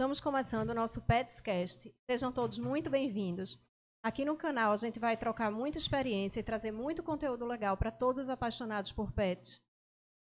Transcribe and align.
Estamos 0.00 0.18
começando 0.18 0.70
o 0.70 0.74
nosso 0.74 1.02
Petscast. 1.02 1.94
Sejam 2.10 2.32
todos 2.32 2.58
muito 2.58 2.88
bem-vindos. 2.88 3.60
Aqui 4.02 4.24
no 4.24 4.34
canal 4.34 4.72
a 4.72 4.76
gente 4.76 4.98
vai 4.98 5.14
trocar 5.14 5.50
muita 5.50 5.76
experiência 5.76 6.40
e 6.40 6.42
trazer 6.42 6.72
muito 6.72 7.02
conteúdo 7.02 7.44
legal 7.44 7.76
para 7.76 7.90
todos 7.90 8.22
os 8.22 8.30
apaixonados 8.30 8.92
por 8.92 9.12
pets. 9.12 9.60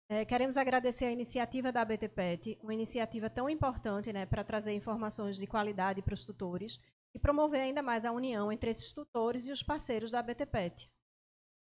É, 0.09 0.25
queremos 0.25 0.57
agradecer 0.57 1.07
a 1.07 1.11
iniciativa 1.11 1.73
da 1.73 1.81
ABT 1.81 2.09
Pet, 2.11 2.57
uma 2.63 2.73
iniciativa 2.73 3.29
tão 3.29 3.51
importante 3.51 4.13
né, 4.13 4.25
para 4.25 4.45
trazer 4.45 4.73
informações 4.75 5.37
de 5.37 5.47
qualidade 5.49 6.01
para 6.03 6.15
os 6.15 6.25
tutores 6.25 6.79
e 7.13 7.19
promover 7.19 7.61
ainda 7.61 7.83
mais 7.83 8.05
a 8.05 8.13
união 8.13 8.53
entre 8.53 8.71
esses 8.71 8.93
tutores 8.93 9.49
e 9.49 9.51
os 9.51 9.61
parceiros 9.61 10.13
da 10.13 10.21
ABT 10.21 10.47
Pet. 10.47 10.89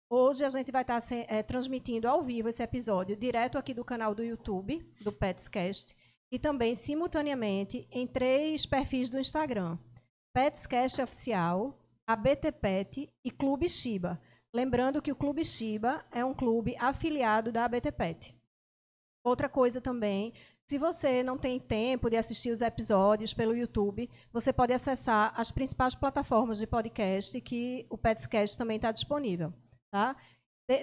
Hoje 0.09 0.43
a 0.43 0.49
gente 0.49 0.69
vai 0.69 0.81
estar 0.81 0.99
tá 0.99 1.15
é, 1.29 1.41
transmitindo 1.43 2.09
ao 2.09 2.21
vivo 2.21 2.49
esse 2.49 2.61
episódio 2.61 3.15
direto 3.15 3.57
aqui 3.57 3.73
do 3.73 3.85
canal 3.85 4.13
do 4.13 4.21
YouTube, 4.21 4.85
do 4.99 5.13
Petscast, 5.13 5.95
e 6.33 6.39
também 6.39 6.73
simultaneamente 6.73 7.87
em 7.91 8.07
três 8.07 8.65
perfis 8.65 9.07
do 9.07 9.19
Instagram: 9.19 9.77
Petscast 10.33 10.99
Oficial, 10.99 11.79
ABT 12.07 12.51
Pet 12.53 13.07
e 13.23 13.29
Clube 13.29 13.69
Shiba. 13.69 14.19
Lembrando 14.51 14.99
que 14.99 15.11
o 15.11 15.15
Clube 15.15 15.45
Shiba 15.45 16.03
é 16.11 16.25
um 16.25 16.33
clube 16.33 16.75
afiliado 16.79 17.51
da 17.51 17.65
ABT 17.65 17.91
Pet. 17.91 18.35
Outra 19.23 19.47
coisa 19.47 19.79
também, 19.79 20.33
se 20.67 20.79
você 20.79 21.21
não 21.21 21.37
tem 21.37 21.59
tempo 21.59 22.09
de 22.09 22.17
assistir 22.17 22.49
os 22.49 22.61
episódios 22.61 23.31
pelo 23.31 23.55
YouTube, 23.55 24.09
você 24.31 24.51
pode 24.51 24.73
acessar 24.73 25.33
as 25.39 25.51
principais 25.51 25.93
plataformas 25.93 26.57
de 26.57 26.65
podcast 26.65 27.39
que 27.41 27.85
o 27.91 27.97
Petscast 27.97 28.57
também 28.57 28.77
está 28.77 28.91
disponível. 28.91 29.53
Tá? 29.91 30.15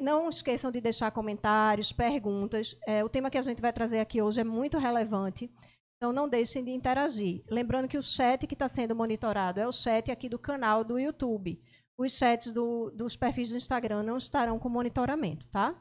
Não 0.03 0.29
esqueçam 0.29 0.71
de 0.71 0.81
deixar 0.81 1.11
comentários, 1.11 1.93
perguntas. 1.93 2.77
É, 2.87 3.03
o 3.03 3.09
tema 3.09 3.31
que 3.31 3.39
a 3.39 3.43
gente 3.43 3.63
vai 3.63 3.73
trazer 3.73 3.99
aqui 3.99 4.21
hoje 4.21 4.41
é 4.41 4.45
muito 4.45 4.77
relevante, 4.77 5.51
então 5.97 6.13
não 6.13 6.29
deixem 6.29 6.63
de 6.63 6.71
interagir. 6.71 7.43
Lembrando 7.49 7.89
que 7.89 7.99
o 7.99 8.03
chat 8.03 8.47
que 8.47 8.55
está 8.55 8.69
sendo 8.69 8.95
monitorado 8.95 9.59
é 9.59 9.67
o 9.67 9.73
chat 9.73 10.11
aqui 10.11 10.29
do 10.29 10.39
canal 10.39 10.85
do 10.85 10.99
YouTube. 10.99 11.61
Os 11.99 12.13
chats 12.13 12.53
do, 12.53 12.91
dos 12.91 13.17
perfis 13.17 13.51
do 13.51 13.57
Instagram 13.57 14.03
não 14.03 14.17
estarão 14.17 14.59
com 14.59 14.69
monitoramento, 14.69 15.47
tá? 15.49 15.75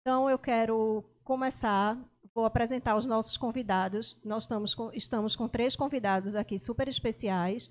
Então 0.00 0.28
eu 0.28 0.38
quero 0.38 1.02
começar, 1.24 1.98
vou 2.34 2.44
apresentar 2.44 2.96
os 2.96 3.06
nossos 3.06 3.38
convidados. 3.38 4.20
Nós 4.22 4.42
estamos 4.42 4.74
com, 4.74 4.90
estamos 4.92 5.34
com 5.34 5.48
três 5.48 5.74
convidados 5.74 6.34
aqui 6.34 6.58
super 6.58 6.88
especiais. 6.88 7.70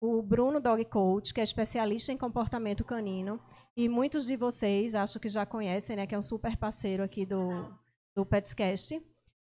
O 0.00 0.22
Bruno 0.22 0.60
Dog 0.60 0.84
Coach, 0.86 1.32
que 1.32 1.40
é 1.40 1.44
especialista 1.44 2.12
em 2.12 2.16
comportamento 2.16 2.84
canino, 2.84 3.40
e 3.78 3.88
muitos 3.88 4.26
de 4.26 4.34
vocês, 4.34 4.96
acho 4.96 5.20
que 5.20 5.28
já 5.28 5.46
conhecem, 5.46 5.94
né, 5.94 6.04
que 6.04 6.12
é 6.12 6.18
um 6.18 6.22
super 6.22 6.56
parceiro 6.56 7.00
aqui 7.00 7.24
do, 7.24 7.72
do 8.12 8.26
Petscast. 8.26 9.00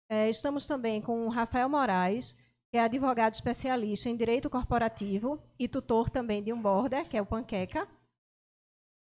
É, 0.09 0.31
estamos 0.31 0.67
também 0.67 1.03
com 1.03 1.27
o 1.27 1.29
Rafael 1.29 1.69
Moraes, 1.69 2.35
que 2.71 2.79
é 2.79 2.81
advogado 2.81 3.35
especialista 3.35 4.09
em 4.09 4.17
direito 4.17 4.49
corporativo 4.49 5.39
e 5.59 5.69
tutor 5.69 6.09
também 6.09 6.43
de 6.43 6.55
um 6.55 6.63
border, 6.63 7.07
que 7.07 7.19
é 7.19 7.21
o 7.21 7.27
Panqueca. 7.27 7.87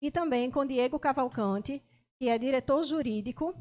E 0.02 0.10
também 0.10 0.50
com 0.50 0.66
Diego 0.66 0.98
Cavalcante, 0.98 1.82
que 2.18 2.28
é 2.28 2.36
diretor 2.36 2.84
jurídico 2.84 3.54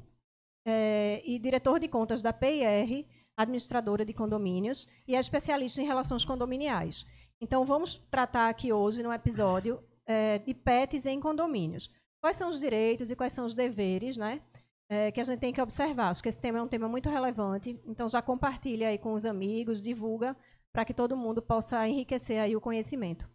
é, 0.67 1.21
e 1.23 1.39
diretor 1.39 1.79
de 1.79 1.87
contas 1.87 2.21
da 2.21 2.33
PIR, 2.33 3.07
administradora 3.37 4.03
de 4.03 4.11
condomínios, 4.11 4.89
e 5.07 5.15
é 5.15 5.19
especialista 5.21 5.81
em 5.81 5.85
relações 5.85 6.25
condominiais. 6.25 7.05
Então, 7.39 7.63
vamos 7.63 7.97
tratar 8.11 8.49
aqui 8.49 8.73
hoje, 8.73 9.01
no 9.01 9.13
episódio, 9.13 9.81
é, 10.05 10.39
de 10.39 10.53
pets 10.53 11.05
em 11.05 11.19
condomínios. 11.19 11.89
Quais 12.21 12.37
são 12.37 12.49
os 12.49 12.59
direitos 12.59 13.11
e 13.11 13.15
quais 13.15 13.33
são 13.33 13.45
os 13.45 13.53
deveres, 13.53 14.17
né? 14.17 14.41
É, 14.89 15.11
que 15.11 15.19
a 15.19 15.23
gente 15.23 15.39
tem 15.39 15.53
que 15.53 15.61
observar. 15.61 16.09
Acho 16.09 16.21
que 16.21 16.29
esse 16.29 16.39
tema 16.39 16.59
é 16.59 16.61
um 16.61 16.67
tema 16.67 16.87
muito 16.87 17.09
relevante. 17.09 17.79
Então 17.85 18.07
já 18.07 18.21
compartilha 18.21 18.89
aí 18.89 18.97
com 18.97 19.13
os 19.13 19.25
amigos, 19.25 19.81
divulga, 19.81 20.35
para 20.71 20.85
que 20.85 20.93
todo 20.93 21.17
mundo 21.17 21.41
possa 21.41 21.87
enriquecer 21.87 22.39
aí 22.39 22.55
o 22.55 22.61
conhecimento. 22.61 23.27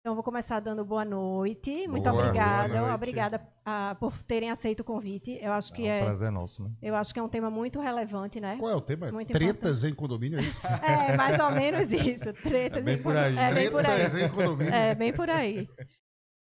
Então, 0.00 0.14
vou 0.14 0.24
começar 0.24 0.60
dando 0.60 0.82
boa 0.82 1.04
noite. 1.04 1.86
Muito 1.86 2.08
boa, 2.08 2.22
obrigada. 2.22 2.80
Boa 2.80 2.94
obrigada 2.94 3.48
a, 3.62 3.94
por 4.00 4.22
terem 4.22 4.50
aceito 4.50 4.80
o 4.80 4.84
convite. 4.84 5.38
Eu 5.42 5.52
acho 5.52 5.74
que 5.74 5.86
é. 5.86 5.96
Um 5.96 5.98
é 5.98 6.04
prazer 6.04 6.30
nosso, 6.32 6.64
né? 6.64 6.70
Eu 6.80 6.96
acho 6.96 7.12
que 7.12 7.20
é 7.20 7.22
um 7.22 7.28
tema 7.28 7.50
muito 7.50 7.78
relevante, 7.78 8.40
né? 8.40 8.56
Qual 8.58 8.72
é 8.72 8.74
o 8.74 8.80
tema? 8.80 9.12
Muito 9.12 9.30
Tretas 9.30 9.84
importante. 9.84 9.92
em 9.92 9.94
condomínio, 9.94 10.38
é 10.38 10.42
isso? 10.42 10.60
É, 10.82 11.16
mais 11.18 11.38
ou 11.38 11.50
menos 11.50 11.92
isso. 11.92 12.32
Tretas 12.32 12.78
é 12.78 12.82
bem 12.82 12.94
em 12.94 13.02
por 13.02 13.14
aí. 13.14 13.36
É, 13.36 13.52
bem 13.52 13.70
por 13.70 13.86
aí. 13.86 14.24
em 14.24 14.28
condomínio. 14.30 14.74
É, 14.74 14.94
bem 14.94 15.12
por 15.12 15.28
aí. 15.28 15.68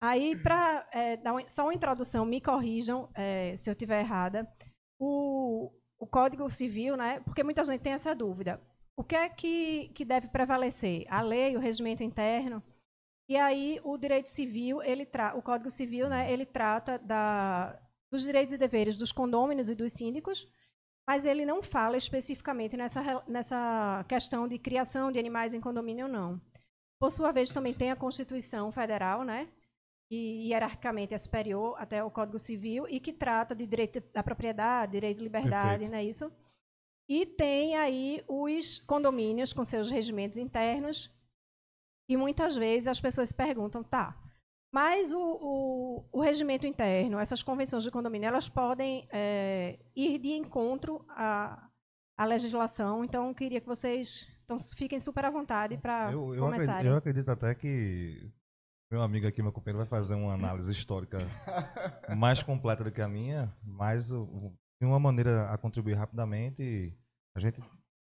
Aí, 0.03 0.35
para 0.35 0.85
é, 0.93 1.17
dar 1.17 1.33
uma, 1.33 1.49
só 1.49 1.63
uma 1.63 1.75
introdução, 1.75 2.25
me 2.25 2.41
corrijam 2.41 3.09
é, 3.15 3.57
se 3.57 3.71
eu 3.71 3.73
estiver 3.73 4.01
errada. 4.01 4.53
O, 4.99 5.71
o 5.97 6.07
Código 6.09 6.51
Civil, 6.51 6.97
né? 6.97 7.21
Porque 7.21 7.45
muita 7.45 7.63
gente 7.63 7.83
tem 7.83 7.93
essa 7.93 8.13
dúvida. 8.13 8.61
O 8.97 9.05
que 9.05 9.15
é 9.15 9.29
que, 9.29 9.93
que 9.95 10.05
deve 10.05 10.27
prevalecer? 10.27 11.07
A 11.09 11.23
lei, 11.23 11.57
o 11.57 11.61
regimento 11.61 12.03
interno? 12.03 12.61
E 13.29 13.37
aí 13.37 13.81
o 13.85 13.97
direito 13.97 14.29
civil, 14.29 14.83
ele 14.83 15.07
tra 15.07 15.37
o 15.37 15.43
Código 15.43 15.71
Civil, 15.71 16.09
né? 16.09 16.33
Ele 16.33 16.45
trata 16.45 16.99
da, 16.99 17.81
dos 18.11 18.23
direitos 18.23 18.53
e 18.53 18.59
deveres 18.59 18.97
dos 18.97 19.13
condôminos 19.13 19.71
e 19.71 19.75
dos 19.77 19.93
síndicos, 19.93 20.49
mas 21.09 21.25
ele 21.25 21.47
não 21.47 21.63
fala 21.63 21.97
especificamente 21.97 22.77
nessa, 22.77 23.23
nessa 23.29 24.05
questão 24.09 24.49
de 24.49 24.59
criação 24.59 25.13
de 25.13 25.19
animais 25.21 25.55
em 25.55 25.61
condomínio, 25.61 26.09
não. 26.09 26.41
Por 27.01 27.13
sua 27.13 27.31
vez, 27.31 27.53
também 27.53 27.73
tem 27.73 27.93
a 27.93 27.97
Constituição 27.97 28.73
Federal, 28.73 29.23
né? 29.23 29.49
Que 30.13 30.47
hierarquicamente 30.47 31.15
é 31.15 31.17
superior 31.17 31.75
até 31.79 32.05
o 32.05 32.11
Código 32.11 32.39
Civil 32.39 32.87
e 32.87 33.01
que 33.01 33.15
trata 33.15 33.55
de 33.55 33.67
direito 33.67 33.99
da 34.13 34.23
propriedade, 34.23 34.93
direito 34.93 35.17
de 35.17 35.25
liberdade, 35.25 35.89
não 35.89 35.97
é 35.97 36.05
isso? 36.05 36.31
E 37.09 37.25
tem 37.25 37.79
aí 37.79 38.23
os 38.29 38.77
condomínios 38.81 39.55
com 39.55 39.65
seus 39.65 39.89
regimentos 39.89 40.37
internos, 40.37 41.11
e 42.07 42.15
muitas 42.15 42.55
vezes 42.55 42.89
as 42.89 43.01
pessoas 43.01 43.31
se 43.31 43.35
perguntam, 43.35 43.83
tá, 43.83 44.15
mas 44.71 45.11
o, 45.13 45.19
o, 45.19 46.05
o 46.13 46.21
regimento 46.21 46.67
interno, 46.67 47.19
essas 47.19 47.43
convenções 47.43 47.83
de 47.83 47.91
condomínio, 47.91 48.29
elas 48.29 48.51
podem 48.51 49.09
é, 49.11 49.79
ir 49.97 50.19
de 50.19 50.33
encontro 50.33 51.07
à, 51.09 51.71
à 52.19 52.27
legislação, 52.27 53.03
então 53.03 53.29
eu 53.29 53.35
queria 53.35 53.63
que 53.63 53.67
vocês 53.67 54.29
então, 54.45 54.59
fiquem 54.77 55.01
super 55.01 55.25
à 55.25 55.31
vontade 55.31 55.79
para 55.79 56.13
começar. 56.13 56.85
Eu 56.85 56.97
acredito 56.97 57.31
até 57.31 57.55
que 57.55 58.31
meu 58.93 59.01
amigo 59.01 59.27
aqui, 59.27 59.43
meu 59.43 59.51
companheiro, 59.51 59.79
vai 59.79 59.87
fazer 59.87 60.15
uma 60.15 60.35
análise 60.35 60.71
histórica 60.71 61.19
mais 62.15 62.43
completa 62.43 62.85
do 62.85 62.93
que 62.93 63.01
a 63.01 63.09
minha, 63.09 63.51
mas 63.65 64.09
de 64.09 64.87
uma 64.87 65.01
maneira 65.01 65.49
a 65.51 65.57
contribuir 65.57 65.95
rapidamente. 65.95 66.95
A 67.35 67.41
gente 67.41 67.59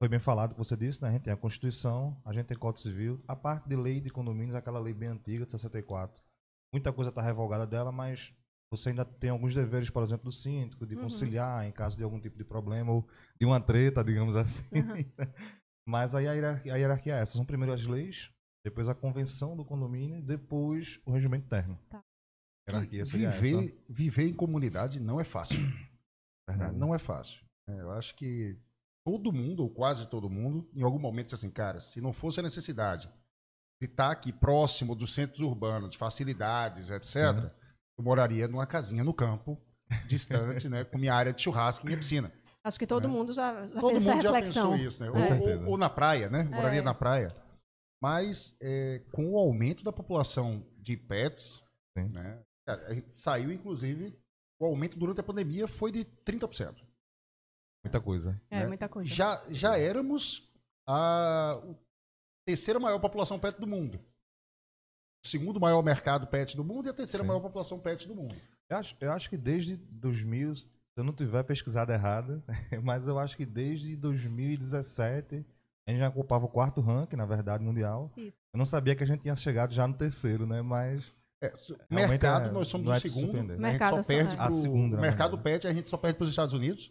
foi 0.00 0.08
bem 0.08 0.18
falado 0.18 0.50
que 0.50 0.58
você 0.58 0.76
disse, 0.76 1.00
né? 1.00 1.10
A 1.10 1.12
gente 1.12 1.22
tem 1.22 1.32
a 1.32 1.36
Constituição, 1.36 2.20
a 2.24 2.32
gente 2.32 2.46
tem 2.46 2.58
Código 2.58 2.80
Civil, 2.80 3.22
a 3.28 3.36
parte 3.36 3.68
de 3.68 3.76
lei 3.76 4.00
de 4.00 4.10
condomínios, 4.10 4.56
aquela 4.56 4.80
lei 4.80 4.92
bem 4.92 5.10
antiga 5.10 5.46
de 5.46 5.52
64. 5.52 6.20
Muita 6.72 6.92
coisa 6.92 7.10
está 7.10 7.22
revogada 7.22 7.64
dela, 7.64 7.92
mas 7.92 8.34
você 8.68 8.88
ainda 8.88 9.04
tem 9.04 9.30
alguns 9.30 9.54
deveres, 9.54 9.88
por 9.90 10.02
exemplo, 10.02 10.24
do 10.24 10.32
síndico, 10.32 10.84
de 10.84 10.96
uhum. 10.96 11.02
conciliar 11.02 11.64
em 11.64 11.70
caso 11.70 11.96
de 11.96 12.02
algum 12.02 12.18
tipo 12.18 12.36
de 12.36 12.42
problema 12.42 12.90
ou 12.90 13.08
de 13.38 13.46
uma 13.46 13.60
treta, 13.60 14.02
digamos 14.02 14.34
assim. 14.34 14.64
Uhum. 14.74 15.28
mas 15.86 16.16
aí 16.16 16.26
a 16.26 16.32
hierarquia, 16.32 16.74
a 16.74 16.76
hierarquia 16.76 17.14
é 17.14 17.20
essa. 17.20 17.34
São 17.34 17.44
primeiro 17.44 17.72
as 17.72 17.86
leis, 17.86 18.34
depois 18.64 18.88
a 18.88 18.94
convenção 18.94 19.54
do 19.56 19.64
condomínio, 19.64 20.22
depois 20.22 20.98
o 21.04 21.12
regimento 21.12 21.44
interno. 21.44 21.78
Tá. 21.90 22.02
viver, 23.04 23.84
viver 23.88 24.28
em 24.28 24.34
comunidade 24.34 24.98
não 24.98 25.20
é 25.20 25.24
fácil. 25.24 25.58
Verdade. 26.48 26.76
Não 26.76 26.94
é 26.94 26.98
fácil. 26.98 27.44
É, 27.68 27.80
eu 27.80 27.92
acho 27.92 28.14
que 28.16 28.58
todo 29.04 29.32
mundo, 29.32 29.62
ou 29.62 29.70
quase 29.70 30.08
todo 30.08 30.30
mundo, 30.30 30.68
em 30.74 30.82
algum 30.82 30.98
momento 30.98 31.26
disse 31.26 31.34
assim, 31.36 31.50
cara, 31.50 31.80
se 31.80 32.00
não 32.00 32.12
fosse 32.12 32.40
a 32.40 32.42
necessidade 32.42 33.10
de 33.80 33.86
estar 33.86 34.10
aqui 34.10 34.32
próximo 34.32 34.94
dos 34.94 35.12
centros 35.14 35.40
urbanos, 35.40 35.94
facilidades, 35.94 36.90
etc., 36.90 37.06
Sim. 37.06 37.50
eu 37.98 38.04
moraria 38.04 38.48
numa 38.48 38.66
casinha 38.66 39.04
no 39.04 39.12
campo, 39.12 39.60
distante, 40.06 40.68
né, 40.68 40.84
com 40.84 40.96
minha 40.96 41.14
área 41.14 41.32
de 41.32 41.42
churrasco 41.42 41.84
e 41.84 41.88
minha 41.88 41.98
piscina. 41.98 42.32
Acho 42.62 42.78
que 42.78 42.86
todo 42.86 43.06
né? 43.06 43.12
mundo 43.12 43.32
já, 43.34 43.66
já 43.66 43.80
todo 43.80 43.90
fez 43.90 44.04
mundo 44.04 44.18
essa 44.18 44.32
reflexão. 44.32 44.70
já 44.70 44.70
pensou 44.70 44.86
isso, 44.86 45.04
né? 45.04 45.10
Ou, 45.10 45.60
ou, 45.60 45.70
ou, 45.72 45.78
na 45.78 45.90
praia, 45.90 46.30
né? 46.30 46.44
Moraria 46.44 46.80
é. 46.80 46.82
na 46.82 46.94
praia. 46.94 47.43
Mas 48.04 48.54
é, 48.60 49.00
com 49.12 49.32
o 49.32 49.38
aumento 49.38 49.82
da 49.82 49.90
população 49.90 50.62
de 50.76 50.94
pets, 50.94 51.64
né, 51.96 52.38
cara, 52.66 53.02
saiu 53.08 53.50
inclusive, 53.50 54.14
o 54.60 54.66
aumento 54.66 54.98
durante 54.98 55.20
a 55.20 55.24
pandemia 55.24 55.66
foi 55.66 55.90
de 55.90 56.04
30%. 56.04 56.84
Muita 57.82 58.02
coisa. 58.02 58.38
É, 58.50 58.60
né? 58.60 58.66
muita 58.66 58.90
coisa. 58.90 59.08
Já, 59.08 59.42
já 59.48 59.78
éramos 59.78 60.52
a 60.86 61.58
terceira 62.46 62.78
maior 62.78 62.98
população 62.98 63.40
pet 63.40 63.58
do 63.58 63.66
mundo. 63.66 63.98
O 65.24 65.28
segundo 65.28 65.58
maior 65.58 65.82
mercado 65.82 66.26
pet 66.26 66.54
do 66.58 66.62
mundo 66.62 66.88
e 66.88 66.90
a 66.90 66.94
terceira 66.94 67.24
Sim. 67.24 67.28
maior 67.28 67.40
população 67.40 67.80
pet 67.80 68.06
do 68.06 68.14
mundo. 68.14 68.36
Eu 68.68 68.76
acho, 68.76 68.96
eu 69.00 69.12
acho 69.12 69.30
que 69.30 69.38
desde 69.38 69.78
2000, 69.78 70.56
se 70.56 70.68
eu 70.94 71.04
não 71.04 71.14
tiver 71.14 71.42
pesquisado 71.44 71.90
errado, 71.90 72.44
mas 72.84 73.08
eu 73.08 73.18
acho 73.18 73.34
que 73.34 73.46
desde 73.46 73.96
2017 73.96 75.42
a 75.86 75.90
gente 75.90 76.00
já 76.00 76.08
ocupava 76.08 76.46
o 76.46 76.48
quarto 76.48 76.80
ranking, 76.80 77.16
na 77.16 77.26
verdade, 77.26 77.62
mundial. 77.62 78.10
Isso. 78.16 78.40
Eu 78.52 78.58
não 78.58 78.64
sabia 78.64 78.94
que 78.94 79.04
a 79.04 79.06
gente 79.06 79.20
tinha 79.20 79.36
chegado 79.36 79.74
já 79.74 79.86
no 79.86 79.94
terceiro, 79.94 80.46
né? 80.46 80.62
Mas. 80.62 81.12
É, 81.42 81.52
mercado, 81.90 82.48
é, 82.48 82.52
nós 82.52 82.68
somos 82.68 82.88
o 82.88 82.92
é 82.92 82.98
segundo. 82.98 83.36
A 83.36 83.70
gente 83.70 83.88
só 83.88 84.02
perde 84.02 84.36
pro, 84.36 84.44
a 84.44 84.50
segunda. 84.50 84.96
O 84.96 85.00
mercado 85.00 85.38
pet, 85.38 85.66
a 85.66 85.74
gente 85.74 85.90
só 85.90 85.98
perde 85.98 86.16
para 86.16 86.24
os 86.24 86.30
Estados 86.30 86.54
Unidos. 86.54 86.90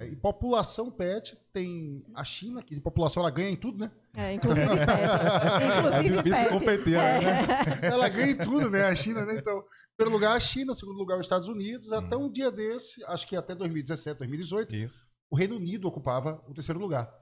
É, 0.00 0.06
e 0.06 0.16
população 0.16 0.90
pet 0.90 1.38
tem 1.52 2.02
a 2.14 2.24
China, 2.24 2.62
que 2.62 2.74
de 2.74 2.80
população 2.80 3.22
ela 3.22 3.30
ganha 3.30 3.50
em 3.50 3.56
tudo, 3.56 3.78
né? 3.78 3.90
É, 4.16 4.32
inclusive 4.32 4.66
pet. 4.74 5.78
inclusive 5.78 6.18
é 6.18 6.22
difícil 6.22 6.44
pet. 6.44 6.58
competir, 6.58 6.94
é. 6.94 7.20
né? 7.20 7.80
Ela 7.82 8.08
ganha 8.08 8.32
em 8.32 8.36
tudo, 8.38 8.70
né? 8.70 8.84
A 8.84 8.94
China, 8.94 9.26
né? 9.26 9.36
Então, 9.36 9.62
primeiro 9.94 10.18
lugar 10.18 10.34
a 10.34 10.40
China, 10.40 10.74
segundo 10.74 10.96
lugar 10.96 11.18
os 11.18 11.26
Estados 11.26 11.48
Unidos. 11.48 11.90
Hum. 11.90 11.96
Até 11.96 12.16
um 12.16 12.30
dia 12.30 12.50
desse, 12.50 13.04
acho 13.04 13.28
que 13.28 13.36
até 13.36 13.54
2017, 13.54 14.16
2018, 14.16 14.74
Isso. 14.74 15.06
o 15.30 15.36
Reino 15.36 15.56
Unido 15.56 15.86
ocupava 15.86 16.42
o 16.48 16.54
terceiro 16.54 16.80
lugar. 16.80 17.21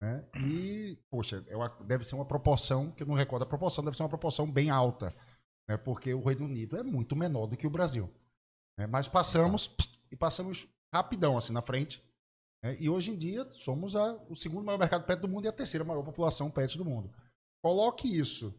Né? 0.00 0.24
E, 0.36 0.98
poxa, 1.10 1.44
é 1.48 1.56
uma, 1.56 1.68
deve 1.84 2.04
ser 2.04 2.14
uma 2.14 2.24
proporção, 2.24 2.90
que 2.92 3.02
eu 3.02 3.06
não 3.06 3.14
recordo 3.14 3.42
a 3.42 3.46
proporção, 3.46 3.84
deve 3.84 3.96
ser 3.96 4.02
uma 4.02 4.08
proporção 4.08 4.50
bem 4.50 4.70
alta, 4.70 5.14
né? 5.68 5.76
porque 5.76 6.14
o 6.14 6.22
Reino 6.22 6.44
Unido 6.44 6.76
é 6.76 6.82
muito 6.82 7.16
menor 7.16 7.46
do 7.46 7.56
que 7.56 7.66
o 7.66 7.70
Brasil. 7.70 8.12
Né? 8.76 8.86
Mas 8.86 9.08
passamos, 9.08 9.66
pss, 9.66 9.98
e 10.10 10.16
passamos 10.16 10.68
rapidão 10.92 11.36
assim 11.36 11.52
na 11.52 11.62
frente. 11.62 12.02
Né? 12.62 12.76
E 12.78 12.88
hoje 12.88 13.10
em 13.10 13.16
dia 13.16 13.44
somos 13.50 13.96
a, 13.96 14.14
o 14.28 14.36
segundo 14.36 14.64
maior 14.64 14.78
mercado 14.78 15.04
pet 15.04 15.20
do 15.20 15.28
mundo 15.28 15.46
e 15.46 15.48
a 15.48 15.52
terceira 15.52 15.84
maior 15.84 16.02
população 16.02 16.50
pet 16.50 16.78
do 16.78 16.84
mundo. 16.84 17.10
Coloque 17.62 18.08
isso 18.08 18.54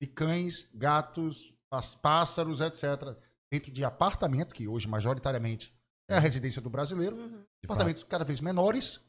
de 0.00 0.06
cães, 0.06 0.68
gatos, 0.74 1.54
pássaros, 2.02 2.60
etc., 2.60 3.16
dentro 3.50 3.72
de 3.72 3.84
apartamento, 3.84 4.54
que 4.54 4.68
hoje 4.68 4.88
majoritariamente 4.88 5.72
é 6.08 6.16
a 6.16 6.20
residência 6.20 6.60
do 6.60 6.68
brasileiro, 6.68 7.16
uhum. 7.16 7.44
apartamentos 7.64 8.04
cada 8.04 8.24
vez 8.24 8.40
menores, 8.40 9.00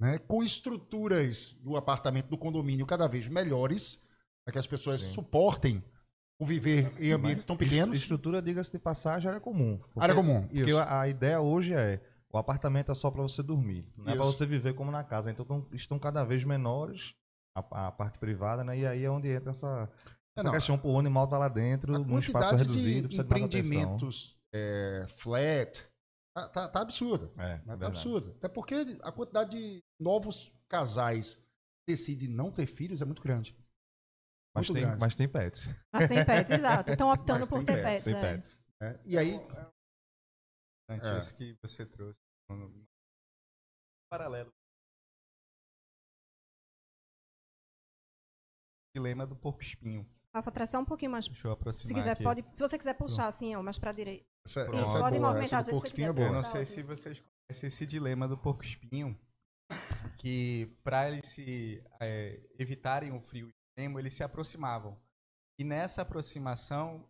né, 0.00 0.18
com 0.18 0.42
estruturas 0.42 1.54
do 1.62 1.76
apartamento, 1.76 2.28
do 2.28 2.38
condomínio 2.38 2.86
cada 2.86 3.06
vez 3.06 3.26
melhores, 3.28 4.02
para 4.44 4.52
que 4.52 4.58
as 4.58 4.66
pessoas 4.66 5.00
Sim. 5.00 5.12
suportem 5.12 5.84
conviver 6.38 6.92
em 7.00 7.10
ambientes 7.10 7.44
tão 7.44 7.56
pequenos. 7.56 7.98
Estrutura, 7.98 8.40
diga-se 8.40 8.70
de 8.70 8.78
passagem, 8.78 9.28
área 9.28 9.40
comum. 9.40 9.78
Porque, 9.78 10.00
área 10.00 10.14
comum, 10.14 10.48
isso. 10.52 10.64
Porque 10.64 10.72
a, 10.72 11.00
a 11.00 11.08
ideia 11.08 11.40
hoje 11.40 11.74
é, 11.74 12.00
o 12.32 12.38
apartamento 12.38 12.92
é 12.92 12.94
só 12.94 13.10
para 13.10 13.22
você 13.22 13.42
dormir, 13.42 13.84
não 13.96 14.12
é 14.12 14.14
para 14.14 14.24
você 14.24 14.46
viver 14.46 14.74
como 14.74 14.90
na 14.90 15.02
casa. 15.02 15.30
Então 15.30 15.44
tão, 15.44 15.66
estão 15.72 15.98
cada 15.98 16.24
vez 16.24 16.44
menores 16.44 17.14
a, 17.56 17.88
a, 17.88 17.92
parte 17.92 18.18
privada, 18.18 18.62
né? 18.62 18.78
E 18.78 18.86
aí 18.86 19.04
é 19.04 19.10
onde 19.10 19.28
entra 19.28 19.50
essa, 19.50 19.90
essa 20.36 20.46
não, 20.46 20.52
questão, 20.52 20.80
o 20.82 20.98
animal 20.98 21.26
tá 21.26 21.36
lá 21.36 21.48
dentro, 21.48 21.98
num 21.98 22.18
espaço 22.18 22.54
reduzido, 22.54 23.08
precisa 23.08 23.24
empreendimentos 23.24 24.36
é, 24.52 25.06
flat, 25.16 25.84
Tá, 26.38 26.48
tá, 26.48 26.68
tá 26.68 26.80
absurdo. 26.80 27.32
É, 27.36 27.58
tá 27.58 27.86
absurdo. 27.86 28.30
Até 28.38 28.48
porque 28.48 28.74
a 29.02 29.10
quantidade 29.10 29.50
de 29.50 29.82
novos 29.98 30.52
casais 30.68 31.42
decidem 31.86 32.28
não 32.28 32.52
ter 32.52 32.66
filhos 32.66 33.02
é 33.02 33.04
muito 33.04 33.22
grande. 33.22 33.56
Mas, 34.54 34.68
muito 34.68 34.74
tem, 34.74 34.86
grande. 34.86 35.00
mas 35.00 35.16
tem 35.16 35.28
pets. 35.28 35.68
Mas 35.92 36.06
tem 36.06 36.24
pets, 36.24 36.52
exato. 36.52 36.90
Estão 36.90 37.10
optando 37.12 37.48
por 37.48 37.64
ter 37.64 37.82
pets. 37.82 38.04
Tem 38.04 38.14
é. 38.14 38.20
pets. 38.20 38.58
É. 38.80 39.00
E 39.04 39.18
aí. 39.18 39.34
É. 40.88 41.18
Isso 41.18 41.34
que 41.34 41.56
você 41.60 41.84
trouxe. 41.84 42.20
Um 42.50 42.86
paralelo. 44.08 44.52
Dilema 48.94 49.26
do 49.26 49.36
porco 49.36 49.62
espinho. 49.62 50.08
Rafa, 50.34 50.50
trazer 50.50 50.76
um 50.76 50.84
pouquinho 50.84 51.10
mais. 51.10 51.26
Deixa 51.26 51.48
eu 51.48 51.52
aproximar. 51.52 51.86
Se 51.86 51.94
quiser, 51.94 52.12
aqui. 52.12 52.22
pode. 52.22 52.44
Se 52.52 52.60
você 52.60 52.78
quiser 52.78 52.94
puxar 52.94 53.28
assim, 53.28 53.54
ó, 53.54 53.62
mais 53.62 53.78
para 53.78 53.92
direita. 53.92 54.26
Essa, 54.46 54.62
Isso, 54.62 54.74
essa 54.74 54.98
pode 54.98 55.16
é 55.16 55.18
boa, 55.18 55.32
movimentar 55.32 55.64
do 55.64 55.70
porco 55.70 55.86
espinho 55.86 56.08
é 56.08 56.12
boa. 56.12 56.28
Eu 56.28 56.32
não 56.32 56.42
sei 56.42 56.66
se 56.66 56.82
vocês 56.82 57.20
conhecem 57.20 57.68
esse 57.68 57.86
dilema 57.86 58.28
do 58.28 58.36
porco 58.36 58.64
espinho, 58.64 59.18
que 60.18 60.76
para 60.82 61.08
eles 61.08 61.26
se 61.26 61.82
é, 62.00 62.40
evitarem 62.58 63.12
o 63.12 63.20
frio 63.20 63.48
extremo, 63.48 63.98
eles 63.98 64.14
se 64.14 64.22
aproximavam. 64.22 64.98
E 65.58 65.64
nessa 65.64 66.02
aproximação 66.02 67.08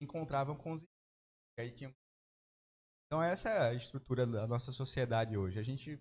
encontravam 0.00 0.56
com 0.56 0.72
os 0.72 0.84
aí 1.58 1.70
tinham 1.70 1.94
então 3.06 3.22
essa 3.22 3.48
é 3.48 3.68
a 3.68 3.74
estrutura 3.74 4.26
da 4.26 4.44
nossa 4.44 4.72
sociedade 4.72 5.36
hoje. 5.36 5.58
A 5.58 5.62
gente 5.62 6.00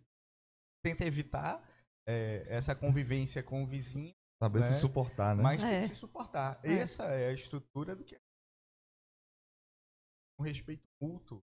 tenta 0.84 1.06
evitar 1.06 1.64
é, 2.08 2.44
essa 2.48 2.76
convivência 2.76 3.44
com 3.44 3.64
o 3.64 3.68
vizinho. 3.68 4.16
Saber 4.44 4.60
né? 4.60 4.66
se 4.66 4.82
suportar, 4.82 5.38
né? 5.38 5.42
Mas 5.42 5.64
é. 5.64 5.70
tem 5.70 5.82
que 5.84 5.88
se 5.88 5.96
suportar. 5.96 6.60
É. 6.62 6.74
Essa 6.74 7.04
é 7.04 7.30
a 7.30 7.34
estrutura 7.34 7.96
do 7.96 8.04
que 8.04 8.20
um 10.38 10.44
respeito 10.44 10.86
mútuo 11.02 11.42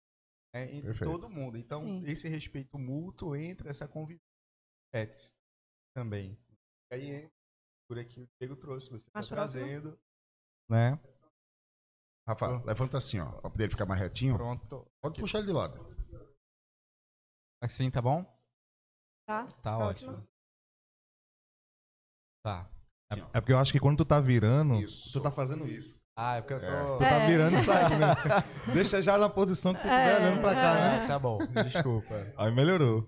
né, 0.53 0.65
entre 0.65 0.87
Perfeito. 0.87 1.09
todo 1.09 1.29
mundo. 1.29 1.57
Então, 1.57 1.81
Sim. 1.81 2.03
esse 2.05 2.27
respeito 2.27 2.77
mútuo 2.77 3.37
entra 3.37 3.69
essa 3.69 3.87
convivência 3.87 5.33
também. 5.95 6.37
E 6.91 6.95
aí, 6.95 7.31
por 7.87 7.97
aqui 7.97 8.23
o 8.23 8.29
Diego 8.37 8.57
trouxe, 8.57 8.89
você 8.89 9.07
está 9.07 9.21
trazendo. 9.21 9.97
Né? 10.69 10.99
Rafa, 12.27 12.61
levanta 12.65 12.97
assim, 12.97 13.21
ó, 13.21 13.31
para 13.39 13.49
poder 13.49 13.69
ficar 13.69 13.85
mais 13.85 14.01
retinho. 14.01 14.35
Pronto. 14.35 14.85
Pode 15.01 15.13
aqui. 15.13 15.21
puxar 15.21 15.37
ele 15.37 15.47
de 15.47 15.53
lado. 15.53 15.79
Assim, 17.63 17.89
tá 17.89 18.01
bom? 18.01 18.25
Tá. 19.25 19.45
Tá 19.63 19.77
ótimo. 19.77 20.11
ótimo. 20.11 20.27
Tá. 22.43 22.78
É, 23.11 23.37
é 23.37 23.41
porque 23.41 23.53
eu 23.53 23.57
acho 23.57 23.71
que 23.71 23.79
quando 23.79 23.97
tu 23.97 24.05
tá 24.05 24.19
virando, 24.19 24.75
isso. 24.75 25.11
tu 25.13 25.21
tá 25.21 25.31
fazendo 25.31 25.67
isso. 25.67 25.99
Ah, 26.15 26.35
é 26.35 26.41
porque 26.41 26.53
eu 26.53 26.59
tô. 26.59 26.65
É. 26.65 26.97
Tu 26.97 26.99
tá 26.99 27.27
virando 27.27 27.57
e 27.57 27.63
saindo. 27.63 27.97
Né? 27.97 28.07
Deixa 28.73 29.01
já 29.01 29.17
na 29.17 29.29
posição 29.29 29.73
que 29.73 29.81
tu 29.81 29.87
é. 29.87 30.19
olhando 30.19 30.41
pra 30.41 30.53
cá, 30.53 30.73
né? 30.73 31.07
Tá 31.07 31.17
bom, 31.17 31.39
desculpa. 31.63 32.33
Aí 32.37 32.53
melhorou. 32.53 33.07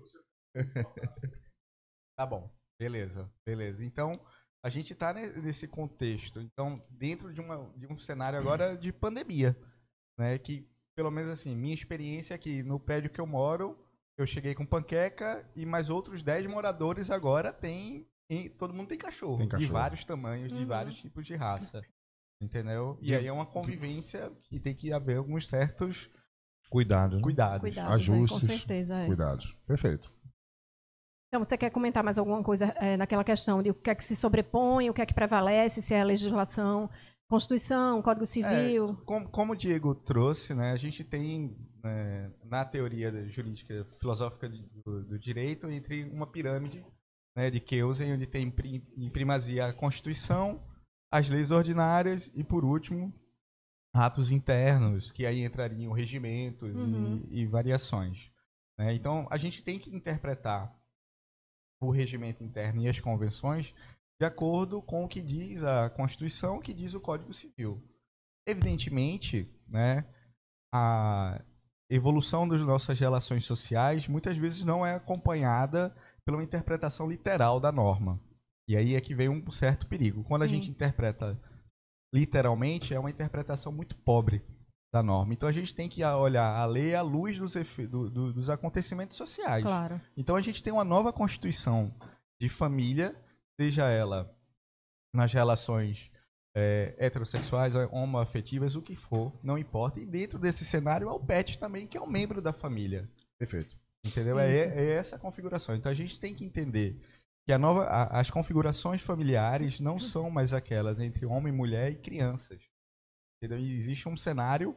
Tá 2.16 2.26
bom, 2.26 2.50
beleza, 2.80 3.30
beleza. 3.46 3.84
Então, 3.84 4.20
a 4.64 4.68
gente 4.68 4.94
tá 4.94 5.12
nesse 5.12 5.66
contexto. 5.66 6.40
Então, 6.40 6.84
dentro 6.90 7.32
de, 7.32 7.40
uma, 7.40 7.70
de 7.76 7.86
um 7.86 7.98
cenário 7.98 8.38
agora 8.38 8.76
de 8.76 8.92
pandemia, 8.92 9.56
né? 10.18 10.38
Que, 10.38 10.68
pelo 10.96 11.10
menos 11.10 11.30
assim, 11.30 11.56
minha 11.56 11.74
experiência 11.74 12.34
aqui 12.34 12.62
no 12.62 12.78
prédio 12.78 13.10
que 13.10 13.20
eu 13.20 13.26
moro, 13.26 13.78
eu 14.16 14.26
cheguei 14.26 14.54
com 14.54 14.64
panqueca 14.64 15.48
e 15.56 15.66
mais 15.66 15.90
outros 15.90 16.22
10 16.22 16.46
moradores 16.46 17.10
agora 17.10 17.52
tem. 18.28 18.50
Todo 18.50 18.74
mundo 18.74 18.88
tem 18.88 18.98
cachorro, 18.98 19.38
tem 19.38 19.48
cachorro. 19.48 19.66
de 19.66 19.72
vários 19.72 20.04
tamanhos, 20.04 20.52
uhum. 20.52 20.58
de 20.58 20.64
vários 20.64 20.96
tipos 20.96 21.26
de 21.26 21.34
raça. 21.34 21.82
Entendeu? 22.40 22.98
E 23.00 23.14
aí 23.14 23.26
é 23.26 23.32
uma 23.32 23.46
convivência 23.46 24.32
que 24.44 24.58
tem 24.58 24.74
que 24.74 24.92
haver 24.92 25.18
alguns 25.18 25.46
certos 25.48 26.10
cuidados. 26.68 27.18
Né? 27.18 27.22
Cuidados. 27.22 27.60
cuidados 27.60 27.92
ajustes. 27.92 28.38
É, 28.38 28.40
com 28.40 28.52
certeza. 28.52 28.98
É. 28.98 29.06
Cuidados. 29.06 29.56
Perfeito. 29.66 30.12
Então, 31.28 31.42
você 31.42 31.56
quer 31.56 31.70
comentar 31.70 32.04
mais 32.04 32.18
alguma 32.18 32.42
coisa 32.42 32.66
é, 32.76 32.96
naquela 32.96 33.24
questão 33.24 33.62
de 33.62 33.70
o 33.70 33.74
que 33.74 33.88
é 33.88 33.94
que 33.94 34.04
se 34.04 34.14
sobrepõe, 34.14 34.90
o 34.90 34.94
que 34.94 35.00
é 35.00 35.06
que 35.06 35.14
prevalece, 35.14 35.80
se 35.80 35.94
é 35.94 36.00
a 36.02 36.04
legislação, 36.04 36.90
Constituição, 37.26 38.02
Código 38.02 38.26
Civil? 38.26 38.90
É, 38.90 39.04
como, 39.06 39.30
como, 39.30 39.52
o 39.54 39.56
Diego 39.56 39.94
trouxe, 39.94 40.52
né, 40.52 40.72
a 40.72 40.76
gente 40.76 41.02
tem 41.02 41.56
é, 41.82 42.30
na 42.44 42.62
teoria 42.66 43.26
jurídica 43.30 43.86
filosófica 43.98 44.46
do, 44.84 45.04
do, 45.04 45.18
direito 45.18 45.70
entre 45.70 46.04
uma 46.04 46.26
pirâmide 46.26 46.84
né, 47.36 47.50
de 47.50 47.60
Kelsen, 47.60 48.14
onde 48.14 48.26
tem 48.26 48.52
em 48.96 49.10
primazia 49.10 49.66
a 49.66 49.72
Constituição, 49.72 50.62
as 51.10 51.28
leis 51.28 51.50
ordinárias 51.50 52.30
e, 52.34 52.42
por 52.42 52.64
último, 52.64 53.12
atos 53.94 54.30
internos, 54.30 55.10
que 55.12 55.26
aí 55.26 55.44
entrariam 55.44 55.92
regimentos 55.92 56.74
uhum. 56.74 57.26
e, 57.30 57.40
e, 57.42 57.46
variações. 57.46 58.30
Né? 58.78 58.94
Então, 58.94 59.26
a 59.30 59.36
gente 59.36 59.62
tem 59.62 59.78
que 59.78 59.94
interpretar 59.94 60.74
o 61.80 61.90
regimento 61.90 62.42
interno 62.42 62.82
e 62.82 62.88
as 62.88 62.98
convenções 63.00 63.74
de 64.18 64.26
acordo 64.26 64.80
com 64.80 65.04
o 65.04 65.08
que 65.08 65.20
diz 65.20 65.64
a 65.64 65.90
Constituição, 65.90 66.58
o 66.58 66.60
que 66.60 66.72
diz 66.72 66.94
o 66.94 67.00
Código 67.00 67.34
Civil. 67.34 67.82
Evidentemente, 68.46 69.52
né, 69.68 70.06
a 70.72 71.42
evolução 71.90 72.46
das 72.48 72.60
nossas 72.60 72.98
relações 72.98 73.44
sociais 73.44 74.08
muitas 74.08 74.36
vezes 74.36 74.64
não 74.64 74.86
é 74.86 74.94
acompanhada 74.94 75.94
pela 76.24 76.42
interpretação 76.42 77.08
literal 77.08 77.58
da 77.60 77.72
norma. 77.72 78.20
E 78.68 78.76
aí 78.76 78.94
é 78.94 79.00
que 79.00 79.14
vem 79.14 79.28
um 79.28 79.50
certo 79.50 79.86
perigo. 79.86 80.24
Quando 80.24 80.42
Sim. 80.42 80.46
a 80.46 80.48
gente 80.48 80.70
interpreta 80.70 81.38
literalmente, 82.14 82.94
é 82.94 83.00
uma 83.00 83.10
interpretação 83.10 83.72
muito 83.72 83.96
pobre 83.96 84.42
da 84.92 85.02
norma. 85.02 85.32
Então 85.32 85.48
a 85.48 85.52
gente 85.52 85.74
tem 85.74 85.88
que 85.88 86.04
olhar 86.04 86.54
a 86.54 86.66
lei 86.66 86.94
à 86.94 87.02
luz 87.02 87.38
dos, 87.38 87.54
do, 87.88 88.10
do, 88.10 88.32
dos 88.32 88.50
acontecimentos 88.50 89.16
sociais. 89.16 89.64
Claro. 89.64 90.00
Então 90.16 90.36
a 90.36 90.40
gente 90.42 90.62
tem 90.62 90.72
uma 90.72 90.84
nova 90.84 91.12
constituição 91.12 91.92
de 92.40 92.48
família, 92.48 93.16
seja 93.58 93.88
ela 93.88 94.34
nas 95.14 95.32
relações 95.32 96.10
é, 96.54 96.94
heterossexuais, 96.98 97.74
homoafetivas, 97.90 98.76
o 98.76 98.82
que 98.82 98.94
for, 98.94 99.32
não 99.42 99.56
importa. 99.56 100.00
E 100.00 100.06
dentro 100.06 100.38
desse 100.38 100.64
cenário 100.64 101.08
é 101.08 101.12
o 101.12 101.20
PET 101.20 101.58
também, 101.58 101.86
que 101.86 101.96
é 101.96 102.00
um 102.00 102.06
membro 102.06 102.42
da 102.42 102.52
família. 102.52 103.08
Perfeito. 103.38 103.81
Entendeu? 104.04 104.38
É, 104.38 104.52
é, 104.52 104.92
essa 104.92 105.16
a 105.16 105.18
configuração. 105.18 105.74
Então 105.74 105.90
a 105.90 105.94
gente 105.94 106.18
tem 106.18 106.34
que 106.34 106.44
entender 106.44 107.00
que 107.44 107.52
a 107.52 107.58
nova, 107.58 107.84
a, 107.84 108.20
as 108.20 108.30
configurações 108.30 109.00
familiares 109.00 109.80
não 109.80 109.98
são 109.98 110.30
mais 110.30 110.52
aquelas 110.52 111.00
entre 111.00 111.24
homem, 111.24 111.52
mulher 111.52 111.92
e 111.92 111.96
crianças. 111.96 112.60
Entendeu? 113.38 113.58
E 113.58 113.72
existe 113.72 114.08
um 114.08 114.16
cenário 114.16 114.76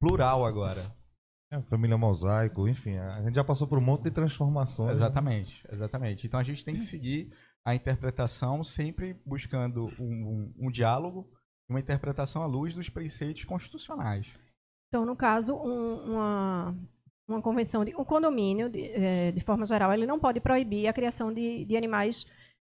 plural 0.00 0.44
agora. 0.44 0.94
É, 1.50 1.60
família 1.62 1.96
mosaico, 1.96 2.66
enfim, 2.66 2.96
a 2.96 3.22
gente 3.22 3.34
já 3.34 3.44
passou 3.44 3.68
por 3.68 3.78
um 3.78 3.82
monte 3.82 4.04
de 4.04 4.10
transformações. 4.10 4.88
Né? 4.88 4.94
Exatamente, 4.94 5.64
exatamente. 5.70 6.26
Então 6.26 6.40
a 6.40 6.42
gente 6.42 6.64
tem 6.64 6.74
que 6.74 6.84
seguir 6.84 7.32
a 7.64 7.74
interpretação 7.74 8.64
sempre 8.64 9.20
buscando 9.24 9.86
um, 9.98 10.02
um, 10.02 10.54
um 10.66 10.70
diálogo, 10.70 11.30
uma 11.68 11.80
interpretação 11.80 12.42
à 12.42 12.46
luz 12.46 12.74
dos 12.74 12.88
preceitos 12.88 13.44
constitucionais. 13.44 14.34
Então, 14.88 15.04
no 15.04 15.16
caso, 15.16 15.54
um, 15.54 16.12
uma, 16.12 16.76
uma 17.28 17.42
convenção 17.42 17.84
de 17.84 17.94
um 17.96 18.04
condomínio, 18.04 18.68
de, 18.68 18.84
é, 18.92 19.32
de, 19.32 19.40
forma 19.40 19.66
geral, 19.66 19.92
ele 19.92 20.06
não 20.06 20.18
pode 20.18 20.40
proibir 20.40 20.86
a 20.86 20.92
criação 20.92 21.32
de, 21.32 21.64
de 21.64 21.76
animais 21.76 22.24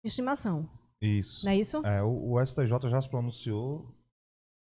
de 0.03 0.09
estimação. 0.09 0.69
Isso. 1.01 1.45
Não 1.45 1.51
é 1.51 1.57
isso? 1.57 1.85
É, 1.85 2.03
o, 2.03 2.33
o 2.33 2.45
STJ 2.45 2.89
já 2.89 3.01
se 3.01 3.09
pronunciou, 3.09 3.93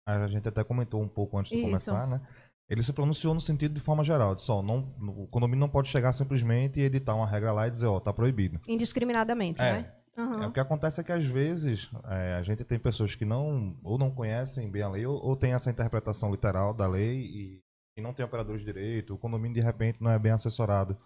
a 0.07 0.27
gente 0.27 0.47
até 0.47 0.63
comentou 0.63 1.01
um 1.01 1.07
pouco 1.07 1.37
antes 1.37 1.51
de 1.51 1.57
isso. 1.57 1.65
começar, 1.65 2.07
né? 2.07 2.21
Ele 2.69 2.81
se 2.81 2.93
pronunciou 2.93 3.33
no 3.33 3.41
sentido 3.41 3.73
de 3.73 3.81
forma 3.81 4.01
geral, 4.01 4.33
de 4.33 4.41
só, 4.41 4.61
não, 4.61 4.95
o 4.99 5.27
condomínio 5.27 5.59
não 5.59 5.69
pode 5.69 5.89
chegar 5.89 6.13
simplesmente 6.13 6.79
e 6.79 6.83
editar 6.83 7.15
uma 7.15 7.27
regra 7.27 7.51
lá 7.51 7.67
e 7.67 7.69
dizer, 7.69 7.87
ó, 7.87 7.99
tá 7.99 8.13
proibido. 8.13 8.61
Indiscriminadamente, 8.65 9.61
é. 9.61 9.73
né? 9.73 9.91
Uhum. 10.17 10.43
É, 10.43 10.47
o 10.47 10.51
que 10.51 10.59
acontece 10.59 11.01
é 11.01 11.03
que 11.03 11.11
às 11.11 11.25
vezes 11.25 11.89
é, 12.05 12.35
a 12.35 12.43
gente 12.43 12.63
tem 12.63 12.79
pessoas 12.79 13.15
que 13.15 13.25
não 13.25 13.77
ou 13.83 13.97
não 13.97 14.11
conhecem 14.11 14.69
bem 14.69 14.81
a 14.81 14.89
lei 14.89 15.05
ou, 15.05 15.15
ou 15.21 15.35
tem 15.35 15.53
essa 15.53 15.69
interpretação 15.69 16.31
literal 16.31 16.73
da 16.73 16.87
lei 16.87 17.19
e, 17.21 17.61
e 17.95 18.01
não 18.01 18.13
tem 18.13 18.25
operadores 18.25 18.61
de 18.61 18.65
direito, 18.65 19.13
o 19.13 19.17
condomínio 19.17 19.55
de 19.55 19.61
repente 19.61 20.01
não 20.01 20.11
é 20.11 20.19
bem 20.19 20.31
assessorado 20.31 20.97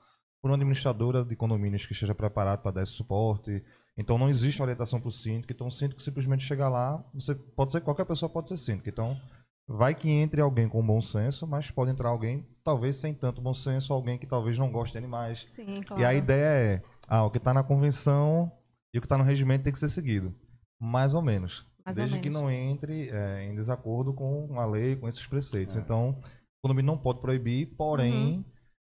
por 0.42 0.50
uma 0.50 0.56
administradora 0.56 1.24
de 1.24 1.36
condomínios 1.36 1.86
que 1.86 1.94
esteja 1.94 2.14
preparado 2.14 2.62
para 2.62 2.72
dar 2.72 2.84
esse 2.84 2.92
suporte. 2.92 3.64
Então 3.98 4.18
não 4.18 4.30
existe 4.30 4.62
orientação 4.62 5.00
para 5.00 5.10
o 5.10 5.12
síndico, 5.12 5.52
então 5.52 5.68
o 5.68 5.72
síndico 5.72 6.02
simplesmente 6.02 6.44
chega 6.44 6.70
lá, 6.70 7.04
você 7.14 7.34
pode 7.34 7.72
ser 7.72 7.82
qualquer 7.82 8.06
pessoa 8.06 8.30
pode 8.30 8.48
ser 8.48 8.58
síndico. 8.58 8.90
Então 8.90 9.20
Vai 9.68 9.96
que 9.96 10.10
entre 10.10 10.42
alguém 10.42 10.70
com 10.70 10.86
bom 10.86 11.02
senso, 11.02 11.48
mas 11.48 11.72
pode 11.72 11.90
entrar 11.90 12.10
alguém, 12.10 12.46
talvez 12.64 12.98
sem 12.98 13.16
tanto 13.16 13.42
bom 13.42 13.54
senso, 13.54 13.94
alguém 13.94 14.18
que 14.18 14.28
talvez 14.28 14.60
não 14.60 14.72
goste 14.72 14.92
de 14.92 15.00
animais. 15.00 15.44
Sim, 15.48 15.82
claro. 15.82 16.02
E 16.02 16.06
a 16.06 16.14
ideia 16.14 16.46
é, 16.46 16.84
ah, 17.08 17.24
o 17.24 17.32
que 17.32 17.40
está 17.40 17.52
na 17.52 17.64
convenção 17.64 18.52
e 18.94 19.00
o 19.00 19.02
que 19.02 19.06
está 19.06 19.18
no 19.18 19.24
regimento 19.24 19.64
tem 19.64 19.74
que 19.74 19.80
ser 19.80 19.90
seguido. 19.90 20.36
Mais 20.80 21.16
ou 21.16 21.22
menos. 21.22 21.66
Mais 21.84 21.98
desde 21.98 22.16
ou 22.16 22.22
menos. 22.22 22.24
que 22.24 22.30
não 22.30 22.52
entre 22.52 23.10
é, 23.10 23.46
em 23.46 23.56
desacordo 23.56 24.14
com 24.14 24.60
a 24.60 24.68
lei, 24.68 24.96
com 24.96 25.08
esses 25.08 25.26
preceitos. 25.26 25.76
É. 25.76 25.80
Então, 25.80 26.22
condomínio 26.68 26.92
não 26.92 26.98
pode 26.98 27.22
proibir, 27.22 27.76
porém, 27.78 28.38
uhum. 28.38 28.46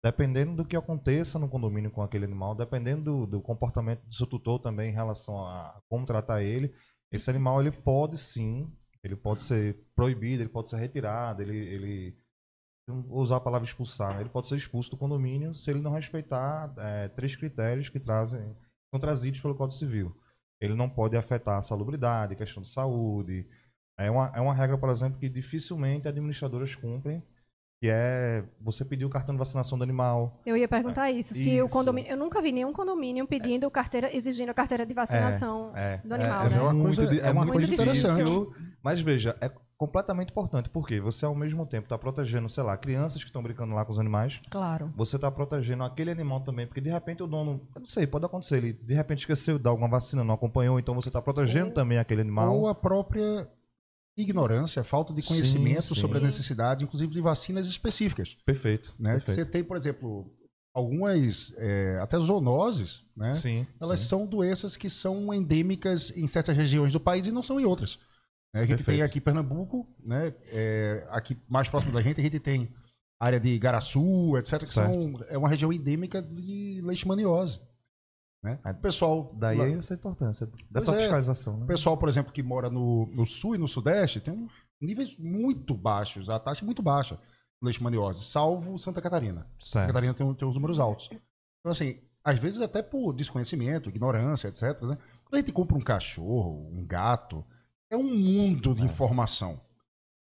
dependendo 0.04 0.56
do 0.56 0.64
que 0.64 0.76
aconteça 0.76 1.38
no 1.38 1.48
condomínio 1.48 1.90
com 1.90 2.02
aquele 2.02 2.24
animal, 2.24 2.54
dependendo 2.54 3.02
do, 3.02 3.26
do 3.26 3.40
comportamento 3.40 4.04
do 4.04 4.14
seu 4.14 4.26
tutor 4.26 4.60
também 4.60 4.90
em 4.90 4.94
relação 4.94 5.46
a 5.46 5.80
como 5.88 6.06
tratar 6.06 6.42
ele, 6.42 6.74
esse 7.10 7.30
animal 7.30 7.60
ele 7.60 7.70
pode 7.70 8.18
sim 8.18 8.70
ele 9.04 9.16
pode 9.16 9.42
ser 9.42 9.76
proibido, 9.96 10.42
ele 10.42 10.48
pode 10.48 10.70
ser 10.70 10.76
retirado, 10.76 11.42
ele, 11.42 11.56
ele 11.56 12.16
vou 12.86 13.20
usar 13.20 13.36
a 13.36 13.40
palavra 13.40 13.66
expulsar, 13.66 14.14
né? 14.14 14.20
ele 14.20 14.30
pode 14.30 14.46
ser 14.46 14.56
expulso 14.56 14.90
do 14.90 14.96
condomínio 14.96 15.54
se 15.54 15.70
ele 15.70 15.80
não 15.80 15.92
respeitar 15.92 16.72
é, 16.78 17.08
três 17.08 17.34
critérios 17.34 17.88
que 17.88 17.98
trazem, 17.98 18.56
são 18.92 19.00
trazidos 19.00 19.40
pelo 19.40 19.54
Código 19.54 19.78
Civil. 19.78 20.16
Ele 20.60 20.74
não 20.74 20.88
pode 20.88 21.16
afetar 21.16 21.58
a 21.58 21.62
salubridade, 21.62 22.36
questão 22.36 22.62
de 22.62 22.70
saúde. 22.70 23.48
É 23.98 24.08
uma, 24.08 24.32
é 24.34 24.40
uma 24.40 24.54
regra, 24.54 24.78
por 24.78 24.90
exemplo, 24.90 25.18
que 25.18 25.28
dificilmente 25.28 26.06
administradoras 26.06 26.76
cumprem, 26.76 27.22
que 27.82 27.90
é 27.90 28.44
você 28.60 28.84
pedir 28.84 29.04
o 29.04 29.10
cartão 29.10 29.34
de 29.34 29.40
vacinação 29.40 29.76
do 29.76 29.82
animal. 29.82 30.40
Eu 30.46 30.56
ia 30.56 30.68
perguntar 30.68 31.10
isso. 31.10 31.34
Se 31.34 31.56
isso. 31.56 31.64
o 31.64 31.68
condomínio, 31.68 32.12
eu 32.12 32.16
nunca 32.16 32.40
vi 32.40 32.52
nenhum 32.52 32.72
condomínio 32.72 33.26
pedindo 33.26 33.66
é. 33.66 33.70
carteira, 33.70 34.16
exigindo 34.16 34.50
a 34.50 34.54
carteira 34.54 34.86
de 34.86 34.94
vacinação 34.94 35.72
é, 35.74 35.94
é, 35.94 36.00
do 36.06 36.14
animal, 36.14 36.46
é, 36.46 36.48
né? 36.48 36.56
É 36.58 36.60
uma 36.60 36.82
coisa, 36.84 37.02
é, 37.02 37.30
uma 37.32 37.44
muito 37.44 37.52
coisa 37.54 37.74
interessante. 37.74 38.48
Mas 38.80 39.00
veja, 39.00 39.36
é 39.40 39.50
completamente 39.76 40.30
importante, 40.30 40.70
porque 40.70 41.00
você 41.00 41.24
ao 41.24 41.34
mesmo 41.34 41.66
tempo 41.66 41.86
está 41.86 41.98
protegendo, 41.98 42.48
sei 42.48 42.62
lá, 42.62 42.76
crianças 42.76 43.20
que 43.20 43.28
estão 43.28 43.42
brincando 43.42 43.74
lá 43.74 43.84
com 43.84 43.90
os 43.90 43.98
animais. 43.98 44.40
Claro. 44.48 44.92
Você 44.94 45.16
está 45.16 45.28
protegendo 45.28 45.82
aquele 45.82 46.12
animal 46.12 46.38
também, 46.42 46.68
porque 46.68 46.80
de 46.80 46.88
repente 46.88 47.24
o 47.24 47.26
dono, 47.26 47.62
eu 47.74 47.80
não 47.80 47.86
sei, 47.86 48.06
pode 48.06 48.24
acontecer, 48.24 48.58
ele 48.58 48.74
de 48.74 48.94
repente 48.94 49.18
esqueceu 49.18 49.58
de 49.58 49.64
dar 49.64 49.70
alguma 49.70 49.88
vacina, 49.88 50.22
não 50.22 50.34
acompanhou, 50.34 50.78
então 50.78 50.94
você 50.94 51.08
está 51.08 51.20
protegendo 51.20 51.66
ou, 51.66 51.74
também 51.74 51.98
aquele 51.98 52.20
animal. 52.20 52.56
Ou 52.56 52.68
a 52.68 52.76
própria 52.76 53.48
ignorância, 54.16 54.84
falta 54.84 55.12
de 55.12 55.22
conhecimento 55.22 55.82
sim, 55.82 55.94
sim. 55.94 56.00
sobre 56.00 56.18
a 56.18 56.20
necessidade, 56.20 56.84
inclusive 56.84 57.12
de 57.12 57.20
vacinas 57.20 57.66
específicas. 57.66 58.36
Perfeito. 58.44 58.94
Né? 58.98 59.12
perfeito. 59.12 59.44
Você 59.44 59.50
tem, 59.50 59.64
por 59.64 59.76
exemplo, 59.76 60.30
algumas, 60.74 61.54
é, 61.56 61.98
até 62.00 62.18
zoonoses, 62.18 63.04
né? 63.16 63.32
Sim, 63.32 63.66
elas 63.80 64.00
sim. 64.00 64.06
são 64.06 64.26
doenças 64.26 64.76
que 64.76 64.90
são 64.90 65.32
endêmicas 65.32 66.10
em 66.16 66.26
certas 66.26 66.56
regiões 66.56 66.92
do 66.92 67.00
país 67.00 67.26
e 67.26 67.32
não 67.32 67.42
são 67.42 67.58
em 67.60 67.64
outras. 67.64 67.98
Né? 68.54 68.60
A 68.60 68.66
gente 68.66 68.76
Perfeito. 68.76 68.98
tem 68.98 69.02
aqui 69.02 69.20
Pernambuco, 69.20 69.86
né? 70.04 70.34
É, 70.48 71.06
aqui 71.10 71.36
mais 71.48 71.68
próximo 71.68 71.92
da 71.92 72.00
gente, 72.00 72.20
a 72.20 72.24
gente 72.24 72.38
tem 72.38 72.72
área 73.20 73.38
de 73.38 73.58
Garaçu, 73.58 74.36
etc., 74.36 74.60
que 74.60 74.74
são, 74.74 75.14
é 75.28 75.38
uma 75.38 75.48
região 75.48 75.72
endêmica 75.72 76.20
de 76.20 76.80
leishmaniose. 76.82 77.60
Né? 78.42 78.58
O 78.64 78.74
pessoal. 78.74 79.32
Daí 79.38 79.56
lá... 79.56 79.68
essa 79.68 79.94
importância 79.94 80.48
dessa 80.70 80.94
é, 80.94 80.98
fiscalização. 80.98 81.56
Né? 81.58 81.64
O 81.64 81.66
pessoal, 81.66 81.96
por 81.96 82.08
exemplo, 82.08 82.32
que 82.32 82.42
mora 82.42 82.68
no, 82.68 83.06
no 83.06 83.24
sul 83.24 83.54
e 83.54 83.58
no 83.58 83.68
sudeste 83.68 84.20
tem 84.20 84.48
níveis 84.80 85.16
muito 85.16 85.74
baixos, 85.74 86.28
a 86.28 86.38
taxa 86.40 86.64
é 86.64 86.66
muito 86.66 86.82
baixa 86.82 87.14
de 87.14 87.20
leishmaniose, 87.66 88.24
salvo 88.24 88.78
Santa 88.78 89.00
Catarina. 89.00 89.46
Certo. 89.60 89.72
Santa 89.72 89.86
Catarina 89.86 90.14
tem, 90.14 90.34
tem 90.34 90.48
os 90.48 90.54
números 90.54 90.80
altos. 90.80 91.08
Então, 91.60 91.70
assim, 91.70 92.00
às 92.24 92.38
vezes 92.38 92.60
até 92.60 92.82
por 92.82 93.12
desconhecimento, 93.12 93.88
ignorância, 93.88 94.48
etc. 94.48 94.62
Né? 94.82 94.98
Quando 95.24 95.34
a 95.34 95.36
gente 95.38 95.52
compra 95.52 95.76
um 95.76 95.80
cachorro, 95.80 96.68
um 96.72 96.84
gato, 96.84 97.44
é 97.90 97.96
um 97.96 98.02
mundo 98.02 98.74
de 98.74 98.82
é. 98.82 98.84
informação. 98.84 99.60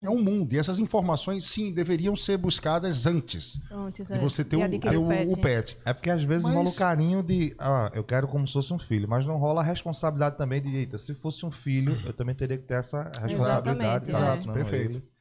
É 0.05 0.11
um 0.11 0.23
mundo. 0.23 0.53
E 0.53 0.59
essas 0.59 0.79
informações, 0.79 1.47
sim, 1.47 1.73
deveriam 1.73 2.15
ser 2.15 2.37
buscadas 2.37 3.07
antes. 3.07 3.61
Antes, 3.71 4.11
é. 4.11 4.15
De 4.15 4.21
você 4.21 4.45
ter, 4.45 4.57
o, 4.57 4.61
ter 4.69 4.97
o, 4.97 5.09
pet. 5.09 5.33
o, 5.33 5.37
pet. 5.37 5.79
É 5.85 5.93
porque 5.93 6.11
às 6.11 6.23
vezes 6.23 6.45
mas... 6.45 6.55
rola 6.55 6.69
o 6.69 6.75
carinho 6.75 7.23
de, 7.23 7.55
ah, 7.59 7.91
eu 7.95 8.05
quero 8.05 8.29
como 8.29 8.47
se 8.47 8.53
fosse 8.53 8.73
um 8.73 8.79
filho, 8.79 9.09
mas 9.09 9.27
não 9.27 9.37
rola 9.39 9.63
a 9.63 9.65
responsabilidade 9.65 10.37
também 10.37 10.61
de, 10.61 10.77
eita, 10.77 10.99
se 10.99 11.15
fosse 11.15 11.45
um 11.47 11.51
filho, 11.51 12.01
eu 12.05 12.13
também 12.13 12.35
teria 12.35 12.59
que 12.59 12.65
ter 12.65 12.75
essa 12.75 13.11
responsabilidade. 13.23 14.11
Exato, 14.11 14.53
perfeito. 14.53 14.99
Ele. 14.99 15.15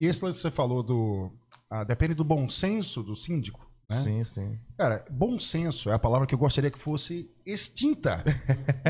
E 0.00 0.06
esse 0.06 0.24
lance 0.24 0.38
que 0.38 0.42
você 0.42 0.50
falou 0.50 0.82
do. 0.82 1.30
Ah, 1.68 1.84
depende 1.84 2.14
do 2.14 2.24
bom 2.24 2.48
senso 2.48 3.02
do 3.02 3.16
síndico. 3.16 3.67
Né? 3.90 3.96
Sim, 3.96 4.22
sim. 4.22 4.58
Cara, 4.76 5.02
bom 5.10 5.40
senso 5.40 5.88
é 5.88 5.94
a 5.94 5.98
palavra 5.98 6.26
que 6.26 6.34
eu 6.34 6.38
gostaria 6.38 6.70
que 6.70 6.78
fosse 6.78 7.34
extinta 7.44 8.22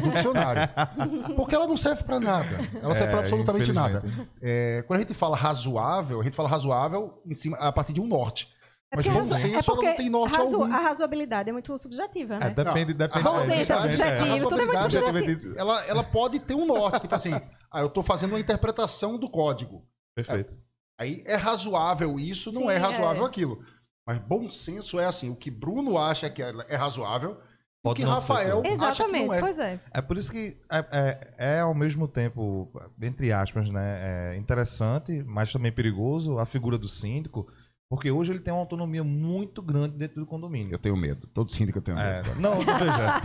do 0.02 0.10
dicionário. 0.10 0.62
Porque 1.36 1.54
ela 1.54 1.68
não 1.68 1.76
serve 1.76 2.02
para 2.02 2.18
nada. 2.18 2.58
Ela 2.82 2.94
serve 2.96 3.10
é, 3.10 3.10
para 3.12 3.20
absolutamente 3.20 3.72
nada. 3.72 4.02
É, 4.42 4.82
quando 4.88 4.98
a 4.98 5.02
gente 5.02 5.14
fala 5.14 5.36
razoável, 5.36 6.20
a 6.20 6.24
gente 6.24 6.34
fala 6.34 6.48
razoável 6.48 7.22
em 7.24 7.34
cima, 7.36 7.56
a 7.58 7.70
partir 7.70 7.92
de 7.92 8.00
um 8.00 8.08
norte. 8.08 8.48
É 8.90 8.96
Mas 8.96 9.06
bom 9.06 9.22
senso, 9.22 9.46
é 9.46 9.50
ela 9.52 9.82
não 9.82 9.96
tem 9.96 10.10
norte 10.10 10.36
razo, 10.36 10.56
algum. 10.56 10.74
A 10.74 10.78
razoabilidade 10.78 11.50
é 11.50 11.52
muito 11.52 11.76
subjetiva, 11.78 12.36
é, 12.36 12.38
né? 12.38 12.46
É, 12.46 12.54
depende, 12.54 12.94
depende. 12.94 13.28
A 13.28 13.30
bom 13.30 13.40
senso 13.44 13.72
é 13.72 13.82
subjetivo, 13.82 14.48
tudo 14.48 14.62
é 14.62 14.64
muito 14.64 14.82
subjetivo. 14.82 15.58
Ela, 15.58 15.84
ela 15.84 16.02
pode 16.02 16.40
ter 16.40 16.54
um 16.54 16.66
norte, 16.66 17.02
tipo 17.02 17.14
assim, 17.14 17.34
ah, 17.70 17.80
eu 17.80 17.86
estou 17.86 18.02
fazendo 18.02 18.32
uma 18.32 18.40
interpretação 18.40 19.18
do 19.18 19.28
código. 19.30 19.86
Perfeito. 20.16 20.54
Aí 20.98 21.22
é 21.26 21.36
razoável 21.36 22.18
isso, 22.18 22.50
não 22.50 22.62
Sim, 22.62 22.70
é 22.70 22.76
razoável 22.78 23.24
aquilo. 23.24 23.62
Mas 24.08 24.16
bom 24.20 24.50
senso 24.50 24.98
é 24.98 25.04
assim, 25.04 25.28
o 25.28 25.36
que 25.36 25.50
Bruno 25.50 25.98
acha 25.98 26.30
que 26.30 26.42
é, 26.42 26.50
é 26.66 26.76
razoável, 26.76 27.36
Pode 27.82 28.02
o 28.02 28.06
que 28.06 28.10
Rafael 28.10 28.62
ser, 28.64 28.82
acha 28.82 29.04
que 29.04 29.12
não 29.12 29.34
é. 29.34 29.38
Pois 29.38 29.58
é. 29.58 29.78
É 29.92 30.00
por 30.00 30.16
isso 30.16 30.32
que 30.32 30.56
é, 30.72 30.78
é, 30.90 31.56
é 31.56 31.60
ao 31.60 31.74
mesmo 31.74 32.08
tempo, 32.08 32.72
entre 33.02 33.30
aspas, 33.32 33.68
né, 33.68 34.32
é 34.32 34.36
interessante, 34.38 35.22
mas 35.26 35.52
também 35.52 35.70
perigoso 35.70 36.38
a 36.38 36.46
figura 36.46 36.78
do 36.78 36.88
síndico, 36.88 37.52
porque 37.90 38.10
hoje 38.10 38.32
ele 38.32 38.40
tem 38.40 38.52
uma 38.52 38.60
autonomia 38.60 39.02
muito 39.02 39.62
grande 39.62 39.96
dentro 39.96 40.20
do 40.20 40.26
condomínio. 40.26 40.74
Eu 40.74 40.78
tenho 40.78 40.94
medo. 40.94 41.26
Todo 41.32 41.50
síndico 41.50 41.80
tem 41.80 41.94
medo. 41.94 42.06
É, 42.06 42.34
não, 42.34 42.58
veja. 42.58 43.22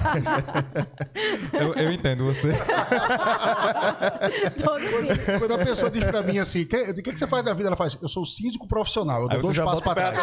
eu, 1.52 1.74
eu, 1.74 1.92
entendo 1.92 2.24
você. 2.24 2.54
quando, 4.64 5.40
quando, 5.40 5.54
a 5.54 5.58
pessoa 5.58 5.92
diz 5.92 6.06
pra 6.06 6.24
mim 6.24 6.40
assim, 6.40 6.62
o 6.62 6.66
que, 6.66 6.94
que, 6.94 7.02
que, 7.02 7.18
você 7.18 7.28
faz 7.28 7.44
da 7.44 7.54
vida? 7.54 7.68
Ela 7.68 7.76
faz, 7.76 7.98
eu 8.02 8.08
sou 8.08 8.24
síndico 8.24 8.66
profissional. 8.66 9.24
Eu 9.24 9.28
dou 9.28 9.42
dois 9.42 9.58
passos 9.58 9.82
pra 9.82 9.96
trás. 9.96 10.18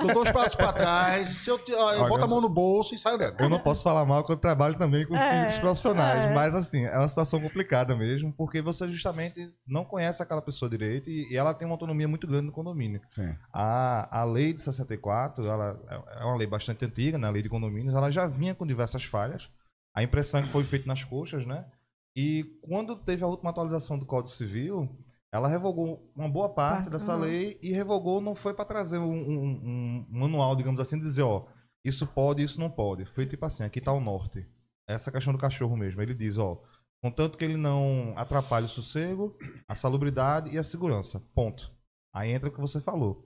dou 0.00 0.12
dois 0.12 0.32
passos 0.32 0.54
pra 0.56 0.72
trás. 0.72 1.28
Se 1.28 1.48
eu, 1.48 1.60
eu 1.68 2.08
boto 2.08 2.24
a 2.24 2.26
mão 2.26 2.40
no 2.40 2.48
bolso 2.48 2.96
e 2.96 2.98
saio 2.98 3.16
dentro. 3.16 3.44
Eu 3.44 3.48
não 3.48 3.60
posso 3.60 3.84
falar 3.84 4.04
mal 4.04 4.24
que 4.24 4.32
eu 4.32 4.36
trabalho 4.36 4.76
também 4.76 5.06
com 5.06 5.14
é, 5.14 5.18
síndicos 5.18 5.58
profissionais. 5.60 6.30
É. 6.30 6.34
Mas 6.34 6.52
assim, 6.56 6.84
é 6.84 6.98
uma 6.98 7.08
situação 7.08 7.40
complicada 7.40 7.94
mesmo, 7.94 8.32
porque 8.32 8.60
você 8.60 8.90
justamente 8.90 9.54
não 9.64 9.84
conhece 9.84 10.20
aquela 10.20 10.42
pessoa 10.42 10.68
direito 10.68 11.08
e, 11.08 11.32
e 11.32 11.36
ela 11.36 11.54
tem 11.54 11.64
uma 11.64 11.74
autonomia 11.74 12.08
muito 12.08 12.26
grande 12.26 12.46
no 12.46 12.52
condomínio. 12.52 13.00
Sim. 13.08 13.32
A, 13.52 14.20
a 14.20 14.24
lei 14.24 14.52
de 14.52 14.62
64, 14.62 15.46
ela 15.46 15.78
é 16.18 16.24
uma 16.24 16.36
lei 16.36 16.46
bastante 16.46 16.84
antiga, 16.84 17.18
né? 17.18 17.28
a 17.28 17.30
lei 17.30 17.42
de 17.42 17.48
condomínios, 17.48 17.94
ela 17.94 18.10
já 18.10 18.26
vinha 18.26 18.54
com 18.54 18.66
diversas 18.66 19.04
falhas. 19.04 19.50
A 19.94 20.02
impressão 20.02 20.42
que 20.42 20.48
foi 20.48 20.64
feita 20.64 20.86
nas 20.86 21.04
coxas, 21.04 21.44
né? 21.44 21.66
E 22.16 22.58
quando 22.62 22.96
teve 22.96 23.22
a 23.24 23.26
última 23.26 23.50
atualização 23.50 23.98
do 23.98 24.06
Código 24.06 24.34
Civil, 24.34 24.88
ela 25.32 25.48
revogou 25.48 26.10
uma 26.14 26.28
boa 26.28 26.48
parte 26.48 26.90
dessa 26.90 27.14
lei 27.14 27.58
e 27.62 27.72
revogou 27.72 28.20
não 28.20 28.34
foi 28.34 28.52
para 28.52 28.66
trazer 28.66 28.98
um, 28.98 29.12
um, 29.12 29.46
um, 29.64 30.06
manual, 30.10 30.54
digamos 30.54 30.78
assim, 30.78 30.98
dizer, 30.98 31.22
ó, 31.22 31.46
isso 31.82 32.06
pode, 32.06 32.42
isso 32.42 32.60
não 32.60 32.70
pode. 32.70 33.06
Foi 33.06 33.26
tipo 33.26 33.44
assim, 33.46 33.64
aqui 33.64 33.78
está 33.78 33.92
o 33.92 34.00
norte. 34.00 34.46
Essa 34.86 35.10
questão 35.10 35.32
do 35.32 35.38
cachorro 35.38 35.76
mesmo. 35.76 36.02
Ele 36.02 36.14
diz, 36.14 36.36
ó, 36.36 36.62
contanto 37.02 37.38
que 37.38 37.44
ele 37.44 37.56
não 37.56 38.12
atrapalhe 38.16 38.66
o 38.66 38.68
sossego, 38.68 39.36
a 39.66 39.74
salubridade 39.74 40.50
e 40.50 40.58
a 40.58 40.62
segurança. 40.62 41.20
Ponto. 41.34 41.72
Aí 42.14 42.30
entra 42.30 42.50
o 42.50 42.52
que 42.52 42.60
você 42.60 42.78
falou. 42.78 43.24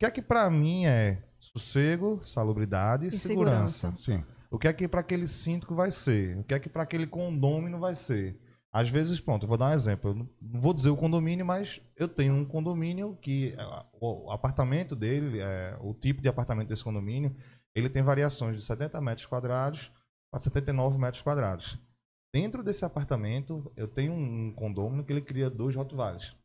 O 0.00 0.02
que 0.02 0.06
é 0.06 0.10
que 0.10 0.22
para 0.22 0.48
mim 0.48 0.86
é 0.86 1.22
sossego, 1.38 2.22
salubridade 2.24 3.08
e, 3.08 3.12
segurança? 3.12 3.92
segurança. 3.92 3.96
Sim. 3.96 4.24
O 4.50 4.58
que 4.58 4.66
é 4.66 4.72
que 4.72 4.88
para 4.88 5.00
aquele 5.00 5.28
síndico 5.28 5.74
vai 5.74 5.90
ser? 5.90 6.38
O 6.38 6.42
que 6.42 6.54
é 6.54 6.58
que 6.58 6.70
para 6.70 6.84
aquele 6.84 7.06
condômino 7.06 7.78
vai 7.78 7.94
ser? 7.94 8.40
Às 8.72 8.88
vezes, 8.88 9.20
pronto, 9.20 9.44
eu 9.44 9.48
vou 9.48 9.58
dar 9.58 9.68
um 9.68 9.74
exemplo. 9.74 10.12
Eu 10.12 10.14
não 10.40 10.58
vou 10.58 10.72
dizer 10.72 10.88
o 10.88 10.96
condomínio, 10.96 11.44
mas 11.44 11.82
eu 11.96 12.08
tenho 12.08 12.32
um 12.32 12.46
condomínio 12.46 13.14
que 13.20 13.54
é, 13.58 13.84
o 14.00 14.30
apartamento 14.30 14.96
dele, 14.96 15.38
é, 15.38 15.76
o 15.82 15.92
tipo 15.92 16.22
de 16.22 16.28
apartamento 16.28 16.68
desse 16.68 16.82
condomínio, 16.82 17.36
ele 17.74 17.90
tem 17.90 18.02
variações 18.02 18.56
de 18.56 18.62
70 18.62 18.98
metros 19.02 19.26
quadrados 19.26 19.92
para 20.30 20.40
79 20.40 20.96
metros 20.96 21.20
quadrados. 21.20 21.78
Dentro 22.32 22.62
desse 22.62 22.86
apartamento, 22.86 23.70
eu 23.76 23.86
tenho 23.86 24.14
um 24.14 24.50
condomínio 24.54 25.04
que 25.04 25.12
ele 25.12 25.20
cria 25.20 25.50
dois 25.50 25.76
Rottweilers. 25.76 26.39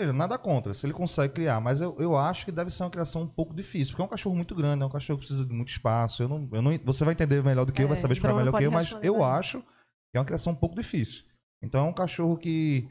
Seja, 0.00 0.14
nada 0.14 0.38
contra, 0.38 0.72
se 0.72 0.86
ele 0.86 0.94
consegue 0.94 1.34
criar, 1.34 1.60
mas 1.60 1.78
eu, 1.78 1.94
eu 1.98 2.16
acho 2.16 2.46
que 2.46 2.50
deve 2.50 2.70
ser 2.70 2.84
uma 2.84 2.90
criação 2.90 3.20
um 3.20 3.26
pouco 3.26 3.54
difícil, 3.54 3.92
porque 3.92 4.00
é 4.00 4.04
um 4.06 4.08
cachorro 4.08 4.34
muito 4.34 4.54
grande, 4.54 4.82
é 4.82 4.86
um 4.86 4.90
cachorro 4.90 5.18
que 5.18 5.26
precisa 5.26 5.46
de 5.46 5.52
muito 5.52 5.68
espaço. 5.68 6.22
Eu 6.22 6.28
não, 6.30 6.48
eu 6.52 6.62
não, 6.62 6.70
você 6.86 7.04
vai 7.04 7.12
entender 7.12 7.44
melhor 7.44 7.66
do 7.66 7.72
que 7.72 7.82
é, 7.82 7.84
eu, 7.84 7.88
vai 7.88 7.98
saber 7.98 8.14
explicar 8.14 8.34
melhor 8.34 8.50
do 8.50 8.56
que 8.56 8.64
eu, 8.64 8.72
mas 8.72 8.96
eu 9.02 9.22
acho 9.22 9.60
que 9.60 10.16
é 10.16 10.18
uma 10.18 10.24
criação 10.24 10.54
um 10.54 10.56
pouco 10.56 10.74
difícil. 10.74 11.26
Então 11.62 11.84
é 11.84 11.90
um 11.90 11.92
cachorro 11.92 12.38
que, 12.38 12.88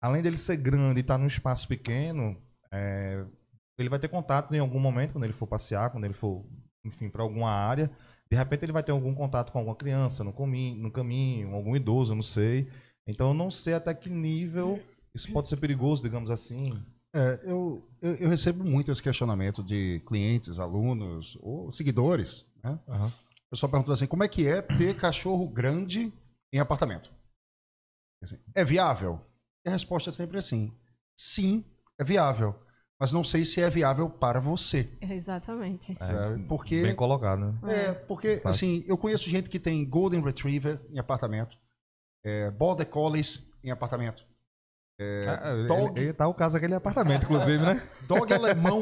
além 0.00 0.22
dele 0.22 0.36
ser 0.36 0.56
grande 0.56 1.00
e 1.00 1.00
estar 1.00 1.14
tá 1.14 1.18
num 1.18 1.26
espaço 1.26 1.66
pequeno, 1.66 2.40
é, 2.72 3.24
ele 3.76 3.88
vai 3.88 3.98
ter 3.98 4.06
contato 4.06 4.54
em 4.54 4.60
algum 4.60 4.78
momento, 4.78 5.10
quando 5.10 5.24
ele 5.24 5.32
for 5.32 5.48
passear, 5.48 5.90
quando 5.90 6.04
ele 6.04 6.14
for, 6.14 6.46
enfim, 6.84 7.10
para 7.10 7.24
alguma 7.24 7.50
área. 7.50 7.90
De 8.30 8.36
repente 8.36 8.64
ele 8.64 8.72
vai 8.72 8.84
ter 8.84 8.92
algum 8.92 9.12
contato 9.12 9.50
com 9.50 9.58
alguma 9.58 9.74
criança 9.74 10.22
no, 10.22 10.32
caminho, 10.32 10.80
no 10.80 10.92
caminho, 10.92 11.52
algum 11.52 11.74
idoso, 11.74 12.14
não 12.14 12.22
sei. 12.22 12.70
Então 13.08 13.30
eu 13.30 13.34
não 13.34 13.50
sei 13.50 13.74
até 13.74 13.92
que 13.92 14.08
nível 14.08 14.80
isso 15.14 15.32
pode 15.32 15.48
ser 15.48 15.56
perigoso, 15.56 16.02
digamos 16.02 16.30
assim. 16.30 16.66
É, 17.14 17.40
eu, 17.44 17.88
eu, 18.02 18.14
eu, 18.16 18.28
recebo 18.28 18.64
muito 18.64 18.90
esse 18.90 19.02
questionamento 19.02 19.62
de 19.62 20.02
clientes, 20.06 20.58
alunos 20.58 21.38
ou 21.40 21.70
seguidores. 21.70 22.44
Né? 22.62 22.78
Uhum. 22.88 23.06
O 23.06 23.50
pessoal 23.50 23.70
pergunta 23.70 23.92
assim: 23.92 24.06
como 24.06 24.24
é 24.24 24.28
que 24.28 24.46
é 24.46 24.60
ter 24.60 24.96
cachorro 24.96 25.46
grande 25.46 26.12
em 26.54 26.60
apartamento. 26.60 27.12
Assim, 28.22 28.38
é 28.54 28.64
viável? 28.64 29.20
E 29.66 29.68
a 29.68 29.72
resposta 29.72 30.10
é 30.10 30.12
sempre 30.12 30.38
assim: 30.38 30.72
sim, 31.16 31.64
é 31.98 32.04
viável. 32.04 32.54
Mas 32.98 33.12
não 33.12 33.24
sei 33.24 33.44
se 33.44 33.60
é 33.60 33.68
viável 33.68 34.08
para 34.08 34.40
você. 34.40 34.96
Exatamente. 35.00 35.96
É, 36.00 36.38
porque, 36.48 36.80
bem 36.80 36.94
colocado, 36.94 37.40
né? 37.40 37.86
É, 37.86 37.92
porque, 37.92 38.40
assim, 38.44 38.84
eu 38.86 38.96
conheço 38.96 39.28
gente 39.28 39.50
que 39.50 39.58
tem 39.58 39.84
Golden 39.84 40.22
Retriever 40.22 40.80
em 40.90 40.98
apartamento, 40.98 41.58
é, 42.24 42.52
Border 42.52 42.86
Collies 42.86 43.50
em 43.64 43.72
apartamento. 43.72 44.24
É, 44.98 45.26
ah, 45.28 45.66
dog... 45.66 45.98
Ele, 45.98 46.06
ele 46.06 46.12
tá 46.12 46.28
o 46.28 46.34
caso 46.34 46.56
aquele 46.56 46.74
apartamento, 46.74 47.24
inclusive, 47.24 47.58
né? 47.58 47.82
Dog 48.06 48.32
alemão 48.32 48.80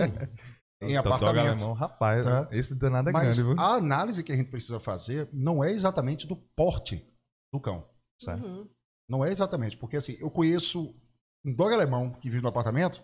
em 0.82 0.96
apartamento. 0.96 1.34
Dog 1.34 1.48
alemão, 1.48 1.72
rapaz, 1.72 2.24
tá? 2.24 2.48
esse 2.50 2.74
danado 2.74 3.08
é 3.08 3.12
Mas 3.12 3.22
grande, 3.22 3.42
viu? 3.42 3.58
a 3.58 3.74
análise 3.74 4.22
que 4.22 4.32
a 4.32 4.36
gente 4.36 4.50
precisa 4.50 4.78
fazer 4.78 5.28
não 5.32 5.64
é 5.64 5.70
exatamente 5.70 6.26
do 6.26 6.36
porte 6.36 7.06
do 7.52 7.60
cão. 7.60 7.88
Certo? 8.20 8.44
Uhum. 8.44 8.68
Não 9.08 9.24
é 9.24 9.30
exatamente, 9.30 9.76
porque 9.76 9.96
assim, 9.96 10.16
eu 10.20 10.30
conheço 10.30 10.94
um 11.44 11.54
dog 11.54 11.72
alemão 11.74 12.12
que 12.12 12.30
vive 12.30 12.42
no 12.42 12.48
apartamento 12.48 13.02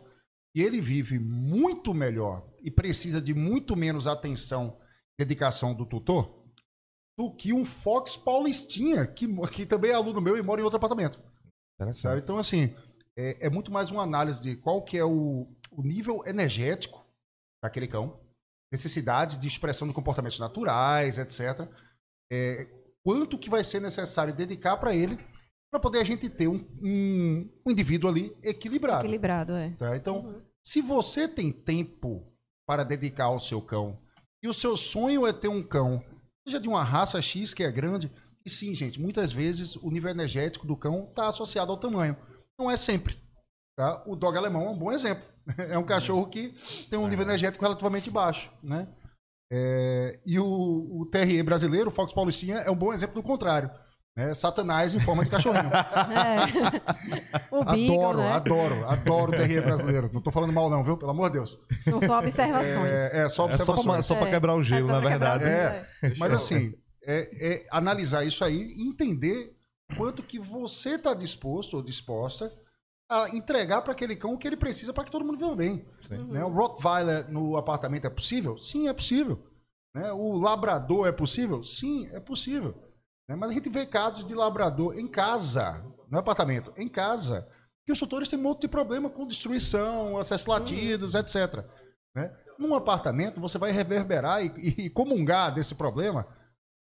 e 0.54 0.62
ele 0.62 0.80
vive 0.80 1.18
muito 1.18 1.92
melhor 1.94 2.46
e 2.62 2.70
precisa 2.70 3.20
de 3.20 3.34
muito 3.34 3.76
menos 3.76 4.06
atenção 4.06 4.78
e 5.18 5.24
dedicação 5.24 5.74
do 5.74 5.86
tutor 5.86 6.38
do 7.18 7.34
que 7.34 7.52
um 7.52 7.64
Fox 7.64 8.16
Paulistinha, 8.16 9.04
que, 9.04 9.26
que 9.48 9.66
também 9.66 9.90
é 9.90 9.94
aluno 9.94 10.20
meu 10.20 10.36
e 10.36 10.42
mora 10.42 10.60
em 10.60 10.64
outro 10.64 10.76
apartamento. 10.76 11.20
Sabe? 11.92 12.20
Então, 12.20 12.38
assim, 12.38 12.74
é, 13.18 13.46
é, 13.46 13.50
muito 13.50 13.72
mais 13.72 13.90
uma 13.90 14.04
análise 14.04 14.40
de 14.40 14.54
qual 14.54 14.80
que 14.80 14.96
é 14.96 15.04
o, 15.04 15.48
o 15.72 15.82
nível 15.82 16.22
energético 16.24 17.04
daquele 17.60 17.88
cão, 17.88 18.20
necessidade 18.72 19.38
de 19.38 19.48
expressão 19.48 19.88
de 19.88 19.92
comportamentos 19.92 20.38
naturais, 20.38 21.18
etc. 21.18 21.68
É, 22.30 22.68
quanto 23.02 23.36
que 23.36 23.50
vai 23.50 23.64
ser 23.64 23.80
necessário 23.80 24.32
dedicar 24.32 24.76
para 24.76 24.94
ele 24.94 25.18
para 25.68 25.80
poder 25.80 25.98
a 25.98 26.04
gente 26.04 26.30
ter 26.30 26.46
um, 26.46 26.64
um, 26.80 27.50
um, 27.66 27.70
indivíduo 27.72 28.08
ali 28.08 28.36
equilibrado. 28.40 29.02
Equilibrado, 29.02 29.52
é. 29.54 29.70
Tá? 29.70 29.96
Então, 29.96 30.20
uhum. 30.20 30.42
se 30.64 30.80
você 30.80 31.26
tem 31.26 31.50
tempo 31.50 32.32
para 32.66 32.84
dedicar 32.84 33.24
ao 33.24 33.40
seu 33.40 33.60
cão 33.60 33.98
e 34.42 34.48
o 34.48 34.54
seu 34.54 34.76
sonho 34.76 35.26
é 35.26 35.32
ter 35.32 35.48
um 35.48 35.62
cão, 35.62 36.02
seja 36.46 36.60
de 36.60 36.68
uma 36.68 36.84
raça 36.84 37.20
X 37.20 37.52
que 37.52 37.64
é 37.64 37.72
grande, 37.72 38.12
e 38.46 38.48
sim, 38.48 38.72
gente, 38.74 39.00
muitas 39.00 39.32
vezes 39.32 39.74
o 39.74 39.90
nível 39.90 40.10
energético 40.10 40.66
do 40.66 40.76
cão 40.76 41.08
está 41.10 41.28
associado 41.28 41.72
ao 41.72 41.78
tamanho. 41.78 42.16
Não 42.58 42.70
é 42.70 42.76
sempre. 42.76 43.16
Tá? 43.76 44.02
O 44.06 44.16
dog 44.16 44.36
alemão 44.36 44.66
é 44.66 44.70
um 44.70 44.78
bom 44.78 44.92
exemplo. 44.92 45.24
É 45.56 45.78
um 45.78 45.82
cachorro 45.82 46.26
que 46.26 46.54
tem 46.90 46.98
um 46.98 47.08
nível 47.08 47.24
energético 47.24 47.64
relativamente 47.64 48.10
baixo, 48.10 48.50
né? 48.62 48.86
É, 49.50 50.20
e 50.26 50.38
o, 50.38 50.44
o 50.44 51.06
TRE 51.10 51.42
brasileiro, 51.42 51.88
o 51.88 51.90
Fox 51.90 52.12
Paulistinha, 52.12 52.56
é 52.56 52.70
um 52.70 52.76
bom 52.76 52.92
exemplo 52.92 53.14
do 53.14 53.22
contrário. 53.22 53.70
Né? 54.18 54.34
Satanás 54.34 54.94
em 54.94 55.00
forma 55.00 55.24
de 55.24 55.30
cachorrinho. 55.30 55.70
É. 55.72 57.54
O 57.54 57.62
adoro, 57.62 58.18
né? 58.18 58.32
adoro, 58.32 58.86
adoro 58.88 59.32
o 59.32 59.36
TRE 59.36 59.60
brasileiro. 59.60 60.10
Não 60.12 60.18
estou 60.18 60.32
falando 60.32 60.52
mal, 60.52 60.68
não, 60.68 60.82
viu? 60.82 60.96
Pelo 60.96 61.12
amor 61.12 61.30
de 61.30 61.34
Deus. 61.34 61.56
Só 61.88 62.00
só 62.00 62.18
observações. 62.18 62.98
É, 62.98 63.24
é 63.24 63.28
só 63.28 63.44
observações. 63.44 63.98
É 63.98 64.02
só 64.02 64.16
para 64.16 64.28
é. 64.28 64.30
quebrar 64.30 64.54
o 64.54 64.62
gelo, 64.62 64.90
é 64.90 64.92
na 64.92 65.00
verdade. 65.00 65.44
É, 65.44 65.86
mas 66.18 66.32
assim, 66.32 66.74
é, 67.06 67.30
é, 67.40 67.66
analisar 67.70 68.24
isso 68.26 68.44
aí 68.44 68.72
e 68.76 68.88
entender 68.88 69.56
quanto 69.96 70.22
que 70.22 70.38
você 70.38 70.94
está 70.94 71.14
disposto 71.14 71.74
ou 71.74 71.82
disposta 71.82 72.52
a 73.10 73.28
entregar 73.30 73.82
para 73.82 73.92
aquele 73.92 74.14
cão 74.16 74.34
o 74.34 74.38
que 74.38 74.46
ele 74.46 74.56
precisa 74.56 74.92
para 74.92 75.04
que 75.04 75.10
todo 75.10 75.24
mundo 75.24 75.38
viva 75.38 75.56
bem. 75.56 75.86
Né? 76.10 76.44
O 76.44 76.50
Rottweiler 76.50 77.30
no 77.30 77.56
apartamento 77.56 78.06
é 78.06 78.10
possível? 78.10 78.58
Sim, 78.58 78.88
é 78.88 78.92
possível. 78.92 79.42
Né? 79.94 80.12
O 80.12 80.38
labrador 80.38 81.06
é 81.08 81.12
possível? 81.12 81.64
Sim, 81.64 82.08
é 82.12 82.20
possível. 82.20 82.74
Né? 83.26 83.34
Mas 83.34 83.50
a 83.50 83.54
gente 83.54 83.70
vê 83.70 83.86
casos 83.86 84.26
de 84.26 84.34
labrador 84.34 84.98
em 84.98 85.08
casa, 85.08 85.82
no 86.10 86.18
apartamento, 86.18 86.72
em 86.76 86.88
casa, 86.88 87.48
que 87.86 87.92
os 87.92 87.98
tutores 87.98 88.28
têm 88.28 88.38
um 88.38 88.42
monte 88.42 88.62
de 88.62 88.68
problema 88.68 89.08
com 89.08 89.26
destruição, 89.26 90.18
acesso 90.18 90.50
latidos, 90.50 91.14
uhum. 91.14 91.20
etc. 91.20 91.64
Né? 92.14 92.36
Num 92.58 92.74
apartamento, 92.74 93.40
você 93.40 93.56
vai 93.56 93.70
reverberar 93.70 94.44
e, 94.44 94.84
e, 94.84 94.90
comungar 94.90 95.54
desse 95.54 95.74
problema 95.74 96.26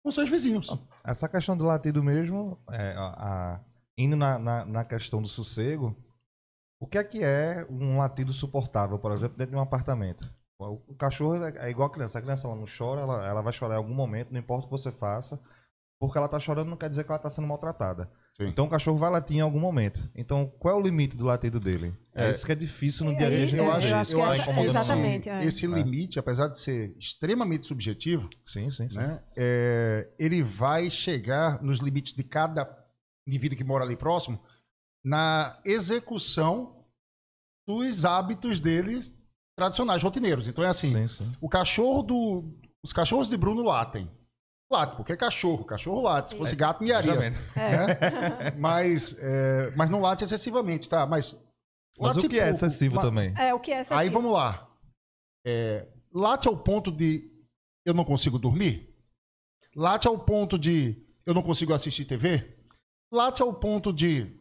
com 0.02 0.10
seus 0.10 0.28
vizinhos. 0.28 0.68
Essa 1.08 1.26
questão 1.26 1.56
do 1.56 1.64
latido 1.64 2.02
mesmo, 2.02 2.58
é, 2.70 2.92
a, 2.92 3.06
a, 3.54 3.60
indo 3.96 4.14
na, 4.14 4.38
na, 4.38 4.64
na 4.66 4.84
questão 4.84 5.22
do 5.22 5.28
sossego, 5.28 5.96
o 6.78 6.86
que 6.86 6.98
é 6.98 7.02
que 7.02 7.24
é 7.24 7.66
um 7.70 7.96
latido 7.96 8.30
suportável, 8.30 8.98
por 8.98 9.12
exemplo, 9.12 9.38
dentro 9.38 9.52
de 9.52 9.56
um 9.56 9.62
apartamento? 9.62 10.30
O 10.60 10.94
cachorro 10.96 11.42
é, 11.42 11.68
é 11.68 11.70
igual 11.70 11.88
a 11.88 11.92
criança. 11.92 12.18
A 12.18 12.22
criança 12.22 12.46
ela 12.46 12.56
não 12.56 12.66
chora, 12.66 13.00
ela, 13.00 13.26
ela 13.26 13.40
vai 13.40 13.54
chorar 13.54 13.76
em 13.76 13.78
algum 13.78 13.94
momento, 13.94 14.32
não 14.32 14.38
importa 14.38 14.66
o 14.66 14.68
que 14.68 14.72
você 14.72 14.92
faça. 14.92 15.40
Porque 15.98 16.18
ela 16.18 16.26
está 16.26 16.38
chorando 16.38 16.68
não 16.68 16.76
quer 16.76 16.90
dizer 16.90 17.04
que 17.04 17.10
ela 17.10 17.16
está 17.16 17.30
sendo 17.30 17.48
maltratada. 17.48 18.10
Sim. 18.40 18.46
Então 18.48 18.66
o 18.66 18.68
cachorro 18.68 18.96
vai 18.96 19.10
latir 19.10 19.36
em 19.36 19.40
algum 19.40 19.58
momento. 19.58 20.08
Então 20.14 20.52
qual 20.58 20.76
é 20.76 20.78
o 20.78 20.82
limite 20.82 21.16
do 21.16 21.24
latido 21.24 21.58
dele? 21.58 21.92
É, 22.14 22.26
é 22.26 22.30
isso 22.30 22.46
que 22.46 22.52
é 22.52 22.54
difícil 22.54 23.04
no 23.04 23.12
é, 23.12 23.14
dia 23.16 23.26
a 23.26 23.30
dia. 23.30 23.58
Eu, 23.58 23.70
acho, 23.70 24.14
eu 24.14 24.22
acho 24.24 24.44
que 24.44 24.50
é, 24.50 24.64
exatamente. 24.64 25.28
Esse, 25.28 25.46
esse 25.46 25.66
limite, 25.66 26.18
apesar 26.18 26.46
de 26.46 26.58
ser 26.58 26.94
extremamente 26.96 27.66
subjetivo, 27.66 28.30
sim, 28.44 28.70
sim, 28.70 28.88
sim. 28.88 28.96
Né, 28.96 29.20
é, 29.36 30.08
ele 30.18 30.42
vai 30.42 30.88
chegar 30.88 31.60
nos 31.62 31.80
limites 31.80 32.14
de 32.14 32.22
cada 32.22 32.68
indivíduo 33.26 33.58
que 33.58 33.64
mora 33.64 33.84
ali 33.84 33.96
próximo 33.96 34.40
na 35.04 35.58
execução 35.64 36.84
dos 37.66 38.04
hábitos 38.04 38.60
dele 38.60 39.00
tradicionais, 39.56 40.02
rotineiros. 40.02 40.46
Então 40.46 40.62
é 40.62 40.68
assim, 40.68 40.92
sim, 40.92 41.08
sim. 41.08 41.32
o 41.40 41.48
cachorro 41.48 42.02
do... 42.02 42.44
Os 42.82 42.92
cachorros 42.92 43.28
de 43.28 43.36
Bruno 43.36 43.62
latem. 43.62 44.08
Late, 44.70 44.96
porque 44.96 45.12
é 45.12 45.16
cachorro. 45.16 45.64
Cachorro 45.64 46.02
late. 46.02 46.30
Se 46.30 46.36
fosse 46.36 46.54
gato, 46.54 46.82
miaria. 46.82 47.14
Né? 47.14 47.32
É. 47.56 48.50
mas, 48.58 49.16
é, 49.18 49.72
mas 49.74 49.88
não 49.88 50.00
late 50.00 50.24
excessivamente, 50.24 50.88
tá? 50.88 51.06
Mas, 51.06 51.38
mas 51.98 52.16
o 52.16 52.28
que 52.28 52.38
é 52.38 52.50
excessivo 52.50 53.00
também? 53.00 53.32
É, 53.36 53.54
o 53.54 53.60
que 53.60 53.72
é 53.72 53.80
excessivo. 53.80 53.98
Aí 53.98 54.08
vamos 54.10 54.32
lá. 54.32 54.68
É, 55.46 55.86
late 56.12 56.48
ao 56.48 56.56
ponto 56.56 56.92
de 56.92 57.30
eu 57.84 57.94
não 57.94 58.04
consigo 58.04 58.38
dormir? 58.38 58.94
Late 59.74 60.06
ao 60.06 60.18
ponto 60.18 60.58
de 60.58 61.02
eu 61.24 61.32
não 61.32 61.42
consigo 61.42 61.72
assistir 61.72 62.04
TV? 62.04 62.58
Late 63.10 63.40
ao 63.40 63.54
ponto 63.54 63.90
de 63.90 64.38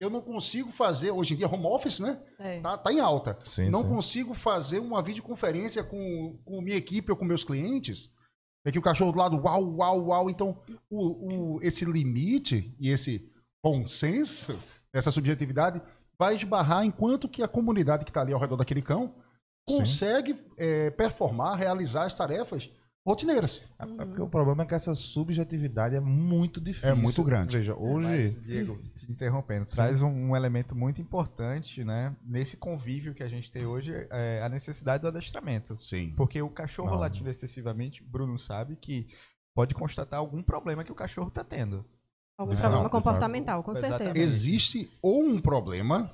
eu 0.00 0.10
não 0.10 0.20
consigo 0.20 0.70
fazer, 0.70 1.10
hoje 1.10 1.34
em 1.34 1.36
dia, 1.36 1.48
home 1.48 1.66
office, 1.66 1.98
né? 1.98 2.20
É. 2.38 2.60
Tá, 2.60 2.76
tá 2.78 2.92
em 2.92 3.00
alta. 3.00 3.38
Sim, 3.44 3.70
não 3.70 3.82
sim. 3.82 3.88
consigo 3.88 4.34
fazer 4.34 4.78
uma 4.78 5.02
videoconferência 5.02 5.82
com, 5.82 6.38
com 6.44 6.60
minha 6.60 6.76
equipe 6.76 7.10
ou 7.10 7.16
com 7.16 7.24
meus 7.24 7.42
clientes. 7.42 8.12
É 8.64 8.72
que 8.72 8.78
o 8.78 8.82
cachorro 8.82 9.12
do 9.12 9.18
lado, 9.18 9.36
uau, 9.36 9.76
uau, 9.76 10.06
uau. 10.06 10.30
Então, 10.30 10.56
o, 10.88 11.56
o, 11.56 11.62
esse 11.62 11.84
limite 11.84 12.74
e 12.80 12.88
esse 12.88 13.30
bom 13.62 13.86
senso, 13.86 14.58
essa 14.92 15.10
subjetividade, 15.10 15.82
vai 16.18 16.36
esbarrar 16.36 16.84
enquanto 16.84 17.28
que 17.28 17.42
a 17.42 17.48
comunidade 17.48 18.04
que 18.04 18.10
está 18.10 18.22
ali 18.22 18.32
ao 18.32 18.40
redor 18.40 18.56
daquele 18.56 18.80
cão 18.80 19.14
consegue 19.66 20.36
é, 20.56 20.90
performar, 20.90 21.58
realizar 21.58 22.04
as 22.04 22.14
tarefas 22.14 22.70
rotineiras. 23.06 23.62
É 23.78 23.84
porque 23.84 24.22
o 24.22 24.28
problema 24.28 24.62
é 24.62 24.66
que 24.66 24.74
essa 24.74 24.94
subjetividade 24.94 25.94
é 25.94 26.00
muito 26.00 26.60
difícil. 26.60 26.88
É 26.88 26.94
muito 26.94 27.22
grande. 27.22 27.56
Veja, 27.56 27.74
hoje. 27.74 28.06
Mas, 28.06 28.42
Diego, 28.42 28.78
te 28.96 29.10
interrompendo, 29.10 29.66
traz 29.66 30.00
um, 30.00 30.08
um, 30.08 30.36
elemento 30.36 30.74
muito 30.74 31.02
importante, 31.02 31.84
né? 31.84 32.16
Nesse 32.24 32.56
convívio 32.56 33.14
que 33.14 33.22
a 33.22 33.28
gente 33.28 33.52
tem 33.52 33.66
hoje, 33.66 33.92
é 34.10 34.42
a 34.42 34.48
necessidade 34.48 35.02
do 35.02 35.08
adestramento. 35.08 35.78
Sim. 35.78 36.14
Porque 36.16 36.40
o 36.40 36.48
cachorro 36.48 36.92
Não. 36.92 36.98
latindo 36.98 37.28
excessivamente, 37.28 38.02
Bruno 38.02 38.38
sabe 38.38 38.76
que 38.76 39.06
pode 39.54 39.74
constatar 39.74 40.18
algum 40.18 40.42
problema 40.42 40.82
que 40.82 40.92
o 40.92 40.96
cachorro 40.96 41.28
está 41.28 41.44
tendo. 41.44 41.84
Algum 42.38 42.56
problema 42.56 42.88
comportamental, 42.88 43.62
com 43.62 43.74
certeza. 43.74 44.18
Existe 44.18 44.90
ou 45.00 45.22
um 45.22 45.40
problema 45.40 46.10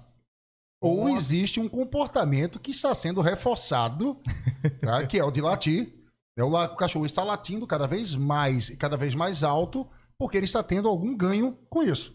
ou 0.81 1.11
existe 1.11 1.61
um 1.61 1.69
comportamento 1.69 2.59
que 2.59 2.71
está 2.71 2.95
sendo 2.95 3.21
reforçado, 3.21 4.19
tá? 4.81 5.07
que 5.07 5.19
é 5.19 5.25
o 5.25 5.31
de 5.31 5.41
latir. 5.41 6.00
É 6.39 6.45
o, 6.45 6.77
cachorro 6.77 7.07
está 7.07 7.23
latindo 7.23 7.67
cada 7.67 7.87
vez 7.87 8.15
mais 8.15 8.71
e 8.71 8.77
cada 8.77 8.97
vez 8.97 9.15
mais 9.15 9.43
alto, 9.43 9.89
porque 10.19 10.37
ele 10.37 10.47
está 10.47 10.63
tendo 10.63 10.89
algum 10.89 11.17
ganho 11.17 11.59
com 11.69 11.83
isso. 11.83 12.13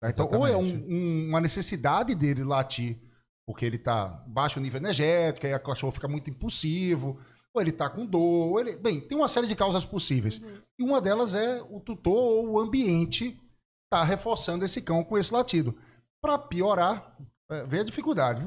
Tá? 0.00 0.10
Então, 0.10 0.26
Exatamente. 0.26 0.36
ou 0.36 0.46
é 0.46 0.56
um, 0.56 0.86
um, 0.88 1.28
uma 1.28 1.40
necessidade 1.40 2.14
dele 2.14 2.42
latir, 2.42 2.98
porque 3.46 3.64
ele 3.64 3.76
está 3.76 4.24
baixo 4.26 4.60
nível 4.60 4.80
energético, 4.80 5.46
aí 5.46 5.54
o 5.54 5.60
cachorro 5.60 5.92
fica 5.92 6.08
muito 6.08 6.30
impulsivo, 6.30 7.20
ou 7.54 7.60
ele 7.60 7.70
está 7.70 7.88
com 7.88 8.06
dor. 8.06 8.60
Ele... 8.60 8.76
Bem, 8.76 9.00
tem 9.00 9.16
uma 9.16 9.28
série 9.28 9.46
de 9.46 9.56
causas 9.56 9.84
possíveis. 9.84 10.38
Uhum. 10.38 10.62
E 10.78 10.82
uma 10.82 11.00
delas 11.00 11.34
é 11.34 11.60
o 11.62 11.80
tutor 11.80 12.14
ou 12.14 12.50
o 12.52 12.60
ambiente 12.60 13.38
está 13.84 14.04
reforçando 14.04 14.64
esse 14.64 14.80
cão 14.80 15.04
com 15.04 15.18
esse 15.18 15.32
latido. 15.32 15.76
Para 16.22 16.38
piorar, 16.38 17.16
é, 17.50 17.66
vê 17.66 17.80
a 17.80 17.84
dificuldade. 17.84 18.46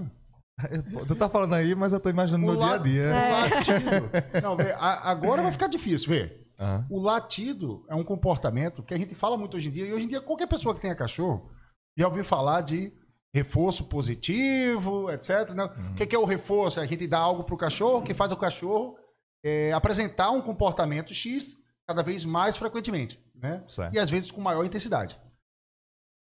Tu 1.07 1.15
tá 1.15 1.29
falando 1.29 1.53
aí, 1.53 1.75
mas 1.75 1.93
eu 1.93 1.99
tô 1.99 2.09
imaginando 2.09 2.45
no 2.45 2.57
dia 2.57 2.73
a 2.73 2.77
dia. 2.77 3.03
O 3.03 3.55
latido. 3.55 4.09
Não, 4.41 4.55
vê, 4.55 4.73
agora 4.77 5.41
vai 5.41 5.51
ficar 5.51 5.67
difícil, 5.67 6.09
vê. 6.09 6.43
Uhum. 6.59 6.85
O 6.97 7.01
latido 7.01 7.85
é 7.89 7.95
um 7.95 8.03
comportamento 8.03 8.83
que 8.83 8.93
a 8.93 8.97
gente 8.97 9.15
fala 9.15 9.37
muito 9.37 9.57
hoje 9.57 9.69
em 9.69 9.71
dia, 9.71 9.85
e 9.85 9.93
hoje 9.93 10.05
em 10.05 10.07
dia 10.07 10.21
qualquer 10.21 10.47
pessoa 10.47 10.73
que 10.73 10.81
tenha 10.81 10.95
cachorro 10.95 11.51
já 11.97 12.07
ouviu 12.07 12.23
falar 12.23 12.61
de 12.61 12.91
reforço 13.33 13.85
positivo, 13.85 15.11
etc. 15.11 15.49
Né? 15.49 15.63
Uhum. 15.63 15.91
O 15.91 15.95
que 15.95 16.15
é 16.15 16.19
o 16.19 16.25
reforço? 16.25 16.79
A 16.79 16.85
gente 16.85 17.07
dá 17.07 17.17
algo 17.17 17.43
pro 17.43 17.57
cachorro 17.57 18.03
que 18.03 18.13
faz 18.13 18.31
o 18.31 18.37
cachorro 18.37 18.97
é, 19.43 19.73
apresentar 19.73 20.31
um 20.31 20.41
comportamento 20.41 21.13
X 21.13 21.57
cada 21.87 22.03
vez 22.03 22.23
mais 22.23 22.55
frequentemente. 22.55 23.19
Né? 23.35 23.63
E 23.91 23.99
às 23.99 24.09
vezes 24.09 24.31
com 24.31 24.39
maior 24.39 24.63
intensidade. 24.63 25.19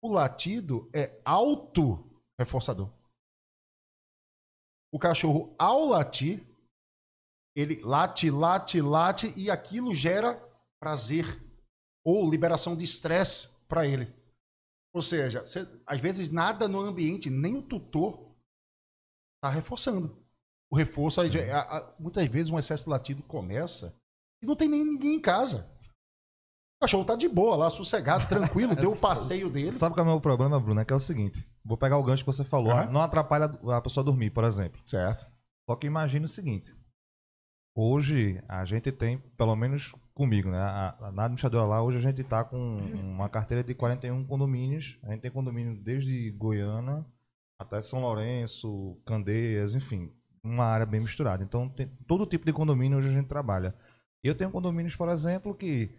O 0.02 0.12
latido 0.12 0.90
é 0.94 1.20
auto 1.24 2.10
reforçador. 2.40 2.90
O 4.96 4.98
cachorro, 4.98 5.54
ao 5.60 5.90
latir, 5.90 6.42
ele 7.54 7.82
late, 7.82 8.32
late, 8.32 8.80
late 8.80 9.34
e 9.36 9.52
aquilo 9.52 9.94
gera 9.94 10.42
prazer 10.80 11.38
ou 12.02 12.32
liberação 12.32 12.78
de 12.78 12.86
estresse 12.86 13.50
para 13.68 13.86
ele. 13.86 14.16
Ou 14.94 15.02
seja, 15.02 15.46
você, 15.46 15.68
às 15.86 16.00
vezes 16.00 16.30
nada 16.30 16.70
no 16.70 16.80
ambiente, 16.80 17.30
nem 17.30 17.58
o 17.58 17.62
tutor 17.62 18.34
está 19.36 19.54
reforçando. 19.54 20.18
O 20.72 20.78
reforço, 20.78 21.22
é. 21.22 21.52
a, 21.52 21.60
a, 21.60 21.94
muitas 22.00 22.26
vezes 22.28 22.50
um 22.50 22.58
excesso 22.58 22.86
de 22.86 22.90
latido 22.90 23.22
começa 23.24 23.94
e 24.42 24.46
não 24.46 24.56
tem 24.56 24.70
nem 24.70 24.86
ninguém 24.86 25.16
em 25.16 25.22
casa. 25.22 25.70
O 26.78 26.86
cachorro 26.86 27.04
tá 27.04 27.18
de 27.18 27.28
boa 27.28 27.58
lá, 27.58 27.70
sossegado, 27.70 28.30
tranquilo, 28.30 28.74
deu 28.74 28.92
o 28.92 29.00
passeio 29.02 29.50
dele. 29.50 29.74
Sabe 29.74 29.94
qual 29.94 30.06
é 30.06 30.10
o 30.10 30.12
meu 30.14 30.22
problema, 30.22 30.58
Bruno? 30.58 30.80
É 30.80 30.86
que 30.86 30.94
é 30.94 30.96
o 30.96 31.02
seguinte: 31.02 31.46
vou 31.66 31.76
pegar 31.78 31.98
o 31.98 32.04
gancho 32.04 32.24
que 32.24 32.32
você 32.32 32.44
falou, 32.44 32.74
uhum. 32.74 32.92
não 32.92 33.02
atrapalha 33.02 33.46
a 33.46 33.82
pessoa 33.82 34.04
dormir, 34.04 34.30
por 34.30 34.44
exemplo. 34.44 34.80
Certo. 34.86 35.28
Só 35.68 35.76
que 35.76 35.88
imagine 35.88 36.26
o 36.26 36.30
seguinte: 36.30 36.74
hoje 37.76 38.42
a 38.48 38.64
gente 38.64 38.92
tem, 38.92 39.18
pelo 39.36 39.56
menos 39.56 39.94
comigo, 40.14 40.50
né? 40.50 40.60
na 41.14 41.26
administradora 41.26 41.66
lá, 41.66 41.82
hoje 41.82 41.98
a 41.98 42.02
gente 42.02 42.22
está 42.22 42.44
com 42.44 42.58
uma 42.58 43.28
carteira 43.28 43.64
de 43.64 43.74
41 43.74 44.24
condomínios. 44.26 44.98
A 45.04 45.12
gente 45.12 45.22
tem 45.22 45.32
condomínio 45.32 45.76
desde 45.76 46.32
Goiânia 46.32 47.04
até 47.60 47.82
São 47.82 48.02
Lourenço, 48.02 48.98
Candeias, 49.06 49.76
enfim, 49.76 50.12
uma 50.44 50.66
área 50.66 50.86
bem 50.86 51.02
misturada. 51.02 51.44
Então, 51.44 51.68
tem 51.70 51.88
todo 52.08 52.26
tipo 52.26 52.46
de 52.46 52.54
condomínio 52.54 52.98
hoje 52.98 53.10
a 53.10 53.14
gente 53.14 53.28
trabalha. 53.28 53.74
Eu 54.24 54.36
tenho 54.36 54.52
condomínios, 54.52 54.96
por 54.96 55.10
exemplo, 55.10 55.54
que 55.56 55.92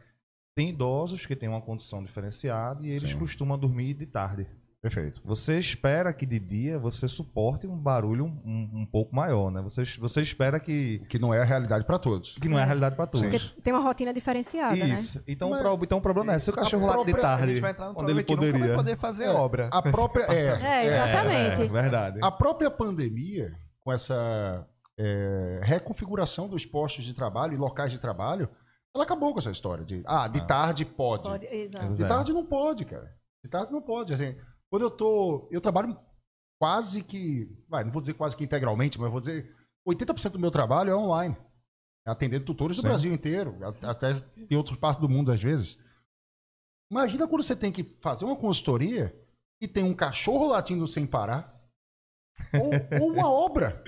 tem 0.54 0.70
idosos 0.70 1.26
que 1.26 1.36
têm 1.36 1.48
uma 1.48 1.60
condição 1.60 2.02
diferenciada 2.02 2.84
e 2.84 2.90
eles 2.90 3.10
Sim. 3.10 3.18
costumam 3.18 3.58
dormir 3.58 3.94
de 3.94 4.06
tarde. 4.06 4.46
Perfeito. 4.82 5.20
Você 5.24 5.58
espera 5.58 6.12
que 6.12 6.24
de 6.24 6.38
dia 6.38 6.78
você 6.78 7.08
suporte 7.08 7.66
um 7.66 7.76
barulho 7.76 8.26
um, 8.44 8.70
um 8.72 8.86
pouco 8.86 9.14
maior, 9.14 9.50
né? 9.50 9.60
Você, 9.62 9.84
você 9.98 10.22
espera 10.22 10.60
que. 10.60 11.00
Que 11.08 11.18
não 11.18 11.34
é 11.34 11.40
a 11.40 11.44
realidade 11.44 11.84
para 11.84 11.98
todos. 11.98 12.36
Que 12.38 12.48
não 12.48 12.58
é 12.58 12.62
a 12.62 12.66
realidade 12.66 12.94
para 12.94 13.06
todos. 13.06 13.26
Porque 13.26 13.60
tem 13.62 13.72
uma 13.72 13.82
rotina 13.82 14.12
diferenciada. 14.12 14.76
Né? 14.76 14.86
Isso. 14.94 15.18
Né? 15.18 15.24
Então, 15.28 15.50
Mas, 15.50 15.60
pro, 15.60 15.78
então 15.82 15.98
o 15.98 16.00
problema 16.00 16.34
é: 16.34 16.38
se 16.38 16.50
o 16.50 16.52
cachorro 16.52 16.86
lá 16.86 17.04
de 17.04 17.14
tarde, 17.14 17.60
onde 17.96 18.10
ele 18.12 18.22
poderia. 18.22 18.66
Vai 18.66 18.76
poder 18.76 18.96
fazer 18.96 19.24
é, 19.24 19.30
obra. 19.30 19.68
A 19.72 19.82
própria. 19.82 20.24
É, 20.24 20.46
é 20.62 20.86
exatamente. 20.86 21.62
É, 21.62 21.66
verdade. 21.66 22.20
A 22.22 22.30
própria 22.30 22.70
pandemia, 22.70 23.52
com 23.80 23.92
essa 23.92 24.64
é, 24.98 25.60
reconfiguração 25.62 26.48
dos 26.48 26.64
postos 26.64 27.04
de 27.04 27.14
trabalho 27.14 27.54
e 27.54 27.56
locais 27.56 27.90
de 27.90 27.98
trabalho, 27.98 28.48
ela 28.94 29.04
acabou 29.04 29.32
com 29.32 29.38
essa 29.38 29.50
história 29.50 29.84
de, 29.84 30.02
ah, 30.06 30.28
de 30.28 30.38
ah. 30.38 30.44
tarde 30.44 30.84
pode. 30.84 31.24
pode 31.24 31.46
de 31.46 32.04
tarde 32.06 32.32
não 32.32 32.44
pode, 32.44 32.84
cara. 32.84 33.14
De 33.42 33.50
tarde 33.50 33.72
não 33.72 33.82
pode. 33.82 34.14
Assim, 34.14 34.36
quando 34.70 34.82
eu 34.82 34.90
tô. 34.90 35.48
Eu 35.50 35.60
trabalho 35.60 35.98
quase 36.60 37.02
que. 37.02 37.48
Vai, 37.68 37.84
não 37.84 37.90
vou 37.90 38.00
dizer 38.00 38.14
quase 38.14 38.36
que 38.36 38.44
integralmente, 38.44 39.00
mas 39.00 39.10
vou 39.10 39.20
dizer. 39.20 39.54
80% 39.86 40.30
do 40.30 40.38
meu 40.38 40.50
trabalho 40.50 40.90
é 40.90 40.96
online. 40.96 41.36
É 42.06 42.10
atendendo 42.10 42.44
tutores 42.44 42.76
do 42.76 42.82
Sim. 42.82 42.88
Brasil 42.88 43.12
inteiro, 43.12 43.56
até 43.82 44.14
em 44.50 44.56
outras 44.56 44.76
partes 44.78 45.00
do 45.00 45.08
mundo 45.08 45.30
às 45.30 45.40
vezes. 45.40 45.78
Imagina 46.90 47.26
quando 47.26 47.42
você 47.42 47.54
tem 47.54 47.72
que 47.72 47.84
fazer 48.00 48.24
uma 48.24 48.36
consultoria 48.36 49.14
e 49.60 49.66
tem 49.66 49.84
um 49.84 49.94
cachorro 49.94 50.46
latindo 50.48 50.86
sem 50.86 51.06
parar. 51.06 51.54
ou, 52.52 53.00
ou 53.00 53.12
uma 53.12 53.30
obra. 53.30 53.82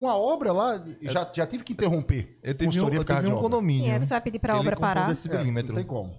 Uma 0.00 0.16
obra 0.16 0.52
lá, 0.52 0.84
já, 1.02 1.32
já 1.32 1.46
tive 1.46 1.62
que 1.62 1.72
interromper. 1.72 2.38
Eu 2.42 2.54
tive 2.54 2.80
um, 2.80 2.88
eu 2.88 3.04
tive 3.04 3.28
um 3.28 3.40
condomínio. 3.40 3.84
Sim, 3.84 3.90
aí 3.92 3.98
você 4.00 4.14
vai 4.14 4.20
pedir 4.20 4.40
para 4.40 4.54
a 4.54 4.58
obra 4.58 4.76
parar. 4.76 5.08
É, 5.08 5.44
não 5.44 5.62
tem 5.62 5.86
como. 5.86 6.12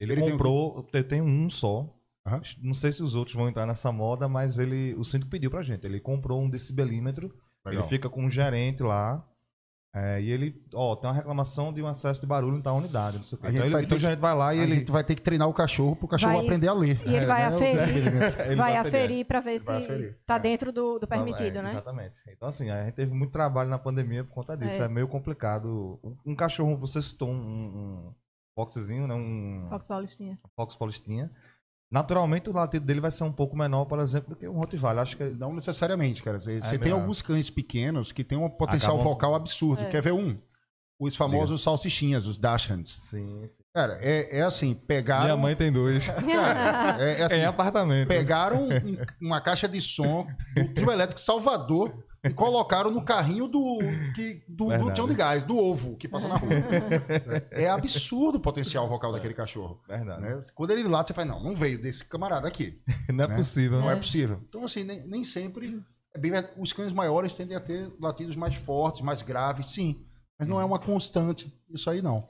Ele, 0.00 0.12
ele 0.12 0.30
comprou, 0.30 0.84
tem... 0.84 1.00
eu 1.00 1.08
tenho 1.08 1.24
um 1.24 1.50
só. 1.50 1.92
Uhum. 2.26 2.40
Não 2.62 2.74
sei 2.74 2.92
se 2.92 3.02
os 3.02 3.14
outros 3.14 3.36
vão 3.36 3.48
entrar 3.48 3.66
nessa 3.66 3.92
moda, 3.92 4.28
mas 4.28 4.58
ele, 4.58 4.94
o 4.94 5.04
síndico 5.04 5.30
pediu 5.30 5.50
pra 5.50 5.62
gente. 5.62 5.86
Ele 5.86 6.00
comprou 6.00 6.42
um 6.42 6.50
decibelímetro. 6.50 7.32
Legal. 7.64 7.82
Ele 7.82 7.88
fica 7.88 8.08
com 8.08 8.24
um 8.24 8.30
gerente 8.30 8.82
lá. 8.82 9.24
É, 9.94 10.20
e 10.20 10.30
ele, 10.30 10.62
ó, 10.74 10.94
tem 10.94 11.08
uma 11.08 11.16
reclamação 11.16 11.72
de 11.72 11.82
um 11.82 11.90
excesso 11.90 12.20
de 12.20 12.26
barulho 12.26 12.58
em 12.58 12.60
tal 12.60 12.76
unidade, 12.76 13.16
não 13.16 13.22
sei 13.22 13.38
o 13.38 13.40
quê. 13.40 13.48
Então, 13.48 13.64
ele, 13.64 13.82
então 13.82 13.96
o 13.96 14.00
gerente 14.00 14.18
vai 14.18 14.34
lá 14.34 14.54
e 14.54 14.58
ele. 14.58 14.84
vai 14.84 15.02
ter 15.02 15.14
que 15.14 15.22
treinar 15.22 15.48
o 15.48 15.54
cachorro 15.54 15.96
pro 15.96 16.06
cachorro 16.06 16.34
vai, 16.34 16.44
aprender 16.44 16.68
a 16.68 16.74
ler. 16.74 17.00
E 17.06 17.14
ele 17.14 17.24
vai 17.24 17.40
é, 17.40 17.46
aferir, 17.46 18.12
vai, 18.46 18.56
vai 18.56 18.76
aferir 18.76 19.24
para 19.24 19.40
ver 19.40 19.58
se 19.58 19.72
aferir. 19.72 20.18
tá 20.26 20.36
é. 20.36 20.38
dentro 20.38 20.70
do, 20.70 20.98
do 20.98 21.06
permitido, 21.06 21.60
é, 21.60 21.62
né? 21.62 21.70
Exatamente. 21.70 22.20
Então, 22.28 22.46
assim, 22.46 22.68
a 22.68 22.84
gente 22.84 22.94
teve 22.94 23.14
muito 23.14 23.30
trabalho 23.32 23.70
na 23.70 23.78
pandemia 23.78 24.22
por 24.22 24.34
conta 24.34 24.54
disso. 24.54 24.82
É, 24.82 24.84
é 24.84 24.88
meio 24.88 25.08
complicado. 25.08 25.98
Um, 26.04 26.32
um, 26.32 26.36
cachorro, 26.36 26.76
você 26.76 27.00
citou 27.00 27.30
um, 27.30 27.32
um, 27.32 27.64
um 28.08 28.14
foxzinho, 28.54 29.06
né? 29.06 29.14
Um. 29.14 29.66
Fox 29.70 29.88
Paulistinha. 29.88 30.38
Fox 30.54 30.76
Paulistinha. 30.76 31.30
Naturalmente, 31.90 32.50
o 32.50 32.52
latido 32.52 32.84
dele 32.84 33.00
vai 33.00 33.10
ser 33.10 33.24
um 33.24 33.32
pouco 33.32 33.56
menor, 33.56 33.84
por 33.84 34.00
exemplo, 34.00 34.30
do 34.30 34.36
que 34.36 34.48
um 34.48 34.58
Rottweiler. 34.58 35.02
Acho 35.02 35.16
que 35.16 35.24
não 35.24 35.54
necessariamente, 35.54 36.22
cara. 36.22 36.40
Você, 36.40 36.58
é 36.58 36.78
tem 36.78 36.92
alguns 36.92 37.22
cães 37.22 37.48
pequenos 37.48 38.10
que 38.10 38.24
têm 38.24 38.36
um 38.36 38.48
potencial 38.48 38.96
Acabam... 38.96 39.12
vocal 39.12 39.34
absurdo. 39.34 39.82
É. 39.82 39.88
Quer 39.88 40.02
ver 40.02 40.12
um? 40.12 40.36
Os 40.98 41.14
famosos 41.14 41.60
Diga. 41.60 41.64
salsichinhas, 41.64 42.26
os 42.26 42.38
Dachshunds. 42.38 42.90
Sim, 42.90 43.46
sim. 43.46 43.62
Cara, 43.74 43.98
é, 44.00 44.38
é 44.38 44.42
assim, 44.42 44.74
pegaram... 44.74 45.24
Minha 45.24 45.36
mãe 45.36 45.54
tem 45.54 45.70
dois. 45.70 46.08
Cara, 46.08 47.02
é, 47.02 47.20
é, 47.20 47.24
assim, 47.24 47.34
é 47.34 47.38
em 47.40 47.44
apartamento. 47.44 48.08
Pegaram 48.08 48.66
um, 48.66 48.96
uma 49.20 49.40
caixa 49.40 49.68
de 49.68 49.80
som 49.80 50.26
do 50.54 50.72
trio 50.72 50.90
elétrico 50.90 51.20
Salvador 51.20 51.92
e 52.28 52.34
colocaram 52.34 52.90
no 52.90 53.02
carrinho 53.02 53.46
do, 53.48 53.78
que, 54.14 54.42
do, 54.48 54.66
do 54.66 55.06
de 55.08 55.14
Gás, 55.14 55.44
do 55.44 55.56
ovo 55.56 55.96
que 55.96 56.08
passa 56.08 56.28
na 56.28 56.36
rua. 56.36 56.50
é 57.50 57.68
absurdo 57.68 58.38
o 58.38 58.40
potencial 58.40 58.88
vocal 58.88 59.12
daquele 59.12 59.34
cachorro. 59.34 59.80
Verdade. 59.86 60.22
Né? 60.22 60.40
Quando 60.54 60.70
ele 60.70 60.84
late, 60.84 61.08
você 61.08 61.14
fala, 61.14 61.28
não, 61.28 61.42
não 61.42 61.54
veio 61.54 61.80
desse 61.80 62.04
camarada 62.04 62.46
aqui. 62.46 62.80
não 63.08 63.24
é 63.24 63.28
né? 63.28 63.36
possível. 63.36 63.80
Não 63.80 63.90
é. 63.90 63.94
é 63.94 63.96
possível. 63.96 64.40
Então, 64.48 64.64
assim, 64.64 64.84
nem, 64.84 65.06
nem 65.06 65.24
sempre... 65.24 65.82
É 66.14 66.18
bem, 66.18 66.32
os 66.58 66.72
cães 66.72 66.92
maiores 66.92 67.34
tendem 67.34 67.56
a 67.56 67.60
ter 67.60 67.92
latidos 68.00 68.36
mais 68.36 68.54
fortes, 68.54 69.02
mais 69.02 69.20
graves, 69.22 69.68
sim. 69.68 70.02
Mas 70.38 70.48
não 70.48 70.60
é 70.60 70.64
uma 70.64 70.78
constante 70.78 71.52
isso 71.70 71.88
aí, 71.90 72.00
não. 72.00 72.28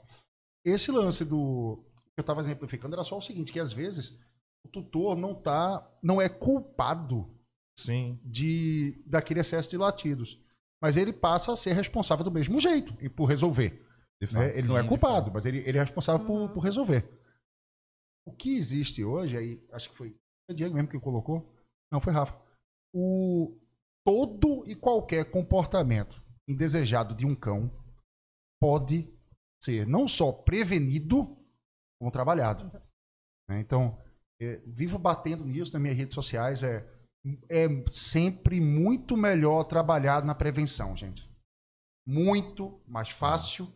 Esse 0.63 0.91
lance 0.91 1.23
do 1.23 1.83
que 2.13 2.19
eu 2.19 2.21
estava 2.21 2.41
exemplificando 2.41 2.95
era 2.95 3.03
só 3.03 3.17
o 3.17 3.21
seguinte, 3.21 3.53
que 3.53 3.59
às 3.59 3.71
vezes 3.71 4.17
o 4.65 4.67
tutor 4.67 5.15
não 5.15 5.33
tá, 5.33 5.87
não 6.03 6.21
é 6.21 6.27
culpado 6.27 7.36
Sim. 7.79 8.19
de 8.23 9.01
daquele 9.05 9.39
excesso 9.39 9.69
de 9.69 9.77
latidos. 9.77 10.39
Mas 10.81 10.97
ele 10.97 11.11
passa 11.11 11.53
a 11.53 11.57
ser 11.57 11.73
responsável 11.73 12.23
do 12.23 12.31
mesmo 12.31 12.59
jeito 12.59 12.95
e 13.03 13.09
por 13.09 13.25
resolver. 13.25 13.85
Né? 14.21 14.27
Fato, 14.27 14.43
ele 14.43 14.61
sim, 14.61 14.67
não 14.67 14.77
é 14.77 14.87
culpado, 14.87 15.31
mas 15.31 15.45
ele, 15.45 15.59
ele 15.59 15.77
é 15.77 15.81
responsável 15.81 16.25
uhum. 16.27 16.47
por, 16.47 16.55
por 16.55 16.59
resolver. 16.61 17.07
O 18.27 18.31
que 18.31 18.55
existe 18.55 19.03
hoje, 19.03 19.37
aí, 19.37 19.63
acho 19.71 19.89
que 19.89 19.95
foi 19.95 20.15
o 20.49 20.53
Diego 20.53 20.75
mesmo 20.75 20.89
que 20.89 20.99
colocou, 20.99 21.53
não 21.91 21.99
foi 21.99 22.13
Rafa. 22.13 22.39
O 22.93 23.57
todo 24.05 24.65
e 24.67 24.75
qualquer 24.75 25.29
comportamento 25.29 26.23
indesejado 26.47 27.13
de 27.13 27.25
um 27.25 27.35
cão 27.35 27.71
pode 28.61 29.07
ser 29.61 29.85
não 29.85 30.07
só 30.07 30.31
prevenido, 30.31 31.37
como 31.99 32.11
trabalhado. 32.11 32.71
Né? 33.49 33.59
Então, 33.59 34.01
é, 34.41 34.57
vivo 34.65 34.97
batendo 34.97 35.43
nisso 35.45 35.73
nas 35.73 35.81
minhas 35.81 35.97
redes 35.97 36.15
sociais. 36.15 36.63
É, 36.63 36.87
é 37.49 37.67
sempre 37.91 38.61
muito 38.61 39.17
melhor 39.17 39.63
trabalhar 39.63 40.23
na 40.23 40.35
prevenção, 40.35 40.95
gente. 40.95 41.29
Muito 42.05 42.79
mais 42.87 43.09
fácil. 43.09 43.67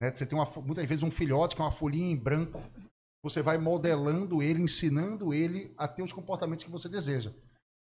Né? 0.00 0.10
Você 0.10 0.24
tem 0.24 0.38
uma, 0.38 0.48
muitas 0.62 0.86
vezes 0.86 1.02
um 1.02 1.10
filhote 1.10 1.56
que 1.56 1.62
é 1.62 1.64
uma 1.64 1.72
folhinha 1.72 2.10
em 2.10 2.16
branco. 2.16 2.62
Você 3.22 3.42
vai 3.42 3.58
modelando 3.58 4.42
ele, 4.42 4.62
ensinando 4.62 5.34
ele 5.34 5.74
a 5.76 5.86
ter 5.86 6.02
os 6.02 6.12
comportamentos 6.12 6.64
que 6.64 6.70
você 6.70 6.88
deseja. 6.88 7.32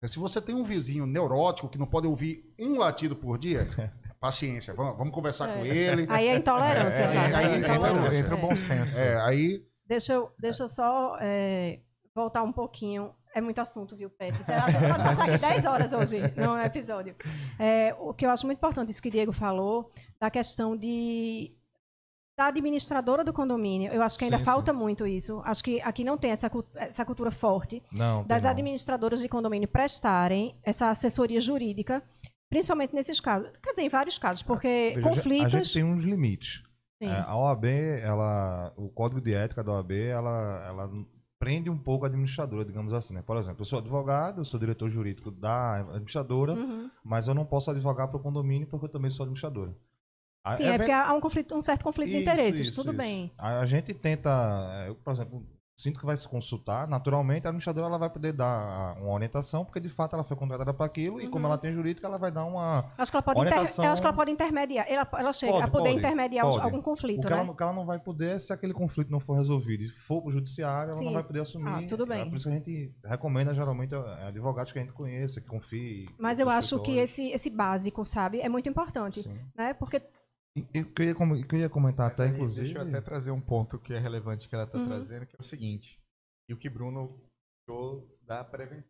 Se 0.06 0.20
você 0.20 0.40
tem 0.40 0.54
um 0.54 0.64
vizinho 0.64 1.08
neurótico 1.08 1.70
que 1.70 1.78
não 1.78 1.88
pode 1.88 2.08
ouvir 2.08 2.54
um 2.60 2.78
latido 2.78 3.16
por 3.16 3.38
dia, 3.38 3.68
paciência, 4.20 4.74
vamos, 4.74 4.98
vamos 4.98 5.14
conversar 5.14 5.50
é. 5.50 5.58
com 5.58 5.66
ele. 5.66 6.06
Aí 6.10 6.28
é 6.28 6.36
intolerância 6.38 7.04
é, 7.04 7.10
já. 7.10 7.26
Aí, 7.26 7.34
aí, 7.34 7.54
é 7.54 7.58
intolerância. 7.60 8.20
Entra 8.20 8.36
o 8.36 8.42
bom 8.42 8.56
senso. 8.56 9.00
É, 9.00 9.20
aí... 9.22 9.66
Deixa 9.86 10.14
eu, 10.14 10.32
deixa 10.38 10.64
eu 10.64 10.68
só 10.68 11.18
é, 11.20 11.80
voltar 12.14 12.44
um 12.44 12.52
pouquinho. 12.52 13.14
É 13.38 13.42
muito 13.42 13.62
assunto, 13.62 13.96
viu, 13.96 14.10
Pedro? 14.10 14.44
Você 14.44 14.52
acha 14.52 14.80
que 14.80 14.88
pode 14.88 15.04
passar 15.04 15.26
aqui 15.26 15.38
10 15.38 15.66
horas 15.66 15.94
hoje 15.94 16.20
no 16.36 16.60
episódio. 16.60 17.16
É, 17.60 17.96
o 18.00 18.12
que 18.12 18.26
eu 18.26 18.32
acho 18.32 18.48
muito 18.48 18.58
importante, 18.58 18.90
isso 18.90 19.00
que 19.00 19.10
o 19.10 19.12
Diego 19.12 19.32
falou, 19.32 19.92
da 20.20 20.32
questão 20.32 20.76
de 20.76 21.54
da 22.36 22.48
administradora 22.48 23.24
do 23.24 23.32
condomínio. 23.32 23.92
Eu 23.92 24.02
acho 24.02 24.18
que 24.18 24.26
ainda 24.26 24.40
sim, 24.40 24.44
falta 24.44 24.72
sim. 24.72 24.78
muito 24.78 25.06
isso. 25.06 25.40
Acho 25.46 25.64
que 25.64 25.80
aqui 25.82 26.04
não 26.04 26.18
tem 26.18 26.32
essa, 26.32 26.50
essa 26.76 27.06
cultura 27.06 27.30
forte 27.30 27.82
não, 27.92 28.24
das 28.26 28.44
não. 28.44 28.50
administradoras 28.50 29.20
de 29.20 29.30
condomínio 29.30 29.68
prestarem 29.68 30.56
essa 30.64 30.90
assessoria 30.90 31.40
jurídica, 31.40 32.02
principalmente 32.50 32.96
nesses 32.96 33.20
casos. 33.20 33.52
Quer 33.62 33.72
dizer, 33.72 33.84
em 33.84 33.90
vários 33.90 34.18
casos, 34.18 34.42
porque 34.42 34.94
Veja, 34.96 35.02
conflitos. 35.08 35.54
A 35.54 35.58
gente 35.60 35.74
tem 35.74 35.84
uns 35.84 36.04
limites. 36.04 36.64
É, 37.00 37.08
a 37.08 37.36
OAB, 37.38 37.66
ela, 38.02 38.74
o 38.76 38.90
código 38.90 39.22
de 39.22 39.32
ética 39.32 39.64
da 39.64 39.74
OAB, 39.74 39.92
ela, 39.92 40.66
ela 40.68 40.92
prende 41.40 41.70
um 41.70 41.78
pouco 41.78 42.06
a 42.06 42.08
administradora, 42.08 42.66
digamos 42.66 42.94
assim. 42.94 43.14
Né? 43.14 43.22
Por 43.22 43.38
exemplo, 43.38 43.62
eu 43.62 43.66
sou 43.66 43.80
advogado, 43.80 44.42
eu 44.42 44.46
sou 44.46 44.60
diretor 44.60 44.90
jurídico 44.90 45.32
da 45.32 45.78
administradora, 45.78 46.54
uhum. 46.54 46.90
mas 47.04 47.28
eu 47.28 47.34
não 47.34 47.46
posso 47.46 47.72
advogar 47.72 48.08
para 48.08 48.18
o 48.18 48.22
condomínio 48.22 48.68
porque 48.68 48.86
eu 48.86 48.90
também 48.90 49.12
sou 49.12 49.24
administradora. 49.24 49.76
Sim, 50.52 50.64
é, 50.64 50.70
é 50.70 50.78
porque 50.78 50.92
há 50.92 51.14
um, 51.14 51.20
conflito, 51.20 51.56
um 51.56 51.62
certo 51.62 51.84
conflito 51.84 52.08
isso, 52.08 52.18
de 52.18 52.22
interesses, 52.22 52.68
isso, 52.68 52.76
tudo 52.76 52.92
isso. 52.92 52.98
bem. 52.98 53.32
A, 53.38 53.60
a, 53.60 53.66
gente 53.66 53.94
tenta, 53.94 54.86
eu, 54.88 54.96
por 54.96 55.12
exemplo, 55.12 55.46
sinto 55.78 56.00
que 56.00 56.06
vai 56.08 56.18
se 56.18 56.28
consultar, 56.28 56.88
naturalmente 56.88 57.46
a 57.46 57.50
administradora 57.50 57.86
ela 57.86 58.00
vai 58.00 58.10
poder 58.10 58.34
dar 58.34 58.98
uma 58.98 59.14
orientação, 59.14 59.64
porque 59.64 59.80
de 59.80 59.90
fato 59.90 60.16
ela 60.16 60.24
foi 60.24 60.36
contratada 60.36 60.74
para 60.74 60.88
aquilo, 60.88 61.18
uhum. 61.18 61.22
e 61.22 61.28
como 61.28 61.46
uhum. 61.46 61.52
ela 61.52 61.58
tem 61.58 61.72
jurídica, 61.72 62.08
ela 62.08 62.18
vai 62.18 62.32
dar 62.32 62.46
uma 62.46 62.92
acho 62.98 63.12
que 63.12 63.16
ela 63.16 63.22
pode 63.22 63.40
orientação... 63.40 63.84
Inter... 63.84 63.92
acho 63.92 64.02
que 64.02 64.08
ela 64.08 64.16
pode 64.16 64.32
intermediar, 64.32 64.86
ela, 64.90 65.08
ela 65.14 65.32
chega 65.32 65.52
pode, 65.52 65.64
a 65.64 65.68
poder 65.68 65.90
pode, 65.90 66.00
intermediar 66.00 66.46
pode. 66.48 66.60
algum 66.60 66.82
conflito, 66.82 67.20
o 67.20 67.28
que, 67.28 67.34
né? 67.34 67.40
ela, 67.42 67.52
o 67.52 67.56
que 67.56 67.62
ela 67.62 67.74
não 67.74 67.86
vai 67.86 68.00
poder 68.00 68.38
é 68.38 68.40
se 68.40 68.52
aquele 68.52 68.74
conflito 68.74 69.12
não 69.12 69.20
for 69.20 69.36
resolvido 69.36 69.84
e 69.84 69.90
for 69.90 70.20
para 70.20 70.30
o 70.30 70.32
judiciário, 70.32 70.90
ela 70.90 70.96
Sim. 70.96 71.06
não 71.06 71.14
vai 71.14 71.24
poder 71.24 71.42
assumir. 71.42 71.86
Ah, 71.86 71.88
tudo 71.88 72.08
bem. 72.08 72.22
É 72.22 72.26
por 72.26 72.36
isso 72.36 72.46
que 72.46 72.52
a 72.52 72.56
gente 72.56 72.96
recomenda 73.06 73.54
geralmente 73.54 73.94
advogados 74.26 74.72
que 74.72 74.80
a 74.80 74.82
gente 74.82 74.94
conheça, 74.94 75.40
que 75.40 75.48
confie. 75.48 76.08
Mas 76.18 76.40
eu 76.40 76.50
acho 76.50 76.80
que 76.82 76.98
esse, 76.98 77.30
esse 77.30 77.52
básico, 77.52 78.04
sabe, 78.04 78.40
é 78.42 78.50
muito 78.50 78.68
importante, 78.68 79.22
Sim. 79.22 79.38
né? 79.56 79.76
Porque 79.76 80.02
eu 80.74 80.86
queria, 80.86 81.16
eu 81.52 81.60
ia 81.60 81.70
comentar 81.70 82.08
até, 82.08 82.28
inclusive. 82.28 82.74
Deixa 82.74 82.80
eu 82.80 82.88
até 82.88 83.02
trazer 83.02 83.32
um 83.32 83.42
ponto 83.42 83.80
que 83.80 83.94
é 83.94 84.00
relevante 84.00 84.48
que 84.48 84.56
ela 84.56 84.64
está 84.64 84.78
uhum. 84.78 84.88
trazendo, 84.88 85.26
que 85.26 85.36
é 85.36 85.40
o 85.40 85.44
seguinte. 85.44 86.00
E 86.50 86.54
o 86.54 86.58
que 86.58 86.70
Bruno 86.70 87.20
falou 87.68 88.08
da 88.26 88.44
prevenção. 88.44 88.90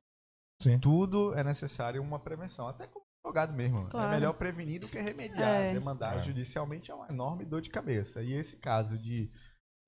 Sim. 0.62 0.80
Tudo 0.80 1.34
é 1.36 1.43
necessário 1.43 2.01
uma 2.01 2.19
prevenção, 2.19 2.67
até 2.67 2.88
como 2.88 3.06
advogado 3.23 3.53
mesmo. 3.53 3.80
É 3.80 3.89
claro. 3.89 4.08
É 4.08 4.15
melhor 4.15 4.34
prevenir 4.34 4.82
do 4.82 4.88
que 4.88 4.99
remediar. 4.99 5.62
É. 5.62 5.73
Demandar 5.73 6.17
é. 6.17 6.21
judicialmente 6.23 6.91
é 6.91 6.93
uma 6.93 7.08
enorme 7.10 7.45
dor 7.45 7.62
de 7.62 7.69
cabeça. 7.69 8.23
E 8.23 8.34
esse 8.34 8.58
caso 8.58 8.97
de 8.97 9.30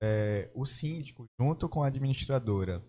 é, 0.02 0.50
o 0.54 0.66
síndico, 0.66 1.26
junto 1.38 1.68
com 1.68 1.82
a 1.82 1.88
administradora, 1.88 2.82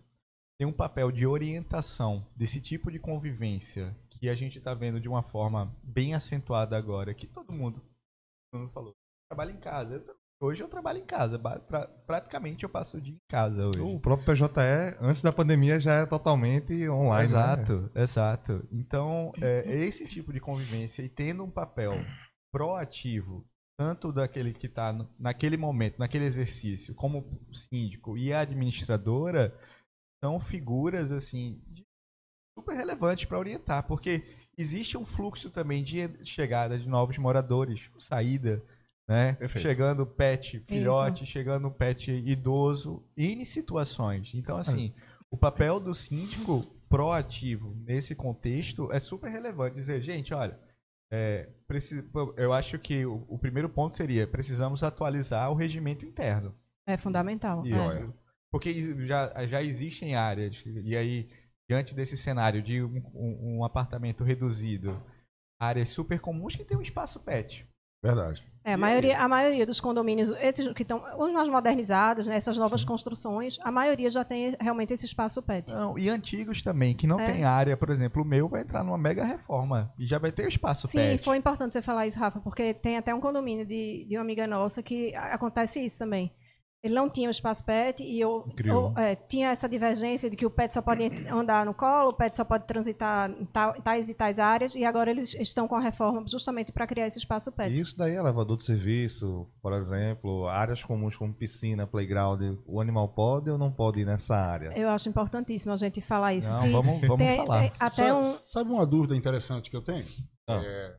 tem 0.58 0.66
um 0.66 0.72
papel 0.72 1.10
de 1.10 1.26
orientação 1.26 2.26
desse 2.36 2.60
tipo 2.60 2.90
de 2.90 2.98
convivência 2.98 3.96
que 4.10 4.28
a 4.28 4.34
gente 4.34 4.58
está 4.58 4.72
vendo 4.72 5.00
de 5.00 5.08
uma 5.08 5.22
forma 5.22 5.76
bem 5.82 6.14
acentuada 6.14 6.76
agora, 6.76 7.12
que 7.12 7.26
todo 7.26 7.52
mundo 7.52 7.82
mundo 8.58 8.70
falou. 8.72 8.94
Trabalho 9.28 9.52
em 9.52 9.60
casa. 9.60 10.04
Hoje 10.40 10.62
eu 10.62 10.68
trabalho 10.68 10.98
em 10.98 11.06
casa. 11.06 11.38
Pra, 11.38 11.86
praticamente 12.06 12.64
eu 12.64 12.68
passo 12.68 12.96
o 12.96 13.00
dia 13.00 13.14
em 13.14 13.30
casa 13.30 13.66
hoje. 13.66 13.80
O 13.80 14.00
próprio 14.00 14.34
PJE, 14.34 14.96
antes 15.00 15.22
da 15.22 15.32
pandemia, 15.32 15.78
já 15.78 15.94
é 15.94 16.06
totalmente 16.06 16.88
online. 16.88 17.18
Né? 17.18 17.22
Exato, 17.22 17.72
né? 17.72 18.02
exato. 18.02 18.68
Então, 18.72 19.32
é, 19.40 19.64
esse 19.76 20.06
tipo 20.06 20.32
de 20.32 20.40
convivência 20.40 21.02
e 21.02 21.08
tendo 21.08 21.44
um 21.44 21.50
papel 21.50 21.92
proativo, 22.52 23.46
tanto 23.78 24.12
daquele 24.12 24.52
que 24.52 24.66
está 24.66 24.92
naquele 25.18 25.56
momento, 25.56 25.98
naquele 25.98 26.24
exercício, 26.24 26.94
como 26.94 27.40
síndico 27.52 28.18
e 28.18 28.32
a 28.32 28.40
administradora, 28.40 29.56
são 30.22 30.38
figuras 30.38 31.10
assim 31.10 31.62
super 32.58 32.76
relevantes 32.76 33.24
para 33.24 33.38
orientar, 33.38 33.86
porque 33.86 34.24
existe 34.56 34.96
um 34.96 35.04
fluxo 35.04 35.50
também 35.50 35.82
de 35.82 36.08
chegada 36.24 36.78
de 36.78 36.88
novos 36.88 37.18
moradores, 37.18 37.88
saída, 37.98 38.62
né? 39.08 39.34
Perfeito. 39.34 39.62
Chegando 39.62 40.06
pet 40.06 40.60
filhote, 40.60 41.24
Isso. 41.24 41.32
chegando 41.32 41.70
pet 41.70 42.10
idoso, 42.10 43.02
em 43.16 43.44
situações. 43.44 44.32
Então, 44.34 44.56
assim, 44.56 44.94
o 45.30 45.36
papel 45.36 45.80
do 45.80 45.94
síndico 45.94 46.62
proativo 46.88 47.74
nesse 47.86 48.14
contexto 48.14 48.92
é 48.92 49.00
super 49.00 49.30
relevante. 49.30 49.76
Dizer, 49.76 50.02
gente, 50.02 50.32
olha, 50.34 50.58
é, 51.10 51.48
eu 52.36 52.52
acho 52.52 52.78
que 52.78 53.04
o, 53.04 53.24
o, 53.28 53.38
primeiro 53.38 53.68
ponto 53.68 53.94
seria 53.94 54.26
precisamos 54.26 54.82
atualizar 54.82 55.50
o 55.50 55.54
regimento 55.54 56.06
interno. 56.06 56.54
É 56.86 56.96
fundamental. 56.96 57.66
Isso. 57.66 57.98
É. 57.98 58.08
Porque 58.50 58.72
já, 59.06 59.46
já 59.46 59.62
existem 59.62 60.14
áreas, 60.14 60.62
e 60.66 60.94
aí 60.94 61.30
diante 61.68 61.94
desse 61.94 62.16
cenário 62.16 62.62
de 62.62 62.82
um, 62.82 63.02
um, 63.14 63.58
um 63.58 63.64
apartamento 63.64 64.24
reduzido, 64.24 65.02
áreas 65.60 65.88
super 65.88 66.20
comuns 66.20 66.56
que 66.56 66.64
tem 66.64 66.76
um 66.76 66.82
espaço 66.82 67.20
pet. 67.20 67.66
Verdade. 68.02 68.44
É, 68.64 68.74
a, 68.74 68.76
maioria, 68.76 69.18
a 69.18 69.28
maioria 69.28 69.64
dos 69.64 69.80
condomínios, 69.80 70.30
esses 70.40 70.66
que 70.72 70.82
estão 70.82 71.02
os 71.18 71.32
mais 71.32 71.48
modernizados, 71.48 72.26
né, 72.26 72.34
essas 72.36 72.56
novas 72.56 72.80
Sim. 72.80 72.86
construções, 72.86 73.58
a 73.62 73.70
maioria 73.70 74.10
já 74.10 74.24
tem 74.24 74.56
realmente 74.60 74.92
esse 74.92 75.06
espaço 75.06 75.40
pet. 75.40 75.72
Não, 75.72 75.96
e 75.96 76.08
antigos 76.08 76.62
também, 76.62 76.94
que 76.94 77.06
não 77.06 77.18
é. 77.18 77.26
tem 77.26 77.44
área, 77.44 77.76
por 77.76 77.90
exemplo, 77.90 78.22
o 78.22 78.24
meu 78.24 78.48
vai 78.48 78.62
entrar 78.62 78.82
numa 78.82 78.98
mega 78.98 79.24
reforma 79.24 79.92
e 79.98 80.06
já 80.06 80.18
vai 80.18 80.32
ter 80.32 80.46
o 80.46 80.48
espaço 80.48 80.88
Sim, 80.88 80.98
pet. 80.98 81.18
Sim, 81.18 81.24
foi 81.24 81.36
importante 81.36 81.72
você 81.72 81.82
falar 81.82 82.06
isso, 82.06 82.18
Rafa, 82.18 82.40
porque 82.40 82.74
tem 82.74 82.96
até 82.96 83.14
um 83.14 83.20
condomínio 83.20 83.64
de, 83.64 84.04
de 84.08 84.16
uma 84.16 84.22
amiga 84.22 84.46
nossa 84.48 84.82
que 84.82 85.14
acontece 85.14 85.84
isso 85.84 85.98
também. 85.98 86.32
Ele 86.82 86.94
não 86.94 87.08
tinha 87.08 87.28
o 87.28 87.30
espaço 87.30 87.64
pet 87.64 88.02
e 88.02 88.18
eu, 88.18 88.44
eu 88.64 88.92
é, 88.96 89.14
tinha 89.14 89.50
essa 89.50 89.68
divergência 89.68 90.28
de 90.28 90.34
que 90.34 90.44
o 90.44 90.50
pet 90.50 90.74
só 90.74 90.82
pode 90.82 91.04
andar 91.30 91.64
no 91.64 91.72
colo, 91.72 92.10
o 92.10 92.12
pet 92.12 92.36
só 92.36 92.44
pode 92.44 92.66
transitar 92.66 93.30
em 93.30 93.46
tais 93.80 94.08
e 94.08 94.14
tais 94.14 94.40
áreas, 94.40 94.74
e 94.74 94.84
agora 94.84 95.08
eles 95.08 95.32
estão 95.34 95.68
com 95.68 95.76
a 95.76 95.80
reforma 95.80 96.24
justamente 96.26 96.72
para 96.72 96.84
criar 96.84 97.06
esse 97.06 97.18
espaço 97.18 97.52
pet. 97.52 97.72
Isso 97.72 97.96
daí 97.96 98.16
é 98.16 98.18
elevador 98.18 98.56
de 98.56 98.64
serviço, 98.64 99.48
por 99.62 99.72
exemplo, 99.74 100.48
áreas 100.48 100.82
comuns 100.82 101.16
como 101.16 101.32
piscina, 101.32 101.86
playground, 101.86 102.58
o 102.66 102.80
animal 102.80 103.08
pode 103.10 103.48
ou 103.48 103.56
não 103.56 103.70
pode 103.70 104.00
ir 104.00 104.04
nessa 104.04 104.34
área? 104.34 104.76
Eu 104.76 104.88
acho 104.88 105.08
importantíssimo 105.08 105.72
a 105.72 105.76
gente 105.76 106.00
falar 106.00 106.34
isso. 106.34 106.50
Não, 106.50 106.60
Se 106.62 106.70
vamos, 106.70 107.00
vamos 107.06 107.18
tem, 107.24 107.36
falar. 107.36 107.60
Tem 107.60 107.72
até 107.78 108.12
um... 108.12 108.24
Sabe 108.24 108.72
uma 108.72 108.84
dúvida 108.84 109.14
interessante 109.14 109.70
que 109.70 109.76
eu 109.76 109.82
tenho? 109.82 110.06
Ah. 110.48 110.60
É, 110.64 110.96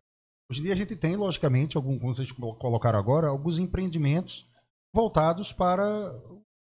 hoje 0.50 0.62
em 0.62 0.63
dia 0.63 0.74
a 0.74 0.78
gente 0.78 0.96
tem, 0.96 1.17
logicamente, 1.17 1.76
algum, 1.76 2.00
como 2.00 2.13
vocês 2.13 2.32
colocaram 2.32 2.98
agora, 2.98 3.28
alguns 3.28 3.60
empreendimentos 3.60 4.50
voltados 4.93 5.51
para 5.51 6.13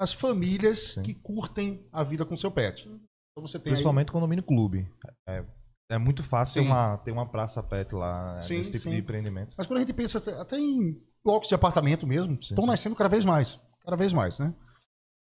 as 0.01 0.13
famílias 0.13 0.95
Sim. 0.95 1.03
que 1.03 1.15
curtem 1.15 1.87
a 1.93 2.03
vida 2.03 2.25
com 2.25 2.37
seu 2.37 2.51
pet. 2.51 2.89
Então 2.89 3.47
você 3.47 3.59
tem 3.59 3.73
Principalmente 3.73 4.09
aí... 4.09 4.13
condomínio 4.13 4.45
clube. 4.45 4.91
É, 5.29 5.45
é 5.91 5.99
muito 5.99 6.23
fácil 6.23 6.63
ter 6.63 6.69
uma, 6.69 6.99
ter 6.99 7.13
uma 7.13 7.27
praça 7.27 7.63
pet 7.63 7.95
lá, 7.95 8.41
sim, 8.43 8.57
nesse 8.59 8.73
tipo 8.73 8.85
sim. 8.85 8.91
de 8.91 8.99
empreendimento. 8.99 9.55
Mas 9.57 9.67
quando 9.67 9.79
a 9.79 9.81
gente 9.81 9.93
pensa 9.93 10.19
até 10.41 10.59
em 10.59 11.01
blocos 11.25 11.49
de 11.49 11.55
apartamento 11.55 12.07
mesmo, 12.07 12.35
sim, 12.43 12.51
estão 12.51 12.67
nascendo 12.67 12.97
cada 12.97 13.09
vez 13.09 13.25
mais. 13.25 13.59
Cada 13.83 13.97
vez 13.97 14.13
mais, 14.13 14.39
né? 14.39 14.55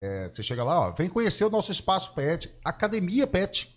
É, 0.02 0.30
você 0.30 0.42
chega 0.42 0.64
lá, 0.64 0.88
ó, 0.88 0.90
vem 0.92 1.08
conhecer 1.08 1.44
o 1.44 1.50
nosso 1.50 1.72
espaço 1.72 2.14
pet, 2.14 2.54
academia 2.64 3.26
pet. 3.26 3.74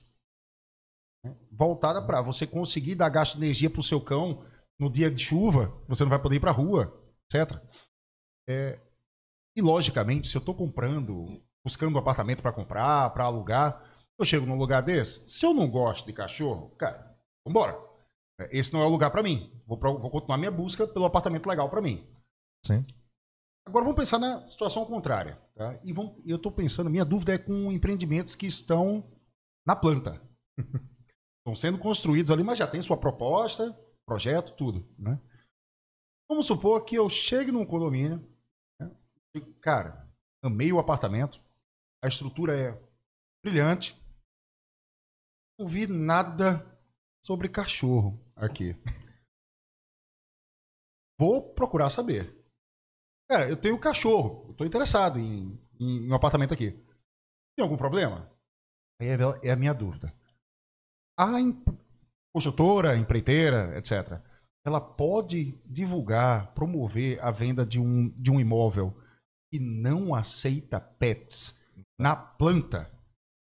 Né? 1.23 1.36
Voltada 1.51 2.01
para 2.01 2.21
você 2.21 2.45
conseguir 2.45 2.95
dar 2.95 3.10
gasto 3.10 3.38
de 3.38 3.45
energia 3.45 3.69
para 3.69 3.80
o 3.80 3.84
seu 3.84 3.99
cão 3.99 4.45
no 4.80 4.91
dia 4.91 5.10
de 5.10 5.23
chuva, 5.23 5.73
você 5.88 6.03
não 6.03 6.10
vai 6.10 6.21
poder 6.21 6.36
ir 6.36 6.39
para 6.39 6.51
a 6.51 6.53
rua, 6.53 6.93
etc. 7.25 7.60
É, 8.47 8.80
e, 9.58 9.62
logicamente, 9.62 10.28
se 10.28 10.38
eu 10.38 10.39
estou 10.39 10.54
comprando, 10.54 11.41
buscando 11.65 11.96
um 11.96 11.98
apartamento 11.98 12.43
para 12.43 12.54
comprar, 12.54 13.10
para 13.10 13.24
alugar, 13.24 13.84
eu 14.20 14.24
chego 14.24 14.46
num 14.46 14.56
lugar 14.56 14.84
desse, 14.84 15.28
se 15.28 15.43
eu 15.43 15.52
não 15.52 15.67
gosto 15.67 16.06
de 16.06 16.13
cachorro, 16.13 16.70
cara, 16.78 17.17
vambora. 17.43 17.76
Esse 18.52 18.72
não 18.72 18.84
é 18.84 18.86
o 18.86 18.89
lugar 18.89 19.10
para 19.10 19.24
mim. 19.24 19.52
Vou, 19.65 19.76
pra, 19.76 19.89
vou 19.89 20.12
continuar 20.12 20.38
minha 20.38 20.52
busca 20.52 20.86
pelo 20.86 21.06
apartamento 21.06 21.50
legal 21.50 21.67
para 21.72 21.82
mim. 21.82 22.08
Sim. 22.63 22.86
Agora 23.65 23.84
vamos 23.84 24.00
pensar 24.00 24.20
na 24.20 24.48
situação 24.48 24.86
contrária. 24.86 25.41
Tá? 25.56 25.80
E 25.84 25.91
vamos, 25.91 26.22
eu 26.24 26.36
estou 26.36 26.52
pensando, 26.52 26.88
minha 26.88 27.04
dúvida 27.04 27.34
é 27.34 27.39
com 27.39 27.72
empreendimentos 27.72 28.36
que 28.36 28.46
estão 28.46 29.12
na 29.65 29.76
planta. 29.76 30.22
estão 31.41 31.56
sendo 31.56 31.80
construídos 31.80 32.32
ali, 32.32 32.43
mas 32.43 32.60
já 32.60 32.67
tem 32.67 32.80
sua 32.80 32.98
proposta, 32.98 33.76
projeto, 34.06 34.54
tudo. 34.56 34.88
Né? 35.00 35.20
Vamos 36.30 36.46
supor 36.46 36.86
que 36.86 36.93
eu 36.93 37.10
chegue 37.10 37.52
num 37.52 37.65
condomínio 37.65 38.37
Cara, 39.62 40.10
amei 40.44 40.72
o 40.72 40.80
apartamento. 40.80 41.42
A 42.04 42.08
estrutura 42.08 42.58
é 42.58 42.72
brilhante. 43.44 43.96
Não 45.60 45.68
vi 45.68 45.88
nada 45.88 46.66
sobre 47.26 47.50
cachorro 47.50 48.20
aqui. 48.36 48.76
Vou 51.20 51.54
procurar 51.54 51.90
saber. 51.90 52.34
Cara, 53.30 53.50
eu 53.50 53.58
tenho 53.58 53.80
cachorro. 53.80 54.52
Estou 54.52 54.66
interessado 54.66 55.20
em, 55.20 55.60
em, 55.80 56.10
um 56.10 56.16
apartamento 56.16 56.54
aqui. 56.54 56.72
Tem 57.56 57.63
algum 57.63 57.76
problema? 57.76 58.32
Aí 59.02 59.08
é, 59.10 59.18
é 59.44 59.52
a 59.52 59.56
minha 59.56 59.74
dúvida. 59.74 60.13
A 61.20 61.26
construtora, 62.34 62.96
empreiteira, 62.96 63.76
etc., 63.78 64.22
ela 64.63 64.80
pode 64.80 65.54
divulgar, 65.66 66.54
promover 66.54 67.24
a 67.24 67.32
venda 67.32 67.66
de 67.66 67.80
um, 67.80 68.10
de 68.10 68.30
um 68.30 68.40
imóvel 68.40 68.96
que 69.52 69.60
não 69.60 70.14
aceita 70.14 70.80
pets 70.80 71.56
na 72.00 72.16
planta? 72.16 72.92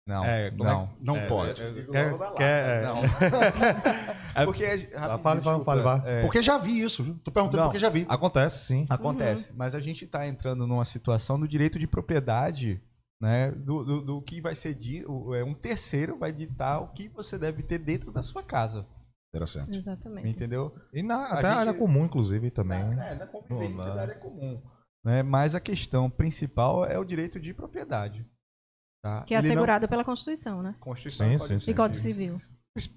Não, 0.08 0.24
é, 0.24 0.52
não, 0.52 0.68
é, 0.68 0.90
não 1.02 1.18
é, 1.18 1.28
pode. 1.28 1.64
É, 1.64 1.84
quer, 1.92 2.34
quer, 2.38 2.84
não. 2.84 3.02
é 4.36 4.46
porque 4.46 4.64
é. 4.64 6.22
Porque 6.22 6.44
já 6.44 6.60
vi 6.60 6.80
isso, 6.80 7.04
viu? 7.04 7.20
Tô 7.24 7.32
perguntando 7.32 7.64
não, 7.64 7.70
porque 7.70 7.80
já 7.80 7.90
vi. 7.90 8.06
Acontece, 8.08 8.68
sim. 8.68 8.86
Acontece. 8.88 9.50
Uhum. 9.50 9.58
Mas 9.58 9.74
a 9.74 9.80
gente 9.80 10.06
está 10.06 10.28
entrando 10.28 10.68
numa 10.68 10.86
situação 10.86 11.40
do 11.40 11.48
direito 11.48 11.80
de 11.80 11.88
propriedade, 11.88 12.80
né? 13.20 13.50
Do, 13.50 13.84
do, 13.84 14.02
do 14.02 14.22
que 14.22 14.40
vai 14.40 14.54
ser 14.54 14.76
dito, 14.76 15.34
é 15.34 15.44
um 15.44 15.56
terceiro 15.56 16.20
vai 16.20 16.32
ditar 16.32 16.82
o 16.82 16.90
que 16.90 17.10
você 17.10 17.40
deve 17.40 17.64
ter 17.64 17.80
dentro 17.80 18.12
da 18.12 18.22
sua 18.22 18.44
casa. 18.44 18.86
Interessante. 19.34 19.76
Exatamente. 19.76 20.30
Entendeu? 20.30 20.74
E 20.94 21.02
na, 21.02 21.26
até 21.26 21.48
a, 21.48 21.52
gente, 21.52 21.60
área 21.62 21.74
comum, 21.74 22.06
inclusive, 22.06 22.52
também. 22.52 22.80
É, 22.80 23.16
na 23.16 23.26
convivência 23.26 23.92
da 23.92 24.02
área 24.02 24.16
comum. 24.16 24.62
Né? 25.06 25.22
Mas 25.22 25.54
a 25.54 25.60
questão 25.60 26.10
principal 26.10 26.84
é 26.84 26.98
o 26.98 27.06
direito 27.06 27.40
de 27.40 27.54
propriedade. 27.54 28.26
Tá? 29.04 29.22
Que 29.22 29.36
é 29.36 29.38
Ele 29.38 29.46
assegurado 29.46 29.84
não... 29.84 29.90
pela 29.90 30.04
Constituição, 30.04 30.64
né? 30.64 30.76
Constituição 30.80 31.38
sim, 31.38 31.48
sim, 31.48 31.60
sim, 31.60 31.72
e 31.72 31.74
Código 31.76 32.00
Civil. 32.00 32.42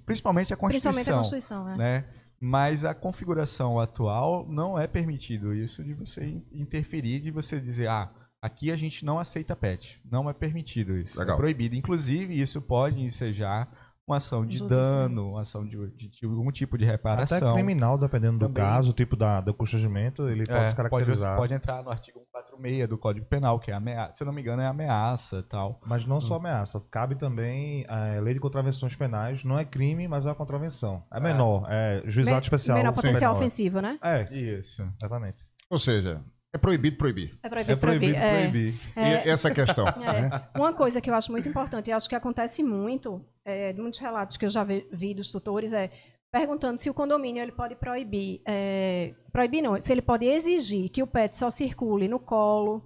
Principalmente 0.06 0.54
a 0.54 0.56
Constituição. 0.56 0.92
Principalmente 0.92 1.10
a 1.10 1.16
Constituição, 1.16 1.64
né? 1.64 1.76
né? 1.76 2.04
Mas 2.40 2.84
a 2.84 2.94
configuração 2.94 3.78
atual 3.78 4.48
não 4.48 4.78
é 4.78 4.86
permitido 4.86 5.54
isso 5.54 5.84
de 5.84 5.92
você 5.92 6.42
interferir, 6.50 7.20
de 7.20 7.30
você 7.30 7.60
dizer, 7.60 7.88
ah, 7.88 8.10
aqui 8.40 8.70
a 8.70 8.76
gente 8.76 9.04
não 9.04 9.18
aceita 9.18 9.54
pet. 9.54 10.00
Não 10.10 10.30
é 10.30 10.32
permitido 10.32 10.96
isso. 10.96 11.16
É 11.18 11.20
Legal. 11.20 11.34
É 11.34 11.36
proibido. 11.36 11.76
Inclusive, 11.76 12.40
isso 12.40 12.62
pode 12.62 13.02
ensejar 13.02 13.68
uma 14.08 14.16
ação 14.16 14.46
de 14.46 14.66
dano, 14.66 15.30
uma 15.32 15.42
ação 15.42 15.64
de, 15.64 15.76
de, 15.90 16.08
de, 16.08 16.26
algum 16.26 16.50
tipo 16.50 16.78
de 16.78 16.84
reparação. 16.84 17.36
Até 17.36 17.52
criminal, 17.52 17.98
dependendo 17.98 18.38
Também. 18.38 18.54
do 18.54 18.56
caso, 18.56 18.90
o 18.90 18.92
tipo 18.94 19.14
da, 19.14 19.40
do 19.40 19.52
constrangimento, 19.52 20.28
ele 20.28 20.46
pode 20.46 20.64
é, 20.64 20.68
se 20.68 20.76
caracterizar. 20.76 21.36
Pode, 21.36 21.48
pode, 21.48 21.54
entrar 21.54 21.82
no 21.82 21.90
artigo 21.90 22.20
146 22.20 22.88
do 22.88 22.96
Código 22.96 23.26
Penal, 23.26 23.60
que 23.60 23.70
é 23.70 23.74
ameaça, 23.74 24.14
se 24.14 24.22
eu 24.22 24.26
não 24.26 24.32
me 24.32 24.40
engano, 24.40 24.62
é 24.62 24.66
ameaça 24.66 25.42
tal. 25.42 25.80
Mas 25.86 26.06
não 26.06 26.16
hum. 26.16 26.20
só 26.20 26.36
ameaça, 26.36 26.82
cabe 26.90 27.14
também 27.14 27.84
a 27.88 28.06
é, 28.06 28.20
lei 28.20 28.34
de 28.34 28.40
contravenções 28.40 28.96
penais, 28.96 29.44
não 29.44 29.58
é 29.58 29.64
crime, 29.64 30.08
mas 30.08 30.24
é 30.24 30.28
uma 30.28 30.34
contravenção. 30.34 31.04
É, 31.12 31.18
é. 31.18 31.20
menor, 31.20 31.66
é 31.68 32.02
juizado 32.06 32.36
Men 32.36 32.40
especial. 32.40 32.78
Menor 32.78 32.94
potencial 32.94 33.32
menor. 33.32 33.36
ofensivo, 33.36 33.80
né? 33.80 33.98
É, 34.02 34.34
isso, 34.34 34.82
exatamente. 34.98 35.42
Ou 35.70 35.78
seja, 35.78 36.24
é 36.52 36.56
proibido 36.56 36.96
proibir. 36.96 37.38
É 37.42 37.48
proibido, 37.48 37.72
é 37.72 37.76
proibido 37.76 38.16
proibir. 38.16 38.72
proibir. 38.72 38.80
É, 38.96 39.26
e 39.26 39.30
essa 39.30 39.48
é 39.48 39.50
a 39.50 39.54
questão. 39.54 39.86
É. 39.98 40.22
Né? 40.22 40.30
Uma 40.56 40.72
coisa 40.72 41.00
que 41.00 41.10
eu 41.10 41.14
acho 41.14 41.30
muito 41.30 41.48
importante, 41.48 41.90
e 41.90 41.92
acho 41.92 42.08
que 42.08 42.14
acontece 42.14 42.62
muito, 42.62 43.24
é, 43.48 43.72
muitos 43.72 43.98
relatos 43.98 44.36
que 44.36 44.44
eu 44.44 44.50
já 44.50 44.62
vi 44.64 45.14
dos 45.14 45.32
tutores, 45.32 45.72
é 45.72 45.90
perguntando 46.30 46.78
se 46.78 46.90
o 46.90 46.94
condomínio 46.94 47.42
ele 47.42 47.52
pode 47.52 47.74
proibir, 47.74 48.42
é, 48.46 49.14
proibir 49.32 49.62
não, 49.62 49.80
se 49.80 49.90
ele 49.90 50.02
pode 50.02 50.26
exigir 50.26 50.90
que 50.90 51.02
o 51.02 51.06
pet 51.06 51.34
só 51.34 51.48
circule 51.50 52.06
no 52.06 52.18
colo, 52.18 52.82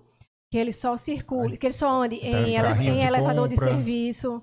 que 0.50 0.56
ele 0.56 0.70
só 0.70 0.96
circule, 0.96 1.56
que 1.56 1.66
ele 1.66 1.74
só 1.74 1.90
ande 1.90 2.16
em, 2.16 2.56
ele, 2.56 2.88
em 2.88 3.04
elevador 3.04 3.48
de 3.48 3.56
serviço, 3.56 4.40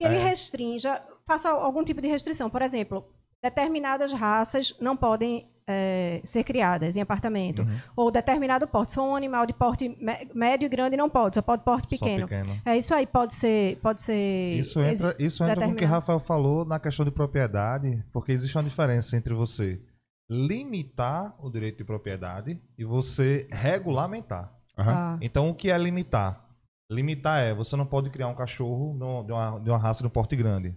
que 0.00 0.06
ele 0.06 0.16
é. 0.16 0.22
restrinja, 0.22 1.02
faça 1.26 1.50
algum 1.50 1.84
tipo 1.84 2.00
de 2.00 2.08
restrição. 2.08 2.48
Por 2.48 2.62
exemplo, 2.62 3.04
determinadas 3.42 4.12
raças 4.12 4.74
não 4.80 4.96
podem 4.96 5.51
é, 5.66 6.20
ser 6.24 6.44
criadas 6.44 6.96
em 6.96 7.00
apartamento. 7.00 7.62
Uhum. 7.62 7.78
Ou 7.96 8.10
determinado 8.10 8.66
porte. 8.66 8.90
Se 8.90 8.94
for 8.96 9.04
um 9.04 9.16
animal 9.16 9.46
de 9.46 9.52
porte 9.52 9.96
médio 10.34 10.66
e 10.66 10.68
grande, 10.68 10.96
não 10.96 11.08
pode, 11.08 11.36
só 11.36 11.42
pode 11.42 11.62
porte 11.64 11.88
pequeno. 11.88 12.26
pequeno. 12.26 12.60
É 12.64 12.76
isso 12.76 12.94
aí, 12.94 13.06
pode 13.06 13.34
ser. 13.34 13.78
Pode 13.82 14.02
ser 14.02 14.58
isso 14.58 14.80
entra, 14.80 15.14
isso 15.18 15.44
entra 15.44 15.66
com 15.66 15.72
o 15.72 15.76
que 15.76 15.84
Rafael 15.84 16.18
falou 16.18 16.64
na 16.64 16.78
questão 16.78 17.04
de 17.04 17.10
propriedade, 17.10 18.02
porque 18.12 18.32
existe 18.32 18.56
uma 18.56 18.64
diferença 18.64 19.16
entre 19.16 19.34
você 19.34 19.80
limitar 20.30 21.34
o 21.38 21.50
direito 21.50 21.78
de 21.78 21.84
propriedade 21.84 22.58
e 22.78 22.84
você 22.84 23.46
regulamentar. 23.50 24.52
Uhum. 24.78 25.18
Então, 25.20 25.50
o 25.50 25.54
que 25.54 25.70
é 25.70 25.76
limitar? 25.76 26.48
Limitar 26.90 27.40
é, 27.40 27.54
você 27.54 27.76
não 27.76 27.86
pode 27.86 28.10
criar 28.10 28.28
um 28.28 28.34
cachorro 28.34 28.96
de 29.26 29.32
uma, 29.32 29.60
de 29.60 29.70
uma 29.70 29.78
raça 29.78 30.02
de 30.02 30.06
um 30.06 30.10
porte 30.10 30.34
grande. 30.36 30.74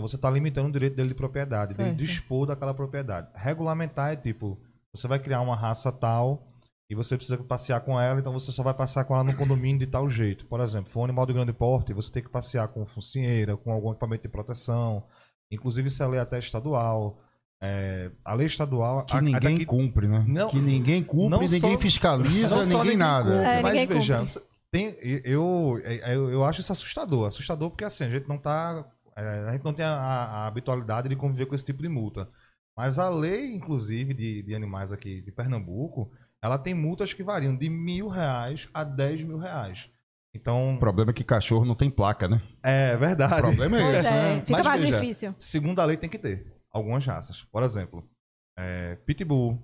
Então 0.00 0.08
você 0.08 0.16
está 0.16 0.30
limitando 0.30 0.70
o 0.70 0.72
direito 0.72 0.96
dele 0.96 1.10
de 1.10 1.14
propriedade, 1.14 1.74
certo. 1.74 1.88
dele 1.88 1.96
dispor 1.96 2.46
daquela 2.46 2.72
propriedade. 2.72 3.28
Regulamentar 3.34 4.12
é 4.12 4.16
tipo, 4.16 4.58
você 4.94 5.06
vai 5.06 5.18
criar 5.18 5.42
uma 5.42 5.54
raça 5.54 5.92
tal 5.92 6.48
e 6.88 6.94
você 6.94 7.18
precisa 7.18 7.36
passear 7.36 7.82
com 7.82 8.00
ela, 8.00 8.18
então 8.18 8.32
você 8.32 8.50
só 8.50 8.62
vai 8.62 8.72
passear 8.72 9.04
com 9.04 9.14
ela 9.14 9.22
no 9.22 9.36
condomínio 9.36 9.78
de 9.78 9.86
tal 9.86 10.08
jeito. 10.08 10.46
Por 10.46 10.58
exemplo, 10.60 10.90
for 10.90 11.00
um 11.00 11.04
animal 11.04 11.26
de 11.26 11.34
grande 11.34 11.52
porte, 11.52 11.92
você 11.92 12.10
tem 12.10 12.22
que 12.22 12.30
passear 12.30 12.66
com 12.68 12.86
focinheira, 12.86 13.58
com 13.58 13.70
algum 13.70 13.90
equipamento 13.90 14.22
de 14.22 14.28
proteção. 14.30 15.04
Inclusive, 15.52 15.88
isso 15.88 16.02
é 16.02 16.06
lei 16.06 16.18
até 16.18 16.38
estadual. 16.38 17.20
É, 17.62 18.10
a 18.24 18.32
lei 18.32 18.46
estadual. 18.46 19.04
Que 19.04 19.18
a, 19.18 19.20
ninguém 19.20 19.60
a 19.60 19.66
cumpre, 19.66 20.08
né? 20.08 20.24
Não, 20.26 20.48
que 20.48 20.58
ninguém 20.58 21.02
cumpre, 21.02 21.40
ninguém 21.40 21.60
só, 21.60 21.78
fiscaliza, 21.78 22.62
ninguém, 22.62 22.78
ninguém, 22.78 22.96
nada. 22.96 23.32
Cumpre, 23.32 23.46
é, 23.46 23.60
mas 23.60 23.88
veja, 23.88 24.24
tem, 24.72 24.96
eu, 25.24 25.78
eu, 25.84 26.30
eu 26.30 26.44
acho 26.44 26.60
isso 26.60 26.72
assustador. 26.72 27.26
Assustador 27.26 27.68
porque 27.70 27.84
assim, 27.84 28.04
a 28.04 28.10
gente 28.10 28.28
não 28.28 28.36
está 28.36 28.84
é, 28.84 28.99
a 29.16 29.52
gente 29.52 29.64
não 29.64 29.72
tem 29.72 29.84
a, 29.84 29.92
a, 29.92 30.46
habitualidade 30.46 31.08
de 31.08 31.16
conviver 31.16 31.46
com 31.46 31.54
esse 31.54 31.64
tipo 31.64 31.82
de 31.82 31.88
multa. 31.88 32.28
Mas 32.76 32.98
a 32.98 33.08
lei, 33.08 33.54
inclusive, 33.54 34.14
de, 34.14 34.42
de 34.42 34.54
animais 34.54 34.92
aqui 34.92 35.20
de 35.20 35.32
Pernambuco, 35.32 36.10
ela 36.42 36.58
tem 36.58 36.72
multas 36.72 37.12
que 37.12 37.22
variam 37.22 37.56
de 37.56 37.68
mil 37.68 38.08
reais 38.08 38.68
a 38.72 38.84
dez 38.84 39.22
mil 39.22 39.38
reais. 39.38 39.90
Então, 40.34 40.76
o 40.76 40.78
problema 40.78 41.10
é 41.10 41.14
que 41.14 41.24
cachorro 41.24 41.64
não 41.64 41.74
tem 41.74 41.90
placa, 41.90 42.28
né? 42.28 42.40
É 42.62 42.96
verdade. 42.96 43.34
O 43.34 43.38
problema 43.38 43.78
é 43.78 43.98
esse. 43.98 44.08
É, 44.08 44.10
né? 44.10 44.40
Fica 44.40 44.52
Mas, 44.52 44.66
mais 44.66 44.82
veja, 44.82 45.00
difícil. 45.00 45.34
Segundo 45.38 45.80
a 45.80 45.84
lei, 45.84 45.96
tem 45.96 46.08
que 46.08 46.18
ter 46.18 46.46
algumas 46.70 47.04
raças. 47.04 47.42
Por 47.50 47.62
exemplo, 47.64 48.08
é, 48.56 48.94
Pitbull, 49.04 49.58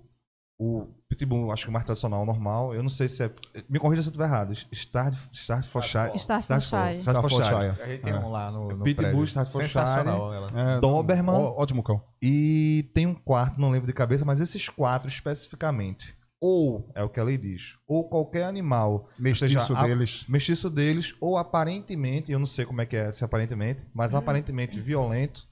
o 0.58 0.86
Pitbull, 1.08 1.52
acho 1.52 1.64
que 1.64 1.68
o 1.68 1.72
mais 1.72 1.84
tradicional, 1.84 2.24
normal. 2.24 2.74
Eu 2.74 2.82
não 2.82 2.88
sei 2.88 3.08
se 3.08 3.22
é. 3.22 3.30
Me 3.68 3.78
corrija 3.78 4.02
se 4.02 4.08
eu 4.08 4.10
estiver 4.10 4.24
errado. 4.24 4.52
Staffordshire. 4.52 6.16
Staffordshire. 6.16 6.98
Staffordshire. 6.98 7.82
A 7.82 7.86
gente 7.86 8.02
tem 8.02 8.14
um 8.14 8.30
lá 8.30 8.50
no, 8.50 8.68
no 8.68 8.84
Pitbull, 8.84 9.24
Staffordshire. 9.24 9.84
É, 10.54 10.80
Doberman. 10.80 11.34
Ó, 11.34 11.60
ótimo 11.60 11.82
cão. 11.82 12.02
E 12.22 12.90
tem 12.94 13.06
um 13.06 13.14
quarto, 13.14 13.60
não 13.60 13.70
lembro 13.70 13.86
de 13.86 13.92
cabeça, 13.92 14.24
mas 14.24 14.40
esses 14.40 14.68
quatro 14.68 15.08
especificamente. 15.08 16.16
Ou, 16.40 16.90
é 16.94 17.02
o 17.02 17.08
que 17.08 17.18
a 17.18 17.24
lei 17.24 17.38
diz, 17.38 17.74
ou 17.86 18.08
qualquer 18.08 18.44
animal. 18.44 19.08
Mestiço 19.18 19.66
seja, 19.66 19.82
deles. 19.82 20.24
A, 20.28 20.32
mestiço 20.32 20.70
deles, 20.70 21.16
ou 21.18 21.38
aparentemente, 21.38 22.30
eu 22.30 22.38
não 22.38 22.46
sei 22.46 22.66
como 22.66 22.82
é 22.82 22.86
que 22.86 22.94
é 22.94 23.10
se 23.10 23.24
aparentemente, 23.24 23.86
mas 23.94 24.12
hum. 24.12 24.18
aparentemente 24.18 24.78
violento, 24.78 25.46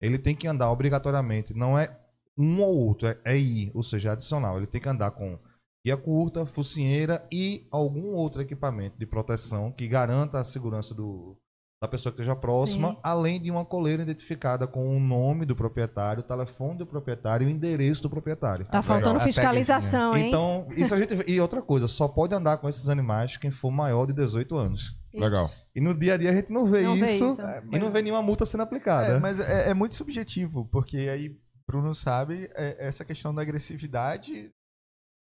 ele 0.00 0.16
tem 0.16 0.36
que 0.36 0.46
andar 0.46 0.70
obrigatoriamente. 0.70 1.54
Não 1.54 1.76
é 1.76 1.90
um 2.38 2.62
ou 2.62 2.76
outro, 2.76 3.08
é, 3.08 3.18
é 3.24 3.36
I, 3.36 3.70
ou 3.74 3.82
seja, 3.82 4.12
adicional. 4.12 4.56
Ele 4.56 4.66
tem 4.66 4.80
que 4.80 4.88
andar 4.88 5.10
com 5.10 5.38
guia 5.84 5.96
curta, 5.96 6.46
focinheira 6.46 7.26
e 7.32 7.66
algum 7.70 8.12
outro 8.14 8.42
equipamento 8.42 8.98
de 8.98 9.06
proteção 9.06 9.72
que 9.72 9.88
garanta 9.88 10.38
a 10.38 10.44
segurança 10.44 10.94
do, 10.94 11.36
da 11.80 11.86
pessoa 11.86 12.12
que 12.12 12.20
esteja 12.20 12.34
próxima, 12.34 12.90
Sim. 12.90 12.96
além 13.02 13.40
de 13.40 13.50
uma 13.50 13.64
coleira 13.64 14.02
identificada 14.02 14.66
com 14.66 14.96
o 14.96 15.00
nome 15.00 15.46
do 15.46 15.54
proprietário, 15.54 16.20
o 16.20 16.26
telefone 16.26 16.78
do 16.78 16.86
proprietário 16.86 17.48
e 17.48 17.52
o 17.52 17.54
endereço 17.54 18.02
do 18.02 18.10
proprietário. 18.10 18.66
Tá 18.66 18.82
faltando 18.82 19.20
fiscalização, 19.20 20.16
hein? 20.16 20.28
Então, 20.28 20.66
isso 20.76 20.92
a 20.92 20.98
gente 21.00 21.14
e 21.30 21.40
outra 21.40 21.62
coisa, 21.62 21.86
só 21.86 22.08
pode 22.08 22.34
andar 22.34 22.58
com 22.58 22.68
esses 22.68 22.88
animais 22.88 23.36
quem 23.36 23.50
for 23.50 23.70
maior 23.70 24.06
de 24.06 24.12
18 24.12 24.56
anos. 24.56 24.98
Isso. 25.12 25.22
Legal. 25.22 25.48
E 25.74 25.80
no 25.80 25.94
dia 25.94 26.14
a 26.14 26.16
dia 26.16 26.30
a 26.30 26.34
gente 26.34 26.52
não 26.52 26.66
vê, 26.66 26.82
não 26.82 26.96
isso, 26.96 27.04
vê 27.04 27.12
isso, 27.14 27.42
e 27.72 27.78
não 27.78 27.90
vê 27.90 28.02
nenhuma 28.02 28.22
multa 28.22 28.44
sendo 28.44 28.62
aplicada. 28.62 29.14
É, 29.14 29.18
mas 29.18 29.38
é, 29.38 29.70
é 29.70 29.74
muito 29.74 29.94
subjetivo, 29.94 30.68
porque 30.70 30.96
aí 30.96 31.36
Bruno 31.68 31.94
sabe, 31.94 32.50
é 32.54 32.76
essa 32.78 33.04
questão 33.04 33.34
da 33.34 33.42
agressividade. 33.42 34.50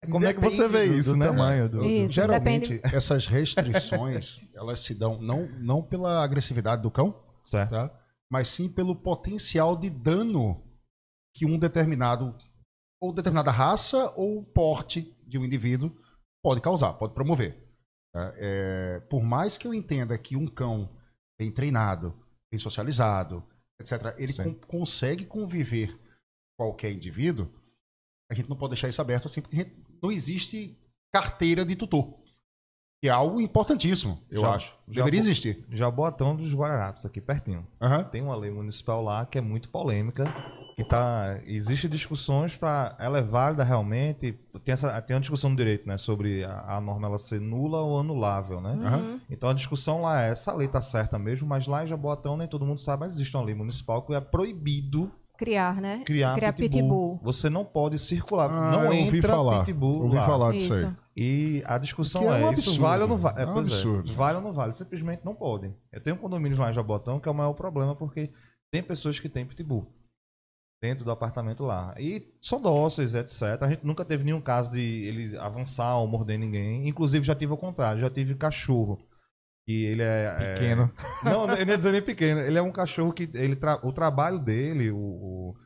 Como 0.08 0.24
é 0.24 0.32
que 0.32 0.40
você 0.40 0.68
vê 0.68 0.84
isso, 0.84 1.10
do, 1.10 1.16
né? 1.16 1.26
Tamanho 1.26 1.68
do, 1.68 1.84
isso, 1.84 2.14
Geralmente, 2.14 2.74
depende... 2.74 2.96
essas 2.96 3.26
restrições, 3.26 4.44
elas 4.54 4.78
se 4.78 4.94
dão 4.94 5.20
não, 5.20 5.48
não 5.58 5.82
pela 5.82 6.22
agressividade 6.22 6.82
do 6.82 6.90
cão, 6.90 7.20
certo. 7.44 7.70
Tá? 7.70 7.90
mas 8.30 8.48
sim 8.48 8.68
pelo 8.68 8.94
potencial 8.94 9.76
de 9.76 9.90
dano 9.90 10.62
que 11.34 11.44
um 11.44 11.58
determinado, 11.58 12.36
ou 13.00 13.12
determinada 13.12 13.50
raça 13.50 14.12
ou 14.16 14.44
porte 14.44 15.14
de 15.26 15.38
um 15.38 15.44
indivíduo 15.44 15.90
pode 16.42 16.60
causar, 16.60 16.92
pode 16.94 17.12
promover. 17.12 17.56
Tá? 18.12 18.32
É, 18.36 19.00
por 19.10 19.22
mais 19.22 19.58
que 19.58 19.66
eu 19.66 19.74
entenda 19.74 20.16
que 20.16 20.36
um 20.36 20.46
cão 20.46 20.96
bem 21.38 21.50
treinado, 21.50 22.14
bem 22.50 22.58
socializado, 22.58 23.44
etc., 23.80 24.14
ele 24.16 24.32
com, 24.32 24.54
consegue 24.66 25.24
conviver 25.26 25.98
qualquer 26.56 26.92
indivíduo, 26.92 27.48
a 28.30 28.34
gente 28.34 28.48
não 28.48 28.56
pode 28.56 28.70
deixar 28.72 28.88
isso 28.88 29.00
aberto 29.00 29.26
assim, 29.26 29.40
porque 29.40 29.70
não 30.02 30.10
existe 30.10 30.76
carteira 31.12 31.64
de 31.64 31.76
tutor. 31.76 32.14
Que 33.02 33.08
é 33.08 33.12
algo 33.12 33.38
importantíssimo, 33.42 34.18
eu 34.30 34.40
Já- 34.40 34.54
acho. 34.54 34.74
já 34.88 35.04
Deveria 35.04 35.20
bo- 35.20 35.26
existir. 35.26 35.66
Jabotão 35.70 36.34
dos 36.34 36.50
Guararapes, 36.54 37.04
aqui 37.04 37.20
pertinho. 37.20 37.66
Aham. 37.78 38.04
Tem 38.04 38.22
uma 38.22 38.34
lei 38.34 38.50
municipal 38.50 39.02
lá 39.04 39.26
que 39.26 39.36
é 39.36 39.40
muito 39.42 39.68
polêmica, 39.68 40.24
que 40.74 40.82
tá 40.82 41.38
existe 41.44 41.90
discussões 41.90 42.56
para 42.56 42.96
ela 42.98 43.18
é 43.18 43.22
válida 43.22 43.62
realmente, 43.62 44.32
tem 44.64 44.72
essa 44.72 44.98
tem 45.02 45.14
uma 45.14 45.20
discussão 45.20 45.50
no 45.50 45.56
direito, 45.56 45.86
né, 45.86 45.98
sobre 45.98 46.42
a, 46.42 46.76
a 46.76 46.80
norma 46.80 47.06
ela 47.06 47.18
ser 47.18 47.38
nula 47.38 47.82
ou 47.82 48.00
anulável, 48.00 48.62
né? 48.62 48.72
Uhum. 48.72 49.20
Então 49.28 49.50
a 49.50 49.54
discussão 49.54 50.00
lá 50.00 50.22
é, 50.22 50.30
essa 50.30 50.54
lei 50.54 50.66
tá 50.66 50.80
certa 50.80 51.18
mesmo, 51.18 51.46
mas 51.46 51.66
lá 51.66 51.84
em 51.84 51.86
Jaboatão 51.86 52.34
nem 52.34 52.48
todo 52.48 52.64
mundo 52.64 52.80
sabe, 52.80 53.00
mas 53.00 53.12
existe 53.12 53.36
uma 53.36 53.44
lei 53.44 53.54
municipal 53.54 54.00
que 54.02 54.14
é 54.14 54.20
proibido 54.22 55.12
Criar, 55.36 55.80
né? 55.80 56.02
criar, 56.04 56.34
Criar 56.34 56.52
pitbull. 56.52 56.80
pitbull. 56.80 57.20
Você 57.22 57.48
não 57.50 57.64
pode 57.64 57.98
circular, 57.98 58.50
Ah, 58.50 58.70
não 58.70 58.92
entra 58.92 59.28
falar. 59.28 59.64
pitbull 59.64 60.02
Ouvi 60.04 60.16
lá. 60.16 60.26
falar 60.26 60.52
disso 60.52 60.72
aí. 60.72 60.80
Isso. 60.82 60.96
E 61.18 61.62
a 61.66 61.78
discussão 61.78 62.22
Que 62.22 62.28
é 62.28 62.30
é, 62.30 62.34
um 62.46 62.50
isso 62.52 62.60
absurdo. 62.70 62.80
vale 62.82 63.02
ou 63.02 63.08
não 63.08 63.16
vale? 63.16 63.40
É 63.40 63.46
um 63.46 63.52
pois 63.54 63.66
absurdo. 63.68 64.12
Vale 64.14 64.36
ou 64.36 64.42
não 64.42 64.52
vale? 64.52 64.72
Simplesmente 64.74 65.24
não 65.24 65.34
pode. 65.34 65.72
Eu 65.92 66.00
tenho 66.02 66.16
condomínios 66.16 66.58
lá 66.58 66.70
em 66.70 66.74
Jabotão 66.74 67.18
que 67.20 67.28
é 67.28 67.32
o 67.32 67.34
maior 67.34 67.54
problema 67.54 67.94
porque 67.96 68.30
tem 68.72 68.82
pessoas 68.82 69.18
que 69.18 69.28
têm 69.28 69.46
pitbull 69.46 69.86
dentro 70.82 71.04
do 71.04 71.10
apartamento 71.10 71.64
lá. 71.64 71.94
E 71.98 72.34
são 72.42 72.60
dóceis, 72.60 73.14
etc. 73.14 73.62
A 73.62 73.68
gente 73.70 73.84
nunca 73.86 74.04
teve 74.04 74.24
nenhum 74.24 74.40
caso 74.42 74.70
de 74.70 74.78
ele 74.80 75.36
avançar 75.38 75.96
ou 75.96 76.06
morder 76.06 76.38
ninguém. 76.38 76.86
Inclusive 76.86 77.24
já 77.24 77.34
tive 77.34 77.52
o 77.52 77.56
contrário, 77.56 78.00
já 78.00 78.10
tive 78.10 78.34
cachorro. 78.34 78.98
E 79.66 79.84
ele 79.84 80.02
é. 80.02 80.36
é- 80.38 80.52
Pequeno. 80.54 80.90
Não, 81.24 81.42
eu 81.42 81.46
não 81.48 81.56
ia 81.72 81.76
dizer 81.76 81.92
nem 81.92 82.02
pequeno. 82.02 82.40
Ele 82.40 82.56
é 82.58 82.62
um 82.62 82.70
cachorro 82.70 83.12
que. 83.12 83.28
Ele 83.34 83.56
tra- 83.56 83.80
O 83.82 83.92
trabalho 83.92 84.38
dele, 84.38 84.90
o, 84.90 84.96
o- 84.98 85.56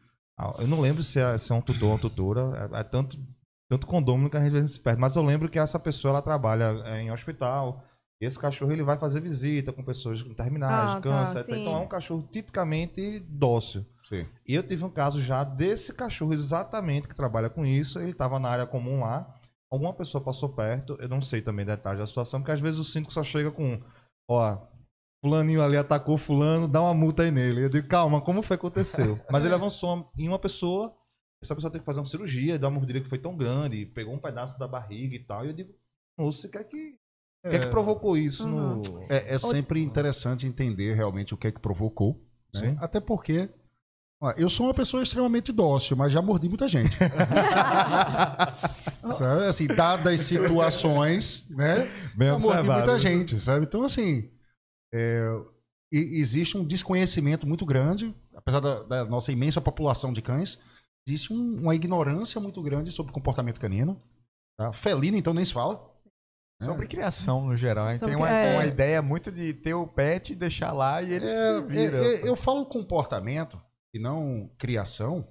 eu 0.59 0.67
não 0.67 0.81
lembro 0.81 1.03
se 1.03 1.21
é, 1.21 1.37
se 1.37 1.53
é 1.53 1.55
um 1.55 1.61
tutor 1.61 1.89
ou 1.89 1.95
uma 1.95 2.01
tutora. 2.01 2.71
É, 2.73 2.81
é 2.81 2.83
tanto, 2.83 3.19
tanto 3.69 3.87
condômino 3.87 4.31
que 4.31 4.37
a 4.39 4.41
gente 4.49 4.69
se 4.69 4.81
perde. 4.81 4.99
Mas 5.01 5.17
eu 5.17 5.23
lembro 5.23 5.51
que 5.51 5.59
essa 5.59 5.79
pessoa 5.79 6.13
ela 6.13 6.23
trabalha 6.23 6.81
é, 6.87 7.03
em 7.03 7.13
hospital. 7.13 7.85
E 8.23 8.27
esse 8.27 8.39
cachorro 8.39 8.73
ele 8.73 8.83
vai 8.83 8.99
fazer 8.99 9.21
visita 9.21 9.73
com 9.73 9.83
pessoas 9.83 10.23
com 10.23 10.35
terminais, 10.35 10.93
Ah, 10.93 10.95
de 10.97 11.03
câncer, 11.03 11.45
tá. 11.47 11.57
Então 11.57 11.75
é 11.75 11.79
um 11.79 11.89
cachorro 11.89 12.27
tipicamente 12.31 13.19
dócil. 13.29 13.85
Sim. 14.09 14.27
E 14.47 14.55
eu 14.55 14.63
tive 14.63 14.85
um 14.85 14.91
caso 14.91 15.23
já 15.23 15.43
desse 15.45 15.95
cachorro 15.95 16.35
exatamente 16.35 17.09
que 17.09 17.15
trabalha 17.15 17.49
com 17.49 17.65
isso. 17.65 17.99
Ele 17.99 18.11
estava 18.11 18.39
na 18.39 18.49
área 18.49 18.67
comum 18.67 19.01
lá. 19.01 19.35
Alguma 19.71 19.95
pessoa 19.95 20.23
passou 20.23 20.49
perto. 20.49 20.97
Eu 21.01 21.09
não 21.09 21.23
sei 21.23 21.41
também 21.41 21.65
detalhes 21.65 22.01
da 22.01 22.07
situação, 22.07 22.41
porque 22.41 22.53
às 22.53 22.61
vezes 22.61 22.79
o 22.79 22.85
síndico 22.85 23.13
só 23.13 23.23
chega 23.23 23.51
com: 23.53 23.81
Ó, 24.29 24.59
Fulaninho 25.25 25.63
ali 25.63 25.77
atacou 25.77 26.19
Fulano, 26.19 26.67
dá 26.67 26.83
uma 26.83 26.95
multa 26.95 27.23
aí 27.23 27.31
nele. 27.31 27.65
Eu 27.65 27.69
digo: 27.69 27.87
Calma, 27.87 28.21
como 28.21 28.43
foi 28.43 28.57
que 28.57 28.67
aconteceu? 28.67 29.21
Mas 29.31 29.45
ele 29.45 29.55
avançou 29.55 30.11
em 30.19 30.29
uma 30.29 30.39
pessoa. 30.39 30.95
Essa 31.43 31.55
pessoa 31.55 31.71
teve 31.71 31.83
que 31.83 31.87
fazer 31.87 32.01
uma 32.01 32.07
cirurgia, 32.07 32.59
dar 32.59 32.69
uma 32.69 32.79
mordida 32.79 33.01
que 33.01 33.09
foi 33.09 33.19
tão 33.19 33.37
grande, 33.37 33.87
pegou 33.87 34.13
um 34.13 34.19
pedaço 34.19 34.59
da 34.59 34.69
barriga 34.69 35.15
e 35.15 35.25
tal. 35.25 35.45
E 35.45 35.49
eu 35.49 35.53
digo: 35.53 35.73
Moço, 36.19 36.47
o 36.47 36.51
que 36.51 36.59
é 36.59 36.65
que, 36.65 36.99
o 37.47 37.51
que, 37.51 37.57
é 37.57 37.59
que 37.61 37.67
provocou 37.69 38.17
isso 38.17 38.49
no. 38.49 38.83
É, 39.09 39.35
é 39.35 39.39
sempre 39.39 39.83
interessante 39.83 40.47
entender 40.47 40.95
realmente 40.95 41.33
o 41.33 41.37
que 41.37 41.47
é 41.47 41.53
que 41.53 41.61
provocou. 41.61 42.21
né? 42.55 42.77
Até 42.81 42.99
porque 42.99 43.49
eu 44.37 44.51
sou 44.51 44.67
uma 44.67 44.75
pessoa 44.75 45.03
extremamente 45.03 45.51
dócil, 45.51 45.97
mas 45.97 46.13
já 46.13 46.21
mordi 46.21 46.49
muita 46.49 46.69
gente. 46.69 46.95
sabe? 49.13 49.47
Assim, 49.47 49.67
dadas 49.67 50.21
situações, 50.21 51.49
né? 51.51 51.89
Bem 52.15 52.29
já 52.29 52.39
mordi 52.39 52.69
muita 52.71 52.99
gente, 52.99 53.39
sabe? 53.41 53.65
Então, 53.65 53.85
assim, 53.85 54.31
é, 54.93 55.23
existe 55.91 56.59
um 56.59 56.65
desconhecimento 56.65 57.47
muito 57.47 57.65
grande, 57.65 58.15
apesar 58.35 58.61
da, 58.61 58.83
da 58.83 59.05
nossa 59.05 59.33
imensa 59.33 59.61
população 59.61 60.13
de 60.13 60.21
cães, 60.21 60.59
existe 61.09 61.33
um- 61.33 61.59
uma 61.63 61.75
ignorância 61.75 62.41
muito 62.41 62.63
grande 62.63 62.91
sobre 62.91 63.11
o 63.11 63.15
comportamento 63.15 63.59
canino. 63.59 64.01
Tá? 64.59 64.73
Felino, 64.73 65.17
então, 65.17 65.33
nem 65.33 65.45
se 65.45 65.53
fala. 65.53 65.89
Sobre 66.63 66.87
criação 66.87 67.47
no 67.47 67.57
geral. 67.57 67.87
Sobre 67.97 68.15
tem 68.15 68.23
uma, 68.23 68.29
é. 68.29 68.55
uma 68.57 68.67
ideia 68.67 69.01
muito 69.01 69.33
de 69.33 69.55
ter 69.55 69.73
o 69.73 69.87
pet 69.87 70.35
e 70.35 70.37
deixar 70.37 70.73
lá 70.73 71.01
e 71.01 71.11
ele 71.15 71.25
É, 71.25 71.55
se 71.57 71.63
vira. 71.67 71.97
é, 71.97 72.15
é, 72.17 72.29
eu 72.29 72.37
falo 72.37 72.67
comportamento 72.67 73.59
e 73.95 73.99
não 73.99 74.49
criação 74.59 75.27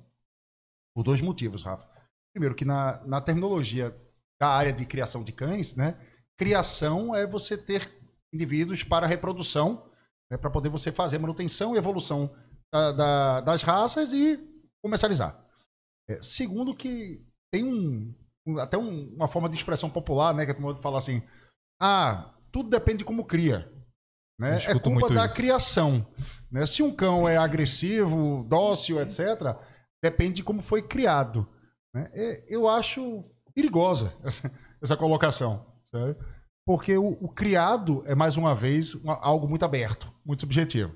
por 0.95 1.03
dois 1.03 1.21
motivos, 1.21 1.63
Rafa. 1.63 1.87
Primeiro, 2.33 2.55
que 2.55 2.65
na, 2.65 3.03
na 3.05 3.21
terminologia 3.21 3.95
da 4.39 4.49
área 4.49 4.71
de 4.73 4.85
criação 4.85 5.23
de 5.23 5.31
cães, 5.31 5.75
né? 5.75 5.99
Criação 6.37 7.15
é 7.15 7.25
você 7.27 7.57
ter 7.57 7.91
indivíduos 8.33 8.83
para 8.83 9.07
reprodução, 9.07 9.89
né, 10.31 10.37
para 10.37 10.49
poder 10.49 10.69
você 10.69 10.91
fazer 10.91 11.17
manutenção 11.19 11.75
e 11.75 11.77
evolução 11.77 12.33
da- 12.71 12.91
da- 12.91 13.41
das 13.41 13.63
raças 13.63 14.13
e 14.13 14.37
comercializar. 14.83 15.43
É, 16.09 16.21
segundo, 16.21 16.75
que 16.75 17.25
tem 17.51 17.63
um, 17.65 18.13
um- 18.47 18.57
até 18.59 18.77
um- 18.77 19.13
uma 19.15 19.27
forma 19.27 19.49
de 19.49 19.55
expressão 19.55 19.89
popular, 19.89 20.33
né? 20.33 20.45
Que 20.45 20.51
a 20.51 20.81
fala 20.81 20.97
assim: 20.97 21.21
ah, 21.81 22.33
tudo 22.51 22.69
depende 22.69 22.99
de 22.99 23.05
como 23.05 23.25
cria. 23.25 23.71
Né? 24.39 24.57
É 24.65 24.79
culpa 24.79 25.09
da 25.13 25.25
isso. 25.25 25.35
criação. 25.35 26.07
Né? 26.51 26.65
Se 26.65 26.81
um 26.81 26.93
cão 26.95 27.27
é 27.27 27.35
agressivo, 27.37 28.45
dócil, 28.47 29.01
etc., 29.01 29.55
depende 30.01 30.35
de 30.35 30.43
como 30.43 30.61
foi 30.61 30.81
criado. 30.81 31.47
né? 31.93 32.09
É, 32.13 32.45
Eu 32.47 32.67
acho 32.67 33.25
perigosa 33.53 34.13
essa, 34.23 34.49
essa 34.81 34.95
colocação. 34.95 35.65
sabe? 35.83 36.15
Porque 36.65 36.95
o, 36.97 37.17
o 37.19 37.27
criado 37.29 38.03
é, 38.05 38.15
mais 38.15 38.37
uma 38.37 38.55
vez, 38.55 38.93
uma- 38.95 39.19
algo 39.21 39.47
muito 39.47 39.65
aberto, 39.65 40.11
muito 40.25 40.41
subjetivo. 40.41 40.95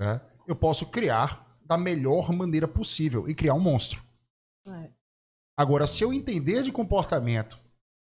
né? 0.00 0.20
Eu 0.48 0.56
posso 0.56 0.86
criar 0.86 1.46
da 1.64 1.78
melhor 1.78 2.32
maneira 2.32 2.66
possível 2.66 3.28
e 3.28 3.34
criar 3.34 3.54
um 3.54 3.60
monstro. 3.60 4.02
É. 4.66 4.90
Agora, 5.56 5.86
se 5.86 6.02
eu 6.02 6.12
entender 6.12 6.62
de 6.62 6.72
comportamento, 6.72 7.56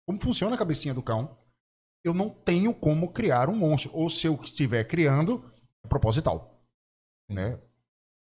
como 0.08 0.22
funciona 0.22 0.56
a 0.56 0.58
cabecinha 0.58 0.94
do 0.94 1.02
cão, 1.02 1.38
eu 2.04 2.14
não 2.14 2.30
tenho 2.30 2.74
como 2.74 3.12
criar 3.12 3.50
um 3.50 3.56
monstro. 3.56 3.91
Ou 3.93 4.10
se 4.10 4.28
eu 4.28 4.39
estiver 4.43 4.84
criando, 4.86 5.43
é 5.84 5.88
proposital. 5.88 6.60
Né? 7.30 7.60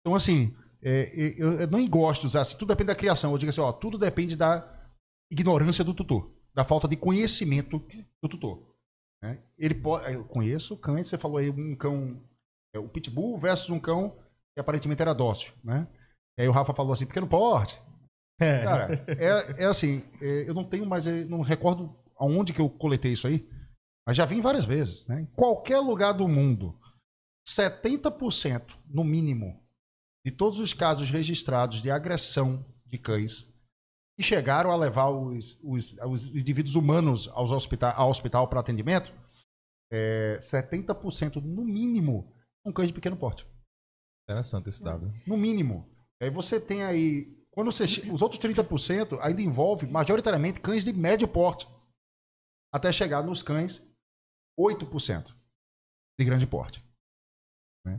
Então, 0.01 0.15
assim, 0.15 0.55
é, 0.81 1.33
eu, 1.37 1.53
eu 1.59 1.67
não 1.67 1.87
gosto 1.87 2.21
de 2.21 2.27
usar 2.27 2.41
assim, 2.41 2.57
tudo 2.57 2.69
depende 2.69 2.87
da 2.87 2.95
criação. 2.95 3.31
Eu 3.31 3.37
digo 3.37 3.49
assim, 3.49 3.61
ó, 3.61 3.71
tudo 3.71 3.97
depende 3.97 4.35
da 4.35 4.71
ignorância 5.31 5.83
do 5.83 5.93
tutor, 5.93 6.31
da 6.53 6.63
falta 6.63 6.87
de 6.87 6.95
conhecimento 6.95 7.83
do 8.21 8.29
tutor. 8.29 8.75
né? 9.21 9.39
Ele 9.57 9.73
pode, 9.73 10.13
eu 10.13 10.23
conheço 10.23 10.77
cães, 10.77 11.07
você 11.07 11.17
falou 11.17 11.37
aí 11.37 11.49
um 11.49 11.75
cão, 11.75 12.21
é, 12.73 12.79
o 12.79 12.87
pitbull 12.87 13.37
versus 13.37 13.69
um 13.69 13.79
cão 13.79 14.15
que 14.53 14.59
aparentemente 14.59 15.01
era 15.01 15.13
dócil, 15.13 15.53
né? 15.63 15.87
E 16.37 16.43
aí 16.43 16.47
o 16.47 16.51
Rafa 16.51 16.73
falou 16.73 16.93
assim, 16.93 17.05
pequeno 17.05 17.27
porte. 17.27 17.79
Cara, 18.39 19.05
é, 19.07 19.63
é 19.63 19.65
assim, 19.65 20.03
é, 20.21 20.47
eu 20.47 20.53
não 20.53 20.63
tenho 20.63 20.85
mais, 20.85 21.07
eu 21.07 21.25
não 21.27 21.41
recordo 21.41 21.95
aonde 22.17 22.53
que 22.53 22.61
eu 22.61 22.69
coletei 22.69 23.13
isso 23.13 23.27
aí, 23.27 23.47
mas 24.05 24.15
já 24.15 24.25
vim 24.25 24.41
várias 24.41 24.65
vezes, 24.65 25.05
né? 25.07 25.21
Em 25.21 25.25
qualquer 25.25 25.79
lugar 25.79 26.13
do 26.13 26.27
mundo, 26.27 26.79
70% 27.47 28.77
no 28.87 29.03
mínimo 29.03 29.63
de 30.25 30.31
todos 30.31 30.59
os 30.59 30.73
casos 30.73 31.09
registrados 31.09 31.81
de 31.81 31.91
agressão 31.91 32.65
de 32.85 32.97
cães 32.97 33.53
que 34.17 34.23
chegaram 34.23 34.71
a 34.71 34.75
levar 34.75 35.09
os, 35.09 35.59
os, 35.61 35.97
os 36.07 36.35
indivíduos 36.35 36.75
humanos 36.75 37.27
aos 37.33 37.51
hospita 37.51 37.91
ao 37.91 38.09
hospital 38.09 38.47
para 38.47 38.59
atendimento, 38.59 39.13
é, 39.91 40.37
70% 40.39 41.35
no 41.41 41.63
mínimo 41.63 42.33
são 42.63 42.73
cães 42.73 42.87
de 42.87 42.93
pequeno 42.93 43.17
porte. 43.17 43.45
Interessante 44.23 44.69
esse 44.69 44.83
dado. 44.83 45.13
No 45.27 45.37
mínimo. 45.37 45.87
Aí 46.21 46.29
você 46.29 46.59
tem 46.59 46.83
aí. 46.83 47.35
Quando 47.51 47.71
você, 47.71 47.83
os 48.09 48.21
outros 48.21 48.41
30% 48.41 49.19
ainda 49.21 49.41
envolve 49.41 49.85
majoritariamente 49.85 50.59
cães 50.59 50.83
de 50.83 50.91
médio 50.91 51.27
porte. 51.27 51.67
Até 52.73 52.91
chegar 52.91 53.23
nos 53.23 53.43
cães 53.43 53.84
8% 54.59 55.33
de 56.17 56.25
grande 56.25 56.47
porte. 56.47 56.83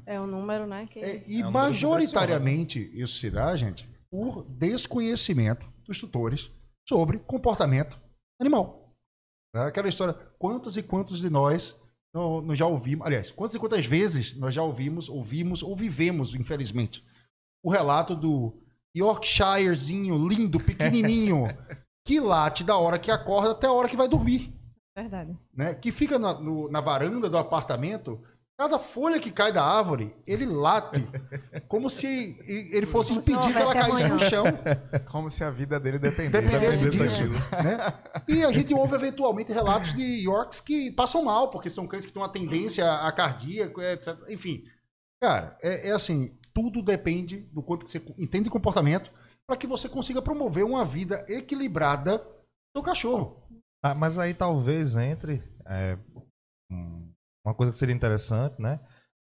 É 0.05 0.21
um 0.21 0.27
número, 0.27 0.67
né? 0.67 0.87
Que... 0.87 0.99
É, 0.99 1.25
e 1.29 1.43
É 1.43 1.47
um 1.47 1.51
majoritariamente 1.51 2.91
isso 2.95 3.15
se 3.19 3.31
dá, 3.31 3.55
gente, 3.57 3.89
por 4.11 4.45
desconhecimento 4.45 5.67
dos 5.85 6.01
tutores 6.01 6.51
sobre 6.89 7.19
comportamento 7.19 8.01
animal. 8.41 8.97
É 9.55 9.61
Aquela 9.61 9.89
história, 9.89 10.15
quantas 10.39 10.77
e 10.77 10.83
quantos 10.83 11.21
de 11.21 11.31
nós 11.31 11.81
não, 12.13 12.41
não 12.41 12.55
já 12.55 12.67
ouvimos, 12.67 13.07
aliás, 13.07 13.31
quantas 13.31 13.55
e 13.55 13.59
quantas 13.59 13.87
vezes 13.87 14.37
nós 14.37 14.55
já 14.55 14.63
ouvimos, 14.63 15.09
ouvimos 15.09 15.63
ou 15.63 15.77
vivemos, 15.77 16.35
infelizmente, 16.35 17.05
o 17.63 17.71
relato 17.71 18.17
do 18.17 18.61
Yorkshirezinho 18.97 20.17
lindo, 20.27 20.59
pequenininho, 20.59 21.47
que 22.05 22.19
late 22.19 22.65
da 22.65 22.77
hora 22.77 22.99
que 22.99 23.11
acorda 23.11 23.53
até 23.53 23.67
a 23.67 23.73
hora 23.73 23.89
que 23.89 23.97
vai 23.97 24.09
dormir 24.09 24.56
Verdade. 24.97 25.37
né, 25.55 25.75
que 25.75 25.93
fica 25.93 26.19
na, 26.19 26.33
no- 26.41 26.71
na 26.71 26.81
varanda 26.81 27.29
do 27.29 27.37
apartamento, 27.37 28.19
cada 28.59 28.79
folha 28.79 29.21
que 29.21 29.31
cai 29.31 29.53
da 29.53 29.63
árvore, 29.63 30.17
ele 30.27 30.47
late, 30.47 31.07
como 31.69 31.91
se 31.91 32.39
ele 32.47 32.87
fosse 32.87 33.13
impedir 33.13 33.53
que 33.53 33.59
ela 33.61 33.75
caísse 33.75 34.09
no 34.09 34.19
chão, 34.19 34.45
Como 35.13 35.29
se 35.29 35.45
a 35.45 35.51
vida 35.51 35.79
dele 35.79 35.99
dependesse. 35.99 36.43
dependesse 36.47 36.85
Dependesse 36.85 37.29
disso. 37.29 37.33
Né? 37.63 37.79
E 38.27 38.43
a 38.43 38.51
gente 38.51 38.73
ouve 38.73 38.95
eventualmente 38.95 39.53
relatos 39.53 39.93
de 39.95 40.03
Yorks 40.27 40.61
que 40.61 40.91
passam 40.93 41.23
mal, 41.25 41.51
porque 41.51 41.69
são 41.69 41.87
cães 41.87 42.07
que 42.07 42.13
têm 42.13 42.23
uma 42.23 42.29
tendência 42.33 42.91
a 42.91 43.13
cardíaco, 43.13 43.83
etc. 43.83 44.17
Enfim, 44.31 44.65
cara, 45.21 45.59
é, 45.63 45.91
é 45.91 45.93
assim, 45.93 46.35
tudo 46.55 46.81
depende 46.83 47.41
do 47.53 47.63
quanto 47.63 47.85
que 47.85 47.91
você 47.91 48.03
entende 48.19 48.45
de 48.45 48.51
comportamento 48.51 49.13
para 49.47 49.59
que 49.59 49.67
você 49.67 49.89
consiga 49.91 50.23
promover 50.23 50.65
uma 50.65 50.85
vida 50.87 51.25
equilibrada 51.29 52.27
do 52.75 52.83
cachorro. 52.83 53.43
Ah, 53.87 53.95
mas 53.95 54.19
aí 54.19 54.35
talvez 54.35 54.97
entre 54.97 55.41
é, 55.65 55.97
uma 57.45 57.55
coisa 57.55 57.71
que 57.71 57.79
seria 57.79 57.95
interessante, 57.95 58.61
né? 58.61 58.81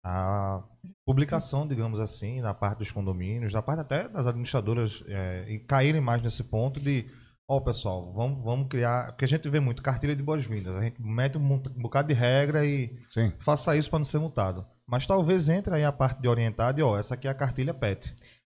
A 0.03 0.63
publicação, 1.05 1.67
digamos 1.67 2.01
assim, 2.01 2.41
na 2.41 2.55
parte 2.55 2.79
dos 2.79 2.91
condomínios, 2.91 3.53
na 3.53 3.61
parte 3.61 3.81
até 3.81 4.09
das 4.09 4.27
administradoras 4.27 5.05
é, 5.09 5.59
caírem 5.67 6.01
mais 6.01 6.23
nesse 6.23 6.45
ponto 6.45 6.81
de 6.81 7.07
Ó, 7.49 7.59
oh, 7.59 7.61
pessoal, 7.61 8.13
vamos, 8.13 8.43
vamos 8.43 8.67
criar. 8.67 9.13
Porque 9.13 9.25
a 9.25 9.29
gente 9.29 9.49
vê 9.49 9.61
muito 9.61 9.81
cartilha 9.81 10.17
de 10.17 10.23
boas-vindas. 10.23 10.75
A 10.75 10.81
gente 10.81 11.01
mete 11.01 11.39
um, 11.39 11.59
bocado 11.59 12.09
de 12.09 12.15
regra 12.15 12.67
e 12.67 12.99
Sim. 13.09 13.33
faça 13.39 13.77
isso 13.77 13.89
para 13.89 14.01
não 14.01 14.05
ser 14.05 14.19
multado. 14.19 14.67
Mas 14.85 15.07
talvez 15.07 15.49
entre 15.49 15.73
aí 15.73 15.85
a 15.85 15.93
parte 15.93 16.21
de 16.21 16.27
orientar 16.27 16.77
e, 16.77 16.83
ó, 16.83 16.99
essa 16.99 17.15
aqui 17.15 17.29
é 17.29 17.31
a 17.31 17.35
cartilha 17.35 17.73
PET. 17.73 18.17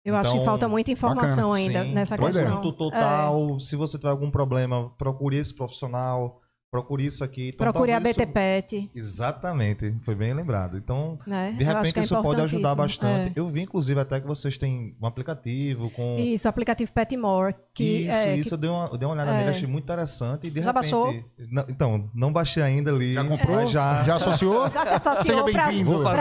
Eu 0.07 0.11
então, 0.11 0.21
acho 0.21 0.31
que 0.31 0.37
então, 0.37 0.45
falta 0.45 0.69
muita 0.69 0.93
informação 0.93 1.51
bacana. 1.51 1.55
ainda 1.57 1.83
Sim, 1.83 1.93
nessa 1.93 2.17
questão. 2.17 2.73
total, 2.73 3.57
é. 3.57 3.59
se 3.59 3.75
você 3.75 3.99
tiver 3.99 4.11
algum 4.11 4.31
problema, 4.31 4.89
procure 4.97 5.37
esse 5.37 5.53
profissional 5.53 6.41
procure 6.77 7.07
isso 7.07 7.25
aqui. 7.25 7.49
Então, 7.49 7.73
procure 7.73 7.93
a 7.93 7.99
BT 7.99 8.27
Pet. 8.27 8.91
Exatamente, 8.95 9.95
foi 10.05 10.15
bem 10.15 10.35
lembrado. 10.35 10.77
Então, 10.77 11.19
né? 11.27 11.55
de 11.57 11.65
repente, 11.65 11.99
é 11.99 12.03
isso 12.03 12.23
pode 12.23 12.41
ajudar 12.43 12.75
bastante. 12.75 13.31
É. 13.31 13.41
Eu 13.41 13.49
vi, 13.49 13.63
inclusive, 13.63 13.99
até 13.99 14.21
que 14.21 14.27
vocês 14.27 14.59
têm 14.59 14.95
um 15.01 15.07
aplicativo 15.07 15.89
com. 15.91 16.19
Isso, 16.19 16.47
o 16.47 16.51
aplicativo 16.51 16.93
Petmore. 16.93 17.55
Que, 17.73 18.03
isso, 18.03 18.13
é, 18.13 18.37
isso, 18.37 18.51
que... 18.51 18.55
eu, 18.55 18.59
dei 18.59 18.71
uma, 18.71 18.89
eu 18.93 18.99
dei 18.99 19.09
uma 19.09 19.15
olhada 19.15 19.33
é. 19.33 19.39
nele, 19.39 19.51
achei 19.51 19.67
muito 19.67 19.85
interessante. 19.85 20.47
E 20.47 20.51
de 20.51 20.61
já 20.61 20.71
repente, 20.71 20.75
baixou? 20.75 21.25
Não, 21.51 21.65
então, 21.69 22.11
não 22.15 22.33
baixei 22.33 22.63
ainda 22.63 22.91
ali. 22.91 23.15
Já 23.15 23.25
comprou? 23.25 23.67
Já, 23.67 24.05
já 24.05 24.17
associou? 24.17 24.69
Já 24.77 24.85
se 24.85 25.09
associou 25.09 25.45
para 25.45 25.67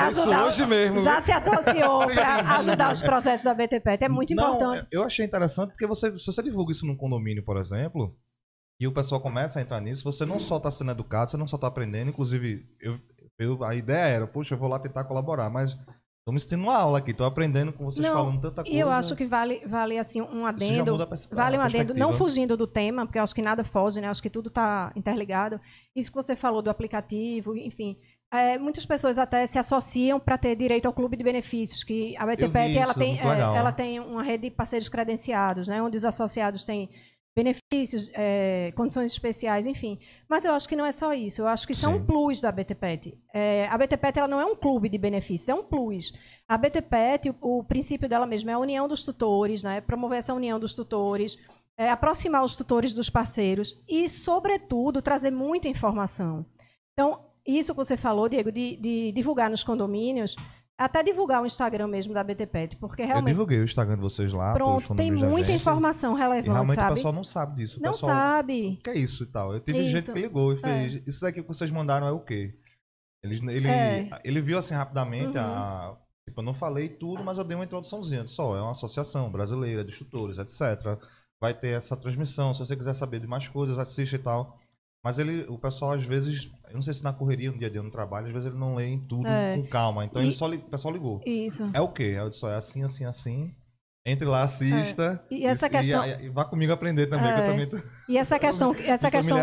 ajudar. 0.06 0.45
hoje 0.45 0.66
mesmo. 0.66 0.99
Já 0.99 1.22
se 1.22 1.32
associou 1.32 2.08
para 2.08 2.58
ajudar 2.58 2.93
os 2.93 3.01
projetos 3.01 3.43
da 3.43 3.53
BT 3.53 3.80
Pet. 3.82 4.03
É 4.03 4.10
muito 4.10 4.34
não, 4.34 4.56
importante. 4.56 4.88
Eu 4.89 5.03
achei 5.03 5.26
interessante 5.26 5.72
porque 5.72 5.86
você, 5.86 6.18
se 6.18 6.26
você 6.26 6.41
divulga 6.41 6.72
isso 6.72 6.86
num 6.86 6.95
condomínio, 6.95 7.43
por 7.43 7.58
exemplo 7.58 8.16
e 8.80 8.88
o 8.88 8.91
pessoal 8.91 9.21
começa 9.21 9.59
a 9.59 9.61
entrar 9.61 9.80
nisso, 9.80 10.03
você 10.03 10.26
não 10.26 10.39
só 10.39 10.57
está 10.57 10.69
sendo 10.69 10.91
educado, 10.91 11.32
você 11.32 11.38
não 11.38 11.47
só 11.47 11.55
está 11.55 11.67
aprendendo, 11.67 12.09
inclusive, 12.09 12.67
eu, 12.80 12.97
eu, 13.39 13.63
a 13.63 13.73
ideia 13.76 14.15
era, 14.15 14.28
puxa, 14.28 14.55
eu 14.55 14.59
vou 14.59 14.67
lá 14.67 14.80
tentar 14.80 15.05
colaborar, 15.05 15.49
mas 15.49 15.71
estou 15.71 16.32
me 16.34 16.36
assistindo 16.36 16.63
uma 16.63 16.76
aula 16.76 16.97
aqui, 16.97 17.11
estou 17.11 17.26
aprendendo 17.26 17.71
com 17.71 17.86
vocês 17.86 18.05
não, 18.05 18.13
falando 18.13 18.41
tanta 18.41 18.63
coisa. 18.63 18.76
E 18.76 18.80
eu 18.80 18.89
acho 18.89 19.15
que 19.15 19.26
vale, 19.26 19.61
vale 19.65 19.97
assim, 19.97 20.21
um 20.21 20.45
adendo, 20.45 20.97
vale 21.32 21.57
um 21.57 21.61
adendo, 21.61 21.93
não 21.93 22.11
fugindo 22.11 22.57
do 22.57 22.67
tema, 22.67 23.05
porque 23.05 23.17
eu 23.17 23.23
acho 23.23 23.36
que 23.36 23.41
nada 23.41 23.63
foge, 23.63 24.01
né? 24.01 24.07
Eu 24.07 24.11
acho 24.11 24.21
que 24.21 24.30
tudo 24.30 24.49
está 24.49 24.91
interligado. 24.95 25.59
Isso 25.95 26.11
que 26.11 26.15
você 26.15 26.36
falou 26.36 26.61
do 26.61 26.69
aplicativo, 26.69 27.55
enfim, 27.55 27.97
é, 28.34 28.57
muitas 28.57 28.86
pessoas 28.86 29.17
até 29.17 29.47
se 29.47 29.57
associam 29.57 30.19
para 30.19 30.38
ter 30.38 30.55
direito 30.55 30.86
ao 30.86 30.93
clube 30.93 31.15
de 31.15 31.23
benefícios, 31.23 31.84
que 31.84 32.17
a 32.17 32.26
BTPET 32.26 32.78
ela 32.78 32.93
tem, 32.93 33.19
é, 33.19 33.39
ela 33.55 33.71
tem 33.71 33.99
uma 33.99 34.23
rede 34.23 34.49
de 34.49 34.51
parceiros 34.55 34.89
credenciados, 34.89 35.67
né, 35.67 35.82
onde 35.82 35.95
os 35.95 36.03
associados 36.03 36.65
têm 36.65 36.89
benefícios, 37.36 38.10
é, 38.14 38.72
condições 38.76 39.12
especiais, 39.12 39.68
enfim. 39.68 40.00
Mas 40.30 40.46
eu 40.46 40.54
acho 40.54 40.70
que 40.70 40.76
não 40.76 40.86
é 40.86 40.92
só 40.92 41.14
isso. 41.14 41.42
Eu 41.42 41.48
acho 41.48 41.68
que 41.68 41.74
isso 41.74 41.86
Sim. 41.86 41.94
é 41.94 41.96
um 41.96 42.06
plus 42.06 42.40
da 42.40 42.52
BTPET. 42.52 43.18
É, 43.34 43.68
a 43.68 43.78
BTPET 43.78 44.20
ela 44.20 44.28
não 44.28 44.40
é 44.40 44.46
um 44.46 44.56
clube 44.56 44.88
de 44.88 44.98
benefícios, 44.98 45.50
é 45.50 45.54
um 45.54 45.64
plus. 45.64 46.14
A 46.48 46.58
BTPET, 46.58 47.30
o, 47.30 47.60
o 47.60 47.64
princípio 47.64 48.08
dela 48.08 48.26
mesma 48.26 48.52
é 48.52 48.54
a 48.54 48.60
união 48.60 48.88
dos 48.88 49.04
tutores, 49.04 49.64
né? 49.64 49.82
promover 49.82 50.20
essa 50.20 50.34
união 50.34 50.58
dos 50.58 50.74
tutores, 50.74 51.38
é, 51.78 51.90
aproximar 51.90 52.44
os 52.44 52.56
tutores 52.56 52.94
dos 52.94 53.10
parceiros 53.10 53.84
e, 53.88 54.08
sobretudo, 54.08 55.02
trazer 55.02 55.32
muita 55.32 55.68
informação. 55.68 56.46
Então, 56.94 57.20
isso 57.46 57.74
que 57.74 57.78
você 57.78 57.98
falou, 57.98 58.30
Diego, 58.30 58.52
de, 58.52 58.78
de 58.78 59.12
divulgar 59.12 59.50
nos 59.50 59.64
condomínios, 59.64 60.36
até 60.78 61.01
divulgar 61.01 61.41
o 61.41 61.45
Instagram 61.45 61.88
mesmo 61.88 62.13
da 62.13 62.23
BTPET, 62.23 62.76
porque 62.78 63.03
realmente... 63.03 63.30
Eu 63.30 63.34
divulguei 63.34 63.59
o 63.59 63.63
Instagram 63.63 63.95
de 63.95 64.01
vocês 64.01 64.32
lá. 64.34 64.53
Pronto, 64.53 64.93
tem 64.95 65.11
muita 65.11 65.51
informação 65.51 66.13
relevante, 66.13 66.49
realmente 66.49 66.76
sabe? 66.76 66.91
o 66.91 66.95
pessoal 66.95 67.13
não 67.13 67.23
sabe 67.23 67.55
disso. 67.55 67.80
O 67.80 67.84
não 67.84 67.91
pessoal, 67.91 68.11
sabe. 68.11 68.78
O 68.80 68.84
que 68.84 68.89
é 68.89 68.97
isso 68.97 69.23
e 69.23 69.28
tal? 69.28 69.53
Eu 69.53 69.59
tive 69.61 69.80
isso. 69.80 69.97
gente 69.97 70.13
que 70.13 70.21
ligou 70.21 70.53
e 70.53 70.57
fez, 70.57 70.95
é. 70.95 71.03
isso 71.07 71.21
daqui 71.21 71.41
que 71.41 71.47
vocês 71.47 71.71
mandaram 71.71 72.07
é 72.07 72.11
o 72.11 72.19
quê? 72.19 72.53
Ele, 73.23 73.51
ele, 73.51 73.67
é. 73.67 74.09
ele 74.23 74.41
viu 74.41 74.57
assim 74.57 74.76
rapidamente, 74.76 75.38
uhum. 75.38 75.43
a, 75.43 75.97
tipo, 76.28 76.41
eu 76.41 76.45
não 76.45 76.53
falei 76.53 76.89
tudo, 76.89 77.23
mas 77.23 77.38
eu 77.38 77.43
dei 77.43 77.55
uma 77.55 77.65
introduçãozinha. 77.65 78.28
Só, 78.28 78.55
é 78.57 78.61
uma 78.61 78.71
associação 78.71 79.32
brasileira 79.32 79.84
de 79.84 79.97
tutores, 79.97 80.38
etc. 80.38 80.99
Vai 81.41 81.57
ter 81.57 81.69
essa 81.69 81.95
transmissão, 81.95 82.53
se 82.53 82.59
você 82.59 82.76
quiser 82.76 82.93
saber 82.93 83.19
de 83.19 83.28
mais 83.28 83.47
coisas, 83.47 83.80
assista 83.80 84.15
e 84.15 84.19
tal. 84.19 84.59
Mas 85.03 85.19
ele, 85.19 85.45
o 85.47 85.57
pessoal 85.57 85.91
às 85.91 86.03
vezes, 86.03 86.51
eu 86.76 86.80
não 86.80 86.82
sei 86.82 86.93
se 86.93 87.03
na 87.03 87.13
correria, 87.13 87.49
no 87.51 87.57
dia 87.57 87.67
a 87.67 87.71
dia 87.71 87.82
no 87.82 87.89
trabalho, 87.89 88.28
às 88.28 88.34
vezes 88.34 88.47
ele 88.47 88.57
não 88.57 88.76
lê 88.76 88.88
em 88.88 88.99
tudo 88.99 89.26
é. 89.28 89.55
com 89.55 89.65
calma. 89.67 90.03
Então 90.03 90.21
e, 90.21 90.26
ele 90.26 90.32
só, 90.34 90.49
o 90.49 90.59
pessoal 90.59 90.93
ligou. 90.93 91.21
Isso. 91.26 91.69
É 91.73 91.80
o 91.80 91.88
quê? 91.88 92.17
É, 92.19 92.32
só, 92.32 92.51
é 92.51 92.55
assim, 92.55 92.84
assim, 92.84 93.05
assim. 93.05 93.55
Entre 94.05 94.28
lá, 94.28 94.43
assista. 94.43 95.26
É. 95.32 95.34
E 95.34 95.45
essa 95.45 95.67
e, 95.67 95.69
questão. 95.69 96.05
E, 96.05 96.26
e, 96.26 96.30
vá 96.30 96.43
comigo 96.43 96.73
aprender 96.73 97.07
também, 97.07 97.32
é. 97.32 97.34
que 97.34 97.39
eu 97.39 97.45
é. 97.45 97.47
também 97.47 97.69
tô. 97.69 97.78
E 98.09 98.17
essa 98.17 98.38
questão, 98.38 98.76
essa 98.76 99.09
questão, 99.09 99.38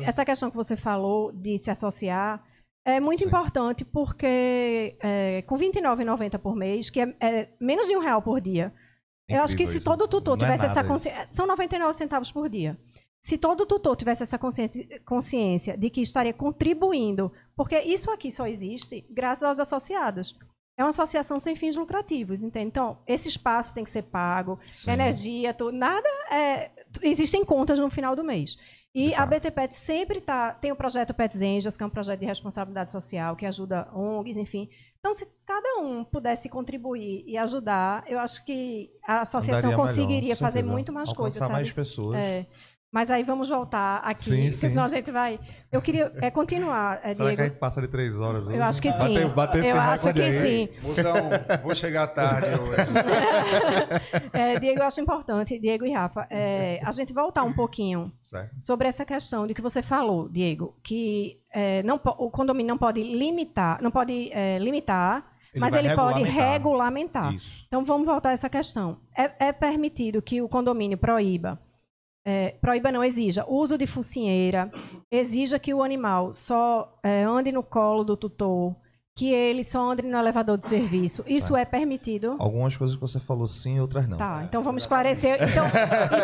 essa 0.00 0.24
questão 0.24 0.48
que 0.48 0.56
você 0.56 0.76
falou 0.76 1.32
de 1.32 1.58
se 1.58 1.70
associar 1.70 2.42
é 2.86 3.00
muito 3.00 3.20
Sim. 3.20 3.26
importante 3.26 3.84
porque 3.84 4.96
é, 5.02 5.42
com 5.42 5.56
R$29,90 5.56 6.38
por 6.38 6.54
mês, 6.54 6.88
que 6.88 7.00
é, 7.00 7.16
é, 7.20 7.48
menos 7.60 7.88
de 7.88 7.96
um 7.96 8.00
real 8.00 8.22
por 8.22 8.40
dia, 8.40 8.72
eu 9.28 9.42
acho 9.42 9.56
que 9.56 9.66
se 9.66 9.80
todo 9.80 10.06
tutor 10.06 10.38
não 10.38 10.46
tivesse 10.46 10.66
essa 10.66 10.84
consciência. 10.84 11.26
São 11.32 11.48
99 11.48 11.92
centavos 11.94 12.30
por 12.30 12.48
dia. 12.48 12.78
Se 13.26 13.36
todo 13.36 13.66
tutor 13.66 13.96
tivesse 13.96 14.22
essa 14.22 14.38
consciência 14.38 15.76
de 15.76 15.90
que 15.90 16.00
estaria 16.00 16.32
contribuindo, 16.32 17.32
porque 17.56 17.76
isso 17.80 18.08
aqui 18.08 18.30
só 18.30 18.46
existe 18.46 19.04
graças 19.10 19.42
aos 19.42 19.58
associados. 19.58 20.38
É 20.78 20.84
uma 20.84 20.90
associação 20.90 21.40
sem 21.40 21.56
fins 21.56 21.74
lucrativos, 21.74 22.40
entende? 22.44 22.68
Então, 22.68 22.98
esse 23.04 23.26
espaço 23.26 23.74
tem 23.74 23.82
que 23.82 23.90
ser 23.90 24.02
pago, 24.02 24.60
Sim. 24.70 24.92
energia, 24.92 25.52
tudo, 25.52 25.72
nada 25.72 26.08
é, 26.30 26.70
existem 27.02 27.44
contas 27.44 27.80
no 27.80 27.90
final 27.90 28.14
do 28.14 28.22
mês. 28.22 28.56
E 28.94 29.12
a 29.12 29.26
BTPET 29.26 29.74
sempre 29.74 30.20
tá, 30.20 30.52
tem 30.52 30.70
o 30.70 30.76
projeto 30.76 31.12
Pets 31.12 31.42
Angels, 31.42 31.76
que 31.76 31.82
é 31.82 31.86
um 31.86 31.90
projeto 31.90 32.20
de 32.20 32.26
responsabilidade 32.26 32.92
social, 32.92 33.34
que 33.34 33.44
ajuda 33.44 33.88
ONGs, 33.92 34.36
enfim. 34.36 34.70
Então, 35.00 35.12
se 35.12 35.26
cada 35.44 35.80
um 35.80 36.04
pudesse 36.04 36.48
contribuir 36.48 37.24
e 37.26 37.36
ajudar, 37.36 38.04
eu 38.06 38.20
acho 38.20 38.44
que 38.44 38.90
a 39.06 39.22
associação 39.22 39.70
Andaria 39.70 39.76
conseguiria 39.76 40.36
fazer 40.36 40.62
muito 40.62 40.92
mais 40.92 41.08
Alcançar 41.08 41.22
coisas. 41.22 41.38
Sabe? 41.40 41.52
mais 41.52 41.72
pessoas. 41.72 42.18
É. 42.18 42.46
Mas 42.96 43.10
aí 43.10 43.22
vamos 43.22 43.50
voltar 43.50 43.98
aqui, 43.98 44.24
sim, 44.24 44.36
porque 44.36 44.52
sim. 44.52 44.68
senão 44.70 44.84
a 44.84 44.88
gente 44.88 45.12
vai. 45.12 45.38
Eu 45.70 45.82
queria 45.82 46.10
é, 46.14 46.30
continuar, 46.30 46.98
é, 47.02 47.12
Será 47.12 47.26
Diego. 47.26 47.36
que 47.36 47.42
a 47.42 47.44
gente 47.48 47.58
passa 47.58 47.82
de 47.82 47.88
três 47.88 48.18
horas 48.18 48.48
hoje? 48.48 48.56
Eu 48.56 48.64
acho 48.64 48.80
que 48.80 48.90
sim. 48.90 48.98
Bater, 48.98 49.34
bater 49.34 49.64
eu 49.66 49.78
acho 49.78 50.14
que 50.14 50.22
aí. 50.22 50.40
sim. 50.40 50.68
Musão, 50.80 51.14
vou 51.62 51.74
chegar 51.74 52.06
tarde 52.06 52.46
hoje. 52.58 52.80
é, 54.32 54.58
Diego, 54.58 54.80
eu 54.80 54.86
acho 54.86 54.98
importante, 55.02 55.58
Diego 55.58 55.84
e 55.84 55.92
Rafa, 55.92 56.26
é, 56.30 56.80
a 56.82 56.90
gente 56.90 57.12
voltar 57.12 57.44
um 57.44 57.52
pouquinho 57.52 58.10
certo. 58.22 58.58
sobre 58.58 58.88
essa 58.88 59.04
questão 59.04 59.46
de 59.46 59.52
que 59.52 59.60
você 59.60 59.82
falou, 59.82 60.26
Diego, 60.30 60.74
que 60.82 61.38
é, 61.52 61.82
não, 61.82 62.00
o 62.02 62.30
condomínio 62.30 62.68
não 62.68 62.78
pode 62.78 63.02
limitar, 63.02 63.78
não 63.82 63.90
pode 63.90 64.32
é, 64.32 64.58
limitar 64.58 65.36
ele 65.52 65.60
mas 65.60 65.74
ele 65.74 65.94
pode 65.94 66.22
regulamentar. 66.22 67.34
Então 67.66 67.84
vamos 67.84 68.06
voltar 68.06 68.30
a 68.30 68.32
essa 68.32 68.48
questão. 68.48 68.96
É, 69.14 69.48
é, 69.48 69.52
permitido 69.52 70.22
que 70.22 70.40
o 70.40 70.48
condomínio 70.48 70.96
proíba 70.96 71.60
é, 72.28 72.56
proíba 72.60 72.90
não, 72.90 73.04
exija 73.04 73.46
uso 73.48 73.78
de 73.78 73.86
focinheira, 73.86 74.68
exija 75.08 75.60
que 75.60 75.72
o 75.72 75.80
animal 75.80 76.32
só 76.32 76.98
é, 77.00 77.22
ande 77.22 77.52
no 77.52 77.62
colo 77.62 78.02
do 78.02 78.16
tutor, 78.16 78.74
que 79.16 79.32
ele 79.32 79.62
só 79.62 79.92
ande 79.92 80.02
no 80.02 80.18
elevador 80.18 80.58
de 80.58 80.66
serviço. 80.66 81.22
Isso 81.24 81.52
tá. 81.52 81.60
é 81.60 81.64
permitido? 81.64 82.34
Algumas 82.40 82.76
coisas 82.76 82.96
que 82.96 83.00
você 83.00 83.20
falou 83.20 83.46
sim, 83.46 83.78
outras 83.78 84.08
não. 84.08 84.16
Tá, 84.16 84.42
então 84.42 84.60
vamos 84.60 84.82
esclarecer. 84.82 85.38
Então, 85.40 85.66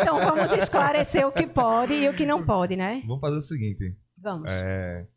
então 0.01 0.19
vamos 0.19 0.51
esclarecer 0.61 1.25
o 1.25 1.31
que 1.31 1.47
pode 1.47 1.93
e 1.93 2.09
o 2.09 2.13
que 2.13 2.25
não 2.25 2.43
pode, 2.43 2.75
né? 2.75 3.01
Vamos 3.07 3.21
fazer 3.21 3.37
o 3.37 3.41
seguinte. 3.41 3.95
Vamos. 4.17 4.51
É, 4.51 5.07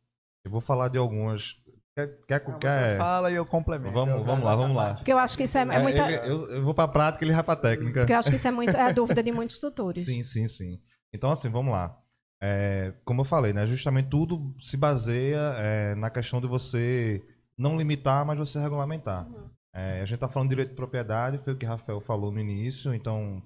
eu 0.45 0.53
vou 0.53 0.61
falar 0.61 0.87
de 0.87 0.99
algumas 0.99 1.57
Quer, 1.97 2.09
quer, 2.29 2.45
não, 2.47 2.59
quer... 2.59 2.99
Fala 2.99 3.31
e 3.31 3.37
eu 3.37 3.47
complemento. 3.47 3.95
Vamos, 3.95 4.27
vamos 4.27 4.45
lá, 4.45 4.55
vamos 4.55 4.77
lá. 4.77 4.95
Porque 4.95 5.11
eu 5.11 5.19
acho 5.19 5.35
que 5.35 5.45
isso 5.45 5.57
é, 5.57 5.63
é, 5.63 5.79
muita. 5.79 6.13
Ele, 6.13 6.31
eu, 6.31 6.51
eu, 6.51 6.63
vou 6.63 6.75
para 6.75 6.85
a 6.85 6.89
prática, 6.89 7.25
ele 7.25 7.33
vai 7.33 7.43
para 7.43 7.55
a 7.55 7.57
técnica. 7.57 8.01
Porque 8.01 8.13
eu 8.13 8.19
acho 8.19 8.29
que 8.29 8.37
isso 8.37 8.47
é 8.47 8.51
muito 8.51 8.77
é 8.77 8.83
a 8.83 8.93
dúvida 8.93 9.23
de 9.23 9.33
muitos 9.33 9.59
tutores. 9.59 10.05
Sim, 10.05 10.23
sim, 10.23 10.47
sim. 10.47 10.79
Então, 11.11 11.31
assim, 11.31 11.49
vamos 11.49 11.73
lá. 11.73 11.99
É, 12.39 12.93
como 13.03 13.23
eu 13.23 13.25
falei, 13.25 13.55
né? 13.55 13.67
Justamente 13.67 14.11
tudo 14.11 14.55
se 14.61 14.77
baseia 14.77 15.55
é, 15.57 15.95
na 15.95 16.11
questão 16.11 16.39
de 16.39 16.47
você 16.47 17.25
não 17.57 17.79
limitar, 17.79 18.27
mas 18.27 18.39
você 18.39 18.59
regulamentar. 18.59 19.27
Uhum. 19.27 19.49
É, 19.75 20.03
a 20.03 20.05
gente 20.05 20.17
está 20.17 20.29
falando 20.29 20.51
de 20.51 20.55
direito 20.55 20.71
de 20.71 20.77
propriedade, 20.77 21.39
foi 21.39 21.55
o 21.55 21.57
que 21.57 21.65
o 21.65 21.69
Rafael 21.69 22.01
falou 22.03 22.31
no 22.31 22.39
início, 22.39 22.95
então 22.95 23.43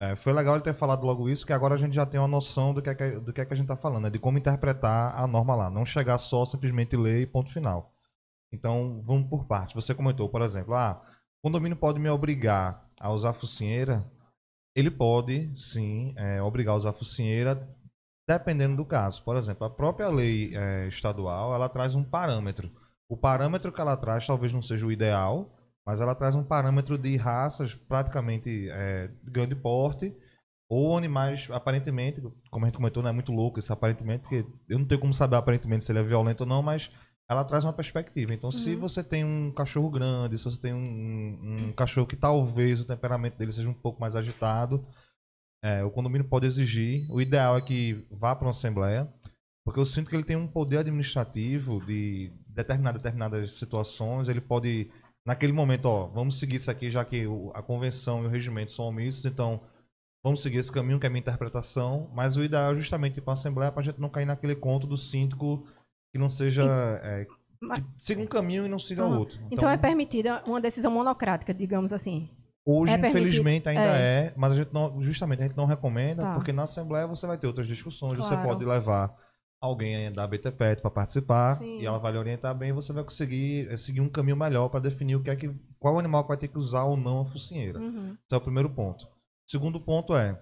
é, 0.00 0.16
foi 0.16 0.32
legal 0.32 0.56
ele 0.56 0.64
ter 0.64 0.74
falado 0.74 1.06
logo 1.06 1.28
isso, 1.28 1.46
que 1.46 1.52
agora 1.52 1.76
a 1.76 1.78
gente 1.78 1.94
já 1.94 2.04
tem 2.04 2.18
uma 2.18 2.28
noção 2.28 2.74
do 2.74 2.82
que 2.82 2.90
é 2.90 2.94
que, 2.94 3.20
do 3.20 3.32
que, 3.32 3.40
é 3.40 3.44
que 3.44 3.52
a 3.52 3.56
gente 3.56 3.64
está 3.64 3.76
falando, 3.76 4.04
né? 4.04 4.10
de 4.10 4.18
como 4.18 4.38
interpretar 4.38 5.16
a 5.16 5.26
norma 5.28 5.54
lá, 5.54 5.70
não 5.70 5.84
chegar 5.84 6.18
só 6.18 6.44
simplesmente 6.44 6.96
ler 6.96 7.22
e 7.22 7.26
ponto 7.26 7.52
final. 7.52 7.91
Então, 8.52 9.02
vamos 9.04 9.28
por 9.28 9.46
parte. 9.46 9.74
Você 9.74 9.94
comentou, 9.94 10.28
por 10.28 10.42
exemplo, 10.42 10.74
ah, 10.74 11.02
o 11.42 11.48
condomínio 11.48 11.76
pode 11.76 11.98
me 11.98 12.08
obrigar 12.08 12.86
a 13.00 13.10
usar 13.10 13.32
focinheira? 13.32 14.04
Ele 14.76 14.90
pode, 14.90 15.52
sim, 15.56 16.14
é, 16.16 16.42
obrigar 16.42 16.74
a 16.74 16.78
usar 16.78 16.92
focinheira, 16.92 17.68
dependendo 18.28 18.76
do 18.76 18.84
caso. 18.84 19.22
Por 19.24 19.36
exemplo, 19.36 19.66
a 19.66 19.70
própria 19.70 20.08
lei 20.08 20.54
é, 20.54 20.86
estadual, 20.88 21.54
ela 21.54 21.68
traz 21.68 21.94
um 21.94 22.04
parâmetro. 22.04 22.70
O 23.08 23.16
parâmetro 23.16 23.72
que 23.72 23.80
ela 23.80 23.96
traz 23.96 24.26
talvez 24.26 24.52
não 24.52 24.62
seja 24.62 24.86
o 24.86 24.92
ideal, 24.92 25.50
mas 25.86 26.00
ela 26.00 26.14
traz 26.14 26.34
um 26.34 26.44
parâmetro 26.44 26.96
de 26.96 27.16
raças 27.16 27.74
praticamente 27.74 28.68
é, 28.70 29.08
de 29.08 29.30
grande 29.30 29.54
porte, 29.54 30.14
ou 30.70 30.96
animais, 30.96 31.48
aparentemente, 31.50 32.22
como 32.50 32.64
a 32.64 32.68
gente 32.68 32.76
comentou, 32.76 33.02
não 33.02 33.10
é 33.10 33.12
muito 33.12 33.30
louco 33.30 33.58
isso 33.58 33.72
aparentemente, 33.72 34.22
porque 34.22 34.46
eu 34.66 34.78
não 34.78 34.86
tenho 34.86 35.00
como 35.00 35.12
saber 35.12 35.36
aparentemente 35.36 35.84
se 35.84 35.92
ele 35.92 35.98
é 35.98 36.02
violento 36.02 36.42
ou 36.42 36.46
não, 36.46 36.62
mas 36.62 36.90
ela 37.32 37.44
traz 37.44 37.64
uma 37.64 37.72
perspectiva. 37.72 38.32
Então, 38.32 38.48
uhum. 38.48 38.52
se 38.52 38.76
você 38.76 39.02
tem 39.02 39.24
um 39.24 39.50
cachorro 39.50 39.90
grande, 39.90 40.38
se 40.38 40.44
você 40.44 40.60
tem 40.60 40.72
um, 40.72 41.68
um, 41.68 41.72
cachorro 41.72 42.06
que 42.06 42.16
talvez 42.16 42.80
o 42.80 42.84
temperamento 42.84 43.36
dele 43.36 43.52
seja 43.52 43.68
um 43.68 43.74
pouco 43.74 44.00
mais 44.00 44.14
agitado, 44.14 44.86
é, 45.64 45.82
o 45.84 45.90
condomínio 45.90 46.28
pode 46.28 46.46
exigir. 46.46 47.10
O 47.10 47.20
ideal 47.20 47.56
é 47.56 47.62
que 47.62 48.06
vá 48.10 48.34
para 48.34 48.46
uma 48.46 48.50
assembleia, 48.50 49.12
porque 49.64 49.80
eu 49.80 49.86
sinto 49.86 50.08
que 50.10 50.16
ele 50.16 50.24
tem 50.24 50.36
um 50.36 50.46
poder 50.46 50.78
administrativo 50.78 51.84
de 51.84 52.32
determinar 52.46 52.92
determinadas 52.92 53.52
situações. 53.54 54.28
Ele 54.28 54.40
pode, 54.40 54.90
naquele 55.24 55.52
momento, 55.52 55.86
ó, 55.86 56.06
vamos 56.06 56.38
seguir 56.38 56.56
isso 56.56 56.70
aqui, 56.70 56.90
já 56.90 57.04
que 57.04 57.26
a 57.54 57.62
convenção 57.62 58.22
e 58.22 58.26
o 58.26 58.30
regimento 58.30 58.72
são 58.72 58.86
omissos, 58.86 59.24
então 59.24 59.60
vamos 60.24 60.42
seguir 60.42 60.58
esse 60.58 60.72
caminho 60.72 60.98
que 60.98 61.06
é 61.06 61.08
a 61.08 61.10
minha 61.10 61.20
interpretação. 61.20 62.10
Mas 62.12 62.36
o 62.36 62.42
ideal 62.42 62.72
é 62.72 62.76
justamente 62.76 63.18
ir 63.18 63.20
para 63.20 63.32
a 63.32 63.34
assembleia 63.34 63.72
para 63.72 63.82
a 63.82 63.84
gente 63.84 64.00
não 64.00 64.08
cair 64.08 64.26
naquele 64.26 64.56
conto 64.56 64.86
do 64.86 64.96
síndico 64.96 65.66
que 66.12 66.18
não 66.18 66.30
seja. 66.30 66.62
É, 67.02 67.24
que 67.24 67.82
siga 67.96 68.20
um 68.20 68.26
caminho 68.26 68.66
e 68.66 68.68
não 68.68 68.78
siga 68.78 69.04
uhum. 69.04 69.18
outro. 69.18 69.38
Então, 69.46 69.50
então 69.52 69.70
é 69.70 69.76
permitida 69.76 70.42
uma 70.46 70.60
decisão 70.60 70.90
monocrática, 70.90 71.54
digamos 71.54 71.92
assim. 71.92 72.28
Hoje, 72.64 72.92
é 72.92 72.96
infelizmente, 72.96 73.68
ainda 73.68 73.96
é. 73.96 74.26
é. 74.26 74.34
mas 74.36 74.52
a 74.52 74.56
gente 74.56 74.72
não, 74.72 75.02
justamente 75.02 75.42
a 75.42 75.46
gente 75.46 75.56
não 75.56 75.66
recomenda, 75.66 76.22
tá. 76.22 76.34
porque 76.34 76.52
na 76.52 76.62
Assembleia 76.62 77.06
você 77.06 77.26
vai 77.26 77.36
ter 77.36 77.46
outras 77.46 77.66
discussões, 77.66 78.16
claro. 78.16 78.36
você 78.36 78.48
pode 78.48 78.64
levar 78.64 79.16
alguém 79.60 80.12
da 80.12 80.26
BTPET 80.26 80.80
para 80.80 80.90
participar 80.90 81.56
Sim. 81.56 81.78
e 81.80 81.86
ela 81.86 81.98
vai 81.98 82.10
lhe 82.10 82.18
orientar 82.18 82.52
bem 82.52 82.72
você 82.72 82.92
vai 82.92 83.04
conseguir 83.04 83.68
é, 83.70 83.76
seguir 83.76 84.00
um 84.00 84.08
caminho 84.08 84.36
melhor 84.36 84.68
para 84.68 84.80
definir 84.80 85.14
o 85.14 85.22
que 85.22 85.30
é 85.30 85.36
que 85.36 85.54
qual 85.78 86.00
animal 86.00 86.24
que 86.24 86.28
vai 86.28 86.36
ter 86.36 86.48
que 86.48 86.58
usar 86.58 86.82
ou 86.82 86.96
não 86.96 87.20
a 87.20 87.24
focinheira. 87.24 87.80
Uhum. 87.80 88.12
Esse 88.12 88.34
é 88.34 88.36
o 88.36 88.40
primeiro 88.40 88.70
ponto. 88.70 89.04
O 89.04 89.50
segundo 89.50 89.80
ponto 89.80 90.16
é, 90.16 90.40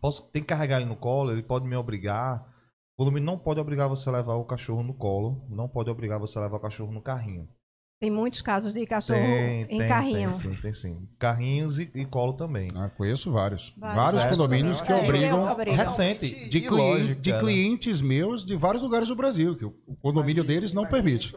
posso 0.00 0.22
tem 0.30 0.42
que 0.42 0.48
carregar 0.48 0.80
ele 0.80 0.88
no 0.88 0.96
colo, 0.96 1.32
ele 1.32 1.42
pode 1.42 1.66
me 1.66 1.76
obrigar. 1.76 2.55
O 2.98 3.04
volume 3.04 3.20
não 3.20 3.38
pode 3.38 3.60
obrigar 3.60 3.88
você 3.88 4.08
a 4.08 4.12
levar 4.12 4.36
o 4.36 4.44
cachorro 4.44 4.82
no 4.82 4.94
colo, 4.94 5.44
não 5.50 5.68
pode 5.68 5.90
obrigar 5.90 6.18
você 6.18 6.38
a 6.38 6.42
levar 6.42 6.56
o 6.56 6.60
cachorro 6.60 6.92
no 6.92 7.02
carrinho. 7.02 7.46
Tem 8.00 8.10
muitos 8.10 8.42
casos 8.42 8.72
de 8.74 8.86
cachorro 8.86 9.18
tem, 9.18 9.62
em 9.62 9.66
tem, 9.66 9.88
carrinho. 9.88 10.30
Tem 10.30 10.38
sim, 10.38 10.54
tem 10.60 10.72
sim. 10.72 11.08
Carrinhos 11.18 11.78
e, 11.78 11.90
e 11.94 12.04
colo 12.06 12.34
também. 12.34 12.70
Ah, 12.74 12.90
conheço 12.90 13.32
vários. 13.32 13.74
Vários, 13.76 14.22
vários 14.22 14.24
condomínios 14.24 14.80
que 14.82 14.92
é, 14.92 14.96
obrigam. 14.96 15.56
Recente. 15.74 16.48
De, 16.48 16.60
cli 16.60 17.14
de 17.14 17.32
né? 17.32 17.38
clientes 17.38 18.02
meus 18.02 18.44
de 18.44 18.54
vários 18.54 18.82
lugares 18.82 19.08
do 19.08 19.16
Brasil, 19.16 19.56
que 19.56 19.64
o, 19.64 19.74
o 19.86 19.96
condomínio 19.96 20.44
deles 20.44 20.74
não 20.74 20.86
permite. 20.86 21.34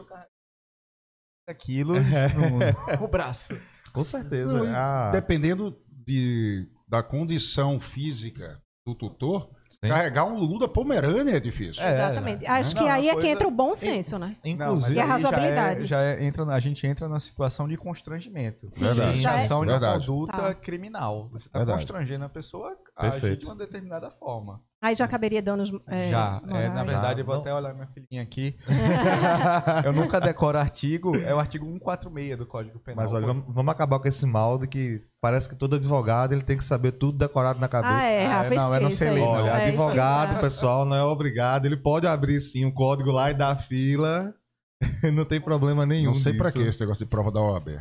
Aquilo 1.46 1.94
no, 2.00 3.00
no 3.00 3.08
braço. 3.08 3.58
Com 3.92 4.04
certeza. 4.04 4.62
Não, 4.62 4.76
ah. 4.76 5.10
Dependendo 5.12 5.76
de, 5.90 6.68
da 6.86 7.02
condição 7.02 7.80
física 7.80 8.62
do 8.86 8.94
tutor, 8.94 9.50
Sim. 9.82 9.88
Carregar 9.88 10.26
um 10.26 10.38
Lulu 10.38 10.58
da 10.58 10.68
Pomerânia 10.68 11.36
é 11.36 11.40
difícil. 11.40 11.82
É, 11.82 11.94
Exatamente. 11.94 12.42
Né? 12.42 12.48
Acho 12.48 12.74
não, 12.76 12.82
que 12.82 12.88
aí 12.88 13.08
é 13.08 13.16
que 13.16 13.26
entra 13.26 13.48
o 13.48 13.50
bom 13.50 13.74
senso, 13.74 14.18
né? 14.18 14.36
Inclusive, 14.44 14.94
e 14.94 15.00
a 15.00 15.06
razoabilidade. 15.06 15.86
Já, 15.86 16.02
é, 16.02 16.16
já 16.16 16.22
é, 16.22 16.26
entra, 16.26 16.44
a 16.44 16.60
gente 16.60 16.86
entra 16.86 17.08
na 17.08 17.18
situação 17.18 17.66
de 17.66 17.78
constrangimento. 17.78 18.68
Sim, 18.70 18.84
Verdade. 18.84 19.20
Já 19.22 19.40
é... 19.40 19.46
de 19.46 19.52
uma 19.54 19.80
conduta 19.80 20.32
tá. 20.36 20.54
criminal. 20.54 21.30
Você 21.32 21.48
está 21.48 21.64
constrangendo 21.64 22.26
a 22.26 22.28
pessoa 22.28 22.76
a 22.94 23.06
agir 23.06 23.38
de 23.38 23.46
uma 23.46 23.56
determinada 23.56 24.10
forma. 24.10 24.60
Aí 24.82 24.94
já 24.94 25.06
caberia 25.06 25.42
danos. 25.42 25.70
É, 25.86 26.08
já. 26.08 26.40
É, 26.48 26.70
na 26.70 26.82
verdade, 26.84 27.20
eu 27.20 27.26
vou 27.26 27.34
até 27.34 27.52
olhar 27.52 27.74
minha 27.74 27.86
filhinha 27.88 28.22
aqui. 28.22 28.56
eu 29.84 29.92
nunca 29.92 30.18
decoro 30.18 30.56
artigo. 30.56 31.14
É 31.16 31.34
o 31.34 31.38
artigo 31.38 31.66
146 31.66 32.38
do 32.38 32.46
Código 32.46 32.78
Penal. 32.78 33.04
Mas 33.04 33.12
olha, 33.12 33.26
vamos, 33.26 33.44
vamos, 33.46 33.70
acabar 33.70 33.98
com 33.98 34.08
esse 34.08 34.24
mal 34.24 34.58
de 34.58 34.66
que 34.66 35.00
parece 35.20 35.50
que 35.50 35.54
todo 35.54 35.76
advogado 35.76 36.32
ele 36.32 36.42
tem 36.42 36.56
que 36.56 36.64
saber 36.64 36.92
tudo 36.92 37.18
decorado 37.18 37.60
na 37.60 37.68
cabeça. 37.68 37.94
Ah, 37.94 38.04
é, 38.04 38.26
ah, 38.26 38.44
é, 38.44 38.54
não, 38.54 38.74
é 38.74 38.80
não 38.80 38.90
sei 38.90 39.20
Olha, 39.20 39.50
é, 39.50 39.68
advogado, 39.68 40.40
pessoal, 40.40 40.86
não 40.86 40.96
é 40.96 41.04
obrigado. 41.04 41.66
Ele 41.66 41.76
pode 41.76 42.06
abrir 42.06 42.40
sim 42.40 42.64
o 42.64 42.72
código 42.72 43.10
lá 43.10 43.30
e 43.30 43.34
dar 43.34 43.56
fila. 43.56 44.34
não 45.12 45.26
tem 45.26 45.38
problema 45.38 45.84
nenhum. 45.84 46.12
Não 46.12 46.14
sei 46.14 46.32
para 46.32 46.50
que 46.50 46.58
esse 46.58 46.80
negócio 46.80 47.04
de 47.04 47.10
prova 47.10 47.30
da 47.30 47.40
OAB 47.40 47.80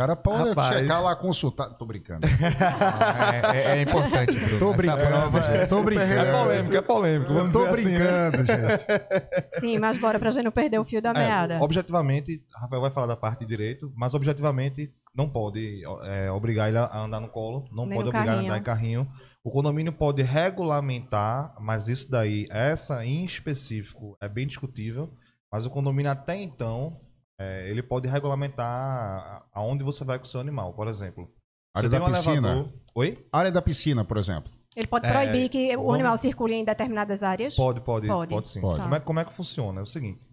cara 0.00 0.16
pode 0.16 0.48
Rapaz. 0.48 0.78
checar 0.78 1.02
lá, 1.02 1.14
consultar. 1.14 1.68
Tô 1.76 1.84
brincando. 1.84 2.26
é, 3.44 3.58
é, 3.58 3.78
é, 3.78 3.82
importante, 3.82 4.32
Bruno. 4.32 4.58
Tô 4.58 4.72
brincando, 4.72 5.38
é, 5.38 5.66
Tô 5.66 5.82
brincando. 5.82 6.12
É 6.12 6.32
polêmico, 6.32 6.74
é 6.74 6.82
polêmico. 6.82 7.34
Vamos 7.34 7.52
tô 7.52 7.64
assim, 7.66 7.84
né? 7.90 8.30
brincando, 8.30 8.52
assim, 8.52 8.62
gente. 8.62 9.60
Sim, 9.60 9.78
mas 9.78 9.98
bora 9.98 10.18
pra 10.18 10.30
gente 10.30 10.44
não 10.44 10.52
perder 10.52 10.78
o 10.78 10.84
fio 10.84 11.02
da 11.02 11.10
é, 11.10 11.12
meada. 11.12 11.58
objetivamente, 11.60 12.42
Rafael 12.54 12.80
vai 12.80 12.90
falar 12.90 13.08
da 13.08 13.16
parte 13.16 13.40
de 13.40 13.46
direito, 13.46 13.92
mas 13.94 14.14
objetivamente 14.14 14.90
não 15.14 15.28
pode 15.28 15.82
é, 16.04 16.30
obrigar 16.30 16.68
ele 16.68 16.78
a 16.78 16.98
andar 16.98 17.20
no 17.20 17.28
colo, 17.28 17.68
não 17.70 17.84
Nem 17.84 17.98
pode 17.98 18.08
obrigar 18.08 18.26
carrinho. 18.26 18.44
ele 18.44 18.48
a 18.48 18.52
andar 18.52 18.58
em 18.58 18.64
carrinho. 18.64 19.08
O 19.44 19.50
condomínio 19.50 19.92
pode 19.92 20.22
regulamentar, 20.22 21.54
mas 21.60 21.88
isso 21.88 22.10
daí, 22.10 22.46
essa 22.50 23.04
em 23.04 23.24
específico, 23.24 24.16
é 24.18 24.28
bem 24.28 24.46
discutível. 24.46 25.10
Mas 25.52 25.66
o 25.66 25.70
condomínio 25.70 26.10
até 26.12 26.40
então 26.40 27.00
é, 27.40 27.70
ele 27.70 27.82
pode 27.82 28.06
regulamentar 28.06 29.46
aonde 29.54 29.82
você 29.82 30.04
vai 30.04 30.18
com 30.18 30.26
o 30.26 30.28
seu 30.28 30.42
animal, 30.42 30.74
por 30.74 30.86
exemplo. 30.86 31.26
Área 31.74 31.88
da 31.88 32.04
um 32.04 32.12
piscina. 32.12 32.48
Elevador... 32.50 32.72
Oi? 32.94 33.26
Área 33.32 33.50
da 33.50 33.62
piscina, 33.62 34.04
por 34.04 34.18
exemplo. 34.18 34.52
Ele 34.76 34.86
pode 34.86 35.08
proibir 35.08 35.46
é, 35.46 35.48
que 35.48 35.76
o 35.76 35.90
animal 35.92 36.18
circule 36.18 36.52
em 36.52 36.64
determinadas 36.64 37.22
áreas? 37.22 37.56
Pode, 37.56 37.80
pode, 37.80 38.06
pode, 38.06 38.34
pode 38.34 38.46
sim. 38.46 38.60
Pode. 38.60 38.82
Como, 38.82 38.94
é, 38.94 39.00
como 39.00 39.20
é 39.20 39.24
que 39.24 39.32
funciona? 39.32 39.80
É 39.80 39.82
o 39.82 39.86
seguinte. 39.86 40.30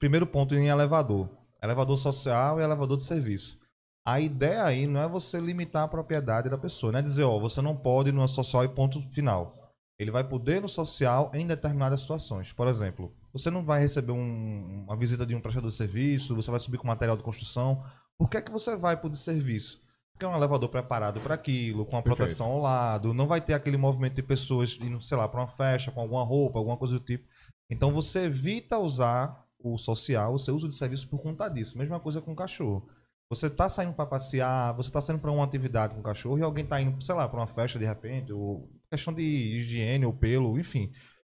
Primeiro 0.00 0.26
ponto 0.26 0.56
em 0.56 0.68
elevador. 0.68 1.28
Elevador 1.62 1.96
social 1.96 2.58
e 2.58 2.64
elevador 2.64 2.96
de 2.96 3.04
serviço. 3.04 3.56
A 4.04 4.20
ideia 4.20 4.64
aí 4.64 4.88
não 4.88 5.00
é 5.00 5.08
você 5.08 5.38
limitar 5.38 5.84
a 5.84 5.88
propriedade 5.88 6.48
da 6.48 6.58
pessoa, 6.58 6.90
não 6.90 6.98
é 6.98 7.02
dizer, 7.02 7.24
ó, 7.24 7.38
você 7.38 7.62
não 7.62 7.76
pode 7.76 8.08
ir 8.08 8.12
no 8.12 8.26
social 8.26 8.64
e 8.64 8.68
ponto 8.68 9.00
final. 9.12 9.54
Ele 9.98 10.10
vai 10.10 10.24
poder 10.24 10.60
no 10.60 10.68
social 10.68 11.30
em 11.32 11.46
determinadas 11.46 12.00
situações. 12.00 12.52
Por 12.52 12.66
exemplo, 12.66 13.12
você 13.32 13.50
não 13.50 13.64
vai 13.64 13.80
receber 13.80 14.12
um, 14.12 14.84
uma 14.84 14.96
visita 14.96 15.26
de 15.26 15.34
um 15.34 15.40
prestador 15.40 15.70
de 15.70 15.76
serviço, 15.76 16.34
você 16.34 16.50
vai 16.50 16.60
subir 16.60 16.78
com 16.78 16.86
material 16.86 17.16
de 17.16 17.22
construção. 17.22 17.82
Por 18.16 18.28
que 18.28 18.36
é 18.36 18.42
que 18.42 18.50
você 18.50 18.76
vai 18.76 18.96
para 18.96 19.06
o 19.06 19.10
de 19.10 19.18
serviço? 19.18 19.80
Porque 20.12 20.24
é 20.24 20.28
um 20.28 20.36
elevador 20.36 20.68
preparado 20.68 21.20
para 21.20 21.34
aquilo, 21.34 21.86
com 21.86 21.96
a 21.96 22.02
proteção 22.02 22.46
Perfeito. 22.46 22.56
ao 22.56 22.60
lado, 22.62 23.14
não 23.14 23.28
vai 23.28 23.40
ter 23.40 23.54
aquele 23.54 23.76
movimento 23.76 24.14
de 24.14 24.22
pessoas 24.22 24.76
indo, 24.80 25.00
sei 25.00 25.16
lá, 25.16 25.28
para 25.28 25.40
uma 25.40 25.46
festa 25.46 25.92
com 25.92 26.00
alguma 26.00 26.24
roupa, 26.24 26.58
alguma 26.58 26.76
coisa 26.76 26.94
do 26.94 27.04
tipo. 27.04 27.24
Então 27.70 27.92
você 27.92 28.24
evita 28.24 28.78
usar 28.78 29.46
o 29.58 29.76
social, 29.76 30.34
o 30.34 30.38
seu 30.38 30.56
uso 30.56 30.68
de 30.68 30.74
serviço 30.74 31.08
por 31.08 31.20
conta 31.20 31.48
disso. 31.48 31.78
Mesma 31.78 32.00
coisa 32.00 32.20
com 32.20 32.32
o 32.32 32.36
cachorro. 32.36 32.88
Você 33.30 33.46
está 33.46 33.68
saindo 33.68 33.92
para 33.92 34.06
passear, 34.06 34.74
você 34.74 34.88
está 34.88 35.00
saindo 35.00 35.20
para 35.20 35.30
uma 35.30 35.44
atividade 35.44 35.94
com 35.94 36.00
o 36.00 36.02
cachorro 36.02 36.38
e 36.38 36.42
alguém 36.42 36.64
está 36.64 36.80
indo, 36.80 37.00
sei 37.02 37.14
lá, 37.14 37.28
para 37.28 37.40
uma 37.40 37.46
festa 37.46 37.78
de 37.78 37.84
repente, 37.84 38.32
ou 38.32 38.70
questão 38.90 39.12
de 39.12 39.22
higiene 39.22 40.06
ou 40.06 40.12
pelo, 40.14 40.58
enfim. 40.58 40.90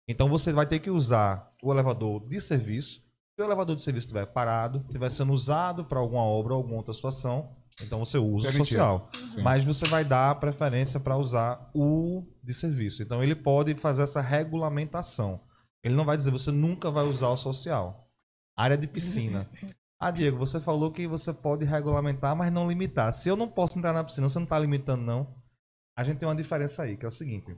Então 0.09 0.29
você 0.29 0.53
vai 0.53 0.67
ter 0.67 0.79
que 0.79 0.91
usar 0.91 1.53
o 1.63 1.73
elevador 1.73 2.27
de 2.29 2.41
serviço. 2.41 3.03
Se 3.35 3.43
o 3.43 3.45
elevador 3.45 3.75
de 3.75 3.83
serviço 3.83 4.07
estiver 4.07 4.27
parado, 4.27 4.85
estiver 4.87 5.11
sendo 5.11 5.33
usado 5.33 5.85
para 5.85 5.99
alguma 5.99 6.23
obra 6.23 6.53
ou 6.53 6.59
alguma 6.59 6.77
outra 6.77 6.95
situação, 6.95 7.57
então 7.83 7.99
você 7.99 8.19
usa 8.19 8.49
o 8.49 8.53
social. 8.53 9.11
Sim. 9.33 9.43
Mas 9.43 9.65
você 9.65 9.87
vai 9.87 10.05
dar 10.05 10.39
preferência 10.39 11.01
para 11.01 11.17
usar 11.17 11.71
o 11.75 12.25
de 12.43 12.55
serviço. 12.55 13.03
Então 13.03 13.23
ele 13.23 13.35
pode 13.35 13.75
fazer 13.75 14.03
essa 14.03 14.21
regulamentação. 14.21 15.41
Ele 15.83 15.95
não 15.95 16.05
vai 16.05 16.17
dizer 16.17 16.31
você 16.31 16.51
nunca 16.51 16.91
vai 16.91 17.05
usar 17.05 17.29
o 17.29 17.37
social. 17.37 18.09
Área 18.57 18.77
de 18.77 18.87
piscina. 18.87 19.49
Ah, 19.97 20.11
Diego, 20.11 20.37
você 20.37 20.61
falou 20.61 20.93
que 20.93 21.07
você 21.07 21.33
pode 21.33 21.65
regulamentar, 21.65 22.37
mas 22.37 22.53
não 22.53 22.69
limitar. 22.69 23.11
Se 23.11 23.27
eu 23.27 23.37
não 23.37 23.49
posso 23.49 23.79
entrar 23.79 23.95
na 23.95 24.05
piscina, 24.05 24.29
você 24.29 24.39
não 24.39 24.45
está 24.45 24.59
limitando, 24.59 25.03
não. 25.03 25.35
A 25.97 26.05
gente 26.05 26.19
tem 26.19 26.29
uma 26.29 26.35
diferença 26.35 26.83
aí, 26.83 26.97
que 26.97 27.07
é 27.07 27.09
o 27.09 27.13
seguinte. 27.13 27.57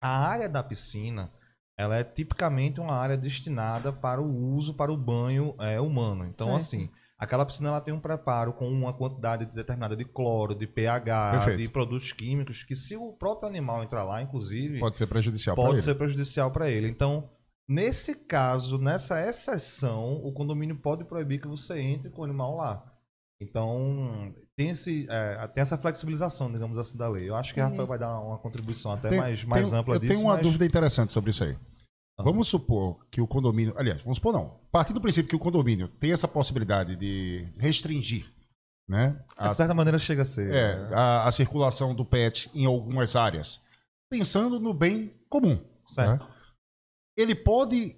A 0.00 0.26
área 0.26 0.48
da 0.48 0.62
piscina, 0.62 1.30
ela 1.76 1.96
é 1.96 2.04
tipicamente 2.04 2.80
uma 2.80 2.94
área 2.94 3.16
destinada 3.16 3.92
para 3.92 4.20
o 4.20 4.54
uso, 4.54 4.74
para 4.74 4.92
o 4.92 4.96
banho 4.96 5.54
é, 5.58 5.78
humano. 5.80 6.24
Então, 6.24 6.48
certo. 6.48 6.60
assim, 6.60 6.90
aquela 7.18 7.44
piscina 7.44 7.68
ela 7.68 7.80
tem 7.80 7.92
um 7.92 8.00
preparo 8.00 8.54
com 8.54 8.66
uma 8.68 8.94
quantidade 8.94 9.44
determinada 9.46 9.94
de 9.94 10.04
cloro, 10.04 10.54
de 10.54 10.66
pH, 10.66 11.32
Perfeito. 11.32 11.62
de 11.62 11.68
produtos 11.68 12.12
químicos, 12.12 12.62
que 12.62 12.74
se 12.74 12.96
o 12.96 13.12
próprio 13.12 13.48
animal 13.48 13.82
entrar 13.82 14.04
lá, 14.04 14.22
inclusive... 14.22 14.78
Pode 14.78 14.96
ser 14.96 15.06
prejudicial 15.06 15.54
para 15.54 15.64
ele. 15.64 15.72
Pode 15.72 15.84
ser 15.84 15.94
prejudicial 15.94 16.50
para 16.50 16.70
ele. 16.70 16.88
Então, 16.88 17.28
nesse 17.68 18.14
caso, 18.14 18.78
nessa 18.78 19.22
exceção, 19.26 20.14
o 20.24 20.32
condomínio 20.32 20.76
pode 20.76 21.04
proibir 21.04 21.40
que 21.40 21.48
você 21.48 21.78
entre 21.78 22.10
com 22.10 22.22
o 22.22 22.24
animal 22.24 22.56
lá. 22.56 22.90
Então, 23.38 24.34
tem, 24.56 24.70
esse, 24.70 25.06
é, 25.10 25.46
tem 25.48 25.60
essa 25.60 25.76
flexibilização, 25.76 26.50
digamos 26.50 26.78
assim, 26.78 26.96
da 26.96 27.08
lei. 27.08 27.28
Eu 27.28 27.36
acho 27.36 27.52
que 27.52 27.60
a 27.60 27.68
Rafael 27.68 27.86
vai 27.86 27.98
dar 27.98 28.18
uma 28.20 28.38
contribuição 28.38 28.92
até 28.92 29.10
tem, 29.10 29.18
mais, 29.18 29.44
mais 29.44 29.68
tem, 29.68 29.78
ampla 29.78 29.94
eu 29.94 30.00
disso. 30.00 30.12
Eu 30.12 30.16
tenho 30.16 30.26
uma 30.26 30.34
mas... 30.34 30.42
dúvida 30.42 30.64
interessante 30.64 31.12
sobre 31.12 31.30
isso 31.30 31.44
aí. 31.44 31.52
Uhum. 31.52 32.24
Vamos 32.24 32.48
supor 32.48 33.06
que 33.10 33.20
o 33.20 33.26
condomínio. 33.26 33.74
Aliás, 33.76 34.00
vamos 34.00 34.16
supor 34.16 34.32
não. 34.32 34.58
A 34.68 34.70
partir 34.72 34.94
do 34.94 35.00
princípio 35.00 35.28
que 35.28 35.36
o 35.36 35.38
condomínio 35.38 35.88
tem 35.88 36.12
essa 36.12 36.26
possibilidade 36.26 36.96
de 36.96 37.46
restringir. 37.58 38.34
Né, 38.88 39.20
a, 39.36 39.48
de 39.48 39.56
certa 39.56 39.74
maneira 39.74 39.98
chega 39.98 40.22
a 40.22 40.24
ser. 40.24 40.54
É, 40.54 40.76
né? 40.76 40.94
a, 40.94 41.26
a, 41.26 41.32
circulação 41.32 41.92
do 41.92 42.04
PET 42.04 42.48
em 42.54 42.64
algumas 42.66 43.16
áreas. 43.16 43.60
Pensando 44.08 44.60
no 44.60 44.72
bem 44.72 45.12
comum. 45.28 45.60
Certo. 45.88 46.24
Né? 46.24 46.30
Ele 47.16 47.34
pode 47.34 47.96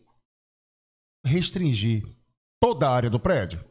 restringir 1.25 2.05
toda 2.61 2.89
a 2.89 2.95
área 2.95 3.11
do 3.11 3.21
prédio, 3.21 3.63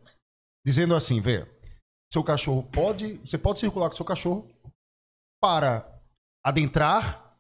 dizendo 0.66 0.94
assim, 0.94 1.20
vê, 1.20 1.48
seu 2.12 2.24
cachorro 2.24 2.64
pode. 2.64 3.18
Você 3.26 3.38
pode 3.38 3.60
circular 3.60 3.90
com 3.90 3.96
seu 3.96 4.06
cachorro 4.06 4.48
para 5.42 5.88
adentrar 6.44 7.36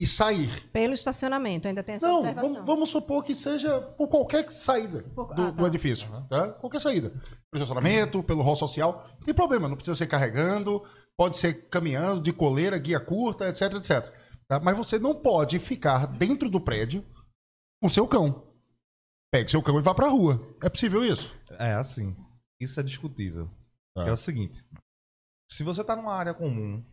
e 0.00 0.06
sair. 0.06 0.68
Pelo 0.70 0.92
estacionamento, 0.92 1.68
ainda 1.68 1.82
tem 1.82 1.94
essa 1.96 2.06
Não, 2.06 2.18
observação. 2.18 2.52
vamos, 2.52 2.66
vamos 2.66 2.88
supor 2.90 3.24
que 3.24 3.34
seja 3.34 3.80
por 3.80 4.08
qualquer 4.08 4.50
saída 4.50 5.02
Por- 5.14 5.34
do, 5.34 5.42
ah, 5.42 5.50
do 5.50 5.62
tá. 5.62 5.66
edifício. 5.68 6.08
Tá? 6.28 6.48
Qualquer 6.52 6.80
saída. 6.80 7.10
Pelo 7.50 7.62
estacionamento, 7.62 8.22
pelo 8.22 8.42
hall 8.42 8.56
social. 8.56 9.08
Não 9.18 9.24
tem 9.26 9.34
problema, 9.34 9.68
não 9.68 9.76
precisa 9.76 9.94
ser 9.96 10.06
carregando, 10.06 10.82
pode 11.16 11.36
ser 11.36 11.68
caminhando, 11.68 12.20
de 12.20 12.32
coleira, 12.32 12.76
guia 12.78 12.98
curta, 13.00 13.48
etc, 13.48 13.74
etc. 13.74 14.12
Tá? 14.48 14.60
Mas 14.60 14.76
você 14.76 14.98
não 14.98 15.14
pode 15.14 15.58
ficar 15.58 16.06
dentro 16.06 16.50
do 16.50 16.60
prédio 16.60 17.04
com 17.80 17.88
seu 17.88 18.06
cão. 18.06 18.42
Pegue 19.32 19.50
seu 19.50 19.62
cão 19.62 19.78
e 19.78 19.82
vá 19.82 19.94
pra 19.94 20.08
rua. 20.08 20.40
É 20.62 20.68
possível 20.68 21.04
isso? 21.04 21.32
É 21.58 21.72
assim. 21.72 22.16
Isso 22.60 22.78
é 22.78 22.82
discutível. 22.82 23.48
Tá. 23.94 24.08
É 24.08 24.12
o 24.12 24.16
seguinte: 24.16 24.64
se 25.50 25.62
você 25.62 25.84
tá 25.84 25.94
numa 25.96 26.12
área 26.14 26.34
comum, 26.34 26.84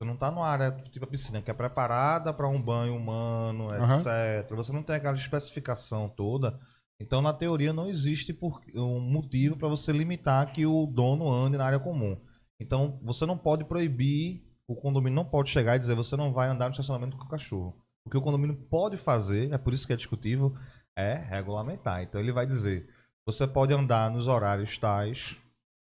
você 0.00 0.06
não 0.08 0.16
tá 0.16 0.30
numa 0.30 0.46
área 0.46 0.72
tipo 0.72 1.04
a 1.04 1.08
piscina 1.08 1.40
que 1.40 1.50
é 1.50 1.54
preparada 1.54 2.32
para 2.34 2.48
um 2.48 2.60
banho 2.60 2.96
humano, 2.96 3.68
etc. 3.94 4.50
Você 4.56 4.72
não 4.72 4.82
tem 4.82 4.96
aquela 4.96 5.16
especificação 5.16 6.08
toda. 6.08 6.58
Então, 7.00 7.20
na 7.20 7.32
teoria, 7.32 7.72
não 7.72 7.88
existe 7.88 8.32
por- 8.32 8.60
um 8.74 9.00
motivo 9.00 9.56
para 9.56 9.68
você 9.68 9.92
limitar 9.92 10.52
que 10.52 10.64
o 10.66 10.86
dono 10.86 11.32
ande 11.32 11.56
na 11.56 11.64
área 11.64 11.80
comum. 11.80 12.16
Então, 12.60 12.98
você 13.02 13.26
não 13.26 13.36
pode 13.36 13.64
proibir, 13.64 14.44
o 14.68 14.76
condomínio 14.76 15.16
não 15.16 15.24
pode 15.24 15.50
chegar 15.50 15.74
e 15.74 15.78
dizer 15.80 15.96
você 15.96 16.16
não 16.16 16.32
vai 16.32 16.48
andar 16.48 16.66
no 16.66 16.70
estacionamento 16.70 17.16
com 17.16 17.24
o 17.24 17.28
cachorro. 17.28 17.76
O 18.06 18.10
que 18.10 18.16
o 18.16 18.22
condomínio 18.22 18.54
pode 18.70 18.96
fazer, 18.96 19.52
é 19.52 19.58
por 19.58 19.72
isso 19.72 19.84
que 19.86 19.92
é 19.92 19.96
discutível, 19.96 20.56
é 20.96 21.14
regulamentar. 21.14 22.02
Então, 22.02 22.20
ele 22.20 22.30
vai 22.32 22.46
dizer: 22.46 22.88
você 23.26 23.46
pode 23.48 23.72
andar 23.74 24.08
nos 24.10 24.28
horários 24.28 24.78
tais, 24.78 25.36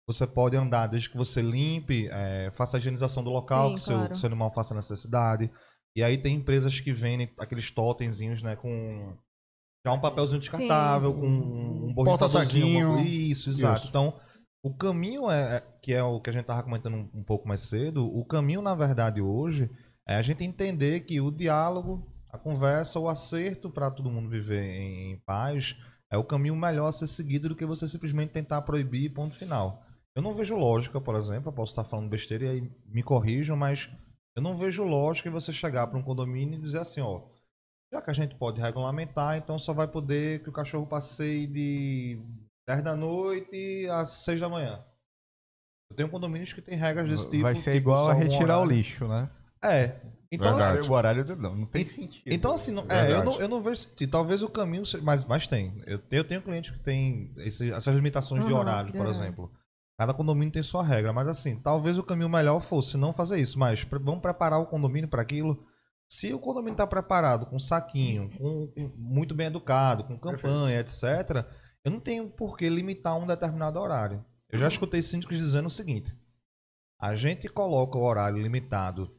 você 0.08 0.26
pode 0.26 0.56
andar 0.56 0.86
desde 0.86 1.10
que 1.10 1.16
você 1.18 1.42
limpe, 1.42 2.08
eh, 2.10 2.50
faça 2.54 2.76
a 2.76 2.80
higienização 2.80 3.22
do 3.22 3.28
local, 3.28 3.68
Sim, 3.68 3.74
que, 3.74 3.80
seu, 3.82 3.96
claro. 3.96 4.10
que 4.12 4.18
seu 4.18 4.26
animal 4.26 4.50
faça 4.50 4.74
necessidade. 4.74 5.50
E 5.94 6.02
aí 6.02 6.16
tem 6.16 6.36
empresas 6.36 6.80
que 6.80 6.92
vendem 6.94 7.30
aqueles 7.38 7.70
totemzinhos, 7.70 8.42
né, 8.42 8.56
com 8.56 9.14
já 9.86 9.92
um 9.92 10.00
papelzinho 10.00 10.40
descartável, 10.40 11.12
com 11.14 11.26
um 11.26 11.94
Porta-saquinho. 11.94 12.88
borrifadorzinho, 12.88 13.30
Isso, 13.30 13.50
exato. 13.50 13.80
Isso. 13.80 13.88
Então, 13.88 14.18
o 14.62 14.74
caminho 14.74 15.30
é, 15.30 15.56
é- 15.58 15.64
que 15.82 15.92
é 15.92 16.02
o 16.02 16.20
que 16.20 16.30
a 16.30 16.32
gente 16.32 16.42
estava 16.42 16.62
comentando 16.62 16.94
um, 16.96 17.10
um 17.20 17.22
pouco 17.22 17.46
mais 17.46 17.60
cedo, 17.60 18.06
o 18.06 18.24
caminho, 18.24 18.62
na 18.62 18.74
verdade, 18.74 19.20
hoje, 19.20 19.70
é 20.08 20.16
a 20.16 20.22
gente 20.22 20.42
entender 20.42 21.00
que 21.00 21.20
o 21.20 21.30
diálogo, 21.30 22.10
a 22.32 22.38
conversa, 22.38 22.98
o 22.98 23.08
acerto 23.10 23.68
para 23.70 23.90
todo 23.90 24.10
mundo 24.10 24.30
viver 24.30 24.64
em, 24.64 25.12
em 25.12 25.18
paz 25.26 25.76
é 26.10 26.16
o 26.16 26.24
caminho 26.24 26.56
melhor 26.56 26.88
a 26.88 26.92
ser 26.92 27.06
seguido 27.06 27.50
do 27.50 27.54
que 27.56 27.66
você 27.66 27.86
simplesmente 27.86 28.30
tentar 28.32 28.62
proibir 28.62 29.12
ponto 29.12 29.34
final. 29.36 29.84
Eu 30.18 30.22
não 30.22 30.34
vejo 30.34 30.56
lógica, 30.56 31.00
por 31.00 31.14
exemplo, 31.14 31.48
eu 31.50 31.52
posso 31.52 31.70
estar 31.70 31.84
falando 31.84 32.08
besteira 32.08 32.44
e 32.46 32.48
aí 32.48 32.72
me 32.86 33.04
corrijam, 33.04 33.56
mas 33.56 33.88
eu 34.34 34.42
não 34.42 34.56
vejo 34.56 34.82
lógica 34.82 35.28
em 35.28 35.32
você 35.32 35.52
chegar 35.52 35.86
para 35.86 35.96
um 35.96 36.02
condomínio 36.02 36.58
e 36.58 36.60
dizer 36.60 36.80
assim, 36.80 37.00
ó, 37.00 37.20
já 37.92 38.02
que 38.02 38.10
a 38.10 38.14
gente 38.14 38.34
pode 38.34 38.60
regulamentar, 38.60 39.36
então 39.36 39.60
só 39.60 39.72
vai 39.72 39.86
poder 39.86 40.42
que 40.42 40.48
o 40.48 40.52
cachorro 40.52 40.88
passeie 40.88 41.46
de 41.46 42.20
10 42.66 42.82
da 42.82 42.96
noite 42.96 43.86
às 43.92 44.10
6 44.24 44.40
da 44.40 44.48
manhã. 44.48 44.84
Eu 45.88 45.94
tenho 45.96 46.08
condomínios 46.08 46.52
que 46.52 46.60
tem 46.60 46.76
regras 46.76 47.08
desse 47.08 47.30
tipo. 47.30 47.44
Vai 47.44 47.54
ser 47.54 47.74
tipo, 47.74 47.76
igual 47.76 48.06
só 48.06 48.10
a 48.10 48.14
um 48.16 48.18
retirar 48.18 48.58
o 48.60 48.64
lixo, 48.64 49.06
né? 49.06 49.30
É. 49.62 50.00
Então, 50.32 50.56
Verdade. 50.56 50.80
assim, 50.80 50.90
O 50.90 50.94
horário 50.94 51.24
do- 51.24 51.36
não, 51.36 51.54
não 51.54 51.66
tem 51.66 51.82
E- 51.82 51.88
sentido. 51.88 52.24
então, 52.34 52.54
assim, 52.54 52.72
não- 52.72 52.82
é, 52.82 52.86
Verdade. 52.86 53.12
eu, 53.12 53.24
não, 53.24 53.40
eu 53.40 53.48
não 53.48 53.62
vejo 53.62 53.82
sentido. 53.82 54.10
Talvez 54.10 54.42
o 54.42 54.48
caminho 54.48 54.84
seja. 54.84 55.02
Mas, 55.04 55.22
mas 55.24 55.46
tem. 55.46 55.80
Eu, 55.86 56.00
eu 56.10 56.24
tenho 56.24 56.42
clientes 56.42 56.72
que 56.72 56.80
tem 56.82 57.32
esse- 57.36 57.70
essas 57.70 57.94
limitações 57.94 58.44
de 58.44 58.52
Uhum, 58.52 58.58
horário, 58.58 58.92
por 58.92 59.06
é. 59.06 59.10
exemplo. 59.10 59.48
Cada 59.98 60.14
condomínio 60.14 60.52
tem 60.52 60.62
sua 60.62 60.82
regra. 60.84 61.12
Mas, 61.12 61.26
assim, 61.26 61.56
talvez 61.56 61.98
o 61.98 62.04
caminho 62.04 62.28
melhor 62.28 62.60
fosse 62.60 62.96
não 62.96 63.12
fazer 63.12 63.40
isso. 63.40 63.58
Mas 63.58 63.82
vamos 63.82 64.20
preparar 64.20 64.60
o 64.60 64.66
condomínio 64.66 65.08
para 65.08 65.22
aquilo. 65.22 65.66
Se 66.08 66.32
o 66.32 66.38
condomínio 66.38 66.74
está 66.74 66.86
preparado 66.86 67.46
com 67.46 67.58
saquinho, 67.58 68.30
com, 68.38 68.72
muito 68.96 69.34
bem 69.34 69.48
educado, 69.48 70.04
com 70.04 70.18
campanha, 70.18 70.80
etc., 70.80 71.44
eu 71.84 71.90
não 71.90 72.00
tenho 72.00 72.30
por 72.30 72.56
que 72.56 72.68
limitar 72.68 73.18
um 73.18 73.26
determinado 73.26 73.78
horário. 73.78 74.24
Eu 74.48 74.58
já 74.58 74.68
escutei 74.68 75.02
síndicos 75.02 75.36
dizendo 75.36 75.66
o 75.66 75.70
seguinte: 75.70 76.16
a 76.98 77.14
gente 77.14 77.48
coloca 77.48 77.98
o 77.98 78.04
horário 78.04 78.40
limitado 78.40 79.14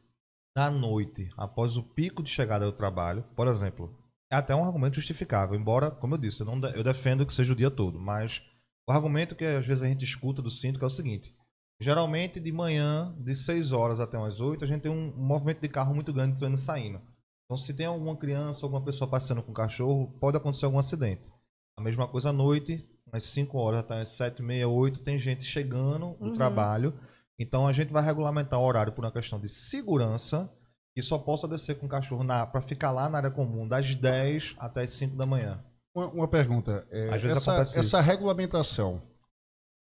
à 0.55 0.71
noite, 0.71 1.29
após 1.37 1.77
o 1.77 1.83
pico 1.83 2.23
de 2.23 2.29
chegada 2.29 2.65
do 2.65 2.71
trabalho, 2.71 3.23
por 3.35 3.47
exemplo, 3.47 3.95
é 4.31 4.35
até 4.35 4.55
um 4.55 4.63
argumento 4.63 4.95
justificável, 4.95 5.57
embora, 5.57 5.89
como 5.89 6.15
eu 6.15 6.17
disse, 6.17 6.41
eu, 6.41 6.45
não 6.45 6.59
eu 6.69 6.83
defendo 6.83 7.25
que 7.25 7.33
seja 7.33 7.53
o 7.53 7.55
dia 7.55 7.71
todo, 7.71 7.99
mas 7.99 8.43
o 8.89 8.91
argumento 8.91 9.35
que 9.35 9.45
às 9.45 9.65
vezes 9.65 9.83
a 9.83 9.87
gente 9.87 10.03
escuta 10.03 10.41
do 10.41 10.49
síndico 10.49 10.83
é 10.83 10.87
o 10.87 10.91
seguinte: 10.91 11.35
geralmente 11.79 12.39
de 12.39 12.51
manhã, 12.51 13.15
de 13.19 13.35
6 13.35 13.71
horas 13.71 13.99
até 13.99 14.17
umas 14.17 14.39
8, 14.39 14.63
a 14.65 14.67
gente 14.67 14.81
tem 14.81 14.91
um, 14.91 15.13
um 15.15 15.23
movimento 15.23 15.61
de 15.61 15.69
carro 15.69 15.93
muito 15.93 16.11
grande 16.11 16.35
entrando 16.35 16.55
e 16.55 16.59
saindo. 16.59 16.99
Então, 17.45 17.57
se 17.57 17.73
tem 17.73 17.85
alguma 17.85 18.15
criança, 18.15 18.65
alguma 18.65 18.83
pessoa 18.83 19.09
passeando 19.09 19.41
com 19.43 19.53
cachorro, 19.53 20.07
pode 20.19 20.37
acontecer 20.37 20.65
algum 20.65 20.79
acidente. 20.79 21.31
A 21.77 21.81
mesma 21.81 22.07
coisa 22.07 22.29
à 22.29 22.33
noite, 22.33 22.83
umas 23.07 23.23
5 23.25 23.57
horas 23.57 23.79
até 23.79 23.95
umas 23.95 24.09
7, 24.09 24.41
meia, 24.41 24.67
8, 24.67 25.01
tem 25.01 25.17
gente 25.17 25.43
chegando 25.43 26.15
do 26.19 26.25
Uhum. 26.29 26.33
trabalho. 26.33 26.93
Então 27.39 27.67
a 27.67 27.71
gente 27.71 27.93
vai 27.93 28.03
regulamentar 28.03 28.59
o 28.59 28.63
horário 28.65 28.91
por 28.93 29.05
uma 29.05 29.11
questão 29.11 29.39
de 29.39 29.47
segurança 29.49 30.51
que 30.95 31.01
só 31.01 31.17
possa 31.17 31.47
descer 31.47 31.79
com 31.79 31.85
o 31.85 31.89
cachorro 31.89 32.25
para 32.51 32.61
ficar 32.61 32.91
lá 32.91 33.07
na 33.07 33.17
área 33.19 33.31
comum 33.31 33.67
das 33.67 33.95
10 33.95 34.55
até 34.57 34.81
as 34.81 34.91
5 34.91 35.15
da 35.15 35.25
manhã. 35.25 35.63
Uma, 35.95 36.07
uma 36.07 36.27
pergunta. 36.27 36.87
é, 36.91 37.13
Às 37.13 37.21
vezes 37.21 37.37
essa, 37.37 37.51
acontece 37.53 37.79
essa 37.79 37.99
isso. 37.99 38.07
regulamentação, 38.07 39.01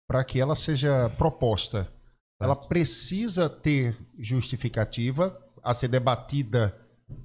para 0.08 0.24
que 0.24 0.40
ela 0.40 0.56
seja 0.56 1.10
proposta, 1.18 1.88
ela 2.42 2.56
precisa 2.56 3.50
ter 3.50 3.96
justificativa 4.20 5.40
a 5.64 5.74
ser 5.74 5.88
debatida 5.88 6.76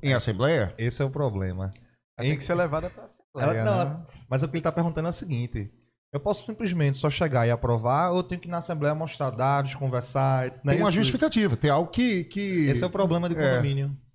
em 0.03 0.15
assembleia? 0.15 0.75
Esse 0.79 1.03
é 1.03 1.05
o 1.05 1.11
problema. 1.11 1.73
Tem 2.19 2.37
que 2.37 2.45
ser 2.45 2.55
levada 2.55 2.91
pra 2.91 3.05
Assembleia, 3.05 3.61
Ela- 3.61 3.65
não, 3.65 3.77
né? 3.77 3.81
ela- 3.83 4.07
mas 4.29 4.43
o 4.43 4.47
que 4.49 4.53
ele 4.53 4.59
está 4.59 4.73
perguntando 4.73 5.07
é 5.09 5.11
o 5.11 5.15
seguinte: 5.15 5.71
eu 6.13 6.21
posso 6.21 6.45
simplesmente 6.45 6.99
só 6.99 7.09
chegar 7.11 7.47
e 7.47 7.51
aprovar, 7.51 8.11
ou 8.11 8.19
eu 8.19 8.23
tenho 8.23 8.41
que 8.41 8.49
ir 8.49 8.51
na 8.51 8.59
Assembleia 8.59 8.95
mostrar 8.95 9.31
dados, 9.31 9.75
conversar? 9.75 10.47
etc. 10.47 10.65
É 10.65 10.69
Tem 10.71 10.81
uma 10.81 10.91
justificativa, 10.93 11.57
tem 11.57 11.71
algo 11.71 11.91
que. 11.91 12.25
que... 12.25 12.69
Esse 12.69 12.85
é 12.85 12.87
o 12.87 12.91
problema 12.91 13.29
de 13.29 13.37
É. 13.37 13.51
condomínio. 13.57 13.97
É, 14.05 14.08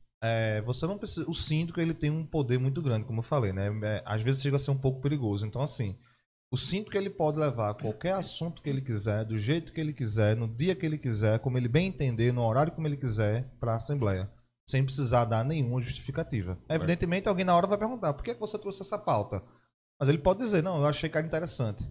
você 0.65 0.87
não 0.87 0.97
precisa. 0.97 1.29
O 1.29 1.33
síndico 1.33 1.81
ele 1.81 1.93
tem 1.93 2.09
um 2.09 2.25
poder 2.25 2.57
muito 2.57 2.81
grande, 2.81 3.05
como 3.05 3.19
eu 3.19 3.23
falei, 3.23 3.51
né? 3.51 3.67
É, 3.83 4.03
às 4.05 4.21
vezes 4.21 4.41
chega 4.41 4.55
a 4.55 4.59
ser 4.59 4.71
um 4.71 4.77
pouco 4.77 5.01
perigoso. 5.01 5.45
Então, 5.45 5.61
assim, 5.61 5.97
o 6.49 6.57
síndico 6.57 6.95
ele 6.95 7.09
pode 7.09 7.37
levar 7.37 7.73
qualquer 7.73 8.13
assunto 8.13 8.61
que 8.61 8.69
ele 8.69 8.81
quiser, 8.81 9.25
do 9.25 9.37
jeito 9.37 9.73
que 9.73 9.81
ele 9.81 9.91
quiser, 9.91 10.35
no 10.35 10.47
dia 10.47 10.75
que 10.75 10.85
ele 10.85 10.97
quiser, 10.97 11.39
como 11.39 11.57
ele 11.57 11.67
bem 11.67 11.87
entender, 11.87 12.31
no 12.31 12.45
horário 12.45 12.71
como 12.71 12.87
ele 12.87 12.95
quiser, 12.95 13.49
para 13.59 13.73
a 13.73 13.77
Assembleia. 13.77 14.29
Sem 14.65 14.85
precisar 14.85 15.25
dar 15.25 15.43
nenhuma 15.43 15.81
justificativa. 15.81 16.57
Evidentemente, 16.69 17.27
alguém 17.27 17.43
na 17.43 17.55
hora 17.55 17.67
vai 17.67 17.77
perguntar: 17.77 18.13
por 18.13 18.23
que 18.23 18.33
que 18.33 18.39
você 18.39 18.57
trouxe 18.57 18.81
essa 18.81 18.97
pauta? 18.97 19.43
Mas 19.99 20.07
ele 20.07 20.19
pode 20.19 20.39
dizer: 20.39 20.63
não, 20.63 20.77
eu 20.77 20.85
achei 20.85 21.09
que 21.09 21.17
era 21.17 21.27
interessante. 21.27 21.85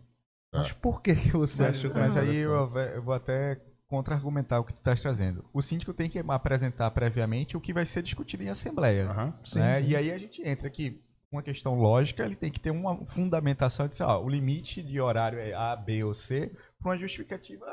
Mas 0.52 0.72
por 0.72 1.02
que, 1.02 1.14
que 1.14 1.32
você 1.32 1.62
Mas, 1.62 1.76
achou 1.76 1.90
que 1.90 1.98
mas 1.98 2.16
aí 2.16 2.36
eu, 2.36 2.54
interessante? 2.64 2.96
eu 2.96 3.02
vou 3.02 3.14
até 3.14 3.60
contra-argumentar 3.93 4.59
o 4.59 4.64
que 4.64 4.72
tu 4.72 4.78
estás 4.78 5.03
trazendo. 5.03 5.45
O 5.53 5.61
síndico 5.61 5.93
tem 5.93 6.09
que 6.09 6.18
apresentar 6.18 6.90
previamente 6.93 7.59
o 7.59 7.61
que 7.61 7.74
vai 7.74 7.84
ser 7.84 8.03
discutido 8.03 8.43
em 8.43 8.49
assembleia. 8.49 9.11
Aham. 9.11 9.34
Sim, 9.45 9.59
né? 9.59 9.82
sim. 9.82 9.88
E 9.88 9.97
aí 9.97 10.11
a 10.11 10.16
gente 10.16 10.40
entra 10.49 10.66
aqui 10.66 11.05
uma 11.30 11.43
questão 11.43 11.74
lógica, 11.74 12.24
ele 12.24 12.34
tem 12.34 12.51
que 12.51 12.59
ter 12.59 12.70
uma 12.70 13.05
fundamentação 13.05 13.86
de 13.86 14.03
ó, 14.03 14.18
o 14.22 14.30
limite 14.30 14.82
de 14.82 14.99
horário 14.99 15.38
é 15.38 15.53
A, 15.53 15.76
B 15.76 16.03
ou 16.05 16.14
C, 16.14 16.57
por 16.80 16.88
uma 16.88 16.97
justificativa 16.97 17.66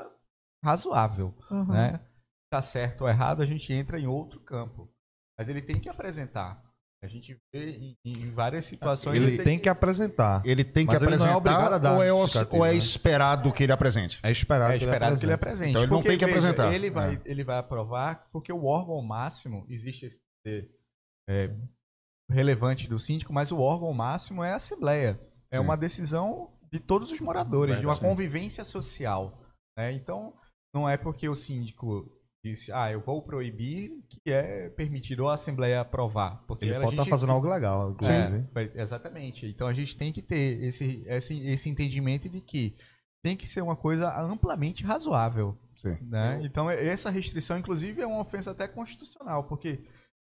razoável, 0.61 1.33
Uhum. 1.49 1.67
né? 1.67 2.01
Tá 2.51 2.61
certo 2.61 3.01
ou 3.03 3.09
errado, 3.09 3.41
a 3.41 3.45
gente 3.45 3.71
entra 3.71 3.97
em 3.97 4.05
outro 4.07 4.41
campo. 4.41 4.89
Mas 5.37 5.47
ele 5.47 5.61
tem 5.61 5.79
que 5.79 5.87
apresentar. 5.87 6.61
A 7.01 7.07
gente 7.07 7.39
vê 7.53 7.71
em, 7.71 7.97
em 8.05 8.31
várias 8.31 8.65
situações. 8.65 9.15
Ele 9.15 9.41
tem 9.41 9.57
que 9.57 9.69
apresentar. 9.69 10.41
Ele 10.45 10.65
tem 10.65 10.85
que 10.85 10.93
Mas 10.93 11.01
ele 11.01 11.15
não 11.15 11.25
é 11.25 11.29
apresentar 11.29 11.37
obrigado 11.37 11.73
a 11.73 11.77
dar 11.77 11.95
ou, 11.95 12.03
é, 12.03 12.11
ou 12.11 12.65
é 12.65 12.71
né? 12.71 12.75
esperado 12.75 13.53
que 13.53 13.63
ele 13.63 13.71
apresente? 13.71 14.19
É 14.21 14.29
esperado, 14.31 14.73
É 14.73 14.77
esperado 14.77 15.17
que 15.17 15.25
ele 15.25 15.31
apresente. 15.33 15.69
Então 15.69 15.83
ele 15.83 15.91
não 15.91 15.97
Porque, 15.99 16.09
tem 16.09 16.17
que 16.17 16.25
veja, 16.25 16.49
apresentar. 16.49 16.73
Ele 16.73 16.89
vai, 16.89 17.15
É. 17.15 17.21
ele 17.23 17.43
vai 17.45 17.57
aprovar 17.57 18.27
porque 18.33 18.51
o 18.51 18.65
órgão 18.65 19.01
máximo, 19.01 19.65
existe 19.69 20.07
esse 20.07 20.19
poder, 20.43 20.69
é, 21.29 21.55
relevante 22.29 22.87
do 22.89 22.99
síndico, 22.99 23.31
mas 23.31 23.49
o 23.49 23.59
órgão 23.59 23.93
máximo 23.93 24.43
é 24.43 24.51
a 24.51 24.57
Assembleia. 24.57 25.19
É 25.51 25.55
Sim. 25.55 25.63
uma 25.63 25.77
decisão 25.77 26.51
de 26.71 26.79
todos 26.81 27.11
os 27.13 27.19
moradores, 27.21 27.79
de 27.79 27.85
uma 27.85 27.95
Sim. 27.95 28.01
convivência 28.01 28.63
social. 28.65 29.39
né? 29.77 29.93
Então, 29.93 30.33
não 30.75 30.87
é 30.87 30.97
porque 30.97 31.29
o 31.29 31.35
síndico 31.35 32.11
disse, 32.51 32.71
ah, 32.71 32.91
eu 32.91 32.99
vou 33.01 33.21
proibir, 33.21 33.91
que 34.09 34.31
é 34.31 34.69
permitido 34.69 35.27
a 35.27 35.33
Assembleia 35.33 35.81
aprovar. 35.81 36.43
Porque 36.47 36.65
Ele 36.65 36.75
a 36.75 36.79
pode 36.81 36.91
estar 36.91 37.03
gente- 37.03 37.09
fazendo 37.11 37.31
algo 37.31 37.47
legal, 37.49 37.91
inclusive. 37.91 38.45
é, 38.55 38.81
exatamente. 38.81 39.45
Então 39.45 39.67
a 39.67 39.73
gente 39.73 39.97
tem 39.97 40.11
que 40.13 40.21
ter 40.21 40.63
esse, 40.63 41.03
esse, 41.07 41.47
esse 41.47 41.69
entendimento 41.69 42.27
de 42.29 42.41
que 42.41 42.75
tem 43.23 43.35
que 43.35 43.45
ser 43.47 43.61
uma 43.61 43.75
coisa 43.75 44.17
amplamente 44.21 44.83
razoável. 44.83 45.57
Sim. 45.75 45.97
Né? 46.01 46.41
Então 46.43 46.69
é- 46.69 46.85
essa 46.87 47.09
restrição, 47.09 47.57
inclusive, 47.57 48.01
é 48.01 48.07
uma 48.07 48.21
ofensa 48.21 48.51
até 48.51 48.67
constitucional, 48.67 49.43
porque 49.45 49.79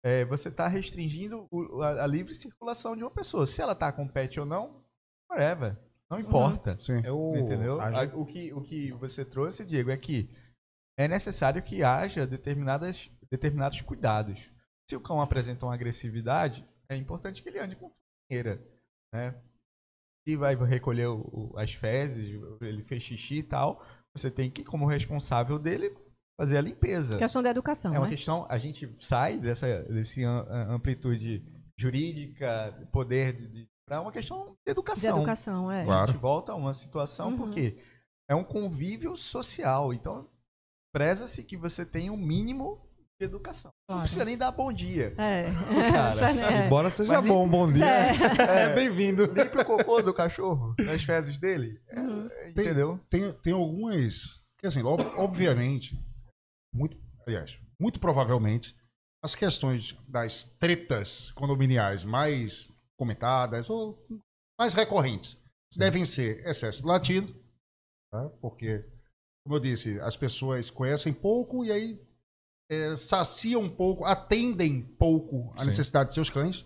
é, 0.04 0.24
você 0.24 0.48
está 0.48 0.68
restringindo 0.68 1.46
o- 1.50 1.80
a, 1.82 2.04
a 2.04 2.06
livre 2.06 2.34
circulação 2.34 2.94
de 2.96 3.02
uma 3.02 3.10
pessoa. 3.10 3.46
Se 3.46 3.62
ela 3.62 3.72
está 3.72 3.90
com 3.92 4.06
pet 4.06 4.38
ou 4.38 4.46
não, 4.46 4.82
whatever. 5.30 5.76
Não 6.10 6.20
importa. 6.20 6.76
Sim. 6.76 7.00
Eu, 7.04 7.32
Entendeu? 7.36 7.80
gente- 7.80 8.14
o, 8.14 8.24
que, 8.26 8.52
o 8.52 8.60
que 8.60 8.92
você 8.92 9.24
trouxe, 9.24 9.64
Diego, 9.64 9.90
é 9.90 9.96
que 9.96 10.28
é 10.98 11.08
necessário 11.08 11.62
que 11.62 11.82
haja 11.82 12.26
determinadas, 12.26 13.10
determinados 13.30 13.80
cuidados. 13.80 14.38
Se 14.88 14.96
o 14.96 15.00
cão 15.00 15.20
apresenta 15.20 15.64
uma 15.66 15.74
agressividade, 15.74 16.64
é 16.88 16.96
importante 16.96 17.42
que 17.42 17.48
ele 17.48 17.58
ande 17.58 17.76
com 17.76 17.90
fogueira, 18.28 18.62
né? 19.12 19.34
Se 20.26 20.36
vai 20.36 20.54
recolher 20.54 21.06
o, 21.08 21.20
o, 21.52 21.58
as 21.58 21.72
fezes, 21.72 22.40
ele 22.62 22.82
fez 22.84 23.02
xixi 23.02 23.38
e 23.38 23.42
tal, 23.42 23.84
você 24.16 24.30
tem 24.30 24.50
que, 24.50 24.64
como 24.64 24.86
responsável 24.86 25.58
dele, 25.58 25.94
fazer 26.40 26.56
a 26.56 26.62
limpeza. 26.62 27.18
Questão 27.18 27.42
da 27.42 27.50
educação, 27.50 27.94
É 27.94 27.98
uma 27.98 28.06
né? 28.08 28.14
questão, 28.16 28.46
a 28.48 28.56
gente 28.58 28.94
sai 29.00 29.38
dessa 29.38 29.82
desse 29.84 30.24
am- 30.24 30.46
amplitude 30.74 31.42
jurídica, 31.78 32.88
poder 32.92 33.32
de, 33.34 33.68
para 33.86 34.00
uma 34.00 34.12
questão 34.12 34.46
de 34.46 34.52
De 34.66 34.70
educação. 34.72 35.16
educação, 35.18 35.70
é. 35.72 35.84
Claro. 35.84 36.02
A 36.04 36.06
gente 36.12 36.20
volta 36.20 36.52
a 36.52 36.56
uma 36.56 36.72
situação 36.74 37.30
Uhum. 37.30 37.36
porque 37.36 37.78
é 38.28 38.34
um 38.34 38.44
convívio 38.44 39.16
social. 39.16 39.92
Então, 39.92 40.28
preza-se 40.98 41.42
que 41.42 41.56
você 41.56 41.84
tenha 41.84 42.12
um 42.12 42.16
mínimo 42.16 42.80
de 43.18 43.24
educação. 43.26 43.72
Não 43.88 43.96
Claro. 43.96 44.00
precisa 44.02 44.24
nem 44.24 44.38
dar 44.38 44.52
bom 44.52 44.72
dia. 44.72 45.12
É. 45.18 45.50
Cara, 45.92 46.14
Isso 46.14 46.24
é- 46.24 46.66
Embora 46.66 46.88
seja 46.90 47.20
Mas 47.20 47.26
bom, 47.28 47.48
bom 47.48 47.66
dia. 47.72 47.84
É. 47.84 48.12
É, 48.70 48.74
bem-vindo. 48.74 49.24
Limpe 49.26 49.58
o 49.58 49.64
cocô 49.64 50.00
do 50.00 50.14
cachorro 50.14 50.74
nas 50.78 51.02
fezes 51.02 51.38
dele. 51.40 51.80
É, 51.88 52.00
Uhum. 52.00 52.28
é, 52.30 52.50
entendeu? 52.50 53.00
Tem, 53.10 53.32
tem 53.42 53.52
algumas. 53.52 54.42
Que 54.58 54.68
assim, 54.68 54.82
ob- 54.84 55.02
obviamente, 55.16 55.98
muito, 56.72 56.96
aliás, 57.26 57.58
muito 57.78 57.98
provavelmente, 57.98 58.74
as 59.22 59.34
questões 59.34 59.98
das 60.08 60.44
tretas 60.44 61.32
condominiais 61.32 62.04
mais 62.04 62.68
comentadas 62.96 63.68
ou 63.68 63.98
mais 64.58 64.74
recorrentes 64.74 65.36
devem 65.76 66.04
ser 66.04 66.46
excesso 66.46 66.82
de 66.82 66.86
latido, 66.88 67.34
tá? 68.12 68.28
porque, 68.40 68.84
como 69.44 69.56
eu 69.56 69.60
disse, 69.60 70.00
as 70.00 70.16
pessoas 70.16 70.70
conhecem 70.70 71.12
pouco 71.12 71.64
e 71.64 71.70
aí 71.70 72.00
é, 72.70 72.96
saciam 72.96 73.60
um 73.62 73.68
pouco, 73.68 74.04
atendem 74.04 74.80
pouco 74.80 75.52
a 75.54 75.60
Sim. 75.60 75.66
necessidade 75.66 76.08
de 76.08 76.14
seus 76.14 76.30
cães. 76.30 76.64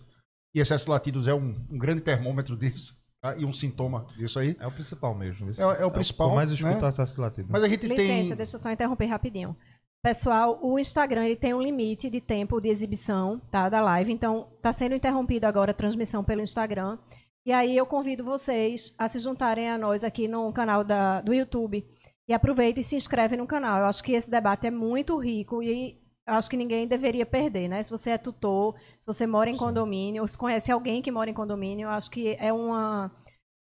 E 0.55 0.61
excesso 0.61 0.85
de 0.87 0.91
latidos 0.91 1.29
é 1.29 1.35
um, 1.35 1.67
um 1.71 1.77
grande 1.79 2.01
termômetro 2.01 2.57
disso 2.57 2.97
tá? 3.21 3.37
e 3.37 3.45
um 3.45 3.53
sintoma 3.53 4.07
disso 4.17 4.39
aí. 4.39 4.57
É 4.61 4.67
o 4.67 4.73
principal 4.73 5.15
mesmo. 5.15 5.51
isso. 5.51 5.61
É- 5.61 5.83
é 5.83 5.85
o 5.85 5.91
principal, 5.91 6.31
Eu 6.31 6.35
mais 6.37 6.49
né? 6.51 6.55
escuto 6.55 6.87
acesso 6.87 7.21
latido. 7.21 7.49
Mas 7.51 7.63
a 7.65 7.69
gente 7.69 7.87
Licença, 7.87 8.29
tem. 8.29 8.37
deixa 8.37 8.57
eu 8.57 8.63
só 8.63 8.71
interromper 8.71 9.07
rapidinho. 9.07 9.57
Pessoal, 10.01 10.61
o 10.63 10.79
Instagram 10.79 11.27
ele 11.27 11.37
tem 11.37 11.53
um 11.53 11.61
limite 11.61 12.09
de 12.09 12.21
tempo 12.21 12.61
de 12.61 12.69
exibição 12.69 13.41
tá, 13.51 13.69
da 13.69 13.81
live, 13.81 14.13
então 14.13 14.49
está 14.57 14.73
sendo 14.73 14.95
interrompido 14.95 15.45
agora 15.45 15.73
a 15.73 15.75
transmissão 15.75 16.23
pelo 16.23 16.41
Instagram. 16.41 16.97
E 17.45 17.53
aí 17.53 17.77
eu 17.77 17.85
convido 17.85 18.23
vocês 18.23 18.95
a 18.97 19.09
se 19.09 19.19
juntarem 19.19 19.69
a 19.69 19.77
nós 19.77 20.05
aqui 20.05 20.29
no 20.29 20.53
canal 20.53 20.85
da, 20.85 21.21
do 21.21 21.35
YouTube. 21.35 21.85
E 22.29 22.35
aproveitem 22.35 22.81
e 22.83 22.85
se 22.85 22.95
inscrevem 22.95 23.39
no 23.39 23.47
canal. 23.47 23.81
Eu 23.81 23.87
acho 23.87 24.05
que 24.05 24.13
esse 24.13 24.31
debate 24.31 24.67
é 24.67 24.71
muito 24.71 25.17
rico 25.17 25.63
e 25.63 25.99
acho 26.27 26.51
que 26.51 26.59
ninguém 26.59 26.87
deveria 26.87 27.25
perder, 27.25 27.69
né? 27.69 27.83
Se 27.83 27.91
você 27.91 28.11
é 28.11 28.19
tutor, 28.19 28.75
se 29.01 29.07
você 29.07 29.27
mora 29.27 29.49
em 29.49 29.57
condomínio, 29.57 30.21
ou 30.23 30.29
se 30.29 30.37
conhece 30.37 30.71
alguém 30.71 31.01
que 31.01 31.11
mora 31.11 31.31
em 31.31 31.35
condomínio, 31.35 31.87
eu 31.87 31.91
acho 31.91 32.11
que 32.11 32.37
é 32.39 32.53
uma, 32.53 33.11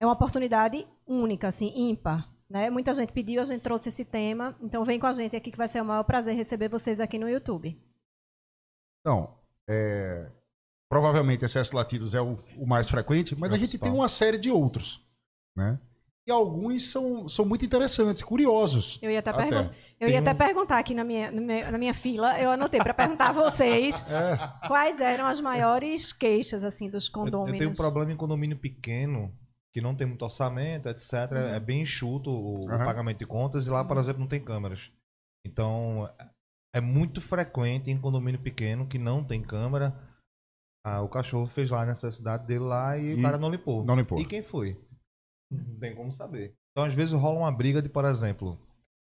é 0.00 0.06
uma 0.06 0.12
oportunidade 0.12 0.86
única, 1.04 1.48
assim, 1.48 1.72
ímpar. 1.74 2.32
Né? 2.48 2.70
Muita 2.70 2.94
gente 2.94 3.12
pediu, 3.12 3.42
a 3.42 3.44
gente 3.44 3.62
trouxe 3.62 3.88
esse 3.88 4.04
tema. 4.04 4.56
Então 4.60 4.84
vem 4.84 5.00
com 5.00 5.06
a 5.08 5.12
gente 5.12 5.34
aqui 5.34 5.50
que 5.50 5.58
vai 5.58 5.66
ser 5.66 5.82
o 5.82 5.84
maior 5.84 6.04
prazer 6.04 6.36
receber 6.36 6.68
vocês 6.68 7.00
aqui 7.00 7.18
no 7.18 7.28
YouTube. 7.28 7.76
Então, 9.00 9.34
é, 9.68 10.30
provavelmente 10.88 11.44
excesso 11.44 11.74
latidos 11.74 12.14
é 12.14 12.20
o, 12.22 12.38
o 12.56 12.66
mais 12.66 12.88
frequente, 12.88 13.34
mas 13.34 13.50
É 13.50 13.56
a 13.56 13.58
gente 13.58 13.70
principal. 13.70 13.90
tem 13.90 13.98
uma 13.98 14.08
série 14.08 14.38
de 14.38 14.50
outros. 14.52 15.02
Né? 15.56 15.76
E 16.26 16.30
alguns 16.32 16.90
são, 16.90 17.28
são 17.28 17.44
muito 17.44 17.64
interessantes, 17.66 18.22
curiosos. 18.22 18.98
Eu 19.02 19.10
ia 19.10 19.18
até, 19.18 19.30
Até. 19.30 19.42
pergun- 19.42 19.68
eu 20.00 20.06
Tem 20.06 20.10
ia 20.12 20.20
até 20.20 20.32
um- 20.32 20.36
perguntar 20.36 20.78
aqui 20.78 20.94
na 20.94 21.04
minha, 21.04 21.30
na 21.30 21.40
minha, 21.40 21.70
na 21.70 21.78
minha 21.78 21.92
fila, 21.94 22.40
eu 22.40 22.50
anotei 22.50 22.80
para 22.80 22.94
perguntar 22.94 23.28
a 23.28 23.32
vocês 23.32 24.04
É, 24.08 24.66
quais 24.66 25.00
eram 25.00 25.26
as 25.26 25.38
maiores 25.40 26.12
queixas 26.14 26.64
assim 26.64 26.88
dos 26.88 27.06
Eu, 27.08 27.12
condôminos. 27.12 27.52
eu 27.54 27.58
tenho 27.58 27.70
um 27.70 27.74
problema 27.74 28.10
em 28.10 28.16
condomínio 28.16 28.56
pequeno, 28.56 29.30
que 29.72 29.82
não 29.82 29.94
tem 29.94 30.06
muito 30.06 30.24
orçamento, 30.24 30.88
etc. 30.88 31.12
É 31.54 31.60
bem 31.60 31.82
enxuto 31.82 32.30
o, 32.30 32.64
o 32.66 32.70
Aham. 32.70 32.84
pagamento 32.86 33.18
de 33.18 33.26
contas, 33.26 33.66
e 33.66 33.70
lá, 33.70 33.84
por 33.84 33.98
exemplo, 33.98 34.20
não 34.20 34.28
tem 34.28 34.40
câmeras. 34.42 34.90
Então, 35.46 36.08
é 36.74 36.80
muito 36.80 37.20
frequente 37.20 37.90
em 37.90 38.00
condomínio 38.00 38.40
pequeno 38.40 38.86
que 38.86 38.98
não 38.98 39.22
tem 39.22 39.42
câmera. 39.42 39.94
ah, 40.86 41.02
o 41.02 41.08
cachorro 41.08 41.46
fez 41.46 41.70
lá 41.70 41.82
a 41.82 41.86
necessidade 41.86 42.46
dele 42.46 42.60
lá 42.64 42.96
e, 42.96 43.12
E 43.12 43.14
o 43.18 43.22
cara 43.22 43.36
não 43.36 43.50
limpou. 43.50 43.84
não 43.84 43.96
limpou. 43.96 44.18
E 44.20 44.24
quem 44.24 44.42
foi? 44.42 44.78
Não 45.50 45.78
tem 45.78 45.94
como 45.94 46.12
saber. 46.12 46.54
Então, 46.72 46.84
às 46.84 46.94
vezes, 46.94 47.12
rola 47.12 47.38
uma 47.40 47.52
briga 47.52 47.80
de, 47.80 47.88
por 47.88 48.04
exemplo, 48.04 48.58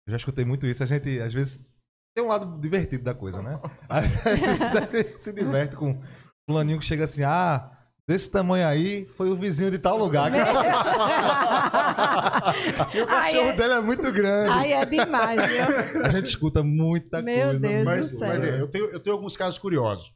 eu 0.07 0.11
já 0.11 0.17
escutei 0.17 0.45
muito 0.45 0.65
isso, 0.65 0.81
a 0.83 0.85
gente, 0.85 1.19
às 1.19 1.33
vezes, 1.33 1.67
tem 2.15 2.23
um 2.23 2.27
lado 2.29 2.57
divertido 2.59 3.03
da 3.03 3.13
coisa, 3.13 3.41
né? 3.41 3.59
Às 3.89 4.05
vezes 4.11 4.75
a 4.75 4.85
gente 4.85 5.19
se 5.19 5.33
diverte 5.33 5.75
com 5.75 5.91
um 5.91 6.01
fulaninho 6.49 6.79
que 6.79 6.85
chega 6.85 7.03
assim, 7.03 7.23
ah, 7.23 7.69
desse 8.07 8.31
tamanho 8.31 8.67
aí, 8.67 9.05
foi 9.15 9.29
o 9.29 9.35
vizinho 9.35 9.69
de 9.69 9.77
tal 9.77 9.97
lugar. 9.97 10.31
e 12.93 13.01
o 13.01 13.05
Ai, 13.07 13.31
cachorro 13.33 13.49
é- 13.49 13.53
dele 13.55 13.73
é 13.73 13.81
muito 13.81 14.11
grande. 14.11 14.49
Ai, 14.51 14.73
é 14.73 14.85
demais, 14.85 15.41
viu? 15.47 16.03
A 16.03 16.09
gente 16.09 16.25
escuta 16.25 16.63
muita 16.63 17.21
Meu 17.21 17.49
coisa. 17.49 17.59
Deus 17.59 17.85
mas, 17.85 18.11
do 18.11 18.17
céu. 18.17 18.27
mas, 18.27 18.43
é, 18.43 18.61
eu, 18.61 18.67
tenho, 18.67 18.85
eu 18.85 18.99
tenho 18.99 19.15
alguns 19.15 19.37
casos 19.37 19.59
curiosos. 19.59 20.11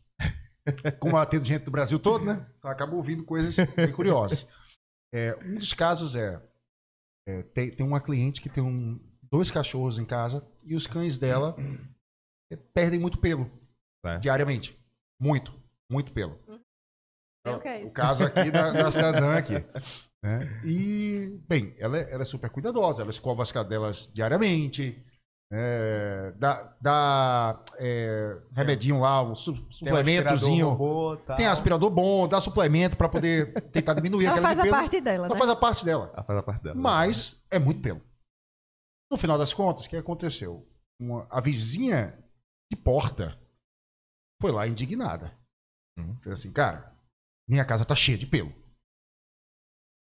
Como 1.00 1.16
eu 1.18 1.22
atendo 1.22 1.46
gente 1.46 1.66
do 1.66 1.72
Brasil 1.72 2.00
todo, 2.00 2.26
né? 2.26 2.44
Então 2.58 2.72
acabo 2.72 2.96
ouvindo 2.96 3.24
coisas 3.24 3.56
bem 3.76 3.92
curiosas. 3.92 4.48
É, 5.14 5.38
um 5.46 5.56
dos 5.56 5.74
casos 5.74 6.16
é, 6.16 6.42
é, 7.28 7.44
tem, 7.44 7.70
tem 7.72 7.86
uma 7.86 8.02
cliente 8.02 8.42
que 8.42 8.50
tem 8.50 8.64
um, 8.64 9.00
dois 9.32 9.52
cachorros 9.52 10.00
em 10.00 10.06
casa 10.06 10.46
e 10.64 10.76
os 10.76 10.88
cães 10.88 11.18
dela 11.20 11.56
é, 12.52 12.56
perdem 12.56 13.00
muito 13.00 13.18
pelo 13.20 13.50
É. 14.04 14.18
diariamente. 14.18 14.78
Muito, 15.22 15.54
muito 15.90 16.12
pelo. 16.12 16.40
É 17.46 17.52
o 17.52 17.60
que 17.60 17.68
é 17.68 17.78
O 17.82 17.86
isso? 17.86 17.94
caso 17.94 18.24
aqui 18.26 18.50
da, 18.52 18.72
da 18.72 18.92
cidadã 18.92 19.38
aqui. 19.38 19.54
né? 20.24 20.62
E, 20.66 21.40
bem, 21.48 21.76
ela, 21.78 21.98
é- 22.00 22.12
ela 22.12 22.24
é 22.24 22.26
super 22.26 22.50
cuidadosa, 22.50 23.02
ela 23.04 23.12
escova 23.12 23.44
as 23.44 23.52
cadelas 23.52 24.10
diariamente, 24.14 25.06
é, 25.56 26.32
dá, 26.38 26.76
dá 26.82 27.64
é, 27.78 28.42
remedinho 28.56 29.00
lá, 29.00 29.22
um 29.22 29.36
su- 29.36 29.54
Tem 29.54 29.62
um 29.64 29.72
suplementozinho. 29.72 30.70
aspirador 30.72 30.76
robô. 30.78 31.18
Tem 31.36 31.46
aspirador 31.46 31.90
bom, 31.92 32.28
dá 32.28 32.42
suplemento 32.42 32.98
para 32.98 33.08
poder 33.08 33.54
tentar 33.70 33.94
diminuir 33.94 34.26
Ela 34.28 34.34
aquela 34.38 34.48
faz 34.48 34.60
a 34.60 34.64
pelo. 34.64 34.76
parte 34.76 35.00
dela, 35.02 35.26
Ela 35.26 35.34
né? 35.36 35.38
faz 35.40 35.50
a 35.52 35.56
parte 35.56 35.86
dela. 35.86 36.12
Ela 36.14 36.24
faz 36.24 36.40
a 36.40 36.44
parte 36.44 36.64
dela. 36.64 36.76
Mas 36.76 37.46
é 37.52 37.60
muito 37.60 37.82
pelo. 37.82 38.02
No 39.12 39.18
final 39.18 39.38
das 39.38 39.54
contas, 39.54 39.86
o 39.86 39.90
que 39.90 39.96
aconteceu? 39.98 40.68
Uma- 41.00 41.28
a 41.30 41.40
vizinha 41.40 42.18
de 42.72 42.78
porta 42.78 43.40
foi 44.42 44.52
lá 44.52 44.68
indignada. 44.68 45.38
Uhum. 46.00 46.16
Fez 46.22 46.40
assim, 46.40 46.52
cara, 46.52 46.98
minha 47.48 47.64
casa 47.64 47.86
tá 47.86 47.96
cheia 47.96 48.18
de 48.18 48.26
pelo. 48.26 48.52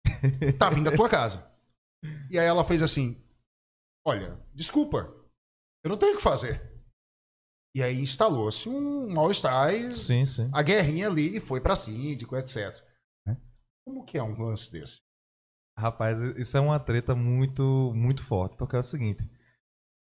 tá 0.59 0.69
vindo 0.69 0.89
da 0.89 0.95
tua 0.97 1.07
casa. 1.09 1.49
E 2.29 2.37
aí 2.39 2.45
ela 2.45 2.65
fez 2.65 2.81
assim: 2.81 3.21
Olha, 4.05 4.39
desculpa, 4.53 5.13
eu 5.83 5.89
não 5.89 5.97
tenho 5.97 6.13
o 6.13 6.17
que 6.17 6.23
fazer. 6.23 6.69
E 7.75 7.83
aí 7.83 7.99
instalou-se 8.01 8.67
um 8.67 9.13
sim. 10.25 10.49
a 10.51 10.61
guerrinha 10.61 11.07
ali 11.07 11.37
e 11.37 11.39
foi 11.39 11.61
pra 11.61 11.75
síndico, 11.75 12.35
etc. 12.35 12.75
né? 13.25 13.37
Como 13.85 14.03
que 14.03 14.17
é 14.17 14.23
um 14.23 14.37
lance 14.37 14.71
desse? 14.71 15.01
Rapaz, 15.77 16.19
isso 16.37 16.57
é 16.57 16.59
uma 16.59 16.79
treta 16.79 17.15
muito, 17.15 17.93
muito 17.95 18.23
forte, 18.23 18.57
porque 18.57 18.75
é 18.75 18.79
o 18.79 18.83
seguinte. 18.83 19.29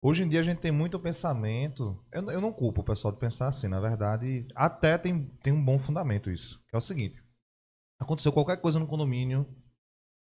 Hoje 0.02 0.22
em 0.22 0.28
dia 0.28 0.40
a 0.40 0.44
gente 0.44 0.60
tem 0.60 0.72
muito 0.72 0.98
pensamento. 0.98 2.02
Eu, 2.10 2.30
eu 2.30 2.40
não 2.40 2.52
culpo 2.52 2.80
o 2.80 2.84
pessoal 2.84 3.12
de 3.12 3.20
pensar 3.20 3.48
assim, 3.48 3.68
na 3.68 3.80
verdade, 3.80 4.48
até 4.54 4.96
tem, 4.96 5.26
tem 5.42 5.52
um 5.52 5.62
bom 5.62 5.78
fundamento 5.78 6.30
isso. 6.30 6.64
Que 6.68 6.74
é 6.74 6.78
o 6.78 6.80
seguinte: 6.80 7.22
aconteceu 7.98 8.32
qualquer 8.32 8.58
coisa 8.58 8.78
no 8.78 8.86
condomínio, 8.86 9.46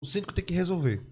o 0.01 0.05
síndico 0.05 0.33
tem 0.33 0.45
que 0.45 0.53
resolver. 0.53 1.05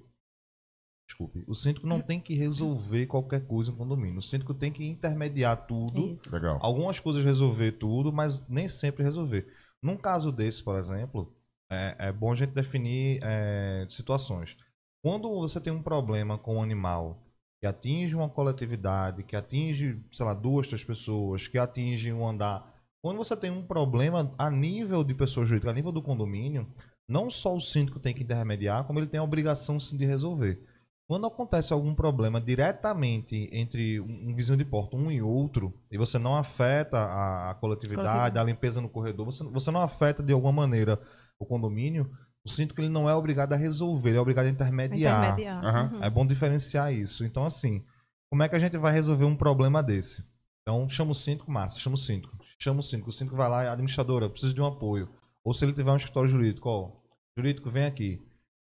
Desculpe, 1.07 1.43
o 1.47 1.53
síndico 1.53 1.85
não 1.85 2.01
tem 2.01 2.19
que 2.19 2.33
resolver 2.33 3.05
qualquer 3.05 3.45
coisa 3.45 3.71
no 3.71 3.77
condomínio. 3.77 4.17
O 4.17 4.23
síndico 4.23 4.53
tem 4.53 4.71
que 4.71 4.83
intermediar 4.83 5.67
tudo 5.67 6.13
Isso. 6.13 6.29
Legal. 6.31 6.57
algumas 6.61 6.99
coisas 6.99 7.23
resolver 7.23 7.73
tudo, 7.73 8.11
mas 8.11 8.45
nem 8.49 8.67
sempre 8.67 9.03
resolver. 9.03 9.47
Num 9.81 9.97
caso 9.97 10.31
desse, 10.31 10.63
por 10.63 10.75
exemplo, 10.77 11.31
é, 11.69 11.95
é 11.99 12.11
bom 12.11 12.31
a 12.31 12.35
gente 12.35 12.51
definir 12.51 13.19
é, 13.23 13.85
situações. 13.87 14.57
Quando 15.03 15.29
você 15.29 15.61
tem 15.61 15.71
um 15.71 15.83
problema 15.83 16.37
com 16.37 16.55
um 16.55 16.63
animal 16.63 17.21
que 17.59 17.67
atinge 17.67 18.15
uma 18.15 18.29
coletividade, 18.29 19.23
que 19.23 19.35
atinge, 19.35 19.99
sei 20.11 20.25
lá, 20.25 20.33
duas, 20.33 20.67
três 20.67 20.83
pessoas, 20.83 21.47
que 21.47 21.57
atinge 21.57 22.11
um 22.11 22.27
andar. 22.27 22.73
Quando 23.03 23.17
você 23.17 23.35
tem 23.35 23.51
um 23.51 23.65
problema 23.65 24.33
a 24.37 24.49
nível 24.49 25.03
de 25.03 25.13
pessoa 25.13 25.45
jurídica, 25.45 25.71
a 25.71 25.73
nível 25.73 25.91
do 25.91 26.01
condomínio, 26.01 26.67
não 27.07 27.29
só 27.29 27.55
o 27.55 27.61
síndico 27.61 27.99
tem 27.99 28.13
que 28.13 28.23
intermediar, 28.23 28.83
como 28.85 28.99
ele 28.99 29.07
tem 29.07 29.19
a 29.19 29.23
obrigação 29.23 29.79
sim 29.79 29.97
de 29.97 30.05
resolver. 30.05 30.59
Quando 31.07 31.27
acontece 31.27 31.71
algum 31.71 31.93
problema 31.93 32.41
diretamente 32.41 33.47
entre 33.51 33.99
um 33.99 34.29
um 34.29 34.35
vizinho 34.35 34.57
de 34.57 34.65
porta, 34.65 34.97
um 34.97 35.11
e 35.11 35.21
outro, 35.21 35.73
e 35.91 35.97
você 35.97 36.17
não 36.17 36.35
afeta 36.35 36.97
a, 36.97 37.51
a 37.51 37.55
coletividade, 37.55 38.39
a 38.39 38.43
limpeza 38.43 38.81
no 38.81 38.89
corredor, 38.89 39.25
você, 39.25 39.43
você 39.43 39.69
não 39.69 39.81
afeta 39.81 40.23
de 40.23 40.33
alguma 40.33 40.51
maneira 40.51 40.99
o 41.39 41.45
condomínio, 41.45 42.09
o 42.43 42.49
síndico 42.49 42.81
ele 42.81 42.89
não 42.89 43.09
é 43.09 43.15
obrigado 43.15 43.53
a 43.53 43.55
resolver, 43.55 44.09
ele 44.09 44.17
é 44.17 44.21
obrigado 44.21 44.45
a 44.45 44.49
intermediar. 44.49 45.33
Intermediar. 45.33 45.93
Uhum. 45.93 46.03
É 46.03 46.09
bom 46.09 46.25
diferenciar 46.25 46.93
isso. 46.93 47.23
Então, 47.25 47.45
assim, 47.45 47.83
como 48.29 48.43
é 48.43 48.49
que 48.49 48.55
a 48.55 48.59
gente 48.59 48.77
vai 48.77 48.93
resolver 48.93 49.25
um 49.25 49.35
problema 49.35 49.81
desse? 49.83 50.25
Então, 50.61 50.89
chama 50.89 51.11
o 51.11 51.15
síndico, 51.15 51.51
massa, 51.51 51.77
chama 51.77 51.95
o 51.95 51.99
síndico. 51.99 52.35
chama 52.59 52.79
o 52.79 52.83
síndico, 52.83 53.09
o 53.09 53.13
síndico 53.13 53.37
vai 53.37 53.49
lá, 53.49 53.71
administradora, 53.71 54.29
preciso 54.29 54.53
de 54.53 54.61
um 54.61 54.65
apoio. 54.65 55.09
Ou 55.43 55.53
se 55.53 55.63
ele 55.63 55.73
tiver 55.73 55.91
um 55.91 55.97
escritório 55.97 56.29
jurídico, 56.29 56.67
ó, 56.67 56.91
jurídico, 57.37 57.69
vem 57.69 57.85
aqui. 57.85 58.24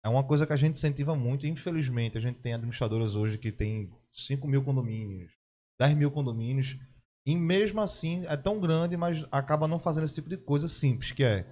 É 0.05 0.07
uma 0.07 0.23
coisa 0.23 0.45
que 0.45 0.53
a 0.53 0.55
gente 0.55 0.75
incentiva 0.75 1.15
muito. 1.15 1.47
Infelizmente, 1.47 2.15
a 2.15 2.21
gente 2.21 2.37
tem 2.37 2.53
administradoras 2.53 3.15
hoje 3.15 3.39
que 3.39 3.51
tem 3.51 3.91
5 4.13 4.47
mil 4.47 4.63
condomínios, 4.63 5.31
10 5.79 5.97
mil 5.97 6.11
condomínios. 6.11 6.77
E 7.25 7.35
mesmo 7.35 7.81
assim, 7.81 8.23
é 8.27 8.37
tão 8.37 8.59
grande, 8.59 8.95
mas 8.95 9.25
acaba 9.31 9.67
não 9.67 9.79
fazendo 9.79 10.03
esse 10.03 10.13
tipo 10.13 10.29
de 10.29 10.37
coisa 10.37 10.67
simples, 10.67 11.11
que 11.11 11.23
é 11.23 11.47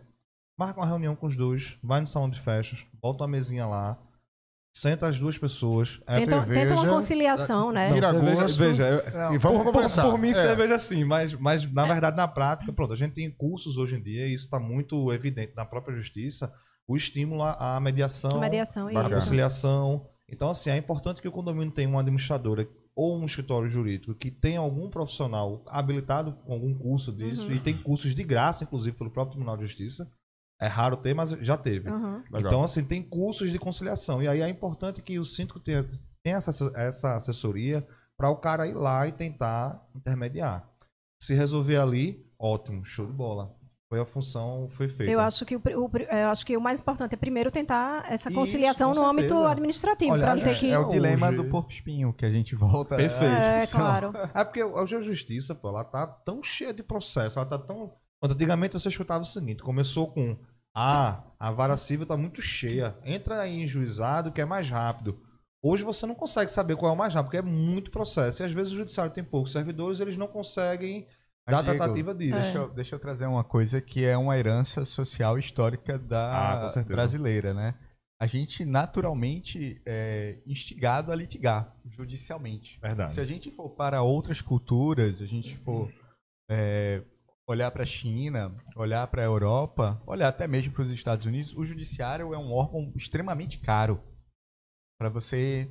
marca 0.56 0.80
uma 0.80 0.86
reunião 0.86 1.16
com 1.16 1.26
os 1.26 1.36
dois, 1.36 1.80
vai 1.82 2.00
no 2.00 2.06
salão 2.06 2.30
de 2.30 2.40
festas, 2.40 2.86
bota 3.02 3.24
uma 3.24 3.28
mesinha 3.28 3.66
lá, 3.66 3.98
senta 4.72 5.08
as 5.08 5.18
duas 5.18 5.36
pessoas, 5.36 6.00
é 6.06 6.20
tenta, 6.20 6.42
cerveja, 6.44 6.62
tenta 6.62 6.74
uma 6.76 6.88
conciliação, 6.88 7.72
né? 7.72 7.92
Tira 7.92 8.12
gosto, 8.12 8.60
veja, 8.60 8.88
eu, 8.88 9.12
não, 9.12 9.34
e 9.34 9.38
vamos 9.40 9.64
por, 9.64 9.74
conversar. 9.74 10.04
Por, 10.04 10.12
por 10.12 10.20
mim, 10.20 10.30
é. 10.30 10.34
cerveja 10.36 10.78
sim, 10.78 11.04
mas, 11.04 11.34
mas 11.34 11.66
na 11.74 11.88
verdade, 11.88 12.16
na 12.16 12.28
prática, 12.28 12.72
pronto, 12.72 12.94
a 12.94 12.96
gente 12.96 13.16
tem 13.16 13.32
cursos 13.32 13.80
hoje 13.80 13.96
em 13.96 14.04
dia, 14.04 14.28
e 14.28 14.34
isso 14.36 14.46
está 14.46 14.60
muito 14.60 15.12
evidente 15.12 15.54
na 15.56 15.66
própria 15.66 15.96
justiça, 15.96 16.54
o 16.88 16.96
estímulo 16.96 17.44
à 17.44 17.80
mediação, 17.80 18.40
mediação 18.40 18.88
à 18.88 19.10
conciliação. 19.10 20.10
Então, 20.30 20.50
assim, 20.50 20.70
é 20.70 20.78
importante 20.78 21.22
que 21.22 21.28
o 21.28 21.32
condomínio 21.32 21.72
tenha 21.72 21.88
uma 21.88 22.00
administradora 22.00 22.68
ou 22.96 23.18
um 23.18 23.26
escritório 23.26 23.70
jurídico 23.70 24.14
que 24.14 24.30
tenha 24.30 24.60
algum 24.60 24.90
profissional 24.90 25.64
habilitado 25.68 26.34
com 26.46 26.54
algum 26.54 26.74
curso 26.74 27.12
disso, 27.12 27.48
uhum. 27.48 27.56
e 27.56 27.60
tem 27.60 27.76
cursos 27.76 28.14
de 28.14 28.24
graça, 28.24 28.64
inclusive, 28.64 28.96
pelo 28.96 29.10
próprio 29.10 29.34
Tribunal 29.34 29.58
de 29.58 29.64
Justiça. 29.64 30.12
É 30.62 30.68
raro 30.68 30.96
ter, 30.96 31.14
mas 31.14 31.32
já 31.32 31.58
teve. 31.58 31.90
Uhum. 31.90 32.24
Então, 32.36 32.64
assim, 32.64 32.86
tem 32.86 33.02
cursos 33.02 33.52
de 33.52 33.60
conciliação. 33.60 34.22
E 34.22 34.28
aí 34.28 34.42
é 34.42 34.48
importante 34.48 35.02
que 35.02 35.20
o 35.20 35.26
síndico 35.26 35.60
tenha, 35.60 35.84
tenha 36.24 36.38
essa, 36.38 36.72
essa 36.76 37.16
assessoria 37.16 37.86
para 38.16 38.30
o 38.30 38.38
cara 38.38 38.68
ir 38.68 38.74
lá 38.74 39.08
e 39.08 39.12
tentar 39.12 39.86
intermediar. 39.94 40.70
Se 41.22 41.34
resolver 41.34 41.78
ali, 41.78 42.26
ótimo, 42.40 42.86
show 42.86 43.06
de 43.06 43.12
bola 43.12 43.54
foi 43.94 44.00
a 44.00 44.06
função 44.06 44.68
foi 44.72 44.88
feita. 44.88 45.12
Eu 45.12 45.20
acho 45.20 45.46
que 45.46 45.56
o, 45.56 45.62
o, 45.62 45.92
eu 45.98 46.30
acho 46.30 46.44
que 46.44 46.58
o 46.58 46.62
mais 46.62 46.80
importante 46.80 47.14
é 47.14 47.16
primeiro 47.16 47.52
tentar 47.52 48.12
essa 48.12 48.32
conciliação 48.32 48.92
Isso, 48.92 49.00
no 49.00 49.08
âmbito 49.08 49.46
administrativo, 49.46 50.18
para 50.18 50.36
não 50.36 50.44
ter 50.44 50.58
que 50.58 50.72
é 50.72 50.80
o 50.80 50.90
dilema 50.90 51.28
hoje... 51.28 51.38
do 51.38 51.46
porco 51.46 51.72
espinho 51.72 52.12
que 52.12 52.26
a 52.26 52.32
gente 52.32 52.56
volta. 52.56 52.96
Perfeito. 52.96 53.24
É, 53.24 53.68
claro. 53.68 54.12
É 54.34 54.44
porque 54.44 54.64
hoje 54.64 54.96
a 54.96 55.02
justiça, 55.02 55.54
pô, 55.54 55.70
ela 55.70 55.84
tá 55.84 56.08
tão 56.08 56.42
cheia 56.42 56.74
de 56.74 56.82
processo, 56.82 57.38
ela 57.38 57.48
tá 57.48 57.60
tão 57.60 57.94
Antigamente 58.24 58.74
você 58.74 58.90
escutava 58.90 59.22
o 59.22 59.28
seguinte, 59.28 59.62
começou 59.62 60.08
com 60.08 60.36
ah, 60.76 61.24
a 61.38 61.52
vara 61.52 61.78
civil 61.78 62.04
está 62.04 62.18
muito 62.18 62.42
cheia. 62.42 62.98
Entra 63.04 63.42
aí 63.42 63.62
em 63.62 63.68
juizado 63.68 64.32
que 64.32 64.42
é 64.42 64.46
mais 64.46 64.68
rápido. 64.70 65.20
Hoje 65.62 65.84
você 65.84 66.08
não 66.08 66.16
consegue 66.16 66.50
saber 66.50 66.76
qual 66.76 66.92
é 66.92 66.96
o 66.96 66.98
mais 66.98 67.14
rápido, 67.14 67.28
porque 67.28 67.38
é 67.38 67.42
muito 67.44 67.92
processo. 67.92 68.42
E 68.42 68.46
às 68.46 68.52
vezes 68.52 68.74
o 68.74 68.78
judiciário 68.78 69.14
tem 69.14 69.24
poucos 69.24 69.52
servidores, 69.52 70.00
eles 70.00 70.18
não 70.18 70.28
conseguem 70.28 71.06
mas, 71.46 71.56
da 71.58 71.62
Diego, 71.62 71.78
tratativa 71.78 72.16
disso. 72.16 72.38
Deixa 72.38 72.58
eu, 72.58 72.70
deixa, 72.70 72.96
eu, 72.96 73.00
trazer 73.00 73.26
uma 73.26 73.44
coisa 73.44 73.82
que 73.82 74.06
é 74.06 74.18
uma 74.18 74.38
herança 74.38 74.86
social 74.86 75.38
histórica 75.38 76.00
da 76.00 76.66
ah, 76.66 76.84
brasileira, 76.84 77.54
né? 77.54 77.76
A 78.22 78.26
gente 78.26 78.64
naturalmente 78.64 79.82
é 79.86 80.40
instigado 80.48 81.12
a 81.12 81.16
litigar 81.16 81.76
judicialmente. 81.86 82.80
Verdade. 82.80 83.14
Se 83.14 83.20
a 83.20 83.26
gente 83.26 83.52
for 83.52 83.70
para 83.72 84.02
outras 84.02 84.40
culturas, 84.40 85.22
a 85.22 85.26
gente 85.26 85.58
for 85.58 85.92
é, 86.50 87.04
olhar 87.46 87.70
para 87.72 87.84
a 87.84 87.86
China, 87.86 88.56
olhar 88.76 89.06
para 89.08 89.22
a 89.22 89.26
Europa, 89.26 90.02
olhar 90.08 90.30
até 90.30 90.48
mesmo 90.48 90.72
para 90.72 90.84
os 90.84 90.92
Estados 90.92 91.26
Unidos, 91.26 91.54
o 91.54 91.66
judiciário 91.66 92.34
é 92.34 92.38
um 92.38 92.54
órgão 92.54 92.94
extremamente 92.96 93.60
caro 93.60 94.02
para 94.98 95.10
você 95.10 95.70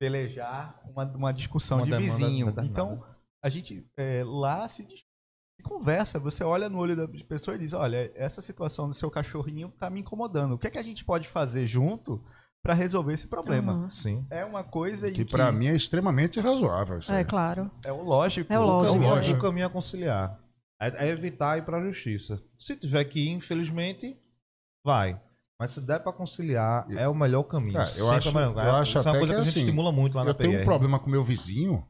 pelejar 0.00 0.82
uma, 0.90 1.04
uma 1.04 1.32
discussão 1.32 1.78
uma 1.78 1.86
de 1.86 1.96
vizinho. 1.96 2.52
Então, 2.64 3.04
a 3.42 3.48
gente 3.48 3.86
é, 3.96 4.22
lá 4.24 4.68
se, 4.68 4.86
se, 4.86 5.62
conversa, 5.62 6.18
você 6.18 6.44
olha 6.44 6.68
no 6.68 6.78
olho 6.78 6.96
da 6.96 7.08
pessoa 7.28 7.56
e 7.56 7.58
diz, 7.58 7.72
olha, 7.72 8.12
essa 8.14 8.40
situação 8.40 8.88
do 8.88 8.94
seu 8.94 9.10
cachorrinho 9.10 9.68
está 9.68 9.90
me 9.90 10.00
incomodando. 10.00 10.52
O 10.52 10.58
que 10.58 10.66
é 10.66 10.70
que 10.70 10.78
a 10.78 10.82
gente 10.82 11.04
pode 11.04 11.28
fazer 11.28 11.66
junto 11.66 12.22
para 12.62 12.74
resolver 12.74 13.14
esse 13.14 13.26
problema? 13.26 13.74
Uhum. 13.74 13.90
Sim. 13.90 14.26
É 14.30 14.44
uma 14.44 14.62
coisa 14.62 15.10
que, 15.10 15.24
que 15.24 15.30
para 15.30 15.50
mim 15.50 15.66
é 15.66 15.74
extremamente 15.74 16.38
razoável. 16.38 16.98
É 17.10 17.24
claro. 17.24 17.70
É 17.84 17.92
o 17.92 18.02
lógico. 18.02 18.52
É 18.52 18.58
o 18.58 18.64
lógico. 18.64 18.96
É 18.96 18.98
o, 18.98 19.10
lógico. 19.10 19.38
o 19.38 19.42
caminho 19.42 19.66
a 19.66 19.70
conciliar. 19.70 20.38
É, 20.80 21.06
é 21.06 21.08
evitar 21.10 21.58
ir 21.58 21.64
para 21.64 21.78
a 21.78 21.84
justiça. 21.84 22.42
Se 22.56 22.76
tiver 22.76 23.04
que 23.04 23.20
ir, 23.20 23.30
infelizmente, 23.30 24.16
vai. 24.84 25.20
Mas 25.60 25.70
se 25.70 25.80
der 25.80 26.00
para 26.00 26.12
conciliar, 26.12 26.90
é 26.90 27.06
o 27.06 27.14
melhor 27.14 27.44
caminho. 27.44 27.78
É, 27.78 27.82
eu 27.82 27.84
acho, 27.84 28.00
eu 28.00 28.10
acho 28.10 28.98
Isso 28.98 29.08
é 29.08 29.12
uma 29.12 29.18
coisa 29.18 29.26
que, 29.26 29.34
que 29.34 29.42
a 29.42 29.44
gente 29.44 29.48
assim, 29.50 29.60
estimula 29.60 29.92
muito 29.92 30.16
lá 30.16 30.24
na 30.24 30.30
Eu 30.30 30.34
tenho 30.34 30.60
um 30.60 30.64
problema 30.64 30.98
com 30.98 31.08
meu 31.08 31.22
vizinho, 31.22 31.86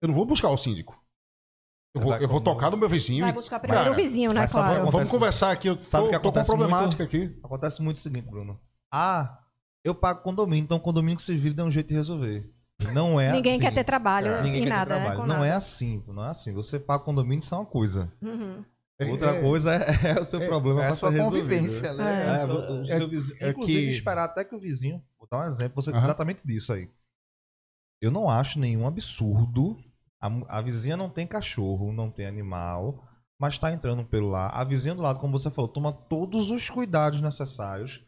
eu 0.00 0.08
não 0.08 0.14
vou 0.14 0.24
buscar 0.24 0.48
o 0.50 0.56
síndico. 0.56 0.98
Eu 1.94 2.02
vou, 2.02 2.16
eu 2.16 2.28
vou 2.28 2.40
tocar 2.40 2.70
no 2.70 2.76
meu 2.76 2.88
vizinho. 2.88 3.24
Vai 3.24 3.32
buscar 3.32 3.58
primeiro 3.58 3.84
cara, 3.84 3.92
o 3.92 3.96
vizinho, 3.96 4.32
né? 4.32 4.46
Claro. 4.46 4.68
Acontece, 4.68 4.92
vamos 4.92 5.10
conversar 5.10 5.50
aqui. 5.50 5.68
Eu 5.68 5.78
sabe 5.78 6.04
tô, 6.04 6.10
que 6.10 6.16
acontece 6.16 6.46
tô 6.46 6.52
com 6.52 6.58
problemática 6.58 7.02
muito, 7.02 7.16
aqui. 7.16 7.40
Acontece 7.42 7.82
muito 7.82 7.96
o 7.96 8.00
seguinte, 8.00 8.28
Bruno. 8.28 8.60
Ah, 8.92 9.38
eu 9.82 9.94
pago 9.94 10.22
condomínio, 10.22 10.64
então 10.64 10.76
o 10.76 10.80
condomínio 10.80 11.16
que 11.16 11.22
se 11.22 11.36
vira 11.36 11.54
dá 11.54 11.64
um 11.64 11.70
jeito 11.70 11.88
de 11.88 11.94
resolver. 11.94 12.48
Não 12.92 13.20
é 13.20 13.32
Ninguém 13.32 13.54
assim. 13.54 13.62
quer 13.62 13.74
ter 13.74 13.84
trabalho 13.84 14.28
é. 14.28 14.42
Ninguém 14.42 14.62
quer 14.62 14.68
nada, 14.68 14.94
ter 14.94 15.00
né, 15.00 15.06
trabalho. 15.06 15.28
Né? 15.28 15.34
Não 15.34 15.44
é 15.44 15.52
assim, 15.52 16.04
não 16.06 16.24
é 16.24 16.28
assim. 16.28 16.52
Você 16.52 16.78
paga 16.78 17.02
condomínio, 17.02 17.40
isso 17.40 17.54
é 17.54 17.58
uma 17.58 17.66
coisa. 17.66 18.12
Uhum. 18.22 18.64
Outra 19.10 19.36
é, 19.36 19.40
coisa 19.40 19.74
é, 19.74 20.10
é, 20.10 20.20
o 20.20 20.24
seu 20.24 20.42
é, 20.42 20.46
problema 20.46 20.84
é 20.84 20.88
a 20.88 20.92
sua 20.92 21.12
convivência, 21.12 21.92
né? 21.94 22.40
É, 22.40 22.44
o, 22.44 22.82
o 22.82 22.86
seu 22.86 23.08
vizinho, 23.08 23.48
inclusive, 23.48 23.86
que... 23.86 23.90
esperar 23.90 24.24
até 24.24 24.44
que 24.44 24.54
o 24.54 24.58
vizinho, 24.58 25.02
vou 25.16 25.28
dar 25.30 25.44
um 25.44 25.48
exemplo, 25.48 25.80
você, 25.80 25.90
uhum. 25.90 25.98
exatamente 25.98 26.44
disso 26.44 26.72
aí. 26.72 26.88
Eu 28.00 28.10
não 28.10 28.28
acho 28.28 28.58
nenhum 28.58 28.86
absurdo 28.86 29.76
a, 30.20 30.58
a 30.58 30.60
vizinha 30.60 30.96
não 30.96 31.08
tem 31.08 31.26
cachorro, 31.26 31.92
não 31.92 32.10
tem 32.10 32.26
animal, 32.26 33.04
mas 33.40 33.54
está 33.54 33.72
entrando 33.72 34.04
pelo 34.04 34.28
lá. 34.28 34.48
A 34.48 34.64
vizinha 34.64 34.94
do 34.94 35.02
lado, 35.02 35.20
como 35.20 35.38
você 35.38 35.50
falou, 35.50 35.68
toma 35.68 35.92
todos 35.92 36.50
os 36.50 36.68
cuidados 36.68 37.20
necessários. 37.20 38.04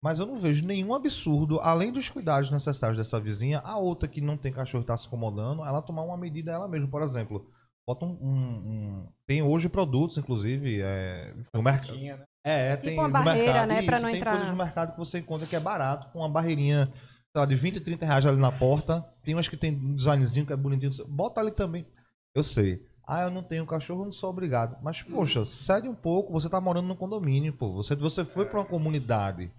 Mas 0.00 0.20
eu 0.20 0.26
não 0.26 0.38
vejo 0.38 0.64
nenhum 0.64 0.94
absurdo, 0.94 1.58
além 1.58 1.92
dos 1.92 2.08
cuidados 2.08 2.52
necessários 2.52 2.96
dessa 2.96 3.18
vizinha, 3.18 3.58
a 3.64 3.76
outra 3.78 4.08
que 4.08 4.20
não 4.20 4.36
tem 4.36 4.52
cachorro 4.52 4.82
e 4.82 4.84
está 4.84 4.96
se 4.96 5.08
incomodando, 5.08 5.64
ela 5.64 5.82
tomar 5.82 6.02
uma 6.02 6.16
medida 6.16 6.52
ela 6.52 6.68
mesma. 6.68 6.86
Por 6.86 7.02
exemplo, 7.02 7.50
bota 7.84 8.04
um. 8.04 8.16
um, 8.20 8.36
um... 8.36 9.08
tem 9.26 9.42
hoje 9.42 9.68
produtos, 9.68 10.16
inclusive, 10.16 10.80
é, 10.80 11.34
no 11.52 11.62
mercado. 11.64 11.98
Né? 11.98 12.22
É, 12.44 12.76
tipo 12.76 12.90
tem 12.90 12.98
uma 12.98 13.08
barreira, 13.08 13.66
mercado, 13.66 13.68
né? 13.68 13.82
Para 13.82 13.98
não 13.98 14.08
tem 14.08 14.16
entrar. 14.18 14.30
Tem 14.30 14.40
coisas 14.40 14.56
no 14.56 14.64
mercado 14.64 14.92
que 14.92 14.98
você 14.98 15.18
encontra 15.18 15.48
que 15.48 15.56
é 15.56 15.60
barato, 15.60 16.12
com 16.12 16.20
uma 16.20 16.28
barreirinha 16.28 16.92
lá, 17.36 17.46
de 17.46 17.54
20, 17.54 17.80
30 17.80 18.06
reais 18.06 18.26
ali 18.26 18.38
na 18.38 18.52
porta. 18.52 19.04
Tem 19.22 19.34
umas 19.34 19.48
que 19.48 19.56
tem 19.56 19.74
um 19.74 19.94
designzinho 19.94 20.46
que 20.46 20.52
é 20.52 20.56
bonitinho. 20.56 20.92
Bota 21.06 21.40
ali 21.40 21.50
também. 21.50 21.86
Eu 22.34 22.42
sei. 22.42 22.86
Ah, 23.06 23.22
eu 23.22 23.30
não 23.30 23.42
tenho 23.42 23.64
cachorro, 23.64 24.04
não 24.04 24.12
sou 24.12 24.28
obrigado. 24.28 24.76
Mas, 24.82 25.02
poxa, 25.02 25.44
cede 25.46 25.88
um 25.88 25.94
pouco. 25.94 26.32
Você 26.32 26.48
tá 26.48 26.60
morando 26.60 26.88
no 26.88 26.96
condomínio, 26.96 27.52
pô. 27.52 27.72
Você, 27.72 27.96
você 27.96 28.24
foi 28.24 28.44
para 28.44 28.60
uma 28.60 28.66
comunidade. 28.66 29.50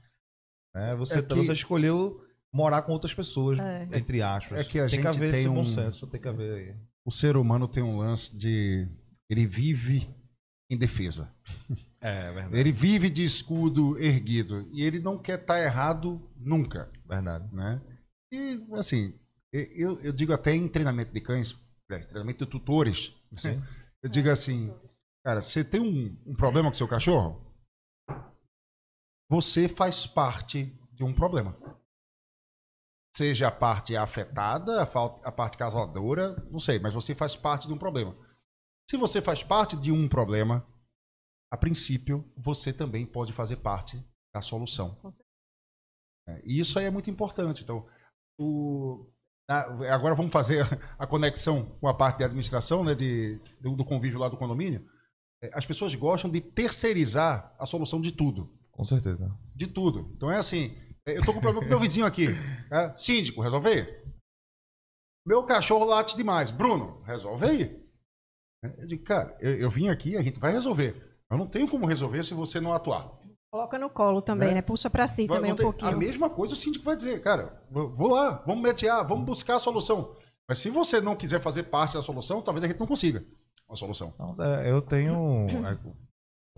Né? 0.75 0.95
Você, 0.95 1.19
é 1.19 1.21
que... 1.21 1.33
você 1.33 1.53
escolheu 1.53 2.23
morar 2.53 2.83
com 2.83 2.91
outras 2.91 3.13
pessoas, 3.13 3.57
é. 3.59 3.87
entre 3.93 4.21
aspas. 4.21 4.59
É 4.59 4.63
que 4.63 4.79
a 4.79 4.83
tem 4.83 4.89
gente 4.89 5.01
que 5.01 5.07
haver 5.07 5.31
tem 5.31 5.39
esse 5.39 5.49
um... 5.49 5.55
bom 5.55 5.65
senso, 5.65 6.07
tem 6.07 6.21
que 6.21 6.27
haver 6.27 6.53
aí. 6.53 6.75
O 7.05 7.11
ser 7.11 7.37
humano 7.37 7.67
tem 7.67 7.81
um 7.81 7.97
lance 7.97 8.37
de. 8.37 8.87
Ele 9.29 9.47
vive 9.47 10.07
em 10.69 10.77
defesa. 10.77 11.33
É, 12.01 12.27
é, 12.27 12.31
verdade. 12.31 12.57
Ele 12.57 12.71
vive 12.71 13.09
de 13.09 13.25
escudo 13.25 14.01
erguido 14.01 14.69
e 14.71 14.83
ele 14.83 14.99
não 14.99 15.17
quer 15.17 15.37
estar 15.37 15.55
tá 15.55 15.61
errado 15.61 16.21
nunca. 16.37 16.89
Verdade. 17.09 17.53
Né? 17.53 17.81
E, 18.31 18.63
assim, 18.73 19.19
eu, 19.51 19.99
eu 20.01 20.13
digo 20.13 20.31
até 20.31 20.53
em 20.53 20.67
treinamento 20.67 21.11
de 21.11 21.19
cães, 21.19 21.59
é, 21.89 21.99
treinamento 21.99 22.45
de 22.45 22.51
tutores, 22.51 23.15
Sim. 23.35 23.61
eu 24.03 24.09
digo 24.09 24.29
assim, 24.29 24.71
cara, 25.25 25.41
você 25.41 25.63
tem 25.63 25.81
um, 25.81 26.15
um 26.27 26.35
problema 26.35 26.69
com 26.69 26.75
seu 26.75 26.87
cachorro? 26.87 27.43
Você 29.27 29.67
faz 29.67 30.05
parte 30.05 30.65
de 30.93 31.03
um 31.03 31.13
problema. 31.13 31.55
Seja 33.15 33.47
a 33.47 33.51
parte 33.51 33.95
afetada, 33.95 34.83
a 34.83 35.31
parte 35.31 35.57
causadora, 35.57 36.35
não 36.51 36.59
sei, 36.59 36.79
mas 36.79 36.93
você 36.93 37.15
faz 37.15 37.35
parte 37.35 37.67
de 37.67 37.73
um 37.73 37.77
problema. 37.77 38.15
Se 38.89 38.97
você 38.97 39.21
faz 39.21 39.43
parte 39.43 39.75
de 39.75 39.91
um 39.91 40.07
problema, 40.07 40.65
a 41.51 41.57
princípio, 41.57 42.31
você 42.37 42.71
também 42.71 43.05
pode 43.05 43.33
fazer 43.33 43.57
parte 43.57 44.03
da 44.33 44.41
solução. 44.41 44.99
É, 46.29 46.41
e 46.45 46.59
isso 46.59 46.77
aí 46.77 46.85
é 46.85 46.91
muito 46.91 47.09
importante. 47.09 47.63
Então, 47.63 47.87
o, 48.39 49.09
agora 49.47 50.15
vamos 50.15 50.31
fazer 50.31 50.65
a 50.97 51.07
conexão 51.07 51.65
com 51.81 51.87
a 51.87 51.93
parte 51.93 52.17
de 52.17 52.23
administração, 52.23 52.83
né, 52.83 52.93
de, 52.93 53.39
do, 53.59 53.75
do 53.75 53.85
convívio 53.85 54.19
lá 54.19 54.29
do 54.29 54.37
condomínio. 54.37 54.85
É, 55.43 55.49
as 55.53 55.65
pessoas 55.65 55.95
gostam 55.95 56.29
de 56.29 56.41
terceirizar 56.41 57.55
a 57.57 57.65
solução 57.65 57.99
de 57.99 58.11
tudo. 58.11 58.53
Com 58.71 58.85
certeza. 58.85 59.35
De 59.55 59.67
tudo. 59.67 60.11
Então 60.15 60.31
é 60.31 60.37
assim, 60.37 60.77
é, 61.05 61.17
eu 61.17 61.25
tô 61.25 61.33
com 61.33 61.39
um 61.39 61.41
problema 61.41 61.65
com 61.65 61.69
meu 61.69 61.79
vizinho 61.79 62.05
aqui. 62.05 62.27
É, 62.71 62.95
síndico, 62.97 63.41
resolver? 63.41 64.03
Meu 65.25 65.43
cachorro 65.43 65.85
late 65.85 66.15
demais. 66.15 66.51
Bruno, 66.51 67.01
resolve 67.03 67.45
aí. 67.45 67.89
Eu 68.63 68.87
digo, 68.87 69.03
cara, 69.03 69.37
eu, 69.39 69.55
eu 69.55 69.69
vim 69.69 69.87
aqui, 69.87 70.17
a 70.17 70.21
gente 70.21 70.39
vai 70.39 70.51
resolver. 70.51 71.09
Eu 71.29 71.37
não 71.37 71.47
tenho 71.47 71.67
como 71.67 71.85
resolver 71.85 72.23
se 72.23 72.33
você 72.33 72.59
não 72.59 72.73
atuar. 72.73 73.18
Coloca 73.51 73.79
no 73.79 73.89
colo 73.89 74.21
também, 74.21 74.49
né? 74.49 74.55
né? 74.55 74.61
Puxa 74.61 74.89
para 74.89 75.07
si 75.07 75.25
vai, 75.25 75.37
também 75.37 75.53
um 75.53 75.55
pouquinho. 75.55 75.91
A 75.91 75.95
mesma 75.95 76.29
coisa 76.29 76.53
o 76.53 76.57
síndico 76.57 76.85
vai 76.85 76.95
dizer, 76.95 77.19
cara, 77.21 77.61
vou 77.69 78.09
lá, 78.09 78.43
vamos 78.45 78.61
metear, 78.61 79.05
vamos 79.07 79.25
buscar 79.25 79.55
a 79.55 79.59
solução. 79.59 80.15
Mas 80.47 80.59
se 80.59 80.69
você 80.69 81.01
não 81.01 81.15
quiser 81.15 81.39
fazer 81.39 81.63
parte 81.63 81.95
da 81.95 82.03
solução, 82.03 82.41
talvez 82.41 82.63
a 82.63 82.67
gente 82.67 82.79
não 82.79 82.87
consiga. 82.87 83.23
uma 83.67 83.75
solução? 83.75 84.13
Não, 84.17 84.35
é, 84.43 84.71
eu 84.71 84.81
tenho. 84.81 85.47
É, 85.49 85.77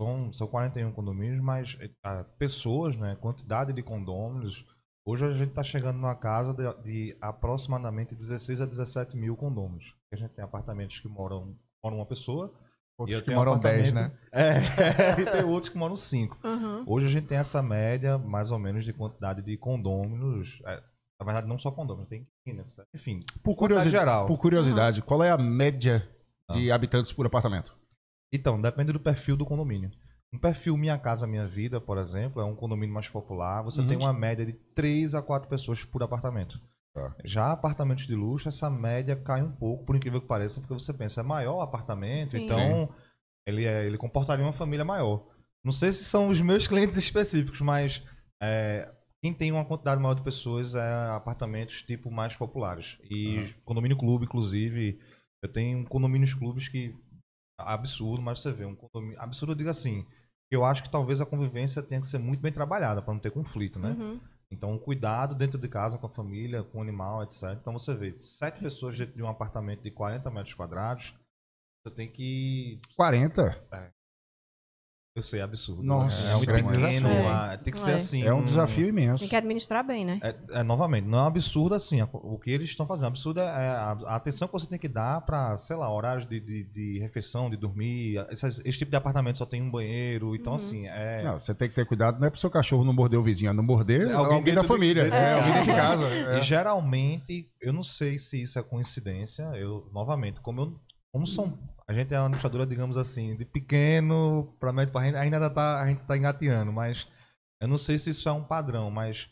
são, 0.00 0.32
são 0.32 0.46
41 0.46 0.92
condomínios, 0.92 1.42
mas 1.42 1.78
é, 1.80 2.24
pessoas, 2.38 2.96
né? 2.96 3.16
Quantidade 3.20 3.72
de 3.72 3.82
condôminos. 3.82 4.64
Hoje 5.04 5.24
a 5.24 5.32
gente 5.32 5.48
está 5.48 5.62
chegando 5.62 5.96
numa 5.96 6.14
casa 6.14 6.54
de, 6.54 6.82
de, 6.82 7.18
aproximadamente 7.20 8.14
16 8.14 8.60
a 8.60 8.66
17 8.66 9.16
mil 9.16 9.36
condôminos. 9.36 9.94
A 10.12 10.16
gente 10.16 10.32
tem 10.32 10.44
apartamentos 10.44 10.98
que 11.00 11.08
moram, 11.08 11.56
moram 11.82 11.98
uma 11.98 12.06
pessoa. 12.06 12.52
Outros 13.02 13.22
que 13.22 13.34
moram 13.34 13.58
10, 13.58 13.92
né? 13.92 14.12
É, 14.30 14.58
e 15.20 15.24
tem 15.24 15.44
outros 15.44 15.68
que 15.68 15.78
moram 15.78 15.96
5. 15.96 16.38
Uhum. 16.42 16.84
Hoje 16.86 17.06
a 17.06 17.10
gente 17.10 17.26
tem 17.26 17.38
essa 17.38 17.62
média, 17.62 18.18
mais 18.18 18.50
ou 18.50 18.58
menos, 18.58 18.84
de 18.84 18.92
quantidade 18.92 19.42
de 19.42 19.56
condôminos. 19.56 20.60
É, 20.64 20.82
na 21.20 21.26
verdade, 21.26 21.46
não 21.46 21.58
só 21.58 21.70
condôminos, 21.70 22.08
tem 22.08 22.26
enfim. 22.94 23.20
Por 23.42 23.54
curiosidade, 23.54 23.96
geral. 23.96 24.26
Por 24.26 24.38
curiosidade, 24.38 25.00
uhum. 25.00 25.06
qual 25.06 25.22
é 25.22 25.30
a 25.30 25.38
média 25.38 26.08
de 26.50 26.70
ah. 26.70 26.74
habitantes 26.74 27.12
por 27.12 27.26
apartamento? 27.26 27.76
Então, 28.32 28.60
depende 28.60 28.92
do 28.92 29.00
perfil 29.00 29.36
do 29.36 29.44
condomínio. 29.44 29.90
Um 30.32 30.38
perfil 30.38 30.76
Minha 30.76 30.98
Casa 30.98 31.26
Minha 31.26 31.46
Vida, 31.46 31.80
por 31.80 31.98
exemplo, 31.98 32.40
é 32.40 32.44
um 32.44 32.56
condomínio 32.56 32.94
mais 32.94 33.08
popular. 33.08 33.62
Você 33.62 33.82
uhum. 33.82 33.86
tem 33.86 33.96
uma 33.98 34.12
média 34.12 34.46
de 34.46 34.52
3 34.52 35.14
a 35.14 35.22
4 35.22 35.48
pessoas 35.48 35.84
por 35.84 36.02
apartamento. 36.02 36.60
Tá. 36.94 37.16
Já 37.24 37.52
apartamentos 37.52 38.06
de 38.06 38.14
luxo, 38.14 38.48
essa 38.48 38.68
média 38.68 39.16
cai 39.16 39.42
um 39.42 39.50
pouco, 39.50 39.84
por 39.84 39.96
incrível 39.96 40.20
que 40.20 40.26
pareça, 40.26 40.60
porque 40.60 40.74
você 40.74 40.92
pensa, 40.92 41.20
é 41.20 41.24
maior 41.24 41.56
o 41.56 41.60
apartamento, 41.62 42.28
Sim. 42.30 42.44
então 42.44 42.86
Sim. 42.86 42.88
Ele, 43.46 43.64
é, 43.64 43.86
ele 43.86 43.98
comportaria 43.98 44.44
uma 44.44 44.52
família 44.52 44.84
maior. 44.84 45.26
Não 45.64 45.72
sei 45.72 45.92
se 45.92 46.04
são 46.04 46.28
os 46.28 46.40
meus 46.40 46.66
clientes 46.68 46.96
específicos, 46.96 47.60
mas 47.60 48.04
é, 48.42 48.92
quem 49.22 49.32
tem 49.32 49.52
uma 49.52 49.64
quantidade 49.64 50.00
maior 50.00 50.14
de 50.14 50.22
pessoas 50.22 50.74
é 50.74 51.10
apartamentos 51.10 51.82
tipo 51.82 52.10
mais 52.10 52.36
populares. 52.36 52.98
E 53.10 53.38
uhum. 53.38 53.54
condomínio 53.64 53.96
clube, 53.96 54.24
inclusive, 54.24 55.00
eu 55.42 55.50
tenho 55.50 55.84
condomínios 55.86 56.34
clubes 56.34 56.68
que 56.68 56.94
absurdo, 57.58 58.22
mas 58.22 58.40
você 58.40 58.52
vê 58.52 58.64
um 58.64 58.74
condomínio 58.74 59.20
absurdo, 59.20 59.52
eu 59.52 59.56
digo 59.56 59.70
assim, 59.70 60.04
eu 60.50 60.64
acho 60.64 60.82
que 60.82 60.90
talvez 60.90 61.20
a 61.20 61.26
convivência 61.26 61.82
tenha 61.82 62.00
que 62.00 62.06
ser 62.06 62.18
muito 62.18 62.40
bem 62.40 62.52
trabalhada 62.52 63.00
para 63.00 63.14
não 63.14 63.20
ter 63.20 63.30
conflito, 63.30 63.78
né? 63.78 63.90
Uhum. 63.90 64.20
Então, 64.52 64.78
cuidado 64.78 65.34
dentro 65.34 65.58
de 65.58 65.66
casa 65.66 65.96
com 65.96 66.06
a 66.06 66.10
família, 66.10 66.62
com 66.62 66.78
o 66.78 66.82
animal, 66.82 67.22
etc. 67.22 67.56
Então, 67.58 67.72
você 67.72 67.94
vê 67.94 68.14
sete 68.16 68.60
pessoas 68.60 68.98
dentro 68.98 69.16
de 69.16 69.22
um 69.22 69.28
apartamento 69.28 69.82
de 69.82 69.90
40 69.90 70.30
metros 70.30 70.54
quadrados, 70.54 71.14
você 71.82 71.94
tem 71.94 72.10
que. 72.10 72.78
40? 72.94 73.66
É. 73.72 73.90
Eu 75.14 75.22
sei, 75.22 75.40
é 75.40 75.42
absurdo. 75.42 75.82
Nossa, 75.82 76.30
é, 76.30 76.32
é 76.32 76.36
um 76.36 76.40
grande 76.40 76.68
desafio. 76.72 77.06
É. 77.06 77.56
Tem 77.58 77.72
que 77.72 77.78
ser 77.78 77.90
é. 77.90 77.94
assim. 77.94 78.22
É 78.22 78.32
um 78.32 78.42
desafio 78.42 78.88
imenso. 78.88 79.20
Tem 79.20 79.28
que 79.28 79.36
administrar 79.36 79.86
bem, 79.86 80.06
né? 80.06 80.18
É, 80.22 80.60
é 80.60 80.62
novamente, 80.62 81.06
não 81.06 81.18
é 81.18 81.22
um 81.22 81.26
absurdo 81.26 81.74
assim. 81.74 82.00
O 82.12 82.38
que 82.38 82.50
eles 82.50 82.70
estão 82.70 82.86
fazendo. 82.86 83.08
Absurdo 83.08 83.40
é 83.40 83.44
a, 83.44 83.98
a 84.06 84.16
atenção 84.16 84.48
que 84.48 84.52
você 84.52 84.66
tem 84.66 84.78
que 84.78 84.88
dar 84.88 85.20
para, 85.20 85.58
sei 85.58 85.76
lá, 85.76 85.92
horários 85.92 86.26
de, 86.26 86.40
de, 86.40 86.64
de, 86.64 86.98
refeição, 86.98 87.50
de 87.50 87.58
dormir. 87.58 88.24
Esse, 88.30 88.46
esse, 88.46 88.78
tipo 88.78 88.90
de 88.90 88.96
apartamento 88.96 89.36
só 89.36 89.44
tem 89.44 89.60
um 89.60 89.70
banheiro. 89.70 90.34
Então, 90.34 90.52
uhum. 90.52 90.56
assim. 90.56 90.86
É... 90.86 91.22
Não, 91.22 91.38
você 91.38 91.54
tem 91.54 91.68
que 91.68 91.74
ter 91.74 91.84
cuidado, 91.84 92.18
não 92.18 92.26
é 92.26 92.30
pro 92.30 92.40
seu 92.40 92.50
cachorro 92.50 92.82
não 92.82 92.94
morder 92.94 93.18
o 93.18 93.22
vizinho, 93.22 93.50
é 93.50 93.52
não 93.52 93.62
morder 93.62 94.08
é 94.08 94.12
alguém, 94.14 94.38
alguém 94.38 94.54
da 94.54 94.64
família. 94.64 95.04
De, 95.04 95.10
é, 95.10 95.34
alguém 95.34 95.52
dentro 95.52 95.68
de 95.68 95.74
casa. 95.74 96.38
E 96.38 96.42
geralmente, 96.42 97.50
eu 97.60 97.74
não 97.74 97.82
sei 97.82 98.18
se 98.18 98.40
isso 98.40 98.58
é 98.58 98.62
coincidência. 98.62 99.42
Eu, 99.56 99.90
novamente, 99.92 100.40
como 100.40 100.60
eu. 100.62 100.80
Como 101.12 101.26
são 101.26 101.58
a 101.86 101.92
gente 101.92 102.12
é 102.12 102.18
uma 102.18 102.26
administradora, 102.26 102.66
digamos 102.66 102.96
assim, 102.96 103.36
de 103.36 103.44
pequeno 103.44 104.54
para 104.58 104.72
médio, 104.72 104.92
para 104.92 105.20
ainda 105.20 105.50
tá, 105.50 105.80
a 105.80 105.88
gente 105.88 106.04
tá 106.04 106.16
engateando, 106.16 106.72
mas 106.72 107.08
eu 107.60 107.68
não 107.68 107.78
sei 107.78 107.98
se 107.98 108.10
isso 108.10 108.28
é 108.28 108.32
um 108.32 108.44
padrão, 108.44 108.90
mas 108.90 109.30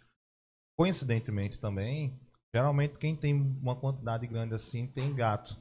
coincidentemente 0.79 1.59
também, 1.59 2.19
geralmente 2.55 2.99
quem 2.99 3.15
tem 3.15 3.35
uma 3.35 3.77
quantidade 3.77 4.27
grande 4.27 4.55
assim 4.55 4.87
tem 4.87 5.15
gato. 5.15 5.57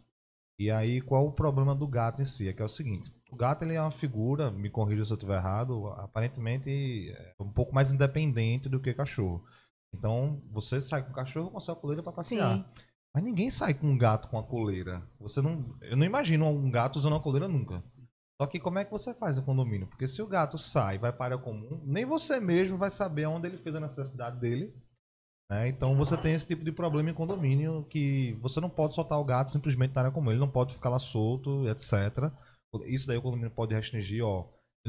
E 0.60 0.70
aí 0.70 1.00
qual 1.00 1.26
o 1.26 1.32
problema 1.32 1.74
do 1.74 1.88
gato 1.88 2.22
em 2.22 2.26
si? 2.26 2.48
É 2.48 2.54
que 2.54 2.62
é 2.62 2.66
o 2.66 2.70
seguinte, 2.70 3.14
o 3.32 3.36
gato 3.36 3.64
ele 3.64 3.76
é 3.76 3.82
uma 3.82 3.92
figura, 3.92 4.52
me 4.52 4.70
corrija 4.70 5.06
se 5.06 5.12
eu 5.12 5.16
estiver 5.16 5.38
errado, 5.38 5.88
aparentemente 5.98 7.12
é 7.12 7.36
um 7.40 7.52
pouco 7.52 7.74
mais 7.74 7.92
independente 7.92 8.68
do 8.68 8.80
que 8.80 8.94
cachorro. 8.94 9.46
Então, 9.94 10.42
você 10.52 10.80
sai 10.82 11.04
com 11.04 11.12
o 11.12 11.16
cachorro 11.16 11.52
com 11.52 11.58
a 11.58 11.62
sua 11.62 11.76
coleira 11.76 12.04
para 12.04 12.14
passear. 12.14 12.58
Sim. 12.58 12.66
Mas 13.14 13.24
ninguém 13.24 13.50
sai 13.50 13.74
com 13.74 13.88
um 13.88 13.98
gato 13.98 14.28
com 14.28 14.38
a 14.38 14.44
coleira. 14.44 15.02
Você 15.20 15.42
não, 15.42 15.78
eu 15.82 15.98
não 15.98 16.06
imagino 16.06 16.46
um 16.48 16.70
gato 16.70 16.98
usando 16.98 17.14
uma 17.14 17.22
coleira 17.22 17.48
nunca. 17.48 17.84
Só 18.42 18.48
que 18.48 18.60
como 18.60 18.80
é 18.80 18.86
que 18.86 18.92
você 18.92 19.14
faz 19.14 19.38
o 19.38 19.44
condomínio? 19.44 19.88
Porque 19.88 20.08
se 20.08 20.22
o 20.22 20.28
gato 20.28 20.58
sai, 20.58 20.98
vai 20.98 21.12
para 21.12 21.36
área 21.36 21.38
comum, 21.38 21.82
nem 21.86 22.06
você 22.06 22.40
mesmo 22.40 22.78
vai 22.78 22.90
saber 22.90 23.26
onde 23.26 23.48
ele 23.48 23.58
fez 23.58 23.76
a 23.76 23.80
necessidade 23.82 24.40
dele. 24.40 24.74
Né? 25.52 25.68
Então 25.68 25.96
você 25.96 26.16
tem 26.16 26.34
esse 26.34 26.48
tipo 26.48 26.64
de 26.64 26.72
problema 26.72 27.10
em 27.10 27.14
condomínio 27.14 27.86
que 27.90 28.38
você 28.42 28.62
não 28.62 28.70
pode 28.70 28.96
soltar 28.96 29.20
o 29.20 29.26
gato 29.26 29.52
simplesmente 29.52 29.94
na 29.94 30.02
área 30.02 30.12
comum. 30.12 30.32
Ele 30.32 30.40
não 30.40 30.50
pode 30.50 30.74
ficar 30.74 30.90
lá 30.90 31.00
solto, 31.00 31.68
etc. 31.68 32.32
Isso 32.86 33.08
daí 33.08 33.18
o 33.18 33.22
condomínio 33.22 33.52
pode 33.52 33.74
restringir, 33.74 34.24
ó 34.24 34.48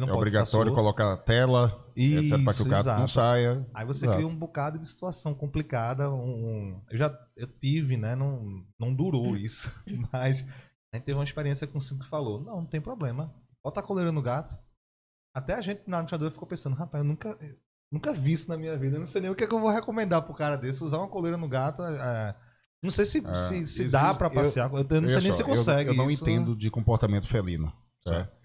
é 0.09 0.13
obrigatório 0.13 0.75
colocar 0.75 1.13
a 1.13 1.17
tela, 1.17 1.85
Isso, 1.97 2.35
etc, 2.35 2.45
para 2.45 2.55
que 2.55 2.63
o 2.63 2.65
gato 2.67 2.81
exato. 2.83 3.01
não 3.01 3.09
saia. 3.09 3.67
Aí 3.75 3.85
você 3.85 4.05
exato. 4.05 4.19
cria 4.19 4.31
um 4.31 4.37
bocado 4.37 4.79
de 4.79 4.87
situação 4.87 5.35
complicada. 5.35 6.11
Um, 6.11 6.81
eu 6.91 6.99
já 6.99 7.19
eu 7.37 7.47
tive, 7.47 7.97
né? 7.97 8.15
Não, 8.15 8.65
não 8.79 8.95
durou 8.95 9.37
isso. 9.37 9.73
Mas 10.13 10.45
a 10.93 10.97
gente 10.97 11.05
teve 11.05 11.19
uma 11.19 11.25
experiência 11.25 11.67
com 11.67 11.79
o 11.79 11.81
Cinco 11.81 12.03
que 12.03 12.09
falou: 12.09 12.41
não, 12.41 12.57
não 12.57 12.67
tem 12.67 12.81
problema. 12.81 13.33
Bota 13.63 13.81
a 13.81 13.83
coleira 13.83 14.11
no 14.11 14.23
gato. 14.23 14.55
Até 15.35 15.55
a 15.55 15.61
gente 15.61 15.83
na 15.87 15.99
administradora 15.99 16.31
ficou 16.31 16.49
pensando, 16.49 16.75
rapaz, 16.75 17.05
eu 17.05 17.09
nunca, 17.09 17.39
nunca 17.91 18.13
vi 18.13 18.33
isso 18.33 18.49
na 18.49 18.57
minha 18.57 18.77
vida. 18.77 18.97
Eu 18.97 19.01
não 19.01 19.07
sei 19.07 19.21
nem 19.21 19.31
o 19.31 19.35
que, 19.35 19.45
é 19.45 19.47
que 19.47 19.55
eu 19.55 19.61
vou 19.61 19.71
recomendar 19.71 20.23
pro 20.23 20.35
cara 20.35 20.57
desse. 20.57 20.83
Usar 20.83 20.99
uma 20.99 21.09
coleira 21.09 21.37
no 21.37 21.49
gato. 21.49 21.83
É, 21.83 22.35
não 22.83 22.91
sei 22.91 23.05
se, 23.05 23.25
é, 23.25 23.35
se, 23.35 23.67
se 23.67 23.89
dá 23.89 24.13
para 24.15 24.31
passear. 24.31 24.71
Eu, 24.73 24.79
eu 24.79 25.01
não 25.03 25.09
sei 25.09 25.21
nem 25.21 25.33
se 25.33 25.45
consegue. 25.45 25.91
Eu, 25.91 25.95
eu 25.95 25.97
não 25.97 26.11
isso. 26.11 26.23
entendo 26.23 26.57
de 26.57 26.71
comportamento 26.71 27.29
felino. 27.29 27.73
Certo? 28.03 28.40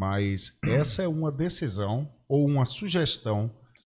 Mas 0.00 0.56
essa 0.64 1.02
é 1.02 1.08
uma 1.08 1.30
decisão 1.30 2.08
ou 2.26 2.46
uma 2.46 2.64
sugestão 2.64 3.50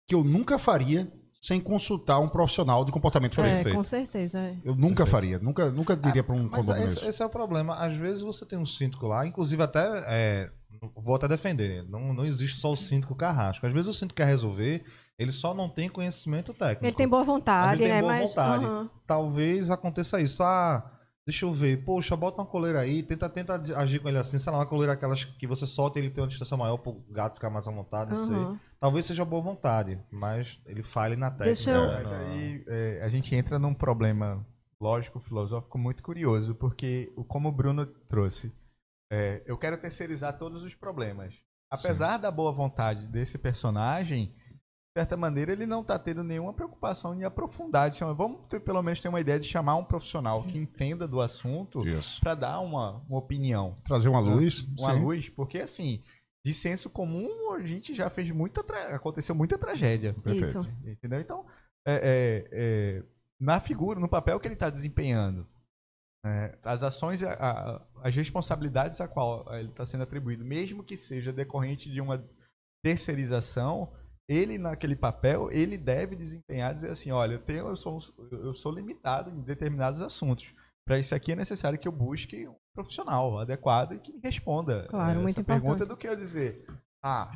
que 0.08 0.14
eu 0.14 0.24
nunca 0.24 0.58
faria 0.58 1.12
sem 1.38 1.60
consultar 1.60 2.18
um 2.20 2.28
profissional 2.28 2.86
de 2.86 2.90
comportamento 2.90 3.34
felino. 3.34 3.68
É, 3.68 3.74
com 3.74 3.82
certeza. 3.82 4.38
É. 4.38 4.56
Eu 4.64 4.74
nunca 4.74 5.04
Perfeito. 5.04 5.10
faria, 5.10 5.38
nunca, 5.38 5.70
nunca 5.70 5.94
diria 5.94 6.22
ah, 6.22 6.24
para 6.24 6.34
um 6.34 6.48
condomínio. 6.48 6.86
Esse, 6.86 7.06
esse, 7.06 7.22
é 7.22 7.26
o 7.26 7.28
problema. 7.28 7.74
Às 7.74 7.94
vezes 7.94 8.22
você 8.22 8.46
tem 8.46 8.58
um 8.58 8.64
síndico 8.64 9.06
lá, 9.06 9.26
inclusive 9.26 9.62
até 9.62 10.04
é, 10.06 10.50
vou 10.96 11.14
até 11.14 11.28
defender. 11.28 11.86
Não, 11.86 12.14
não 12.14 12.24
existe 12.24 12.58
só 12.58 12.72
o 12.72 12.76
síndico 12.76 13.14
carrasco. 13.14 13.66
Às 13.66 13.72
vezes 13.72 13.88
o 13.88 13.92
síndico 13.92 14.16
quer 14.16 14.26
resolver, 14.26 14.82
ele 15.18 15.32
só 15.32 15.52
não 15.52 15.68
tem 15.68 15.90
conhecimento 15.90 16.54
técnico. 16.54 16.86
Ele 16.86 16.96
tem 16.96 17.06
boa 17.06 17.24
vontade, 17.24 17.82
ele 17.82 17.90
tem 17.90 17.92
né? 17.92 18.00
Boa 18.00 18.14
Mas, 18.14 18.30
vontade. 18.30 18.64
Uhum. 18.64 18.88
Talvez 19.06 19.70
aconteça 19.70 20.18
isso. 20.18 20.42
Ah, 20.42 20.98
Deixa 21.30 21.44
eu 21.44 21.52
ver. 21.52 21.84
Poxa, 21.84 22.16
bota 22.16 22.40
uma 22.40 22.46
coleira 22.46 22.80
aí, 22.80 23.04
tenta, 23.04 23.28
tenta 23.28 23.54
agir 23.76 24.00
com 24.00 24.08
ele 24.08 24.18
assim, 24.18 24.36
sei 24.36 24.50
lá, 24.52 24.58
uma 24.58 24.66
coleira 24.66 24.94
aquelas 24.94 25.24
que 25.24 25.46
você 25.46 25.64
solta 25.64 25.98
e 25.98 26.02
ele 26.02 26.10
tem 26.10 26.20
uma 26.20 26.28
distância 26.28 26.56
maior 26.56 26.76
para 26.76 26.90
o 26.90 27.04
gato 27.08 27.34
ficar 27.34 27.48
mais 27.48 27.68
à 27.68 27.70
vontade, 27.70 28.10
não 28.10 28.18
uhum. 28.18 28.50
sei. 28.50 28.60
Talvez 28.80 29.06
seja 29.06 29.24
boa 29.24 29.40
vontade, 29.40 29.96
mas 30.10 30.60
ele 30.66 30.82
falhe 30.82 31.14
na 31.14 31.30
técnica. 31.30 31.44
Deixa 31.44 31.70
eu... 31.70 31.86
Mas 31.86 32.12
aí 32.12 32.64
é, 32.66 33.00
a 33.04 33.08
gente 33.08 33.32
entra 33.32 33.60
num 33.60 33.72
problema 33.72 34.44
lógico, 34.80 35.20
filosófico 35.20 35.78
muito 35.78 36.02
curioso, 36.02 36.52
porque 36.52 37.12
como 37.28 37.48
o 37.48 37.52
Bruno 37.52 37.86
trouxe, 37.86 38.52
é, 39.12 39.40
eu 39.46 39.56
quero 39.56 39.78
terceirizar 39.78 40.36
todos 40.36 40.64
os 40.64 40.74
problemas. 40.74 41.34
Apesar 41.70 42.16
Sim. 42.16 42.22
da 42.22 42.30
boa 42.32 42.50
vontade 42.50 43.06
desse 43.06 43.38
personagem, 43.38 44.34
de 44.90 45.00
certa 45.00 45.16
maneira, 45.16 45.52
ele 45.52 45.66
não 45.66 45.82
está 45.82 45.96
tendo 45.96 46.24
nenhuma 46.24 46.52
preocupação 46.52 47.14
em 47.14 47.22
aprofundar. 47.22 47.92
Chama, 47.94 48.12
vamos 48.12 48.40
ter, 48.48 48.58
pelo 48.58 48.82
menos 48.82 49.00
ter 49.00 49.08
uma 49.08 49.20
ideia 49.20 49.38
de 49.38 49.46
chamar 49.46 49.76
um 49.76 49.84
profissional 49.84 50.42
que 50.42 50.58
entenda 50.58 51.06
do 51.06 51.20
assunto 51.20 51.82
para 52.20 52.34
dar 52.34 52.60
uma, 52.60 53.00
uma 53.08 53.18
opinião. 53.18 53.74
Trazer 53.84 54.08
uma 54.08 54.18
luz. 54.18 54.66
Uma 54.76 54.94
sim. 54.94 55.00
luz, 55.00 55.28
porque 55.28 55.58
assim, 55.58 56.02
de 56.44 56.52
senso 56.52 56.90
comum, 56.90 57.52
a 57.52 57.62
gente 57.62 57.94
já 57.94 58.10
fez 58.10 58.28
muita. 58.32 58.62
aconteceu 58.92 59.32
muita 59.32 59.56
tragédia. 59.56 60.12
Perfeito. 60.12 60.58
Isso. 60.58 60.72
Entendeu? 60.84 61.20
Então, 61.20 61.46
é, 61.86 61.94
é, 61.94 62.48
é, 62.50 63.04
na 63.38 63.60
figura, 63.60 64.00
no 64.00 64.08
papel 64.08 64.40
que 64.40 64.48
ele 64.48 64.54
está 64.54 64.70
desempenhando, 64.70 65.46
é, 66.26 66.58
as 66.64 66.82
ações, 66.82 67.22
a, 67.22 67.32
a, 67.32 67.82
as 68.02 68.16
responsabilidades 68.16 69.00
a 69.00 69.06
qual 69.06 69.46
ele 69.54 69.68
está 69.68 69.86
sendo 69.86 70.02
atribuído, 70.02 70.44
mesmo 70.44 70.82
que 70.82 70.96
seja 70.96 71.32
decorrente 71.32 71.88
de 71.88 72.00
uma 72.00 72.28
terceirização 72.82 73.92
ele 74.30 74.58
naquele 74.58 74.94
papel, 74.94 75.50
ele 75.50 75.76
deve 75.76 76.14
desempenhar, 76.14 76.72
dizer 76.72 76.90
assim, 76.90 77.10
olha, 77.10 77.32
eu, 77.32 77.40
tenho, 77.40 77.66
eu, 77.66 77.76
sou, 77.76 78.00
eu 78.30 78.54
sou 78.54 78.70
limitado 78.70 79.28
em 79.28 79.40
determinados 79.40 80.00
assuntos. 80.00 80.54
Para 80.86 81.00
isso 81.00 81.12
aqui 81.16 81.32
é 81.32 81.36
necessário 81.36 81.78
que 81.78 81.88
eu 81.88 81.92
busque 81.92 82.46
um 82.46 82.54
profissional 82.72 83.40
adequado 83.40 83.94
e 83.94 83.98
que 83.98 84.12
me 84.12 84.20
responda 84.22 84.86
claro, 84.88 85.10
essa 85.10 85.20
muito 85.20 85.44
pergunta 85.44 85.68
importante. 85.68 85.88
do 85.88 85.96
que 85.96 86.06
eu 86.06 86.14
dizer, 86.14 86.64
ah, 87.02 87.28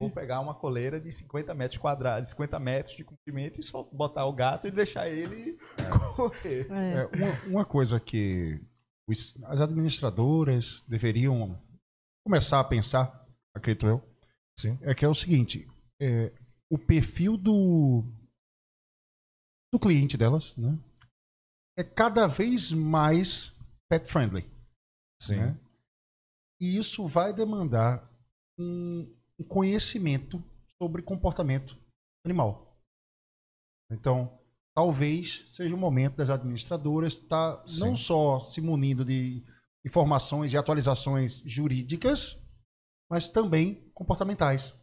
vou 0.00 0.10
pegar 0.10 0.40
uma 0.40 0.54
coleira 0.54 0.98
de 0.98 1.12
50 1.12 1.54
metros 1.54 1.78
quadrados, 1.78 2.30
50 2.30 2.58
metros 2.58 2.96
de 2.96 3.04
comprimento 3.04 3.60
e 3.60 3.62
só 3.62 3.82
botar 3.92 4.24
o 4.24 4.32
gato 4.32 4.66
e 4.66 4.70
deixar 4.70 5.10
ele 5.10 5.58
correr. 6.16 6.66
É. 6.72 7.02
É, 7.02 7.06
uma, 7.06 7.58
uma, 7.58 7.64
coisa 7.66 8.00
que 8.00 8.58
os, 9.06 9.38
as 9.44 9.60
administradoras 9.60 10.82
deveriam 10.88 11.60
começar 12.24 12.60
a 12.60 12.64
pensar, 12.64 13.26
acredito 13.54 13.86
eu, 13.86 14.02
Sim. 14.58 14.78
é 14.80 14.94
que 14.94 15.04
é 15.04 15.08
o 15.08 15.14
seguinte, 15.14 15.68
é, 16.00 16.32
o 16.70 16.78
perfil 16.78 17.36
do, 17.36 18.04
do 19.72 19.78
cliente 19.78 20.16
delas, 20.16 20.56
né? 20.56 20.78
É 21.76 21.84
cada 21.84 22.26
vez 22.26 22.72
mais 22.72 23.54
pet 23.88 24.10
friendly. 24.10 24.48
Sim. 25.20 25.36
Né? 25.36 25.60
E 26.60 26.76
isso 26.76 27.06
vai 27.06 27.32
demandar 27.32 28.08
um, 28.58 29.14
um 29.38 29.44
conhecimento 29.44 30.42
sobre 30.80 31.02
comportamento 31.02 31.76
animal. 32.24 32.78
Então, 33.90 34.38
talvez 34.74 35.44
seja 35.46 35.74
o 35.74 35.78
momento 35.78 36.16
das 36.16 36.30
administradoras 36.30 37.14
estar 37.14 37.56
tá 37.56 37.64
não 37.78 37.96
só 37.96 38.40
se 38.40 38.60
munindo 38.60 39.04
de 39.04 39.44
informações 39.84 40.52
e 40.52 40.56
atualizações 40.56 41.42
jurídicas, 41.44 42.42
mas 43.10 43.28
também 43.28 43.90
comportamentais. 43.92 44.74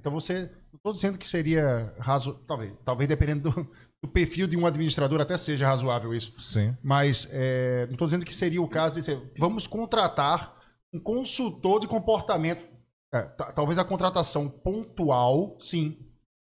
Então 0.00 0.10
você, 0.10 0.50
não 0.72 0.76
estou 0.76 0.92
dizendo 0.94 1.18
que 1.18 1.26
seria 1.26 1.94
razo, 1.98 2.42
talvez, 2.46 2.72
talvez 2.84 3.06
dependendo 3.06 3.50
do, 3.50 3.70
do, 4.02 4.08
perfil 4.08 4.46
de 4.46 4.56
um 4.56 4.64
administrador 4.64 5.20
até 5.20 5.36
seja 5.36 5.66
razoável 5.66 6.14
isso. 6.14 6.40
Sim. 6.40 6.74
Mas 6.82 7.28
é, 7.30 7.84
não 7.84 7.92
estou 7.92 8.06
dizendo 8.06 8.24
que 8.24 8.34
seria 8.34 8.62
o 8.62 8.68
caso 8.68 8.94
de 8.94 9.02
ser, 9.02 9.20
vamos 9.38 9.66
contratar 9.66 10.56
um 10.92 10.98
consultor 10.98 11.80
de 11.80 11.86
comportamento. 11.86 12.64
É, 13.12 13.22
talvez 13.54 13.78
a 13.78 13.84
contratação 13.84 14.48
pontual, 14.48 15.58
sim. 15.60 15.98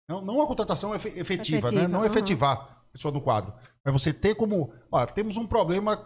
Não, 0.08 0.24
não 0.24 0.40
a 0.40 0.46
contratação 0.46 0.94
efetiva, 0.94 1.20
efetiva 1.20 1.72
né? 1.72 1.86
não 1.86 2.00
uhum. 2.00 2.06
efetivar 2.06 2.56
a 2.88 2.92
pessoa 2.92 3.12
no 3.12 3.20
quadro. 3.20 3.52
Mas 3.84 3.92
você 3.92 4.14
ter 4.14 4.34
como, 4.34 4.72
ó, 4.90 5.04
temos 5.04 5.36
um 5.36 5.46
problema 5.46 5.96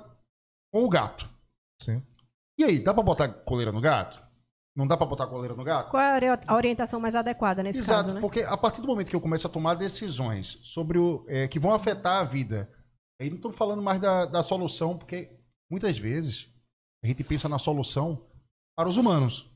com 0.72 0.84
o 0.84 0.88
gato. 0.88 1.30
Sim. 1.80 2.02
E 2.58 2.64
aí, 2.64 2.78
dá 2.80 2.92
para 2.92 3.02
botar 3.04 3.28
coleira 3.28 3.70
no 3.70 3.80
gato? 3.80 4.25
Não 4.76 4.86
dá 4.86 4.94
para 4.94 5.06
botar 5.06 5.26
coleira 5.26 5.54
no 5.54 5.64
gato? 5.64 5.90
Qual 5.90 6.02
é 6.02 6.38
a 6.46 6.54
orientação 6.54 7.00
mais 7.00 7.14
adequada 7.14 7.62
nesse 7.62 7.78
Exato, 7.78 7.98
caso, 7.98 8.14
né? 8.14 8.20
porque 8.20 8.40
a 8.42 8.56
partir 8.58 8.82
do 8.82 8.86
momento 8.86 9.08
que 9.08 9.16
eu 9.16 9.20
começo 9.20 9.46
a 9.46 9.50
tomar 9.50 9.74
decisões 9.74 10.58
sobre 10.62 10.98
o 10.98 11.24
é, 11.28 11.48
que 11.48 11.58
vão 11.58 11.72
afetar 11.72 12.20
a 12.20 12.24
vida, 12.24 12.70
aí 13.18 13.30
não 13.30 13.36
estou 13.36 13.50
falando 13.52 13.80
mais 13.80 13.98
da, 13.98 14.26
da 14.26 14.42
solução, 14.42 14.98
porque 14.98 15.30
muitas 15.70 15.98
vezes 15.98 16.52
a 17.02 17.06
gente 17.06 17.24
pensa 17.24 17.48
na 17.48 17.58
solução 17.58 18.26
para 18.76 18.88
os 18.88 18.98
humanos. 18.98 19.50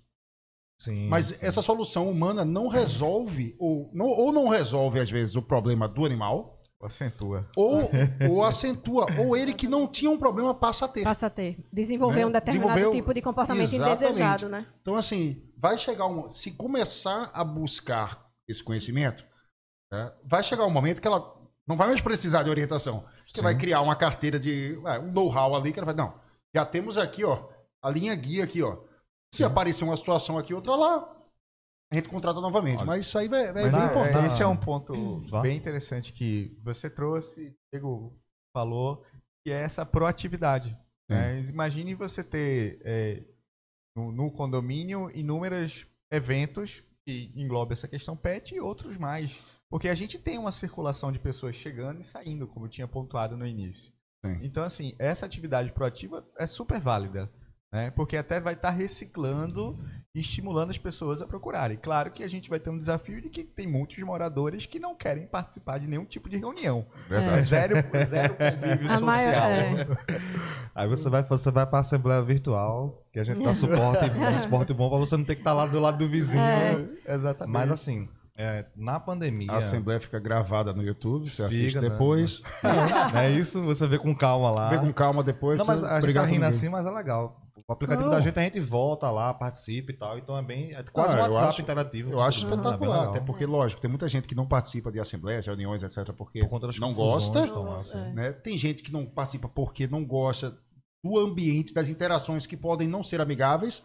Sim, 0.81 1.09
Mas 1.09 1.27
sim. 1.27 1.47
essa 1.47 1.61
solução 1.61 2.11
humana 2.11 2.43
não 2.43 2.67
resolve, 2.69 3.55
ou 3.59 3.91
não, 3.93 4.07
ou 4.07 4.33
não 4.33 4.49
resolve, 4.49 4.99
às 4.99 5.11
vezes, 5.11 5.37
o 5.37 5.43
problema 5.43 5.87
do 5.87 6.07
animal, 6.07 6.59
Acentua. 6.82 7.47
ou, 7.57 7.82
ou 8.31 8.43
acentua, 8.44 9.07
ou 9.19 9.36
ele 9.36 9.52
que 9.52 9.69
não 9.69 9.86
tinha 9.86 10.11
um 10.11 10.19
problema 10.19 10.55
passa 10.55 10.86
a 10.86 10.89
ter. 10.89 11.05
Passa 11.05 11.27
a 11.27 11.31
ter. 11.31 11.59
Desenvolver 11.73 12.20
Né? 12.20 12.27
um 12.27 12.31
determinado 12.32 12.73
Desenvolveu- 12.74 12.98
tipo 12.98 13.15
de 13.15 13.20
comportamento 13.23 13.65
Exatamente. 13.73 13.97
indesejado, 14.05 14.48
né? 14.48 14.66
Então, 14.81 14.97
assim, 14.97 15.43
vai 15.57 15.77
chegar 15.77 16.07
um. 16.07 16.31
Se 16.32 16.51
começar 16.52 17.31
a 17.35 17.44
buscar 17.44 18.27
esse 18.48 18.65
conhecimento, 18.65 19.24
né, 19.93 20.11
vai 20.24 20.43
chegar 20.43 20.65
um 20.65 20.70
momento 20.70 21.01
que 21.01 21.07
ela 21.07 21.36
não 21.69 21.77
vai 21.77 21.86
mais 21.89 22.01
precisar 22.01 22.43
de 22.43 22.51
orientação. 22.51 23.05
Você 23.27 23.36
Sim. 23.36 23.43
vai 23.43 23.57
criar 23.57 23.81
uma 23.82 23.94
carteira 23.94 24.40
de. 24.40 24.78
um 25.02 25.12
know-how 25.12 25.55
ali 25.55 25.73
que 25.73 25.78
ela 25.78 25.86
vai. 25.86 25.94
Não, 25.94 26.15
já 26.55 26.65
temos 26.65 26.97
aqui, 26.97 27.24
ó, 27.24 27.48
a 27.85 27.90
linha 27.90 28.15
guia 28.15 28.44
aqui, 28.44 28.62
ó. 28.62 28.77
Se 29.32 29.39
Sim. 29.39 29.44
aparecer 29.44 29.85
uma 29.85 29.97
situação 29.97 30.36
aqui, 30.39 30.52
outra 30.55 30.74
lá, 30.74 31.16
a 31.93 31.97
gente 31.97 32.09
contrata 32.09 32.41
novamente. 32.41 32.79
Olha. 32.79 32.87
Mas 32.87 33.07
isso 33.07 33.19
aí 33.19 33.27
vai, 33.27 33.53
vai 33.53 33.65
Mas 33.65 33.73
bem 33.73 33.83
é, 33.83 33.87
importante. 33.87 34.27
esse 34.27 34.43
é 34.43 34.47
um 34.47 34.57
ponto 34.57 35.23
bem 35.43 35.57
interessante 35.57 36.12
que 36.12 36.57
você 36.62 36.89
trouxe, 36.89 37.57
Diego 37.73 38.17
falou, 38.57 39.05
que 39.45 39.51
é 39.53 39.61
essa 39.62 39.85
proatividade. 39.85 40.77
né? 41.09 41.41
Imagine 41.49 41.95
você 41.95 42.23
ter 42.23 42.81
é, 42.85 43.25
no, 43.97 44.12
no 44.12 44.31
condomínio 44.31 45.11
inúmeros 45.15 45.87
eventos 46.12 46.83
que 47.05 47.33
englobam 47.35 47.73
essa 47.73 47.89
questão 47.89 48.17
pet 48.17 48.55
e 48.55 48.61
outros 48.61 48.97
mais. 48.97 49.37
Porque 49.69 49.89
a 49.89 49.95
gente 49.95 50.19
tem 50.19 50.39
uma 50.39 50.53
circulação 50.53 51.11
de 51.11 51.19
pessoas 51.19 51.57
chegando 51.57 52.01
e 52.01 52.05
saindo, 52.05 52.47
como 52.47 52.67
eu 52.67 52.71
tinha 52.71 52.89
pontuado 52.89 53.37
no 53.37 53.47
início. 53.47 53.93
Sim. 54.25 54.39
Então, 54.43 54.62
assim, 54.62 54.95
essa 54.99 55.25
atividade 55.25 55.73
proativa 55.73 56.27
é 56.39 56.47
super 56.47 56.81
válida. 56.81 57.31
Né? 57.73 57.91
Porque 57.93 58.17
até 58.17 58.41
vai 58.41 58.55
estar 58.55 58.71
reciclando 58.71 59.79
e 60.15 60.20
estimulando 60.20 60.70
as 60.70 60.78
pessoas 60.78 61.23
a 61.23 61.27
procurarem. 61.27 61.77
Claro 61.81 62.11
que 62.11 62.24
a 62.24 62.28
gente 62.28 62.51
vai 62.51 62.59
ter 62.59 62.69
um 62.70 62.77
desafio 62.77 63.20
de 63.23 63.28
que 63.28 63.45
tem 63.45 63.66
muitos 63.66 63.97
moradores 63.99 64.66
que 64.66 64.81
não 64.81 64.95
querem 64.95 65.27
participar 65.27 65.78
de 65.78 65.87
nenhum 65.87 66.05
tipo 66.05 66.28
de 66.28 66.37
reunião. 66.37 66.85
Verdade. 67.09 67.43
Zero, 67.47 67.74
zero 68.07 68.35
convívio 68.35 68.87
A 68.87 68.99
social. 68.99 69.01
maior- 69.03 69.32
é. 69.81 69.87
Aí 70.74 70.89
você 70.89 71.09
vai, 71.09 71.23
você 71.23 71.51
vai 71.53 71.65
pra 71.66 71.78
Assembleia 71.78 72.20
Virtual, 72.23 73.05
que 73.12 73.20
a 73.20 73.24
gente 73.24 73.43
dá 73.43 73.55
suporte, 73.55 74.05
um 74.05 74.39
suporte 74.39 74.74
bom 74.74 74.89
pra 74.91 74.99
você 74.99 75.16
não 75.16 75.24
ter 75.24 75.37
que 75.37 75.43
estar 75.43 75.53
lá 75.53 75.66
do 75.66 75.78
lado 75.78 75.99
do 75.99 76.09
vizinho. 76.09 76.43
É. 76.43 76.89
Exatamente. 77.07 77.53
Mas 77.53 77.70
assim, 77.70 78.09
é, 78.37 78.66
na 78.77 78.99
pandemia. 78.99 79.53
A 79.53 79.59
assembleia 79.59 80.01
fica 80.01 80.19
gravada 80.19 80.73
no 80.73 80.82
YouTube, 80.82 81.28
você 81.31 81.37
Fica, 81.45 81.47
assiste 81.47 81.81
né? 81.81 81.89
depois. 81.89 82.43
É 83.15 83.31
isso, 83.31 83.62
você 83.62 83.87
vê 83.87 83.97
com 83.99 84.12
calma 84.15 84.51
lá. 84.51 84.70
Vê 84.70 84.78
com 84.78 84.93
calma 84.93 85.23
depois. 85.23 85.57
Não, 85.59 85.66
mas 85.66 85.81
você 85.81 85.87
a 85.87 86.01
gente 86.01 86.15
tá 86.15 86.24
rindo 86.24 86.47
assim, 86.47 86.69
mas 86.69 86.85
é 86.85 86.91
legal. 86.91 87.37
O 87.69 87.73
aplicativo 87.73 88.05
Não. 88.09 88.15
da 88.15 88.20
gente, 88.20 88.39
a 88.39 88.43
gente 88.43 88.61
volta 88.61 89.11
lá, 89.11 89.32
participa 89.35 89.91
e 89.93 89.97
tal. 89.97 90.19
Então 90.19 90.37
é 90.37 90.43
bem. 90.43 90.74
É 90.74 90.82
quase 90.82 91.15
Ah, 91.15 91.19
um 91.19 91.20
WhatsApp 91.23 91.49
acho- 91.49 91.62
interativo. 91.62 92.11
Eu 92.12 92.20
acho 92.20 92.45
É 92.47 92.49
bem 92.49 92.59
espetacular, 92.59 92.99
legal. 93.01 93.15
até 93.15 93.20
porque, 93.24 93.47
lógico, 93.47 93.81
tem 93.81 93.89
muita 93.91 94.09
gente 94.09 94.27
que 94.28 94.35
não 94.35 94.47
participa 94.47 94.91
de 94.93 95.01
assembleias, 95.01 95.47
reuniões, 95.47 95.82
etc., 95.82 96.12
porque 96.12 96.41
Por 96.47 96.61
não 96.81 96.93
gosta. 96.93 97.45
lá, 97.47 97.81
assim. 97.81 97.99
É. 97.99 98.12
né? 98.12 98.32
Tem 98.32 98.57
gente 98.59 98.82
que 98.82 98.93
não 98.93 99.07
participa 99.07 99.49
porque 99.49 99.87
não 99.87 100.05
gosta 100.05 100.57
do 101.05 101.19
ambiente, 101.19 101.73
das 101.73 101.89
interações 101.89 102.47
que 102.47 102.57
podem 102.57 102.87
não 102.89 103.03
ser 103.03 103.20
amigáveis. 103.20 103.82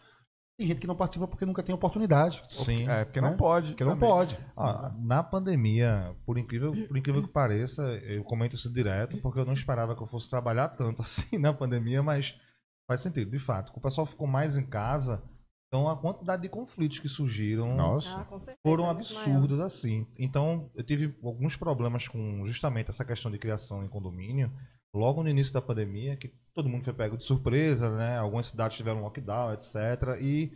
Tem 0.58 0.68
gente 0.70 0.80
que 0.80 0.88
não 0.88 0.96
participa 0.96 1.28
porque 1.28 1.46
nunca 1.46 1.62
tem 1.62 1.76
oportunidade. 1.76 2.42
Sim. 2.46 2.88
É, 2.90 3.04
porque 3.04 3.20
né? 3.20 3.30
não 3.30 3.36
pode. 3.36 3.72
Porque 3.72 3.84
não 3.84 3.92
também. 3.94 4.10
pode. 4.10 4.40
Ah, 4.56 4.94
na 5.00 5.22
pandemia, 5.22 6.16
por 6.26 6.38
incrível, 6.38 6.72
por 6.88 6.96
incrível 6.98 7.22
que 7.22 7.28
pareça, 7.28 7.82
eu 8.06 8.24
comento 8.24 8.56
isso 8.56 8.72
direto, 8.72 9.18
porque 9.18 9.38
eu 9.40 9.46
não 9.46 9.52
esperava 9.54 9.94
que 9.96 10.02
eu 10.02 10.08
fosse 10.08 10.30
trabalhar 10.30 10.70
tanto 10.70 11.02
assim 11.04 11.38
na 11.38 11.54
pandemia, 11.54 12.02
mas 12.02 12.40
faz 12.88 13.02
sentido, 13.02 13.32
de 13.32 13.40
fato. 13.40 13.72
O 13.76 13.82
pessoal 13.82 14.06
ficou 14.06 14.28
mais 14.28 14.58
em 14.58 14.66
casa, 14.66 15.24
então 15.68 15.90
a 15.90 15.98
quantidade 15.98 16.42
de 16.42 16.50
conflitos 16.50 17.00
que 17.00 17.10
surgiram 17.10 17.76
Nossa. 17.76 18.10
Ah, 18.22 18.40
certeza, 18.40 18.58
foram 18.66 18.84
é 18.84 18.88
maior. 18.88 18.98
absurdos 18.98 19.60
assim. 19.60 20.08
Então, 20.18 20.70
eu 20.76 20.84
tive 20.84 21.16
alguns 21.24 21.56
problemas 21.56 22.08
com 22.08 22.46
justamente 22.46 22.90
essa 22.90 23.04
questão 23.04 23.32
de 23.32 23.38
criação 23.38 23.84
em 23.84 23.90
condomínio, 23.90 24.52
logo 24.94 25.22
no 25.22 25.30
início 25.30 25.54
da 25.54 25.62
pandemia, 25.62 26.16
que 26.16 26.34
todo 26.54 26.70
mundo 26.70 26.84
foi 26.84 26.94
pego 26.94 27.18
de 27.18 27.26
surpresa, 27.26 27.90
né? 27.98 28.18
Algumas 28.18 28.48
cidades 28.48 28.78
tiveram 28.78 29.02
lockdown, 29.02 29.54
etc. 29.54 29.76
E 30.22 30.54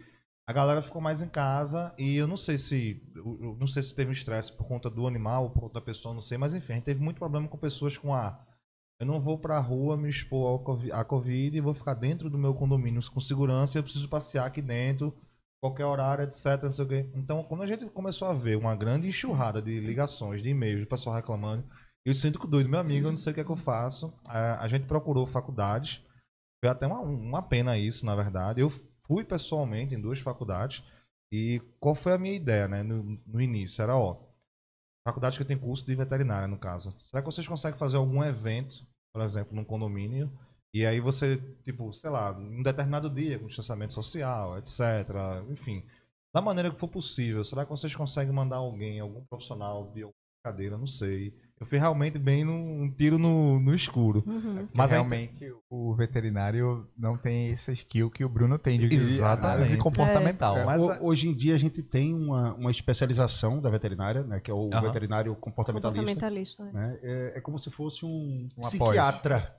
a 0.48 0.54
galera 0.54 0.82
ficou 0.82 1.02
mais 1.02 1.22
em 1.22 1.30
casa 1.30 1.94
e 1.98 2.16
eu 2.16 2.26
não 2.28 2.38
sei 2.38 2.58
se 2.58 3.04
não 3.60 3.68
sei 3.68 3.84
se 3.84 3.94
teve 3.94 4.10
um 4.10 4.14
estresse 4.14 4.52
por 4.52 4.68
conta 4.68 4.90
do 4.90 5.06
animal 5.06 5.44
ou 5.44 5.50
por 5.52 5.62
conta 5.62 5.74
da 5.76 5.82
pessoa, 5.82 6.14
não 6.14 6.22
sei, 6.22 6.38
mas 6.38 6.56
enfim, 6.56 6.74
a 6.74 6.76
gente 6.78 6.86
teve 6.86 7.00
muito 7.00 7.20
problema 7.20 7.48
com 7.48 7.58
pessoas 7.58 7.98
com 7.98 8.14
a 8.14 8.44
eu 9.00 9.06
não 9.06 9.20
vou 9.22 9.38
pra 9.38 9.60
rua 9.60 9.96
me 9.96 10.10
expor 10.10 10.62
à 10.92 11.04
Covid 11.06 11.56
e 11.56 11.62
vou 11.62 11.74
ficar 11.74 11.94
dentro 11.94 12.30
do 12.30 12.38
meu 12.38 12.54
condomínio 12.54 13.02
com 13.12 13.22
segurança, 13.22 13.78
eu 13.78 13.84
preciso 13.84 14.10
passear 14.10 14.46
aqui 14.46 14.62
dentro, 14.62 15.16
qualquer 15.62 15.86
horário, 15.86 16.24
etc. 16.24 16.64
Não 16.64 16.70
sei 16.70 16.86
o 16.86 16.88
quê. 16.88 17.10
Então, 17.16 17.44
quando 17.44 17.64
a 17.64 17.68
gente 17.68 17.86
começou 17.88 18.28
a 18.28 18.34
ver 18.34 18.58
uma 18.58 18.76
grande 18.76 19.08
enxurrada 19.08 19.62
de 19.62 19.80
ligações, 19.80 20.42
de 20.42 20.50
e-mails, 20.50 20.82
do 20.82 20.88
pessoal 20.88 21.16
reclamando, 21.16 21.64
eu 22.06 22.14
sinto 22.14 22.40
que 22.40 22.48
doido, 22.48 22.70
meu 22.70 22.80
amigo, 22.80 23.08
eu 23.08 23.12
não 23.12 23.18
sei 23.18 23.32
o 23.32 23.34
que 23.34 23.42
é 23.42 23.44
que 23.44 23.52
eu 23.52 23.56
faço. 23.56 24.14
A, 24.28 24.64
a 24.64 24.68
gente 24.68 24.86
procurou 24.86 25.26
faculdades, 25.26 26.04
foi 26.64 26.70
até 26.70 26.86
uma, 26.86 27.00
uma 27.00 27.42
pena 27.42 27.78
isso, 27.78 28.06
na 28.06 28.16
verdade. 28.16 28.60
Eu 28.60 28.70
fui 29.08 29.24
pessoalmente 29.24 29.96
em 29.96 30.02
duas 30.02 30.20
faculdades 30.20 30.84
e 31.32 31.62
qual 31.80 31.96
foi 31.96 32.14
a 32.14 32.18
minha 32.18 32.36
ideia, 32.36 32.68
né, 32.68 32.84
no, 32.84 33.20
no 33.26 33.42
início? 33.42 33.82
Era, 33.82 33.96
ó, 33.96 34.18
faculdade 35.08 35.38
que 35.38 35.46
tem 35.46 35.58
curso 35.58 35.86
de 35.86 35.96
veterinária, 35.96 36.48
no 36.48 36.58
caso. 36.58 36.96
Será 37.00 37.22
que 37.22 37.26
vocês 37.26 37.48
conseguem 37.48 37.78
fazer 37.78 37.98
algum 37.98 38.24
evento, 38.24 38.88
por 39.14 39.22
exemplo, 39.22 39.56
num 39.56 39.64
condomínio, 39.64 40.32
e 40.74 40.86
aí 40.86 41.00
você, 41.00 41.38
tipo, 41.64 41.92
sei 41.92 42.10
lá, 42.10 42.32
um 42.32 42.62
determinado 42.62 43.10
dia, 43.10 43.40
com 43.40 43.48
distanciamento 43.48 43.94
social, 43.94 44.58
etc. 44.58 44.80
Enfim, 45.50 45.84
da 46.34 46.42
maneira 46.42 46.70
que 46.72 46.80
for 46.80 46.88
possível. 46.88 47.44
Será 47.44 47.66
que 47.66 47.72
vocês 47.72 47.96
conseguem 47.96 48.34
mandar 48.34 48.58
alguém, 48.58 49.00
algum 49.00 49.24
profissional 49.26 49.92
de 49.92 50.04
alguma 50.04 50.14
cadeira? 50.44 50.78
Não 50.78 50.88
sei. 50.88 51.34
Eu 51.60 51.66
fui 51.66 51.78
realmente 51.78 52.18
bem 52.18 52.46
num 52.46 52.84
um 52.84 52.90
tiro 52.90 53.18
no, 53.18 53.60
no 53.60 53.76
escuro. 53.76 54.24
Uhum. 54.26 54.54
Mas 54.56 54.68
Mas 54.74 54.92
aí- 54.94 54.98
realmente 55.00 55.54
o 55.70 55.94
veterinário 55.94 56.88
não 56.98 57.18
tem 57.18 57.52
essa 57.52 57.72
skill 57.74 58.10
que 58.10 58.24
o 58.24 58.30
Bruno 58.30 58.58
tem 58.58 58.80
de 58.80 58.96
Exatamente. 58.96 59.46
análise 59.46 59.78
comportamental. 59.78 60.58
É, 60.58 60.64
Mas 60.66 60.82
a- 60.88 61.00
hoje 61.02 61.28
em 61.28 61.34
dia 61.36 61.54
a 61.56 61.58
gente 61.58 61.84
tem 61.84 62.14
uma, 62.16 62.54
uma 62.54 62.72
especialização 62.72 63.60
da 63.62 63.70
veterinária, 63.70 64.24
né, 64.24 64.40
que 64.40 64.50
é 64.50 64.54
o 64.54 64.70
Aham. 64.74 64.82
veterinário 64.84 65.36
comportamentalista. 65.36 66.00
Comportamentalista. 66.06 66.64
né? 66.66 66.72
Né? 66.74 67.00
É, 67.04 67.34
é 67.38 67.42
como 67.42 67.60
se 67.60 67.70
fosse 67.70 68.06
um 68.06 68.48
Um 68.58 68.62
psiquiatra 68.62 69.54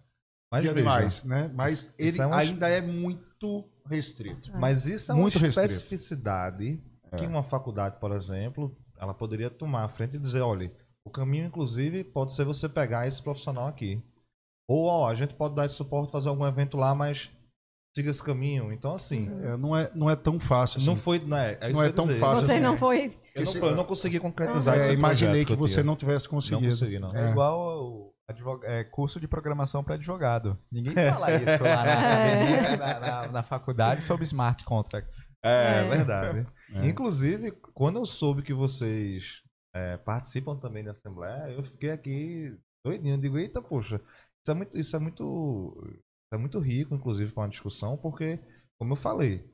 Mas 0.51 0.63
de 0.63 0.69
animais, 0.71 1.23
né? 1.25 1.51
Mas 1.55 1.73
isso- 1.73 1.95
ele 1.99 2.09
isso 2.09 2.23
é 2.23 2.27
um- 2.27 2.33
ainda 2.33 2.69
é 2.69 2.81
muito 2.81 3.65
restrito. 3.87 4.51
Mas 4.59 4.87
isso 4.87 5.13
é 5.13 5.15
Muito 5.15 5.37
uma 5.37 5.47
restrito. 5.47 5.71
especificidade 5.71 6.81
que 7.17 7.25
É. 7.25 7.29
uma 7.29 7.43
faculdade, 7.43 7.97
por 8.01 8.13
exemplo, 8.13 8.75
ela 8.99 9.13
poderia 9.13 9.51
tomar 9.51 9.85
à 9.85 9.89
frente 9.89 10.17
e 10.17 10.19
dizer, 10.19 10.41
olha, 10.41 10.73
o 11.05 11.11
caminho, 11.11 11.47
inclusive, 11.47 12.05
pode 12.05 12.33
ser 12.35 12.45
você 12.45 12.69
pegar 12.69 13.07
esse 13.07 13.23
profissional 13.23 13.67
aqui. 13.69 14.03
Ou, 14.69 14.85
ó, 14.87 15.09
a 15.09 15.15
gente 15.15 15.35
pode 15.35 15.55
dar 15.55 15.67
esse 15.67 15.75
suporte, 15.75 16.13
fazer 16.13 16.29
algum 16.29 16.47
evento 16.47 16.77
lá, 16.77 16.95
mas 16.95 17.31
siga 17.97 18.11
esse 18.11 18.23
caminho. 18.23 18.73
Então, 18.73 18.95
assim, 18.95 19.29
É, 19.43 19.57
não, 19.57 19.77
é, 19.77 19.91
não 19.95 20.09
é 20.09 20.15
tão 20.15 20.39
fácil 20.39 20.79
assim. 20.79 20.87
não 20.87 20.97
foi, 20.97 21.19
né, 21.19 21.59
é 21.61 21.71
isso 21.71 21.81
Não 21.81 21.85
é 21.87 21.89
que 21.91 21.97
tão 21.97 22.07
dizer. 22.07 22.21
fácil 22.21 22.47
Você 22.47 22.53
assim. 22.53 22.61
não 22.61 22.77
foi. 22.77 23.13
Eu 23.35 23.45
não, 23.45 23.69
eu 23.71 23.77
não 23.77 23.85
consegui 23.85 24.21
concretizar 24.21 24.75
É, 24.77 24.79
esse 24.79 24.93
imaginei 24.93 25.45
que 25.45 25.53
eu 25.53 25.57
você 25.57 25.83
não 25.83 25.97
tivesse 25.97 26.27
Não 26.27 26.31
conseguido. 26.33 26.69
consegui, 26.69 26.99
não. 27.01 27.11
É 27.17 27.29
É. 27.29 27.31
igual 27.31 27.61
ao- 27.61 28.11
Advog... 28.29 28.65
É, 28.65 28.85
curso 28.85 29.19
de 29.19 29.27
programação 29.27 29.83
para 29.83 29.97
advogado. 29.97 30.57
Ninguém 30.71 30.95
fala 30.95 31.33
isso 31.33 31.65
lá 31.65 31.83
na, 31.85 32.77
na, 32.77 33.01
na, 33.01 33.29
na, 33.33 33.43
faculdade 33.43 34.05
sobre 34.05 34.23
smart 34.25 34.65
contracts. 34.65 35.27
É, 35.45 35.81
é. 35.81 35.89
verdade. 35.89 36.47
É. 36.75 36.87
Inclusive, 36.87 37.51
quando 37.75 37.99
eu 37.99 38.07
soube 38.07 38.43
que 38.43 38.55
vocês 38.55 39.43
é, 39.75 39.97
participam 39.99 40.57
também 40.57 40.85
da 40.85 40.91
Assembleia, 40.93 41.53
eu 41.53 41.63
fiquei 41.63 41.91
aqui 41.91 42.59
doidinho. 42.85 43.15
Eu 43.15 43.21
digo, 43.21 43.39
eita, 43.39 43.63
poxa, 43.63 44.01
isso 44.43 44.51
é 44.51 44.55
muito, 44.55 44.79
isso 44.79 44.97
é 44.97 44.99
muito, 44.99 45.79
isso 45.87 46.35
é 46.35 46.39
muito 46.39 46.59
rico, 46.59 46.95
inclusive, 46.95 47.33
para 47.33 47.43
uma 47.43 47.49
discussão, 47.49 47.97
porque, 47.97 48.39
como 48.79 48.93
eu 48.93 48.97
falei, 48.97 49.49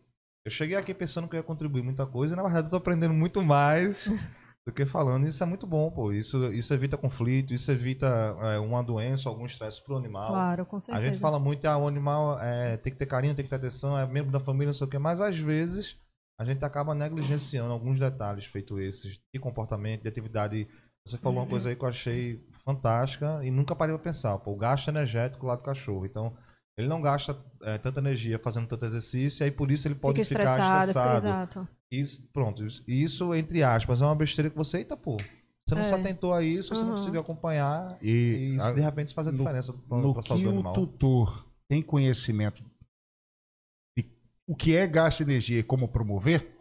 eu 0.44 0.50
cheguei 0.50 0.76
aqui 0.76 0.94
pensando 0.94 1.28
que 1.28 1.34
eu 1.34 1.38
ia 1.38 1.44
contribuir 1.44 1.82
muita 1.82 2.06
coisa 2.06 2.34
e, 2.34 2.36
na 2.36 2.42
verdade, 2.42 2.66
eu 2.66 2.70
tô 2.70 2.76
aprendendo 2.76 3.12
muito 3.12 3.42
mais 3.42 4.06
do 4.64 4.72
que 4.72 4.86
falando. 4.86 5.26
Isso 5.26 5.42
é 5.42 5.46
muito 5.46 5.66
bom, 5.66 5.90
pô. 5.90 6.12
Isso, 6.12 6.52
isso 6.52 6.72
evita 6.72 6.96
conflito, 6.96 7.52
isso 7.52 7.70
evita 7.70 8.06
é, 8.40 8.58
uma 8.58 8.82
doença, 8.82 9.28
algum 9.28 9.44
estresse 9.44 9.82
pro 9.82 9.96
animal. 9.96 10.28
Claro, 10.28 10.64
com 10.64 10.78
certeza. 10.78 11.04
A 11.04 11.06
gente 11.06 11.20
fala 11.20 11.38
muito, 11.38 11.64
ah, 11.66 11.76
o 11.76 11.88
animal 11.88 12.40
é, 12.40 12.76
tem 12.76 12.92
que 12.92 12.98
ter 12.98 13.06
carinho, 13.06 13.34
tem 13.34 13.44
que 13.44 13.50
ter 13.50 13.56
atenção, 13.56 13.98
é 13.98 14.06
membro 14.06 14.30
da 14.30 14.40
família, 14.40 14.68
não 14.68 14.74
sei 14.74 14.86
o 14.86 14.90
quê, 14.90 14.98
mas 14.98 15.20
às 15.20 15.36
vezes 15.36 15.98
a 16.38 16.44
gente 16.44 16.64
acaba 16.64 16.94
negligenciando 16.94 17.72
alguns 17.72 17.98
detalhes 17.98 18.44
feito 18.44 18.78
esses 18.78 19.18
de 19.32 19.40
comportamento, 19.40 20.02
de 20.02 20.08
atividade. 20.08 20.68
Você 21.06 21.16
falou 21.16 21.38
uhum. 21.38 21.44
uma 21.44 21.50
coisa 21.50 21.68
aí 21.68 21.76
que 21.76 21.84
eu 21.84 21.88
achei 21.88 22.44
fantástica 22.64 23.40
e 23.44 23.50
nunca 23.50 23.74
parei 23.74 23.94
para 23.94 24.04
pensar. 24.04 24.36
Pô, 24.38 24.52
o 24.52 24.56
gasto 24.56 24.88
energético 24.88 25.46
lá 25.46 25.56
do 25.56 25.62
cachorro. 25.62 26.04
Então, 26.04 26.36
ele 26.76 26.88
não 26.88 27.00
gasta 27.00 27.36
é, 27.62 27.78
tanta 27.78 28.00
energia 28.00 28.38
fazendo 28.38 28.66
tanto 28.66 28.84
exercício, 28.84 29.42
e 29.42 29.44
aí 29.44 29.50
por 29.50 29.70
isso 29.70 29.88
ele 29.88 29.94
pode 29.94 30.22
fica 30.22 30.40
ficar 30.40 30.50
estressado. 30.50 30.80
estressado. 30.80 31.16
exato. 31.16 31.68
Isso, 31.90 32.28
pronto. 32.32 32.66
Isso, 32.86 33.34
entre 33.34 33.62
aspas, 33.62 34.02
é 34.02 34.04
uma 34.04 34.14
besteira 34.14 34.50
que 34.50 34.56
você, 34.56 34.78
eita, 34.78 34.96
pô. 34.96 35.16
Você 35.66 35.74
não 35.74 35.82
é. 35.82 35.84
se 35.84 35.94
atentou 35.94 36.34
a 36.34 36.42
isso, 36.42 36.74
você 36.74 36.82
uhum. 36.82 36.88
não 36.88 36.96
conseguiu 36.96 37.20
acompanhar. 37.20 37.96
E, 38.02 38.10
e 38.10 38.56
isso, 38.56 38.66
a, 38.66 38.72
de 38.72 38.80
repente, 38.80 39.14
faz 39.14 39.26
a 39.26 39.30
diferença 39.30 39.72
para 39.72 39.98
a 39.98 40.22
saúde 40.22 40.44
do 40.44 40.50
animal. 40.50 40.72
o 40.72 40.74
tutor 40.74 41.46
tem 41.68 41.82
conhecimento 41.82 42.62
o 44.46 44.54
que 44.54 44.76
é 44.76 44.86
gasto 44.86 45.24
de 45.24 45.30
energia 45.30 45.58
e 45.58 45.64
como 45.64 45.88
promover, 45.88 46.56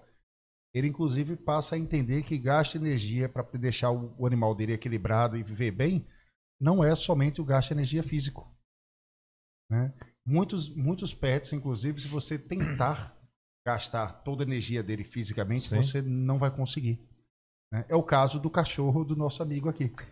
ele 0.74 0.88
inclusive 0.88 1.38
passa 1.38 1.76
a 1.76 1.80
entender 1.80 2.24
que 2.24 2.38
gasto 2.38 2.74
de 2.74 2.86
energia 2.86 3.30
para 3.30 3.44
deixar 3.58 3.92
o, 3.92 4.26
animal 4.26 4.54
dele 4.54 4.74
equilibrado 4.74 5.38
e 5.38 5.44
viver 5.44 5.72
bem 5.72 6.06
não 6.60 6.84
é 6.84 6.96
somente 6.96 7.40
o 7.40 7.46
gasto 7.46 7.70
de 7.70 7.76
energia 7.76 8.04
físico. 8.04 8.54
Né? 9.70 9.94
Muitos, 10.26 10.74
muitos 10.76 11.14
pets, 11.14 11.54
inclusive, 11.54 12.02
se 12.02 12.08
você 12.08 12.38
tentar 12.38 13.16
gastar 13.66 14.24
toda 14.24 14.44
a 14.44 14.48
energia 14.48 14.84
dele 14.84 15.04
fisicamente, 15.04 15.70
Sim. 15.70 15.78
você 15.78 16.02
não 16.02 16.38
vai 16.38 16.52
conseguir. 16.52 17.00
Né? 17.76 17.86
É 17.90 17.96
o 17.96 18.02
caso 18.02 18.40
do 18.40 18.50
cachorro 18.50 19.04
do 19.04 19.18
nosso 19.18 19.44
amigo 19.44 19.68
aqui. 19.68 19.92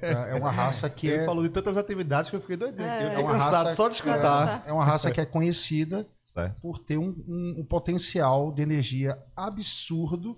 É, 0.00 0.30
é 0.30 0.34
uma 0.34 0.50
raça 0.50 0.88
que 0.88 1.06
Ele 1.06 1.22
é... 1.22 1.26
falou 1.26 1.42
de 1.42 1.48
tantas 1.48 1.76
atividades 1.76 2.30
que 2.30 2.36
eu 2.36 2.40
fiquei 2.40 2.56
doidinho. 2.56 2.86
É, 2.86 3.14
é 3.14 3.18
uma 3.18 3.36
raça 3.36 3.70
só 3.70 3.88
de 3.88 3.94
escutar. 3.94 4.64
É, 4.66 4.70
é, 4.70 4.72
uma 4.72 4.84
raça 4.84 5.10
que 5.10 5.20
é 5.20 5.26
conhecida 5.26 6.06
certo. 6.22 6.60
por 6.60 6.78
ter 6.78 6.96
um, 6.96 7.14
um, 7.26 7.56
um, 7.60 7.64
potencial 7.64 8.52
de 8.52 8.62
energia 8.62 9.18
absurdo, 9.36 10.36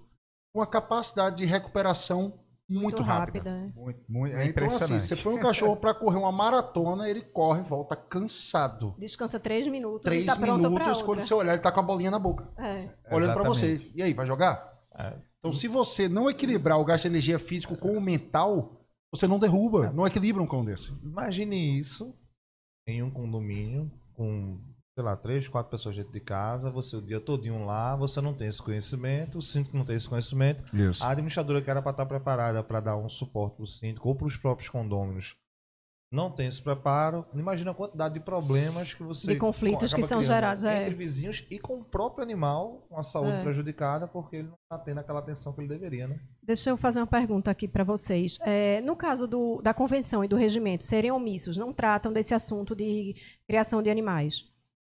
uma 0.55 0.67
capacidade 0.67 1.37
de 1.37 1.45
recuperação 1.45 2.39
muito, 2.69 2.83
muito 2.83 3.03
rápida. 3.03 3.51
rápida. 3.51 3.73
Muito, 3.77 4.01
muito, 4.09 4.37
é 4.37 4.47
então, 4.47 4.67
assim, 4.67 4.99
você 4.99 5.17
põe 5.17 5.35
um 5.35 5.41
cachorro 5.41 5.77
para 5.77 5.95
correr 5.95 6.19
uma 6.19 6.33
maratona, 6.33 7.09
ele 7.09 7.23
corre 7.23 7.61
e 7.61 7.65
volta 7.65 7.95
cansado. 7.95 8.95
Descansa 8.99 9.39
três 9.39 9.67
minutos. 9.67 10.03
Três 10.03 10.27
tá 10.27 10.37
minutos, 10.37 11.03
quando 11.03 11.21
você 11.21 11.35
olhar, 11.35 11.53
ele 11.53 11.63
tá 11.63 11.71
com 11.71 11.81
a 11.81 11.85
bolinha 11.85 12.11
na 12.11 12.19
boca. 12.19 12.49
É. 12.59 12.89
Olhando 13.11 13.35
para 13.35 13.45
você. 13.45 13.91
E 13.95 14.03
aí, 14.03 14.13
vai 14.13 14.27
jogar? 14.27 14.77
É. 14.99 15.15
Então, 15.47 15.53
se 15.53 15.69
você 15.69 16.09
não 16.09 16.29
equilibrar 16.29 16.81
o 16.81 16.85
gasto 16.85 17.03
de 17.03 17.09
energia 17.09 17.39
físico 17.39 17.77
com 17.77 17.97
o 17.97 18.01
mental, 18.01 18.85
você 19.15 19.29
não 19.29 19.39
derruba, 19.39 19.93
não 19.93 20.05
equilibra 20.05 20.43
um 20.43 20.47
cão 20.47 20.65
desse. 20.65 20.93
Imagine 21.05 21.79
isso 21.79 22.13
em 22.89 23.01
um 23.01 23.11
condomínio 23.11 23.91
com, 24.13 24.59
sei 24.97 25.05
lá, 25.05 25.17
três, 25.17 25.47
quatro 25.47 25.71
pessoas 25.71 25.95
dentro 25.95 26.13
de 26.13 26.21
casa, 26.21 26.69
você 26.69 26.97
o 26.97 27.03
dia 27.03 27.21
todinho 27.21 27.65
lá, 27.65 27.95
você 27.95 28.21
não 28.21 28.35
tem 28.35 28.49
esse 28.49 28.61
conhecimento, 28.61 29.39
o 29.39 29.43
síndico 29.43 29.77
não 29.77 29.85
tem 29.85 29.97
esse 29.97 30.09
conhecimento. 30.09 30.65
Isso. 30.77 31.05
A 31.05 31.11
administradora 31.11 31.63
que 31.63 31.71
era 31.71 31.81
para 31.81 31.93
estar 31.93 32.07
preparada 32.07 32.63
para 32.65 32.81
dar 32.81 32.97
um 32.97 33.09
suporte 33.09 33.55
para 33.55 33.65
o 33.65 33.69
síndico 33.69 34.09
ou 34.09 34.17
para 34.17 34.27
os 34.27 34.37
próprios 34.37 34.69
condôminos 34.69 35.37
não 36.11 36.31
tem 36.31 36.47
esse 36.47 36.63
preparo. 36.63 37.27
Imagina 37.35 37.73
a 37.73 37.75
quantidade 37.75 38.15
de 38.15 38.21
problemas 38.21 38.95
que 38.95 39.03
você. 39.03 39.35
De 39.35 39.39
conflitos 39.39 39.93
que 39.93 40.03
são 40.03 40.23
gerados 40.23 40.65
entre 40.65 40.91
é. 40.93 40.95
vizinhos 40.95 41.45
e 41.51 41.59
com 41.59 41.81
o 41.81 41.85
próprio 41.85 42.23
animal, 42.23 42.87
com 42.89 42.99
a 42.99 43.03
saúde 43.03 43.39
é. 43.39 43.43
prejudicada, 43.43 44.07
porque 44.07 44.37
ele 44.37 44.49
não 44.49 44.59
está 44.63 44.79
tendo 44.79 44.99
aquela 44.99 45.19
atenção 45.19 45.53
que 45.53 45.61
ele 45.61 45.69
deveria, 45.69 46.07
né? 46.07 46.21
Deixa 46.43 46.71
eu 46.71 46.77
fazer 46.77 47.01
uma 47.01 47.07
pergunta 47.07 47.51
aqui 47.51 47.67
para 47.67 47.85
vocês. 47.85 48.39
É, 48.43 48.81
no 48.83 48.95
caso 48.95 49.27
do, 49.27 49.61
da 49.63 49.75
convenção 49.75 50.25
e 50.25 50.29
do 50.29 50.37
regimento 50.37 50.85
serem 50.85 51.11
omissos, 51.11 51.57
não 51.57 51.73
tratam 51.73 52.13
desse 52.13 52.35
assunto 52.35 52.75
de 52.75 53.15
criação 53.47 53.83
de 53.83 53.91
animais. 53.91 54.45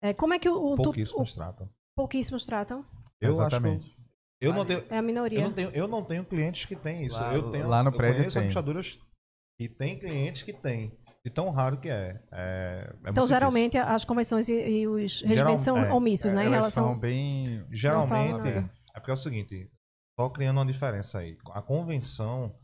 É, 0.03 0.13
como 0.13 0.35
é 0.35 0.39
que 0.39 0.49
o. 0.49 0.77
Pouquíssimos 0.77 1.31
o, 1.31 1.35
tratam. 1.35 1.69
Pouquíssimos 1.97 2.45
tratam? 2.45 2.85
Eu 3.21 3.31
Exatamente. 3.31 3.87
Acho 3.87 4.05
eu 4.41 4.53
não 4.53 4.67
tenho, 4.67 4.85
é 4.91 4.99
a 4.99 5.03
minoria. 5.03 5.39
Eu 5.39 5.45
não 5.45 5.53
tenho, 5.53 5.71
eu 5.71 5.89
não 5.89 6.05
tenho 6.05 6.25
clientes 6.25 6.67
que 6.67 6.77
têm 6.77 7.07
isso. 7.07 7.17
Lá, 7.17 7.35
eu 7.35 7.51
tenho, 7.51 7.67
lá 7.67 7.83
no 7.83 7.89
eu 7.89 7.97
prédio 7.97 8.19
conheço 8.19 8.39
administradoras 8.39 8.99
e 9.59 9.69
tem 9.69 9.99
clientes 9.99 10.43
que 10.43 10.53
têm. 10.53 10.93
De 11.25 11.31
tão 11.31 11.51
raro 11.51 11.79
que 11.79 11.89
é. 11.89 12.21
é, 12.31 12.95
é 13.05 13.11
então, 13.11 13.27
geralmente, 13.27 13.73
difícil. 13.73 13.95
as 13.95 14.05
convenções 14.05 14.49
e, 14.49 14.53
e 14.53 14.87
os 14.87 15.23
regimentos 15.23 15.65
são 15.65 15.79
é, 15.79 15.91
omissos, 15.91 16.35
né? 16.35 16.45
Em 16.45 16.51
relação... 16.51 16.89
são 16.89 16.99
bem. 16.99 17.65
Geralmente, 17.73 18.49
é 18.49 19.01
porque 19.01 19.11
é 19.11 19.15
o 19.15 19.17
seguinte, 19.17 19.71
só 20.21 20.29
criando 20.29 20.59
uma 20.59 20.67
diferença 20.67 21.21
aí. 21.21 21.39
A 21.53 21.63
convenção, 21.63 22.55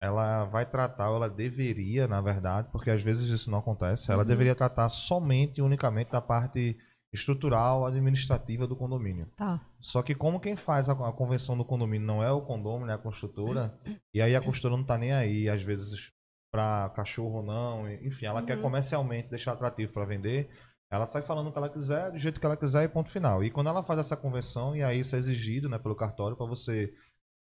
ela 0.00 0.44
vai 0.44 0.66
tratar, 0.66 1.06
ela 1.06 1.28
deveria, 1.28 2.06
na 2.06 2.20
verdade, 2.20 2.68
porque 2.70 2.90
às 2.90 3.02
vezes 3.02 3.30
isso 3.30 3.50
não 3.50 3.60
acontece, 3.60 4.12
ela 4.12 4.22
uhum. 4.22 4.28
deveria 4.28 4.54
tratar 4.54 4.90
somente 4.90 5.58
e 5.58 5.62
unicamente 5.62 6.12
da 6.12 6.20
parte 6.20 6.76
estrutural 7.12 7.86
administrativa 7.86 8.66
do 8.66 8.76
condomínio. 8.76 9.26
Tá. 9.36 9.60
Só 9.80 10.02
que 10.02 10.14
como 10.14 10.40
quem 10.40 10.56
faz 10.56 10.88
a, 10.88 10.92
a, 10.92 11.12
convenção 11.12 11.56
do 11.56 11.64
condomínio 11.64 12.06
não 12.06 12.22
é 12.22 12.30
o 12.30 12.40
condomínio, 12.40 12.90
é 12.90 12.94
a 12.94 12.98
construtora, 12.98 13.78
e 14.14 14.20
aí 14.20 14.36
a 14.36 14.40
construtora 14.40 14.76
não 14.76 14.82
está 14.82 14.96
nem 14.96 15.12
aí, 15.12 15.48
às 15.48 15.62
vezes 15.62 16.12
para 16.52 16.90
cachorro 16.90 17.38
ou 17.38 17.42
não, 17.42 17.90
enfim, 17.90 18.26
ela 18.26 18.40
uhum. 18.40 18.46
quer 18.46 18.60
comercialmente 18.60 19.30
deixar 19.30 19.52
atrativo 19.52 19.90
para 19.92 20.04
vender, 20.04 20.50
ela 20.90 21.06
sai 21.06 21.22
falando 21.22 21.48
o 21.48 21.52
que 21.52 21.56
ela 21.56 21.70
quiser, 21.70 22.12
do 22.12 22.18
jeito 22.18 22.38
que 22.38 22.44
ela 22.44 22.56
quiser 22.56 22.84
e 22.84 22.88
ponto 22.88 23.08
final. 23.08 23.42
E 23.42 23.50
quando 23.50 23.68
ela 23.68 23.82
faz 23.82 23.98
essa 23.98 24.14
conversão, 24.14 24.76
e 24.76 24.82
aí 24.82 25.00
isso 25.00 25.16
é 25.16 25.18
exigido 25.18 25.66
né, 25.66 25.78
pelo 25.78 25.96
cartório 25.96 26.36
para 26.36 26.44
você 26.44 26.92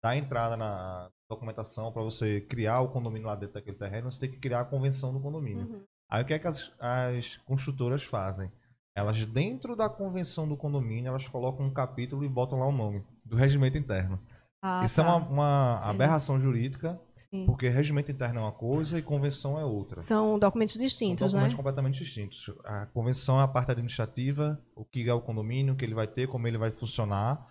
dar 0.01 0.15
entrada 0.15 0.55
na 0.55 1.09
documentação, 1.29 1.91
para 1.91 2.01
você 2.01 2.39
criar 2.39 2.79
o 2.79 2.87
condomínio 2.87 3.27
lá 3.27 3.35
dentro 3.35 3.55
daquele 3.55 3.77
terreno, 3.77 4.09
você 4.09 4.21
tem 4.21 4.31
que 4.31 4.39
criar 4.39 4.61
a 4.61 4.65
convenção 4.65 5.11
do 5.11 5.19
condomínio. 5.19 5.65
Uhum. 5.65 5.83
Aí 6.09 6.23
o 6.23 6.25
que 6.25 6.33
é 6.33 6.39
que 6.39 6.47
as, 6.47 6.73
as 6.79 7.37
construtoras 7.45 8.03
fazem? 8.03 8.49
Elas, 8.95 9.25
dentro 9.25 9.75
da 9.75 9.89
convenção 9.89 10.47
do 10.47 10.55
condomínio, 10.55 11.09
elas 11.09 11.27
colocam 11.27 11.65
um 11.65 11.73
capítulo 11.73 12.23
e 12.23 12.29
botam 12.29 12.59
lá 12.59 12.67
o 12.67 12.71
nome 12.71 13.03
do 13.25 13.35
regimento 13.35 13.77
interno. 13.77 14.17
Ah, 14.61 14.85
Isso 14.85 15.01
tá. 15.01 15.07
é 15.07 15.11
uma, 15.11 15.17
uma 15.27 15.79
aberração 15.79 16.39
jurídica, 16.39 17.01
Sim. 17.15 17.45
porque 17.45 17.67
regimento 17.67 18.11
interno 18.11 18.39
é 18.39 18.43
uma 18.43 18.51
coisa 18.51 18.99
e 18.99 19.01
convenção 19.01 19.59
é 19.59 19.65
outra. 19.65 19.99
São 19.99 20.37
documentos 20.37 20.75
distintos, 20.75 21.19
São 21.19 21.27
documentos 21.27 21.53
né? 21.53 21.57
completamente 21.57 22.03
distintos. 22.03 22.49
A 22.63 22.85
convenção 22.87 23.39
é 23.39 23.43
a 23.43 23.47
parte 23.47 23.71
administrativa, 23.71 24.61
o 24.75 24.85
que 24.85 25.09
é 25.09 25.13
o 25.13 25.21
condomínio, 25.21 25.73
o 25.73 25.77
que 25.77 25.83
ele 25.83 25.95
vai 25.95 26.07
ter, 26.07 26.27
como 26.27 26.47
ele 26.47 26.57
vai 26.57 26.69
funcionar. 26.69 27.49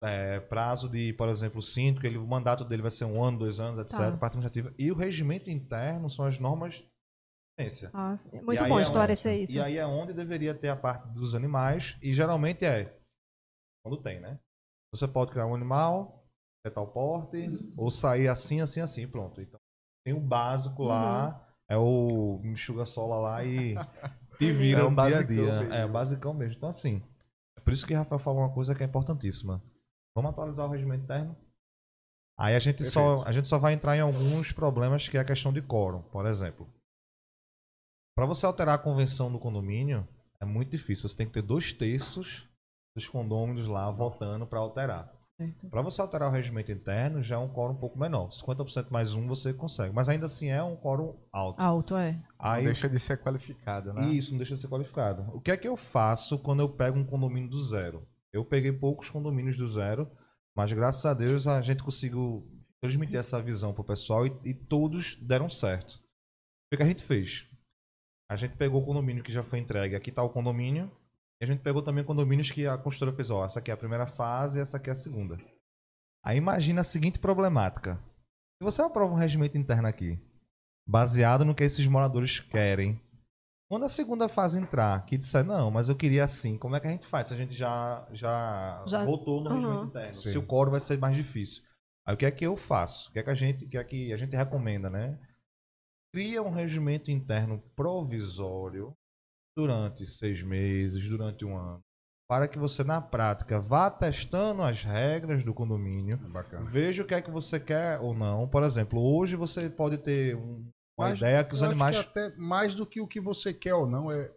É, 0.00 0.38
prazo 0.38 0.88
de, 0.88 1.12
por 1.14 1.28
exemplo, 1.28 1.60
síndico, 1.60 2.06
ele, 2.06 2.18
o 2.18 2.26
mandato 2.26 2.64
dele 2.64 2.82
vai 2.82 2.90
ser 2.92 3.04
um 3.04 3.20
ano, 3.22 3.40
dois 3.40 3.58
anos, 3.58 3.80
etc. 3.80 3.98
Tá. 3.98 4.16
Parte 4.16 4.38
administrativa. 4.38 4.72
E 4.78 4.92
o 4.92 4.94
regimento 4.94 5.50
interno 5.50 6.08
são 6.08 6.24
as 6.24 6.38
normas 6.38 6.84
ah, 7.92 8.16
muito 8.44 8.64
bom 8.66 8.78
é 8.78 8.82
esclarecer 8.82 9.32
onde, 9.32 9.42
isso. 9.42 9.52
E 9.54 9.60
aí 9.60 9.78
é 9.78 9.84
onde 9.84 10.12
deveria 10.12 10.54
ter 10.54 10.68
a 10.68 10.76
parte 10.76 11.08
dos 11.08 11.34
animais, 11.34 11.96
e 12.00 12.14
geralmente 12.14 12.64
é 12.64 12.96
quando 13.82 14.00
tem, 14.00 14.20
né? 14.20 14.38
Você 14.92 15.08
pode 15.08 15.32
criar 15.32 15.46
um 15.46 15.54
animal, 15.54 16.27
é 16.64 16.70
tal 16.70 16.86
porte, 16.88 17.36
uhum. 17.36 17.72
ou 17.76 17.90
sair 17.90 18.28
assim, 18.28 18.60
assim, 18.60 18.80
assim, 18.80 19.06
pronto. 19.06 19.40
Então, 19.40 19.58
tem 20.04 20.14
o 20.14 20.20
básico 20.20 20.82
uhum. 20.82 20.88
lá, 20.88 21.48
é 21.68 21.76
o 21.76 22.40
enxuga 22.44 22.84
sola 22.84 23.16
lá 23.16 23.44
e 23.44 23.74
te 24.38 24.50
vira 24.52 24.80
é 24.80 24.84
o 24.84 24.90
dia 24.90 25.18
a 25.18 25.22
dia. 25.22 25.60
Mesmo. 25.60 25.74
É 25.74 25.84
o 25.84 25.92
basicão 25.92 26.34
mesmo. 26.34 26.56
Então, 26.56 26.68
assim, 26.68 27.02
é 27.56 27.60
por 27.60 27.72
isso 27.72 27.86
que 27.86 27.94
Rafael 27.94 28.18
falou 28.18 28.40
uma 28.40 28.52
coisa 28.52 28.74
que 28.74 28.82
é 28.82 28.86
importantíssima. 28.86 29.62
Vamos 30.14 30.30
atualizar 30.30 30.66
o 30.66 30.70
regimento 30.70 31.04
interno? 31.04 31.36
Aí 32.38 32.54
a 32.54 32.58
gente, 32.58 32.84
só, 32.84 33.24
a 33.24 33.32
gente 33.32 33.48
só 33.48 33.58
vai 33.58 33.72
entrar 33.72 33.96
em 33.96 34.00
alguns 34.00 34.52
problemas 34.52 35.08
que 35.08 35.16
é 35.16 35.20
a 35.20 35.24
questão 35.24 35.52
de 35.52 35.60
quórum, 35.60 36.02
por 36.02 36.24
exemplo. 36.24 36.72
Para 38.16 38.26
você 38.26 38.46
alterar 38.46 38.76
a 38.76 38.82
convenção 38.82 39.30
do 39.30 39.38
condomínio, 39.38 40.06
é 40.40 40.44
muito 40.44 40.70
difícil. 40.70 41.08
Você 41.08 41.16
tem 41.16 41.26
que 41.26 41.32
ter 41.32 41.42
dois 41.42 41.72
terços 41.72 42.47
dos 42.98 43.08
condôminos 43.08 43.66
lá 43.66 43.90
votando 43.90 44.46
para 44.46 44.58
alterar. 44.58 45.10
Para 45.70 45.82
você 45.82 46.00
alterar 46.00 46.28
o 46.28 46.32
regimento 46.32 46.72
interno, 46.72 47.22
já 47.22 47.36
é 47.36 47.38
um 47.38 47.48
quórum 47.48 47.72
um 47.72 47.78
pouco 47.78 47.98
menor. 47.98 48.28
50% 48.30 48.90
mais 48.90 49.14
um 49.14 49.26
você 49.26 49.54
consegue. 49.54 49.94
Mas 49.94 50.08
ainda 50.08 50.26
assim 50.26 50.48
é 50.48 50.62
um 50.62 50.76
quórum 50.76 51.16
alto. 51.32 51.60
Alto, 51.60 51.96
é. 51.96 52.20
Aí, 52.38 52.64
não 52.64 52.72
deixa 52.72 52.88
de 52.88 52.98
ser 52.98 53.18
qualificado, 53.22 53.92
né? 53.92 54.08
Isso, 54.08 54.32
não 54.32 54.38
deixa 54.38 54.56
de 54.56 54.60
ser 54.60 54.68
qualificado. 54.68 55.24
O 55.32 55.40
que 55.40 55.50
é 55.50 55.56
que 55.56 55.68
eu 55.68 55.76
faço 55.76 56.38
quando 56.38 56.60
eu 56.60 56.68
pego 56.68 56.98
um 56.98 57.04
condomínio 57.04 57.48
do 57.48 57.62
zero? 57.62 58.06
Eu 58.32 58.44
peguei 58.44 58.72
poucos 58.72 59.08
condomínios 59.08 59.56
do 59.56 59.68
zero, 59.68 60.10
mas 60.54 60.72
graças 60.72 61.06
a 61.06 61.14
Deus 61.14 61.46
a 61.46 61.62
gente 61.62 61.82
conseguiu 61.82 62.46
transmitir 62.80 63.16
essa 63.16 63.40
visão 63.40 63.72
pro 63.72 63.84
pessoal 63.84 64.26
e, 64.26 64.36
e 64.44 64.52
todos 64.52 65.16
deram 65.22 65.48
certo. 65.48 65.94
O 66.72 66.76
que 66.76 66.82
a 66.82 66.86
gente 66.86 67.02
fez? 67.02 67.48
A 68.30 68.36
gente 68.36 68.56
pegou 68.56 68.82
o 68.82 68.84
condomínio 68.84 69.22
que 69.22 69.32
já 69.32 69.42
foi 69.42 69.58
entregue. 69.58 69.96
Aqui 69.96 70.10
está 70.10 70.22
o 70.22 70.28
condomínio. 70.28 70.90
E 71.40 71.44
a 71.44 71.46
gente 71.46 71.60
pegou 71.60 71.82
também 71.82 72.04
condomínios 72.04 72.50
que 72.50 72.66
a 72.66 72.76
construtora 72.76 73.16
fez, 73.16 73.30
ó, 73.30 73.44
essa 73.44 73.60
aqui 73.60 73.70
é 73.70 73.74
a 73.74 73.76
primeira 73.76 74.06
fase 74.06 74.58
e 74.58 74.62
essa 74.62 74.76
aqui 74.76 74.90
é 74.90 74.92
a 74.92 74.96
segunda. 74.96 75.38
Aí 76.24 76.36
imagina 76.36 76.80
a 76.80 76.84
seguinte 76.84 77.18
problemática. 77.18 77.98
Se 78.60 78.64
você 78.64 78.82
aprova 78.82 79.14
um 79.14 79.18
regimento 79.18 79.56
interno 79.56 79.86
aqui, 79.86 80.18
baseado 80.86 81.44
no 81.44 81.54
que 81.54 81.62
esses 81.62 81.86
moradores 81.86 82.40
querem, 82.40 83.00
quando 83.70 83.84
a 83.84 83.88
segunda 83.88 84.28
fase 84.28 84.58
entrar, 84.58 85.04
que 85.04 85.16
disser, 85.16 85.44
não, 85.44 85.70
mas 85.70 85.88
eu 85.88 85.94
queria 85.94 86.24
assim, 86.24 86.58
como 86.58 86.74
é 86.74 86.80
que 86.80 86.86
a 86.88 86.90
gente 86.90 87.06
faz? 87.06 87.28
Se 87.28 87.34
a 87.34 87.36
gente 87.36 87.54
já, 87.54 88.08
já, 88.12 88.82
já... 88.86 89.04
voltou 89.04 89.44
no 89.44 89.50
uhum. 89.50 89.56
regimento 89.56 89.84
interno. 89.84 90.14
Sim. 90.14 90.32
Se 90.32 90.38
o 90.38 90.46
coro 90.46 90.70
vai 90.70 90.80
ser 90.80 90.98
mais 90.98 91.14
difícil. 91.14 91.62
Aí 92.04 92.14
o 92.14 92.16
que 92.16 92.26
é 92.26 92.30
que 92.30 92.44
eu 92.44 92.56
faço? 92.56 93.10
O 93.10 93.12
que 93.12 93.18
é 93.18 93.22
que 93.22 93.30
a 93.30 93.34
gente, 93.34 93.66
que 93.66 93.76
é 93.76 93.84
que 93.84 94.12
a 94.12 94.16
gente 94.16 94.34
recomenda, 94.34 94.88
né? 94.88 95.18
Cria 96.12 96.42
um 96.42 96.50
regimento 96.50 97.10
interno 97.10 97.62
provisório 97.76 98.96
durante 99.58 100.06
seis 100.06 100.40
meses, 100.40 101.08
durante 101.08 101.44
um 101.44 101.58
ano, 101.58 101.82
para 102.28 102.46
que 102.46 102.56
você 102.56 102.84
na 102.84 103.00
prática 103.00 103.60
vá 103.60 103.90
testando 103.90 104.62
as 104.62 104.84
regras 104.84 105.42
do 105.42 105.52
condomínio, 105.52 106.16
Bacana. 106.16 106.64
veja 106.64 107.02
o 107.02 107.04
que 107.04 107.12
é 107.12 107.20
que 107.20 107.28
você 107.30 107.58
quer 107.58 107.98
ou 107.98 108.14
não. 108.14 108.46
Por 108.46 108.62
exemplo, 108.62 109.00
hoje 109.02 109.34
você 109.34 109.68
pode 109.68 109.98
ter 109.98 110.36
um, 110.36 110.64
uma 110.96 111.08
Mas, 111.08 111.16
ideia 111.16 111.42
que 111.42 111.54
os 111.54 111.62
animais 111.64 111.96
que 111.96 112.02
até 112.02 112.36
mais 112.36 112.72
do 112.72 112.86
que 112.86 113.00
o 113.00 113.08
que 113.08 113.20
você 113.20 113.52
quer 113.52 113.74
ou 113.74 113.84
não 113.84 114.12
é 114.12 114.30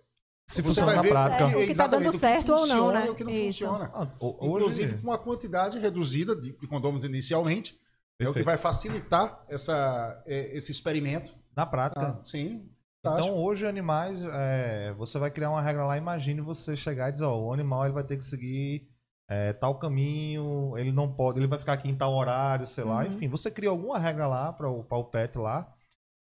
se 0.48 0.64
você 0.64 0.82
funciona 0.82 0.96
na 0.96 1.04
prática. 1.04 1.44
É, 1.44 1.48
o 1.56 1.66
que 1.66 1.72
está 1.72 1.86
dando 1.86 2.12
certo 2.18 2.54
ou 2.54 2.66
não, 2.66 2.92
né? 2.92 3.08
o 3.08 3.14
que 3.14 3.24
não 3.24 3.32
Isso. 3.32 3.64
funciona. 3.64 3.92
Ah, 3.94 4.08
Inclusive 4.20 4.98
com 4.98 5.04
uma 5.04 5.20
quantidade 5.20 5.78
reduzida 5.78 6.36
de, 6.36 6.52
de 6.52 6.68
condomínios 6.68 7.06
inicialmente, 7.06 7.80
Perfeito. 8.18 8.28
é 8.28 8.30
o 8.30 8.34
que 8.34 8.44
vai 8.44 8.58
facilitar 8.58 9.46
essa, 9.48 10.24
é, 10.26 10.58
esse 10.58 10.72
experimento. 10.72 11.32
Na 11.56 11.68
prática. 11.68 12.18
Ah, 12.20 12.24
sim. 12.24 12.68
Então, 13.02 13.36
hoje, 13.36 13.66
animais, 13.66 14.24
é, 14.24 14.94
você 14.94 15.18
vai 15.18 15.32
criar 15.32 15.50
uma 15.50 15.62
regra 15.62 15.86
lá. 15.86 15.98
Imagine 15.98 16.40
você 16.40 16.76
chegar 16.76 17.10
e 17.10 17.12
dizer: 17.14 17.26
ó, 17.26 17.36
o 17.36 17.52
animal 17.52 17.86
ele 17.86 17.94
vai 17.94 18.04
ter 18.04 18.16
que 18.16 18.24
seguir 18.24 18.88
é, 19.28 19.54
tal 19.54 19.80
caminho, 19.80 20.78
ele 20.78 20.92
não 20.92 21.12
pode, 21.12 21.40
ele 21.40 21.48
vai 21.48 21.58
ficar 21.58 21.74
aqui 21.74 21.90
em 21.90 21.96
tal 21.96 22.14
horário, 22.14 22.68
sei 22.68 22.84
lá. 22.84 23.00
Uhum. 23.00 23.08
Enfim, 23.08 23.28
você 23.28 23.50
cria 23.50 23.70
alguma 23.70 23.98
regra 23.98 24.28
lá 24.28 24.54
para 24.54 24.70
o, 24.70 24.86
o 24.88 25.04
pet 25.04 25.36
lá. 25.38 25.74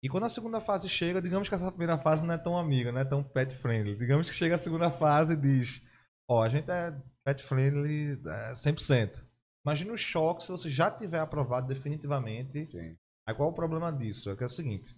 E 0.02 0.08
quando 0.08 0.24
a 0.24 0.28
segunda 0.28 0.60
fase 0.60 0.88
chega, 0.88 1.22
digamos 1.22 1.48
que 1.48 1.54
essa 1.54 1.70
primeira 1.70 1.96
fase 1.96 2.24
não 2.24 2.34
é 2.34 2.38
tão 2.38 2.58
amiga, 2.58 2.90
não 2.90 3.00
é 3.00 3.04
tão 3.04 3.22
pet 3.22 3.54
friendly. 3.54 3.96
Digamos 3.96 4.28
que 4.28 4.34
chega 4.34 4.56
a 4.56 4.58
segunda 4.58 4.90
fase 4.90 5.34
e 5.34 5.36
diz: 5.36 5.86
ó, 6.28 6.42
a 6.42 6.48
gente 6.48 6.68
é 6.68 6.92
pet 7.24 7.44
friendly 7.44 8.20
é, 8.26 8.52
100%. 8.54 9.24
Imagina 9.64 9.92
o 9.92 9.96
choque 9.96 10.42
se 10.42 10.50
você 10.50 10.68
já 10.68 10.90
tiver 10.90 11.20
aprovado 11.20 11.68
definitivamente. 11.68 12.64
Sim. 12.64 12.96
Aí 13.24 13.34
qual 13.34 13.50
é 13.50 13.52
o 13.52 13.54
problema 13.54 13.92
disso? 13.92 14.30
É 14.30 14.36
que 14.36 14.42
é 14.42 14.46
o 14.46 14.48
seguinte 14.48 14.96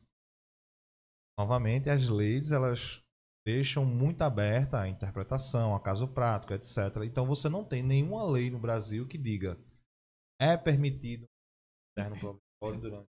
Novamente, 1.39 1.89
as 1.89 2.09
leis 2.09 2.51
elas 2.51 3.01
deixam 3.47 3.85
muito 3.85 4.23
aberta 4.23 4.81
a 4.81 4.89
interpretação, 4.89 5.74
a 5.74 5.81
caso 5.81 6.09
prático, 6.09 6.52
etc. 6.52 7.05
Então 7.05 7.24
você 7.24 7.48
não 7.48 7.65
tem 7.65 7.82
nenhuma 7.82 8.28
lei 8.28 8.51
no 8.51 8.59
Brasil 8.59 9.06
que 9.06 9.16
diga 9.16 9.56
é 10.40 10.56
permitido 10.56 11.27
interno 11.93 12.19
provisório 12.19 12.81
durante. 12.81 13.09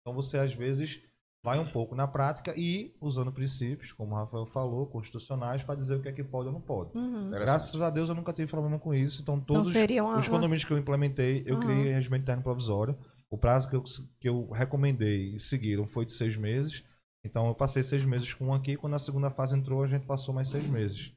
Então 0.00 0.14
você 0.14 0.38
às 0.38 0.52
vezes 0.52 1.02
vai 1.44 1.58
um 1.60 1.70
pouco 1.70 1.94
na 1.94 2.08
prática 2.08 2.52
e 2.56 2.94
usando 3.00 3.32
princípios, 3.32 3.92
como 3.92 4.14
o 4.14 4.18
Rafael 4.18 4.46
falou, 4.46 4.86
constitucionais 4.86 5.62
para 5.62 5.76
dizer 5.76 5.94
o 5.94 6.02
que 6.02 6.08
é 6.08 6.12
que 6.12 6.24
pode 6.24 6.48
ou 6.48 6.52
não 6.52 6.60
pode. 6.60 6.96
Uhum. 6.98 7.30
Graças 7.30 7.80
a 7.80 7.88
Deus 7.88 8.08
eu 8.08 8.14
nunca 8.14 8.32
tive 8.32 8.50
problema 8.50 8.78
com 8.78 8.92
isso. 8.92 9.22
Então 9.22 9.40
todos 9.40 9.74
então, 9.74 10.06
uma, 10.06 10.18
os 10.18 10.28
condomínios 10.28 10.64
uma... 10.64 10.68
que 10.68 10.72
eu 10.74 10.78
implementei, 10.78 11.44
eu 11.46 11.54
uhum. 11.54 11.60
criei 11.60 11.92
regimento 11.92 12.22
interno 12.22 12.42
provisório 12.42 12.98
o 13.30 13.36
prazo 13.36 13.68
que 13.68 13.76
eu, 13.76 13.84
que 14.20 14.28
eu 14.28 14.50
recomendei 14.50 15.34
e 15.34 15.38
seguiram 15.38 15.86
foi 15.86 16.04
de 16.04 16.12
seis 16.12 16.36
meses. 16.36 16.84
Então 17.24 17.48
eu 17.48 17.54
passei 17.54 17.82
seis 17.82 18.04
meses 18.04 18.32
com 18.32 18.46
um 18.46 18.54
aqui. 18.54 18.76
Quando 18.76 18.94
a 18.94 18.98
segunda 18.98 19.30
fase 19.30 19.56
entrou, 19.56 19.82
a 19.82 19.88
gente 19.88 20.06
passou 20.06 20.34
mais 20.34 20.48
seis 20.48 20.66
meses. 20.66 21.12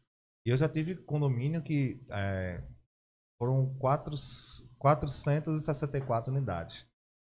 E 0.45 0.49
eu 0.49 0.57
já 0.57 0.68
tive 0.68 0.95
condomínio 0.95 1.61
que 1.61 2.02
é, 2.10 2.64
foram 3.38 3.73
quatro, 3.76 4.15
464 4.77 6.34
unidades. 6.34 6.86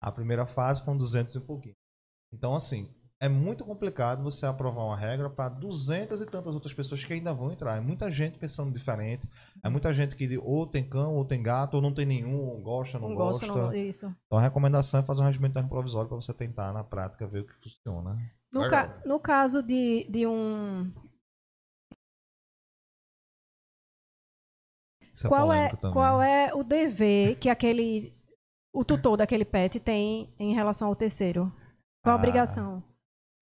A 0.01 0.11
primeira 0.11 0.47
fase 0.47 0.83
foram 0.83 0.97
200 0.97 1.35
e 1.35 1.41
pouquinho. 1.41 1.77
Então, 2.33 2.57
assim, 2.57 2.93
é 3.23 3.29
muito 3.29 3.65
complicado 3.65 4.21
você 4.21 4.45
aprovar 4.45 4.83
uma 4.83 4.97
regra 4.97 5.31
para 5.31 5.49
duzentas 5.49 6.21
e 6.21 6.27
tantas 6.27 6.55
outras 6.55 6.75
pessoas 6.75 7.05
que 7.05 7.13
ainda 7.13 7.33
vão 7.33 7.53
entrar. 7.53 7.77
É 7.77 7.81
muita 7.81 8.11
gente 8.11 8.37
pensando 8.37 8.73
diferente. 8.73 9.29
É 9.63 9.69
muita 9.69 9.95
gente 9.95 10.17
que 10.17 10.37
ou 10.39 10.67
tem 10.67 10.83
cão, 10.83 11.15
ou 11.15 11.25
tem 11.25 11.41
gato, 11.41 11.75
ou 11.75 11.81
não 11.81 11.95
tem 11.95 12.05
nenhum, 12.05 12.41
ou 12.41 12.61
gosta, 12.61 12.99
não, 12.99 13.11
não 13.11 13.15
gosta. 13.15 13.47
gosta 13.47 13.63
não, 13.63 13.73
isso. 13.77 14.13
Então 14.27 14.41
a 14.41 14.43
recomendação 14.43 14.99
é 14.99 15.05
fazer 15.05 15.23
um 15.23 15.27
regimento 15.27 15.63
provisório 15.69 16.09
para 16.09 16.17
você 16.17 16.35
tentar 16.35 16.73
na 16.73 16.83
prática 16.83 17.25
ver 17.25 17.43
o 17.43 17.47
que 17.47 17.55
funciona. 17.63 18.19
No, 18.53 18.69
ca 18.69 19.01
no 19.07 19.21
caso 19.21 19.63
de, 19.63 20.05
de 20.11 20.27
um. 20.27 20.93
É 25.25 25.29
qual, 25.29 25.53
é, 25.53 25.71
qual 25.93 26.21
é 26.21 26.53
o 26.53 26.65
dever 26.65 27.39
que 27.39 27.49
aquele. 27.49 28.13
o 28.75 28.85
tutor 28.85 29.17
daquele 29.17 29.45
pet 29.45 29.79
tem 29.79 30.35
em 30.41 30.53
relação 30.55 30.89
ao 30.89 30.97
terceiro? 30.97 31.53
Qual 32.03 32.17
a 32.17 32.19
ah. 32.19 32.19
obrigação? 32.19 32.92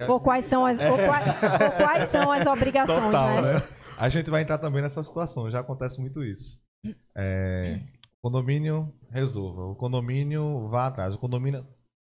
Ou 0.09 0.20
quais 0.20 0.44
são 0.44 0.64
as, 0.64 0.78
ou 0.78 0.97
quais, 0.97 1.27
ou 1.27 1.70
quais 1.72 2.09
são 2.09 2.32
as 2.32 2.47
obrigações, 2.47 3.01
Total, 3.01 3.43
né? 3.43 3.52
né? 3.55 3.62
A 3.98 4.09
gente 4.09 4.31
vai 4.31 4.43
entrar 4.43 4.59
também 4.59 4.82
nessa 4.82 5.02
situação, 5.02 5.51
já 5.51 5.60
acontece 5.60 6.01
muito 6.01 6.24
isso. 6.24 6.59
É, 7.14 7.81
condomínio 8.22 8.93
resolva, 9.10 9.64
o 9.64 9.74
condomínio 9.74 10.68
vá 10.68 10.86
atrás, 10.86 11.14
o 11.14 11.18
condomínio. 11.18 11.66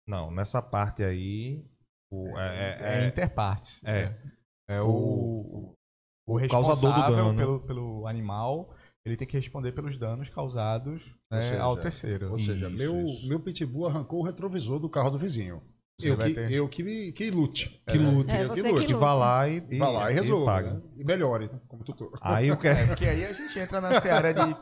Não, 0.07 0.31
nessa 0.31 0.61
parte 0.61 1.03
aí. 1.03 1.65
O, 2.11 2.38
é, 2.38 2.47
é, 2.47 2.80
é, 2.80 3.03
é 3.03 3.07
interpartes. 3.07 3.81
É. 3.84 4.15
É 4.69 4.81
o, 4.81 4.88
o, 4.88 5.73
o 6.27 6.38
responsável 6.38 6.91
do 6.91 7.15
dano. 7.15 7.38
Pelo, 7.38 7.60
pelo 7.61 8.07
animal 8.07 8.73
ele 9.05 9.18
tem 9.18 9.27
que 9.27 9.38
responder 9.38 9.73
pelos 9.73 9.97
danos 9.97 10.30
causados 10.30 11.03
né, 11.30 11.41
seja, 11.41 11.61
ao 11.61 11.76
terceiro. 11.76 12.31
Ou 12.31 12.38
seja, 12.38 12.68
isso, 12.68 12.77
meu, 12.77 13.05
isso. 13.05 13.27
meu 13.27 13.39
pitbull 13.39 13.88
arrancou 13.88 14.22
o 14.22 14.23
retrovisor 14.23 14.80
do 14.80 14.89
carro 14.89 15.11
do 15.11 15.19
vizinho. 15.19 15.61
Eu 16.02 16.18
que, 16.18 16.53
eu 16.53 16.70
que, 16.70 17.11
que 17.11 17.30
lute. 17.30 17.82
Que 17.88 17.98
lute. 17.98 18.36
É, 18.36 18.44
eu 18.44 18.49
que 18.49 18.61
lute. 18.61 18.88
Que 18.88 18.94
vá 18.94 19.14
lá 19.14 19.48
e, 19.48 19.64
e, 19.70 19.78
vá 19.78 19.90
lá 19.90 20.11
e 20.11 20.15
resolva. 20.15 20.44
E, 20.44 20.45
paga. 20.45 20.74
Né? 20.74 20.82
e 20.98 21.03
melhore, 21.03 21.49
como 21.68 21.84
tutor. 21.84 22.18
Aí 22.20 22.52
o 22.52 22.57
que 22.57 22.68
é. 22.70 22.88
Porque 22.88 23.06
aí 23.06 23.26
a 23.26 23.32
gente 23.32 23.60
entra 23.60 23.80
na 23.80 24.02
seara 24.02 24.34
de. 24.34 24.41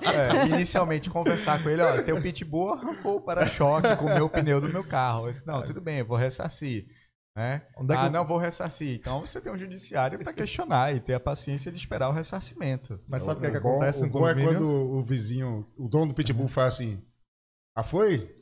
É, 0.00 0.42
é, 0.42 0.46
inicialmente 0.46 1.10
conversar 1.10 1.62
com 1.62 1.68
ele, 1.68 1.82
ó, 1.82 2.02
teu 2.02 2.20
pitbull 2.20 2.72
arrancou 2.72 3.16
o 3.16 3.20
para-choque 3.20 3.96
com 3.96 4.06
o 4.06 4.14
meu 4.14 4.28
pneu 4.28 4.60
do 4.60 4.68
meu 4.68 4.84
carro. 4.84 5.26
Eu 5.26 5.32
disse, 5.32 5.46
não, 5.46 5.62
tudo 5.62 5.80
bem, 5.80 5.98
eu 5.98 6.06
vou 6.06 6.16
ressarcir. 6.16 6.86
Né? 7.36 7.62
Onde 7.76 7.92
é 7.92 7.96
ah, 7.96 8.06
eu... 8.06 8.10
não 8.10 8.26
vou 8.26 8.38
ressarcir. 8.38 8.98
Então 8.98 9.20
você 9.20 9.40
tem 9.40 9.52
um 9.52 9.58
judiciário 9.58 10.18
para 10.18 10.32
questionar 10.32 10.94
e 10.94 11.00
ter 11.00 11.14
a 11.14 11.20
paciência 11.20 11.70
de 11.70 11.78
esperar 11.78 12.08
o 12.08 12.12
ressarcimento. 12.12 13.00
Mas 13.06 13.22
sabe 13.22 13.38
o 13.38 13.40
que, 13.42 13.46
é 13.46 13.50
que 13.50 13.56
acontece? 13.58 14.04
O 14.04 14.10
bom 14.10 14.28
é 14.28 14.34
quando 14.34 14.66
o 14.66 15.02
vizinho, 15.02 15.66
o 15.76 15.88
dono 15.88 16.08
do 16.08 16.14
pitbull 16.14 16.48
faz 16.48 16.74
assim: 16.74 17.02
Ah, 17.76 17.84
foi? 17.84 18.37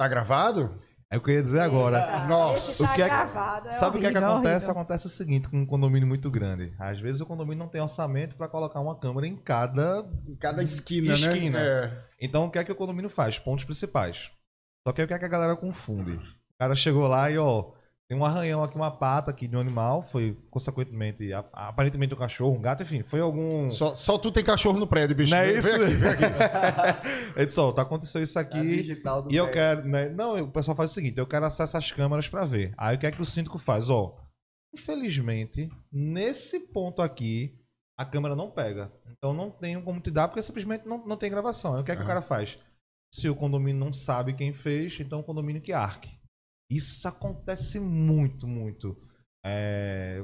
Tá 0.00 0.08
gravado? 0.08 0.80
É 1.10 1.18
o 1.18 1.20
que 1.20 1.30
eu 1.30 1.34
ia 1.34 1.42
dizer 1.42 1.60
agora. 1.60 2.26
Nossa, 2.26 2.82
o 2.82 2.94
que 2.94 3.02
é, 3.02 3.06
gravado, 3.06 3.66
é 3.66 3.70
sabe 3.70 3.98
o 3.98 4.00
que, 4.00 4.06
é 4.06 4.10
que 4.10 4.16
acontece? 4.16 4.64
Horrível. 4.64 4.70
Acontece 4.70 5.06
o 5.06 5.10
seguinte 5.10 5.50
com 5.50 5.58
um 5.58 5.66
condomínio 5.66 6.08
muito 6.08 6.30
grande. 6.30 6.72
Às 6.78 6.98
vezes 6.98 7.20
o 7.20 7.26
condomínio 7.26 7.58
não 7.58 7.68
tem 7.68 7.82
orçamento 7.82 8.34
para 8.34 8.48
colocar 8.48 8.80
uma 8.80 8.98
câmera 8.98 9.26
em 9.26 9.36
cada, 9.36 10.08
em 10.26 10.34
cada 10.36 10.62
esquina, 10.62 11.08
né? 11.08 11.14
esquina. 11.14 11.58
né? 11.58 11.66
É. 11.66 12.04
Então 12.18 12.46
o 12.46 12.50
que 12.50 12.58
é 12.58 12.64
que 12.64 12.72
o 12.72 12.74
condomínio 12.74 13.10
faz? 13.10 13.38
Pontos 13.38 13.66
principais. 13.66 14.30
Só 14.88 14.94
que 14.94 15.02
o 15.02 15.06
que 15.06 15.12
é 15.12 15.18
que 15.18 15.24
a 15.26 15.28
galera 15.28 15.54
confunde? 15.54 16.12
O 16.12 16.58
cara 16.58 16.74
chegou 16.74 17.06
lá 17.06 17.30
e, 17.30 17.36
ó, 17.36 17.72
tem 18.10 18.18
um 18.18 18.24
arranhão 18.24 18.60
aqui, 18.64 18.74
uma 18.74 18.90
pata 18.90 19.30
aqui 19.30 19.46
de 19.46 19.56
um 19.56 19.60
animal. 19.60 20.02
Foi, 20.02 20.36
consequentemente, 20.50 21.32
aparentemente 21.32 22.12
um 22.12 22.16
cachorro, 22.16 22.56
um 22.56 22.60
gato, 22.60 22.82
enfim. 22.82 23.04
Foi 23.04 23.20
algum. 23.20 23.70
Só, 23.70 23.94
só 23.94 24.18
tu 24.18 24.32
tem 24.32 24.42
cachorro 24.42 24.80
no 24.80 24.86
prédio, 24.88 25.14
bicho. 25.14 25.30
Não 25.30 25.38
é 25.38 25.52
isso? 25.52 25.78
Vem 25.78 25.86
aqui, 25.86 25.94
vem 25.94 26.10
aqui. 26.10 27.38
Edson, 27.40 27.70
tá 27.70 27.82
aconteceu 27.82 28.20
isso 28.20 28.36
aqui. 28.36 28.98
e 29.28 29.36
eu 29.36 29.48
quero. 29.52 29.86
Né? 29.86 30.08
Não, 30.08 30.42
o 30.42 30.50
pessoal 30.50 30.76
faz 30.76 30.90
o 30.90 30.94
seguinte: 30.94 31.18
eu 31.18 31.26
quero 31.26 31.46
acessar 31.46 31.78
as 31.78 31.92
câmeras 31.92 32.26
para 32.26 32.44
ver. 32.44 32.74
Aí 32.76 32.96
o 32.96 32.98
que 32.98 33.06
é 33.06 33.12
que 33.12 33.22
o 33.22 33.24
síndico 33.24 33.60
faz? 33.60 33.88
Ó, 33.88 34.16
infelizmente, 34.74 35.70
nesse 35.92 36.58
ponto 36.58 37.02
aqui, 37.02 37.60
a 37.96 38.04
câmera 38.04 38.34
não 38.34 38.50
pega. 38.50 38.90
Então 39.08 39.32
não 39.32 39.52
tem 39.52 39.80
como 39.80 40.00
te 40.00 40.10
dar, 40.10 40.26
porque 40.26 40.42
simplesmente 40.42 40.84
não, 40.84 41.06
não 41.06 41.16
tem 41.16 41.30
gravação. 41.30 41.76
Aí 41.76 41.82
o 41.82 41.84
que 41.84 41.92
é 41.92 41.94
que 41.94 42.00
uhum. 42.00 42.06
o 42.06 42.08
cara 42.08 42.22
faz? 42.22 42.58
Se 43.14 43.28
o 43.28 43.36
condomínio 43.36 43.78
não 43.78 43.92
sabe 43.92 44.34
quem 44.34 44.52
fez, 44.52 44.98
então 44.98 45.20
o 45.20 45.24
condomínio 45.24 45.62
que 45.62 45.72
arque. 45.72 46.19
Isso 46.70 47.08
acontece 47.08 47.80
muito, 47.80 48.46
muito. 48.46 48.96
É, 49.44 50.22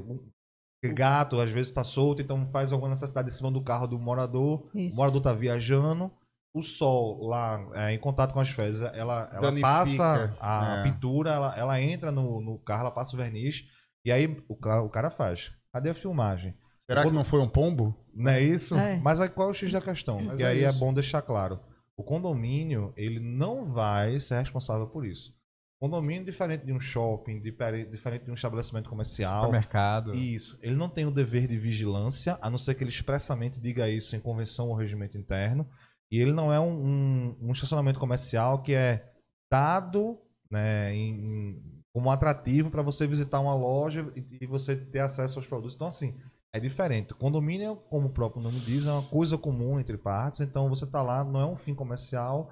gato 0.95 1.41
às 1.41 1.51
vezes 1.51 1.69
está 1.69 1.83
solto, 1.83 2.23
então 2.23 2.49
faz 2.51 2.73
alguma 2.73 2.91
necessidade 2.91 3.29
em 3.29 3.33
cima 3.33 3.51
do 3.51 3.63
carro 3.63 3.87
do 3.87 3.99
morador. 3.99 4.69
Isso. 4.75 4.95
O 4.95 4.97
morador 4.97 5.19
está 5.19 5.33
viajando. 5.33 6.11
O 6.55 6.63
sol 6.63 7.27
lá, 7.27 7.69
é, 7.75 7.93
em 7.93 7.99
contato 7.99 8.33
com 8.33 8.41
as 8.41 8.49
fezes, 8.49 8.81
ela, 8.81 9.29
ela 9.31 9.61
passa 9.61 10.35
a 10.41 10.79
é. 10.79 10.83
pintura, 10.85 11.31
ela, 11.31 11.55
ela 11.55 11.83
entra 11.83 12.11
no, 12.11 12.41
no 12.41 12.59
carro, 12.59 12.83
ela 12.83 12.91
passa 12.91 13.15
o 13.15 13.19
verniz. 13.19 13.67
E 14.05 14.11
aí 14.11 14.27
o, 14.49 14.55
o 14.55 14.89
cara 14.89 15.11
faz. 15.11 15.53
Cadê 15.71 15.91
a 15.91 15.95
filmagem? 15.95 16.55
Será 16.87 17.03
que 17.03 17.11
não 17.11 17.25
foi 17.25 17.41
um 17.41 17.49
pombo? 17.49 17.95
Não 18.15 18.31
é 18.31 18.41
isso? 18.41 18.75
É. 18.79 18.99
Mas 19.01 19.21
aí 19.21 19.29
qual 19.29 19.49
é 19.49 19.51
o 19.51 19.55
X 19.55 19.71
da 19.71 19.83
questão? 19.83 20.23
Mas 20.23 20.41
e 20.41 20.45
é 20.45 20.47
aí 20.47 20.65
é 20.65 20.69
isso. 20.69 20.77
é 20.77 20.81
bom 20.81 20.95
deixar 20.95 21.21
claro. 21.21 21.61
O 21.97 22.03
condomínio, 22.03 22.93
ele 22.97 23.21
não 23.21 23.73
vai 23.73 24.19
ser 24.21 24.39
responsável 24.39 24.87
por 24.87 25.05
isso. 25.05 25.35
Condomínio 25.79 26.25
diferente 26.25 26.65
de 26.65 26.73
um 26.73 26.81
shopping, 26.81 27.39
diferente 27.39 28.25
de 28.25 28.31
um 28.31 28.35
estabelecimento 28.35 28.89
comercial. 28.89 29.53
Mercado. 29.53 30.15
Isso. 30.15 30.59
Ele 30.63 30.75
não 30.75 30.89
tem 30.89 31.05
o 31.05 31.11
dever 31.11 31.47
de 31.47 31.59
vigilância, 31.59 32.39
a 32.41 32.49
não 32.49 32.57
ser 32.57 32.75
que 32.75 32.83
ele 32.83 32.91
expressamente 32.91 33.61
diga 33.61 33.89
isso 33.89 34.17
em 34.17 34.21
convenção 34.21 34.69
ou 34.69 34.75
regimento 34.75 35.19
interno. 35.19 35.69
E 36.11 36.19
ele 36.19 36.33
não 36.33 36.51
é 36.51 36.59
um, 36.59 36.87
um, 36.87 37.37
um 37.43 37.53
estacionamento 37.53 37.99
comercial 37.99 38.63
que 38.63 38.73
é 38.73 39.13
dado 39.51 40.19
né, 40.51 40.95
em, 40.95 41.61
como 41.93 42.11
atrativo 42.11 42.71
para 42.71 42.83
você 42.83 43.07
visitar 43.07 43.41
uma 43.41 43.55
loja 43.55 44.11
e, 44.17 44.39
e, 44.41 44.47
você 44.47 44.77
ter 44.77 45.01
acesso 45.01 45.39
aos 45.39 45.47
produtos. 45.47 45.75
Então, 45.75 45.89
assim, 45.89 46.17
é 46.55 46.61
diferente. 46.61 47.13
Condomínio, 47.13 47.77
como 47.91 48.07
o 48.07 48.13
próprio 48.13 48.43
nome 48.43 48.61
diz, 48.61 48.87
é 48.87 48.93
uma 48.93 49.03
coisa 49.03 49.37
comum 49.37 49.79
entre 49.79 49.99
partes. 49.99 50.41
Então, 50.41 50.71
você 50.71 50.85
está 50.85 51.03
lá, 51.03 51.23
não 51.23 51.41
é 51.41 51.47
um 51.47 51.57
fim 51.57 51.75
comercial 51.75 52.51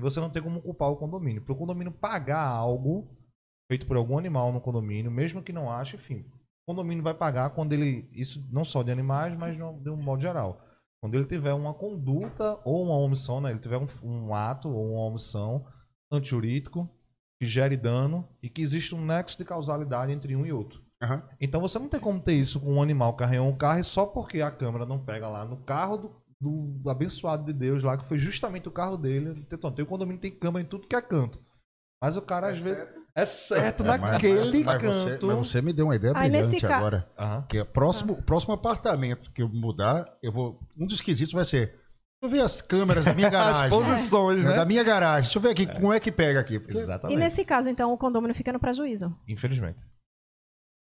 e 0.00 0.02
você 0.02 0.18
não 0.18 0.30
tem 0.30 0.42
como 0.42 0.62
culpar 0.62 0.90
o 0.90 0.96
condomínio. 0.96 1.42
Para 1.42 1.52
o 1.52 1.56
condomínio 1.56 1.92
pagar 1.92 2.42
algo 2.42 3.14
feito 3.70 3.86
por 3.86 3.96
algum 3.96 4.18
animal 4.18 4.50
no 4.50 4.60
condomínio, 4.60 5.10
mesmo 5.10 5.42
que 5.42 5.52
não 5.52 5.70
ache, 5.70 5.96
enfim, 5.96 6.24
o 6.66 6.72
condomínio 6.72 7.04
vai 7.04 7.14
pagar 7.14 7.50
quando 7.50 7.74
ele, 7.74 8.08
isso 8.12 8.42
não 8.50 8.64
só 8.64 8.82
de 8.82 8.90
animais, 8.90 9.36
mas 9.36 9.56
de 9.56 9.90
um 9.90 9.96
modo 9.96 10.22
geral. 10.22 10.64
Quando 11.02 11.14
ele 11.14 11.26
tiver 11.26 11.52
uma 11.52 11.74
conduta 11.74 12.58
ou 12.64 12.82
uma 12.82 12.96
omissão, 12.96 13.40
né? 13.40 13.50
ele 13.50 13.60
tiver 13.60 13.76
um, 13.76 13.86
um 14.02 14.34
ato 14.34 14.68
ou 14.68 14.94
uma 14.94 15.02
omissão 15.02 15.66
antiurítico 16.10 16.88
que 17.38 17.46
gere 17.46 17.76
dano 17.76 18.28
e 18.42 18.48
que 18.48 18.62
existe 18.62 18.94
um 18.94 19.04
nexo 19.04 19.36
de 19.38 19.44
causalidade 19.44 20.12
entre 20.12 20.34
um 20.34 20.44
e 20.44 20.52
outro. 20.52 20.82
Uhum. 21.02 21.22
Então 21.40 21.60
você 21.60 21.78
não 21.78 21.88
tem 21.88 22.00
como 22.00 22.20
ter 22.20 22.34
isso 22.34 22.60
com 22.60 22.74
um 22.74 22.82
animal 22.82 23.16
que 23.16 23.22
arranhou 23.22 23.48
um 23.48 23.56
carro 23.56 23.80
e 23.80 23.84
só 23.84 24.04
porque 24.04 24.40
a 24.40 24.50
câmera 24.50 24.84
não 24.84 24.98
pega 24.98 25.28
lá 25.28 25.44
no 25.44 25.58
carro 25.58 25.96
do, 25.96 26.19
do 26.40 26.88
abençoado 26.88 27.44
de 27.44 27.52
Deus 27.52 27.82
lá, 27.84 27.98
que 27.98 28.06
foi 28.06 28.18
justamente 28.18 28.66
o 28.66 28.72
carro 28.72 28.96
dele. 28.96 29.46
Então, 29.52 29.70
tem 29.70 29.84
o 29.84 29.88
condomínio 29.88 30.20
tem 30.20 30.30
câmera 30.30 30.64
em 30.64 30.68
tudo 30.68 30.86
que 30.86 30.96
é 30.96 31.02
canto. 31.02 31.38
Mas 32.02 32.16
o 32.16 32.22
cara, 32.22 32.48
é 32.48 32.52
às 32.52 32.60
certo. 32.60 32.76
vezes. 32.76 33.00
É 33.12 33.26
certo, 33.26 33.82
é, 33.82 33.86
naquele 33.86 34.64
mas, 34.64 34.82
mas, 34.82 34.82
canto. 34.82 34.94
Mas 34.94 35.02
você, 35.02 35.26
mas 35.26 35.48
você, 35.48 35.62
me 35.62 35.72
deu 35.72 35.86
uma 35.86 35.96
ideia 35.96 36.14
Aí, 36.16 36.30
brilhante 36.30 36.64
agora. 36.64 37.10
Ca... 37.16 37.42
Que 37.48 37.58
é 37.58 37.64
próximo, 37.64 38.14
uhum. 38.14 38.22
próximo 38.22 38.54
apartamento 38.54 39.30
que 39.32 39.42
eu 39.42 39.48
mudar, 39.48 40.16
eu 40.22 40.32
vou. 40.32 40.60
Um 40.78 40.86
dos 40.86 41.00
quesitos 41.00 41.34
vai 41.34 41.44
ser. 41.44 41.66
Deixa 42.22 42.22
eu 42.22 42.30
ver 42.30 42.40
as 42.40 42.62
câmeras 42.62 43.04
da 43.04 43.12
minha 43.12 43.28
garagem. 43.30 43.64
as 43.64 43.68
posições, 43.68 44.44
né? 44.44 44.54
Da 44.54 44.64
minha 44.64 44.84
garagem. 44.84 45.24
Deixa 45.24 45.38
eu 45.38 45.42
ver 45.42 45.50
aqui 45.50 45.62
é. 45.62 45.66
como 45.66 45.92
é 45.92 46.00
que 46.00 46.12
pega 46.12 46.40
aqui. 46.40 46.58
Porque... 46.58 46.78
Exatamente. 46.78 47.16
E 47.16 47.20
nesse 47.20 47.44
caso, 47.44 47.68
então, 47.68 47.92
o 47.92 47.98
condomínio 47.98 48.34
fica 48.34 48.52
no 48.52 48.60
prejuízo? 48.60 49.14
Infelizmente. 49.28 49.84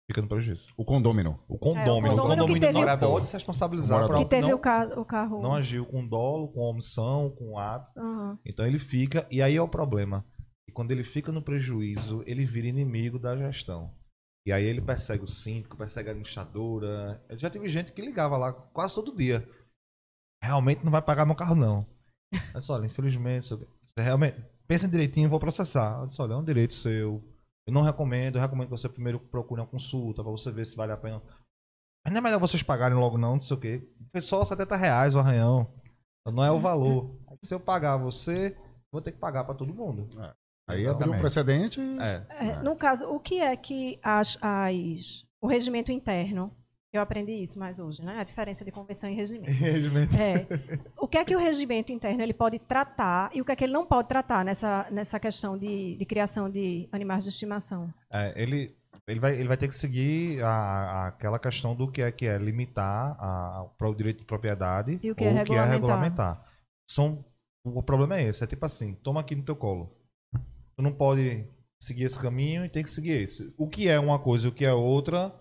Fica 0.05 0.21
no 0.21 0.27
prejuízo. 0.27 0.67
O 0.75 0.83
condômino. 0.83 1.39
O 1.47 1.57
condômino. 1.57 2.17
É, 2.17 2.21
o 2.21 2.23
condomínio, 2.23 2.69
o 2.69 2.85
não 2.85 2.97
pode 2.97 3.27
se 3.27 3.33
responsabilizar 3.33 4.05
por 4.05 4.17
Que 4.17 4.25
teve 4.25 4.49
não, 4.49 4.57
o, 4.57 4.59
carro, 4.59 4.99
o 4.99 5.05
carro. 5.05 5.41
Não 5.41 5.55
agiu 5.55 5.85
com 5.85 6.05
dolo, 6.05 6.49
com 6.49 6.59
omissão, 6.59 7.29
com 7.29 7.57
ato. 7.57 7.97
Uhum. 7.97 8.37
Então 8.45 8.65
ele 8.65 8.79
fica. 8.79 9.25
E 9.31 9.41
aí 9.41 9.55
é 9.55 9.61
o 9.61 9.67
problema. 9.67 10.25
E 10.67 10.71
quando 10.71 10.91
ele 10.91 11.03
fica 11.03 11.31
no 11.31 11.41
prejuízo, 11.41 12.21
ele 12.25 12.45
vira 12.45 12.67
inimigo 12.67 13.17
da 13.17 13.37
gestão. 13.37 13.93
E 14.45 14.51
aí 14.51 14.65
ele 14.65 14.81
persegue 14.81 15.23
o 15.23 15.27
síndico, 15.27 15.77
persegue 15.77 16.09
a 16.09 16.11
administradora. 16.11 17.23
Eu 17.29 17.37
já 17.37 17.49
tive 17.49 17.69
gente 17.69 17.93
que 17.93 18.01
ligava 18.01 18.35
lá 18.35 18.51
quase 18.51 18.93
todo 18.93 19.15
dia. 19.15 19.47
Realmente 20.43 20.83
não 20.83 20.91
vai 20.91 21.01
pagar 21.01 21.25
meu 21.25 21.35
carro, 21.35 21.55
não. 21.55 21.85
Mas 22.53 22.69
olha, 22.69 22.85
infelizmente, 22.85 23.47
você 23.47 23.65
realmente. 23.97 24.43
Pensa 24.67 24.87
direitinho, 24.87 25.29
vou 25.29 25.39
processar. 25.39 25.99
Eu 26.01 26.07
disse, 26.07 26.21
olha, 26.21 26.33
é 26.33 26.37
um 26.37 26.43
direito 26.43 26.73
seu. 26.73 27.23
Eu 27.65 27.73
não 27.73 27.81
recomendo, 27.81 28.35
eu 28.35 28.41
recomendo 28.41 28.65
que 28.65 28.77
você 28.77 28.89
primeiro 28.89 29.19
procure 29.19 29.61
uma 29.61 29.67
consulta 29.67 30.21
para 30.21 30.31
você 30.31 30.51
ver 30.51 30.65
se 30.65 30.75
vale 30.75 30.91
a 30.91 30.97
pena. 30.97 31.21
Mas 32.05 32.13
não 32.13 32.19
é 32.19 32.21
melhor 32.21 32.39
vocês 32.39 32.61
pagarem 32.61 32.97
logo, 32.97 33.17
não, 33.17 33.33
não 33.35 33.41
sei 33.41 33.55
o 33.55 33.59
quê. 33.59 33.89
Foi 34.11 34.21
só 34.21 34.43
70 34.43 34.75
reais 34.75 35.15
o 35.15 35.19
arranhão. 35.19 35.73
Então 36.21 36.33
não 36.33 36.43
é 36.43 36.51
o 36.51 36.59
valor. 36.59 37.17
Se 37.41 37.53
eu 37.53 37.59
pagar 37.59 37.97
você, 37.97 38.57
vou 38.91 39.01
ter 39.01 39.13
que 39.13 39.19
pagar 39.19 39.45
para 39.45 39.55
todo 39.55 39.73
mundo. 39.73 40.09
É. 40.21 40.33
Aí 40.69 40.87
abriu 40.87 41.13
um 41.13 41.19
precedente. 41.19 41.79
É. 41.99 42.25
É, 42.29 42.63
no 42.63 42.75
caso, 42.75 43.09
o 43.09 43.19
que 43.19 43.39
é 43.39 43.55
que 43.55 43.97
as, 44.01 44.37
as, 44.41 45.25
o 45.41 45.47
regimento 45.47 45.91
interno 45.91 46.55
eu 46.93 47.01
aprendi 47.01 47.31
isso 47.31 47.57
mais 47.57 47.79
hoje, 47.79 48.03
né? 48.03 48.19
A 48.19 48.23
diferença 48.23 48.63
de 48.63 48.71
convenção 48.71 49.09
e 49.09 49.15
regimento. 49.15 49.49
regimento. 49.51 50.15
É. 50.15 50.47
O 50.95 51.07
que 51.07 51.17
é 51.17 51.25
que 51.25 51.35
o 51.35 51.39
regimento 51.39 51.91
interno 51.91 52.21
ele 52.21 52.35
pode 52.35 52.59
tratar 52.59 53.31
e 53.33 53.41
o 53.41 53.45
que 53.45 53.51
é 53.51 53.55
que 53.55 53.63
ele 53.63 53.73
não 53.73 53.83
pode 53.83 54.07
tratar 54.07 54.45
nessa, 54.45 54.87
nessa 54.91 55.19
questão 55.19 55.57
de, 55.57 55.95
de 55.95 56.05
criação 56.05 56.47
de 56.47 56.87
animais 56.91 57.23
de 57.23 57.29
estimação? 57.29 57.91
É, 58.11 58.39
ele, 58.39 58.75
ele, 59.07 59.19
vai, 59.19 59.33
ele 59.33 59.47
vai 59.47 59.57
ter 59.57 59.67
que 59.67 59.73
seguir 59.73 60.43
a, 60.43 60.49
a, 60.49 61.07
aquela 61.07 61.39
questão 61.39 61.75
do 61.75 61.91
que 61.91 62.03
é 62.03 62.11
que 62.11 62.27
é 62.27 62.37
limitar 62.37 63.17
a, 63.19 63.67
o 63.81 63.95
direito 63.95 64.19
de 64.19 64.25
propriedade 64.25 64.99
e 65.01 65.09
o 65.09 65.15
que, 65.15 65.23
é 65.23 65.31
ou 65.31 65.37
é, 65.37 65.43
que 65.43 65.53
é 65.53 65.65
regulamentar. 65.65 66.45
São, 66.87 67.25
o 67.65 67.81
problema 67.81 68.17
é 68.17 68.27
esse, 68.27 68.43
é 68.43 68.47
tipo 68.47 68.63
assim, 68.67 68.93
toma 68.93 69.21
aqui 69.21 69.35
no 69.35 69.43
teu 69.43 69.55
colo. 69.55 69.91
Tu 70.75 70.83
não 70.83 70.93
pode 70.93 71.43
seguir 71.81 72.03
esse 72.03 72.19
caminho 72.19 72.63
e 72.63 72.69
tem 72.69 72.83
que 72.83 72.89
seguir 72.89 73.23
esse. 73.23 73.51
O 73.57 73.67
que 73.67 73.89
é 73.89 73.99
uma 73.99 74.19
coisa 74.19 74.45
e 74.45 74.49
o 74.49 74.53
que 74.53 74.63
é 74.63 74.73
outra 74.73 75.33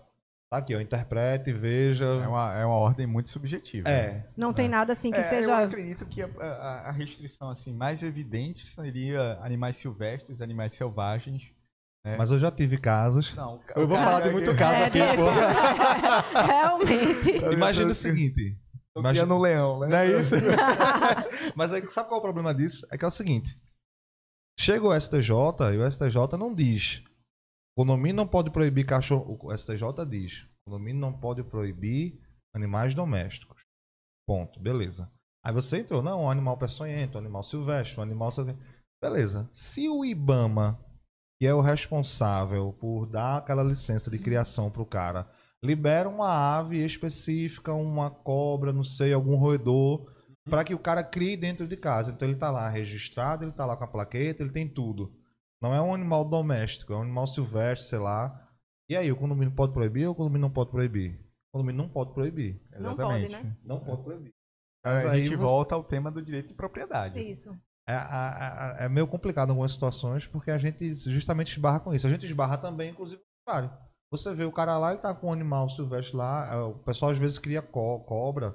aqui, 0.57 0.75
ó, 0.75 0.79
interprete, 0.79 1.51
veja. 1.51 2.05
É 2.05 2.27
uma, 2.27 2.53
é 2.53 2.65
uma 2.65 2.75
ordem 2.75 3.05
muito 3.07 3.29
subjetiva. 3.29 3.89
É. 3.89 4.13
Né? 4.13 4.25
Não 4.37 4.53
tem 4.53 4.65
é. 4.65 4.69
nada 4.69 4.91
assim 4.91 5.11
que 5.11 5.19
é, 5.19 5.23
seja. 5.23 5.51
Eu 5.51 5.55
acredito 5.55 6.05
que 6.05 6.21
a, 6.21 6.27
a, 6.27 6.89
a, 6.89 6.91
restrição 6.91 7.49
assim 7.49 7.73
mais 7.73 8.03
evidente 8.03 8.65
seria 8.65 9.39
animais 9.41 9.77
silvestres, 9.77 10.41
animais 10.41 10.73
selvagens. 10.73 11.51
Né? 12.05 12.15
Mas 12.17 12.31
eu 12.31 12.39
já 12.39 12.51
tive 12.51 12.77
casos. 12.77 13.33
Não, 13.35 13.61
eu 13.75 13.87
vou 13.87 13.97
falar 13.97 14.21
de 14.21 14.29
muito 14.29 14.51
é, 14.51 14.55
caso 14.55 14.83
aqui. 14.83 14.99
Realmente. 16.45 17.53
Imagina 17.53 17.91
o 17.91 17.95
seguinte. 17.95 18.57
Imagina 18.95 19.25
no 19.25 19.39
leão, 19.39 19.79
né? 19.79 19.87
Não 19.87 19.97
é 19.97 20.19
isso? 20.19 20.35
Mas 21.55 21.73
aí, 21.73 21.83
sabe 21.89 22.07
qual 22.07 22.19
é 22.19 22.19
o 22.19 22.23
problema 22.23 22.53
disso? 22.53 22.85
É 22.91 22.97
que 22.97 23.03
é 23.03 23.07
o 23.07 23.11
seguinte. 23.11 23.59
Chega 24.59 24.85
o 24.85 24.99
STJ 24.99 25.31
e 25.73 25.77
o 25.77 25.91
STJ 25.91 26.37
não 26.37 26.53
diz 26.53 27.03
o 27.75 27.81
condomínio 27.81 28.15
não 28.15 28.27
pode 28.27 28.51
proibir 28.51 28.85
cachorro. 28.85 29.37
O 29.41 29.55
STJ 29.55 30.05
diz: 30.09 30.43
o 30.43 30.71
condomínio 30.71 31.01
não 31.01 31.13
pode 31.13 31.43
proibir 31.43 32.19
animais 32.55 32.93
domésticos. 32.93 33.61
Ponto. 34.27 34.59
Beleza. 34.59 35.11
Aí 35.45 35.53
você 35.53 35.79
entrou, 35.79 36.01
não, 36.01 36.23
um 36.23 36.29
animal 36.29 36.57
peçonhento, 36.57 37.17
um 37.17 37.21
animal 37.21 37.43
silvestre, 37.43 37.99
um 37.99 38.03
animal 38.03 38.29
Beleza. 39.01 39.49
Se 39.51 39.89
o 39.89 40.05
IBAMA, 40.05 40.79
que 41.37 41.45
é 41.45 41.53
o 41.53 41.59
responsável 41.59 42.71
por 42.79 43.05
dar 43.05 43.39
aquela 43.39 43.63
licença 43.63 44.09
de 44.09 44.17
criação 44.17 44.71
para 44.71 44.81
o 44.81 44.85
cara, 44.85 45.29
libera 45.61 46.07
uma 46.07 46.29
ave 46.29 46.77
específica, 46.85 47.73
uma 47.73 48.09
cobra, 48.09 48.71
não 48.71 48.83
sei, 48.83 49.11
algum 49.11 49.35
roedor, 49.35 50.09
para 50.49 50.63
que 50.63 50.73
o 50.73 50.79
cara 50.79 51.03
crie 51.03 51.35
dentro 51.35 51.67
de 51.67 51.75
casa. 51.75 52.11
Então 52.11 52.25
ele 52.25 52.35
está 52.35 52.49
lá 52.49 52.69
registrado, 52.69 53.43
ele 53.43 53.51
está 53.51 53.65
lá 53.65 53.75
com 53.75 53.83
a 53.83 53.87
plaqueta, 53.87 54.41
ele 54.41 54.53
tem 54.53 54.69
tudo. 54.69 55.13
Não 55.63 55.73
é 55.73 55.81
um 55.81 55.93
animal 55.93 56.25
doméstico, 56.25 56.91
é 56.91 56.97
um 56.97 57.03
animal 57.03 57.25
silvestre, 57.25 57.87
sei 57.87 57.99
lá. 57.99 58.49
E 58.89 58.97
aí, 58.97 59.09
o 59.09 59.15
condomínio 59.15 59.55
pode 59.55 59.71
proibir 59.71 60.05
ou 60.05 60.11
o 60.11 60.15
condomínio 60.15 60.41
não 60.41 60.51
pode 60.51 60.69
proibir? 60.69 61.13
O 61.13 61.57
condomínio 61.57 61.83
não 61.83 61.89
pode 61.89 62.13
proibir. 62.13 62.61
Exatamente. 62.73 63.31
Não 63.31 63.37
pode, 63.37 63.45
né? 63.45 63.57
Não 63.63 63.79
pode 63.79 64.03
proibir. 64.03 64.33
Mas 64.83 65.05
a 65.05 65.17
gente 65.17 65.29
você... 65.29 65.37
volta 65.37 65.73
ao 65.73 65.81
tema 65.81 66.11
do 66.11 66.21
direito 66.21 66.49
de 66.49 66.53
propriedade. 66.53 67.17
Isso. 67.17 67.57
É, 67.87 67.93
é, 67.93 68.85
é, 68.85 68.89
meio 68.89 69.07
complicado 69.07 69.47
em 69.47 69.51
algumas 69.51 69.71
situações, 69.71 70.27
porque 70.27 70.51
a 70.51 70.57
gente 70.57 70.93
justamente 71.09 71.53
esbarra 71.53 71.79
com 71.79 71.93
isso. 71.93 72.07
A 72.07 72.09
gente 72.09 72.25
esbarra 72.25 72.57
também, 72.57 72.91
inclusive, 72.91 73.21
claro. 73.47 73.71
Você 74.11 74.33
vê 74.33 74.43
o 74.43 74.51
cara 74.51 74.77
lá, 74.77 74.91
ele 74.91 75.01
tá 75.01 75.13
com 75.15 75.27
um 75.27 75.33
animal 75.33 75.69
silvestre 75.69 76.17
lá, 76.17 76.53
é, 76.53 76.57
o 76.57 76.73
pessoal 76.79 77.11
às 77.11 77.17
vezes 77.17 77.39
cria 77.39 77.61
co 77.61 78.01
cobra, 78.01 78.53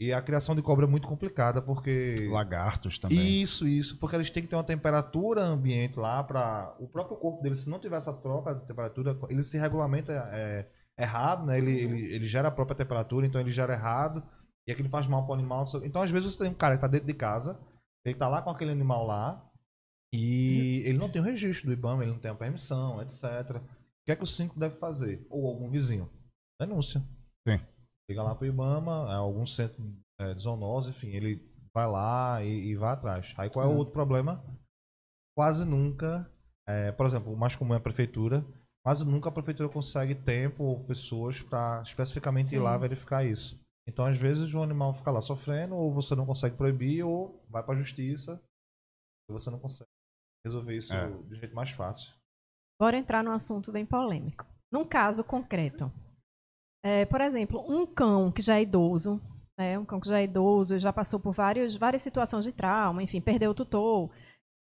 e 0.00 0.12
a 0.12 0.20
criação 0.20 0.56
de 0.56 0.62
cobra 0.62 0.86
é 0.86 0.88
muito 0.88 1.06
complicada 1.06 1.62
porque. 1.62 2.28
Lagartos 2.30 2.98
também. 2.98 3.18
Isso, 3.18 3.66
isso. 3.66 3.98
Porque 3.98 4.16
eles 4.16 4.30
têm 4.30 4.42
que 4.42 4.48
ter 4.48 4.56
uma 4.56 4.64
temperatura 4.64 5.42
ambiente 5.42 5.98
lá 5.98 6.22
para. 6.22 6.74
O 6.80 6.88
próprio 6.88 7.16
corpo 7.16 7.42
deles, 7.42 7.60
se 7.60 7.70
não 7.70 7.78
tiver 7.78 7.96
essa 7.96 8.12
troca 8.12 8.54
de 8.54 8.66
temperatura, 8.66 9.16
ele 9.28 9.42
se 9.42 9.56
regulamenta 9.56 10.12
é, 10.32 10.66
errado, 10.98 11.46
né? 11.46 11.58
Ele, 11.58 11.70
ele, 11.70 12.14
ele 12.14 12.26
gera 12.26 12.48
a 12.48 12.50
própria 12.50 12.76
temperatura, 12.76 13.26
então 13.26 13.40
ele 13.40 13.52
gera 13.52 13.72
errado. 13.72 14.22
E 14.66 14.72
aquilo 14.72 14.88
faz 14.88 15.06
mal 15.06 15.24
para 15.24 15.32
o 15.32 15.34
animal. 15.34 15.66
Então, 15.84 16.02
às 16.02 16.10
vezes, 16.10 16.32
você 16.32 16.42
tem 16.42 16.50
um 16.50 16.54
cara 16.54 16.74
que 16.74 16.78
está 16.78 16.88
dentro 16.88 17.06
de 17.06 17.14
casa, 17.14 17.60
ele 18.04 18.14
está 18.14 18.26
lá 18.28 18.42
com 18.42 18.50
aquele 18.50 18.72
animal 18.72 19.06
lá, 19.06 19.48
e 20.12 20.82
ele 20.86 20.98
não 20.98 21.10
tem 21.10 21.20
o 21.20 21.24
registro 21.24 21.66
do 21.66 21.72
IBAMA, 21.72 22.02
ele 22.02 22.12
não 22.12 22.18
tem 22.18 22.30
a 22.30 22.34
permissão, 22.34 23.00
etc. 23.02 23.56
O 23.56 24.04
que 24.04 24.12
é 24.12 24.16
que 24.16 24.22
o 24.22 24.26
síndico 24.26 24.58
deve 24.58 24.76
fazer? 24.76 25.26
Ou 25.28 25.46
algum 25.46 25.70
vizinho? 25.70 26.08
Denúncia. 26.58 27.02
Sim. 27.46 27.60
Liga 28.08 28.22
lá 28.22 28.34
pro 28.34 28.46
Ibama, 28.46 29.10
é 29.10 29.14
algum 29.14 29.46
centro 29.46 29.82
é, 30.18 30.34
de 30.34 30.42
zoonose, 30.42 30.90
enfim, 30.90 31.08
ele 31.08 31.42
vai 31.74 31.86
lá 31.86 32.42
e, 32.42 32.68
e 32.68 32.76
vai 32.76 32.92
atrás. 32.92 33.34
Aí 33.36 33.50
qual 33.50 33.64
é 33.64 33.68
o 33.68 33.76
outro 33.76 33.92
problema? 33.92 34.44
Quase 35.36 35.64
nunca, 35.64 36.30
é, 36.68 36.92
por 36.92 37.06
exemplo, 37.06 37.32
o 37.32 37.36
mais 37.36 37.56
comum 37.56 37.74
é 37.74 37.78
a 37.78 37.80
prefeitura, 37.80 38.44
quase 38.84 39.04
nunca 39.04 39.28
a 39.28 39.32
prefeitura 39.32 39.68
consegue 39.68 40.14
tempo 40.14 40.64
ou 40.64 40.84
pessoas 40.84 41.40
para 41.40 41.82
especificamente 41.82 42.50
Sim. 42.50 42.56
ir 42.56 42.60
lá 42.60 42.76
verificar 42.76 43.24
isso. 43.24 43.58
Então, 43.86 44.06
às 44.06 44.16
vezes, 44.16 44.54
o 44.54 44.62
animal 44.62 44.94
fica 44.94 45.10
lá 45.10 45.20
sofrendo, 45.20 45.74
ou 45.74 45.92
você 45.92 46.14
não 46.14 46.24
consegue 46.24 46.56
proibir, 46.56 47.04
ou 47.04 47.44
vai 47.48 47.62
para 47.62 47.74
a 47.74 47.78
justiça, 47.78 48.40
e 49.28 49.32
você 49.32 49.50
não 49.50 49.58
consegue 49.58 49.90
resolver 50.44 50.76
isso 50.76 50.94
é. 50.94 51.10
de 51.10 51.36
jeito 51.36 51.54
mais 51.54 51.70
fácil. 51.70 52.14
Bora 52.80 52.96
entrar 52.96 53.22
num 53.22 53.32
assunto 53.32 53.70
bem 53.70 53.84
polêmico. 53.84 54.46
Num 54.72 54.86
caso 54.86 55.22
concreto, 55.22 55.92
é, 56.84 57.06
por 57.06 57.22
exemplo, 57.22 57.64
um 57.66 57.86
cão 57.86 58.30
que 58.30 58.42
já 58.42 58.58
é 58.58 58.62
idoso, 58.62 59.18
né, 59.58 59.78
um 59.78 59.86
cão 59.86 59.98
que 59.98 60.06
já 60.06 60.20
é 60.20 60.24
idoso, 60.24 60.78
já 60.78 60.92
passou 60.92 61.18
por 61.18 61.32
vários, 61.32 61.74
várias 61.76 62.02
situações 62.02 62.44
de 62.44 62.52
trauma, 62.52 63.02
enfim, 63.02 63.22
perdeu 63.22 63.52
o 63.52 63.54
tutor, 63.54 64.10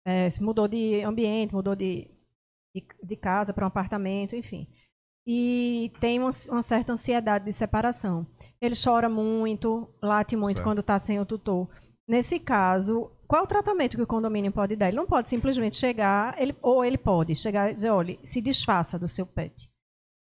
é, 0.05 0.27
mudou 0.39 0.67
de 0.67 1.01
ambiente, 1.01 1.51
mudou 1.51 1.75
de, 1.75 2.07
de, 2.75 2.85
de 3.03 3.15
casa 3.15 3.51
para 3.51 3.65
um 3.65 3.69
apartamento, 3.69 4.35
enfim. 4.35 4.67
E 5.25 5.91
tem 5.99 6.19
uma, 6.19 6.29
uma, 6.49 6.61
certa 6.61 6.93
ansiedade 6.93 7.45
de 7.45 7.53
separação. 7.53 8.25
Ele 8.59 8.75
chora 8.75 9.09
muito, 9.09 9.89
late 10.01 10.35
muito 10.35 10.57
certo. 10.57 10.67
quando 10.67 10.81
está 10.81 10.99
sem 10.99 11.19
o 11.19 11.25
tutor. 11.25 11.67
Nesse 12.07 12.39
caso, 12.39 13.11
qual 13.27 13.41
é 13.41 13.45
o 13.45 13.47
tratamento 13.47 13.97
que 13.97 14.03
o 14.03 14.07
condomínio 14.07 14.51
pode 14.51 14.75
dar? 14.75 14.89
Ele 14.89 14.97
não 14.97 15.07
pode 15.07 15.29
simplesmente 15.29 15.75
chegar, 15.75 16.39
ele, 16.39 16.55
ou 16.61 16.85
ele 16.85 16.97
pode 16.97 17.35
chegar 17.35 17.71
e 17.71 17.73
dizer, 17.73 17.89
olha, 17.89 18.19
se 18.23 18.41
desfaça 18.41 18.99
do 18.99 19.07
seu 19.07 19.25
pet. 19.25 19.70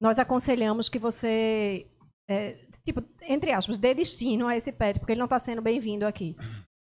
Nós 0.00 0.18
aconselhamos 0.18 0.88
que 0.88 0.98
você, 0.98 1.86
é, 2.28 2.52
tipo, 2.84 3.02
entre 3.28 3.52
aspas, 3.52 3.76
dê 3.76 3.94
destino 3.94 4.46
a 4.46 4.56
esse 4.56 4.72
pet, 4.72 4.98
porque 4.98 5.12
ele 5.12 5.18
não 5.18 5.26
está 5.26 5.38
sendo 5.38 5.60
bem-vindo 5.60 6.06
aqui. 6.06 6.34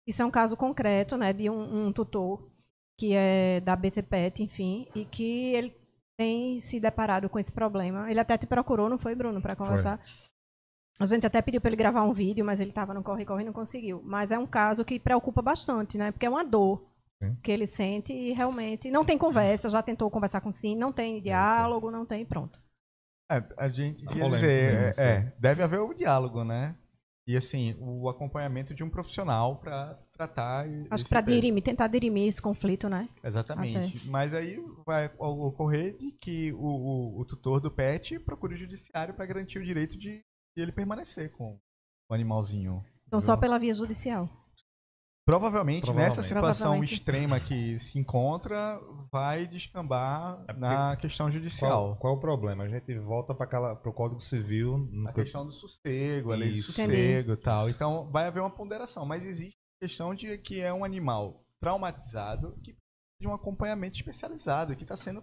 Isso 0.06 0.22
é 0.22 0.24
um 0.24 0.30
caso 0.30 0.56
concreto, 0.56 1.16
né, 1.16 1.32
de 1.32 1.50
um, 1.50 1.86
um 1.88 1.92
tutor 1.92 2.48
que 2.98 3.14
é 3.14 3.60
da 3.60 3.76
BT 3.76 4.02
Pet, 4.02 4.42
enfim, 4.42 4.88
e 4.94 5.04
que 5.04 5.54
ele 5.54 5.72
tem 6.18 6.58
se 6.58 6.80
deparado 6.80 7.28
com 7.28 7.38
esse 7.38 7.52
problema. 7.52 8.10
Ele 8.10 8.18
até 8.18 8.36
te 8.36 8.46
procurou, 8.46 8.88
não 8.88 8.98
foi, 8.98 9.14
Bruno, 9.14 9.40
para 9.40 9.54
conversar? 9.54 9.98
Foi. 9.98 10.06
A 11.00 11.04
gente 11.04 11.24
até 11.24 11.40
pediu 11.40 11.60
para 11.60 11.68
ele 11.68 11.76
gravar 11.76 12.02
um 12.02 12.12
vídeo, 12.12 12.44
mas 12.44 12.60
ele 12.60 12.70
estava 12.70 12.92
no 12.92 13.04
corre-corre 13.04 13.42
e 13.42 13.46
não 13.46 13.52
conseguiu. 13.52 14.02
Mas 14.04 14.32
é 14.32 14.38
um 14.38 14.46
caso 14.46 14.84
que 14.84 14.98
preocupa 14.98 15.40
bastante, 15.40 15.96
né? 15.96 16.10
Porque 16.10 16.26
é 16.26 16.30
uma 16.30 16.44
dor 16.44 16.84
Sim. 17.22 17.36
que 17.40 17.52
ele 17.52 17.68
sente 17.68 18.12
e 18.12 18.32
realmente 18.32 18.90
não 18.90 19.04
tem 19.04 19.16
conversa. 19.16 19.68
Já 19.68 19.80
tentou 19.80 20.10
conversar 20.10 20.40
com 20.40 20.50
sim, 20.50 20.74
não 20.74 20.92
tem 20.92 21.22
diálogo, 21.22 21.88
não 21.88 22.04
tem, 22.04 22.26
pronto. 22.26 22.58
É, 23.30 23.44
a 23.58 23.68
gente 23.68 24.06
quer 24.06 24.18
tá 24.18 24.28
dizer, 24.28 24.72
né, 24.72 24.92
é, 24.96 25.02
é, 25.02 25.32
deve 25.38 25.62
haver 25.62 25.80
o 25.80 25.90
um 25.90 25.94
diálogo, 25.94 26.44
né? 26.44 26.74
E 27.26 27.36
assim, 27.36 27.76
o 27.78 28.08
acompanhamento 28.08 28.74
de 28.74 28.82
um 28.82 28.88
profissional 28.88 29.56
para 29.56 29.98
tratar. 30.14 30.64
Acho 30.90 31.04
que 31.04 31.10
para 31.10 31.20
dirimir, 31.20 31.62
tentar 31.62 31.86
dirimir 31.86 32.26
esse 32.26 32.40
conflito, 32.40 32.88
né? 32.88 33.06
Exatamente. 33.22 33.98
Até. 33.98 34.10
Mas 34.10 34.32
aí 34.32 34.58
vai 34.86 35.10
ocorrer 35.18 35.94
de 35.98 36.10
que 36.12 36.54
o, 36.54 36.64
o, 36.64 37.20
o 37.20 37.24
tutor 37.26 37.60
do 37.60 37.70
pet 37.70 38.18
procure 38.20 38.54
o 38.54 38.58
judiciário 38.58 39.12
para 39.12 39.26
garantir 39.26 39.58
o 39.58 39.64
direito 39.64 39.98
de, 39.98 40.24
de 40.56 40.62
ele 40.62 40.72
permanecer 40.72 41.30
com 41.32 41.60
o 42.10 42.14
animalzinho. 42.14 42.82
Então, 43.06 43.20
só 43.20 43.36
pela 43.36 43.58
via 43.58 43.74
judicial. 43.74 44.26
Provavelmente, 45.28 45.82
Provavelmente, 45.82 46.16
nessa 46.16 46.22
situação 46.22 46.68
Provavelmente. 46.68 46.94
extrema 46.94 47.38
que 47.38 47.78
se 47.78 47.98
encontra, 47.98 48.80
vai 49.12 49.46
descambar 49.46 50.42
é 50.48 50.54
na 50.54 50.96
questão 50.96 51.30
judicial. 51.30 51.88
Qual, 51.88 51.96
qual, 51.96 52.14
o 52.14 52.18
problema? 52.18 52.64
A 52.64 52.68
gente 52.68 52.98
volta 52.98 53.34
para 53.34 53.78
o 53.84 53.92
Código 53.92 54.22
Civil. 54.22 54.88
A 55.06 55.12
questão 55.12 55.44
do 55.44 55.52
sossego, 55.52 56.32
a 56.32 56.36
lei 56.36 56.52
do 56.52 56.62
sossego 56.62 57.34
e 57.34 57.36
tal. 57.36 57.68
Então, 57.68 58.10
vai 58.10 58.26
haver 58.26 58.40
uma 58.40 58.48
ponderação. 58.48 59.04
Mas 59.04 59.22
existe 59.22 59.58
a 59.78 59.86
questão 59.86 60.14
de 60.14 60.38
que 60.38 60.62
é 60.62 60.72
um 60.72 60.82
animal 60.82 61.44
traumatizado 61.60 62.52
que 62.62 62.72
precisa 62.72 63.20
de 63.20 63.28
um 63.28 63.34
acompanhamento 63.34 63.96
especializado, 63.96 64.74
que 64.74 64.82
está 64.82 64.96
sendo. 64.96 65.22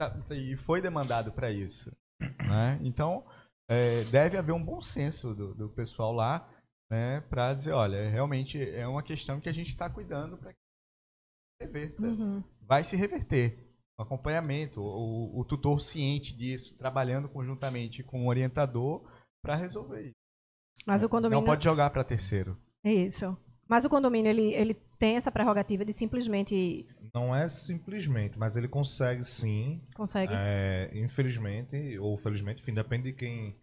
Tá, 0.00 0.16
e 0.30 0.56
foi 0.58 0.80
demandado 0.80 1.32
para 1.32 1.50
isso. 1.50 1.90
Né? 2.20 2.78
Então, 2.84 3.26
é, 3.68 4.04
deve 4.04 4.38
haver 4.38 4.52
um 4.52 4.64
bom 4.64 4.80
senso 4.80 5.34
do, 5.34 5.54
do 5.56 5.68
pessoal 5.70 6.12
lá 6.12 6.48
né, 6.90 7.20
para 7.30 7.54
dizer, 7.54 7.72
olha, 7.72 8.10
realmente 8.10 8.60
é 8.60 8.86
uma 8.86 9.02
questão 9.02 9.40
que 9.40 9.48
a 9.48 9.52
gente 9.52 9.68
está 9.68 9.88
cuidando 9.88 10.36
para 10.36 10.52
que 10.52 10.58
se 10.58 11.66
reverta. 11.66 12.02
Uhum. 12.02 12.42
Vai 12.62 12.82
se 12.82 12.96
reverter. 12.96 13.70
O 13.96 14.02
acompanhamento, 14.02 14.80
o, 14.80 15.38
o, 15.38 15.44
tutor 15.44 15.80
ciente 15.80 16.34
disso, 16.36 16.76
trabalhando 16.76 17.28
conjuntamente 17.28 18.02
com 18.02 18.24
o 18.24 18.28
orientador 18.28 19.04
para 19.42 19.54
resolver 19.54 20.02
isso. 20.02 20.14
Mas 20.86 21.04
o 21.04 21.08
condomínio... 21.08 21.40
Não 21.40 21.46
pode 21.46 21.62
jogar 21.62 21.90
para 21.90 22.02
terceiro. 22.02 22.58
Isso. 22.82 23.36
Mas 23.68 23.84
o 23.84 23.90
condomínio, 23.90 24.30
ele, 24.30 24.54
ele 24.54 24.74
tem 24.98 25.16
essa 25.16 25.30
prerrogativa 25.30 25.84
de 25.84 25.92
simplesmente... 25.92 26.88
Não 27.14 27.34
é 27.34 27.48
simplesmente, 27.48 28.38
mas 28.38 28.56
ele 28.56 28.68
consegue 28.68 29.22
sim. 29.22 29.80
Consegue. 29.94 30.32
É, 30.34 30.90
infelizmente, 30.94 31.98
ou 31.98 32.16
felizmente, 32.16 32.62
enfim, 32.62 32.72
depende 32.72 33.12
de 33.12 33.12
quem 33.12 33.54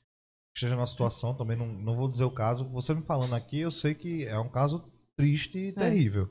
esteja 0.57 0.75
na 0.75 0.85
situação, 0.85 1.35
também 1.35 1.55
não, 1.55 1.67
não 1.67 1.95
vou 1.95 2.09
dizer 2.09 2.23
o 2.23 2.31
caso. 2.31 2.67
Você 2.69 2.93
me 2.93 3.03
falando 3.03 3.33
aqui, 3.33 3.59
eu 3.59 3.71
sei 3.71 3.93
que 3.93 4.25
é 4.25 4.37
um 4.39 4.49
caso 4.49 4.91
triste 5.15 5.57
e 5.57 5.69
é. 5.69 5.71
terrível. 5.71 6.29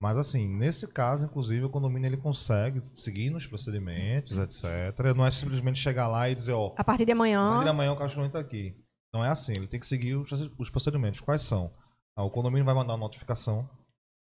Mas 0.00 0.16
assim, 0.16 0.48
nesse 0.48 0.88
caso, 0.88 1.26
inclusive, 1.26 1.64
o 1.64 1.70
condomínio 1.70 2.08
ele 2.08 2.16
consegue 2.16 2.80
seguir 2.94 3.28
nos 3.28 3.46
procedimentos, 3.46 4.36
etc. 4.38 5.14
Não 5.14 5.26
é 5.26 5.30
simplesmente 5.30 5.78
chegar 5.78 6.08
lá 6.08 6.30
e 6.30 6.34
dizer, 6.34 6.52
ó, 6.52 6.74
a 6.76 6.82
partir 6.82 7.04
de 7.04 7.12
amanhã, 7.12 7.40
a 7.40 7.50
partir 7.50 7.64
de 7.64 7.70
amanhã 7.70 7.92
o 7.92 7.98
cachorro 7.98 8.26
está 8.26 8.38
aqui. 8.38 8.74
Não 9.12 9.22
é 9.22 9.28
assim, 9.28 9.52
ele 9.52 9.66
tem 9.66 9.78
que 9.78 9.86
seguir 9.86 10.16
os, 10.16 10.30
os 10.58 10.70
procedimentos. 10.70 11.20
Quais 11.20 11.42
são? 11.42 11.70
Ah, 12.16 12.24
o 12.24 12.30
condomínio 12.30 12.64
vai 12.64 12.74
mandar 12.74 12.94
uma 12.94 13.04
notificação, 13.04 13.68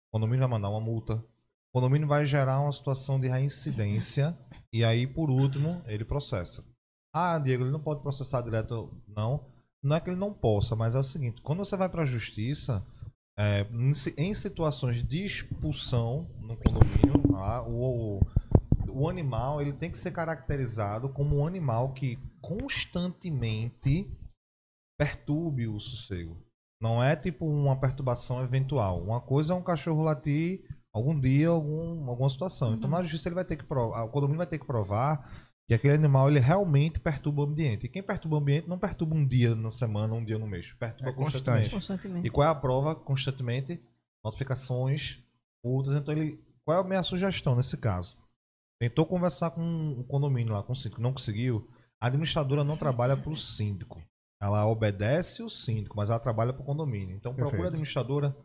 o 0.09 0.19
condomínio 0.19 0.41
vai 0.41 0.49
mandar 0.49 0.71
uma 0.71 0.81
multa, 0.81 1.15
o 1.15 1.73
condomínio 1.73 2.09
vai 2.09 2.27
gerar 2.27 2.61
uma 2.61 2.73
situação 2.73 3.21
de 3.21 3.29
reincidência 3.29 4.37
e 4.73 4.85
aí, 4.85 5.07
por 5.07 5.31
último, 5.31 5.83
ele 5.87 6.05
processa. 6.05 6.65
Ah, 7.13 7.39
Diego, 7.39 7.65
ele 7.65 7.73
não 7.73 7.81
pode 7.81 8.03
processar 8.03 8.43
direto. 8.43 8.91
Não. 9.09 9.45
Não 9.83 9.97
é 9.97 10.01
que 10.01 10.11
ele 10.11 10.17
não 10.17 10.33
possa, 10.33 10.77
mas 10.77 10.95
é 10.95 10.99
o 10.99 11.05
seguinte: 11.05 11.43
quando 11.43 11.61
você 11.61 11.77
vai 11.77 11.89
para 11.89 12.03
a 12.03 12.07
justiça, 12.07 12.85
é, 13.39 13.67
em 14.17 14.35
situações 14.35 15.03
de 15.03 15.25
expulsão 15.25 16.29
no 16.41 16.57
condomínio, 16.57 17.23
tá? 17.33 17.63
o, 17.67 18.21
o 18.89 19.09
animal 19.09 19.63
ele 19.63 19.73
tem 19.73 19.91
que 19.91 19.97
ser 19.97 20.11
caracterizado 20.11 21.09
como 21.09 21.39
um 21.39 21.47
animal 21.47 21.93
que 21.95 22.19
constantemente 22.41 24.11
perturbe 24.99 25.67
o 25.67 25.81
sossego. 25.81 26.37
Não 26.81 27.03
é 27.03 27.17
tipo 27.17 27.47
uma 27.47 27.79
perturbação 27.79 28.43
eventual. 28.43 29.03
Uma 29.03 29.21
coisa 29.21 29.53
é 29.53 29.57
um 29.57 29.63
cachorro 29.63 30.03
latir 30.03 30.63
algum 30.93 31.19
dia, 31.19 31.49
algum, 31.49 32.09
alguma 32.09 32.29
situação. 32.29 32.69
Então, 32.69 32.73
uhum. 32.73 32.79
Então 32.89 32.91
na 32.91 33.03
justiça 33.03 33.29
ele 33.29 33.35
vai 33.35 33.45
ter 33.45 33.57
que 33.57 33.65
provar, 33.65 34.05
o 34.05 34.09
condomínio 34.09 34.39
vai 34.39 34.47
ter 34.47 34.59
que 34.59 34.67
provar 34.67 35.50
que 35.71 35.75
aquele 35.75 35.95
animal 35.95 36.29
ele 36.29 36.41
realmente 36.41 36.99
perturba 36.99 37.43
o 37.43 37.45
ambiente. 37.45 37.87
E 37.87 37.89
quem 37.89 38.03
perturba 38.03 38.35
o 38.35 38.41
ambiente 38.41 38.69
não 38.69 38.77
perturba 38.77 39.15
um 39.15 39.25
dia 39.25 39.55
na 39.55 39.71
semana, 39.71 40.13
um 40.13 40.25
dia 40.25 40.37
no 40.37 40.45
mês, 40.45 40.73
perturba 40.73 41.13
é 41.13 41.15
constantemente. 41.15 41.71
constantemente. 41.71 42.27
E 42.27 42.31
qual 42.31 42.45
é 42.45 42.51
a 42.51 42.55
prova? 42.57 42.93
Constantemente, 42.97 43.81
notificações, 44.25 45.23
multas. 45.65 45.95
Então, 45.95 46.13
ele, 46.13 46.45
qual 46.65 46.77
é 46.77 46.81
a 46.81 46.85
minha 46.85 47.05
sugestão 47.05 47.55
nesse 47.55 47.77
caso? 47.77 48.19
Tentou 48.81 49.07
conversar 49.07 49.53
com 49.53 49.93
o 49.93 50.03
condomínio 50.03 50.55
lá, 50.55 50.61
com 50.65 50.73
o 50.73 50.77
síndico, 50.77 51.01
não 51.01 51.13
conseguiu. 51.13 51.71
A 52.01 52.09
administradora 52.09 52.65
não 52.65 52.77
trabalha 52.77 53.17
para 53.17 53.31
o 53.31 53.37
síndico. 53.37 54.03
Ela 54.43 54.67
obedece 54.67 55.41
o 55.41 55.49
síndico, 55.49 55.97
mas 55.97 56.11
ela 56.11 56.19
trabalha 56.19 56.53
para 56.53 56.63
o 56.63 56.67
condomínio. 56.67 57.15
Então, 57.15 57.33
procura 57.33 57.51
Perfeito. 57.51 57.65
a 57.65 57.69
administradora, 57.69 58.37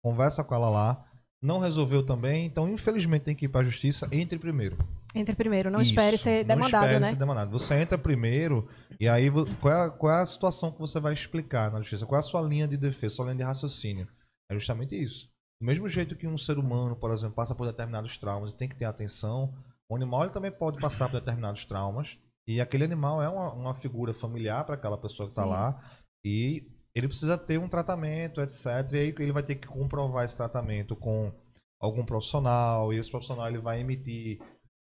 conversa 0.00 0.44
com 0.44 0.54
ela 0.54 0.70
lá. 0.70 1.07
Não 1.42 1.60
resolveu 1.60 2.04
também, 2.04 2.46
então 2.46 2.68
infelizmente 2.68 3.22
tem 3.22 3.34
que 3.34 3.44
ir 3.44 3.48
para 3.48 3.60
a 3.60 3.70
justiça. 3.70 4.08
Entre 4.10 4.38
primeiro. 4.38 4.76
Entre 5.14 5.34
primeiro, 5.34 5.70
não 5.70 5.80
Isso, 5.80 5.92
espere 5.92 6.18
ser 6.18 6.44
demandado, 6.44 6.72
não 6.72 6.86
espere 6.86 7.00
né? 7.00 7.10
Ser 7.10 7.16
demandado. 7.16 7.50
Você 7.50 7.74
entra 7.74 7.96
primeiro 7.96 8.68
e 8.98 9.08
aí 9.08 9.30
qual 9.60 9.74
é, 9.74 9.90
qual 9.90 10.12
é 10.12 10.20
a 10.20 10.26
situação 10.26 10.72
que 10.72 10.80
você 10.80 10.98
vai 10.98 11.12
explicar 11.12 11.70
na 11.70 11.78
justiça? 11.78 12.06
Qual 12.06 12.16
é 12.16 12.20
a 12.20 12.22
sua 12.22 12.42
linha 12.42 12.66
de 12.66 12.76
defesa, 12.76 13.14
sua 13.14 13.26
linha 13.26 13.36
de 13.36 13.44
raciocínio? 13.44 14.08
É 14.50 14.54
justamente 14.54 15.00
isso. 15.00 15.28
Do 15.60 15.66
mesmo 15.66 15.88
jeito 15.88 16.16
que 16.16 16.26
um 16.26 16.38
ser 16.38 16.58
humano, 16.58 16.96
por 16.96 17.10
exemplo, 17.12 17.36
passa 17.36 17.54
por 17.54 17.66
determinados 17.66 18.16
traumas 18.16 18.52
e 18.52 18.56
tem 18.56 18.68
que 18.68 18.76
ter 18.76 18.84
atenção, 18.84 19.54
o 19.88 19.96
animal 19.96 20.24
ele 20.24 20.32
também 20.32 20.50
pode 20.50 20.80
passar 20.80 21.08
por 21.08 21.20
determinados 21.20 21.64
traumas 21.64 22.16
e 22.46 22.60
aquele 22.60 22.84
animal 22.84 23.22
é 23.22 23.28
uma, 23.28 23.52
uma 23.52 23.74
figura 23.74 24.12
familiar 24.12 24.64
para 24.64 24.74
aquela 24.74 24.98
pessoa 24.98 25.26
que 25.26 25.32
está 25.32 25.44
lá 25.44 25.80
e 26.24 26.66
ele 26.94 27.08
precisa 27.08 27.38
ter 27.38 27.58
um 27.58 27.68
tratamento, 27.68 28.40
etc. 28.40 28.66
E 28.92 28.96
aí 28.96 29.14
ele 29.18 29.32
vai 29.32 29.42
ter 29.42 29.54
que 29.54 29.68
comprovar 29.68 30.24
esse 30.24 30.36
tratamento 30.36 30.96
com 30.96 31.32
algum 31.80 32.04
profissional 32.04 32.92
e 32.92 32.98
esse 32.98 33.10
profissional 33.10 33.46
ele 33.48 33.58
vai 33.58 33.80
emitir 33.80 34.40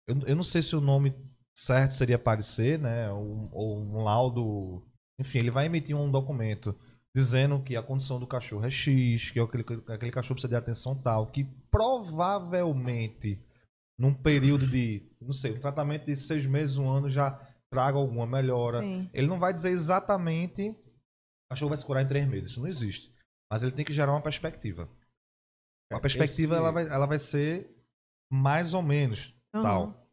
eu, 0.07 0.17
eu 0.27 0.37
não 0.37 0.43
sei 0.43 0.63
se 0.63 0.77
o 0.77 0.81
nome 0.81 1.15
certo 1.55 1.95
seria 1.95 2.19
parecer, 2.19 2.79
né? 2.79 3.11
Ou, 3.11 3.49
ou 3.53 3.79
um 3.79 4.03
laudo. 4.03 4.83
Enfim, 5.19 5.39
ele 5.39 5.51
vai 5.51 5.67
emitir 5.67 5.97
um 5.97 6.11
documento 6.11 6.75
dizendo 7.15 7.63
que 7.63 7.77
a 7.77 7.83
condição 7.83 8.19
do 8.19 8.27
cachorro 8.27 8.67
é 8.67 8.71
X, 8.71 9.31
que 9.31 9.39
aquele, 9.39 9.65
aquele 9.89 10.11
cachorro 10.11 10.35
precisa 10.35 10.49
de 10.49 10.57
atenção 10.57 10.97
tal, 10.97 11.29
que 11.29 11.45
provavelmente 11.71 13.41
num 13.97 14.13
período 14.13 14.67
de, 14.67 15.09
não 15.23 15.33
sei, 15.33 15.53
um 15.53 15.61
tratamento 15.61 16.07
de 16.07 16.17
seis 16.17 16.45
meses, 16.45 16.77
um 16.77 16.91
ano 16.91 17.09
já 17.09 17.31
traga 17.71 17.97
alguma 17.97 18.27
melhora. 18.27 18.79
Sim. 18.79 19.09
Ele 19.15 19.29
não 19.29 19.39
vai 19.39 19.53
dizer 19.53 19.71
exatamente 19.71 20.77
cachorro 21.55 21.71
vai 21.71 21.79
se 21.79 21.85
curar 21.85 22.03
em 22.03 22.09
três 22.09 22.29
meses, 22.29 22.51
isso 22.51 22.61
não 22.61 22.69
existe. 22.69 23.15
Mas 23.51 23.63
ele 23.63 23.73
tem 23.73 23.85
que 23.85 23.93
gerar 23.93 24.13
uma 24.13 24.21
perspectiva. 24.21 24.89
A 25.93 25.97
é, 25.97 26.01
perspectiva 26.01 26.55
Esse... 26.55 26.61
ela, 26.61 26.73
vai, 26.73 26.87
ela 26.87 27.07
vai 27.07 27.19
ser 27.19 27.71
mais 28.31 28.75
ou 28.75 28.83
menos 28.83 29.35
uhum. 29.55 29.63
tal. 29.63 30.09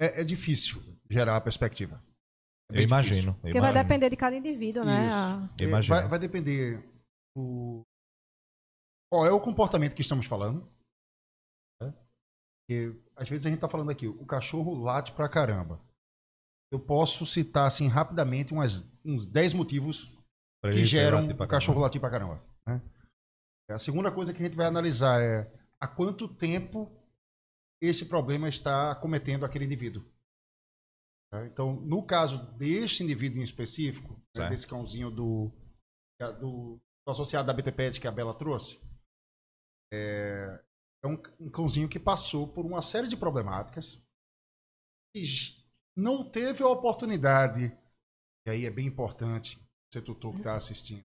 É, 0.00 0.22
é, 0.22 0.24
difícil 0.24 0.82
gerar 1.08 1.36
a 1.36 1.40
perspectiva. 1.40 2.02
É 2.72 2.78
eu 2.78 2.82
imagino. 2.82 3.34
Porque 3.34 3.60
vai 3.60 3.72
depender 3.72 4.08
de 4.08 4.16
cada 4.16 4.34
indivíduo, 4.34 4.84
né? 4.84 5.08
Eu 5.58 5.68
imagino. 5.68 5.94
Vai, 5.94 6.08
vai 6.08 6.18
depender 6.18 6.82
o... 7.36 7.82
qual 9.12 9.26
é 9.26 9.30
o 9.30 9.40
comportamento 9.40 9.94
que 9.94 10.02
estamos 10.02 10.26
falando. 10.26 10.66
Né? 11.80 11.92
Porque, 12.62 12.98
às 13.14 13.28
vezes 13.28 13.44
a 13.44 13.50
gente 13.50 13.58
está 13.58 13.68
falando 13.68 13.90
aqui, 13.90 14.08
o 14.08 14.24
cachorro 14.24 14.74
late 14.74 15.12
pra 15.12 15.28
caramba. 15.28 15.80
Eu 16.72 16.80
posso 16.80 17.26
citar 17.26 17.68
assim 17.68 17.86
rapidamente 17.86 18.52
umas, 18.52 18.90
uns 19.04 19.26
10 19.26 19.54
motivos 19.54 20.14
que 20.70 20.84
geram 20.84 21.26
o 21.26 21.48
cachorro 21.48 21.80
latir 21.80 22.00
pra 22.00 22.10
caramba. 22.10 22.42
Né? 22.66 22.80
A 23.70 23.78
segunda 23.78 24.10
coisa 24.10 24.32
que 24.32 24.42
a 24.42 24.46
gente 24.46 24.56
vai 24.56 24.66
analisar 24.66 25.22
é 25.22 25.50
há 25.80 25.86
quanto 25.86 26.28
tempo 26.28 26.90
esse 27.80 28.06
problema 28.06 28.48
está 28.48 28.94
cometendo 28.94 29.44
aquele 29.44 29.64
indivíduo. 29.64 30.04
Tá? 31.30 31.46
Então, 31.46 31.74
no 31.80 32.02
caso 32.02 32.38
deste 32.52 33.02
indivíduo 33.02 33.40
em 33.40 33.44
específico, 33.44 34.20
né, 34.36 34.48
desse 34.48 34.66
cãozinho 34.66 35.10
do, 35.10 35.52
do, 36.40 36.80
do, 37.04 37.10
associado 37.10 37.46
da 37.46 37.52
BTPET 37.52 38.00
que 38.00 38.08
a 38.08 38.12
Bela 38.12 38.34
trouxe, 38.34 38.80
é, 39.92 40.62
é 41.02 41.06
um, 41.06 41.20
um 41.40 41.50
cãozinho 41.50 41.88
que 41.88 41.98
passou 41.98 42.48
por 42.48 42.64
uma 42.64 42.82
série 42.82 43.08
de 43.08 43.16
problemáticas 43.16 44.02
e 45.14 45.24
não 45.96 46.28
teve 46.28 46.62
a 46.62 46.68
oportunidade, 46.68 47.76
e 48.46 48.50
aí 48.50 48.66
é 48.66 48.70
bem 48.70 48.86
importante, 48.86 49.63
você 49.94 50.02
tutor 50.02 50.32
que 50.32 50.38
está 50.38 50.54
assistindo, 50.54 51.02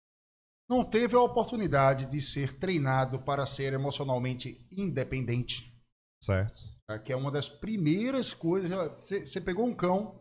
não 0.69 0.85
teve 0.85 1.15
a 1.15 1.21
oportunidade 1.21 2.07
de 2.07 2.21
ser 2.21 2.59
treinado 2.59 3.19
para 3.19 3.45
ser 3.45 3.73
emocionalmente 3.73 4.67
independente. 4.71 5.75
Certo. 6.23 6.61
Tá? 6.87 6.99
Que 6.99 7.13
é 7.13 7.17
uma 7.17 7.31
das 7.31 7.49
primeiras 7.49 8.33
coisas. 8.33 8.71
Você, 8.99 9.27
você 9.27 9.41
pegou 9.41 9.67
um 9.67 9.75
cão, 9.75 10.21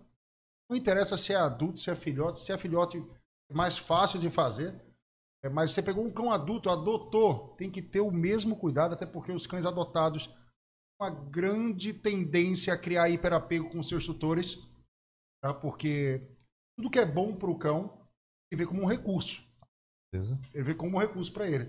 não 0.70 0.76
interessa 0.76 1.16
se 1.16 1.34
é 1.34 1.38
adulto, 1.38 1.80
se 1.80 1.90
é 1.90 1.96
filhote, 1.96 2.40
se 2.40 2.52
é 2.52 2.58
filhote 2.58 2.98
é 3.50 3.54
mais 3.54 3.78
fácil 3.78 4.20
de 4.20 4.30
fazer. 4.30 4.76
É, 5.44 5.50
mas 5.50 5.72
você 5.72 5.82
pegou 5.82 6.06
um 6.06 6.12
cão 6.12 6.32
adulto, 6.32 6.70
adotou, 6.70 7.56
tem 7.58 7.70
que 7.70 7.82
ter 7.82 8.00
o 8.00 8.12
mesmo 8.12 8.56
cuidado, 8.56 8.94
até 8.94 9.06
porque 9.06 9.32
os 9.32 9.46
cães 9.46 9.66
adotados 9.66 10.28
têm 10.28 10.38
uma 11.02 11.10
grande 11.10 11.94
tendência 11.94 12.74
a 12.74 12.78
criar 12.78 13.10
hiperapego 13.10 13.70
com 13.70 13.84
seus 13.84 14.06
tutores, 14.06 14.58
tá? 15.42 15.54
porque 15.54 16.22
tudo 16.78 16.90
que 16.90 17.00
é 17.00 17.06
bom 17.06 17.36
para 17.36 17.50
o 17.50 17.58
cão, 17.58 18.03
ele 18.54 18.64
vê 18.64 18.68
como 18.68 18.84
um 18.84 18.86
recurso. 18.86 19.44
Ele 20.54 20.64
vê 20.64 20.76
como 20.76 20.98
um 20.98 21.00
recurso 21.00 21.34
para 21.34 21.50
ele. 21.50 21.66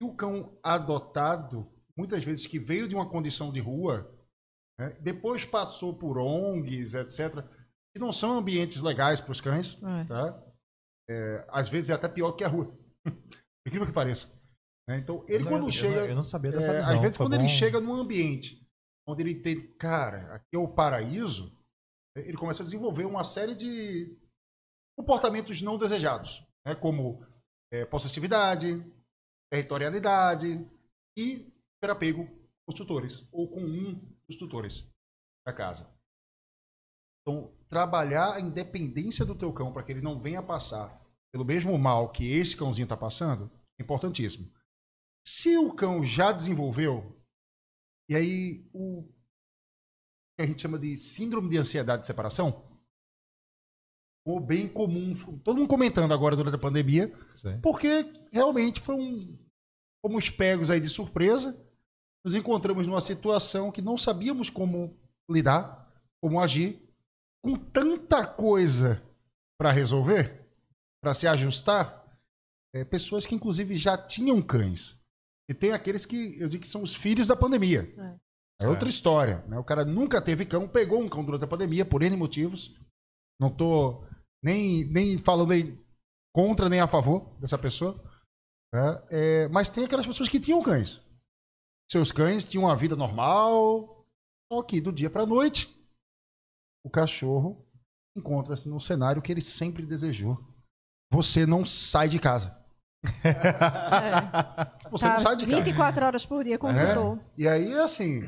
E 0.00 0.04
o 0.04 0.14
cão 0.14 0.58
adotado, 0.62 1.70
muitas 1.96 2.24
vezes 2.24 2.46
que 2.46 2.58
veio 2.58 2.88
de 2.88 2.94
uma 2.94 3.08
condição 3.08 3.52
de 3.52 3.60
rua, 3.60 4.10
né, 4.80 4.96
depois 5.00 5.44
passou 5.44 5.94
por 5.94 6.16
ONGs, 6.16 6.94
etc., 6.94 7.44
que 7.94 8.00
não 8.00 8.10
são 8.10 8.38
ambientes 8.38 8.80
legais 8.80 9.20
para 9.20 9.32
os 9.32 9.40
cães, 9.42 9.78
é. 9.82 10.04
tá? 10.04 10.42
É, 11.10 11.46
às 11.50 11.68
vezes 11.68 11.90
é 11.90 11.92
até 11.92 12.08
pior 12.08 12.32
que 12.32 12.44
a 12.44 12.48
rua. 12.48 12.74
Incrível 13.66 13.86
que 13.86 13.92
pareça. 13.92 14.32
Né? 14.88 14.98
Então, 14.98 15.22
ele 15.28 15.44
quando 15.44 15.66
eu 15.66 15.72
chega. 15.72 16.00
Não, 16.00 16.06
eu 16.06 16.16
não 16.16 16.24
sabia 16.24 16.50
dessa 16.50 16.72
é, 16.72 16.78
visão. 16.78 16.94
Às 16.94 17.00
vezes, 17.00 17.16
quando 17.18 17.36
bom. 17.36 17.40
ele 17.40 17.48
chega 17.48 17.78
num 17.78 17.94
ambiente 17.94 18.66
onde 19.06 19.22
ele 19.22 19.34
tem, 19.34 19.70
cara, 19.74 20.34
aqui 20.34 20.56
é 20.56 20.58
o 20.58 20.68
paraíso, 20.68 21.54
ele 22.16 22.36
começa 22.38 22.62
a 22.62 22.64
desenvolver 22.64 23.04
uma 23.04 23.24
série 23.24 23.54
de 23.54 24.16
comportamentos 24.96 25.62
não 25.62 25.78
desejados, 25.78 26.44
né? 26.64 26.74
como 26.74 27.24
é, 27.70 27.84
possessividade, 27.84 28.84
territorialidade 29.50 30.66
e 31.16 31.52
apego 31.82 32.26
com 32.26 32.72
os 32.72 32.74
tutores, 32.74 33.26
ou 33.32 33.48
com 33.48 33.60
um 33.60 33.94
dos 34.28 34.36
tutores 34.36 34.88
da 35.44 35.52
casa. 35.52 35.92
Então, 37.20 37.52
trabalhar 37.68 38.34
a 38.34 38.40
independência 38.40 39.24
do 39.24 39.34
teu 39.34 39.52
cão 39.52 39.72
para 39.72 39.82
que 39.82 39.92
ele 39.92 40.00
não 40.00 40.20
venha 40.20 40.42
passar 40.42 41.00
pelo 41.32 41.44
mesmo 41.44 41.76
mal 41.78 42.10
que 42.10 42.30
esse 42.30 42.56
cãozinho 42.56 42.84
está 42.84 42.96
passando, 42.96 43.50
é 43.78 43.82
importantíssimo. 43.82 44.52
Se 45.26 45.56
o 45.56 45.72
cão 45.74 46.04
já 46.04 46.30
desenvolveu, 46.30 47.16
e 48.08 48.14
aí 48.14 48.68
o 48.72 49.08
que 50.36 50.42
a 50.42 50.46
gente 50.46 50.62
chama 50.62 50.78
de 50.78 50.96
síndrome 50.96 51.48
de 51.48 51.58
ansiedade 51.58 52.02
de 52.02 52.06
separação, 52.06 52.71
ou 54.24 54.38
bem 54.38 54.68
comum, 54.68 55.14
todo 55.42 55.56
mundo 55.56 55.68
comentando 55.68 56.12
agora 56.12 56.36
durante 56.36 56.54
a 56.54 56.58
pandemia, 56.58 57.12
Sim. 57.34 57.58
porque 57.60 58.10
realmente 58.30 58.80
foi 58.80 58.94
um, 58.94 59.36
fomos 60.04 60.30
pegos 60.30 60.70
aí 60.70 60.80
de 60.80 60.88
surpresa, 60.88 61.58
nos 62.24 62.34
encontramos 62.34 62.86
numa 62.86 63.00
situação 63.00 63.72
que 63.72 63.82
não 63.82 63.98
sabíamos 63.98 64.48
como 64.48 64.96
lidar, 65.28 65.92
como 66.20 66.40
agir, 66.40 66.80
com 67.42 67.56
tanta 67.56 68.24
coisa 68.24 69.02
para 69.58 69.72
resolver, 69.72 70.46
para 71.02 71.14
se 71.14 71.26
ajustar, 71.26 72.02
é, 72.74 72.84
pessoas 72.84 73.26
que 73.26 73.34
inclusive 73.34 73.76
já 73.76 73.98
tinham 73.98 74.40
cães. 74.40 75.00
E 75.48 75.54
tem 75.54 75.72
aqueles 75.72 76.06
que 76.06 76.40
eu 76.40 76.48
digo 76.48 76.62
que 76.62 76.68
são 76.68 76.82
os 76.82 76.94
filhos 76.94 77.26
da 77.26 77.34
pandemia. 77.34 77.92
É, 78.60 78.64
é 78.64 78.68
outra 78.68 78.88
história. 78.88 79.44
Né? 79.48 79.58
O 79.58 79.64
cara 79.64 79.84
nunca 79.84 80.22
teve 80.22 80.46
cão, 80.46 80.68
pegou 80.68 81.00
um 81.00 81.08
cão 81.08 81.24
durante 81.24 81.44
a 81.44 81.48
pandemia, 81.48 81.84
por 81.84 82.02
N 82.02 82.16
motivos. 82.16 82.74
Não 83.40 83.50
tô 83.50 84.04
nem, 84.42 84.84
nem 84.84 85.18
falando 85.18 85.50
nem 85.50 85.78
contra 86.34 86.68
nem 86.68 86.80
a 86.80 86.88
favor 86.88 87.34
dessa 87.38 87.58
pessoa. 87.58 88.02
Né? 88.72 89.02
É, 89.10 89.48
mas 89.48 89.68
tem 89.68 89.84
aquelas 89.84 90.06
pessoas 90.06 90.28
que 90.28 90.40
tinham 90.40 90.62
cães. 90.62 91.00
Seus 91.90 92.10
cães 92.10 92.44
tinham 92.44 92.64
uma 92.64 92.76
vida 92.76 92.96
normal, 92.96 94.06
só 94.50 94.62
que 94.62 94.80
do 94.80 94.90
dia 94.92 95.10
para 95.10 95.26
noite, 95.26 95.68
o 96.84 96.90
cachorro 96.90 97.66
encontra-se 98.16 98.68
num 98.68 98.80
cenário 98.80 99.22
que 99.22 99.30
ele 99.30 99.42
sempre 99.42 99.84
desejou. 99.84 100.38
Você 101.12 101.44
não 101.44 101.64
sai 101.64 102.08
de 102.08 102.18
casa. 102.18 102.58
É. 103.22 103.32
Você 104.90 105.06
tá 105.06 105.12
não 105.12 105.20
sai 105.20 105.36
de 105.36 105.46
24 105.46 105.46
casa. 105.46 105.64
24 105.64 106.06
horas 106.06 106.26
por 106.26 106.44
dia 106.44 106.58
com 106.58 106.68
o 106.68 106.70
é. 106.70 107.20
E 107.36 107.48
aí, 107.48 107.72
assim, 107.78 108.22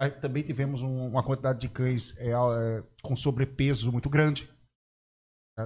aí 0.00 0.10
também 0.10 0.42
tivemos 0.42 0.82
um, 0.82 1.08
uma 1.08 1.22
quantidade 1.22 1.60
de 1.60 1.68
cães 1.68 2.16
é, 2.18 2.30
é, 2.30 2.82
com 3.02 3.16
sobrepeso 3.16 3.90
muito 3.92 4.08
grande. 4.08 4.50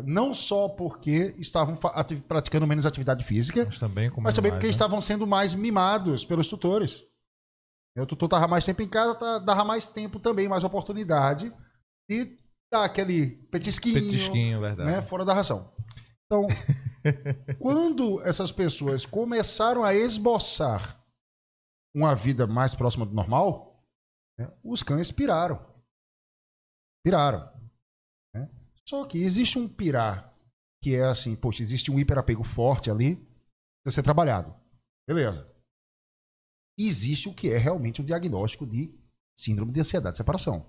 Não 0.01 0.33
só 0.33 0.69
porque 0.69 1.35
estavam 1.39 1.77
praticando 2.27 2.67
menos 2.67 2.87
atividade 2.87 3.25
física, 3.25 3.67
mas 3.67 3.79
também, 3.79 4.11
mas 4.17 4.35
também 4.35 4.53
porque 4.53 4.67
né? 4.67 4.71
estavam 4.71 5.01
sendo 5.01 5.27
mais 5.27 5.55
mimados 5.55 6.25
pelos 6.25 6.49
tutores. 6.49 7.05
O 7.99 8.07
tutor 8.07 8.27
estava 8.27 8.49
mais 8.49 8.65
tempo 8.65 8.81
em 8.81 8.89
casa, 8.89 9.15
tá, 9.15 9.39
dava 9.39 9.65
mais 9.65 9.89
tempo 9.89 10.19
também, 10.19 10.49
mais 10.49 10.65
oportunidade 10.65 11.53
de 12.09 12.39
dar 12.73 12.85
aquele 12.85 13.33
petisquinho, 13.51 13.95
petisquinho 13.95 14.61
verdade. 14.61 14.91
Né, 14.91 15.03
fora 15.03 15.27
da 15.27 15.35
ração. 15.35 15.71
Então, 16.25 16.49
quando 17.61 18.23
essas 18.23 18.51
pessoas 18.51 19.05
começaram 19.05 19.85
a 19.85 19.93
esboçar 19.93 20.99
uma 21.95 22.15
vida 22.15 22.47
mais 22.47 22.75
próxima 22.75 23.05
do 23.05 23.13
normal, 23.13 23.85
né, 24.39 24.51
os 24.65 24.83
cães 24.83 25.13
piraram. 25.13 25.63
Piraram. 27.05 27.52
Só 28.89 29.07
que 29.07 29.19
existe 29.19 29.59
um 29.59 29.69
pirar 29.69 30.33
que 30.83 30.97
é 30.97 31.05
assim, 31.05 31.37
poxa, 31.37 31.63
existe 31.63 31.91
um 31.91 31.99
hiperapego 31.99 32.43
forte 32.43 32.91
ali, 32.91 33.17
precisa 33.85 34.01
ser 34.01 34.03
trabalhado. 34.03 34.55
Beleza. 35.07 35.49
E 36.77 36.89
existe 36.89 37.29
o 37.29 37.35
que 37.35 37.49
é 37.49 37.57
realmente 37.57 38.01
o 38.01 38.03
um 38.03 38.07
diagnóstico 38.07 38.67
de 38.67 38.93
síndrome 39.37 39.73
de 39.73 39.81
ansiedade 39.81 40.15
de 40.15 40.19
separação. 40.19 40.67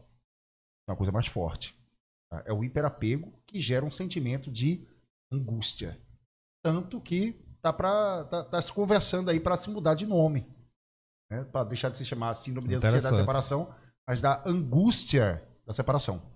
É 0.88 0.92
uma 0.92 0.98
coisa 0.98 1.12
mais 1.12 1.28
forte. 1.28 1.76
Tá? 2.30 2.44
É 2.46 2.54
o 2.54 2.64
hiperapego 2.64 3.34
que 3.48 3.60
gera 3.60 3.86
um 3.86 3.92
sentimento 3.92 4.52
de 4.52 4.88
angústia. 5.32 6.00
Tanto 6.64 7.02
que 7.02 7.34
tá, 7.62 7.74
pra, 7.74 8.26
tá, 8.26 8.44
tá 8.44 8.62
se 8.62 8.72
conversando 8.72 9.32
aí 9.32 9.40
para 9.40 9.58
se 9.58 9.70
mudar 9.70 9.96
de 9.96 10.06
nome. 10.06 10.48
Né? 11.32 11.44
Para 11.46 11.64
deixar 11.64 11.90
de 11.90 11.98
se 11.98 12.06
chamar 12.06 12.36
síndrome 12.36 12.68
de 12.68 12.76
ansiedade 12.76 13.10
de 13.10 13.16
separação, 13.16 13.74
mas 14.08 14.22
da 14.22 14.44
angústia 14.48 15.44
da 15.66 15.74
separação. 15.74 16.33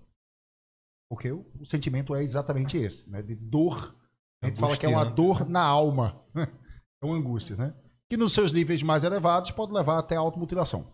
Porque 1.09 1.31
o, 1.31 1.45
o 1.59 1.65
sentimento 1.65 2.13
é 2.15 2.23
exatamente 2.23 2.77
esse, 2.77 3.09
né? 3.09 3.21
De 3.21 3.35
dor. 3.35 3.95
A 4.41 4.47
gente 4.47 4.59
fala 4.59 4.77
que 4.77 4.85
é 4.85 4.89
uma 4.89 5.05
dor 5.05 5.47
na 5.47 5.61
alma. 5.61 6.21
é 6.35 7.05
uma 7.05 7.15
angústia, 7.15 7.55
né? 7.55 7.73
Que 8.09 8.17
nos 8.17 8.33
seus 8.33 8.51
níveis 8.51 8.83
mais 8.83 9.03
elevados 9.03 9.51
pode 9.51 9.73
levar 9.73 9.99
até 9.99 10.15
a 10.15 10.19
automutilação 10.19 10.91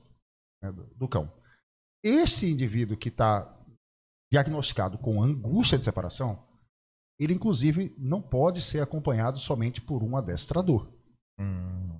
né? 0.61 0.71
do 0.71 1.07
cão. 1.07 1.31
Esse 2.03 2.51
indivíduo 2.51 2.97
que 2.97 3.09
está 3.09 3.59
diagnosticado 4.31 4.97
com 4.97 5.21
angústia 5.21 5.77
de 5.77 5.85
separação, 5.85 6.43
ele 7.19 7.33
inclusive 7.33 7.95
não 7.97 8.21
pode 8.21 8.61
ser 8.61 8.81
acompanhado 8.81 9.39
somente 9.39 9.79
por 9.79 10.03
um 10.03 10.17
adestrador. 10.17 10.91
Hum. 11.39 11.99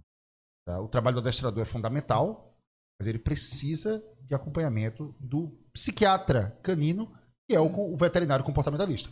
Tá? 0.65 0.80
O 0.81 0.88
trabalho 0.88 1.15
do 1.15 1.22
adestrador 1.22 1.61
é 1.61 1.65
fundamental, 1.65 2.57
mas 2.99 3.07
ele 3.07 3.19
precisa 3.19 4.03
de 4.22 4.34
acompanhamento 4.34 5.15
do 5.19 5.49
psiquiatra 5.73 6.57
canino 6.64 7.11
que 7.47 7.55
é 7.55 7.59
o, 7.59 7.93
o 7.93 7.97
veterinário 7.97 8.45
comportamentalista. 8.45 9.11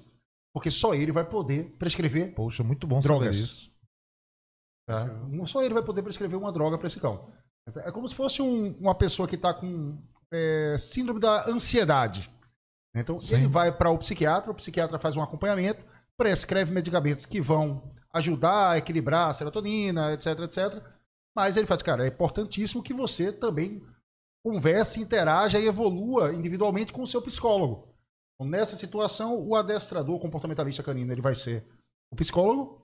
Porque 0.54 0.70
só 0.70 0.94
ele 0.94 1.12
vai 1.12 1.24
poder 1.24 1.76
prescrever 1.78 2.34
Poxa, 2.34 2.64
muito 2.64 2.86
bom 2.86 3.00
drogas. 3.00 3.38
Isso. 3.38 3.72
Tá? 4.86 5.08
Só 5.46 5.64
ele 5.64 5.74
vai 5.74 5.84
poder 5.84 6.04
prescrever 6.04 6.38
uma 6.38 6.52
droga 6.52 6.78
para 6.78 6.88
esse 6.88 7.00
cão. 7.00 7.32
É 7.78 7.92
como 7.92 8.10
se 8.10 8.16
fosse 8.16 8.42
um, 8.42 8.76
uma 8.78 8.96
pessoa 8.96 9.28
que 9.28 9.36
está 9.36 9.54
com 9.54 9.98
é, 10.32 10.76
síndrome 10.78 11.20
da 11.20 11.50
ansiedade. 11.50 12.30
Então, 12.94 13.18
Sim. 13.20 13.36
ele 13.36 13.48
vai 13.48 13.72
para 13.72 13.90
o 13.90 13.98
psiquiatra, 13.98 14.52
o 14.52 14.56
psiquiatra 14.56 15.00
faz 15.00 15.16
um 15.16 15.22
acompanhamento, 15.22 15.86
prescreve 16.18 16.74
medicamentos 16.74 17.26
que 17.26 17.40
vão 17.40 17.94
ajudar 18.14 18.72
a 18.72 18.78
equilibrar 18.78 19.30
a 19.30 19.34
serotonina, 19.34 20.12
etc, 20.14 20.40
etc. 20.40 20.84
Mas 21.34 21.56
ele 21.56 21.68
faz, 21.68 21.82
cara, 21.82 22.04
é 22.04 22.10
importantíssimo 22.10 22.84
que 22.84 22.94
você 22.94 23.32
também 23.32 23.82
converse, 24.44 25.00
interaja 25.00 25.60
e 25.60 25.68
evolua 25.68 26.34
individualmente 26.34 26.92
com 26.92 27.04
o 27.04 27.08
seu 27.08 27.22
psicólogo. 27.22 27.91
Então, 28.42 28.50
nessa 28.50 28.76
situação, 28.76 29.40
o 29.40 29.56
adestrador 29.56 30.20
comportamentalista 30.20 30.82
canino 30.82 31.12
ele 31.12 31.22
vai 31.22 31.36
ser 31.36 31.64
o 32.12 32.16
psicólogo 32.16 32.84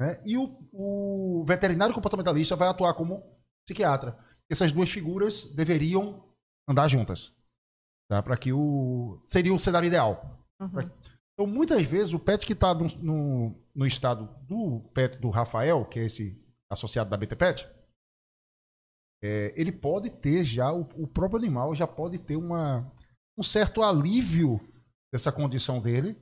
né? 0.00 0.18
e 0.24 0.38
o, 0.38 0.56
o 0.72 1.44
veterinário 1.46 1.94
comportamentalista 1.94 2.56
vai 2.56 2.68
atuar 2.68 2.94
como 2.94 3.22
psiquiatra. 3.66 4.18
Essas 4.50 4.72
duas 4.72 4.90
figuras 4.90 5.52
deveriam 5.54 6.24
andar 6.66 6.88
juntas. 6.88 7.36
Tá? 8.08 8.22
Para 8.22 8.38
que 8.38 8.50
o. 8.50 9.20
Seria 9.26 9.52
o 9.52 9.60
cenário 9.60 9.86
ideal. 9.86 10.42
Uhum. 10.58 10.90
Então, 11.34 11.46
muitas 11.46 11.82
vezes, 11.82 12.14
o 12.14 12.18
pet 12.18 12.46
que 12.46 12.54
está 12.54 12.72
no, 12.72 12.86
no, 13.02 13.54
no, 13.74 13.86
estado 13.86 14.26
do 14.46 14.80
pet 14.94 15.18
do 15.18 15.28
Rafael, 15.28 15.84
que 15.84 15.98
é 15.98 16.06
esse 16.06 16.42
associado 16.70 17.10
da 17.10 17.16
BT 17.16 17.36
Pet, 17.36 17.68
é, 19.22 19.52
ele 19.54 19.72
pode 19.72 20.08
ter 20.08 20.44
já, 20.44 20.72
o, 20.72 20.88
o, 20.96 21.06
próprio 21.06 21.38
animal 21.38 21.74
já 21.74 21.86
pode 21.86 22.18
ter 22.18 22.36
uma, 22.36 22.90
um 23.36 23.42
certo 23.42 23.82
alívio 23.82 24.60
dessa 25.14 25.30
condição 25.30 25.78
dele, 25.78 26.20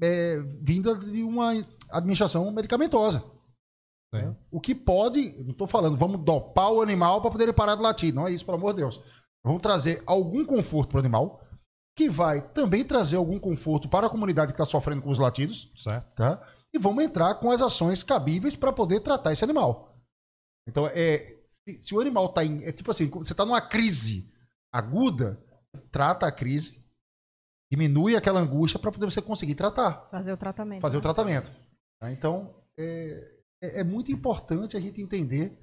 é, 0.00 0.38
vinda 0.62 0.94
de 0.94 1.24
uma 1.24 1.50
administração 1.90 2.48
medicamentosa. 2.52 3.24
Né? 4.14 4.32
O 4.48 4.60
que 4.60 4.76
pode, 4.76 5.32
não 5.42 5.50
estou 5.50 5.66
falando, 5.66 5.96
vamos 5.96 6.24
dopar 6.24 6.70
o 6.70 6.82
animal 6.82 7.20
para 7.20 7.32
poder 7.32 7.44
ele 7.44 7.52
parar 7.52 7.74
de 7.74 7.82
latir. 7.82 8.14
Não 8.14 8.28
é 8.28 8.30
isso, 8.30 8.44
pelo 8.44 8.58
amor 8.58 8.74
de 8.74 8.82
Deus. 8.82 9.02
Vamos 9.44 9.60
trazer 9.60 10.04
algum 10.06 10.44
conforto 10.44 10.90
para 10.90 10.98
o 10.98 11.00
animal, 11.00 11.44
que 11.98 12.08
vai 12.08 12.40
também 12.40 12.84
trazer 12.84 13.16
algum 13.16 13.40
conforto 13.40 13.88
para 13.88 14.06
a 14.06 14.10
comunidade 14.10 14.52
que 14.52 14.62
está 14.62 14.64
sofrendo 14.64 15.02
com 15.02 15.10
os 15.10 15.18
latidos. 15.18 15.72
Certo. 15.76 16.14
Tá? 16.14 16.40
E 16.72 16.78
vamos 16.78 17.02
entrar 17.02 17.34
com 17.40 17.50
as 17.50 17.60
ações 17.60 18.04
cabíveis 18.04 18.54
para 18.54 18.72
poder 18.72 19.00
tratar 19.00 19.32
esse 19.32 19.42
animal. 19.42 20.00
Então, 20.68 20.86
é, 20.86 21.40
se, 21.48 21.82
se 21.82 21.92
o 21.92 22.00
animal 22.00 22.26
está 22.26 22.44
em. 22.44 22.62
É 22.62 22.70
tipo 22.70 22.92
assim, 22.92 23.08
você 23.08 23.32
está 23.32 23.44
numa 23.44 23.60
crise 23.60 24.32
aguda, 24.72 25.44
trata 25.90 26.28
a 26.28 26.32
crise, 26.32 26.79
diminui 27.70 28.16
aquela 28.16 28.40
angústia 28.40 28.78
para 28.78 28.90
poder 28.90 29.06
você 29.06 29.22
conseguir 29.22 29.54
tratar. 29.54 30.08
Fazer 30.10 30.32
o 30.32 30.36
tratamento. 30.36 30.80
Fazer 30.80 30.96
né? 30.96 30.98
o 30.98 31.02
tratamento. 31.02 31.52
Tá? 32.00 32.10
Então, 32.10 32.54
é, 32.78 33.40
é, 33.62 33.80
é, 33.80 33.84
muito 33.84 34.10
importante 34.10 34.76
a 34.76 34.80
gente 34.80 35.00
entender 35.00 35.56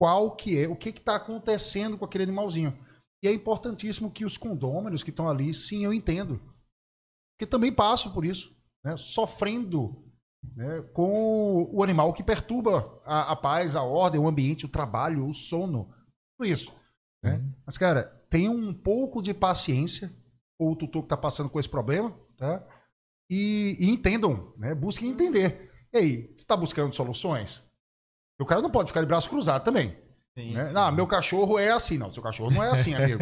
qual 0.00 0.36
que 0.36 0.58
é, 0.58 0.68
o 0.68 0.76
que 0.76 0.90
está 0.90 1.16
acontecendo 1.16 1.98
com 1.98 2.04
aquele 2.04 2.24
animalzinho. 2.24 2.78
E 3.22 3.26
é 3.26 3.32
importantíssimo 3.32 4.10
que 4.10 4.24
os 4.24 4.36
condôminos 4.36 5.02
que 5.02 5.10
estão 5.10 5.28
ali, 5.28 5.52
sim, 5.52 5.84
eu 5.84 5.92
entendo. 5.92 6.40
Que 7.38 7.46
também 7.46 7.72
passam 7.72 8.12
por 8.12 8.24
isso, 8.24 8.56
né? 8.84 8.96
sofrendo 8.96 10.04
né? 10.54 10.82
com 10.92 11.68
o 11.72 11.82
animal 11.82 12.12
que 12.12 12.22
perturba 12.22 13.00
a, 13.04 13.32
a, 13.32 13.36
paz, 13.36 13.74
a 13.74 13.82
ordem, 13.82 14.20
o 14.20 14.28
ambiente, 14.28 14.66
o 14.66 14.68
trabalho, 14.68 15.26
o 15.26 15.34
sono, 15.34 15.92
tudo 16.36 16.48
isso. 16.48 16.72
Né? 17.24 17.44
Mas, 17.66 17.76
cara, 17.76 18.04
tenha 18.30 18.50
um 18.50 18.72
pouco 18.72 19.20
de 19.20 19.34
paciência 19.34 20.12
com 20.58 20.72
o 20.72 20.76
tutor 20.76 21.02
que 21.02 21.06
está 21.06 21.16
passando 21.16 21.48
com 21.48 21.60
esse 21.60 21.68
problema, 21.68 22.12
tá? 22.36 22.66
E, 23.30 23.76
e 23.78 23.90
entendam, 23.90 24.52
né? 24.56 24.74
busquem 24.74 25.08
entender. 25.08 25.70
E 25.92 25.98
aí, 25.98 26.22
você 26.34 26.42
está 26.42 26.56
buscando 26.56 26.94
soluções? 26.94 27.62
O 28.40 28.46
cara 28.46 28.60
não 28.60 28.70
pode 28.70 28.88
ficar 28.88 29.00
de 29.00 29.06
braço 29.06 29.28
cruzado 29.28 29.64
também. 29.64 29.96
Sim, 30.36 30.54
né? 30.54 30.66
sim. 30.66 30.72
Não, 30.72 30.92
meu 30.92 31.06
cachorro 31.06 31.58
é 31.58 31.70
assim. 31.70 31.98
Não, 31.98 32.12
seu 32.12 32.22
cachorro 32.22 32.50
não 32.50 32.62
é 32.62 32.70
assim, 32.70 32.94
amigo. 32.94 33.18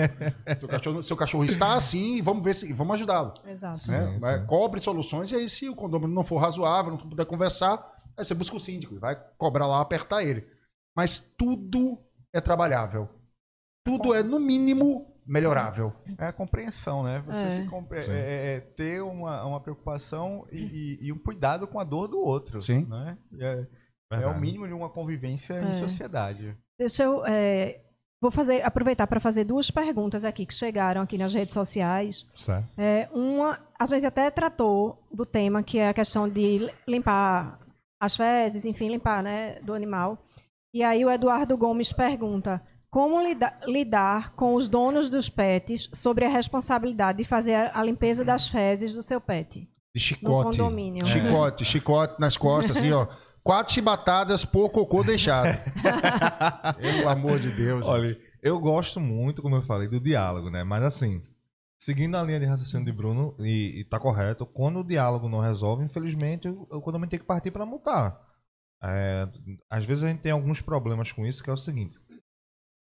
seu, 0.58 0.68
cachorro, 0.68 1.02
seu 1.02 1.16
cachorro 1.16 1.44
está 1.44 1.74
assim, 1.74 2.20
vamos 2.20 2.44
ver 2.44 2.54
se 2.54 2.72
vamos 2.72 2.94
ajudá-lo. 2.94 3.32
Exato. 3.46 3.90
Né? 3.90 4.12
Sim, 4.12 4.20
sim. 4.20 4.46
Cobre 4.46 4.80
soluções 4.80 5.32
e 5.32 5.36
aí, 5.36 5.48
se 5.48 5.68
o 5.68 5.74
condomínio 5.74 6.14
não 6.14 6.24
for 6.24 6.36
razoável, 6.36 6.92
não 6.92 6.98
puder 6.98 7.24
conversar, 7.24 8.02
aí 8.16 8.24
você 8.24 8.34
busca 8.34 8.56
o 8.56 8.60
síndico 8.60 8.94
e 8.94 8.98
vai 8.98 9.16
cobrar 9.38 9.66
lá, 9.66 9.80
apertar 9.80 10.22
ele. 10.22 10.46
Mas 10.94 11.20
tudo 11.20 11.98
é 12.34 12.40
trabalhável. 12.40 13.08
Tudo 13.84 14.12
é, 14.12 14.22
no 14.22 14.38
mínimo, 14.38 15.15
melhorável. 15.26 15.92
É 16.16 16.26
a 16.26 16.32
compreensão, 16.32 17.02
né? 17.02 17.22
Você 17.26 17.42
é. 17.42 17.50
se 17.50 17.64
compre... 17.66 17.98
é, 17.98 18.04
é, 18.04 18.56
é, 18.56 18.60
ter 18.60 19.02
uma, 19.02 19.44
uma 19.44 19.60
preocupação 19.60 20.46
e, 20.52 20.58
e, 20.58 21.06
e, 21.06 21.12
um 21.12 21.18
cuidado 21.18 21.66
com 21.66 21.80
a 21.80 21.84
dor 21.84 22.06
do 22.06 22.18
outro. 22.18 22.62
Sim. 22.62 22.86
Né? 22.86 23.18
É, 23.40 23.66
é 24.12 24.26
o 24.26 24.38
mínimo 24.38 24.66
de 24.66 24.72
uma 24.72 24.88
convivência 24.88 25.54
em 25.54 25.70
é. 25.70 25.74
sociedade. 25.74 26.56
Deixa 26.78 27.02
eu. 27.02 27.24
É, 27.26 27.80
vou 28.20 28.30
fazer, 28.30 28.62
aproveitar 28.62 29.06
para 29.06 29.20
fazer 29.20 29.44
duas 29.44 29.70
perguntas 29.70 30.24
aqui 30.24 30.46
que 30.46 30.54
chegaram 30.54 31.02
aqui 31.02 31.18
nas 31.18 31.34
redes 31.34 31.54
sociais. 31.54 32.26
Certo. 32.36 32.78
É, 32.78 33.08
uma, 33.12 33.58
a 33.78 33.84
gente 33.86 34.06
até 34.06 34.30
tratou 34.30 35.02
do 35.12 35.26
tema, 35.26 35.62
que 35.62 35.78
é 35.78 35.88
a 35.88 35.94
questão 35.94 36.28
de 36.28 36.70
limpar 36.86 37.58
as 38.00 38.14
fezes, 38.14 38.64
enfim, 38.64 38.88
limpar 38.88 39.22
né, 39.22 39.58
do 39.60 39.74
animal. 39.74 40.18
E 40.72 40.82
aí 40.82 41.04
o 41.04 41.10
Eduardo 41.10 41.56
Gomes 41.56 41.92
pergunta: 41.92 42.62
como 42.96 43.20
lidar, 43.20 43.60
lidar 43.66 44.32
com 44.32 44.54
os 44.54 44.70
donos 44.70 45.10
dos 45.10 45.28
pets 45.28 45.86
sobre 45.92 46.24
a 46.24 46.30
responsabilidade 46.30 47.18
de 47.18 47.24
fazer 47.24 47.70
a 47.74 47.84
limpeza 47.84 48.24
das 48.24 48.48
fezes 48.48 48.94
do 48.94 49.02
seu 49.02 49.20
pet? 49.20 49.68
De 49.94 50.00
chicote. 50.00 50.56
Chicote, 51.04 51.64
chicote 51.66 52.18
nas 52.18 52.38
costas, 52.38 52.74
assim, 52.74 52.92
ó. 52.92 53.06
Quatro 53.44 53.74
chibatadas 53.74 54.46
por 54.46 54.70
cocô 54.70 55.04
deixado. 55.04 55.58
Pelo 56.80 57.08
amor 57.10 57.38
de 57.38 57.50
Deus. 57.50 57.86
Olha, 57.86 58.08
gente. 58.08 58.22
eu 58.42 58.58
gosto 58.58 58.98
muito, 58.98 59.42
como 59.42 59.56
eu 59.56 59.62
falei, 59.66 59.88
do 59.88 60.00
diálogo, 60.00 60.48
né? 60.48 60.64
Mas 60.64 60.82
assim, 60.82 61.22
seguindo 61.76 62.16
a 62.16 62.22
linha 62.22 62.40
de 62.40 62.46
raciocínio 62.46 62.86
de 62.86 62.92
Bruno, 62.92 63.36
e, 63.40 63.80
e 63.80 63.84
tá 63.84 64.00
correto, 64.00 64.46
quando 64.46 64.80
o 64.80 64.84
diálogo 64.84 65.28
não 65.28 65.40
resolve, 65.40 65.84
infelizmente, 65.84 66.48
o, 66.48 66.66
o 66.70 66.80
condomínio 66.80 67.10
tem 67.10 67.20
que 67.20 67.26
partir 67.26 67.50
para 67.50 67.66
multar. 67.66 68.18
É, 68.82 69.28
às 69.68 69.84
vezes 69.84 70.02
a 70.02 70.08
gente 70.08 70.20
tem 70.22 70.32
alguns 70.32 70.62
problemas 70.62 71.12
com 71.12 71.26
isso, 71.26 71.44
que 71.44 71.50
é 71.50 71.52
o 71.52 71.58
seguinte. 71.58 71.98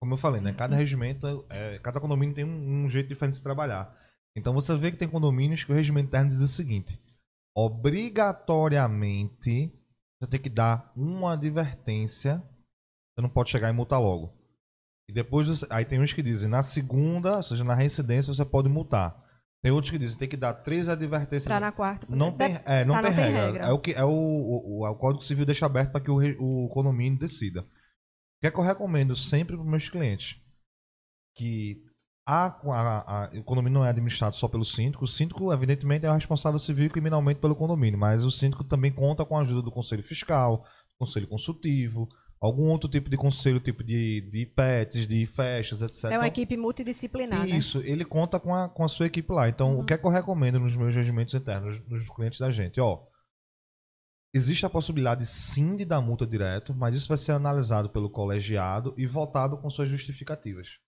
Como 0.04 0.16
eu 0.16 0.18
falei, 0.18 0.42
né? 0.42 0.52
Cada 0.52 0.76
regimento, 0.76 1.46
é, 1.50 1.80
cada 1.80 1.98
condomínio 1.98 2.36
tem 2.36 2.44
um, 2.44 2.84
um 2.84 2.90
jeito 2.90 3.08
diferente 3.08 3.36
de 3.36 3.42
trabalhar. 3.42 3.98
Então 4.36 4.54
você 4.54 4.76
vê 4.76 4.92
que 4.92 4.98
tem 4.98 5.08
condomínios 5.08 5.64
que 5.64 5.72
o 5.72 5.76
regimento 5.76 6.08
interno 6.08 6.28
diz 6.28 6.42
o 6.42 6.48
seguinte: 6.50 7.02
obrigatoriamente 7.56 9.72
você 10.20 10.30
tem 10.30 10.42
que 10.42 10.50
dar 10.50 10.92
uma 10.94 11.36
advertência. 11.36 12.44
Você 13.16 13.22
não 13.22 13.30
pode 13.30 13.50
chegar 13.50 13.70
e 13.70 13.72
multar 13.72 14.02
logo. 14.02 14.38
E 15.10 15.14
depois, 15.14 15.48
você, 15.48 15.66
aí 15.70 15.86
tem 15.86 16.02
uns 16.02 16.12
que 16.12 16.22
dizem, 16.22 16.50
na 16.50 16.62
segunda, 16.62 17.38
ou 17.38 17.44
seja, 17.44 17.64
na 17.64 17.74
reincidência, 17.74 18.34
você 18.34 18.44
pode 18.44 18.68
multar. 18.68 19.24
Tem 19.64 19.72
outros 19.72 19.90
que 19.90 19.98
dizem, 19.98 20.20
tem 20.20 20.28
que 20.28 20.36
dar 20.36 20.54
três 20.54 20.90
advertências. 20.90 21.48
Pra 21.48 21.62
na 21.62 21.72
quarta. 21.72 22.06
Não 22.10 22.30
tem, 22.30 22.60
é, 22.66 22.84
não, 22.84 22.96
tá, 22.96 23.04
tem, 23.04 23.12
não 23.12 23.16
regra. 23.16 23.24
tem, 23.24 23.32
regra. 23.32 23.68
É 23.68 23.72
o 23.72 23.80
que 23.80 23.94
é 23.94 24.04
o, 24.04 24.10
o, 24.10 24.86
o, 24.86 24.96
Código 24.96 25.24
Civil 25.24 25.46
deixa 25.46 25.66
aberto 25.66 25.94
para 25.94 26.02
que 26.02 26.12
o, 26.12 26.18
o 26.18 26.68
condomínio 26.68 27.18
decida. 27.18 27.66
O 28.44 28.46
que 28.46 28.48
é 28.48 28.52
que 28.52 28.60
eu 28.60 28.64
recomendo 28.64 29.16
sempre 29.16 29.56
para 29.56 29.66
meus 29.66 29.88
clientes? 29.88 30.36
Que 31.34 31.82
a, 32.28 32.48
a, 32.48 33.24
a, 33.24 33.30
o 33.40 33.44
condomínio 33.44 33.80
não 33.80 33.86
é 33.86 33.90
administrado 33.90 34.36
só 34.36 34.50
pelo 34.50 34.66
síndico. 34.66 35.06
O 35.06 35.08
síndico, 35.08 35.54
evidentemente, 35.54 36.06
é 36.06 36.10
o 36.10 36.14
responsável 36.14 36.60
civil 36.60 36.88
e 36.88 36.90
criminalmente 36.90 37.40
pelo 37.40 37.56
condomínio, 37.56 37.98
mas 37.98 38.26
o 38.26 38.30
síndico 38.30 38.66
também 38.66 38.92
conta 38.92 39.24
com 39.24 39.38
a 39.38 39.42
ajuda 39.44 39.62
do 39.62 39.72
conselho 39.72 40.04
fiscal, 40.04 40.66
conselho 41.00 41.26
consultivo, 41.26 42.10
algum 42.42 42.64
outro 42.64 42.90
tipo 42.90 43.10
de 43.10 43.16
conselho, 43.16 43.62
tipo 43.62 43.82
de, 43.82 44.30
de 44.30 44.46
PETs, 44.46 45.08
de 45.08 45.26
festas, 45.26 45.82
etc. 45.82 46.12
É 46.12 46.18
uma 46.18 46.28
equipe 46.28 46.58
multidisciplinar. 46.58 47.48
Né? 47.48 47.56
Isso, 47.56 47.80
né? 47.80 47.88
ele 47.88 48.04
conta 48.04 48.42
com 48.42 48.54
a, 48.54 48.68
com 48.68 48.84
a 48.84 48.90
sua 48.90 49.06
equipe 49.06 49.32
lá. 49.32 49.48
Então, 49.48 49.76
uhum. 49.76 49.80
o 49.80 49.86
que 49.86 49.94
é 49.94 49.98
que 49.98 50.06
eu 50.06 50.12
recomendo 50.12 50.60
nos 50.60 50.76
meus 50.76 50.94
regimentos 50.94 51.34
internos, 51.34 51.82
nos 51.88 52.10
clientes 52.10 52.40
da 52.40 52.52
gente? 52.52 52.78
Ó, 52.82 53.04
existe 54.34 54.66
a 54.66 54.70
possibilidade 54.70 55.26
sim 55.26 55.76
de 55.76 55.86
dar 55.86 56.02
multa 56.02 56.26
direto, 56.26 56.74
mas 56.74 56.96
isso 56.96 57.08
vai 57.08 57.18
ser 57.18 57.34
analisado 57.34 57.90
pelo 57.90 58.10
colegiado 58.10 58.94
e 58.98 59.06
votado 59.06 59.58
com 59.58 59.70
suas 59.70 59.90
justificativas. 59.90 60.80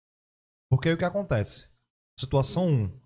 Porque 0.69 0.89
aí 0.89 0.95
o 0.95 0.97
que 0.97 1.05
acontece? 1.05 1.67
Situação 2.19 2.67
1. 2.67 3.05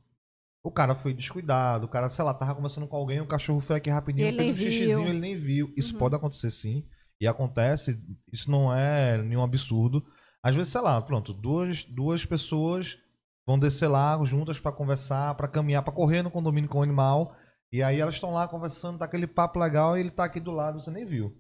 O 0.64 0.72
cara 0.72 0.96
foi 0.96 1.14
descuidado, 1.14 1.86
o 1.86 1.90
cara, 1.90 2.10
sei 2.10 2.24
lá, 2.24 2.34
tava 2.34 2.56
conversando 2.56 2.88
com 2.88 2.96
alguém, 2.96 3.22
o 3.22 3.28
cachorro 3.28 3.62
foi 3.62 3.78
aqui 3.78 3.90
rapidinho, 3.90 4.28
ele 4.28 4.38
fez 4.38 4.52
um 4.52 4.62
xixizinho, 4.62 5.08
ele 5.08 5.20
nem 5.20 5.38
viu. 5.38 5.74
Isso 5.76 5.94
uhum. 5.94 6.00
pode 6.00 6.16
acontecer 6.16 6.52
sim. 6.52 6.86
E 7.22 7.28
acontece, 7.28 8.02
isso 8.32 8.50
não 8.50 8.74
é 8.74 9.18
nenhum 9.18 9.44
absurdo. 9.44 10.06
Às 10.44 10.56
vezes, 10.56 10.72
sei 10.72 10.82
lá, 10.82 11.02
pronto, 11.02 11.34
duas, 11.34 11.84
duas 11.84 12.26
pessoas 12.26 12.98
vão 13.46 13.60
descer 13.60 13.88
lá 13.88 14.24
juntas 14.26 14.60
para 14.60 14.72
conversar, 14.72 15.36
para 15.36 15.48
caminhar, 15.48 15.84
para 15.84 15.94
correr 15.94 16.22
no 16.22 16.32
condomínio 16.32 16.70
com 16.70 16.80
o 16.80 16.84
animal. 16.84 17.36
E 17.72 17.84
aí 17.84 18.00
elas 18.00 18.16
estão 18.16 18.32
lá 18.32 18.48
conversando, 18.48 18.98
tá 18.98 19.06
aquele 19.06 19.28
papo 19.28 19.60
legal 19.60 19.96
e 19.96 20.00
ele 20.00 20.12
tá 20.12 20.24
aqui 20.24 20.40
do 20.40 20.52
lado, 20.52 20.80
você 20.80 20.90
nem 20.90 21.06
viu. 21.06 21.36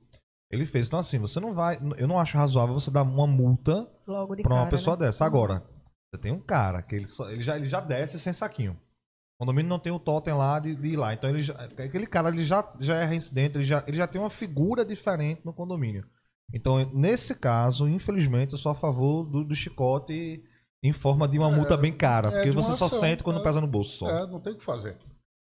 Ele 0.52 0.66
fez. 0.66 0.88
Então, 0.88 1.00
assim, 1.00 1.20
você 1.20 1.40
não 1.40 1.54
vai. 1.54 1.80
Eu 1.98 2.08
não 2.08 2.20
acho 2.20 2.38
razoável 2.38 2.74
você 2.74 2.90
dar 2.90 3.04
uma 3.04 3.28
multa 3.28 3.88
para 4.06 4.54
uma 4.54 4.68
pessoa 4.68 4.96
né? 4.96 5.06
dessa. 5.06 5.26
Agora, 5.26 5.64
você 6.12 6.20
tem 6.20 6.32
um 6.32 6.40
cara 6.40 6.82
que 6.82 6.96
ele, 6.96 7.06
só, 7.06 7.30
ele, 7.30 7.42
já, 7.42 7.56
ele 7.56 7.68
já 7.68 7.80
desce 7.80 8.20
sem 8.20 8.34
saquinho. 8.34 8.74
O 8.74 9.46
condomínio 9.46 9.70
não 9.70 9.80
tem 9.80 9.92
o 9.92 10.00
totem 10.00 10.34
lá 10.34 10.60
de, 10.60 10.76
de 10.76 10.88
ir 10.88 10.98
lá. 10.98 11.14
Então 11.14 11.30
ele 11.30 11.42
já, 11.42 11.54
aquele 11.54 12.08
cara 12.08 12.30
ele 12.30 12.46
já, 12.46 12.74
já 12.80 12.98
é 12.98 13.06
reincidente, 13.06 13.58
ele 13.58 13.64
já, 13.64 13.84
ele 13.88 13.98
já 13.98 14.08
tem 14.08 14.20
uma 14.20 14.30
figura 14.30 14.84
diferente 14.84 15.42
no 15.46 15.54
condomínio. 15.54 16.04
Então, 16.52 16.84
nesse 16.94 17.36
caso, 17.36 17.88
infelizmente, 17.88 18.54
eu 18.54 18.58
sou 18.58 18.72
a 18.72 18.76
favor 18.76 19.24
do, 19.24 19.44
do 19.44 19.56
chicote 19.56 20.44
em 20.82 20.92
forma 20.92 21.28
de 21.28 21.38
uma 21.38 21.52
é, 21.52 21.56
multa 21.56 21.78
bem 21.78 21.94
cara. 21.94 22.30
É, 22.30 22.32
porque 22.32 22.52
você 22.52 22.74
só 22.74 22.90
sente 22.90 23.22
quando 23.22 23.40
é, 23.40 23.44
pesa 23.44 23.62
no 23.62 23.68
bolso. 23.68 24.00
Só. 24.00 24.10
É, 24.10 24.28
não 24.28 24.40
tem 24.40 24.54
o 24.54 24.58
que 24.58 24.66
fazer. 24.66 24.98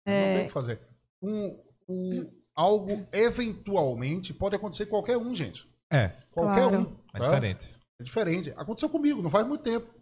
É... 0.05 0.27
Não 0.27 0.35
tem 0.35 0.43
o 0.43 0.47
que 0.47 0.53
fazer. 0.53 0.81
Um, 1.21 1.59
um, 1.89 2.31
algo, 2.55 3.07
eventualmente, 3.11 4.33
pode 4.33 4.55
acontecer 4.55 4.85
com 4.85 4.91
qualquer 4.91 5.17
um, 5.17 5.33
gente. 5.33 5.69
É. 5.91 6.09
Qualquer 6.31 6.69
claro. 6.69 6.79
um. 6.79 6.97
É 7.13 7.19
tá? 7.19 7.25
diferente. 7.25 7.75
É 7.99 8.03
diferente. 8.03 8.53
Aconteceu 8.57 8.89
comigo, 8.89 9.21
não 9.21 9.29
faz 9.29 9.47
muito 9.47 9.61
tempo. 9.61 9.93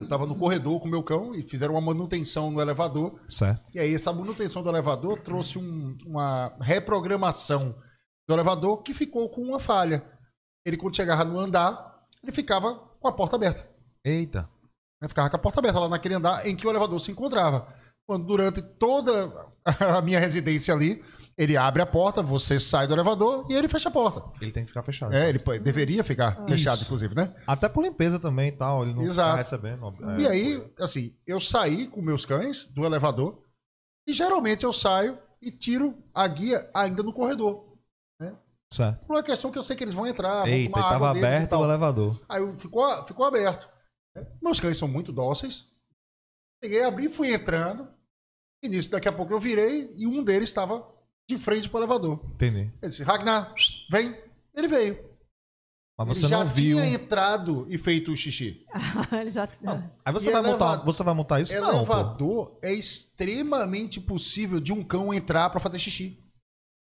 Eu 0.00 0.08
tava 0.08 0.26
no 0.26 0.36
corredor 0.36 0.80
com 0.80 0.88
o 0.88 0.90
meu 0.90 1.02
cão 1.02 1.34
e 1.34 1.42
fizeram 1.42 1.74
uma 1.74 1.80
manutenção 1.80 2.50
no 2.50 2.60
elevador. 2.60 3.20
Certo. 3.28 3.62
E 3.74 3.78
aí 3.78 3.94
essa 3.94 4.12
manutenção 4.12 4.62
do 4.62 4.68
elevador 4.68 5.20
trouxe 5.20 5.58
um, 5.58 5.96
uma 6.04 6.54
reprogramação 6.60 7.74
do 8.26 8.34
elevador 8.34 8.82
que 8.82 8.92
ficou 8.92 9.28
com 9.28 9.42
uma 9.42 9.60
falha. 9.60 10.04
Ele 10.66 10.76
quando 10.76 10.96
chegava 10.96 11.24
no 11.24 11.38
andar, 11.38 12.04
ele 12.22 12.32
ficava 12.32 12.74
com 12.74 13.08
a 13.08 13.12
porta 13.12 13.36
aberta. 13.36 13.68
Eita. 14.04 14.48
Ele 15.00 15.08
ficava 15.08 15.30
com 15.30 15.36
a 15.36 15.38
porta 15.38 15.60
aberta 15.60 15.78
lá 15.78 15.88
naquele 15.88 16.14
andar 16.14 16.46
em 16.46 16.56
que 16.56 16.66
o 16.66 16.70
elevador 16.70 16.98
se 16.98 17.12
encontrava. 17.12 17.68
Quando 18.06 18.26
durante 18.26 18.60
toda 18.62 19.48
a 19.64 20.00
minha 20.02 20.18
residência 20.20 20.74
ali, 20.74 21.02
ele 21.36 21.56
abre 21.56 21.82
a 21.82 21.86
porta, 21.86 22.22
você 22.22 22.60
sai 22.60 22.86
do 22.86 22.92
elevador 22.94 23.46
e 23.50 23.54
ele 23.54 23.66
fecha 23.68 23.88
a 23.88 23.92
porta. 23.92 24.22
Ele 24.40 24.52
tem 24.52 24.62
que 24.62 24.68
ficar 24.68 24.82
fechado. 24.82 25.12
É, 25.14 25.28
ele 25.28 25.40
deveria 25.60 26.04
ficar 26.04 26.46
fechado, 26.46 26.82
inclusive, 26.82 27.14
né? 27.14 27.34
Até 27.46 27.68
por 27.68 27.82
limpeza 27.82 28.20
também 28.20 28.48
e 28.48 28.52
tal. 28.52 28.84
Ele 28.84 28.94
não 28.94 29.02
Exato. 29.02 29.30
tá 29.32 29.36
recebendo. 29.36 29.94
é, 30.10 30.20
E 30.20 30.28
aí, 30.28 30.72
assim, 30.78 31.16
eu 31.26 31.40
saí 31.40 31.88
com 31.88 32.00
meus 32.00 32.24
cães 32.24 32.66
do 32.68 32.84
elevador 32.84 33.42
e 34.06 34.12
geralmente 34.12 34.64
eu 34.64 34.72
saio 34.72 35.18
e 35.42 35.50
tiro 35.50 35.96
a 36.14 36.26
guia 36.28 36.70
ainda 36.72 37.02
no 37.02 37.12
corredor. 37.12 37.72
Certo. 38.72 39.04
Por 39.06 39.14
uma 39.14 39.22
questão 39.22 39.52
que 39.52 39.58
eu 39.58 39.62
sei 39.62 39.76
que 39.76 39.84
eles 39.84 39.94
vão 39.94 40.06
entrar, 40.06 40.38
vão 40.40 40.48
Eita, 40.48 40.78
e 40.78 40.82
água 40.82 40.90
tava 40.90 41.04
e 41.18 41.18
aberto 41.18 41.52
o 41.56 41.64
elevador. 41.64 42.20
Aí 42.28 42.40
eu- 42.42 42.56
ficou, 42.56 43.04
ficou 43.04 43.24
aberto. 43.24 43.68
né? 44.16 44.26
Meus 44.42 44.58
cães 44.58 44.76
são 44.76 44.88
muito 44.88 45.12
dóceis. 45.12 45.66
Peguei, 46.60 46.82
abri, 46.82 47.08
fui 47.08 47.32
entrando. 47.32 47.86
E 48.64 48.68
nisso, 48.68 48.90
daqui 48.90 49.06
a 49.06 49.12
pouco 49.12 49.30
eu 49.32 49.38
virei 49.38 49.92
e 49.94 50.06
um 50.06 50.24
deles 50.24 50.48
estava 50.48 50.88
de 51.28 51.36
frente 51.36 51.68
pro 51.68 51.78
elevador. 51.80 52.18
Entendi. 52.34 52.70
Ele 52.80 52.88
disse, 52.88 53.02
Ragnar, 53.02 53.52
vem. 53.90 54.16
Ele 54.54 54.66
veio. 54.68 54.98
Mas 55.98 56.08
Ele 56.08 56.14
você 56.20 56.28
já 56.28 56.38
não 56.42 56.46
viu. 56.50 56.78
tinha 56.80 56.88
entrado 56.94 57.66
e 57.68 57.76
feito 57.76 58.10
o 58.10 58.16
xixi. 58.16 58.64
Ele 59.20 59.28
já- 59.30 59.46
Aí 60.04 60.12
você 60.12 60.30
E 60.30 60.32
vai, 60.32 60.42
montar, 60.42 60.76
você 60.76 61.02
vai 61.04 61.14
montar 61.14 61.40
isso? 61.40 61.52
Não, 61.54 61.84
pô. 61.84 61.92
elevador 61.92 62.58
é 62.62 62.72
extremamente 62.72 64.00
possível 64.00 64.58
de 64.60 64.72
um 64.72 64.82
cão 64.82 65.12
entrar 65.12 65.50
para 65.50 65.60
fazer 65.60 65.78
xixi. 65.78 66.18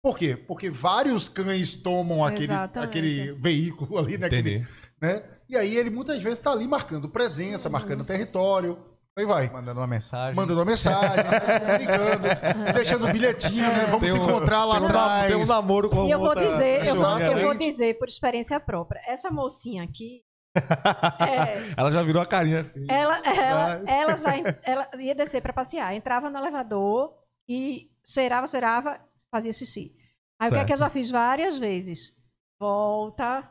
Por 0.03 0.17
quê? 0.17 0.35
Porque 0.35 0.69
vários 0.69 1.29
cães 1.29 1.75
tomam 1.77 2.23
aquele, 2.25 2.51
aquele 2.53 3.31
veículo 3.33 3.97
ali, 3.99 4.17
né? 4.17 4.27
Entendi. 4.27 4.55
Aquele- 4.55 4.67
né? 5.01 5.23
E 5.47 5.55
aí 5.55 5.77
ele 5.77 5.89
muitas 5.89 6.21
vezes 6.21 6.39
está 6.39 6.51
ali 6.51 6.67
marcando 6.67 7.07
presença, 7.07 7.69
marcando 7.69 8.03
território. 8.03 8.77
Aí 9.17 9.25
vai. 9.25 9.49
Mandando 9.49 9.79
uma 9.79 9.87
mensagem. 9.87 10.35
Mandando 10.35 10.59
uma 10.59 10.65
mensagem, 10.65 11.25
ligando, 11.79 12.27
deixando 12.75 13.07
um 13.07 13.11
bilhetinho, 13.11 13.63
né? 13.63 13.85
Vamos 13.85 13.99
Tem 14.01 14.09
se 14.09 14.17
encontrar 14.17 14.63
lá 14.63 14.79
um, 14.79 14.85
atrás. 14.85 15.33
tem 15.33 15.41
um 15.41 15.45
namoro 15.47 15.89
com 15.89 16.03
a 16.03 16.05
E 16.05 16.11
eu 16.11 16.19
vou 16.19 16.35
dizer, 16.35 16.85
eu 16.85 16.93
vou, 16.95 17.17
pessoa. 17.17 17.21
eu 17.23 17.45
vou 17.47 17.53
dizer 17.55 17.97
por 17.97 18.07
experiência 18.07 18.59
própria. 18.59 19.01
Essa 19.07 19.31
mocinha 19.31 19.83
aqui, 19.83 20.21
é, 20.55 21.73
Ela 21.75 21.91
já 21.91 22.03
virou 22.03 22.21
a 22.21 22.25
carinha 22.25 22.61
assim. 22.61 22.85
ela, 22.89 23.17
ela, 23.25 23.81
ela 23.87 24.15
já 24.15 24.31
ela 24.63 24.87
ia 24.99 25.13
descer 25.15 25.41
para 25.41 25.53
passear, 25.53 25.93
entrava 25.95 26.29
no 26.29 26.37
elevador 26.37 27.13
e 27.49 27.89
cheirava, 28.05 28.45
cheirava, 28.47 28.99
fazia 29.31 29.51
xixi. 29.53 29.95
Aí 30.39 30.49
o 30.49 30.53
que 30.53 30.59
é 30.59 30.65
que 30.65 30.73
eu 30.73 30.77
Certo. 30.77 30.89
já 30.89 30.93
fiz 30.93 31.09
várias 31.09 31.57
vezes? 31.57 32.11
Volta, 32.59 33.49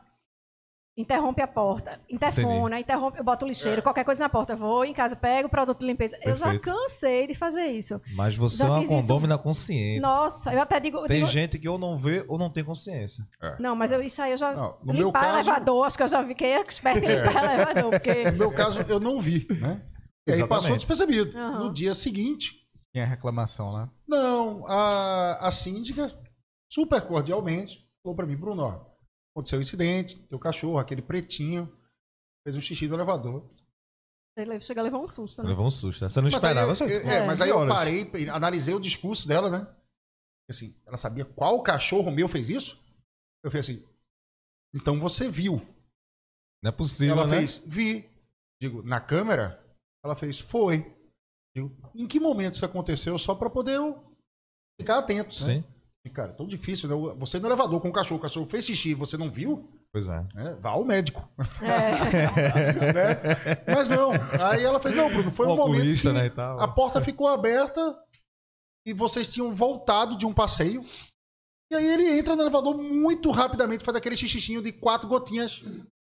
interrompe 0.97 1.41
a 1.43 1.47
porta, 1.47 2.01
interfona, 2.09 2.79
interrompe, 2.79 3.19
eu 3.19 3.23
boto 3.23 3.45
o 3.45 3.47
lixeiro, 3.47 3.83
qualquer 3.83 4.03
coisa 4.03 4.23
na 4.23 4.29
porta, 4.29 4.55
vou 4.55 4.83
em 4.83 4.93
casa, 4.93 5.15
pego 5.15 5.47
o 5.47 5.51
produto 5.51 5.79
de 5.81 5.85
limpeza. 5.85 6.17
Eu 6.23 6.35
já 6.35 6.45
Perfeito. 6.45 6.63
cansei 6.63 7.27
de 7.27 7.35
fazer 7.35 7.67
isso. 7.67 8.01
Mas 8.15 8.35
você 8.35 8.57
Já 8.57 8.65
é 8.65 8.69
uma 8.71 8.79
fiz 8.81 8.89
isso. 8.89 9.01
condômina 9.01 9.37
consciente. 9.37 9.99
Nossa, 9.99 10.51
eu 10.51 10.59
até 10.61 10.79
digo, 10.79 11.05
Tem 11.07 11.17
digo- 11.19 11.27
gente 11.31 11.59
que 11.59 11.69
ou 11.69 11.77
não 11.77 11.97
vê 11.99 12.25
ou 12.27 12.37
não 12.39 12.49
tem 12.49 12.63
consciência. 12.63 13.23
não, 13.59 13.75
mas 13.75 13.91
eu, 13.91 14.01
isso 14.01 14.19
aí 14.21 14.31
eu 14.31 14.37
já 14.37 14.51
Não, 14.53 14.75
no 14.83 14.93
meu 14.93 15.05
limpar 15.07 15.21
caso- 15.21 15.37
elevador, 15.49 15.85
acho 15.85 15.97
que 15.97 16.03
eu 16.03 16.07
já 16.07 16.25
fiquei 16.25 16.53
expert 16.53 16.97
em 16.97 17.05
limpar 17.07 17.53
elevador, 17.53 17.91
porque 17.91 18.31
No 18.31 18.37
meu 18.37 18.51
caso, 18.51 18.81
eu 18.89 18.99
não 18.99 19.21
vi, 19.21 19.45
né? 19.61 19.81
E 20.27 20.33
aí 20.33 20.47
passou 20.47 20.75
despercebido. 20.75 21.37
Aham. 21.37 21.59
No 21.65 21.73
dia 21.73 21.93
seguinte, 21.93 22.53
Tinha 22.91 23.05
reclamação 23.05 23.69
lá. 23.71 23.89
Não, 24.07 24.65
a, 24.67 25.47
a 25.47 25.51
síndica, 25.51 26.09
super 26.71 27.01
cordialmente, 27.01 27.85
falou 28.03 28.15
pra 28.15 28.25
mim, 28.25 28.35
Bruno, 28.35 28.63
ó, 28.63 28.79
aconteceu 29.37 29.59
um 29.59 29.61
incidente, 29.61 30.17
teu 30.27 30.39
cachorro, 30.39 30.79
aquele 30.79 31.01
pretinho, 31.01 31.71
fez 32.43 32.57
um 32.57 32.61
xixi 32.61 32.87
no 32.87 32.95
elevador. 32.95 33.47
ele 34.35 34.59
chega 34.61 34.81
a 34.81 34.83
levar 34.83 34.97
um 34.99 35.07
susto, 35.07 35.41
né? 35.43 35.49
Levou 35.49 35.67
um 35.67 35.71
susto. 35.71 36.01
né? 36.03 36.09
Você 36.09 36.19
não 36.21 36.29
Mas 36.29 36.33
aí, 36.43 36.49
esperava. 36.51 36.71
eu- 36.71 36.75
você- 36.75 36.83
eu- 36.85 37.09
é, 37.09 37.15
É. 37.19 37.25
mas 37.25 37.41
aí 37.41 37.49
eu 37.49 37.67
parei, 37.67 38.29
analisei 38.29 38.73
o 38.73 38.79
discurso 38.79 39.27
dela, 39.27 39.49
né? 39.49 39.75
Assim, 40.49 40.75
ela 40.85 40.97
sabia 40.97 41.25
qual 41.25 41.61
cachorro 41.61 42.09
meu 42.11 42.27
fez 42.27 42.49
isso? 42.49 42.79
Eu 43.43 43.51
falei 43.51 43.61
assim, 43.61 43.85
então 44.73 44.99
você 44.99 45.29
viu. 45.29 45.57
Não 46.63 46.69
é 46.69 46.71
possível, 46.71 47.13
ela 47.15 47.27
né? 47.27 47.37
fez, 47.37 47.57
vi. 47.59 48.09
Digo, 48.61 48.81
na 48.81 48.99
câmera? 48.99 49.63
Ela 50.03 50.15
fez, 50.15 50.39
foi. 50.39 50.95
Digo, 51.55 51.75
em 51.95 52.07
que 52.07 52.19
momento 52.19 52.55
isso 52.55 52.65
aconteceu? 52.65 53.17
Só 53.19 53.35
pra 53.35 53.49
poder 53.49 53.75
eu 53.75 54.03
ficar 54.79 54.99
atento, 54.99 55.29
né? 55.47 55.63
E, 56.07 56.09
cara, 56.09 56.31
tão 56.31 56.47
difícil, 56.47 56.87
né? 56.87 57.15
Você 57.19 57.37
no 57.37 57.47
elevador 57.49 57.81
com 57.81 57.89
o 57.89 57.91
cachorro, 57.91 58.17
o 58.17 58.21
cachorro 58.21 58.45
fez 58.45 58.65
xixi, 58.65 58.93
você 58.93 59.17
não 59.17 59.29
viu? 59.29 59.69
pois 59.91 60.07
é. 60.07 60.25
né? 60.33 60.57
Vá 60.61 60.69
ao 60.69 60.85
médico. 60.85 61.29
É, 61.61 62.93
né? 62.93 63.17
Mas 63.75 63.89
não. 63.89 64.11
Aí 64.41 64.63
ela 64.63 64.79
fez, 64.79 64.95
não, 64.95 65.09
Bruno, 65.09 65.31
foi 65.31 65.47
um 65.47 65.51
O 65.51 65.57
momento 65.57 66.01
que 66.01 66.09
né, 66.09 66.27
e 66.27 66.29
tal. 66.29 66.59
a 66.59 66.67
porta 66.67 67.01
ficou 67.01 67.27
aberta 67.27 67.93
e 68.85 68.93
vocês 68.93 69.31
tinham 69.31 69.53
voltado 69.53 70.17
de 70.17 70.25
um 70.25 70.33
passeio. 70.33 70.81
E 71.69 71.75
aí 71.75 71.85
ele 71.85 72.17
entra 72.17 72.37
no 72.37 72.43
elevador 72.43 72.77
muito 72.77 73.29
rapidamente, 73.31 73.83
faz 73.83 73.97
aquele 73.97 74.15
xixichinho 74.15 74.61
de 74.61 74.71
quatro 74.71 75.09
gotinhas 75.09 75.61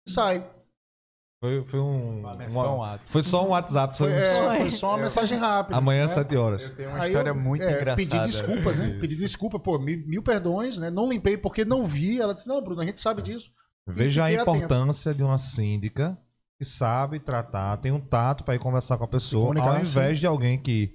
e 0.06 0.10
sai. 0.10 0.48
Foi, 1.40 1.64
foi 1.66 1.78
um. 1.80 2.22
Mas 2.22 2.52
uma- 2.52 2.64
só 2.64 2.74
um 2.74 2.78
WhatsApp. 2.78 3.06
Foi 3.12 3.22
só 3.22 3.44
um 3.44 3.48
WhatsApp. 3.50 3.98
Foi, 3.98 4.10
Foi, 4.10 4.18
é, 4.20 4.44
Foi. 4.46 4.56
foi 4.56 4.70
só 4.70 4.88
uma 4.90 4.98
mensagem 4.98 5.38
rápida. 5.38 5.76
Amanhã, 5.76 6.00
né? 6.00 6.04
às 6.06 6.10
7 6.10 6.36
horas. 6.36 6.60
Eu 6.62 6.74
tenho 6.74 6.88
uma 6.90 6.98
Aí 7.00 7.10
história 7.10 7.30
eu, 7.30 7.34
muito 7.34 7.62
é, 7.62 7.66
engraçada. 7.70 7.96
Pedi 7.96 8.20
desculpas, 8.20 8.78
né? 8.78 8.88
Isso. 8.90 9.00
Pedi 9.00 9.16
desculpa, 9.16 9.58
pô, 9.58 9.78
mil, 9.78 10.04
mil 10.06 10.22
perdões, 10.22 10.78
né? 10.78 10.90
Não 10.90 11.08
limpei 11.08 11.36
porque 11.38 11.64
não 11.64 11.84
vi. 11.84 12.20
Ela 12.20 12.34
disse, 12.34 12.48
não, 12.48 12.60
Bruno, 12.60 12.80
a 12.80 12.84
gente 12.84 13.00
sabe 13.00 13.22
disso. 13.22 13.52
Veja 13.86 14.24
a 14.24 14.26
fiquei 14.26 14.40
atento. 14.42 14.56
importância 14.56 15.14
de 15.14 15.22
uma 15.22 15.38
síndica 15.38 16.18
que 16.58 16.64
sabe 16.64 17.20
tratar, 17.20 17.76
tem 17.76 17.92
um 17.92 18.00
tato 18.00 18.42
para 18.42 18.56
ir 18.56 18.58
conversar 18.58 18.98
com 18.98 19.04
a 19.04 19.08
pessoa, 19.08 19.54
ao 19.60 19.80
invés 19.80 20.18
de 20.18 20.26
alguém 20.26 20.60
que 20.60 20.92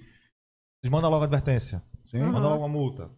manda 0.90 1.08
logo 1.08 1.22
a 1.22 1.26
advertência, 1.26 1.82
Sim. 2.04 2.18
Uhum. 2.18 2.32
manda 2.32 2.48
logo 2.48 2.58
uma 2.58 2.68
multa. 2.68 3.10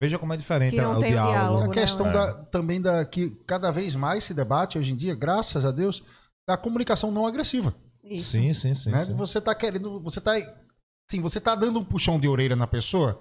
Veja 0.00 0.16
como 0.16 0.32
é 0.32 0.36
diferente 0.36 0.76
Que 0.76 0.80
não 0.80 1.00
o 1.00 1.02
diálogo. 1.02 1.32
diálogo. 1.32 1.62
A 1.64 1.66
né? 1.66 1.72
questão 1.74 2.06
É. 2.06 2.12
da, 2.12 2.34
também 2.44 2.80
da 2.80 3.04
que 3.04 3.30
cada 3.44 3.72
vez 3.72 3.96
mais 3.96 4.22
se 4.22 4.32
debate 4.32 4.78
hoje 4.78 4.92
em 4.92 4.96
dia, 4.96 5.12
graças 5.16 5.64
a 5.66 5.72
Deus, 5.72 6.04
da 6.48 6.56
comunicação 6.56 7.10
não 7.12 7.26
agressiva. 7.26 7.74
isso. 8.02 8.30
Sim, 8.30 8.54
sim, 8.54 8.74
sim. 8.74 8.90
né? 8.90 9.04
sim. 9.04 9.14
Você 9.14 9.38
tá 9.38 9.54
querendo, 9.54 10.00
você 10.00 10.18
tá, 10.18 10.32
sim, 11.10 11.20
você 11.20 11.38
tá 11.38 11.54
dando 11.54 11.78
um 11.78 11.84
puxão 11.84 12.18
de 12.18 12.26
orelha 12.26 12.56
na 12.56 12.66
pessoa, 12.66 13.20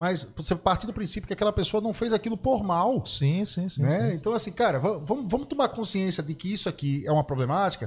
mas 0.00 0.24
você 0.36 0.56
parte 0.56 0.84
do 0.84 0.92
princípio 0.92 1.28
que 1.28 1.32
aquela 1.32 1.52
pessoa 1.52 1.80
não 1.80 1.94
fez 1.94 2.12
aquilo 2.12 2.36
por 2.36 2.64
mal, 2.64 3.06
Sim, 3.06 3.44
sim, 3.44 3.68
sim. 3.68 3.80
né? 3.80 4.10
sim. 4.10 4.16
Então 4.16 4.32
assim, 4.34 4.50
cara, 4.50 4.80
va- 4.80 4.98
vamos, 4.98 5.30
vamos 5.30 5.46
tomar 5.46 5.68
consciência 5.68 6.20
de 6.20 6.34
que 6.34 6.52
isso 6.52 6.68
aqui 6.68 7.06
é 7.06 7.12
uma 7.12 7.22
problemática, 7.22 7.86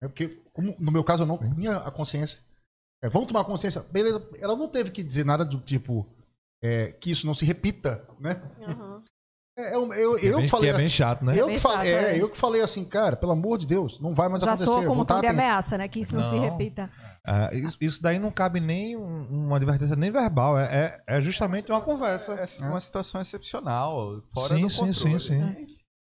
né? 0.00 0.08
porque 0.08 0.42
como 0.54 0.74
no 0.80 0.90
meu 0.90 1.04
caso 1.04 1.24
eu 1.24 1.26
não 1.26 1.36
tinha 1.36 1.76
a 1.76 1.90
consciência. 1.90 2.38
É, 3.02 3.08
vamos 3.10 3.28
tomar 3.28 3.44
consciência. 3.44 3.82
Beleza, 3.92 4.26
ela 4.38 4.56
não 4.56 4.68
teve 4.68 4.90
que 4.90 5.02
dizer 5.02 5.26
nada 5.26 5.44
do 5.44 5.58
tipo 5.60 6.06
é, 6.62 6.92
que 6.92 7.10
isso 7.10 7.26
não 7.26 7.34
se 7.34 7.44
repita, 7.44 8.08
né? 8.18 8.40
Uhum. 8.66 9.02
É, 9.56 9.74
eu, 9.76 9.92
eu, 9.92 10.16
Que 10.18 10.26
é 10.26 10.30
eu 10.32 10.36
bem, 10.38 10.48
falei 10.48 10.68
que 10.70 10.74
é 10.74 10.76
bem 10.78 10.86
assim- 10.86 10.96
chato, 10.96 11.24
né? 11.24 11.32
Eu 11.38 11.46
Bem 11.46 11.54
que, 11.54 11.62
falei, 11.62 11.92
chato, 11.92 12.04
é, 12.06 12.16
é. 12.18 12.22
eu 12.22 12.28
que 12.28 12.36
falei 12.36 12.60
assim, 12.60 12.84
cara, 12.84 13.14
pelo 13.14 13.30
amor 13.32 13.56
de 13.56 13.66
Deus, 13.68 14.00
não 14.00 14.12
vai 14.12 14.28
mais 14.28 14.42
Já 14.42 14.48
acontecer. 14.48 14.68
soa 14.70 14.82
eu 14.82 14.88
como 14.88 15.02
um 15.02 15.04
tom 15.04 15.20
de 15.20 15.26
ameaça, 15.28 15.78
né? 15.78 15.86
Que 15.86 16.00
isso 16.00 16.16
não, 16.16 16.24
se 16.24 16.34
Não. 16.34 16.42
repita. 16.42 16.90
Ah, 17.24 17.50
isso, 17.52 17.76
isso 17.80 18.02
daí 18.02 18.18
não 18.18 18.32
cabe 18.32 18.58
nem 18.58 18.96
um- 18.96 19.28
uma 19.46 19.56
advertência 19.56 19.94
nem 19.94 20.10
verbal, 20.10 20.58
é, 20.58 20.64
é, 21.06 21.18
é 21.18 21.22
justamente 21.22 21.70
uma 21.70 21.80
conversa. 21.80 22.32
É 22.34 22.64
uma 22.66 22.80
situação 22.80 23.20
excepcional, 23.20 24.20
fora 24.34 24.56
Sim, 24.56 24.62
do 24.62 24.70
sim, 24.70 24.78
controle. 24.86 25.20
sim, 25.20 25.28
sim. 25.28 25.38
né? 25.38 25.56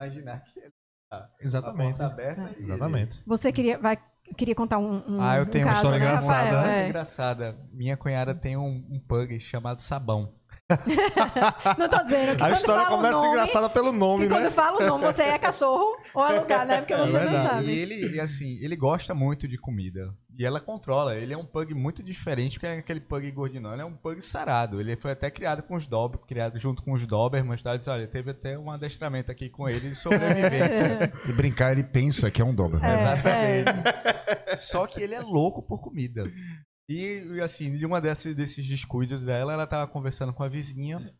Imaginar 0.02 0.44
que 0.44 0.60
ele 0.60 0.72
tá 1.10 1.30
Exatamente. 1.40 1.94
a 1.94 1.98
porta 2.10 2.14
aberta 2.14 2.56
e 2.60 2.64
Exatamente. 2.64 3.24
Você 3.26 3.52
queria, 3.53 3.80
vai, 3.80 3.98
queria 4.36 4.53
contar 4.56 4.78
um, 4.78 5.02
um 5.07 5.22
Ah, 5.22 5.38
eu 5.38 5.44
um 5.44 5.45
tenho 5.48 5.65
uma 5.65 5.74
caso, 5.74 5.86
história 5.88 5.99
né, 5.99 6.06
engraçada, 6.06 6.69
É. 6.72 6.86
engraçada. 6.90 7.57
Minha 7.72 7.95
cunhada 7.95 8.36
tem 8.36 8.57
um, 8.57 8.86
um 8.91 8.99
pug 9.07 9.40
chamado 9.40 9.80
Sabão. 9.80 10.34
Não 11.77 11.88
tô 11.88 12.03
dizendo 12.03 12.35
que 12.35 12.44
A 12.44 12.48
quando 12.48 12.56
história 12.57 12.84
fala 12.84 12.95
o 12.95 12.98
começa 12.98 13.15
nome, 13.15 13.27
engraçada 13.30 13.69
pelo 13.69 13.91
nome, 13.94 14.26
E 14.26 14.30
quando 14.30 14.44
né? 14.44 14.52
fala 14.52 14.84
o 14.84 14.88
nome, 14.88 15.06
você 15.06 15.23
é 15.23 15.39
cachorro 15.39 15.98
ou 16.14 16.27
é 16.27 16.39
lugar, 16.39 16.65
né? 16.65 16.80
Porque 16.80 16.95
você 16.95 17.19
não 17.19 17.31
sabe. 17.31 17.68
E 17.68 17.80
ele, 17.80 18.15
e 18.15 18.19
assim, 18.19 18.57
ele 18.61 18.76
gosta 18.76 19.14
muito 19.14 19.48
de 19.48 19.57
comida. 19.57 20.14
E 20.38 20.45
ela 20.45 20.60
controla. 20.60 21.15
Ele 21.15 21.34
é 21.34 21.38
um 21.38 21.45
pug 21.45 21.73
muito 21.73 22.03
diferente, 22.03 22.60
porque 22.60 22.68
é 22.68 22.77
aquele 22.77 22.99
pug 22.99 23.31
gordinho, 23.31 23.64
não. 23.64 23.73
Ele 23.73 23.81
é 23.81 23.85
um 23.85 23.95
pug 23.95 24.22
sarado. 24.22 24.80
Ele 24.80 24.95
foi 24.95 25.11
até 25.11 25.31
criado 25.31 25.64
com 25.64 25.76
os 25.76 25.88
Dober, 25.88 26.19
criado 26.27 26.60
junto 26.60 26.84
com 26.84 26.91
os 26.94 27.07
Dobermans. 27.07 27.64
Tá? 27.64 27.76
Diz, 27.76 27.88
olha, 27.88 28.06
teve 28.06 28.31
até 28.31 28.57
um 28.60 28.69
adestramento 28.69 29.31
aqui 29.31 29.49
com 29.49 29.68
ele 29.68 29.89
de 29.89 29.95
sobrevivência. 29.95 31.11
Se 31.23 31.31
brincar, 31.31 31.72
ele 31.72 31.84
pensa 31.84 32.30
que 32.30 32.41
é 32.41 32.45
um 32.45 32.53
Doberman. 32.53 32.88
É, 32.88 32.95
Exatamente. 32.95 34.57
Só 34.57 34.85
que 34.85 35.02
ele 35.02 35.15
é 35.15 35.22
louco 35.22 35.61
por 35.64 35.80
comida. 35.80 36.30
E, 36.90 37.24
e, 37.36 37.42
assim, 37.42 37.76
de 37.76 37.86
uma 37.86 38.00
desses, 38.00 38.36
desses 38.36 38.66
descuidos 38.66 39.22
dela, 39.22 39.54
ela 39.54 39.68
tava 39.68 39.88
conversando 39.92 40.34
com 40.34 40.44
a 40.44 40.48
vizinha. 40.48 41.14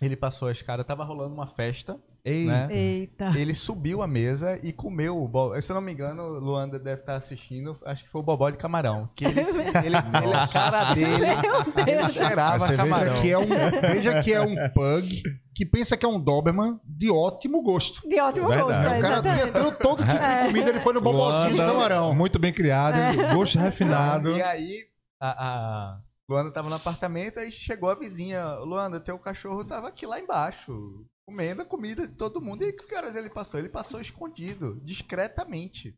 Ele 0.00 0.16
passou 0.16 0.48
a 0.48 0.52
escada, 0.52 0.84
tava 0.84 1.04
rolando 1.04 1.32
uma 1.34 1.46
festa, 1.46 1.98
Ei, 2.22 2.44
né? 2.44 2.68
Eita. 2.70 3.32
Ele 3.34 3.54
subiu 3.54 4.02
a 4.02 4.06
mesa 4.06 4.58
e 4.62 4.72
comeu. 4.72 5.30
Se 5.62 5.70
eu 5.70 5.74
não 5.74 5.80
me 5.80 5.92
engano, 5.92 6.28
Luanda 6.40 6.76
deve 6.78 7.00
estar 7.00 7.14
assistindo, 7.14 7.78
acho 7.86 8.04
que 8.04 8.10
foi 8.10 8.20
o 8.20 8.24
bobó 8.24 8.50
de 8.50 8.58
camarão. 8.58 9.08
Que 9.14 9.24
ele, 9.24 9.40
ele, 9.40 9.96
ele 9.96 9.96
a 10.34 10.46
cara 10.48 10.92
dele 10.92 11.18
Meu 11.18 11.84
Deus. 11.84 12.12
cheirava 12.12 12.58
você 12.58 12.76
camarão. 12.76 13.14
veja 13.14 13.22
que, 13.22 13.30
é 13.30 13.38
um, 13.38 13.46
veja 13.80 14.22
que 14.22 14.32
é 14.34 14.40
um 14.40 14.54
pug 14.70 15.22
que 15.54 15.64
pensa 15.64 15.96
que 15.96 16.04
é 16.04 16.08
um 16.08 16.20
Doberman 16.20 16.78
de 16.84 17.08
ótimo 17.10 17.62
gosto. 17.62 18.06
De 18.06 18.20
ótimo 18.20 18.48
Verdade. 18.48 18.68
gosto, 18.68 18.82
é, 18.82 18.98
O 18.98 19.00
cara 19.00 19.14
exatamente. 19.14 19.44
tentando 19.44 19.78
todo 19.78 20.04
tipo 20.04 20.18
de 20.18 20.46
comida, 20.46 20.68
ele 20.68 20.80
foi 20.80 20.92
no 20.92 21.00
bobozinho 21.00 21.50
de 21.50 21.56
Luanda, 21.56 21.72
camarão. 21.72 22.14
Muito 22.14 22.38
bem 22.38 22.52
criado, 22.52 22.98
gosto 23.32 23.56
refinado. 23.58 24.36
E 24.36 24.42
aí, 24.42 24.80
a, 25.20 25.30
a, 25.30 26.00
Luanda 26.28 26.52
tava 26.52 26.68
no 26.68 26.74
apartamento, 26.74 27.38
aí 27.38 27.52
chegou 27.52 27.90
a 27.90 27.94
vizinha. 27.94 28.54
Luanda, 28.56 29.00
teu 29.00 29.18
cachorro 29.18 29.64
tava 29.64 29.88
aqui 29.88 30.06
lá 30.06 30.20
embaixo, 30.20 31.06
comendo 31.26 31.62
a 31.62 31.64
comida 31.64 32.06
de 32.06 32.14
todo 32.14 32.40
mundo. 32.40 32.62
E 32.64 32.72
que 32.72 32.94
horas 32.94 33.16
ele 33.16 33.30
passou? 33.30 33.60
Ele 33.60 33.68
passou 33.68 34.00
escondido, 34.00 34.80
discretamente. 34.82 35.94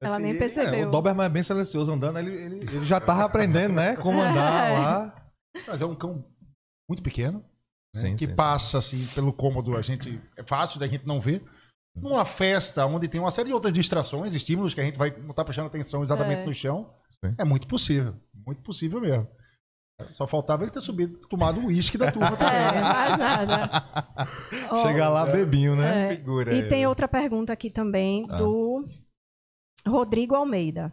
Ela 0.00 0.16
assim, 0.16 0.24
nem 0.24 0.38
percebeu. 0.38 0.74
É, 0.74 0.86
o 0.86 0.90
Doberman 0.90 1.26
é 1.26 1.28
bem 1.28 1.42
silencioso 1.42 1.90
andando, 1.90 2.18
ele, 2.18 2.32
ele, 2.32 2.56
ele 2.56 2.84
já 2.84 3.00
tava 3.00 3.24
aprendendo, 3.24 3.74
né? 3.74 3.96
Como 3.96 4.20
andar 4.20 4.70
é. 4.70 4.78
lá. 4.78 5.30
Mas 5.66 5.82
é 5.82 5.86
um 5.86 5.96
cão 5.96 6.24
muito 6.88 7.02
pequeno, 7.02 7.38
né, 7.94 8.00
sim, 8.00 8.16
que 8.16 8.26
sim, 8.26 8.34
passa 8.34 8.78
assim 8.78 9.06
pelo 9.08 9.32
cômodo, 9.32 9.76
a 9.76 9.82
gente 9.82 10.20
é 10.36 10.44
fácil 10.44 10.78
da 10.78 10.86
gente 10.86 11.06
não 11.06 11.20
ver. 11.20 11.44
Numa 12.00 12.24
festa 12.24 12.86
onde 12.86 13.08
tem 13.08 13.20
uma 13.20 13.30
série 13.30 13.48
de 13.48 13.54
outras 13.54 13.72
distrações, 13.72 14.34
estímulos 14.34 14.74
que 14.74 14.80
a 14.80 14.84
gente 14.84 14.98
vai 14.98 15.10
não 15.10 15.30
estar 15.30 15.34
tá 15.34 15.44
prestando 15.44 15.68
atenção 15.68 16.02
exatamente 16.02 16.42
é. 16.42 16.46
no 16.46 16.54
chão, 16.54 16.90
sim. 17.10 17.34
é 17.38 17.44
muito 17.44 17.66
possível, 17.66 18.14
muito 18.46 18.62
possível 18.62 19.00
mesmo. 19.00 19.26
Só 20.12 20.26
faltava 20.28 20.62
ele 20.62 20.70
ter 20.70 20.80
subido, 20.80 21.18
tomado 21.26 21.60
o 21.60 21.66
uísque 21.66 21.98
da 21.98 22.12
turma 22.12 22.34
também. 22.38 22.54
É, 22.54 22.80
mais 22.80 23.18
nada. 23.18 23.70
Chegar 24.82 25.08
lá 25.08 25.26
bebinho, 25.26 25.74
né? 25.74 26.12
É. 26.12 26.16
Figura. 26.16 26.54
E 26.54 26.68
tem 26.68 26.86
outra 26.86 27.08
pergunta 27.08 27.52
aqui 27.52 27.68
também 27.68 28.26
ah. 28.30 28.36
do 28.36 28.84
Rodrigo 29.86 30.36
Almeida, 30.36 30.92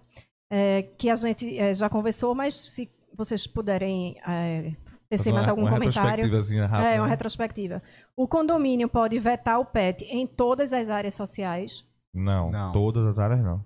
é, 0.51 0.83
que 0.97 1.09
a 1.09 1.15
gente 1.15 1.57
é, 1.57 1.73
já 1.73 1.87
conversou, 1.87 2.33
mas 2.33 2.55
se 2.55 2.89
vocês 3.15 3.45
puderem 3.45 4.17
é, 4.27 4.73
tecer 5.09 5.33
mais 5.33 5.47
algum 5.47 5.61
uma 5.61 5.71
comentário. 5.71 6.23
Rápida, 6.67 6.89
é, 6.89 6.99
uma 6.99 7.05
né? 7.05 7.09
retrospectiva. 7.09 7.81
O 8.15 8.27
condomínio 8.27 8.89
pode 8.89 9.17
vetar 9.19 9.59
o 9.59 9.65
PET 9.65 10.03
em 10.05 10.25
todas 10.25 10.73
as 10.73 10.89
áreas 10.89 11.13
sociais? 11.13 11.85
Não, 12.13 12.51
não. 12.51 12.71
todas 12.71 13.05
as 13.05 13.19
áreas 13.19 13.43
não. 13.43 13.63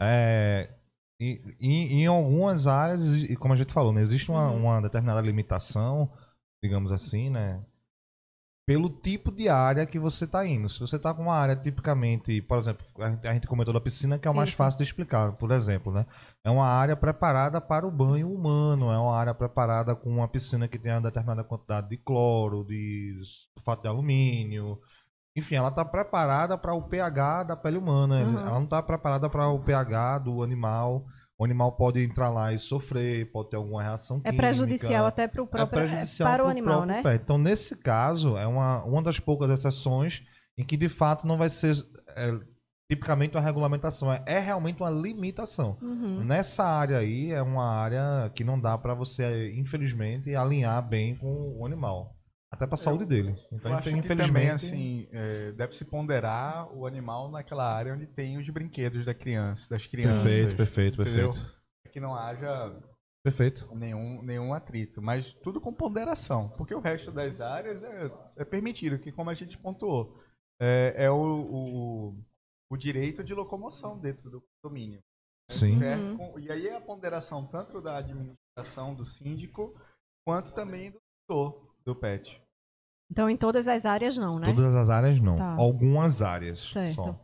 É, 0.00 0.70
em, 1.20 1.42
em, 1.60 2.02
em, 2.02 2.06
algumas 2.06 2.66
áreas, 2.66 3.02
como 3.38 3.52
a 3.52 3.56
gente 3.56 3.72
falou, 3.72 3.92
né, 3.92 4.00
existe 4.00 4.30
uma, 4.30 4.50
uhum. 4.50 4.64
uma 4.64 4.80
determinada 4.80 5.20
limitação, 5.20 6.10
digamos 6.62 6.92
assim, 6.92 7.28
né? 7.28 7.62
Pelo 8.70 8.88
tipo 8.88 9.32
de 9.32 9.48
área 9.48 9.84
que 9.84 9.98
você 9.98 10.26
está 10.26 10.46
indo. 10.46 10.68
Se 10.68 10.78
você 10.78 10.94
está 10.94 11.12
com 11.12 11.22
uma 11.22 11.34
área 11.34 11.56
tipicamente, 11.56 12.40
por 12.40 12.56
exemplo, 12.56 12.86
a 13.00 13.32
gente 13.32 13.48
comentou 13.48 13.74
da 13.74 13.80
piscina, 13.80 14.16
que 14.16 14.28
é 14.28 14.30
o 14.30 14.34
mais 14.34 14.50
Isso. 14.50 14.58
fácil 14.58 14.78
de 14.78 14.84
explicar, 14.84 15.32
por 15.32 15.50
exemplo, 15.50 15.92
né? 15.92 16.06
É 16.44 16.50
uma 16.52 16.68
área 16.68 16.94
preparada 16.94 17.60
para 17.60 17.84
o 17.84 17.90
banho 17.90 18.32
humano, 18.32 18.92
é 18.92 18.96
uma 18.96 19.18
área 19.18 19.34
preparada 19.34 19.96
com 19.96 20.08
uma 20.08 20.28
piscina 20.28 20.68
que 20.68 20.78
tem 20.78 20.92
uma 20.92 21.00
determinada 21.00 21.42
quantidade 21.42 21.88
de 21.88 21.96
cloro, 21.96 22.62
de 22.62 23.20
sulfato 23.56 23.82
de 23.82 23.88
alumínio. 23.88 24.78
Enfim, 25.34 25.56
ela 25.56 25.70
está 25.70 25.84
preparada 25.84 26.56
para 26.56 26.72
o 26.72 26.82
pH 26.82 27.42
da 27.42 27.56
pele 27.56 27.76
humana, 27.76 28.20
uhum. 28.22 28.38
ela 28.38 28.50
não 28.52 28.64
está 28.64 28.80
preparada 28.80 29.28
para 29.28 29.48
o 29.48 29.58
pH 29.58 30.18
do 30.18 30.44
animal. 30.44 31.04
O 31.40 31.44
animal 31.44 31.72
pode 31.72 32.04
entrar 32.04 32.28
lá 32.28 32.52
e 32.52 32.58
sofrer, 32.58 33.32
pode 33.32 33.48
ter 33.48 33.56
alguma 33.56 33.82
reação 33.82 34.18
é 34.18 34.20
química. 34.20 34.34
É 34.34 34.36
prejudicial 34.36 35.06
até 35.06 35.26
para 35.26 35.42
o 35.42 35.46
próprio, 35.46 35.84
é 35.84 36.04
para 36.18 36.44
o 36.44 36.48
animal, 36.48 36.84
né? 36.84 37.02
Pé. 37.02 37.14
Então, 37.14 37.38
nesse 37.38 37.78
caso, 37.78 38.36
é 38.36 38.46
uma, 38.46 38.84
uma 38.84 39.02
das 39.02 39.18
poucas 39.18 39.48
exceções 39.48 40.22
em 40.58 40.62
que, 40.62 40.76
de 40.76 40.90
fato, 40.90 41.26
não 41.26 41.38
vai 41.38 41.48
ser 41.48 41.74
é, 42.08 42.38
tipicamente 42.90 43.38
uma 43.38 43.42
regulamentação. 43.42 44.12
É, 44.12 44.22
é 44.26 44.38
realmente 44.38 44.82
uma 44.82 44.90
limitação. 44.90 45.78
Uhum. 45.80 46.22
Nessa 46.22 46.62
área 46.62 46.98
aí, 46.98 47.32
é 47.32 47.40
uma 47.40 47.66
área 47.66 48.30
que 48.34 48.44
não 48.44 48.60
dá 48.60 48.76
para 48.76 48.92
você, 48.92 49.50
infelizmente, 49.56 50.34
alinhar 50.34 50.86
bem 50.86 51.16
com 51.16 51.56
o 51.58 51.64
animal. 51.64 52.19
Até 52.52 52.66
para 52.66 52.74
a 52.74 52.78
saúde 52.78 53.04
dele. 53.04 53.34
Então, 53.52 53.78
infelizmente. 53.78 54.16
também, 54.16 54.50
assim, 54.50 55.08
é, 55.12 55.52
deve 55.52 55.76
se 55.76 55.84
ponderar 55.84 56.72
o 56.76 56.84
animal 56.84 57.30
naquela 57.30 57.72
área 57.72 57.94
onde 57.94 58.06
tem 58.06 58.38
os 58.38 58.48
brinquedos 58.50 59.04
da 59.04 59.14
criança, 59.14 59.70
das 59.70 59.86
crianças. 59.86 60.24
Perfeito, 60.24 60.56
perfeito, 60.56 60.96
perfeito. 60.96 61.60
Que 61.92 62.00
não 62.00 62.14
haja 62.14 62.76
Perfeito. 63.22 63.68
Nenhum, 63.74 64.22
nenhum 64.22 64.54
atrito, 64.54 65.02
mas 65.02 65.32
tudo 65.42 65.60
com 65.60 65.74
ponderação, 65.74 66.48
porque 66.50 66.74
o 66.74 66.80
resto 66.80 67.12
das 67.12 67.40
áreas 67.40 67.84
é, 67.84 68.10
é 68.36 68.44
permitido, 68.44 68.98
que 68.98 69.12
como 69.12 69.28
a 69.28 69.34
gente 69.34 69.58
pontuou, 69.58 70.18
é, 70.58 70.94
é 70.96 71.10
o, 71.10 71.16
o, 71.16 72.24
o, 72.70 72.76
direito 72.78 73.22
de 73.22 73.34
locomoção 73.34 73.98
dentro 73.98 74.30
do 74.30 74.42
condomínio. 74.62 75.00
Sim. 75.50 75.78
Uhum. 75.82 76.38
E 76.38 76.50
aí 76.50 76.68
é 76.68 76.76
a 76.76 76.80
ponderação 76.80 77.46
tanto 77.46 77.80
da 77.82 77.98
administração 77.98 78.94
do 78.94 79.04
síndico, 79.04 79.78
quanto 80.26 80.54
também 80.54 80.90
do 80.90 80.98
tutor 81.28 81.69
do 81.94 82.00
PET. 82.00 82.40
Então, 83.10 83.28
em 83.28 83.36
todas 83.36 83.66
as 83.66 83.84
áreas, 83.84 84.16
não, 84.16 84.38
né? 84.38 84.46
Todas 84.54 84.74
as 84.74 84.88
áreas, 84.88 85.20
não. 85.20 85.36
Tá. 85.36 85.56
Algumas 85.58 86.22
áreas 86.22 86.60
certo. 86.60 86.94
só. 86.94 87.20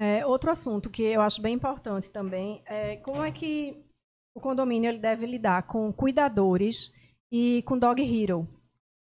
É, 0.00 0.26
outro 0.26 0.50
assunto 0.50 0.90
que 0.90 1.02
eu 1.02 1.20
acho 1.20 1.42
bem 1.42 1.54
importante 1.54 2.10
também 2.10 2.62
é 2.66 2.96
como 2.96 3.22
é 3.22 3.30
que 3.30 3.84
o 4.34 4.40
condomínio 4.40 4.88
ele 4.88 4.98
deve 4.98 5.26
lidar 5.26 5.64
com 5.64 5.92
cuidadores 5.92 6.92
e 7.30 7.62
com 7.66 7.78
dog 7.78 8.02
hero. 8.02 8.48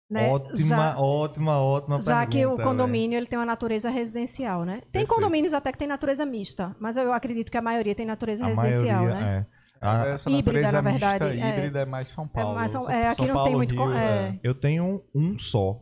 Né? 0.10 0.30
Ótima, 0.30 0.58
já, 0.58 1.00
ótima, 1.00 1.60
ótima 1.60 2.00
Já 2.00 2.18
pergunta, 2.20 2.30
que 2.30 2.46
o 2.46 2.64
condomínio 2.64 3.18
ele 3.18 3.26
tem 3.26 3.40
uma 3.40 3.46
natureza 3.46 3.90
residencial, 3.90 4.64
né? 4.64 4.74
Tem 4.74 4.92
Perfeito. 4.92 5.16
condomínios 5.16 5.54
até 5.54 5.72
que 5.72 5.80
tem 5.80 5.88
natureza 5.88 6.24
mista, 6.24 6.76
mas 6.80 6.96
eu 6.96 7.12
acredito 7.12 7.52
que 7.52 7.58
a 7.58 7.62
maioria 7.62 7.96
tem 7.96 8.06
natureza 8.06 8.46
a 8.46 8.50
residencial, 8.50 9.04
maioria, 9.04 9.20
né? 9.20 9.38
É. 9.52 9.55
A 9.86 10.08
Essa 10.08 10.30
híbrida, 10.30 10.72
na 10.72 10.82
verdade. 10.82 11.26
Mista, 11.26 11.46
é. 11.46 11.50
Híbrida 11.50 11.80
é 11.80 11.86
mais 11.86 12.08
São 12.08 12.28
Paulo. 12.28 12.52
É, 12.52 12.56
mais 12.56 12.72
São, 12.72 12.90
é 12.90 13.08
aqui 13.08 13.18
São 13.18 13.28
não 13.28 13.34
Paulo, 13.34 13.50
tem 13.50 13.56
muito. 13.56 13.76
Rio, 13.76 13.94
é. 13.94 14.40
Eu 14.44 14.56
tenho 14.56 15.04
um 15.14 15.38
só 15.38 15.82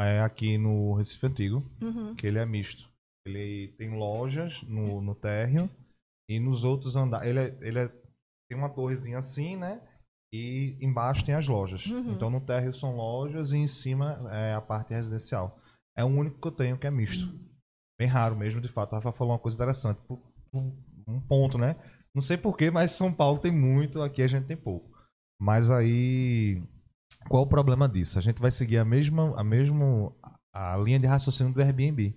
é, 0.00 0.20
aqui 0.20 0.56
no 0.56 0.94
Recife 0.94 1.26
Antigo, 1.26 1.70
uhum. 1.82 2.14
que 2.14 2.26
ele 2.26 2.38
é 2.38 2.46
misto. 2.46 2.88
Ele 3.26 3.68
tem 3.76 3.90
lojas 3.90 4.62
no, 4.62 5.00
no 5.00 5.14
térreo 5.14 5.68
e 6.28 6.40
nos 6.40 6.64
outros 6.64 6.96
andares. 6.96 7.28
Ele, 7.28 7.40
é, 7.40 7.58
ele 7.60 7.78
é, 7.80 7.88
tem 8.48 8.58
uma 8.58 8.70
torrezinha 8.70 9.18
assim, 9.18 9.56
né? 9.56 9.80
E 10.32 10.78
embaixo 10.80 11.24
tem 11.24 11.34
as 11.34 11.46
lojas. 11.46 11.86
Uhum. 11.86 12.12
Então 12.12 12.30
no 12.30 12.40
térreo 12.40 12.72
são 12.72 12.96
lojas 12.96 13.52
e 13.52 13.58
em 13.58 13.66
cima 13.66 14.28
é 14.32 14.54
a 14.54 14.60
parte 14.60 14.94
residencial. 14.94 15.60
É 15.98 16.04
o 16.04 16.08
único 16.08 16.40
que 16.40 16.48
eu 16.48 16.52
tenho 16.52 16.78
que 16.78 16.86
é 16.86 16.90
misto. 16.90 17.26
Uhum. 17.26 17.50
Bem 18.00 18.08
raro 18.08 18.36
mesmo, 18.36 18.60
de 18.60 18.68
fato. 18.68 18.94
A 18.94 18.96
Rafa 18.96 19.12
falou 19.12 19.34
uma 19.34 19.38
coisa 19.38 19.56
interessante. 19.56 20.00
Um 20.54 21.20
ponto, 21.28 21.58
né? 21.58 21.76
Não 22.14 22.22
sei 22.22 22.36
porquê, 22.36 22.70
mas 22.70 22.92
São 22.92 23.12
Paulo 23.12 23.38
tem 23.38 23.52
muito, 23.52 24.02
aqui 24.02 24.22
a 24.22 24.26
gente 24.26 24.46
tem 24.46 24.56
pouco. 24.56 24.90
Mas 25.40 25.70
aí, 25.70 26.62
qual 27.28 27.44
o 27.44 27.48
problema 27.48 27.88
disso? 27.88 28.18
A 28.18 28.22
gente 28.22 28.40
vai 28.40 28.50
seguir 28.50 28.78
a 28.78 28.84
mesma, 28.84 29.38
a 29.38 29.44
mesma 29.44 30.12
a 30.52 30.76
linha 30.76 30.98
de 30.98 31.06
raciocínio 31.06 31.52
do 31.52 31.60
Airbnb. 31.60 32.16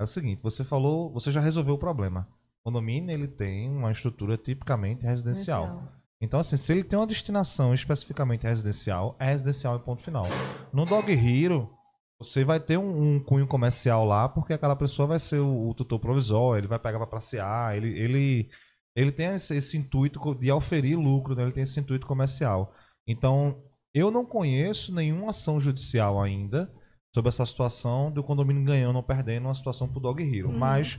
É 0.00 0.02
o 0.02 0.06
seguinte, 0.06 0.42
você 0.42 0.64
falou, 0.64 1.12
você 1.12 1.30
já 1.30 1.40
resolveu 1.40 1.74
o 1.74 1.78
problema. 1.78 2.28
O 2.60 2.70
condomínio 2.70 3.10
ele 3.10 3.28
tem 3.28 3.70
uma 3.70 3.90
estrutura 3.90 4.36
tipicamente 4.36 5.04
residencial. 5.04 5.64
residencial. 5.64 6.02
Então, 6.20 6.38
assim, 6.38 6.56
se 6.56 6.72
ele 6.72 6.84
tem 6.84 6.96
uma 6.96 7.06
destinação 7.06 7.74
especificamente 7.74 8.44
residencial, 8.44 9.16
é 9.18 9.26
residencial 9.26 9.76
e 9.76 9.80
ponto 9.80 10.02
final. 10.02 10.24
No 10.72 10.86
Dog 10.86 11.10
Hero, 11.12 11.68
você 12.16 12.44
vai 12.44 12.60
ter 12.60 12.78
um, 12.78 13.16
um, 13.16 13.20
cunho 13.20 13.48
comercial 13.48 14.04
lá, 14.04 14.28
porque 14.28 14.52
aquela 14.52 14.76
pessoa 14.76 15.08
vai 15.08 15.18
ser 15.18 15.40
o, 15.40 15.70
o 15.70 15.74
tutor 15.74 15.98
provisório, 15.98 16.60
ele 16.60 16.68
vai 16.68 16.78
pegar 16.78 16.98
para 16.98 17.08
passear, 17.08 17.76
ele, 17.76 17.88
ele 17.98 18.48
ele 18.94 19.12
tem 19.12 19.26
esse, 19.26 19.56
esse 19.56 19.76
intuito 19.76 20.34
de 20.34 20.50
oferir 20.50 20.98
lucro, 20.98 21.34
né? 21.34 21.42
ele 21.42 21.52
tem 21.52 21.62
esse 21.62 21.78
intuito 21.80 22.06
comercial. 22.06 22.74
Então, 23.06 23.62
eu 23.94 24.10
não 24.10 24.24
conheço 24.24 24.94
nenhuma 24.94 25.30
ação 25.30 25.60
judicial 25.60 26.20
ainda 26.20 26.72
sobre 27.14 27.28
essa 27.28 27.44
situação 27.44 28.10
do 28.10 28.22
condomínio 28.22 28.64
ganhando 28.64 28.96
ou 28.96 29.02
perdendo 29.02 29.46
uma 29.46 29.54
situação 29.54 29.88
para 29.88 29.98
o 29.98 30.00
Dog 30.00 30.22
Hero. 30.22 30.48
Uhum. 30.48 30.58
Mas, 30.58 30.98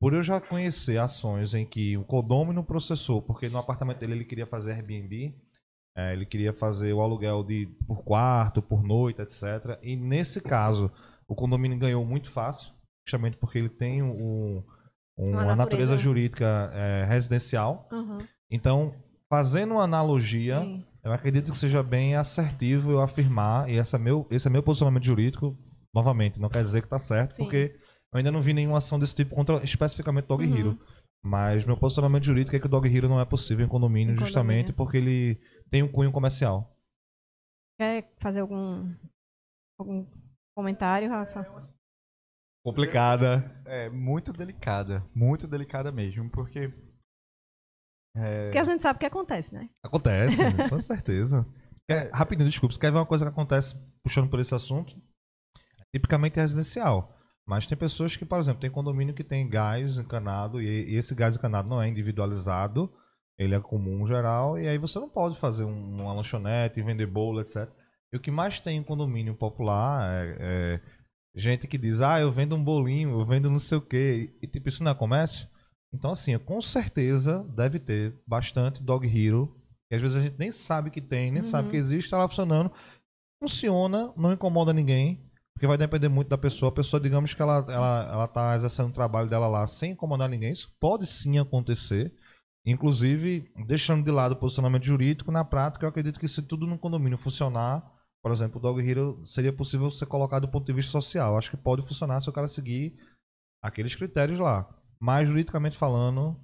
por 0.00 0.12
eu 0.12 0.22
já 0.22 0.40
conhecer 0.40 0.98
ações 0.98 1.54
em 1.54 1.64
que 1.64 1.96
o 1.96 2.04
condomínio 2.04 2.64
processou, 2.64 3.22
porque 3.22 3.48
no 3.48 3.58
apartamento 3.58 3.98
dele 3.98 4.14
ele 4.14 4.24
queria 4.24 4.46
fazer 4.46 4.72
Airbnb, 4.72 5.34
é, 5.96 6.12
ele 6.14 6.24
queria 6.24 6.52
fazer 6.52 6.92
o 6.92 7.00
aluguel 7.00 7.44
de 7.44 7.66
por 7.86 8.02
quarto, 8.02 8.62
por 8.62 8.82
noite, 8.82 9.20
etc. 9.20 9.78
E 9.82 9.94
nesse 9.94 10.40
caso, 10.40 10.90
o 11.28 11.34
condomínio 11.34 11.78
ganhou 11.78 12.04
muito 12.04 12.30
fácil, 12.30 12.72
justamente 13.06 13.36
porque 13.36 13.58
ele 13.58 13.68
tem 13.68 14.02
um 14.02 14.64
uma, 15.30 15.54
natureza. 15.54 15.56
natureza, 15.56 15.96
jurídica 15.96 16.70
é, 16.74 17.04
residencial. 17.04 17.88
Uhum. 17.92 18.18
Então, 18.50 18.94
fazendo 19.28 19.74
uma 19.74 19.84
analogia, 19.84 20.60
Sim. 20.60 20.84
eu 21.04 21.12
acredito 21.12 21.52
que 21.52 21.58
seja 21.58 21.82
bem 21.82 22.16
assertivo 22.16 22.92
eu 22.92 23.00
afirmar, 23.00 23.68
e 23.70 23.76
esse 23.76 23.94
é 23.94 23.98
meu, 23.98 24.26
esse 24.30 24.46
é 24.46 24.50
meu 24.50 24.62
posicionamento 24.62 25.04
jurídico, 25.04 25.56
novamente, 25.94 26.40
não 26.40 26.48
quer 26.48 26.62
dizer 26.62 26.80
que 26.80 26.86
está 26.86 26.98
certo, 26.98 27.30
Sim. 27.30 27.44
porque 27.44 27.74
eu 28.12 28.18
ainda 28.18 28.30
não 28.30 28.40
vi 28.40 28.52
nenhuma 28.52 28.78
ação 28.78 28.98
desse 28.98 29.14
tipo 29.14 29.34
contra 29.34 29.62
especificamente 29.64 30.26
Dog 30.26 30.46
uhum. 30.46 30.56
Hero. 30.56 30.78
Mas 31.24 31.64
meu 31.64 31.76
posicionamento 31.76 32.24
jurídico 32.24 32.56
é 32.56 32.58
que 32.58 32.66
o 32.66 32.68
Dog 32.68 32.94
Hero 32.94 33.08
não 33.08 33.20
é 33.20 33.24
possível 33.24 33.64
em 33.64 33.68
condomínio, 33.68 34.14
em 34.14 34.18
justamente 34.18 34.72
condomínio. 34.72 34.74
porque 34.74 34.96
ele 34.96 35.40
tem 35.70 35.82
um 35.82 35.88
cunho 35.88 36.10
comercial. 36.10 36.76
Quer 37.78 38.12
fazer 38.18 38.40
algum, 38.40 38.92
algum 39.78 40.04
comentário, 40.54 41.08
Rafa? 41.08 41.42
Complicada. 42.64 43.62
É, 43.66 43.88
muito 43.90 44.32
delicada. 44.32 45.04
Muito 45.14 45.46
delicada 45.46 45.90
mesmo, 45.92 46.30
porque. 46.30 46.72
É... 48.16 48.44
Porque 48.44 48.58
a 48.58 48.64
gente 48.64 48.82
sabe 48.82 48.96
o 48.96 49.00
que 49.00 49.06
acontece, 49.06 49.54
né? 49.54 49.68
Acontece, 49.82 50.42
com 50.68 50.78
certeza. 50.78 51.46
Quer, 51.88 52.10
rapidinho, 52.12 52.48
desculpa. 52.48 52.74
Você 52.74 52.80
quer 52.80 52.92
ver 52.92 52.98
uma 52.98 53.06
coisa 53.06 53.24
que 53.24 53.30
acontece 53.30 53.74
puxando 54.02 54.28
por 54.28 54.40
esse 54.40 54.54
assunto? 54.54 54.94
Tipicamente 55.94 56.38
é 56.38 56.42
residencial. 56.42 57.18
Mas 57.46 57.66
tem 57.66 57.76
pessoas 57.76 58.16
que, 58.16 58.24
por 58.24 58.38
exemplo, 58.38 58.60
tem 58.60 58.70
condomínio 58.70 59.14
que 59.14 59.24
tem 59.24 59.48
gás 59.48 59.98
encanado 59.98 60.60
e, 60.60 60.92
e 60.92 60.96
esse 60.96 61.14
gás 61.14 61.36
encanado 61.36 61.68
não 61.68 61.82
é 61.82 61.88
individualizado. 61.88 62.92
ele 63.38 63.54
é 63.54 63.60
comum 63.60 64.06
geral, 64.06 64.58
e 64.58 64.68
aí 64.68 64.78
você 64.78 64.98
não 65.00 65.08
pode 65.08 65.36
fazer 65.38 65.64
uma 65.64 66.12
lanchonete, 66.12 66.82
vender 66.82 67.06
bolo, 67.06 67.40
etc. 67.40 67.68
E 68.12 68.16
o 68.16 68.20
que 68.20 68.30
mais 68.30 68.60
tem 68.60 68.78
em 68.78 68.82
condomínio 68.82 69.34
popular 69.34 70.08
é, 70.12 70.36
é, 70.38 70.80
gente 71.34 71.66
que 71.66 71.78
diz, 71.78 72.00
ah, 72.00 72.20
eu 72.20 72.30
vendo 72.30 72.54
um 72.54 72.62
bolinho, 72.62 73.10
eu 73.10 73.24
vendo 73.24 73.50
não 73.50 73.58
sei 73.58 73.78
o 73.78 73.82
quê, 73.82 74.34
e 74.42 74.46
tipo, 74.46 74.68
isso 74.68 74.82
não 74.84 74.90
é 74.90 74.94
comércio? 74.94 75.48
Então, 75.92 76.12
assim, 76.12 76.36
com 76.38 76.60
certeza 76.60 77.44
deve 77.54 77.78
ter 77.78 78.14
bastante 78.26 78.82
Dog 78.82 79.06
Hero, 79.06 79.54
que 79.88 79.96
às 79.96 80.02
vezes 80.02 80.16
a 80.16 80.22
gente 80.22 80.38
nem 80.38 80.50
sabe 80.50 80.90
que 80.90 81.00
tem, 81.00 81.30
nem 81.30 81.42
uhum. 81.42 81.48
sabe 81.48 81.70
que 81.70 81.76
existe, 81.76 82.06
está 82.06 82.18
lá 82.18 82.26
funcionando. 82.26 82.72
Funciona, 83.42 84.12
não 84.16 84.32
incomoda 84.32 84.72
ninguém, 84.72 85.20
porque 85.54 85.66
vai 85.66 85.76
depender 85.76 86.08
muito 86.08 86.28
da 86.28 86.38
pessoa. 86.38 86.70
A 86.70 86.74
pessoa, 86.74 87.00
digamos 87.00 87.34
que 87.34 87.42
ela, 87.42 87.66
ela, 87.68 88.08
ela 88.10 88.28
tá 88.28 88.54
exercendo 88.56 88.88
o 88.88 88.92
trabalho 88.92 89.28
dela 89.28 89.48
lá 89.48 89.66
sem 89.66 89.92
incomodar 89.92 90.28
ninguém. 90.28 90.52
Isso 90.52 90.74
pode 90.80 91.06
sim 91.06 91.38
acontecer. 91.38 92.14
Inclusive, 92.64 93.52
deixando 93.66 94.04
de 94.04 94.10
lado 94.10 94.32
o 94.32 94.36
posicionamento 94.36 94.84
jurídico, 94.84 95.32
na 95.32 95.44
prática, 95.44 95.84
eu 95.84 95.88
acredito 95.88 96.18
que 96.18 96.28
se 96.28 96.40
tudo 96.42 96.66
no 96.66 96.78
condomínio 96.78 97.18
funcionar, 97.18 97.91
por 98.22 98.30
exemplo, 98.30 98.58
o 98.58 98.62
Dog 98.62 98.80
Hero 98.88 99.20
seria 99.26 99.52
possível 99.52 99.90
ser 99.90 100.06
colocado 100.06 100.42
do 100.42 100.50
ponto 100.50 100.64
de 100.64 100.72
vista 100.72 100.92
social. 100.92 101.36
Acho 101.36 101.50
que 101.50 101.56
pode 101.56 101.82
funcionar 101.82 102.20
se 102.20 102.28
o 102.30 102.32
cara 102.32 102.46
seguir 102.46 102.96
aqueles 103.60 103.96
critérios 103.96 104.38
lá. 104.38 104.68
Mas, 105.00 105.26
juridicamente 105.26 105.76
falando, 105.76 106.40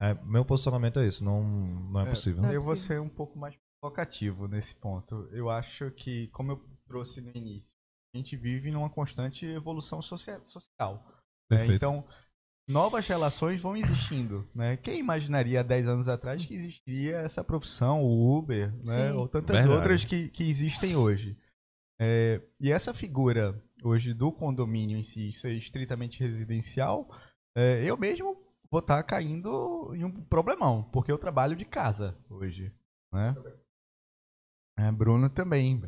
é, 0.00 0.14
meu 0.24 0.44
posicionamento 0.44 1.00
é 1.00 1.06
esse. 1.06 1.24
Não, 1.24 1.42
não 1.42 2.00
é, 2.00 2.04
é 2.04 2.10
possível. 2.10 2.44
Eu 2.44 2.62
vou 2.62 2.76
ser 2.76 3.00
um 3.00 3.08
pouco 3.08 3.36
mais 3.36 3.56
provocativo 3.80 4.46
nesse 4.46 4.76
ponto. 4.76 5.28
Eu 5.32 5.50
acho 5.50 5.90
que, 5.90 6.28
como 6.28 6.52
eu 6.52 6.64
trouxe 6.86 7.20
no 7.20 7.32
início, 7.34 7.72
a 8.14 8.18
gente 8.18 8.36
vive 8.36 8.70
numa 8.70 8.88
constante 8.88 9.44
evolução 9.46 10.00
social. 10.00 11.04
Né? 11.50 11.66
Então, 11.66 12.06
novas 12.68 13.06
relações 13.06 13.60
vão 13.60 13.76
existindo, 13.76 14.48
né? 14.54 14.76
Quem 14.76 14.98
imaginaria 14.98 15.60
há 15.60 15.62
10 15.62 15.88
anos 15.88 16.08
atrás 16.08 16.44
que 16.44 16.54
existiria 16.54 17.18
essa 17.18 17.44
profissão, 17.44 18.02
o 18.02 18.36
Uber, 18.36 18.72
né? 18.84 19.12
Ou 19.12 19.28
tantas 19.28 19.56
Verdade. 19.56 19.76
outras 19.76 20.04
que, 20.04 20.28
que 20.28 20.48
existem 20.48 20.96
hoje. 20.96 21.38
É, 22.00 22.42
e 22.60 22.70
essa 22.70 22.92
figura 22.92 23.62
hoje 23.82 24.12
do 24.12 24.32
condomínio 24.32 24.98
em 24.98 25.02
si 25.02 25.32
ser 25.32 25.54
estritamente 25.54 26.20
residencial, 26.20 27.08
é, 27.56 27.84
eu 27.84 27.96
mesmo 27.96 28.36
vou 28.70 28.80
estar 28.80 28.96
tá 28.96 29.02
caindo 29.02 29.94
em 29.94 30.04
um 30.04 30.24
problemão, 30.24 30.82
porque 30.90 31.10
eu 31.10 31.18
trabalho 31.18 31.56
de 31.56 31.64
casa 31.64 32.18
hoje, 32.28 32.74
né? 33.12 33.34
É, 34.78 34.92
Bruno 34.92 35.30
também, 35.30 35.80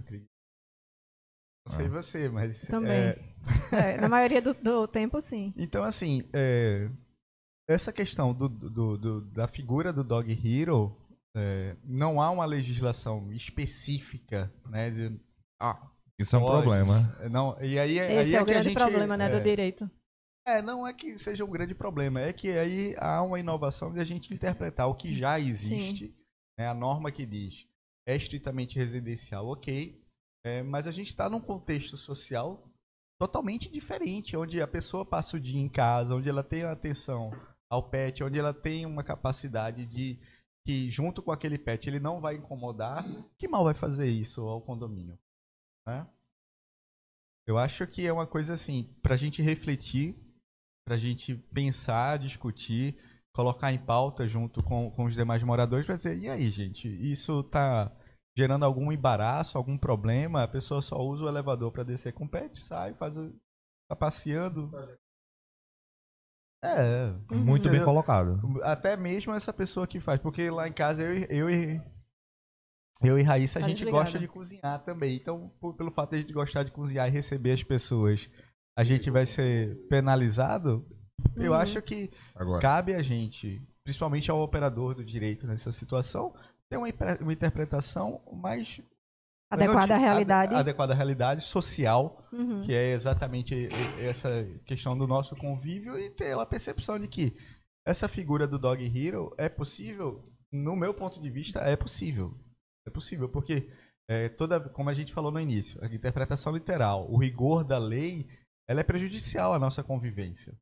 não 1.69 1.77
sei 1.77 1.87
ah. 1.87 1.91
você, 1.91 2.29
mas. 2.31 2.61
Também. 2.63 3.15
É... 3.73 3.95
É, 3.95 4.01
na 4.01 4.09
maioria 4.09 4.41
do, 4.41 4.55
do, 4.55 4.87
tempo, 4.89 5.21
sim. 5.21 5.53
Então, 5.57 5.85
assim, 5.85 6.29
é, 6.33 6.89
essa 7.69 7.93
questão 7.93 8.33
do, 8.33 8.49
do, 8.49 8.99
do, 8.99 9.21
da 9.23 9.47
figura 9.47 9.93
do 9.93 10.05
Dog 10.05 10.31
Hero, 10.33 10.97
é, 11.37 11.77
não 11.85 12.21
há 12.21 12.31
uma 12.31 12.45
legislação 12.45 13.33
específica, 13.33 14.53
né? 14.67 14.91
De, 14.91 15.21
ah, 15.61 15.91
Isso 16.19 16.37
é 16.37 16.39
um 16.39 16.47
problema. 16.47 17.17
Não, 17.31 17.57
e 17.63 17.79
aí, 17.79 17.99
Esse 17.99 18.13
aí 18.13 18.35
é, 18.35 18.39
é 18.39 18.43
o 18.43 18.47
grande 18.47 18.69
gente, 18.69 18.79
problema 18.79 19.17
né, 19.17 19.29
do 19.29 19.37
é, 19.37 19.41
direito. 19.41 19.91
É, 20.47 20.63
não 20.63 20.87
é 20.87 20.93
que 20.95 21.19
seja 21.19 21.45
um 21.45 21.51
grande 21.51 21.75
problema, 21.75 22.21
é 22.21 22.33
que 22.33 22.51
aí 22.51 22.95
há 22.99 23.23
uma 23.23 23.39
inovação 23.39 23.93
de 23.93 24.01
a 24.01 24.05
gente 24.05 24.33
interpretar 24.33 24.89
o 24.89 24.95
que 24.95 25.15
já 25.15 25.39
existe, 25.39 26.15
né, 26.59 26.67
a 26.67 26.75
norma 26.75 27.13
que 27.13 27.27
diz 27.27 27.69
é 28.09 28.17
estritamente 28.17 28.79
residencial, 28.79 29.47
ok, 29.47 30.03
é, 30.43 30.63
mas 30.63 30.87
a 30.87 30.91
gente 30.91 31.09
está 31.09 31.29
num 31.29 31.43
contexto 31.43 31.99
social 31.99 32.68
totalmente 33.19 33.69
diferente, 33.69 34.37
onde 34.37 34.63
a 34.63 34.69
pessoa 34.69 35.05
passa 35.05 35.37
o 35.37 35.41
dia 35.41 35.61
em 35.61 35.69
casa, 35.69 36.15
onde 36.15 36.29
ela 36.29 36.45
tem 36.45 36.63
atenção 36.63 37.33
ao 37.69 37.83
pet, 37.83 38.23
onde 38.23 38.39
ela 38.39 38.55
tem 38.55 38.87
uma 38.87 39.03
capacidade 39.03 39.85
de 39.87 40.19
que 40.65 40.91
junto 40.91 41.23
com 41.23 41.33
aquele 41.33 41.59
pet 41.59 41.89
ele 41.89 41.99
não 41.99 42.21
vai 42.21 42.37
incomodar, 42.37 43.05
que 43.37 43.49
mal 43.49 43.65
vai 43.65 43.75
fazer 43.75 44.09
isso 44.09 44.43
ao 44.43 44.61
condomínio? 44.61 45.19
Né? 45.87 46.07
Eu 47.47 47.59
acho 47.59 47.87
que 47.87 48.07
é 48.07 48.13
uma 48.13 48.27
coisa 48.27 48.55
assim, 48.55 48.95
para 49.03 49.15
a 49.15 49.17
gente 49.17 49.43
refletir, 49.43 50.15
para 50.85 50.95
a 50.95 50.99
gente 50.99 51.35
pensar, 51.35 52.19
discutir, 52.19 52.97
colocar 53.33 53.73
em 53.73 53.79
pauta 53.79 54.29
junto 54.29 54.63
com, 54.63 54.91
com 54.91 55.05
os 55.05 55.15
demais 55.15 55.43
moradores, 55.43 55.87
vai 55.87 55.97
dizer, 55.97 56.19
e 56.19 56.29
aí, 56.29 56.51
gente, 56.51 56.89
isso 56.89 57.41
está 57.41 57.91
gerando 58.39 58.65
algum 58.65 58.93
embaraço, 58.93 59.59
algum 59.59 59.77
problema, 59.77 60.45
a 60.45 60.49
pessoa 60.49 60.81
só 60.81 60.97
usa 60.97 61.25
o 61.25 61.29
elevador 61.29 61.73
para 61.73 61.83
descer 61.83 62.13
com 62.13 62.25
o 62.25 62.29
pet, 62.29 62.57
sai, 62.57 62.95
faz 62.95 63.13
tá 63.89 63.97
passeando. 63.97 64.71
É, 66.63 67.13
muito 67.35 67.69
bem 67.69 67.85
colocado. 67.85 68.41
Até 68.63 68.97
mesmo 68.97 69.35
essa 69.35 69.53
pessoa 69.53 69.89
que 69.89 69.99
faz, 69.99 70.21
porque 70.21 70.51
lá 70.51 70.69
em 70.69 70.73
casa 70.73 71.03
eu, 71.03 71.27
eu 71.29 71.51
e 71.51 71.83
eu 73.03 73.19
e 73.19 73.23
Raíssa 73.23 73.59
a 73.59 73.63
tá 73.63 73.69
gente 73.69 73.85
gosta 73.85 74.21
de 74.21 74.29
cozinhar 74.29 74.85
também. 74.85 75.17
Então, 75.17 75.53
por, 75.61 75.75
pelo 75.75 75.91
fato 75.91 76.11
de 76.11 76.17
a 76.17 76.21
gente 76.21 76.33
gostar 76.33 76.63
de 76.63 76.71
cozinhar 76.71 77.09
e 77.09 77.11
receber 77.11 77.51
as 77.51 77.65
pessoas, 77.65 78.31
a 78.77 78.85
gente 78.85 79.11
vai 79.11 79.27
ser 79.27 79.85
penalizado. 79.89 80.87
Uhum. 81.37 81.43
Eu 81.43 81.55
acho 81.55 81.83
que 81.83 82.09
Agora. 82.37 82.63
cabe 82.63 82.95
a 82.95 83.03
gente, 83.03 83.61
principalmente 83.83 84.31
ao 84.31 84.41
operador 84.41 84.95
do 84.95 85.05
direito 85.05 85.45
nessa 85.45 85.73
situação, 85.73 86.33
tem 86.71 86.79
uma, 86.79 86.89
uma 87.21 87.33
interpretação 87.33 88.21
mais 88.33 88.81
adequada 89.51 89.95
à 89.95 89.99
realidade. 89.99 90.55
Adequada 90.55 90.93
à 90.93 90.97
realidade 90.97 91.43
social, 91.43 92.25
uhum. 92.33 92.63
que 92.63 92.75
é 92.75 92.93
exatamente 92.93 93.69
essa 94.01 94.45
questão 94.67 94.97
do 94.97 95.07
nosso 95.07 95.35
convívio 95.37 95.99
e 95.99 96.11
ter 96.11 96.39
a 96.39 96.47
percepção 96.47 96.99
de 96.99 97.09
que 97.09 97.35
essa 97.87 98.07
figura 98.07 98.47
do 98.47 98.59
Dog 98.59 98.85
Hero 98.85 99.35
é 99.39 99.49
possível, 99.49 100.23
no 100.53 100.77
meu 100.77 100.93
ponto 100.93 101.21
de 101.21 101.31
vista, 101.31 101.61
é 101.61 101.75
possível. 101.75 102.35
É 102.87 102.91
possível, 102.91 103.29
porque 103.29 103.71
é, 104.09 104.29
toda, 104.29 104.61
como 104.61 104.91
a 104.91 104.95
gente 104.95 105.13
falou 105.13 105.31
no 105.31 105.41
início, 105.41 105.83
a 105.83 105.87
interpretação 105.87 106.53
literal, 106.53 107.11
o 107.11 107.17
rigor 107.17 107.65
da 107.65 107.79
lei, 107.79 108.27
ela 108.69 108.81
é 108.81 108.85
prejudicial 108.85 109.55
à 109.55 109.59
nossa 109.59 109.83
convivência. 109.83 110.55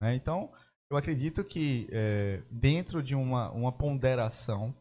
Né? 0.00 0.14
Então, 0.14 0.50
eu 0.90 0.96
acredito 0.96 1.44
que 1.44 1.88
é, 1.90 2.42
dentro 2.50 3.02
de 3.02 3.14
uma, 3.14 3.50
uma 3.52 3.72
ponderação 3.72 4.74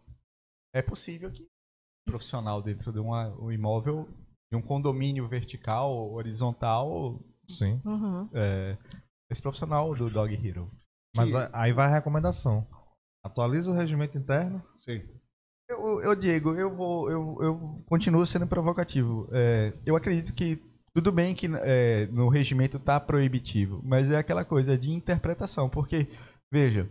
é 0.73 0.81
possível 0.81 1.31
que 1.31 1.43
um 1.43 2.11
profissional 2.11 2.61
dentro 2.61 2.91
de 2.91 2.99
uma, 2.99 3.29
um 3.39 3.51
imóvel, 3.51 4.07
de 4.51 4.57
um 4.57 4.61
condomínio 4.61 5.27
vertical, 5.27 6.11
horizontal, 6.13 7.19
sim, 7.47 7.81
uhum. 7.85 8.29
é, 8.33 8.77
esse 9.29 9.41
profissional 9.41 9.93
do 9.95 10.09
Dog 10.09 10.33
Hero. 10.33 10.69
Mas 11.15 11.31
que... 11.31 11.49
aí 11.53 11.73
vai 11.73 11.87
a 11.87 11.93
recomendação. 11.93 12.67
Atualiza 13.23 13.71
o 13.71 13.75
regimento 13.75 14.17
interno. 14.17 14.63
Sim. 14.73 15.01
Eu, 15.69 16.01
eu 16.01 16.15
Diego, 16.15 16.53
eu 16.55 16.75
vou, 16.75 17.09
eu, 17.09 17.37
eu 17.41 17.83
continuo 17.85 18.25
sendo 18.25 18.47
provocativo. 18.47 19.29
É, 19.31 19.73
eu 19.85 19.95
acredito 19.95 20.33
que 20.33 20.61
tudo 20.93 21.11
bem 21.11 21.33
que 21.33 21.47
é, 21.61 22.07
no 22.07 22.27
regimento 22.27 22.77
está 22.77 22.99
proibitivo, 22.99 23.81
mas 23.83 24.11
é 24.11 24.17
aquela 24.17 24.43
coisa 24.43 24.77
de 24.77 24.91
interpretação, 24.91 25.69
porque 25.69 26.09
veja, 26.51 26.89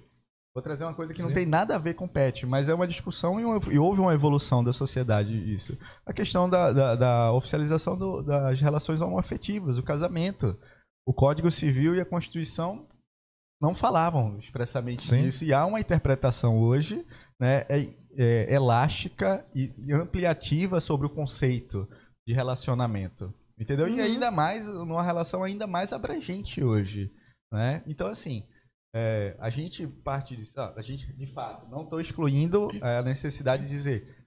Vou 0.53 0.63
trazer 0.63 0.83
uma 0.83 0.95
coisa 0.95 1.15
que 1.15 1.21
Sim. 1.21 1.29
não 1.29 1.35
tem 1.35 1.47
nada 1.47 1.77
a 1.77 1.79
ver 1.79 1.95
com 1.95 2.09
pet, 2.09 2.45
mas 2.45 2.69
é 2.69 2.75
uma 2.75 2.89
discussão 2.89 3.39
e, 3.39 3.45
uma, 3.45 3.61
e 3.73 3.79
houve 3.79 4.01
uma 4.01 4.13
evolução 4.13 4.65
da 4.65 4.73
sociedade 4.73 5.33
isso. 5.55 5.79
A 6.05 6.13
questão 6.13 6.51
da, 6.51 6.73
da, 6.73 6.97
da 6.97 7.33
oficialização 7.33 7.97
do, 7.97 8.21
das 8.23 8.61
relações 8.61 9.01
homoafetivas, 9.01 9.79
o 9.79 9.83
casamento. 9.83 10.59
O 11.07 11.15
Código 11.15 11.51
Civil 11.51 11.95
e 11.95 12.01
a 12.01 12.05
Constituição 12.05 12.87
não 13.61 13.75
falavam 13.75 14.39
expressamente 14.39 15.03
Sim. 15.03 15.23
disso. 15.23 15.45
E 15.45 15.53
há 15.53 15.65
uma 15.67 15.81
interpretação 15.81 16.59
hoje 16.59 17.07
né, 17.39 17.65
é, 17.69 17.89
é, 18.17 18.55
elástica 18.55 19.47
e, 19.55 19.73
ampliativa 19.93 20.81
sobre 20.81 21.07
o 21.07 21.11
conceito 21.11 21.89
de 22.27 22.35
relacionamento. 22.35 23.33
Entendeu? 23.59 23.87
Uhum. 23.87 23.95
E 23.95 24.01
ainda 24.01 24.31
mais, 24.31 24.67
numa 24.67 25.03
relação 25.03 25.45
ainda 25.45 25.67
mais 25.67 25.93
abrangente 25.93 26.65
hoje. 26.65 27.13
Né? 27.53 27.83
Então, 27.87 28.09
assim, 28.09 28.45
é, 28.95 29.37
a 29.39 29.51
gente 29.51 29.87
parte 29.87 30.37
disso, 30.37 30.61
a 30.61 30.83
gente 30.83 31.13
de 31.13 31.27
fato 31.27 31.69
não 31.71 31.85
estou 31.85 32.01
excluindo 32.01 32.71
é, 32.83 32.99
a 32.99 33.03
necessidade 33.03 33.63
de 33.65 33.69
dizer 33.69 34.21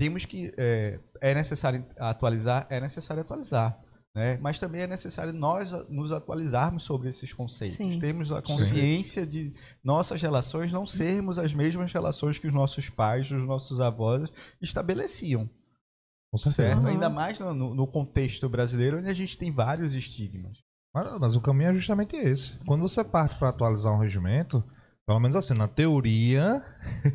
temos 0.00 0.24
que 0.24 0.50
é, 0.56 0.98
é, 1.20 1.34
necessário 1.34 1.84
atualizar, 1.98 2.66
é 2.70 2.80
necessário 2.80 3.20
atualizar, 3.20 3.78
né? 4.14 4.38
Mas 4.38 4.58
também 4.58 4.80
é 4.80 4.86
necessário 4.86 5.30
nós 5.30 5.72
nos 5.90 6.10
atualizarmos 6.10 6.84
sobre 6.84 7.10
esses 7.10 7.34
conceitos. 7.34 7.76
Sim. 7.76 7.98
Temos 7.98 8.32
a 8.32 8.40
consciência 8.40 9.24
Sim. 9.24 9.30
de 9.30 9.54
nossas 9.84 10.22
relações 10.22 10.72
não 10.72 10.86
sermos 10.86 11.38
as 11.38 11.52
mesmas 11.52 11.92
relações 11.92 12.38
que 12.38 12.46
os 12.46 12.54
nossos 12.54 12.88
pais, 12.88 13.30
os 13.30 13.46
nossos 13.46 13.78
avós 13.78 14.30
estabeleciam. 14.62 15.48
Com 16.32 16.38
certeza. 16.38 16.76
Certo? 16.76 16.86
Ainda 16.86 17.10
mais 17.10 17.38
no, 17.38 17.52
no 17.52 17.86
contexto 17.86 18.48
brasileiro, 18.48 19.00
onde 19.00 19.08
a 19.10 19.12
gente 19.12 19.36
tem 19.36 19.52
vários 19.52 19.94
estigmas. 19.94 20.58
Mas, 20.92 21.20
mas, 21.20 21.36
o 21.36 21.40
caminho 21.40 21.70
é 21.70 21.74
justamente 21.74 22.16
esse. 22.16 22.58
Quando 22.66 22.82
você 22.82 23.04
parte 23.04 23.36
para 23.36 23.50
atualizar 23.50 23.92
um 23.92 23.98
regimento, 23.98 24.62
pelo 25.06 25.20
menos 25.20 25.36
assim, 25.36 25.54
na 25.54 25.68
teoria, 25.68 26.62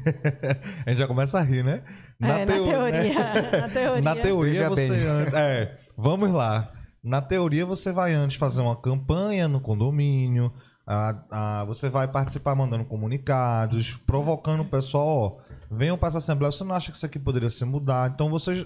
a 0.85 0.89
gente 0.89 0.99
já 0.99 1.07
começa 1.07 1.39
a 1.39 1.41
rir, 1.41 1.63
né? 1.63 1.83
Na, 2.19 2.39
é, 2.39 2.45
teo... 2.45 2.65
na 2.65 2.71
teoria. 2.71 3.01
Né? 3.01 3.51
na 3.59 3.69
teoria, 3.69 4.01
na 4.01 4.15
teoria 4.15 4.69
você. 4.69 4.93
É, 5.33 5.77
vamos 5.97 6.31
lá. 6.31 6.71
Na 7.03 7.21
teoria, 7.21 7.65
você 7.65 7.91
vai 7.91 8.13
antes 8.13 8.37
fazer 8.37 8.61
uma 8.61 8.75
campanha 8.75 9.47
no 9.47 9.59
condomínio, 9.59 10.51
a, 10.87 11.61
a, 11.61 11.65
você 11.65 11.89
vai 11.89 12.07
participar 12.07 12.55
mandando 12.55 12.85
comunicados, 12.85 13.95
provocando 14.05 14.61
o 14.61 14.69
pessoal, 14.69 15.07
ó, 15.07 15.37
venham 15.69 15.97
para 15.97 16.09
essa 16.09 16.19
assembleia, 16.19 16.51
você 16.51 16.63
não 16.63 16.75
acha 16.75 16.91
que 16.91 16.97
isso 16.97 17.05
aqui 17.05 17.19
poderia 17.19 17.49
ser 17.49 17.65
mudado? 17.65 18.13
Então 18.13 18.29
vocês. 18.29 18.65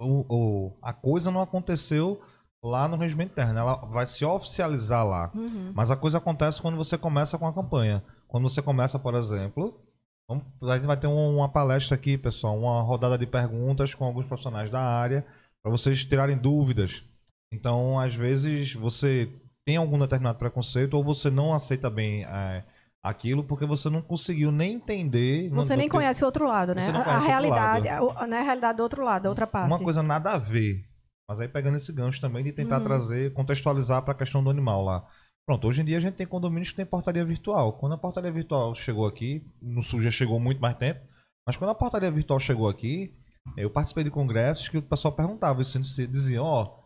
O, 0.00 0.24
o, 0.28 0.78
a 0.80 0.92
coisa 0.92 1.30
não 1.30 1.42
aconteceu 1.42 2.20
lá 2.62 2.88
no 2.88 2.96
regimento 2.96 3.32
interno, 3.32 3.58
ela 3.58 3.76
vai 3.86 4.06
se 4.06 4.24
oficializar 4.24 5.06
lá. 5.06 5.30
Uhum. 5.34 5.72
Mas 5.74 5.90
a 5.90 5.96
coisa 5.96 6.18
acontece 6.18 6.60
quando 6.60 6.76
você 6.76 6.98
começa 6.98 7.38
com 7.38 7.46
a 7.46 7.52
campanha. 7.52 8.02
Quando 8.26 8.48
você 8.48 8.60
começa, 8.60 8.98
por 8.98 9.14
exemplo, 9.14 9.80
vamos, 10.28 10.44
a 10.62 10.76
gente 10.76 10.86
vai 10.86 10.96
ter 10.96 11.06
uma 11.06 11.48
palestra 11.48 11.94
aqui, 11.94 12.18
pessoal, 12.18 12.58
uma 12.58 12.82
rodada 12.82 13.16
de 13.16 13.26
perguntas 13.26 13.94
com 13.94 14.04
alguns 14.04 14.26
profissionais 14.26 14.70
da 14.70 14.80
área, 14.80 15.26
para 15.62 15.70
vocês 15.70 16.04
tirarem 16.04 16.36
dúvidas. 16.36 17.04
Então, 17.52 17.98
às 17.98 18.14
vezes, 18.14 18.74
você 18.74 19.32
tem 19.64 19.76
algum 19.76 19.98
determinado 19.98 20.38
preconceito 20.38 20.94
ou 20.94 21.04
você 21.04 21.30
não 21.30 21.54
aceita 21.54 21.88
bem. 21.88 22.24
É, 22.24 22.64
aquilo 23.02 23.44
porque 23.44 23.64
você 23.64 23.88
não 23.88 24.02
conseguiu 24.02 24.52
nem 24.52 24.74
entender. 24.74 25.48
Você 25.50 25.76
nem 25.76 25.88
conhece 25.88 26.22
o 26.22 26.26
outro 26.26 26.46
lado, 26.46 26.74
né? 26.74 26.82
A 27.04 27.18
realidade, 27.18 27.88
a, 27.88 28.26
né, 28.26 28.38
a 28.38 28.42
realidade 28.42 28.76
do 28.76 28.82
outro 28.82 29.04
lado, 29.04 29.22
da 29.22 29.28
outra 29.28 29.46
parte. 29.46 29.66
Uma 29.66 29.78
coisa 29.78 30.02
nada 30.02 30.32
a 30.32 30.38
ver. 30.38 30.84
Mas 31.28 31.40
aí 31.40 31.48
pegando 31.48 31.76
esse 31.76 31.92
gancho 31.92 32.20
também 32.20 32.42
de 32.42 32.52
tentar 32.52 32.78
uhum. 32.78 32.84
trazer, 32.84 33.32
contextualizar 33.34 34.02
para 34.02 34.12
a 34.12 34.16
questão 34.16 34.42
do 34.42 34.50
animal 34.50 34.82
lá. 34.82 35.06
Pronto, 35.46 35.66
hoje 35.66 35.82
em 35.82 35.84
dia 35.84 35.98
a 35.98 36.00
gente 36.00 36.14
tem 36.14 36.26
condomínios 36.26 36.70
que 36.70 36.76
tem 36.76 36.86
portaria 36.86 37.24
virtual. 37.24 37.74
Quando 37.74 37.94
a 37.94 37.98
portaria 37.98 38.32
virtual 38.32 38.74
chegou 38.74 39.06
aqui, 39.06 39.46
no 39.60 39.82
Sul 39.82 40.00
já 40.00 40.10
chegou 40.10 40.38
muito 40.38 40.60
mais 40.60 40.76
tempo, 40.76 41.00
mas 41.46 41.56
quando 41.56 41.70
a 41.70 41.74
portaria 41.74 42.10
virtual 42.10 42.38
chegou 42.38 42.68
aqui, 42.68 43.14
eu 43.56 43.70
participei 43.70 44.04
de 44.04 44.10
congressos 44.10 44.68
que 44.68 44.78
o 44.78 44.82
pessoal 44.82 45.12
perguntava, 45.12 45.62
isso 45.62 45.78
dizia, 45.80 46.42
ó, 46.42 46.64
oh, 46.64 46.78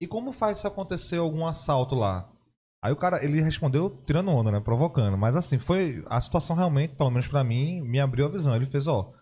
e 0.00 0.06
como 0.06 0.32
faz 0.32 0.58
se 0.58 0.66
acontecer 0.66 1.18
algum 1.18 1.46
assalto 1.46 1.94
lá? 1.94 2.30
Aí 2.82 2.90
o 2.90 2.96
cara, 2.96 3.22
ele 3.22 3.42
respondeu 3.42 3.90
tirando 4.06 4.30
onda, 4.30 4.50
né? 4.50 4.58
Provocando. 4.58 5.16
Mas 5.18 5.36
assim, 5.36 5.58
foi. 5.58 6.02
A 6.08 6.18
situação 6.20 6.56
realmente, 6.56 6.94
pelo 6.94 7.10
menos 7.10 7.28
para 7.28 7.44
mim, 7.44 7.82
me 7.82 8.00
abriu 8.00 8.24
a 8.24 8.30
visão. 8.30 8.56
Ele 8.56 8.64
fez, 8.64 8.86
ó. 8.86 9.12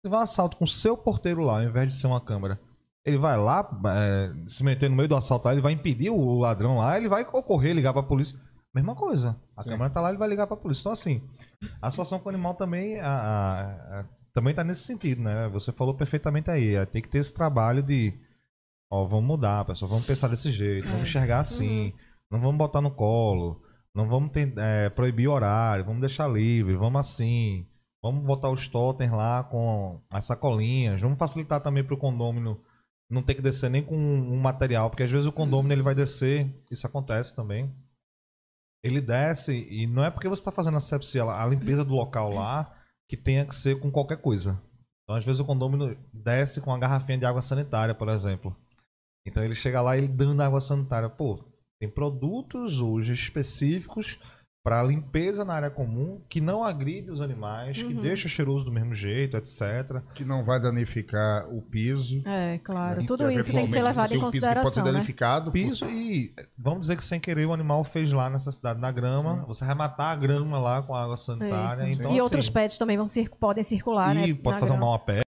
Você 0.00 0.08
vai 0.08 0.20
um 0.20 0.22
assalto 0.22 0.56
com 0.56 0.64
o 0.64 0.68
seu 0.68 0.96
porteiro 0.96 1.42
lá, 1.42 1.54
ao 1.54 1.64
invés 1.64 1.92
de 1.92 1.98
ser 1.98 2.06
uma 2.06 2.20
câmera. 2.20 2.60
Ele 3.08 3.18
vai 3.18 3.36
lá, 3.36 3.68
é, 3.86 4.32
se 4.46 4.62
meter 4.62 4.88
no 4.88 4.96
meio 4.96 5.08
do 5.08 5.16
assalto 5.16 5.46
lá, 5.46 5.52
ele 5.52 5.62
vai 5.62 5.72
impedir 5.72 6.10
o 6.10 6.38
ladrão 6.38 6.78
lá, 6.78 6.96
ele 6.96 7.08
vai 7.08 7.22
ocorrer, 7.22 7.74
ligar 7.74 7.92
pra 7.92 8.02
polícia. 8.02 8.38
Mesma 8.74 8.94
coisa. 8.94 9.36
A 9.56 9.62
Sim. 9.62 9.70
câmera 9.70 9.90
tá 9.90 10.00
lá, 10.00 10.10
ele 10.10 10.18
vai 10.18 10.28
ligar 10.28 10.46
pra 10.46 10.56
polícia. 10.56 10.82
Então, 10.82 10.92
assim, 10.92 11.22
a 11.80 11.90
situação 11.90 12.18
com 12.18 12.26
o 12.26 12.32
animal 12.32 12.54
também. 12.54 13.00
A, 13.00 13.08
a, 13.08 14.00
a, 14.00 14.04
também 14.32 14.54
tá 14.54 14.62
nesse 14.62 14.82
sentido, 14.82 15.22
né? 15.22 15.48
Você 15.48 15.72
falou 15.72 15.94
perfeitamente 15.94 16.50
aí. 16.50 16.74
É, 16.74 16.84
tem 16.86 17.02
que 17.02 17.08
ter 17.08 17.18
esse 17.18 17.32
trabalho 17.32 17.82
de. 17.82 18.12
Ó, 18.90 19.04
vamos 19.04 19.26
mudar, 19.26 19.64
pessoal. 19.64 19.90
Vamos 19.90 20.06
pensar 20.06 20.28
desse 20.28 20.50
jeito, 20.50 20.84
vamos 20.84 21.00
é. 21.00 21.02
enxergar 21.02 21.40
assim. 21.40 21.86
Uhum 21.86 22.08
não 22.30 22.40
vamos 22.40 22.58
botar 22.58 22.80
no 22.80 22.90
colo. 22.90 23.60
Não 23.94 24.06
vamos 24.06 24.30
ter, 24.30 24.52
é, 24.58 24.90
proibir 24.90 25.28
horário. 25.28 25.84
Vamos 25.84 26.00
deixar 26.00 26.28
livre. 26.28 26.76
Vamos 26.76 27.00
assim. 27.00 27.66
Vamos 28.02 28.24
botar 28.24 28.50
os 28.50 28.68
totens 28.68 29.10
lá 29.10 29.42
com 29.44 30.00
as 30.10 30.24
sacolinhas. 30.24 31.00
Vamos 31.00 31.18
facilitar 31.18 31.60
também 31.60 31.82
para 31.82 31.94
o 31.94 31.98
condômino 31.98 32.60
não 33.10 33.22
ter 33.22 33.34
que 33.34 33.42
descer 33.42 33.70
nem 33.70 33.82
com 33.82 33.96
um 33.96 34.38
material. 34.38 34.90
Porque 34.90 35.02
às 35.02 35.10
vezes 35.10 35.26
o 35.26 35.32
condômino 35.32 35.72
ele 35.72 35.82
vai 35.82 35.94
descer. 35.94 36.48
Isso 36.70 36.86
acontece 36.86 37.34
também. 37.34 37.72
Ele 38.82 39.00
desce 39.00 39.66
e 39.70 39.86
não 39.86 40.04
é 40.04 40.10
porque 40.10 40.28
você 40.28 40.40
está 40.40 40.52
fazendo 40.52 40.76
a 40.76 40.80
sepsia, 40.80 41.24
a 41.24 41.46
limpeza 41.46 41.84
do 41.84 41.94
local 41.94 42.30
lá, 42.30 42.72
que 43.08 43.16
tenha 43.16 43.44
que 43.44 43.54
ser 43.54 43.80
com 43.80 43.90
qualquer 43.90 44.20
coisa. 44.20 44.60
Então, 45.02 45.16
às 45.16 45.24
vezes, 45.24 45.40
o 45.40 45.44
condômino 45.44 45.96
desce 46.12 46.60
com 46.60 46.70
uma 46.70 46.78
garrafinha 46.78 47.18
de 47.18 47.24
água 47.24 47.40
sanitária, 47.40 47.94
por 47.94 48.08
exemplo. 48.08 48.54
Então, 49.26 49.42
ele 49.42 49.54
chega 49.54 49.80
lá 49.80 49.96
e 49.96 50.00
ele 50.00 50.08
dando 50.08 50.42
água 50.42 50.60
sanitária. 50.60 51.08
Pô, 51.08 51.42
tem 51.80 51.88
produtos 51.88 52.80
hoje 52.80 53.14
específicos 53.14 54.20
para 54.68 54.82
limpeza 54.82 55.46
na 55.46 55.54
área 55.54 55.70
comum 55.70 56.20
que 56.28 56.42
não 56.42 56.62
agride 56.62 57.10
os 57.10 57.22
animais, 57.22 57.78
uhum. 57.78 57.88
que 57.88 57.94
deixa 57.94 58.28
cheiroso 58.28 58.66
do 58.66 58.70
mesmo 58.70 58.94
jeito, 58.94 59.34
etc. 59.34 60.02
Que 60.12 60.26
não 60.26 60.44
vai 60.44 60.60
danificar 60.60 61.48
o 61.48 61.62
piso. 61.62 62.22
É, 62.26 62.58
claro. 62.58 63.00
Né? 63.00 63.06
Tudo 63.06 63.30
isso 63.30 63.50
tem 63.50 63.64
que 63.64 63.70
ser 63.70 63.80
levado 63.80 64.12
em 64.12 64.20
consideração. 64.20 64.64
pode 64.64 64.74
ser 64.74 64.82
né? 64.82 64.92
danificado. 64.92 65.50
Piso 65.50 65.86
por... 65.86 65.90
e 65.90 66.34
vamos 66.58 66.80
dizer 66.80 66.96
que 66.96 67.04
sem 67.04 67.18
querer 67.18 67.46
o 67.46 67.54
animal 67.54 67.82
fez 67.82 68.12
lá 68.12 68.28
nessa 68.28 68.52
cidade 68.52 68.78
na 68.78 68.92
grama. 68.92 69.36
Sim. 69.36 69.44
Você 69.46 69.64
vai 69.64 69.74
matar 69.74 70.10
a 70.10 70.16
grama 70.16 70.58
lá 70.58 70.82
com 70.82 70.94
a 70.94 71.02
água 71.02 71.16
sanitária. 71.16 71.84
É 71.84 71.90
então, 71.90 72.04
e 72.04 72.08
assim, 72.08 72.20
outros 72.20 72.50
pets 72.50 72.76
também 72.76 72.98
vão 72.98 73.08
cir 73.08 73.30
podem 73.40 73.64
circular, 73.64 74.14
e 74.16 74.32
né? 74.32 74.34
pode 74.34 74.60
fazer 74.60 74.72
grama. 74.72 74.84
um 74.84 74.86
mal 74.86 74.96
a 74.96 74.98
pé. 74.98 75.22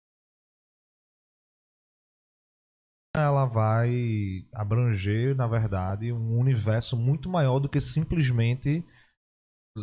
ela 3.14 3.46
vai 3.46 4.44
abranger, 4.52 5.34
na 5.36 5.46
verdade, 5.46 6.12
um 6.12 6.38
universo 6.38 6.96
muito 6.96 7.28
maior 7.28 7.58
do 7.58 7.68
que 7.68 7.80
simplesmente 7.80 8.84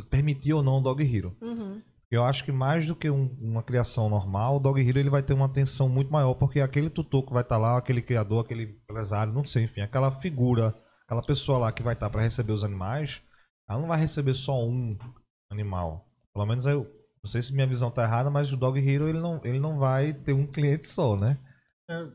permitir 0.03 0.53
ou 0.53 0.63
não 0.63 0.79
o 0.79 0.81
Dog 0.81 1.03
Hero. 1.03 1.35
Uhum. 1.41 1.81
Eu 2.11 2.23
acho 2.23 2.45
que 2.45 2.51
mais 2.51 2.87
do 2.87 2.95
que 2.95 3.09
um, 3.09 3.35
uma 3.41 3.63
criação 3.63 4.09
normal, 4.09 4.57
o 4.57 4.59
Dog 4.59 4.79
Hero 4.79 4.99
ele 4.99 5.09
vai 5.09 5.23
ter 5.23 5.33
uma 5.33 5.47
atenção 5.47 5.89
muito 5.89 6.11
maior, 6.11 6.33
porque 6.35 6.59
aquele 6.59 6.89
tutor 6.89 7.25
que 7.25 7.33
vai 7.33 7.41
estar 7.41 7.55
tá 7.55 7.61
lá, 7.61 7.77
aquele 7.77 8.01
criador, 8.01 8.43
aquele 8.43 8.63
empresário, 8.63 9.33
não 9.33 9.45
sei, 9.45 9.63
enfim, 9.63 9.81
aquela 9.81 10.11
figura, 10.19 10.75
aquela 11.05 11.21
pessoa 11.21 11.57
lá 11.57 11.71
que 11.71 11.83
vai 11.83 11.93
estar 11.93 12.07
tá 12.07 12.11
para 12.11 12.21
receber 12.21 12.53
os 12.53 12.63
animais, 12.63 13.21
ela 13.67 13.79
não 13.79 13.87
vai 13.87 13.99
receber 13.99 14.33
só 14.33 14.63
um 14.63 14.97
animal. 15.51 16.07
Pelo 16.33 16.45
menos 16.45 16.65
eu 16.65 16.87
não 17.23 17.29
sei 17.29 17.41
se 17.41 17.53
minha 17.53 17.65
visão 17.65 17.89
está 17.89 18.03
errada, 18.03 18.29
mas 18.29 18.51
o 18.51 18.57
Dog 18.57 18.79
Hero 18.79 19.09
ele 19.09 19.19
não, 19.19 19.41
ele 19.43 19.59
não 19.59 19.79
vai 19.79 20.13
ter 20.13 20.33
um 20.33 20.45
cliente 20.45 20.85
só, 20.85 21.15
né? 21.17 21.39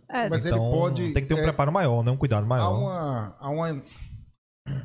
É, 0.09 0.29
mas 0.29 0.47
então, 0.47 0.59
ele 0.59 0.71
pode. 0.77 1.13
Tem 1.13 1.23
que 1.23 1.29
ter 1.29 1.35
um 1.35 1.39
é, 1.39 1.43
preparo 1.43 1.71
maior, 1.71 2.05
né? 2.05 2.11
Um 2.11 2.17
cuidado 2.17 2.47
maior. 2.47 2.65
Há 2.65 2.79
uma, 2.79 3.37
há 3.39 3.51
uma, 3.51 3.83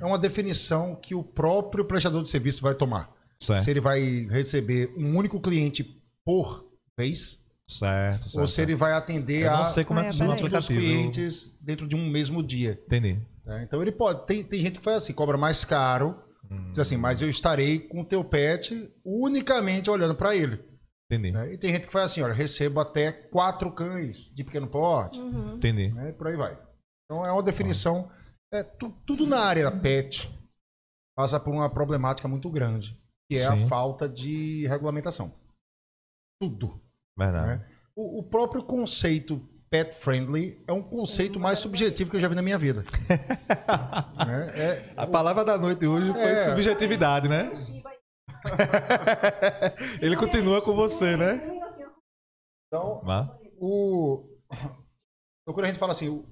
é 0.02 0.06
uma 0.06 0.18
definição 0.18 0.96
que 0.96 1.14
o 1.16 1.24
próprio 1.24 1.86
prestador 1.86 2.24
de 2.24 2.30
serviço 2.30 2.62
vai 2.62 2.74
tomar. 2.74 3.14
Certo. 3.40 3.64
Se 3.64 3.72
ele 3.72 3.80
vai 3.80 4.28
receber 4.30 4.94
um 4.98 5.18
único 5.18 5.40
cliente 5.40 5.84
por 6.24 6.66
vez. 6.98 7.44
Certo, 7.68 8.30
certo 8.30 8.40
Ou 8.42 8.48
se 8.48 8.62
ele 8.62 8.76
vai 8.76 8.94
atender 8.94 9.48
a 9.50 9.66
sei 9.66 9.84
como 9.84 10.00
é 10.00 10.10
que 10.10 10.22
muitos 10.22 10.68
clientes 10.68 11.58
dentro 11.60 11.88
de 11.88 11.96
um 11.96 12.10
mesmo 12.10 12.44
dia. 12.44 12.80
Entendi. 12.86 13.20
É, 13.48 13.64
então 13.64 13.82
ele 13.82 13.92
pode. 13.92 14.26
Tem, 14.26 14.44
tem 14.44 14.62
gente 14.62 14.80
que 14.80 14.84
faz 14.84 14.98
assim, 14.98 15.14
cobra 15.14 15.38
mais 15.38 15.66
caro. 15.66 16.16
Hum. 16.50 16.70
Diz 16.70 16.80
assim, 16.80 16.98
mas 16.98 17.22
eu 17.22 17.30
estarei 17.30 17.80
com 17.80 18.02
o 18.02 18.06
teu 18.06 18.24
pet 18.24 18.92
unicamente 19.04 19.90
olhando 19.90 20.14
para 20.14 20.36
ele. 20.36 20.60
Entendi. 21.10 21.32
Né? 21.32 21.54
E 21.54 21.58
tem 21.58 21.74
gente 21.74 21.88
que 21.88 21.94
faz 21.94 22.12
assim, 22.12 22.22
olha, 22.22 22.34
recebo 22.34 22.80
até 22.80 23.12
quatro 23.12 23.72
cães 23.72 24.32
de 24.34 24.44
pequeno 24.44 24.68
porte. 24.68 25.20
Uhum. 25.20 25.56
Entendi. 25.56 25.90
Né? 25.90 26.10
E 26.10 26.14
por 26.14 26.28
aí 26.28 26.36
vai. 26.36 26.58
Então 27.06 27.26
é 27.26 27.32
uma 27.32 27.44
definição. 27.44 28.10
É, 28.54 28.64
tu, 28.64 28.90
tudo 29.06 29.26
na 29.26 29.40
área 29.40 29.72
pet 29.72 30.30
passa 31.16 31.40
por 31.40 31.54
uma 31.54 31.70
problemática 31.70 32.28
muito 32.28 32.50
grande, 32.50 33.02
que 33.30 33.36
é 33.38 33.48
Sim. 33.48 33.66
a 33.66 33.68
falta 33.68 34.08
de 34.08 34.68
regulamentação. 34.68 35.34
Tudo. 36.40 36.80
Verdade. 37.18 37.48
Né? 37.48 37.68
O, 37.96 38.20
o, 38.20 38.24
próprio 38.24 38.64
conceito 38.64 39.42
pet 39.70 39.96
friendly 39.96 40.62
é 40.68 40.74
um 40.74 40.84
conceito 40.84 41.40
mais 41.40 41.60
subjetivo 41.60 42.12
que 42.12 42.18
eu 42.18 42.22
já 42.22 42.28
vi 42.28 42.36
na 42.36 42.42
minha 42.42 42.58
vida. 42.58 42.84
né? 44.28 44.60
é, 44.60 44.94
a 44.98 45.08
palavra 45.08 45.46
da 45.46 45.58
noite 45.58 45.86
hoje 45.86 46.12
foi 46.12 46.32
é, 46.32 46.36
subjetividade, 46.36 47.30
né? 47.30 47.52
Ele 50.02 50.16
continua 50.18 50.62
com 50.62 50.74
você, 50.74 51.16
né? 51.16 51.42
Então, 52.68 53.02
o... 53.58 54.24
então, 54.52 55.54
quando 55.54 55.64
a 55.64 55.68
gente 55.68 55.80
fala 55.80 55.94
assim, 55.94 56.24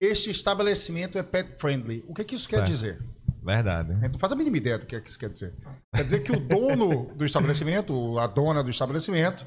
este 0.00 0.30
estabelecimento 0.30 1.18
é 1.18 1.22
pet 1.22 1.56
friendly, 1.58 2.04
o 2.06 2.14
que, 2.14 2.24
que 2.24 2.34
isso 2.34 2.48
certo. 2.48 2.64
quer 2.64 2.70
dizer? 2.70 3.02
Verdade. 3.42 3.94
Gente 3.94 4.12
não 4.12 4.18
faz 4.18 4.32
a 4.32 4.36
mínima 4.36 4.56
ideia 4.56 4.78
do 4.78 4.86
que, 4.86 4.94
é 4.94 5.00
que 5.00 5.08
isso 5.08 5.18
quer 5.18 5.30
dizer. 5.30 5.54
Quer 5.94 6.04
dizer 6.04 6.22
que 6.22 6.32
o 6.32 6.40
dono 6.40 7.14
do 7.14 7.24
estabelecimento, 7.24 8.18
a 8.18 8.26
dona 8.26 8.62
do 8.62 8.70
estabelecimento, 8.70 9.46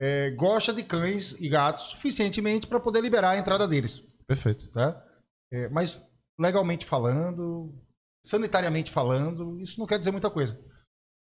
é, 0.00 0.30
gosta 0.30 0.72
de 0.72 0.82
cães 0.82 1.32
e 1.40 1.48
gatos 1.48 1.90
suficientemente 1.90 2.66
para 2.66 2.80
poder 2.80 3.02
liberar 3.02 3.32
a 3.32 3.38
entrada 3.38 3.68
deles. 3.68 4.00
Perfeito. 4.26 4.68
Tá? 4.70 5.04
É, 5.52 5.68
mas 5.68 6.02
legalmente 6.38 6.86
falando, 6.86 7.74
sanitariamente 8.24 8.90
falando, 8.90 9.60
isso 9.60 9.78
não 9.78 9.86
quer 9.86 9.98
dizer 9.98 10.10
muita 10.10 10.30
coisa. 10.30 10.58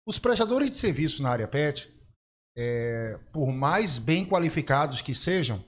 Os 0.07 0.17
prestadores 0.17 0.71
de 0.71 0.77
serviço 0.77 1.21
na 1.21 1.29
área 1.29 1.47
PET, 1.47 1.93
é, 2.57 3.19
por 3.33 3.51
mais 3.51 3.97
bem 3.97 4.25
qualificados 4.25 5.01
que 5.01 5.13
sejam, 5.13 5.63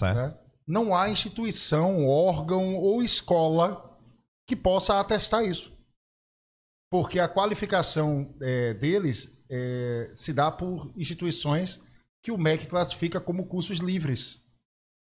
né, 0.00 0.36
não 0.66 0.94
há 0.94 1.08
instituição, 1.08 2.06
órgão 2.06 2.74
ou 2.74 3.02
escola 3.02 3.98
que 4.46 4.56
possa 4.56 4.98
atestar 4.98 5.44
isso. 5.44 5.76
Porque 6.90 7.18
a 7.18 7.28
qualificação 7.28 8.34
é, 8.40 8.74
deles 8.74 9.36
é, 9.48 10.10
se 10.14 10.32
dá 10.32 10.50
por 10.50 10.92
instituições 10.96 11.80
que 12.22 12.32
o 12.32 12.38
MEC 12.38 12.66
classifica 12.66 13.20
como 13.20 13.46
cursos 13.46 13.78
livres. 13.78 14.44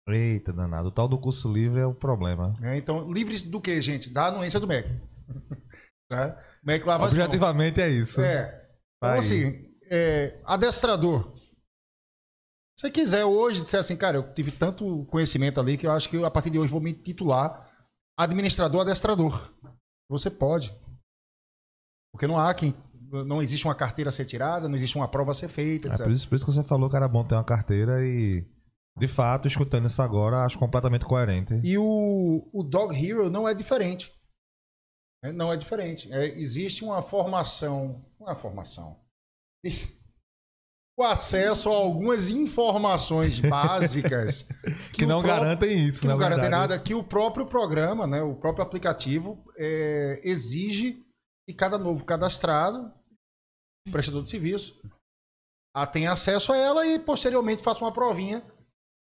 Eita, 0.07 0.53
danado. 0.53 0.88
O 0.88 0.91
tal 0.91 1.07
do 1.07 1.17
curso 1.17 1.51
livre 1.51 1.81
é 1.81 1.85
o 1.85 1.93
problema. 1.93 2.55
É, 2.61 2.77
então, 2.77 3.11
livres 3.11 3.43
do 3.43 3.59
que, 3.59 3.81
gente? 3.81 4.09
Da 4.09 4.27
anuência 4.27 4.59
do 4.59 4.67
MEC. 4.67 4.88
né? 6.11 6.38
MEC 6.63 6.85
lava 6.85 7.05
Objetivamente 7.05 7.81
é 7.81 7.89
isso. 7.89 8.21
É. 8.21 8.67
Então, 8.97 9.15
assim, 9.15 9.67
é, 9.89 10.39
adestrador. 10.45 11.34
Se 12.77 12.81
você 12.81 12.91
quiser 12.91 13.25
hoje 13.25 13.63
dizer 13.63 13.77
assim, 13.77 13.97
cara, 13.97 14.17
eu 14.17 14.33
tive 14.33 14.51
tanto 14.51 15.03
conhecimento 15.05 15.59
ali 15.59 15.77
que 15.77 15.87
eu 15.87 15.91
acho 15.91 16.07
que 16.07 16.15
eu, 16.15 16.25
a 16.25 16.31
partir 16.31 16.51
de 16.51 16.59
hoje 16.59 16.71
vou 16.71 16.79
me 16.79 16.93
titular 16.93 17.67
administrador 18.15 18.81
adestrador. 18.81 19.51
Você 20.07 20.29
pode. 20.29 20.71
Porque 22.13 22.27
não 22.27 22.37
há 22.39 22.53
quem 22.53 22.75
não 23.25 23.41
existe 23.41 23.65
uma 23.65 23.73
carteira 23.73 24.09
a 24.09 24.13
ser 24.13 24.25
tirada, 24.25 24.67
não 24.67 24.75
existe 24.75 24.95
uma 24.95 25.07
prova 25.07 25.31
a 25.31 25.35
ser 25.35 25.47
feita, 25.47 25.87
etc. 25.87 26.01
É 26.01 26.03
por, 26.03 26.11
isso, 26.11 26.29
por 26.29 26.35
isso 26.35 26.45
que 26.45 26.51
você 26.51 26.63
falou 26.63 26.89
que 26.89 26.95
era 26.95 27.07
bom 27.07 27.23
ter 27.23 27.35
uma 27.35 27.43
carteira 27.43 28.05
e, 28.05 28.45
de 28.97 29.07
fato, 29.07 29.47
escutando 29.47 29.87
isso 29.87 30.01
agora, 30.01 30.43
acho 30.43 30.59
completamente 30.59 31.05
coerente. 31.05 31.59
E 31.63 31.77
o, 31.77 32.47
o 32.51 32.63
Dog 32.63 32.93
Hero 32.93 33.29
não 33.29 33.47
é 33.47 33.53
diferente. 33.53 34.13
É, 35.23 35.31
não 35.31 35.51
é 35.51 35.57
diferente. 35.57 36.11
É, 36.11 36.27
existe 36.37 36.83
uma 36.83 37.01
formação. 37.01 38.05
Não 38.19 38.29
é 38.29 38.35
formação. 38.35 38.99
O 40.99 41.03
acesso 41.03 41.69
a 41.69 41.76
algumas 41.76 42.32
informações 42.32 43.40
básicas 43.40 44.41
que, 44.41 44.91
que 44.99 45.06
não 45.06 45.22
próprio, 45.22 45.44
garantem 45.44 45.88
isso, 45.88 46.02
que 46.02 46.07
não 46.07 46.18
garantem 46.18 46.49
nada, 46.49 46.80
que 46.80 46.95
o 46.95 47.03
próprio 47.03 47.45
programa, 47.45 48.07
né, 48.07 48.22
o 48.24 48.34
próprio 48.34 48.65
aplicativo 48.65 49.45
é, 49.56 50.19
exige 50.24 51.06
que 51.48 51.53
cada 51.53 51.78
novo 51.78 52.03
cadastrado, 52.03 52.91
prestador 53.91 54.24
de 54.24 54.30
serviço, 54.32 54.82
a 55.76 55.86
tenha 55.86 56.11
acesso 56.11 56.52
a 56.52 56.57
ela 56.57 56.88
e 56.88 56.98
posteriormente 56.98 57.61
faça 57.61 57.86
uma 57.86 57.91
provinha 57.91 58.41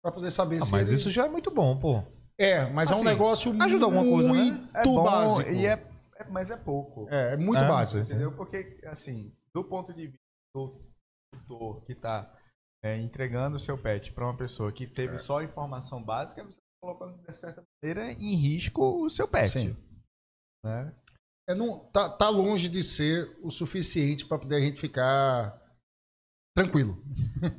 para 0.02 0.10
poder 0.10 0.30
saber 0.30 0.62
ah, 0.62 0.64
se. 0.64 0.72
Mas 0.72 0.88
ele... 0.88 0.96
isso 0.96 1.10
já 1.10 1.26
é 1.26 1.28
muito 1.28 1.50
bom, 1.50 1.78
pô. 1.78 2.02
É, 2.38 2.64
mas 2.70 2.90
assim, 2.90 3.00
é 3.00 3.04
um 3.04 3.08
assim, 3.08 3.18
negócio 3.18 3.62
ajuda 3.62 3.84
alguma 3.84 4.02
coisa, 4.02 4.32
né? 4.32 4.68
É 4.74 4.84
bom, 4.84 5.04
básico. 5.04 5.50
E 5.50 5.66
é, 5.66 5.72
é, 6.16 6.24
mas 6.30 6.50
é 6.50 6.56
pouco. 6.56 7.06
É, 7.10 7.34
é 7.34 7.36
muito 7.36 7.62
é, 7.62 7.68
básico. 7.68 8.00
Entendeu? 8.00 8.32
Porque, 8.32 8.80
assim, 8.86 9.30
do 9.54 9.62
ponto 9.62 9.92
de 9.92 10.06
vista 10.06 10.18
do 10.54 10.91
tutor 11.32 11.84
que 11.84 11.92
está 11.92 12.32
é, 12.84 12.96
entregando 12.98 13.56
o 13.56 13.60
seu 13.60 13.78
pet 13.78 14.12
para 14.12 14.24
uma 14.24 14.36
pessoa 14.36 14.72
que 14.72 14.86
teve 14.86 15.16
é. 15.16 15.18
só 15.18 15.42
informação 15.42 16.02
básica, 16.02 16.44
você 16.44 16.58
está 16.58 16.62
colocando, 16.82 17.18
de 17.22 17.36
certa 17.36 17.62
maneira, 17.82 18.12
em 18.12 18.34
risco 18.34 19.04
o 19.04 19.10
seu 19.10 19.28
pet. 19.28 19.50
Sim. 19.50 19.76
Né? 20.64 20.94
É, 21.48 21.54
não, 21.54 21.80
tá, 21.92 22.08
tá 22.08 22.28
longe 22.28 22.68
de 22.68 22.82
ser 22.82 23.36
o 23.42 23.50
suficiente 23.50 24.26
para 24.26 24.38
poder 24.38 24.56
a 24.56 24.60
gente 24.60 24.80
ficar 24.80 25.60
tranquilo. 26.56 27.02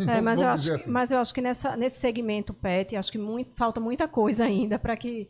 É, 0.07 0.21
mas, 0.21 0.39
eu 0.41 0.47
acho, 0.47 0.73
assim. 0.73 0.89
mas 0.89 1.11
eu 1.11 1.19
acho 1.19 1.33
que 1.33 1.41
nessa, 1.41 1.75
nesse 1.75 1.99
segmento 1.99 2.53
pet, 2.53 2.95
acho 2.95 3.11
que 3.11 3.17
muito, 3.17 3.55
falta 3.55 3.79
muita 3.79 4.07
coisa 4.07 4.45
ainda 4.45 4.79
para 4.79 4.95
que, 4.95 5.29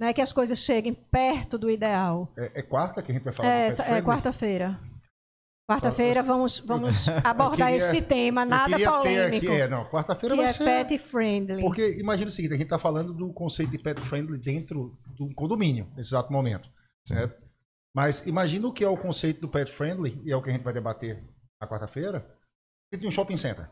né, 0.00 0.12
que 0.12 0.20
as 0.20 0.32
coisas 0.32 0.58
cheguem 0.58 0.94
perto 0.94 1.58
do 1.58 1.70
ideal. 1.70 2.32
É, 2.36 2.60
é 2.60 2.62
quarta 2.62 3.02
que 3.02 3.10
a 3.10 3.14
gente 3.14 3.24
vai 3.24 3.32
falar? 3.32 3.48
É, 3.48 3.68
é 3.68 4.02
quarta-feira. 4.02 4.78
Quarta-feira 5.68 6.22
vamos, 6.22 6.60
vamos 6.60 7.06
abordar 7.22 7.68
queria, 7.68 7.76
esse 7.76 8.00
tema, 8.00 8.42
nada 8.46 8.78
polêmico. 8.78 9.46
Aqui, 9.46 9.60
é, 9.60 9.68
não, 9.68 9.84
quarta-feira 9.84 10.34
vai 10.34 10.46
é 10.46 10.48
ser... 10.48 10.64
pet 10.64 10.98
friendly. 10.98 11.60
Porque 11.60 12.00
imagina 12.00 12.28
o 12.28 12.30
seguinte, 12.30 12.54
a 12.54 12.56
gente 12.56 12.64
está 12.64 12.78
falando 12.78 13.12
do 13.12 13.30
conceito 13.34 13.70
de 13.70 13.78
pet 13.78 14.00
friendly 14.00 14.38
dentro 14.38 14.98
do 15.08 15.28
condomínio, 15.34 15.86
nesse 15.94 16.08
exato 16.08 16.32
momento. 16.32 16.70
Certo? 17.06 17.36
Mas 17.94 18.26
imagina 18.26 18.66
o 18.66 18.72
que 18.72 18.82
é 18.82 18.88
o 18.88 18.96
conceito 18.96 19.42
do 19.42 19.48
pet 19.48 19.70
friendly, 19.70 20.18
e 20.24 20.32
é 20.32 20.36
o 20.36 20.40
que 20.40 20.48
a 20.48 20.52
gente 20.54 20.64
vai 20.64 20.72
debater 20.72 21.22
na 21.60 21.68
quarta-feira, 21.68 22.20
dentro 22.90 23.02
de 23.02 23.06
um 23.08 23.10
shopping 23.10 23.36
center. 23.36 23.68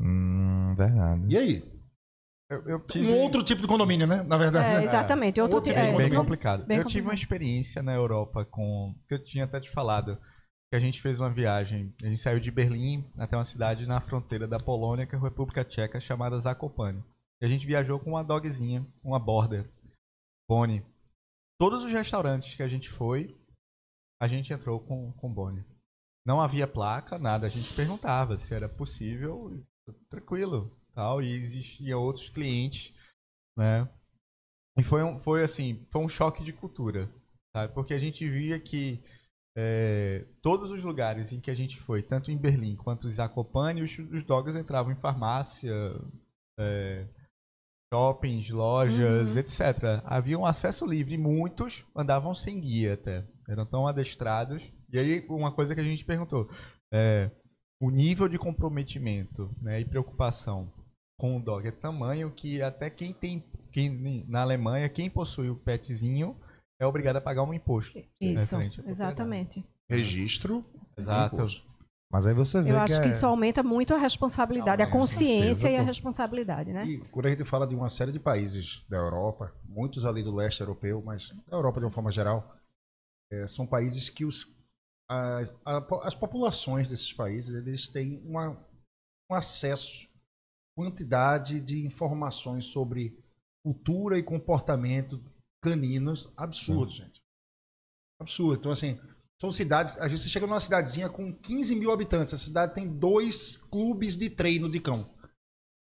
Hum, 0.00 0.74
verdade. 0.74 1.26
E 1.28 1.36
aí? 1.36 1.82
Eu, 2.50 2.62
eu 2.66 2.80
tive... 2.80 3.06
Um 3.08 3.18
outro 3.20 3.42
tipo 3.42 3.60
de 3.60 3.66
condomínio, 3.68 4.06
né? 4.06 4.22
Na 4.22 4.38
verdade. 4.38 4.82
É, 4.82 4.84
exatamente. 4.84 5.38
É. 5.38 5.42
Outro, 5.42 5.58
outro 5.58 5.72
tipo, 5.72 5.84
é, 5.84 5.94
bem 5.94 6.10
complicado. 6.10 6.64
Bem 6.64 6.78
eu 6.78 6.84
complicado. 6.84 6.92
tive 6.92 7.06
uma 7.06 7.14
experiência 7.14 7.82
na 7.82 7.92
Europa 7.92 8.46
com... 8.46 8.94
que 9.06 9.14
eu 9.14 9.22
tinha 9.22 9.44
até 9.44 9.60
te 9.60 9.70
falado 9.70 10.18
que 10.72 10.76
a 10.76 10.80
gente 10.80 11.02
fez 11.02 11.20
uma 11.20 11.28
viagem. 11.28 11.94
A 12.02 12.06
gente 12.06 12.22
saiu 12.22 12.40
de 12.40 12.50
Berlim 12.50 13.04
até 13.18 13.36
uma 13.36 13.44
cidade 13.44 13.84
na 13.86 14.00
fronteira 14.00 14.48
da 14.48 14.58
Polônia, 14.58 15.06
que 15.06 15.14
é 15.14 15.18
a 15.18 15.20
República 15.20 15.62
Tcheca, 15.62 16.00
chamada 16.00 16.38
Zakopane. 16.38 17.04
E 17.42 17.44
a 17.44 17.48
gente 17.48 17.66
viajou 17.66 18.00
com 18.00 18.12
uma 18.12 18.24
dogzinha, 18.24 18.82
uma 19.04 19.18
border, 19.18 19.70
Bonnie. 20.48 20.82
Todos 21.60 21.84
os 21.84 21.92
restaurantes 21.92 22.54
que 22.54 22.62
a 22.62 22.68
gente 22.68 22.88
foi, 22.88 23.38
a 24.18 24.26
gente 24.26 24.50
entrou 24.50 24.80
com, 24.80 25.12
com 25.12 25.30
Bonnie. 25.30 25.62
Não 26.24 26.40
havia 26.40 26.66
placa, 26.66 27.18
nada. 27.18 27.46
A 27.46 27.50
gente 27.50 27.74
perguntava 27.74 28.38
se 28.38 28.54
era 28.54 28.66
possível, 28.66 29.62
tranquilo, 30.08 30.74
tal. 30.94 31.20
E 31.20 31.34
existiam 31.34 32.00
outros 32.00 32.30
clientes, 32.30 32.94
né? 33.58 33.86
E 34.78 34.82
foi 34.82 35.02
um, 35.02 35.20
foi 35.20 35.44
assim, 35.44 35.86
foi 35.90 36.00
um 36.00 36.08
choque 36.08 36.42
de 36.42 36.54
cultura, 36.54 37.12
sabe? 37.54 37.74
Porque 37.74 37.92
a 37.92 37.98
gente 37.98 38.26
via 38.26 38.58
que 38.58 39.04
é, 39.56 40.24
todos 40.42 40.70
os 40.70 40.82
lugares 40.82 41.32
em 41.32 41.40
que 41.40 41.50
a 41.50 41.54
gente 41.54 41.78
foi, 41.78 42.02
tanto 42.02 42.30
em 42.30 42.36
Berlim 42.36 42.74
quanto 42.76 43.06
em 43.06 43.10
Zakopane, 43.10 43.82
os, 43.82 43.98
os 43.98 44.24
dogs 44.24 44.58
entravam 44.58 44.92
em 44.92 44.96
farmácia, 44.96 45.74
é, 46.58 47.06
shoppings, 47.92 48.48
lojas, 48.50 49.32
uhum. 49.32 49.38
etc. 49.38 50.02
Havia 50.04 50.38
um 50.38 50.46
acesso 50.46 50.86
livre, 50.86 51.18
muitos 51.18 51.84
andavam 51.94 52.34
sem 52.34 52.60
guia 52.60 52.94
até, 52.94 53.24
eram 53.48 53.66
tão 53.66 53.86
adestrados. 53.86 54.62
E 54.90 54.98
aí, 54.98 55.26
uma 55.28 55.52
coisa 55.52 55.74
que 55.74 55.80
a 55.80 55.84
gente 55.84 56.04
perguntou, 56.04 56.48
é, 56.92 57.30
o 57.80 57.90
nível 57.90 58.28
de 58.28 58.38
comprometimento 58.38 59.54
né, 59.60 59.80
e 59.80 59.84
preocupação 59.84 60.72
com 61.18 61.36
o 61.36 61.42
dog 61.42 61.66
é 61.66 61.70
tamanho 61.70 62.30
que 62.30 62.62
até 62.62 62.88
quem 62.88 63.12
tem, 63.12 63.44
quem, 63.70 64.24
na 64.28 64.42
Alemanha, 64.42 64.88
quem 64.88 65.10
possui 65.10 65.50
o 65.50 65.56
petzinho 65.56 66.36
é 66.82 66.86
obrigado 66.86 67.16
a 67.16 67.20
pagar 67.20 67.42
um 67.44 67.54
imposto. 67.54 67.98
Isso, 68.20 68.56
exatamente. 68.86 69.64
Registro. 69.88 70.64
Exato. 70.96 71.46
Mas 72.10 72.26
aí 72.26 72.34
você 72.34 72.60
vê 72.60 72.72
Eu 72.72 72.78
acho 72.78 72.94
que, 72.94 73.00
que 73.00 73.06
é... 73.06 73.10
isso 73.10 73.24
aumenta 73.24 73.62
muito 73.62 73.94
a 73.94 73.98
responsabilidade, 73.98 74.82
a 74.82 74.90
consciência 74.90 75.70
e 75.70 75.76
a 75.76 75.82
responsabilidade, 75.82 76.72
né? 76.72 76.84
E 76.84 76.98
quando 77.06 77.26
a 77.26 77.30
gente 77.30 77.44
fala 77.44 77.66
de 77.66 77.74
uma 77.74 77.88
série 77.88 78.12
de 78.12 78.20
países 78.20 78.84
da 78.88 78.98
Europa, 78.98 79.54
muitos 79.64 80.04
ali 80.04 80.22
do 80.22 80.34
leste 80.34 80.60
europeu, 80.60 81.02
mas 81.04 81.30
da 81.48 81.56
Europa 81.56 81.80
de 81.80 81.86
uma 81.86 81.92
forma 81.92 82.12
geral, 82.12 82.54
é, 83.30 83.46
são 83.46 83.66
países 83.66 84.10
que 84.10 84.26
os, 84.26 84.54
as, 85.08 85.54
a, 85.64 85.78
as 86.02 86.14
populações 86.14 86.88
desses 86.88 87.12
países 87.12 87.54
eles 87.54 87.88
têm 87.88 88.20
uma, 88.26 88.58
um 89.30 89.34
acesso, 89.34 90.06
quantidade 90.76 91.60
de 91.60 91.86
informações 91.86 92.66
sobre 92.66 93.18
cultura 93.64 94.18
e 94.18 94.22
comportamento 94.22 95.18
caninos 95.62 96.30
absurdos, 96.36 96.96
Sim. 96.96 97.04
gente. 97.04 97.22
Absurdo. 98.20 98.60
Então, 98.60 98.72
assim, 98.72 98.98
são 99.40 99.50
cidades. 99.50 99.96
Às 99.98 100.10
vezes 100.10 100.24
você 100.24 100.28
chega 100.28 100.46
numa 100.46 100.60
cidadezinha 100.60 101.08
com 101.08 101.32
15 101.32 101.74
mil 101.76 101.92
habitantes. 101.92 102.34
A 102.34 102.36
cidade 102.36 102.74
tem 102.74 102.86
dois 102.86 103.56
clubes 103.70 104.16
de 104.16 104.28
treino 104.28 104.68
de 104.68 104.80
cão. 104.80 105.04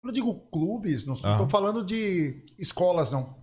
Quando 0.01 0.09
eu 0.09 0.11
digo 0.13 0.49
clubes, 0.49 1.05
não 1.05 1.13
estou 1.13 1.47
falando 1.49 1.83
de 1.83 2.45
escolas, 2.57 3.11
não. 3.11 3.39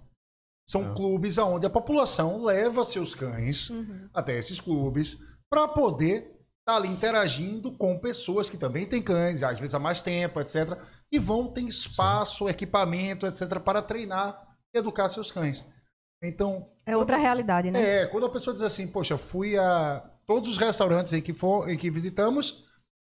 São 0.69 0.89
uhum. 0.89 0.95
clubes 0.95 1.39
onde 1.39 1.67
a 1.67 1.71
população 1.71 2.45
leva 2.45 2.85
seus 2.85 3.15
cães 3.15 3.71
uhum. 3.71 4.09
até 4.13 4.37
esses 4.37 4.61
clubes 4.61 5.17
para 5.49 5.67
poder 5.69 6.19
estar 6.19 6.73
tá 6.73 6.77
ali 6.77 6.89
interagindo 6.89 7.73
com 7.73 7.99
pessoas 7.99 8.51
que 8.51 8.59
também 8.59 8.87
têm 8.87 9.01
cães, 9.01 9.43
às 9.43 9.59
vezes 9.59 9.75
há 9.75 9.79
mais 9.79 10.03
tempo, 10.03 10.41
etc. 10.41 10.79
E 11.11 11.19
vão 11.19 11.49
ter 11.49 11.63
espaço, 11.63 12.45
Sim. 12.45 12.51
equipamento, 12.51 13.27
etc., 13.27 13.61
para 13.61 13.81
treinar 13.81 14.57
e 14.75 14.79
educar 14.79 15.09
seus 15.09 15.31
cães. 15.31 15.65
Então. 16.23 16.71
É 16.85 16.97
outra 16.97 17.17
quando, 17.17 17.23
realidade, 17.23 17.71
né? 17.71 18.03
É, 18.03 18.07
quando 18.07 18.27
a 18.27 18.31
pessoa 18.31 18.55
diz 18.55 18.63
assim, 18.63 18.87
poxa, 18.87 19.17
fui 19.19 19.57
a 19.57 20.01
todos 20.27 20.51
os 20.51 20.59
restaurantes 20.59 21.13
em 21.13 21.23
que, 21.23 21.33
for, 21.33 21.69
em 21.69 21.77
que 21.77 21.91
visitamos, 21.91 22.67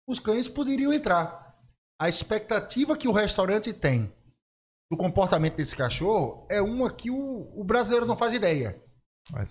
os 0.07 0.19
cães 0.19 0.49
poderiam 0.49 0.93
entrar. 0.93 1.57
A 2.01 2.09
expectativa 2.09 2.97
que 2.97 3.09
o 3.09 3.13
restaurante 3.13 3.73
tem 3.73 4.13
do 4.91 4.97
comportamento 4.97 5.57
desse 5.57 5.77
cachorro 5.77 6.47
é 6.49 6.63
uma 6.63 6.91
que 6.91 7.11
o, 7.11 7.53
o 7.55 7.65
brasileiro 7.65 8.07
não 8.07 8.17
faz 8.17 8.33
ideia. 8.33 8.81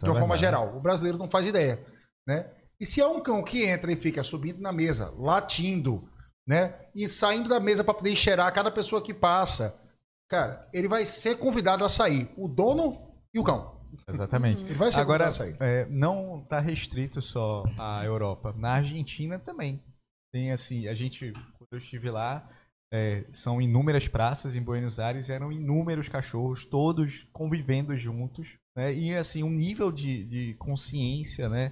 de 0.02 0.10
uma 0.10 0.20
forma 0.20 0.38
geral. 0.38 0.76
O 0.76 0.80
brasileiro 0.80 1.18
não 1.18 1.30
faz 1.30 1.46
ideia. 1.46 1.86
Né? 2.26 2.50
E 2.80 2.86
se 2.86 3.02
é 3.02 3.08
um 3.08 3.22
cão 3.22 3.44
que 3.44 3.64
entra 3.64 3.92
e 3.92 3.96
fica 3.96 4.24
subindo 4.24 4.62
na 4.62 4.72
mesa, 4.72 5.14
latindo, 5.18 6.10
né? 6.48 6.74
E 6.96 7.08
saindo 7.10 7.50
da 7.50 7.60
mesa 7.60 7.84
para 7.84 7.94
poder 7.94 8.16
cheirar 8.16 8.54
cada 8.54 8.72
pessoa 8.72 9.02
que 9.02 9.14
passa, 9.14 9.78
cara, 10.30 10.68
ele 10.72 10.88
vai 10.88 11.06
ser 11.06 11.38
convidado 11.38 11.84
a 11.84 11.90
sair. 11.90 12.32
O 12.38 12.48
dono 12.48 13.07
e 13.38 13.40
o 13.40 13.44
cão. 13.44 13.78
Exatamente. 14.08 14.64
Ele 14.64 14.74
vai 14.74 14.92
ser 14.92 15.00
Agora, 15.00 15.30
é, 15.60 15.86
não 15.86 16.42
está 16.42 16.60
restrito 16.60 17.22
só 17.22 17.64
à 17.78 18.04
Europa. 18.04 18.54
Na 18.58 18.74
Argentina 18.74 19.40
também. 19.40 19.82
Tem 20.34 20.52
assim, 20.52 20.88
a 20.88 20.96
gente, 20.96 21.32
quando 21.32 21.72
eu 21.72 21.78
estive 21.78 22.10
lá, 22.10 22.50
é, 22.92 23.26
são 23.32 23.62
inúmeras 23.62 24.08
praças 24.08 24.56
em 24.56 24.62
Buenos 24.62 25.00
Aires, 25.00 25.30
eram 25.30 25.52
inúmeros 25.52 26.10
cachorros, 26.10 26.66
todos 26.66 27.28
convivendo 27.32 27.96
juntos. 27.96 28.48
Né? 28.76 28.94
E 28.94 29.16
assim, 29.16 29.44
um 29.44 29.52
nível 29.52 29.92
de, 29.92 30.24
de 30.26 30.54
consciência, 30.56 31.48
né? 31.48 31.72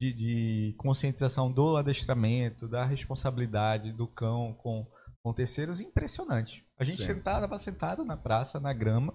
De, 0.00 0.12
de, 0.12 0.74
conscientização 0.76 1.50
do 1.50 1.76
adestramento, 1.76 2.66
da 2.66 2.84
responsabilidade 2.84 3.92
do 3.92 4.08
cão 4.08 4.52
com, 4.54 4.84
com 5.22 5.32
terceiros, 5.32 5.80
impressionante. 5.80 6.66
A 6.76 6.82
gente 6.82 7.00
estava 7.00 7.58
sentado 7.58 8.04
na 8.04 8.16
praça, 8.16 8.58
na 8.58 8.72
grama, 8.72 9.14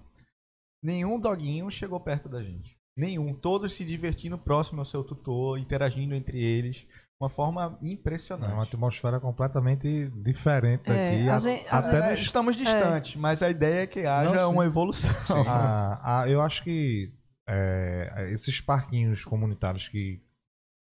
Nenhum 0.82 1.18
doguinho 1.18 1.70
chegou 1.70 2.00
perto 2.00 2.28
da 2.28 2.42
gente. 2.42 2.78
Nenhum. 2.96 3.34
Todos 3.34 3.74
se 3.74 3.84
divertindo 3.84 4.38
próximo 4.38 4.80
ao 4.80 4.84
seu 4.84 5.04
tutor, 5.04 5.58
interagindo 5.58 6.14
entre 6.14 6.42
eles. 6.42 6.86
Uma 7.20 7.28
forma 7.28 7.78
impressionante. 7.82 8.50
É 8.50 8.54
uma 8.54 8.62
atmosfera 8.62 9.20
completamente 9.20 10.10
diferente 10.22 10.84
daqui. 10.84 11.28
É, 11.28 11.38
gente, 11.38 11.66
até 11.68 12.08
nós 12.08 12.18
estamos 12.18 12.56
distantes, 12.56 13.14
é. 13.14 13.18
mas 13.18 13.42
a 13.42 13.50
ideia 13.50 13.82
é 13.82 13.86
que 13.86 14.06
haja 14.06 14.32
Não, 14.32 14.52
uma 14.52 14.64
evolução. 14.64 15.12
Ah, 15.46 16.00
ah, 16.22 16.28
eu 16.28 16.40
acho 16.40 16.64
que 16.64 17.12
é, 17.46 18.30
esses 18.32 18.60
parquinhos 18.62 19.22
comunitários 19.22 19.86
que 19.86 20.22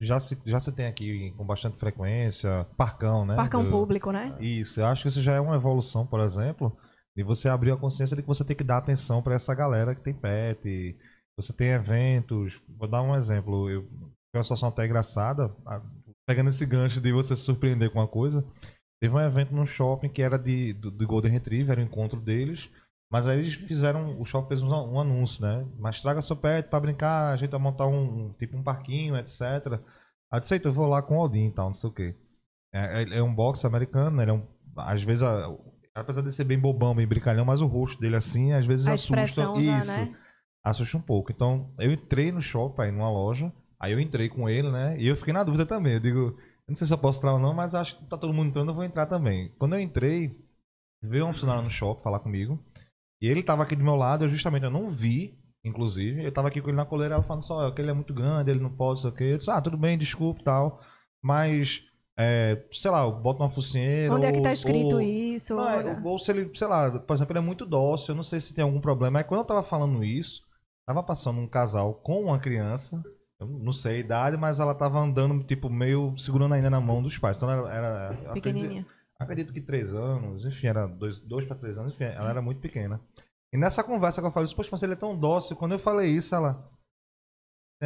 já 0.02 0.20
se, 0.20 0.38
já 0.46 0.60
se 0.60 0.72
tem 0.72 0.86
aqui 0.86 1.34
com 1.38 1.46
bastante 1.46 1.78
frequência, 1.78 2.68
parcão, 2.76 3.26
né? 3.26 3.36
Parcão 3.36 3.64
do... 3.64 3.72
público, 3.72 4.12
né? 4.12 4.36
Isso, 4.40 4.82
eu 4.82 4.86
acho 4.86 5.04
que 5.04 5.08
isso 5.08 5.22
já 5.22 5.34
é 5.34 5.40
uma 5.40 5.56
evolução, 5.56 6.06
por 6.06 6.20
exemplo, 6.20 6.78
de 7.18 7.24
você 7.24 7.50
abrir 7.50 7.72
a 7.72 7.78
consciência 7.78 8.16
de 8.16 8.22
que 8.22 8.28
você 8.28 8.46
tem 8.46 8.56
que 8.56 8.64
dar 8.64 8.78
atenção 8.78 9.24
para 9.24 9.34
essa 9.34 9.56
galera 9.56 9.96
que 9.96 10.04
tem 10.04 10.14
pet. 10.14 10.96
Você 11.36 11.52
tem 11.52 11.70
eventos. 11.70 12.62
Vou 12.70 12.88
dar 12.88 13.02
um 13.02 13.16
exemplo. 13.16 13.68
Eu, 13.68 13.88
uma 14.36 14.44
situação 14.44 14.70
até 14.70 14.86
engraçada, 14.86 15.52
pegando 16.28 16.52
esse 16.52 16.64
gancho 16.64 17.02
de 17.02 17.12
você 17.12 17.36
se 17.36 17.42
surpreender 17.42 17.90
com 17.90 17.98
uma 17.98 18.08
coisa. 18.08 18.46
Teve 19.02 19.16
um 19.16 19.20
evento 19.20 19.52
no 19.56 19.66
shopping 19.66 20.10
que 20.10 20.22
era 20.22 20.38
de, 20.38 20.74
do, 20.74 20.92
do 20.92 21.08
Golden 21.08 21.32
Retriever, 21.32 21.72
era 21.72 21.82
o 21.82 21.84
encontro 21.84 22.22
deles. 22.22 22.70
Mas 23.12 23.28
aí 23.28 23.40
eles 23.40 23.56
fizeram, 23.56 24.22
o 24.22 24.26
shopping 24.26 24.50
fez 24.50 24.62
um, 24.62 24.68
um 24.68 25.00
anúncio, 25.00 25.42
né? 25.42 25.66
Mas 25.80 26.00
traga 26.00 26.22
seu 26.22 26.36
pet 26.36 26.70
para 26.70 26.80
brincar, 26.80 27.34
a 27.34 27.36
gente 27.36 27.50
vai 27.50 27.60
montar 27.60 27.88
um, 27.88 28.28
um, 28.28 28.34
tipo 28.34 28.56
um 28.56 28.64
parquinho, 28.64 29.18
etc. 29.18 29.42
Aí 30.32 30.38
eu 30.38 30.40
disse, 30.40 30.62
eu 30.64 30.74
vou 30.74 30.86
lá 30.86 31.02
com 31.02 31.18
o 31.18 31.22
Odin 31.24 31.48
e 31.48 31.52
tal, 31.52 31.68
não 31.70 31.74
sei 31.74 31.90
o 31.90 31.94
quê. 31.94 32.16
É, 32.72 33.02
é, 33.02 33.18
é 33.18 33.24
um 33.24 33.34
boxe 33.34 33.66
americano, 33.66 34.22
ele 34.22 34.30
é 34.30 34.34
um, 34.36 34.46
às 34.76 35.02
vezes, 35.02 35.24
a, 35.24 35.48
apesar 36.02 36.22
de 36.22 36.32
ser 36.32 36.44
bem 36.44 36.60
bobão, 36.60 36.96
bem 36.96 37.08
brincalhão, 37.08 37.46
mas 37.46 37.62
o 37.62 37.68
rosto 37.68 38.00
dele 38.00 38.16
assim, 38.16 38.54
às 38.54 38.66
vezes 38.66 38.88
a 38.88 38.94
assusta. 38.94 39.26
Já, 39.62 39.80
isso, 39.80 39.92
né? 39.92 40.16
assusta 40.64 40.98
um 40.98 41.02
pouco. 41.02 41.32
Então, 41.32 41.74
eu 41.80 41.92
entrei 41.92 42.32
no 42.32 42.42
shopping, 42.42 42.92
numa 42.92 43.10
loja, 43.10 43.52
aí 43.80 43.92
eu 43.92 44.00
entrei 44.00 44.30
com 44.30 44.50
ele, 44.50 44.70
né? 44.72 45.00
E 45.00 45.08
eu 45.08 45.16
fiquei 45.16 45.34
na 45.34 45.44
dúvida 45.44 45.66
também. 45.66 45.94
Eu 45.94 46.00
digo, 46.00 46.20
eu 46.20 46.38
não 46.68 46.76
sei 46.76 46.88
se 46.88 46.94
eu 46.94 46.98
posso 46.98 47.20
entrar 47.20 47.34
ou 47.34 47.40
não, 47.40 47.54
mas 47.54 47.74
acho 47.74 47.98
que 47.98 48.06
tá 48.06 48.18
todo 48.18 48.34
mundo 48.34 48.50
entrando, 48.50 48.70
eu 48.70 48.76
vou 48.76 48.84
entrar 48.84 49.06
também. 49.06 49.54
Quando 49.58 49.76
eu 49.76 49.80
entrei, 49.80 50.38
veio 51.02 51.26
um 51.26 51.34
funcionário 51.34 51.64
no 51.64 51.70
shopping 51.70 52.04
falar 52.04 52.20
comigo. 52.20 52.60
E 53.22 53.28
ele 53.28 53.42
tava 53.42 53.64
aqui 53.64 53.76
do 53.76 53.84
meu 53.84 53.96
lado, 53.96 54.26
eu 54.26 54.30
justamente 54.30 54.64
eu 54.64 54.72
não 54.72 54.92
vi, 54.92 55.40
inclusive. 55.64 56.24
Eu 56.24 56.32
tava 56.32 56.50
aqui 56.50 56.62
com 56.62 56.70
ele 56.70 56.78
na 56.78 56.86
coleira, 56.86 57.16
ela 57.16 57.24
falando 57.24 57.44
só 57.44 57.72
que 57.72 57.82
ele 57.82 57.90
é 57.90 57.94
muito 57.94 58.14
grande, 58.14 58.52
ele 58.52 58.60
não 58.60 58.70
pode, 58.70 59.02
sei 59.02 59.10
o 59.10 59.14
quê. 59.14 59.24
Eu 59.24 59.38
disse, 59.38 59.50
ah, 59.50 59.62
tudo 59.62 59.78
bem, 59.78 59.98
desculpa 59.98 60.42
e 60.42 60.44
tal. 60.44 60.82
Mas, 61.24 61.84
é, 62.20 62.66
sei 62.72 62.90
lá, 62.90 63.10
bota 63.10 63.44
uma 63.44 63.52
focinheira. 63.52 64.14
Onde 64.14 64.26
ou, 64.26 64.30
é 64.30 64.34
que 64.34 64.42
tá 64.42 64.52
escrito 64.52 64.96
ou, 64.96 65.02
isso? 65.02 65.56
Não, 65.56 65.70
é, 65.70 66.02
ou 66.04 66.18
se 66.18 66.32
ele, 66.32 66.50
sei 66.56 66.68
lá, 66.68 67.00
por 67.00 67.14
exemplo, 67.14 67.32
ele 67.32 67.40
é 67.40 67.46
muito 67.46 67.64
dócil, 67.64 68.14
eu 68.14 68.16
não 68.16 68.24
sei 68.24 68.42
se 68.42 68.56
tem 68.56 68.64
algum 68.64 68.82
problema. 68.82 69.20
Aí 69.20 69.24
quando 69.24 69.42
eu 69.42 69.46
tava 69.46 69.62
falando 69.62 70.04
isso, 70.04 70.44
tava 70.88 71.04
passando 71.04 71.40
um 71.40 71.48
casal 71.48 71.94
com 71.94 72.24
uma 72.24 72.40
criança. 72.40 73.04
Eu 73.40 73.46
não 73.46 73.72
sei 73.72 73.98
a 73.98 74.00
idade, 74.00 74.36
mas 74.36 74.60
ela 74.60 74.74
tava 74.74 74.98
andando, 74.98 75.44
tipo, 75.44 75.70
meio 75.70 76.18
segurando 76.18 76.56
ainda 76.56 76.72
na 76.72 76.82
mão 76.82 77.04
dos 77.04 77.20
pais. 77.20 77.38
Então 77.38 77.52
ela 77.52 77.72
era. 77.72 78.10
Pequenininha. 78.34 78.82
Acredito, 78.82 79.52
acredito 79.52 79.54
que 79.54 79.62
três 79.62 79.94
anos, 79.94 80.44
enfim, 80.44 80.68
era 80.68 80.88
dois, 80.88 81.20
dois 81.20 81.46
para 81.46 81.56
três 81.56 81.78
anos, 81.78 81.94
enfim, 81.94 82.06
ela 82.06 82.32
era 82.32 82.42
muito 82.42 82.60
pequena. 82.60 83.00
E 83.54 83.58
nessa 83.58 83.84
conversa 83.84 84.22
que 84.22 84.28
eu 84.28 84.32
falei, 84.32 84.52
poxa, 84.56 84.70
mas 84.72 84.82
ele 84.82 84.94
é 84.94 84.96
tão 84.96 85.16
dócil. 85.16 85.56
Quando 85.56 85.74
eu 85.74 85.80
falei 85.80 86.10
isso, 86.10 86.34
ela. 86.34 86.68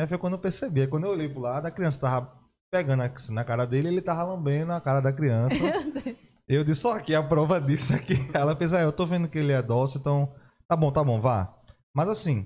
Foi 0.07 0.17
quando 0.17 0.33
eu 0.33 0.39
percebi. 0.39 0.87
Quando 0.87 1.03
eu 1.03 1.11
olhei 1.11 1.27
pro 1.27 1.41
lado, 1.41 1.65
a 1.65 1.71
criança 1.71 1.99
tava 1.99 2.40
pegando 2.71 3.03
na 3.31 3.43
cara 3.43 3.67
dele 3.67 3.89
ele 3.89 4.01
tava 4.01 4.23
lambendo 4.23 4.71
a 4.71 4.79
cara 4.79 5.01
da 5.01 5.11
criança. 5.11 5.55
eu 6.47 6.63
disse, 6.63 6.81
só 6.81 6.95
aqui 6.95 7.13
a 7.13 7.21
prova 7.21 7.59
disso 7.59 7.93
aqui. 7.93 8.15
Ela 8.33 8.55
fez, 8.55 8.73
ah, 8.73 8.81
eu 8.81 8.93
tô 8.93 9.05
vendo 9.05 9.27
que 9.27 9.37
ele 9.37 9.51
é 9.51 9.61
dócil, 9.61 9.99
então. 9.99 10.33
Tá 10.67 10.75
bom, 10.75 10.89
tá 10.89 11.03
bom, 11.03 11.19
vá. 11.19 11.53
Mas 11.93 12.07
assim, 12.07 12.43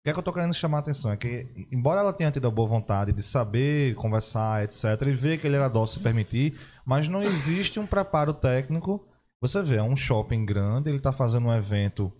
o 0.00 0.02
que 0.02 0.10
é 0.10 0.12
que 0.12 0.18
eu 0.18 0.22
tô 0.24 0.32
querendo 0.32 0.52
chamar 0.52 0.78
a 0.78 0.80
atenção? 0.80 1.12
É 1.12 1.16
que, 1.16 1.68
embora 1.70 2.00
ela 2.00 2.12
tenha 2.12 2.32
tido 2.32 2.48
a 2.48 2.50
boa 2.50 2.66
vontade 2.66 3.12
de 3.12 3.22
saber, 3.22 3.94
conversar, 3.94 4.64
etc., 4.64 4.84
e 5.06 5.12
ver 5.12 5.38
que 5.38 5.46
ele 5.46 5.54
era 5.54 5.68
dócil 5.68 6.00
e 6.00 6.02
permitir, 6.02 6.58
mas 6.84 7.06
não 7.06 7.22
existe 7.22 7.78
um 7.78 7.86
preparo 7.86 8.34
técnico. 8.34 9.06
Você 9.40 9.62
vê, 9.62 9.76
é 9.76 9.82
um 9.82 9.94
shopping 9.94 10.44
grande, 10.44 10.88
ele 10.88 10.98
está 10.98 11.12
fazendo 11.12 11.46
um 11.46 11.54
evento 11.54 12.12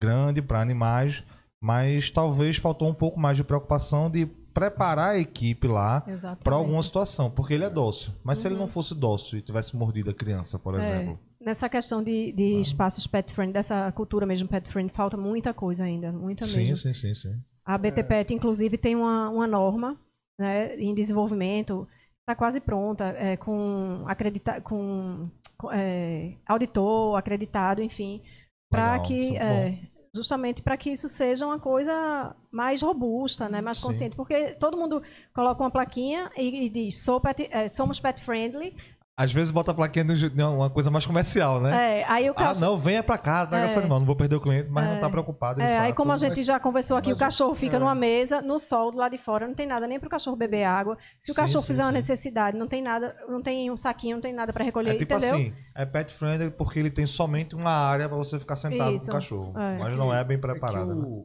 grande 0.00 0.40
para 0.40 0.62
animais, 0.62 1.22
mas 1.62 2.10
talvez 2.10 2.56
faltou 2.56 2.88
um 2.88 2.94
pouco 2.94 3.20
mais 3.20 3.36
de 3.36 3.44
preocupação 3.44 4.10
de 4.10 4.26
preparar 4.56 5.10
a 5.10 5.18
equipe 5.18 5.68
lá 5.68 6.02
para 6.42 6.54
alguma 6.54 6.82
situação, 6.82 7.30
porque 7.30 7.52
ele 7.52 7.64
é 7.64 7.68
dócil. 7.68 8.10
Mas 8.24 8.38
uhum. 8.38 8.42
se 8.42 8.48
ele 8.48 8.54
não 8.54 8.62
uhum. 8.62 8.68
fosse 8.68 8.94
dócil 8.94 9.38
e 9.38 9.42
tivesse 9.42 9.76
mordido 9.76 10.10
a 10.10 10.14
criança, 10.14 10.58
por 10.58 10.74
é, 10.74 10.78
exemplo? 10.78 11.18
Nessa 11.38 11.68
questão 11.68 12.02
de, 12.02 12.32
de 12.32 12.56
ah. 12.56 12.60
espaços 12.62 13.06
pet 13.06 13.34
friend, 13.34 13.52
dessa 13.52 13.92
cultura 13.92 14.24
mesmo 14.24 14.48
pet 14.48 14.66
friend, 14.70 14.90
falta 14.90 15.14
muita 15.14 15.52
coisa 15.52 15.84
ainda, 15.84 16.10
muita 16.10 16.46
sim, 16.46 16.60
mesmo. 16.60 16.76
Sim, 16.76 16.94
sim, 16.94 17.12
sim. 17.12 17.38
A 17.66 17.76
BT 17.76 18.04
Pet, 18.04 18.32
inclusive, 18.32 18.78
tem 18.78 18.94
uma, 18.94 19.28
uma 19.28 19.46
norma 19.46 19.98
né, 20.38 20.74
em 20.76 20.94
desenvolvimento 20.94 21.86
está 22.20 22.34
quase 22.34 22.60
pronta, 22.60 23.04
é, 23.16 23.36
com, 23.36 24.04
acredita 24.06 24.60
com, 24.60 25.28
com 25.58 25.70
é, 25.70 26.32
auditor 26.46 27.16
acreditado, 27.16 27.82
enfim, 27.82 28.22
para 28.70 28.98
que 29.00 29.36
é, 29.36 29.78
justamente 30.16 30.62
para 30.62 30.76
que 30.76 30.90
isso 30.90 31.08
seja 31.08 31.46
uma 31.46 31.58
coisa 31.58 32.34
mais 32.50 32.82
robusta, 32.82 33.48
né, 33.48 33.60
mais 33.60 33.78
consciente, 33.78 34.12
Sim. 34.12 34.16
porque 34.16 34.54
todo 34.54 34.76
mundo 34.76 35.02
coloca 35.32 35.62
uma 35.62 35.70
plaquinha 35.70 36.30
e, 36.36 36.64
e 36.64 36.68
diz 36.68 37.06
pet, 37.22 37.48
é, 37.50 37.68
somos 37.68 38.00
pet 38.00 38.22
friendly, 38.22 38.74
às 39.18 39.32
vezes 39.32 39.50
bota 39.50 39.70
a 39.70 39.74
plaquinha 39.74 40.04
de 40.04 40.42
uma 40.42 40.68
coisa 40.68 40.90
mais 40.90 41.06
comercial, 41.06 41.58
né? 41.58 42.00
É, 42.00 42.04
aí 42.04 42.28
o 42.28 42.34
cachorro... 42.34 42.66
Ah, 42.66 42.70
não, 42.70 42.78
venha 42.78 43.02
pra 43.02 43.16
cá, 43.16 43.46
traga 43.46 43.64
é. 43.64 43.68
seu 43.68 43.80
animal. 43.80 43.98
Não 43.98 44.06
vou 44.06 44.14
perder 44.14 44.36
o 44.36 44.40
cliente, 44.40 44.68
mas 44.68 44.86
é. 44.86 44.92
não 44.92 45.00
tá 45.00 45.08
preocupado. 45.08 45.62
É, 45.62 45.76
fato, 45.76 45.84
aí 45.84 45.92
como 45.94 46.12
a 46.12 46.18
gente 46.18 46.36
mas... 46.36 46.44
já 46.44 46.60
conversou 46.60 46.98
aqui, 46.98 47.08
mas... 47.08 47.16
o 47.16 47.20
cachorro 47.20 47.54
fica 47.54 47.76
é. 47.76 47.78
numa 47.78 47.94
mesa, 47.94 48.42
no 48.42 48.58
sol, 48.58 48.90
do 48.90 48.98
lado 48.98 49.12
de 49.12 49.18
fora, 49.18 49.46
não 49.46 49.54
tem 49.54 49.66
nada 49.66 49.86
nem 49.86 49.98
pro 49.98 50.10
cachorro 50.10 50.36
beber 50.36 50.64
água. 50.64 50.98
Se 51.18 51.30
o 51.30 51.34
sim, 51.34 51.40
cachorro 51.40 51.62
sim, 51.62 51.68
fizer 51.68 51.82
sim. 51.82 51.86
uma 51.86 51.92
necessidade, 51.92 52.58
não 52.58 52.68
tem 52.68 52.82
nada, 52.82 53.16
não 53.26 53.40
tem 53.40 53.70
um 53.70 53.76
saquinho, 53.76 54.16
não 54.16 54.22
tem 54.22 54.34
nada 54.34 54.52
para 54.52 54.62
recolher, 54.62 54.90
é 54.90 54.98
tipo 54.98 55.14
entendeu? 55.14 55.34
assim, 55.34 55.54
é 55.74 55.86
pet 55.86 56.12
friendly 56.12 56.50
porque 56.50 56.78
ele 56.78 56.90
tem 56.90 57.06
somente 57.06 57.54
uma 57.54 57.70
área 57.70 58.10
para 58.10 58.18
você 58.18 58.38
ficar 58.38 58.56
sentado 58.56 58.94
Isso. 58.94 59.06
com 59.06 59.12
o 59.12 59.14
cachorro. 59.14 59.58
É. 59.58 59.78
Mas 59.78 59.94
não 59.96 60.12
é 60.12 60.22
bem 60.22 60.38
preparado. 60.38 60.90
É 60.90 60.94
que 60.94 61.00
o 61.00 61.20
né? 61.20 61.24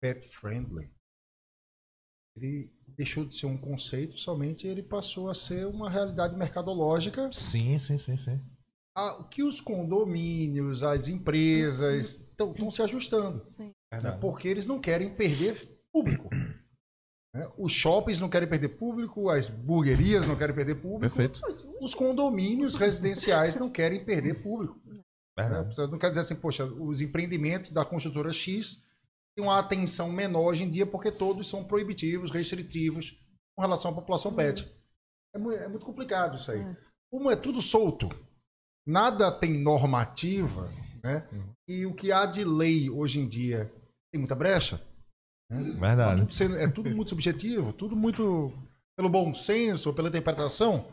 pet 0.00 0.26
friendly, 0.28 0.90
ele 2.34 2.75
deixou 2.96 3.24
de 3.24 3.34
ser 3.34 3.46
um 3.46 3.56
conceito, 3.56 4.18
somente 4.18 4.66
ele 4.66 4.82
passou 4.82 5.28
a 5.28 5.34
ser 5.34 5.66
uma 5.66 5.90
realidade 5.90 6.34
mercadológica. 6.36 7.30
Sim, 7.32 7.78
sim, 7.78 7.98
sim, 7.98 8.16
sim. 8.16 8.40
A, 8.96 9.22
que 9.30 9.42
os 9.42 9.60
condomínios, 9.60 10.82
as 10.82 11.06
empresas 11.06 12.26
estão 12.28 12.70
se 12.70 12.82
ajustando. 12.82 13.44
Sim. 13.50 13.70
Né? 13.92 14.10
Porque 14.20 14.48
eles 14.48 14.66
não 14.66 14.80
querem 14.80 15.14
perder 15.14 15.78
público. 15.92 16.30
Né? 17.34 17.50
Os 17.58 17.72
shoppings 17.72 18.18
não 18.18 18.30
querem 18.30 18.48
perder 18.48 18.70
público, 18.70 19.28
as 19.28 19.48
burguerias 19.48 20.26
não 20.26 20.36
querem 20.36 20.54
perder 20.54 20.76
público. 20.76 21.14
Perfeito. 21.14 21.40
Os 21.80 21.94
condomínios 21.94 22.76
residenciais 22.76 23.56
não 23.56 23.68
querem 23.68 24.02
perder 24.02 24.42
público. 24.42 24.80
Né? 25.36 25.68
Não 25.90 25.98
quer 25.98 26.08
dizer 26.08 26.20
assim, 26.20 26.34
poxa, 26.34 26.64
os 26.64 27.02
empreendimentos 27.02 27.70
da 27.70 27.84
construtora 27.84 28.32
X 28.32 28.85
uma 29.40 29.58
atenção 29.58 30.10
menor 30.10 30.46
hoje 30.46 30.64
em 30.64 30.70
dia, 30.70 30.86
porque 30.86 31.10
todos 31.10 31.48
são 31.48 31.64
proibitivos, 31.64 32.30
restritivos 32.30 33.18
com 33.56 33.62
relação 33.62 33.90
à 33.90 33.94
população 33.94 34.30
uhum. 34.30 34.36
pet. 34.36 34.70
É, 35.34 35.38
muito, 35.38 35.58
é 35.58 35.68
muito 35.68 35.84
complicado 35.84 36.36
isso 36.36 36.50
aí. 36.50 36.60
É. 36.60 36.76
Como 37.10 37.30
é 37.30 37.36
tudo 37.36 37.60
solto, 37.60 38.08
nada 38.86 39.30
tem 39.30 39.52
normativa, 39.52 40.70
né? 41.02 41.28
E 41.68 41.86
o 41.86 41.94
que 41.94 42.10
há 42.10 42.26
de 42.26 42.44
lei 42.44 42.90
hoje 42.90 43.20
em 43.20 43.28
dia 43.28 43.72
tem 44.12 44.18
muita 44.18 44.34
brecha. 44.34 44.80
Né? 45.50 45.76
Verdade. 45.78 46.20
Tudo 46.22 46.32
sendo, 46.32 46.56
é 46.56 46.68
tudo 46.68 46.90
muito 46.90 47.10
subjetivo, 47.10 47.72
tudo 47.72 47.94
muito 47.94 48.52
pelo 48.96 49.08
bom 49.08 49.34
senso, 49.34 49.92
pela 49.92 50.08
interpretação. 50.08 50.86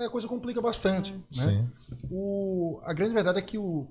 A 0.00 0.08
coisa 0.08 0.28
complica 0.28 0.60
bastante. 0.60 1.12
Uhum. 1.12 1.18
Né? 1.18 1.42
Sim. 1.42 2.06
O, 2.10 2.80
a 2.84 2.92
grande 2.92 3.14
verdade 3.14 3.38
é 3.38 3.42
que 3.42 3.58
o 3.58 3.88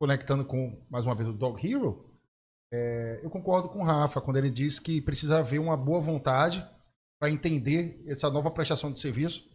conectando 0.00 0.44
com 0.44 0.84
mais 0.90 1.06
uma 1.06 1.14
vez 1.14 1.28
o 1.28 1.32
Dog 1.32 1.64
Hero, 1.64 2.11
é, 2.72 3.20
eu 3.22 3.28
concordo 3.28 3.68
com 3.68 3.80
o 3.80 3.84
Rafa 3.84 4.20
quando 4.20 4.38
ele 4.38 4.48
diz 4.48 4.78
que 4.78 5.00
precisa 5.02 5.40
haver 5.40 5.60
uma 5.60 5.76
boa 5.76 6.00
vontade 6.00 6.66
para 7.20 7.30
entender 7.30 8.02
essa 8.06 8.30
nova 8.30 8.50
prestação 8.50 8.90
de 8.90 8.98
serviço. 8.98 9.46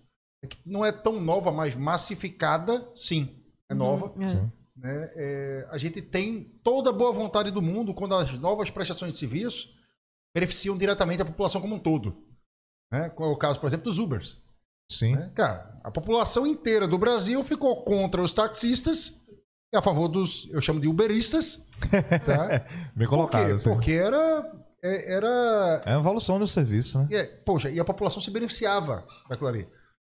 É 0.44 0.48
que 0.48 0.58
não 0.64 0.86
é 0.86 0.92
tão 0.92 1.20
nova, 1.20 1.52
mas 1.52 1.76
massificada, 1.76 2.88
sim. 2.96 3.44
É 3.68 3.74
uhum, 3.74 3.80
nova. 3.80 4.06
Uhum, 4.16 4.52
né? 4.76 5.12
É, 5.16 5.68
a 5.72 5.80
gente 5.80 6.00
tem 6.00 6.44
toda 6.64 6.92
a 6.92 6.94
boa 6.94 7.12
vontade 7.12 7.50
do 7.50 7.62
mundo 7.62 7.92
quando 7.92 8.14
as 8.14 8.32
novas 8.38 8.70
prestações 8.70 9.14
de 9.14 9.18
serviço 9.18 9.76
beneficiam 10.36 10.78
diretamente 10.78 11.24
a 11.24 11.26
população 11.26 11.60
como 11.60 11.76
um 11.76 11.80
todo. 11.80 12.24
Né? 12.92 13.10
Qual 13.10 13.32
é 13.32 13.34
o 13.34 13.38
caso, 13.38 13.60
por 13.60 13.66
exemplo, 13.66 13.86
dos 13.86 13.98
Ubers. 13.98 14.38
Sim. 14.92 15.16
Né? 15.16 15.32
Cara, 15.34 15.80
a 15.84 15.90
população 15.90 16.46
inteira 16.46 16.88
do 16.88 17.00
Brasil 17.00 17.44
ficou 17.44 17.84
contra 17.84 18.22
os 18.22 18.32
taxistas 18.32 19.17
a 19.76 19.82
favor 19.82 20.08
dos, 20.08 20.50
eu 20.52 20.62
chamo 20.62 20.80
de 20.80 20.88
uberistas. 20.88 21.62
Tá? 22.26 22.66
Bem 22.96 23.08
colocado. 23.08 23.46
Por 23.46 23.56
assim. 23.56 23.70
Porque 23.70 23.92
era, 23.92 24.52
é, 24.84 25.14
era... 25.14 25.84
É 25.86 25.94
a 25.94 26.00
evolução 26.00 26.40
do 26.40 26.48
serviço, 26.48 27.00
né? 27.00 27.08
É, 27.12 27.24
poxa, 27.24 27.70
e 27.70 27.80
a 27.80 27.86
população 27.86 28.22
se 28.22 28.32
beneficiava 28.32 29.06
daquilo 29.30 29.50
ali. 29.50 29.68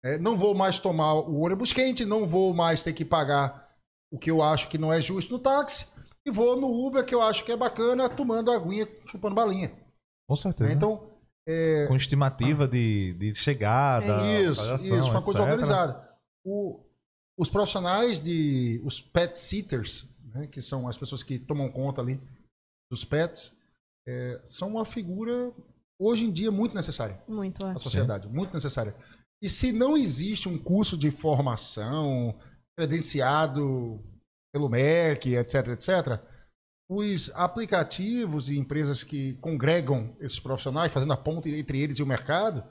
É, 0.04 0.18
não 0.18 0.38
vou 0.38 0.54
mais 0.54 0.80
tomar 0.80 1.14
o 1.14 1.40
ônibus 1.40 1.72
quente, 1.72 2.06
não 2.06 2.28
vou 2.28 2.54
mais 2.54 2.84
ter 2.84 2.94
que 2.94 3.06
pagar 3.06 3.70
o 4.12 4.18
que 4.18 4.30
eu 4.30 4.42
acho 4.42 4.68
que 4.68 4.78
não 4.78 4.92
é 4.92 5.02
justo 5.02 5.34
no 5.34 5.40
táxi, 5.40 5.88
e 6.26 6.32
vou 6.32 6.60
no 6.60 6.68
Uber, 6.86 7.06
que 7.06 7.16
eu 7.16 7.22
acho 7.22 7.44
que 7.44 7.52
é 7.52 7.58
bacana, 7.58 8.10
tomando 8.10 8.52
aguinha, 8.52 8.88
chupando 9.08 9.36
balinha. 9.36 9.72
Com 10.28 10.36
certeza. 10.36 10.72
Então, 10.72 11.10
é... 11.48 11.86
Com 11.88 11.96
estimativa 11.96 12.68
de, 12.68 13.14
de 13.14 13.36
chegada. 13.36 14.26
É 14.26 14.44
isso, 14.44 14.76
isso, 14.76 15.10
uma 15.10 15.22
coisa 15.22 15.42
organizada. 15.42 16.10
O, 16.46 16.80
os 17.38 17.50
profissionais 17.50 18.22
de. 18.22 18.82
Os 18.84 19.02
pet 19.02 19.40
sitters, 19.40 20.08
né, 20.34 20.48
que 20.48 20.62
são 20.62 20.88
as 20.88 20.98
pessoas 20.98 21.24
que 21.24 21.40
tomam 21.40 21.72
conta 21.72 22.02
ali 22.02 22.20
dos 22.92 23.04
pets, 23.04 23.56
é, 24.08 24.42
são 24.44 24.70
uma 24.70 24.86
figura 24.86 25.52
hoje 26.00 26.26
em 26.26 26.32
dia 26.32 26.52
muito 26.52 26.76
necessária. 26.76 27.22
Muito, 27.28 27.66
é. 27.66 27.74
Na 27.74 27.80
sociedade, 27.80 28.28
Sim. 28.28 28.34
muito 28.34 28.54
necessária. 28.54 28.96
E 29.42 29.50
se 29.50 29.72
não 29.72 29.98
existe 29.98 30.48
um 30.48 30.58
curso 30.58 30.98
de 30.98 31.12
formação 31.12 32.38
credenciado 32.78 34.00
pelo 34.54 34.70
MEC, 34.70 35.36
etc, 35.36 35.68
etc, 35.70 36.22
os 36.90 37.30
aplicativos 37.36 38.50
e 38.50 38.58
empresas 38.58 39.04
que 39.04 39.34
congregam 39.38 40.16
esses 40.20 40.40
profissionais, 40.40 40.92
fazendo 40.92 41.14
a 41.14 41.18
ponte 41.18 41.50
entre 41.50 41.82
eles 41.82 41.98
e 41.98 42.04
o 42.04 42.08
mercado, 42.08 42.64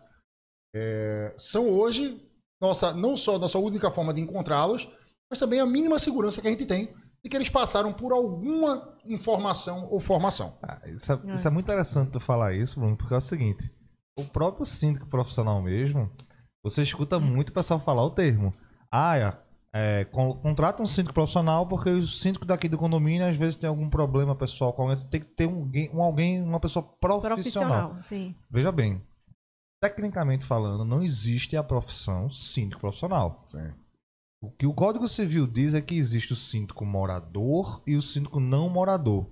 é, 0.75 1.35
são 1.37 1.69
hoje 1.69 2.25
nossa, 2.63 2.95
não 2.95 3.17
só 3.17 3.41
nossa 3.41 3.59
única 3.59 3.91
forma 3.91 4.15
de 4.15 4.21
encontrá-los, 4.21 4.89
mas 5.29 5.41
também 5.41 5.59
a 5.59 5.67
mínima 5.67 5.99
segurança 5.99 6.41
que 6.41 6.47
a 6.47 6.51
gente 6.51 6.65
tem 6.65 6.95
de 7.23 7.29
que 7.29 7.37
eles 7.37 7.49
passaram 7.49 7.93
por 7.93 8.13
alguma 8.13 8.97
informação 9.05 9.89
ou 9.91 9.99
formação. 9.99 10.57
Ah, 10.63 10.81
isso, 10.87 11.13
é, 11.13 11.21
é. 11.27 11.35
isso, 11.35 11.49
é, 11.49 11.51
muito 11.51 11.67
interessante 11.67 12.13
tu 12.13 12.21
falar 12.21 12.55
isso, 12.55 12.79
Bruno, 12.79 12.97
porque 12.97 13.13
é 13.13 13.17
o 13.17 13.21
seguinte: 13.21 13.69
o 14.17 14.25
próprio 14.25 14.65
síndico 14.65 15.09
profissional 15.09 15.61
mesmo, 15.61 16.09
você 16.63 16.83
escuta 16.83 17.19
muito 17.19 17.49
o 17.49 17.53
pessoal 17.53 17.81
falar 17.81 18.05
o 18.05 18.11
termo. 18.11 18.53
Ah, 18.91 19.17
é, 19.17 19.37
é, 19.75 20.05
contrata 20.05 20.83
um 20.83 20.87
síndico 20.87 21.15
profissional 21.15 21.67
porque 21.67 21.91
o 21.91 22.07
síndico 22.07 22.45
daqui 22.45 22.69
do 22.69 22.79
condomínio 22.79 23.27
às 23.27 23.37
vezes 23.37 23.57
tem 23.57 23.69
algum 23.69 23.91
problema 23.91 24.37
pessoal 24.37 24.73
com 24.73 24.83
alguém, 24.83 25.05
tem 25.11 25.21
que 25.21 25.27
ter 25.27 25.47
um, 25.47 25.69
um 25.95 26.03
alguém, 26.03 26.41
uma 26.41 26.61
pessoa 26.61 26.85
profissional. 27.01 27.31
profissional 27.31 28.03
sim. 28.03 28.37
Veja 28.51 28.71
bem, 28.71 29.03
tecnicamente 29.83 30.45
falando, 30.45 30.85
não 30.85 31.03
existe 31.03 31.57
a 31.57 31.63
profissão 31.63 32.31
síndico 32.31 32.81
profissional. 32.81 33.45
Sim. 33.49 33.73
O 34.41 34.49
que 34.49 34.65
o 34.65 34.73
Código 34.73 35.09
Civil 35.09 35.45
diz 35.45 35.75
é 35.75 35.81
que 35.81 35.97
existe 35.97 36.33
o 36.33 36.37
síndico 36.37 36.87
morador 36.87 37.83
e 37.85 37.97
o 37.97 38.03
síndico 38.03 38.39
não 38.39 38.69
morador. 38.69 39.27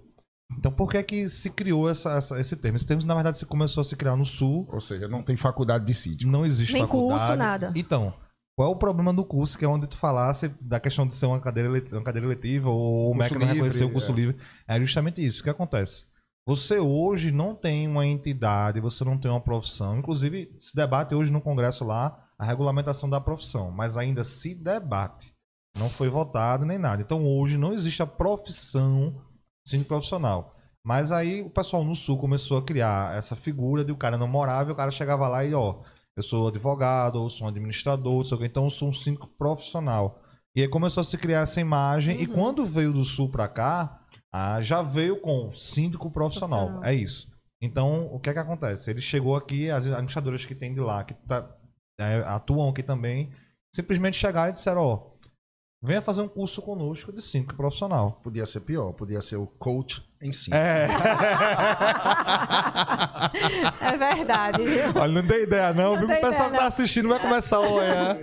Então, 0.59 0.73
por 0.73 0.91
que 0.91 0.97
é 0.97 1.03
que 1.05 1.29
se 1.29 1.51
criou 1.51 1.89
essa, 1.89 2.17
essa, 2.17 2.41
esse 2.41 2.57
termo? 2.57 2.77
Esse 2.77 2.87
termo, 2.87 3.05
na 3.07 3.15
verdade, 3.15 3.39
se 3.39 3.47
começou 3.47 3.81
a 3.81 3.85
se 3.85 3.95
criar 3.95 4.17
no 4.17 4.27
Sul. 4.27 4.69
Ou 4.73 4.81
seja, 4.81 5.07
não 5.07 5.23
tem 5.23 5.37
faculdade 5.37 5.85
de 5.85 5.95
síndico. 5.95 6.31
Não 6.31 6.45
existe 6.45 6.73
Nem 6.73 6.83
faculdade. 6.83 7.21
curso, 7.21 7.37
nada. 7.37 7.73
Então, 7.77 8.13
qual 8.57 8.69
é 8.69 8.73
o 8.75 8.77
problema 8.77 9.13
do 9.13 9.25
curso, 9.25 9.57
que 9.57 9.65
é 9.65 9.69
onde 9.69 9.87
tu 9.87 9.97
falasse 9.97 10.49
da 10.61 10.81
questão 10.81 11.07
de 11.07 11.15
ser 11.15 11.27
uma 11.27 11.39
cadeira, 11.39 11.71
uma 11.93 12.03
cadeira 12.03 12.27
letiva 12.27 12.69
ou 12.69 13.13
o 13.13 13.15
MEC 13.15 13.39
não 13.39 13.47
reconhecer 13.47 13.85
o 13.85 13.93
curso 13.93 14.11
é. 14.11 14.15
livre? 14.17 14.37
É 14.67 14.81
justamente 14.81 15.25
isso. 15.25 15.41
O 15.41 15.45
que 15.45 15.51
acontece? 15.51 16.10
Você 16.51 16.81
hoje 16.81 17.31
não 17.31 17.55
tem 17.55 17.87
uma 17.87 18.05
entidade, 18.05 18.81
você 18.81 19.05
não 19.05 19.17
tem 19.17 19.31
uma 19.31 19.41
profissão. 19.41 19.97
Inclusive, 19.97 20.51
se 20.59 20.75
debate 20.75 21.15
hoje 21.15 21.33
no 21.33 21.41
Congresso 21.41 21.85
lá 21.85 22.27
a 22.37 22.45
regulamentação 22.45 23.09
da 23.09 23.21
profissão, 23.21 23.71
mas 23.71 23.97
ainda 23.97 24.25
se 24.25 24.53
debate. 24.53 25.33
Não 25.79 25.89
foi 25.89 26.09
votado 26.09 26.67
nem 26.67 26.77
nada. 26.77 27.03
Então 27.03 27.25
hoje 27.25 27.57
não 27.57 27.73
existe 27.73 28.03
a 28.03 28.07
profissão 28.07 29.23
síndico 29.65 29.91
profissional. 29.91 30.57
Mas 30.83 31.13
aí 31.13 31.41
o 31.41 31.51
pessoal 31.51 31.85
no 31.85 31.95
sul 31.95 32.19
começou 32.19 32.59
a 32.59 32.65
criar 32.65 33.17
essa 33.17 33.37
figura 33.37 33.85
de 33.85 33.93
o 33.93 33.97
cara 33.97 34.19
não 34.19 34.27
morava 34.27 34.71
e 34.71 34.73
o 34.73 34.77
cara 34.77 34.91
chegava 34.91 35.29
lá 35.29 35.45
e 35.45 35.55
ó, 35.55 35.83
eu 36.17 36.23
sou 36.25 36.49
advogado, 36.49 37.23
ou 37.23 37.31
sou 37.31 37.47
um 37.47 37.51
administrador, 37.51 38.25
sei 38.25 38.37
então 38.43 38.65
eu 38.65 38.71
sou 38.71 38.89
um 38.89 38.93
síndico 38.93 39.29
profissional. 39.39 40.21
E 40.57 40.63
aí 40.63 40.69
começou 40.69 41.01
a 41.01 41.05
se 41.05 41.17
criar 41.17 41.43
essa 41.43 41.61
imagem 41.61 42.17
uhum. 42.17 42.23
e 42.23 42.27
quando 42.27 42.67
veio 42.67 42.93
do 42.93 43.05
sul 43.05 43.31
para 43.31 43.47
cá, 43.47 44.00
ah, 44.33 44.61
já 44.61 44.83
veio 44.83 45.21
com 45.21 45.53
síndico 45.53 46.11
profissional. 46.11 46.67
profissional. 46.67 46.91
É 46.91 46.95
isso. 46.95 47.31
Então, 47.61 48.07
o 48.13 48.19
que 48.19 48.31
é 48.31 48.33
que 48.33 48.39
acontece? 48.39 48.91
Ele 48.91 49.01
chegou 49.01 49.37
aqui, 49.37 49.71
as 49.71 49.87
administradoras 49.87 50.47
que 50.47 50.55
tem 50.55 50.73
de 50.73 50.81
lá, 50.81 51.05
que 51.05 51.15
tá, 51.15 51.55
é, 51.99 52.21
atuam 52.27 52.71
aqui 52.71 52.83
também, 52.83 53.31
simplesmente 53.75 54.17
chegaram 54.17 54.51
e 54.51 54.53
disseram, 54.53 54.81
ó, 54.81 55.10
venha 55.83 56.03
fazer 56.03 56.21
um 56.21 56.29
curso 56.29 56.61
conosco 56.61 57.11
de 57.13 57.23
síndico 57.23 57.55
profissional. 57.55 58.21
Podia 58.23 58.45
ser 58.45 58.61
pior, 58.61 58.93
podia 58.93 59.23
ser 59.23 59.37
o 59.37 59.47
coach 59.47 60.05
em 60.21 60.31
si. 60.31 60.53
É, 60.53 60.87
é 63.81 63.97
verdade. 63.97 64.63
Viu? 64.63 65.01
Olha, 65.01 65.13
não 65.13 65.27
tem 65.27 65.43
ideia 65.43 65.73
não, 65.73 65.97
não 65.97 66.05
o 66.05 66.21
pessoal 66.21 66.51
que 66.51 66.59
tá 66.59 66.67
assistindo 66.67 67.09
vai 67.09 67.19
começar 67.19 67.57
a 67.57 67.61
olhar. 67.61 68.19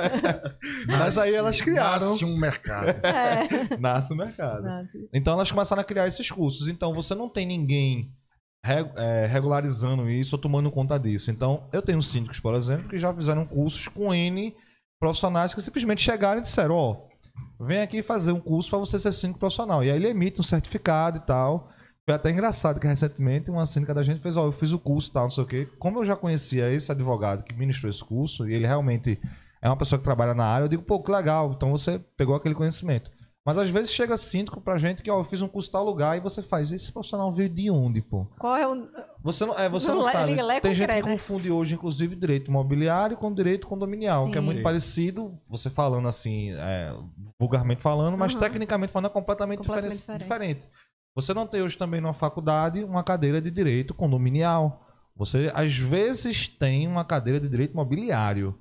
Mas 0.88 1.18
aí 1.18 1.34
elas 1.34 1.60
criaram. 1.60 2.10
Nasce 2.10 2.24
um 2.24 2.36
mercado. 2.36 3.00
É. 3.10 3.76
Nasce 3.76 4.12
um 4.12 4.16
mercado. 4.16 4.62
Nasce. 4.62 5.08
Então 5.12 5.34
elas 5.34 5.50
começaram 5.50 5.82
a 5.82 5.84
criar 5.84 6.06
esses 6.06 6.30
cursos. 6.30 6.68
Então 6.68 6.94
você 6.94 7.14
não 7.14 7.28
tem 7.28 7.46
ninguém 7.46 8.14
é, 8.62 9.26
regularizando 9.26 10.08
isso 10.08 10.36
ou 10.36 10.40
tomando 10.40 10.70
conta 10.70 10.98
disso. 10.98 11.30
Então, 11.30 11.68
eu 11.72 11.82
tenho 11.82 12.02
síndicos, 12.02 12.40
por 12.40 12.54
exemplo, 12.54 12.88
que 12.88 12.98
já 12.98 13.12
fizeram 13.12 13.46
cursos 13.46 13.88
com 13.88 14.14
N 14.14 14.54
profissionais 15.00 15.54
que 15.54 15.62
simplesmente 15.62 16.02
chegaram 16.02 16.38
e 16.38 16.42
disseram: 16.42 16.74
Ó, 16.74 16.92
oh, 16.92 17.64
vem 17.64 17.80
aqui 17.80 18.02
fazer 18.02 18.32
um 18.32 18.40
curso 18.40 18.68
para 18.68 18.78
você 18.78 18.98
ser 18.98 19.12
síndico 19.12 19.40
profissional. 19.40 19.82
E 19.82 19.90
aí 19.90 19.96
ele 19.96 20.08
emite 20.08 20.38
um 20.38 20.44
certificado 20.44 21.16
e 21.16 21.20
tal. 21.22 21.68
Foi 22.04 22.14
até 22.14 22.30
engraçado 22.30 22.78
que 22.78 22.86
recentemente 22.86 23.50
uma 23.50 23.66
síndica 23.66 23.94
da 23.94 24.02
gente 24.02 24.20
fez: 24.20 24.36
Ó, 24.36 24.44
oh, 24.44 24.46
eu 24.48 24.52
fiz 24.52 24.72
o 24.72 24.78
curso 24.78 25.10
e 25.10 25.12
tal, 25.12 25.22
não 25.24 25.30
sei 25.30 25.42
o 25.42 25.46
quê. 25.46 25.68
Como 25.78 25.98
eu 25.98 26.04
já 26.04 26.14
conhecia 26.14 26.70
esse 26.70 26.92
advogado 26.92 27.42
que 27.42 27.54
ministrou 27.54 27.90
esse 27.90 28.04
curso, 28.04 28.48
e 28.48 28.54
ele 28.54 28.66
realmente 28.66 29.18
é 29.62 29.68
uma 29.68 29.76
pessoa 29.76 29.98
que 29.98 30.04
trabalha 30.04 30.34
na 30.34 30.44
área, 30.44 30.64
eu 30.64 30.68
digo: 30.68 30.82
pô, 30.82 31.02
que 31.02 31.10
legal. 31.10 31.52
Então 31.56 31.70
você 31.70 31.98
pegou 32.16 32.34
aquele 32.34 32.54
conhecimento. 32.54 33.10
Mas 33.44 33.56
às 33.56 33.70
vezes 33.70 33.90
chega 33.90 34.16
síndico 34.18 34.60
pra 34.60 34.76
gente 34.76 35.02
que, 35.02 35.10
ó, 35.10 35.18
eu 35.18 35.24
fiz 35.24 35.40
um 35.40 35.48
curso 35.48 35.70
tal 35.70 35.84
lugar 35.84 36.16
e 36.16 36.20
você 36.20 36.42
faz. 36.42 36.72
Esse 36.72 36.92
profissional 36.92 37.32
veio 37.32 37.48
de 37.48 37.70
onde, 37.70 38.02
pô? 38.02 38.26
Qual 38.38 38.54
é 38.54 38.68
o. 38.68 38.86
Você 39.22 39.46
não, 39.46 39.58
é, 39.58 39.68
você 39.68 39.88
não, 39.88 39.96
não 39.96 40.02
sabe. 40.04 40.40
Lé, 40.40 40.60
Tem 40.60 40.74
gente 40.74 40.92
que 40.92 41.02
confunde 41.02 41.50
hoje, 41.50 41.74
inclusive, 41.74 42.14
direito 42.14 42.50
imobiliário 42.50 43.16
com 43.16 43.32
direito 43.32 43.66
condominial, 43.66 44.26
Sim. 44.26 44.32
que 44.32 44.38
é 44.38 44.40
muito 44.42 44.58
Sim. 44.58 44.62
parecido, 44.62 45.38
você 45.48 45.70
falando 45.70 46.06
assim, 46.06 46.52
é, 46.52 46.94
vulgarmente 47.38 47.80
falando, 47.80 48.16
mas 48.16 48.34
uhum. 48.34 48.40
tecnicamente 48.40 48.92
falando 48.92 49.10
é 49.10 49.12
completamente, 49.12 49.58
completamente 49.58 49.96
diferente. 49.96 50.22
diferente. 50.22 50.68
Você 51.14 51.32
não 51.32 51.46
tem 51.46 51.62
hoje 51.62 51.78
também 51.78 52.00
na 52.00 52.12
faculdade 52.12 52.84
uma 52.84 53.02
cadeira 53.02 53.40
de 53.40 53.50
direito 53.50 53.94
condominial. 53.94 54.86
Você 55.16 55.50
às 55.54 55.76
vezes 55.76 56.46
tem 56.46 56.86
uma 56.86 57.04
cadeira 57.04 57.40
de 57.40 57.48
direito 57.48 57.72
imobiliário, 57.72 58.58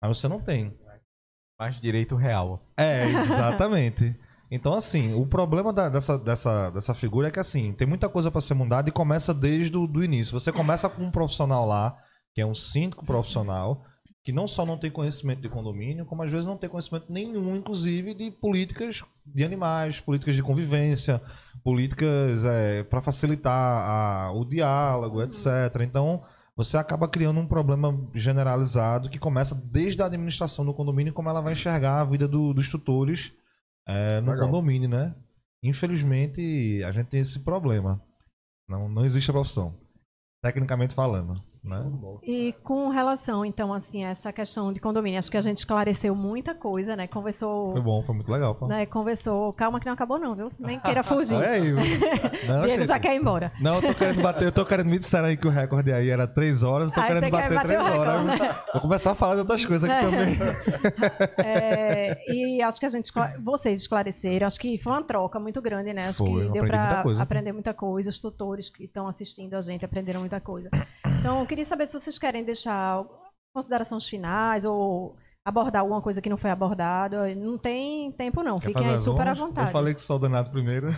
mas 0.00 0.16
você 0.16 0.28
não 0.28 0.40
tem. 0.40 0.78
Mais 1.60 1.78
direito 1.78 2.16
real. 2.16 2.58
É, 2.74 3.04
exatamente. 3.04 4.16
Então, 4.50 4.72
assim, 4.72 5.12
o 5.12 5.26
problema 5.26 5.74
da, 5.74 5.90
dessa, 5.90 6.18
dessa, 6.18 6.70
dessa 6.70 6.94
figura 6.94 7.28
é 7.28 7.30
que, 7.30 7.38
assim, 7.38 7.74
tem 7.74 7.86
muita 7.86 8.08
coisa 8.08 8.30
para 8.30 8.40
ser 8.40 8.54
mudada 8.54 8.88
e 8.88 8.92
começa 8.92 9.34
desde 9.34 9.76
o 9.76 10.02
início. 10.02 10.32
Você 10.32 10.50
começa 10.50 10.88
com 10.88 11.02
um 11.02 11.10
profissional 11.10 11.66
lá, 11.66 11.96
que 12.34 12.40
é 12.40 12.46
um 12.46 12.54
síndico 12.54 13.04
profissional, 13.04 13.84
que 14.24 14.32
não 14.32 14.48
só 14.48 14.64
não 14.64 14.78
tem 14.78 14.90
conhecimento 14.90 15.42
de 15.42 15.50
condomínio, 15.50 16.06
como 16.06 16.22
às 16.22 16.30
vezes 16.30 16.46
não 16.46 16.56
tem 16.56 16.70
conhecimento 16.70 17.12
nenhum, 17.12 17.54
inclusive, 17.54 18.14
de 18.14 18.30
políticas 18.30 19.04
de 19.26 19.44
animais, 19.44 20.00
políticas 20.00 20.34
de 20.34 20.42
convivência, 20.42 21.20
políticas 21.62 22.44
é, 22.46 22.82
para 22.84 23.02
facilitar 23.02 23.52
a, 23.52 24.32
o 24.32 24.46
diálogo, 24.46 25.22
etc. 25.22 25.46
Então, 25.82 26.24
você 26.62 26.76
acaba 26.76 27.08
criando 27.08 27.40
um 27.40 27.46
problema 27.46 27.98
generalizado 28.14 29.08
que 29.08 29.18
começa 29.18 29.54
desde 29.54 30.02
a 30.02 30.06
administração 30.06 30.62
do 30.62 30.74
condomínio, 30.74 31.12
como 31.14 31.30
ela 31.30 31.40
vai 31.40 31.54
enxergar 31.54 32.00
a 32.02 32.04
vida 32.04 32.28
do, 32.28 32.52
dos 32.52 32.68
tutores 32.68 33.32
é, 33.88 34.20
no 34.20 34.32
Legal. 34.32 34.46
condomínio, 34.46 34.86
né? 34.86 35.14
Infelizmente, 35.62 36.82
a 36.84 36.92
gente 36.92 37.06
tem 37.06 37.20
esse 37.20 37.38
problema. 37.40 37.98
Não, 38.68 38.90
não 38.90 39.06
existe 39.06 39.30
a 39.30 39.32
profissão, 39.32 39.74
tecnicamente 40.42 40.94
falando. 40.94 41.42
Né? 41.62 41.84
E 42.22 42.54
com 42.64 42.88
relação, 42.88 43.44
então, 43.44 43.72
assim, 43.74 44.02
a 44.02 44.10
essa 44.10 44.32
questão 44.32 44.72
de 44.72 44.80
condomínio, 44.80 45.18
acho 45.18 45.30
que 45.30 45.36
a 45.36 45.42
gente 45.42 45.58
esclareceu 45.58 46.14
muita 46.14 46.54
coisa, 46.54 46.96
né? 46.96 47.06
Conversou. 47.06 47.72
Foi 47.72 47.82
bom, 47.82 48.02
foi 48.02 48.14
muito 48.14 48.32
legal. 48.32 48.54
Pô. 48.54 48.66
Né? 48.66 48.86
Conversou. 48.86 49.52
Calma 49.52 49.78
que 49.78 49.84
não 49.84 49.92
acabou, 49.92 50.18
não, 50.18 50.34
viu? 50.34 50.50
Nem 50.58 50.80
queira 50.80 51.02
fugir. 51.02 51.40
é 51.42 51.50
aí, 51.50 51.72
não, 52.48 52.62
Diego 52.62 52.84
já 52.86 52.98
quer 52.98 53.14
ir 53.14 53.20
embora. 53.20 53.52
Não, 53.60 53.76
eu 53.76 53.82
tô 53.82 53.94
querendo 53.94 54.22
bater, 54.22 54.44
eu 54.44 54.52
tô 54.52 54.64
querendo 54.64 54.88
me 54.88 54.98
disser 54.98 55.22
aí 55.22 55.36
que 55.36 55.46
o 55.46 55.50
recorde 55.50 55.92
aí 55.92 56.08
era 56.08 56.26
três 56.26 56.62
horas, 56.62 56.88
eu 56.88 56.94
tô 56.94 57.02
querendo 57.02 57.30
bater, 57.30 57.54
bater 57.54 57.62
três 57.62 57.80
horas. 57.80 58.24
Né? 58.24 58.56
Vou 58.72 58.82
começar 58.82 59.10
a 59.10 59.14
falar 59.14 59.34
de 59.34 59.40
outras 59.40 59.64
coisas 59.64 59.88
aqui 59.88 60.06
é. 60.06 60.10
também. 60.10 60.38
É, 61.42 62.32
e 62.32 62.62
acho 62.62 62.78
que 62.78 62.86
a 62.86 62.88
gente, 62.88 63.10
vocês 63.42 63.80
esclareceram, 63.80 64.46
acho 64.46 64.58
que 64.58 64.78
foi 64.78 64.92
uma 64.92 65.02
troca 65.02 65.38
muito 65.38 65.60
grande, 65.60 65.92
né? 65.92 66.08
Acho 66.08 66.24
foi, 66.24 66.46
que 66.46 66.52
deu 66.52 66.66
para 66.66 67.02
aprender 67.18 67.52
muita 67.52 67.74
coisa. 67.74 68.10
Os 68.10 68.20
tutores 68.20 68.68
que 68.68 68.84
estão 68.84 69.06
assistindo 69.06 69.54
a 69.54 69.60
gente 69.60 69.84
aprenderam 69.84 70.20
muita 70.20 70.40
coisa. 70.40 70.70
Então, 71.18 71.44
queria 71.50 71.64
saber 71.64 71.88
se 71.88 71.98
vocês 71.98 72.16
querem 72.16 72.44
deixar 72.44 73.04
considerações 73.52 74.06
finais 74.06 74.64
ou 74.64 75.16
abordar 75.44 75.82
alguma 75.82 76.00
coisa 76.00 76.22
que 76.22 76.30
não 76.30 76.36
foi 76.36 76.50
abordada. 76.50 77.34
Não 77.34 77.58
tem 77.58 78.12
tempo, 78.12 78.42
não. 78.42 78.60
Fiquem 78.60 78.88
aí 78.88 78.98
super 78.98 79.26
à 79.26 79.34
vontade. 79.34 79.68
Eu 79.68 79.72
falei 79.72 79.92
que 79.92 80.00
sou 80.00 80.16
o 80.16 80.20
danado 80.20 80.50
primeiro. 80.50 80.88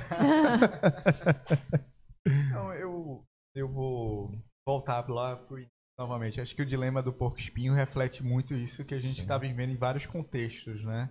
então, 2.27 2.75
eu, 2.75 3.25
eu 3.55 3.67
vou 3.67 4.31
voltar 4.67 5.09
lá 5.09 5.37
pro 5.37 5.57
novamente. 5.99 6.41
Acho 6.41 6.55
que 6.55 6.63
o 6.63 6.67
dilema 6.67 7.03
do 7.03 7.13
porco 7.13 7.39
espinho 7.39 7.73
reflete 7.73 8.23
muito 8.23 8.55
isso 8.55 8.85
que 8.85 8.95
a 8.95 9.01
gente 9.01 9.21
está 9.21 9.39
vivendo 9.39 9.71
em 9.71 9.77
vários 9.77 10.05
contextos, 10.05 10.85
né? 10.85 11.09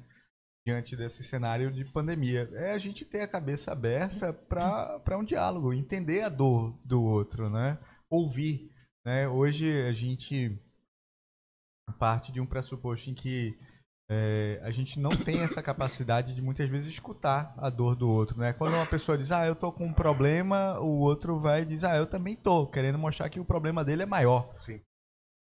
Diante 0.67 0.95
desse 0.95 1.23
cenário 1.23 1.71
de 1.71 1.83
pandemia. 1.85 2.47
É 2.53 2.73
a 2.73 2.77
gente 2.77 3.05
ter 3.05 3.21
a 3.21 3.27
cabeça 3.27 3.71
aberta 3.71 4.33
para 4.33 5.17
um 5.17 5.23
diálogo, 5.23 5.73
entender 5.73 6.21
a 6.21 6.29
dor 6.29 6.77
do 6.85 7.01
outro, 7.01 7.49
né? 7.49 7.79
Ouvir 8.09 8.70
né? 9.05 9.27
Hoje 9.27 9.83
a 9.83 9.91
gente 9.91 10.59
parte 11.97 12.31
de 12.31 12.39
um 12.39 12.45
pressuposto 12.45 13.09
em 13.09 13.13
que 13.13 13.57
é, 14.09 14.59
a 14.63 14.71
gente 14.71 14.99
não 14.99 15.11
tem 15.11 15.39
essa 15.39 15.61
capacidade 15.61 16.33
de 16.33 16.41
muitas 16.41 16.69
vezes 16.69 16.87
escutar 16.87 17.53
a 17.57 17.69
dor 17.69 17.95
do 17.95 18.09
outro, 18.09 18.37
né? 18.37 18.53
Quando 18.53 18.73
uma 18.73 18.85
pessoa 18.85 19.17
diz, 19.17 19.31
ah, 19.31 19.45
eu 19.45 19.55
tô 19.55 19.71
com 19.71 19.85
um 19.85 19.93
problema, 19.93 20.79
o 20.79 20.99
outro 20.99 21.39
vai 21.39 21.61
e 21.61 21.65
diz, 21.65 21.83
ah, 21.83 21.95
eu 21.95 22.05
também 22.05 22.35
tô, 22.35 22.67
querendo 22.67 22.97
mostrar 22.97 23.29
que 23.29 23.39
o 23.39 23.45
problema 23.45 23.83
dele 23.83 24.03
é 24.03 24.05
maior. 24.05 24.53
Sim. 24.57 24.81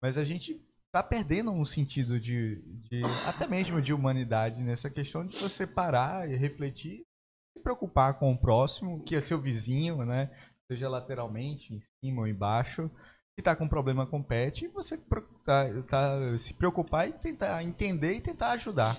Mas 0.02 0.16
a 0.16 0.24
gente 0.24 0.60
tá 0.92 1.02
perdendo 1.02 1.50
um 1.50 1.64
sentido 1.64 2.20
de, 2.20 2.62
de 2.88 3.02
até 3.26 3.46
mesmo 3.46 3.82
de 3.82 3.92
humanidade 3.92 4.62
nessa 4.62 4.88
questão 4.88 5.26
de 5.26 5.38
você 5.38 5.66
parar 5.66 6.30
e 6.30 6.36
refletir, 6.36 7.04
se 7.52 7.62
preocupar 7.62 8.18
com 8.18 8.32
o 8.32 8.38
próximo, 8.38 9.02
que 9.02 9.16
é 9.16 9.20
seu 9.20 9.40
vizinho, 9.40 10.04
né? 10.04 10.30
Seja 10.70 10.88
lateralmente, 10.88 11.74
em 11.74 11.80
cima 12.00 12.22
ou 12.22 12.28
embaixo 12.28 12.90
que 13.36 13.40
está 13.40 13.56
com 13.56 13.68
problema 13.68 14.06
com 14.06 14.22
pet, 14.22 14.68
você 14.68 14.96
tá, 15.44 15.66
tá, 15.88 16.38
se 16.38 16.54
preocupar 16.54 17.08
e 17.08 17.12
tentar 17.12 17.64
entender 17.64 18.14
e 18.14 18.20
tentar 18.20 18.52
ajudar. 18.52 18.96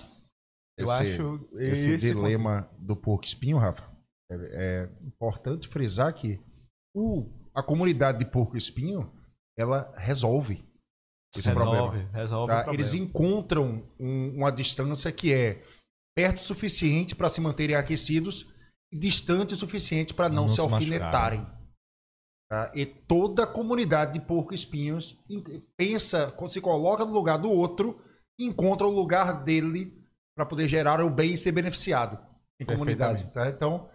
Eu 0.78 0.84
esse, 0.84 0.92
acho 0.92 1.48
esse, 1.54 1.90
esse 1.90 1.98
dilema 1.98 2.62
ponto. 2.62 2.82
do 2.82 2.96
porco 2.96 3.24
espinho, 3.24 3.56
Rafa, 3.56 3.90
é, 4.30 4.34
é, 4.34 5.06
importante 5.06 5.68
frisar 5.68 6.12
que 6.12 6.38
o, 6.94 7.30
a 7.54 7.62
comunidade 7.62 8.18
de 8.18 8.26
porco 8.26 8.56
espinho 8.56 9.10
ela 9.58 9.90
resolve 9.96 10.62
esse 11.34 11.48
resolve, 11.48 11.70
problema. 11.70 12.10
Resolve 12.12 12.52
tá? 12.52 12.72
Eles 12.72 12.94
encontram 12.94 13.82
um, 13.98 14.36
uma 14.36 14.50
distância 14.50 15.10
que 15.10 15.32
é 15.32 15.62
perto 16.14 16.38
o 16.38 16.44
suficiente 16.44 17.14
para 17.14 17.28
se 17.28 17.40
manterem 17.40 17.76
aquecidos 17.76 18.52
e 18.92 18.98
distante 18.98 19.54
o 19.54 19.56
suficiente 19.56 20.14
para 20.14 20.28
não, 20.28 20.42
não, 20.42 20.48
se, 20.48 20.56
se 20.56 20.60
alfinetarem. 20.60 21.46
Tá? 22.48 22.70
E 22.74 22.86
toda 22.86 23.42
a 23.42 23.46
comunidade 23.46 24.14
de 24.14 24.20
porco-espinhos 24.20 25.18
pensa, 25.76 26.32
se 26.48 26.60
coloca 26.60 27.04
no 27.04 27.12
lugar 27.12 27.38
do 27.38 27.50
outro, 27.50 28.00
encontra 28.38 28.86
o 28.86 28.94
lugar 28.94 29.42
dele 29.42 29.92
para 30.36 30.46
poder 30.46 30.68
gerar 30.68 31.00
o 31.00 31.10
bem 31.10 31.32
e 31.32 31.36
ser 31.36 31.52
beneficiado 31.52 32.18
em 32.60 32.64
comunidade. 32.64 33.24
Tá? 33.32 33.48
Então, 33.48 33.88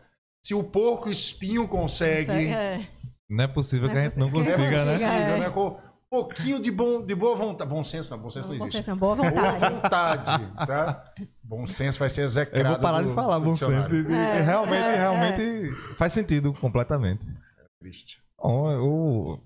se 0.44 0.54
o 0.54 0.64
porco-espinho 0.64 1.68
consegue. 1.68 2.48
É. 2.48 2.88
Não 3.30 3.46
é 3.46 3.48
possível 3.48 3.88
não 3.88 3.94
que 3.94 4.00
a 4.00 4.10
gente 4.10 4.20
não 4.20 4.30
consiga, 4.30 4.58
não 4.58 4.66
é 4.66 4.70
né? 4.70 4.92
possível, 4.92 5.10
né? 5.10 5.40
né? 5.40 5.50
Com 5.50 5.68
um 5.68 5.78
pouquinho 6.10 6.60
de, 6.60 6.70
bom, 6.70 7.06
de 7.06 7.16
boa 7.16 7.38
vontade. 7.38 7.70
Bom 7.70 7.84
senso, 7.86 8.12
não, 8.12 8.22
bom 8.22 8.30
senso 8.30 8.50
não, 8.50 8.58
não 8.58 8.66
existe. 8.66 8.80
Bom 8.80 8.84
senso, 8.84 9.00
boa 9.00 9.16
vontade. 9.16 9.36
Boa 9.40 9.70
vontade, 9.70 10.48
tá? 10.68 11.14
Bom 11.42 11.66
senso 11.66 12.00
vai 12.00 12.10
ser 12.10 12.24
execrado. 12.24 12.66
Eu 12.66 12.72
vou 12.72 12.80
parar 12.82 13.02
de 13.04 13.14
falar 13.14 13.40
bom 13.40 13.56
senso. 13.56 13.90
É, 14.12 14.42
realmente, 14.42 14.84
é, 14.84 14.96
realmente 14.98 15.42
é. 15.42 15.96
faz 15.96 16.12
sentido 16.12 16.54
completamente. 16.54 17.26
É 17.58 17.64
triste. 17.80 18.21
Bom, 18.42 18.72
eu, 18.72 19.40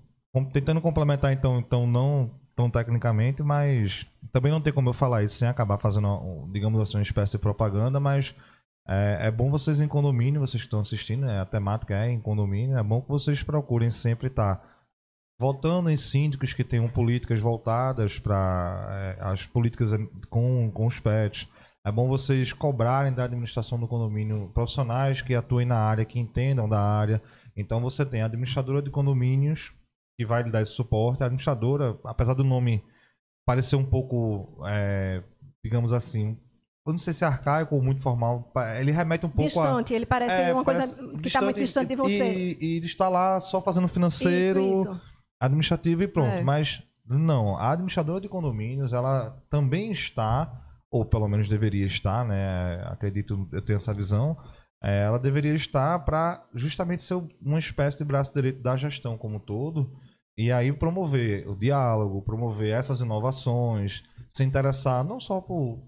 tentando 0.52 0.80
complementar 0.80 1.32
então, 1.32 1.58
então 1.58 1.86
não 1.86 2.30
tão 2.56 2.70
tecnicamente, 2.70 3.42
mas 3.42 4.06
também 4.32 4.50
não 4.50 4.62
tem 4.62 4.72
como 4.72 4.88
eu 4.88 4.94
falar 4.94 5.22
isso 5.22 5.34
sem 5.36 5.46
acabar 5.46 5.76
fazendo, 5.76 6.48
digamos 6.50 6.80
assim, 6.80 6.96
uma 6.96 7.02
espécie 7.02 7.32
de 7.32 7.38
propaganda, 7.38 8.00
mas 8.00 8.34
é, 8.88 9.26
é 9.26 9.30
bom 9.30 9.50
vocês 9.50 9.78
em 9.78 9.86
condomínio, 9.86 10.40
vocês 10.40 10.62
que 10.62 10.66
estão 10.66 10.80
assistindo, 10.80 11.26
né, 11.26 11.38
a 11.38 11.44
temática 11.44 11.94
é 11.94 12.10
em 12.10 12.18
condomínio, 12.18 12.78
é 12.78 12.82
bom 12.82 13.02
que 13.02 13.08
vocês 13.08 13.42
procurem 13.42 13.90
sempre 13.90 14.28
estar 14.28 14.76
votando 15.38 15.90
em 15.90 15.96
síndicos 15.98 16.54
que 16.54 16.64
tenham 16.64 16.88
políticas 16.88 17.40
voltadas 17.40 18.18
para 18.18 18.86
é, 18.90 19.22
as 19.22 19.44
políticas 19.44 19.90
com, 20.30 20.70
com 20.72 20.86
os 20.86 20.98
pets. 20.98 21.46
É 21.84 21.92
bom 21.92 22.08
vocês 22.08 22.52
cobrarem 22.52 23.12
da 23.12 23.24
administração 23.24 23.78
do 23.78 23.86
condomínio 23.86 24.50
profissionais 24.54 25.20
que 25.20 25.34
atuem 25.34 25.66
na 25.66 25.76
área, 25.76 26.04
que 26.04 26.18
entendam 26.18 26.68
da 26.68 26.80
área, 26.80 27.22
então 27.56 27.80
você 27.80 28.04
tem 28.04 28.22
a 28.22 28.26
administradora 28.26 28.82
de 28.82 28.90
condomínios 28.90 29.72
que 30.18 30.26
vai 30.26 30.42
lhe 30.42 30.50
dar 30.50 30.62
esse 30.62 30.72
suporte. 30.72 31.22
A 31.22 31.26
administradora, 31.26 31.98
apesar 32.04 32.34
do 32.34 32.44
nome 32.44 32.84
parecer 33.46 33.76
um 33.76 33.84
pouco, 33.84 34.64
é, 34.66 35.22
digamos 35.64 35.92
assim, 35.92 36.36
eu 36.86 36.92
não 36.92 36.98
sei 36.98 37.12
se 37.12 37.24
é 37.24 37.26
arcaico 37.26 37.74
ou 37.74 37.82
muito 37.82 38.00
formal, 38.00 38.52
ele 38.78 38.92
remete 38.92 39.26
um 39.26 39.28
pouco 39.28 39.48
distante, 39.48 39.92
a, 39.92 39.96
ele 39.96 40.06
parece 40.06 40.40
é, 40.40 40.54
uma 40.54 40.64
parece 40.64 40.94
coisa 40.96 41.18
que 41.18 41.26
está 41.26 41.42
muito 41.42 41.58
distante 41.58 41.88
de 41.88 41.96
você. 41.96 42.32
E, 42.32 42.58
e 42.60 42.76
ele 42.76 42.86
está 42.86 43.08
lá 43.08 43.40
só 43.40 43.60
fazendo 43.60 43.88
financeiro, 43.88 44.60
isso, 44.60 44.80
isso. 44.82 45.00
administrativo 45.40 46.02
e 46.02 46.08
pronto. 46.08 46.34
É. 46.34 46.42
Mas 46.42 46.82
não, 47.04 47.56
a 47.56 47.72
administradora 47.72 48.20
de 48.20 48.28
condomínios, 48.28 48.92
ela 48.92 49.36
também 49.50 49.90
está, 49.90 50.64
ou 50.90 51.04
pelo 51.04 51.28
menos 51.28 51.48
deveria 51.48 51.86
estar, 51.86 52.24
né? 52.24 52.82
Acredito, 52.86 53.48
eu 53.52 53.62
tenho 53.62 53.76
essa 53.76 53.94
visão, 53.94 54.36
ela 54.82 55.18
deveria 55.18 55.54
estar 55.54 55.98
para 56.00 56.46
justamente 56.54 57.02
ser 57.02 57.14
uma 57.40 57.58
espécie 57.58 57.98
de 57.98 58.04
braço 58.04 58.32
direito 58.32 58.62
da 58.62 58.76
gestão 58.76 59.16
como 59.16 59.36
um 59.36 59.40
todo, 59.40 59.90
e 60.36 60.52
aí 60.52 60.72
promover 60.72 61.48
o 61.48 61.56
diálogo, 61.56 62.22
promover 62.22 62.72
essas 62.72 63.00
inovações, 63.00 64.04
se 64.30 64.44
interessar 64.44 65.02
não 65.02 65.18
só 65.18 65.40
por. 65.40 65.80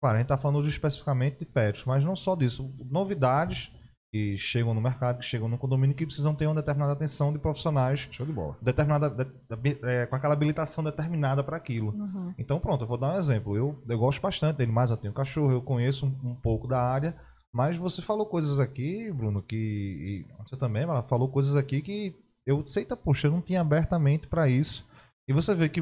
Claro, 0.00 0.16
a 0.16 0.18
gente 0.20 0.24
está 0.24 0.38
falando 0.38 0.66
especificamente 0.66 1.38
de 1.38 1.44
pets, 1.44 1.84
mas 1.84 2.02
não 2.02 2.16
só 2.16 2.34
disso. 2.34 2.74
Novidades 2.90 3.70
que 4.10 4.36
chegam 4.38 4.72
no 4.72 4.80
mercado, 4.80 5.18
que 5.18 5.26
chegam 5.26 5.46
no 5.46 5.58
condomínio, 5.58 5.94
que 5.94 6.06
precisam 6.06 6.34
ter 6.34 6.46
uma 6.46 6.54
determinada 6.54 6.94
atenção 6.94 7.32
de 7.32 7.38
profissionais. 7.38 8.08
Show 8.10 8.24
de 8.24 8.32
bola. 8.32 8.56
Determinada, 8.62 9.10
de, 9.10 9.24
de, 9.24 9.78
é, 9.84 10.06
com 10.06 10.16
aquela 10.16 10.32
habilitação 10.32 10.82
determinada 10.82 11.44
para 11.44 11.58
aquilo. 11.58 11.92
Uhum. 11.92 12.34
Então, 12.38 12.58
pronto, 12.58 12.84
eu 12.84 12.88
vou 12.88 12.96
dar 12.96 13.14
um 13.14 13.18
exemplo. 13.18 13.54
Eu, 13.54 13.80
eu 13.86 13.98
gosto 13.98 14.20
bastante 14.20 14.56
dele, 14.56 14.72
mas 14.72 14.90
eu 14.90 14.96
tenho 14.96 15.12
cachorro, 15.12 15.52
eu 15.52 15.62
conheço 15.62 16.06
um, 16.06 16.30
um 16.30 16.34
pouco 16.34 16.66
da 16.66 16.82
área 16.82 17.14
mas 17.52 17.76
você 17.76 18.00
falou 18.00 18.26
coisas 18.26 18.58
aqui, 18.58 19.10
Bruno, 19.10 19.42
que. 19.42 20.26
você 20.38 20.56
também, 20.56 20.82
ela 20.82 21.02
falou 21.02 21.28
coisas 21.28 21.56
aqui 21.56 21.82
que 21.82 22.14
eu 22.46 22.66
sei, 22.66 22.84
tá, 22.84 22.96
poxa, 22.96 23.26
eu 23.26 23.32
não 23.32 23.40
tinha 23.40 23.60
abertamente 23.60 24.26
para 24.26 24.48
isso. 24.48 24.86
E 25.28 25.32
você 25.32 25.54
vê 25.54 25.68
que 25.68 25.80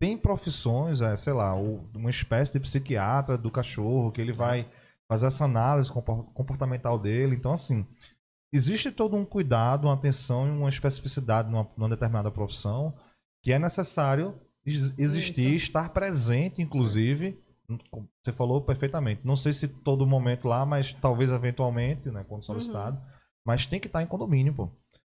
tem 0.00 0.16
profissões, 0.16 1.00
é, 1.00 1.16
sei 1.16 1.32
lá, 1.32 1.54
uma 1.54 2.10
espécie 2.10 2.52
de 2.52 2.60
psiquiatra 2.60 3.38
do 3.38 3.50
cachorro, 3.50 4.12
que 4.12 4.20
ele 4.20 4.32
vai 4.32 4.68
fazer 5.08 5.26
essa 5.26 5.44
análise 5.44 5.90
comportamental 5.90 6.98
dele. 6.98 7.36
Então, 7.36 7.52
assim, 7.52 7.86
existe 8.52 8.90
todo 8.90 9.16
um 9.16 9.24
cuidado, 9.24 9.86
uma 9.86 9.94
atenção 9.94 10.46
e 10.46 10.50
uma 10.50 10.68
especificidade 10.68 11.50
numa, 11.50 11.68
numa 11.76 11.88
determinada 11.88 12.30
profissão 12.30 12.94
que 13.42 13.52
é 13.52 13.58
necessário 13.58 14.34
existir, 14.66 15.54
Isso. 15.54 15.66
estar 15.66 15.90
presente, 15.90 16.60
inclusive, 16.60 17.38
você 18.22 18.32
falou 18.32 18.60
perfeitamente. 18.60 19.22
Não 19.24 19.36
sei 19.36 19.52
se 19.52 19.68
todo 19.68 20.06
momento 20.06 20.48
lá, 20.48 20.64
mas 20.64 20.92
talvez 20.92 21.30
eventualmente, 21.30 22.10
né, 22.10 22.24
quando 22.28 22.44
solicitado. 22.44 22.96
Uhum. 22.96 23.02
Mas 23.44 23.66
tem 23.66 23.80
que 23.80 23.86
estar 23.86 24.02
em 24.02 24.06
condomínio, 24.06 24.54
pô. 24.54 24.68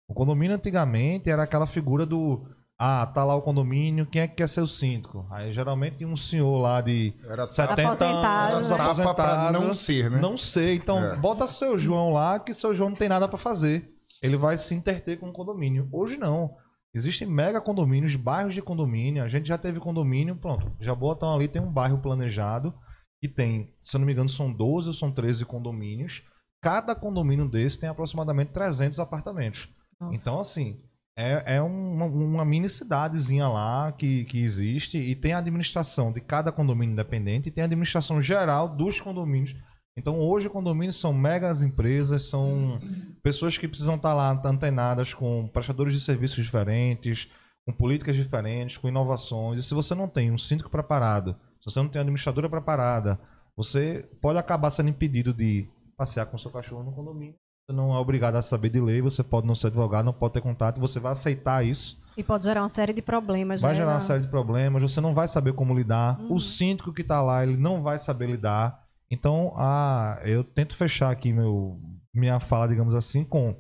O 0.09 0.15
condomínio 0.15 0.57
antigamente 0.57 1.31
era 1.31 1.43
aquela 1.45 1.67
figura 1.67 2.05
do 2.05 2.47
ah, 2.79 3.07
tá 3.07 3.25
lá 3.25 3.37
o 3.37 3.43
condomínio, 3.43 4.05
quem 4.05 4.23
é 4.23 4.29
que 4.29 4.35
quer 4.35 4.49
ser 4.49 4.61
o 4.61 4.67
síndico? 4.67 5.25
Aí 5.31 5.53
geralmente 5.53 6.05
um 6.05 6.17
senhor 6.17 6.59
lá 6.59 6.81
de 6.81 7.15
era 7.29 7.47
70 7.47 7.83
aposentado, 7.83 8.57
anos, 8.57 8.71
né? 8.71 8.77
aposentado, 8.77 9.61
não 9.61 9.75
ser, 9.75 10.11
né? 10.11 10.19
Não 10.21 10.37
ser. 10.37 10.75
Então, 10.75 10.99
é. 10.99 11.17
bota 11.17 11.47
seu 11.47 11.79
João 11.79 12.13
lá, 12.13 12.41
que 12.41 12.53
seu 12.53 12.75
João 12.75 12.91
não 12.91 12.97
tem 12.97 13.09
nada 13.09 13.29
para 13.29 13.39
fazer. 13.39 13.95
Ele 14.21 14.37
vai 14.37 14.57
se 14.57 14.75
interter 14.75 15.19
com 15.19 15.29
o 15.29 15.33
condomínio. 15.33 15.89
Hoje 15.93 16.17
não. 16.17 16.57
Existem 16.95 17.27
mega 17.27 17.61
condomínios, 17.61 18.15
bairros 18.15 18.55
de 18.55 18.63
condomínio. 18.63 19.25
A 19.25 19.29
gente 19.29 19.49
já 19.49 19.59
teve 19.59 19.81
condomínio, 19.81 20.37
pronto. 20.37 20.71
Já 20.81 20.95
botam 20.95 21.35
ali, 21.35 21.49
tem 21.49 21.61
um 21.61 21.71
bairro 21.71 21.99
planejado 21.99 22.73
que 23.21 23.29
tem, 23.29 23.75
se 23.83 23.97
eu 23.97 23.99
não 23.99 24.07
me 24.07 24.13
engano, 24.13 24.29
são 24.29 24.53
12 24.53 24.89
ou 24.89 24.95
são 24.95 25.11
13 25.11 25.45
condomínios. 25.45 26.23
Cada 26.63 26.95
condomínio 26.95 27.49
desse 27.49 27.81
tem 27.81 27.89
aproximadamente 27.89 28.53
300 28.53 29.01
apartamentos. 29.01 29.69
Nossa. 30.01 30.15
Então, 30.15 30.41
assim, 30.41 30.81
é, 31.17 31.57
é 31.57 31.63
uma, 31.63 32.07
uma, 32.07 32.45
mini 32.45 32.69
cidadezinha 32.69 33.49
lá 33.49 33.93
que, 33.93 34.25
que 34.25 34.39
existe 34.39 34.99
e 34.99 35.15
tem 35.15 35.33
a 35.33 35.39
administração 35.39 36.13
de 36.13 36.21
cada 36.21 36.51
condomínio 36.51 36.93
independente 36.93 37.49
e 37.49 37.53
tem 37.53 37.63
a 37.63 37.67
administração 37.67 38.21
geral 38.21 38.69
dos 38.69 39.01
condomínios 39.01 39.55
então 39.97 40.21
hoje 40.21 40.49
condomínios 40.49 40.97
são 40.97 41.13
megas 41.13 41.63
empresas, 41.63 42.25
são 42.25 42.81
pessoas 43.23 43.57
que 43.57 43.69
precisam 43.69 43.95
estar 43.95 44.13
lá 44.13 44.31
antenadas 44.45 45.15
com 45.15 45.49
prestadores 45.49 45.95
de 45.95 46.01
serviços 46.01 46.45
diferentes, 46.45 47.31
com 47.65 47.73
políticas 47.73 48.17
diferentes, 48.17 48.77
com 48.77 48.89
inovações. 48.89 49.61
E 49.61 49.63
se 49.63 49.75
você 49.75 49.95
não 49.95 50.09
tem 50.09 50.31
um 50.31 50.39
síndico 50.39 50.71
preparado, 50.71 51.37
se 51.61 51.71
você 51.71 51.79
não 51.81 51.89
tem 51.89 52.01
uma 52.01 52.05
administradora 52.05 52.49
preparada, 52.49 53.19
você 53.57 54.09
pode 54.21 54.39
acabar 54.39 54.71
sendo 54.71 54.91
impedido 54.91 55.33
de 55.33 55.69
passear 55.97 56.27
com 56.27 56.37
seu 56.37 56.51
cachorro 56.51 56.83
no 56.83 56.93
condomínio. 56.93 57.37
Você 57.67 57.75
não 57.75 57.95
é 57.95 57.99
obrigado 57.99 58.37
a 58.37 58.43
saber 58.43 58.69
de 58.69 58.81
lei, 58.81 59.01
você 59.01 59.23
pode 59.23 59.47
não 59.47 59.55
ser 59.55 59.69
advogado, 59.69 60.05
não 60.05 60.13
pode 60.13 60.35
ter 60.35 60.43
contato, 60.43 60.81
você 60.81 61.01
vai 61.01 61.13
aceitar 61.13 61.65
isso. 61.65 61.99
E 62.17 62.23
pode 62.23 62.45
gerar 62.45 62.63
uma 62.63 62.69
série 62.69 62.93
de 62.93 63.01
problemas. 63.01 63.63
Vai 63.63 63.73
né? 63.73 63.77
gerar 63.79 63.95
uma 63.95 64.01
série 64.01 64.21
de 64.21 64.29
problemas, 64.29 64.83
você 64.83 65.01
não 65.01 65.15
vai 65.15 65.27
saber 65.27 65.55
como 65.55 65.75
lidar. 65.75 66.21
Uhum. 66.21 66.35
O 66.35 66.41
síndico 66.41 66.93
que 66.93 67.01
está 67.03 67.23
lá, 67.23 67.43
ele 67.43 67.57
não 67.57 67.83
vai 67.83 67.99
saber 67.99 68.27
lidar. 68.27 68.84
Então, 69.15 69.55
a, 69.57 70.19
eu 70.25 70.43
tento 70.43 70.75
fechar 70.75 71.09
aqui 71.09 71.33
meu, 71.33 71.79
minha 72.13 72.41
fala, 72.41 72.67
digamos 72.67 72.97
assim, 72.97 73.23
com 73.23 73.57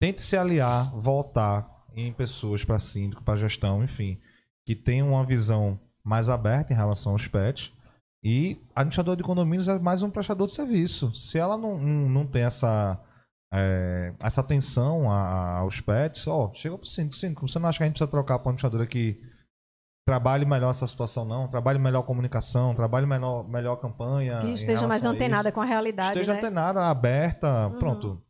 tente 0.00 0.22
se 0.22 0.34
aliar, 0.34 0.90
voltar 0.98 1.68
em 1.94 2.10
pessoas 2.10 2.64
para 2.64 2.78
síndico, 2.78 3.22
para 3.22 3.36
gestão, 3.36 3.84
enfim, 3.84 4.18
que 4.64 4.74
tenham 4.74 5.10
uma 5.10 5.24
visão 5.24 5.78
mais 6.02 6.30
aberta 6.30 6.72
em 6.72 6.76
relação 6.76 7.12
aos 7.12 7.28
pets. 7.28 7.70
E 8.22 8.58
a 8.74 8.80
administrador 8.80 9.14
de 9.14 9.22
condomínios 9.22 9.68
é 9.68 9.78
mais 9.78 10.02
um 10.02 10.10
prestador 10.10 10.46
de 10.46 10.54
serviço. 10.54 11.14
Se 11.14 11.38
ela 11.38 11.58
não, 11.58 11.78
não, 11.78 12.08
não 12.08 12.26
tem 12.26 12.42
essa, 12.42 12.98
é, 13.52 14.14
essa 14.20 14.40
atenção 14.40 15.12
a, 15.12 15.58
aos 15.58 15.82
pets, 15.82 16.26
ó, 16.26 16.50
chega 16.54 16.78
pro 16.78 16.86
síndico, 16.86 17.16
síndico, 17.16 17.46
você 17.46 17.58
não 17.58 17.68
acha 17.68 17.76
que 17.76 17.84
a 17.84 17.86
gente 17.86 17.96
precisa 17.96 18.10
trocar 18.10 18.38
para 18.38 18.48
administradora 18.48 18.86
que 18.86 19.20
trabalhe 20.06 20.44
melhor 20.44 20.70
essa 20.70 20.86
situação, 20.86 21.24
não. 21.24 21.48
Trabalhe 21.48 21.78
melhor 21.78 22.00
a 22.00 22.04
comunicação, 22.04 22.74
trabalhe 22.74 23.06
melhor, 23.06 23.48
melhor 23.48 23.74
a 23.74 23.80
campanha. 23.80 24.40
Que 24.40 24.52
esteja 24.52 24.86
mais 24.86 25.04
antenada 25.04 25.50
com 25.50 25.60
a 25.60 25.64
realidade. 25.64 26.18
Esteja 26.18 26.32
né? 26.32 26.38
antenada, 26.38 26.88
aberta. 26.88 27.68
Uhum. 27.68 27.78
Pronto. 27.78 28.22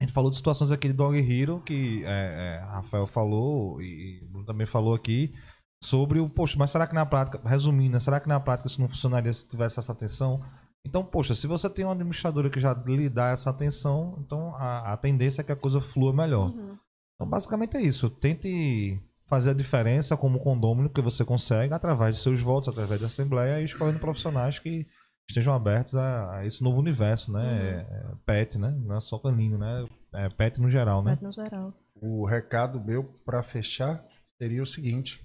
A 0.00 0.04
gente 0.04 0.12
falou 0.12 0.30
de 0.30 0.36
situações 0.36 0.70
aqui 0.70 0.88
de 0.88 0.94
Dog 0.94 1.18
Hero, 1.18 1.60
que 1.60 2.04
é, 2.04 2.60
é, 2.62 2.64
Rafael 2.66 3.06
falou 3.06 3.82
e 3.82 4.24
Bruno 4.30 4.46
também 4.46 4.66
falou 4.66 4.94
aqui, 4.94 5.34
sobre 5.82 6.20
o, 6.20 6.28
poxa, 6.28 6.56
mas 6.56 6.70
será 6.70 6.86
que 6.86 6.94
na 6.94 7.04
prática, 7.04 7.40
resumindo, 7.44 7.94
né, 7.94 8.00
será 8.00 8.20
que 8.20 8.28
na 8.28 8.38
prática 8.38 8.68
isso 8.68 8.80
não 8.80 8.88
funcionaria 8.88 9.32
se 9.32 9.48
tivesse 9.48 9.78
essa 9.78 9.90
atenção? 9.90 10.40
Então, 10.86 11.04
poxa, 11.04 11.34
se 11.34 11.48
você 11.48 11.68
tem 11.68 11.84
uma 11.84 11.94
administradora 11.94 12.48
que 12.48 12.60
já 12.60 12.72
lhe 12.72 13.08
dá 13.08 13.30
essa 13.30 13.50
atenção, 13.50 14.16
então 14.20 14.54
a, 14.54 14.92
a 14.92 14.96
tendência 14.96 15.40
é 15.40 15.44
que 15.44 15.52
a 15.52 15.56
coisa 15.56 15.80
flua 15.80 16.12
melhor. 16.12 16.50
Uhum. 16.50 16.78
Então, 17.14 17.28
basicamente 17.28 17.76
é 17.76 17.82
isso. 17.82 18.08
Tente 18.08 19.02
fazer 19.28 19.50
a 19.50 19.54
diferença 19.54 20.16
como 20.16 20.40
condômino 20.40 20.88
que 20.88 21.02
você 21.02 21.24
consegue 21.24 21.74
através 21.74 22.16
de 22.16 22.22
seus 22.22 22.40
votos, 22.40 22.68
através 22.68 23.00
da 23.00 23.06
Assembleia 23.06 23.60
e 23.60 23.64
escolhendo 23.64 24.00
profissionais 24.00 24.58
que 24.58 24.86
estejam 25.28 25.52
abertos 25.52 25.94
a, 25.94 26.38
a 26.38 26.46
esse 26.46 26.62
novo 26.64 26.78
universo, 26.80 27.30
né? 27.30 27.42
Uhum. 27.42 27.58
É, 27.58 27.80
é, 27.80 28.14
pet, 28.24 28.58
né? 28.58 28.70
Não 28.70 28.96
é 28.96 29.00
só 29.00 29.18
canino, 29.18 29.58
né? 29.58 29.84
É 30.14 30.28
pet 30.30 30.58
no 30.60 30.70
geral, 30.70 31.02
né? 31.02 31.12
Pet 31.12 31.22
no 31.22 31.32
geral. 31.32 31.74
O 32.00 32.24
recado 32.24 32.80
meu 32.80 33.04
para 33.24 33.42
fechar 33.42 34.02
seria 34.38 34.62
o 34.62 34.66
seguinte: 34.66 35.20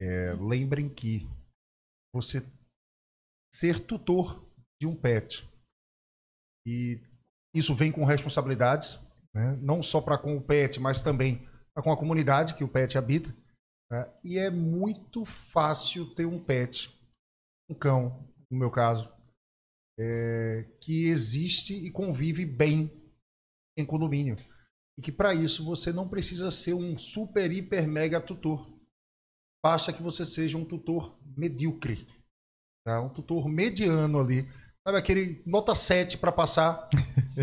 é, 0.00 0.34
lembrem 0.40 0.88
que 0.88 1.28
você 2.12 2.44
ser 3.54 3.78
tutor 3.78 4.44
de 4.80 4.86
um 4.86 4.96
pet 4.96 5.48
e 6.66 7.00
isso 7.54 7.74
vem 7.74 7.92
com 7.92 8.04
responsabilidades, 8.04 8.98
né? 9.32 9.56
não 9.60 9.82
só 9.82 10.00
para 10.00 10.18
com 10.18 10.36
o 10.36 10.40
pet, 10.40 10.80
mas 10.80 11.02
também 11.02 11.46
com 11.80 11.92
a 11.92 11.96
comunidade 11.96 12.54
que 12.54 12.64
o 12.64 12.68
pet 12.68 12.98
habita. 12.98 13.34
Né? 13.90 14.12
E 14.24 14.38
é 14.38 14.50
muito 14.50 15.24
fácil 15.24 16.14
ter 16.14 16.26
um 16.26 16.42
pet, 16.42 16.92
um 17.70 17.74
cão, 17.74 18.28
no 18.50 18.58
meu 18.58 18.70
caso, 18.70 19.10
é, 19.98 20.64
que 20.80 21.06
existe 21.06 21.74
e 21.74 21.90
convive 21.90 22.44
bem 22.44 22.90
em 23.76 23.86
condomínio. 23.86 24.36
E 24.98 25.02
que 25.02 25.12
para 25.12 25.34
isso 25.34 25.64
você 25.64 25.92
não 25.92 26.08
precisa 26.08 26.50
ser 26.50 26.74
um 26.74 26.98
super, 26.98 27.50
hiper, 27.50 27.86
mega 27.86 28.20
tutor. 28.20 28.70
Basta 29.64 29.92
que 29.92 30.02
você 30.02 30.24
seja 30.24 30.58
um 30.58 30.64
tutor 30.64 31.18
medíocre. 31.36 32.06
Tá? 32.84 33.00
Um 33.00 33.08
tutor 33.08 33.48
mediano 33.48 34.20
ali. 34.20 34.42
Sabe 34.84 34.98
aquele 34.98 35.42
nota 35.46 35.74
7 35.74 36.18
para 36.18 36.32
passar? 36.32 36.88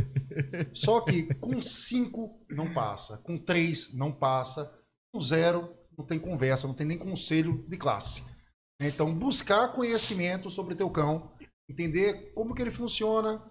Só 0.73 1.01
que 1.01 1.33
com 1.35 1.61
5 1.61 2.45
não 2.49 2.73
passa, 2.73 3.17
com 3.19 3.37
3 3.37 3.93
não 3.93 4.11
passa, 4.11 4.77
com 5.13 5.21
0 5.21 5.73
não 5.97 6.05
tem 6.05 6.19
conversa, 6.19 6.67
não 6.67 6.73
tem 6.73 6.85
nem 6.85 6.97
conselho 6.97 7.65
de 7.67 7.77
classe. 7.77 8.23
Então, 8.81 9.13
buscar 9.13 9.73
conhecimento 9.73 10.49
sobre 10.49 10.75
teu 10.75 10.89
cão, 10.89 11.31
entender 11.69 12.33
como 12.33 12.53
que 12.53 12.61
ele 12.61 12.71
funciona, 12.71 13.43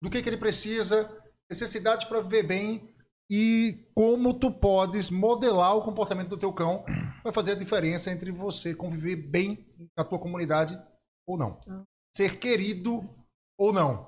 do 0.00 0.08
que, 0.08 0.22
que 0.22 0.28
ele 0.28 0.36
precisa, 0.36 1.10
necessidades 1.50 2.06
para 2.06 2.20
viver 2.20 2.44
bem 2.44 2.94
e 3.30 3.90
como 3.94 4.32
tu 4.32 4.50
podes 4.50 5.10
modelar 5.10 5.76
o 5.76 5.82
comportamento 5.82 6.28
do 6.28 6.38
teu 6.38 6.52
cão 6.52 6.84
vai 7.22 7.32
fazer 7.32 7.52
a 7.52 7.56
diferença 7.56 8.10
entre 8.10 8.30
você 8.30 8.74
conviver 8.74 9.16
bem 9.16 9.66
na 9.96 10.04
tua 10.04 10.18
comunidade 10.18 10.80
ou 11.26 11.36
não. 11.36 11.60
Ah. 11.68 11.82
Ser 12.16 12.38
querido 12.38 13.17
ou 13.58 13.72
não. 13.72 14.06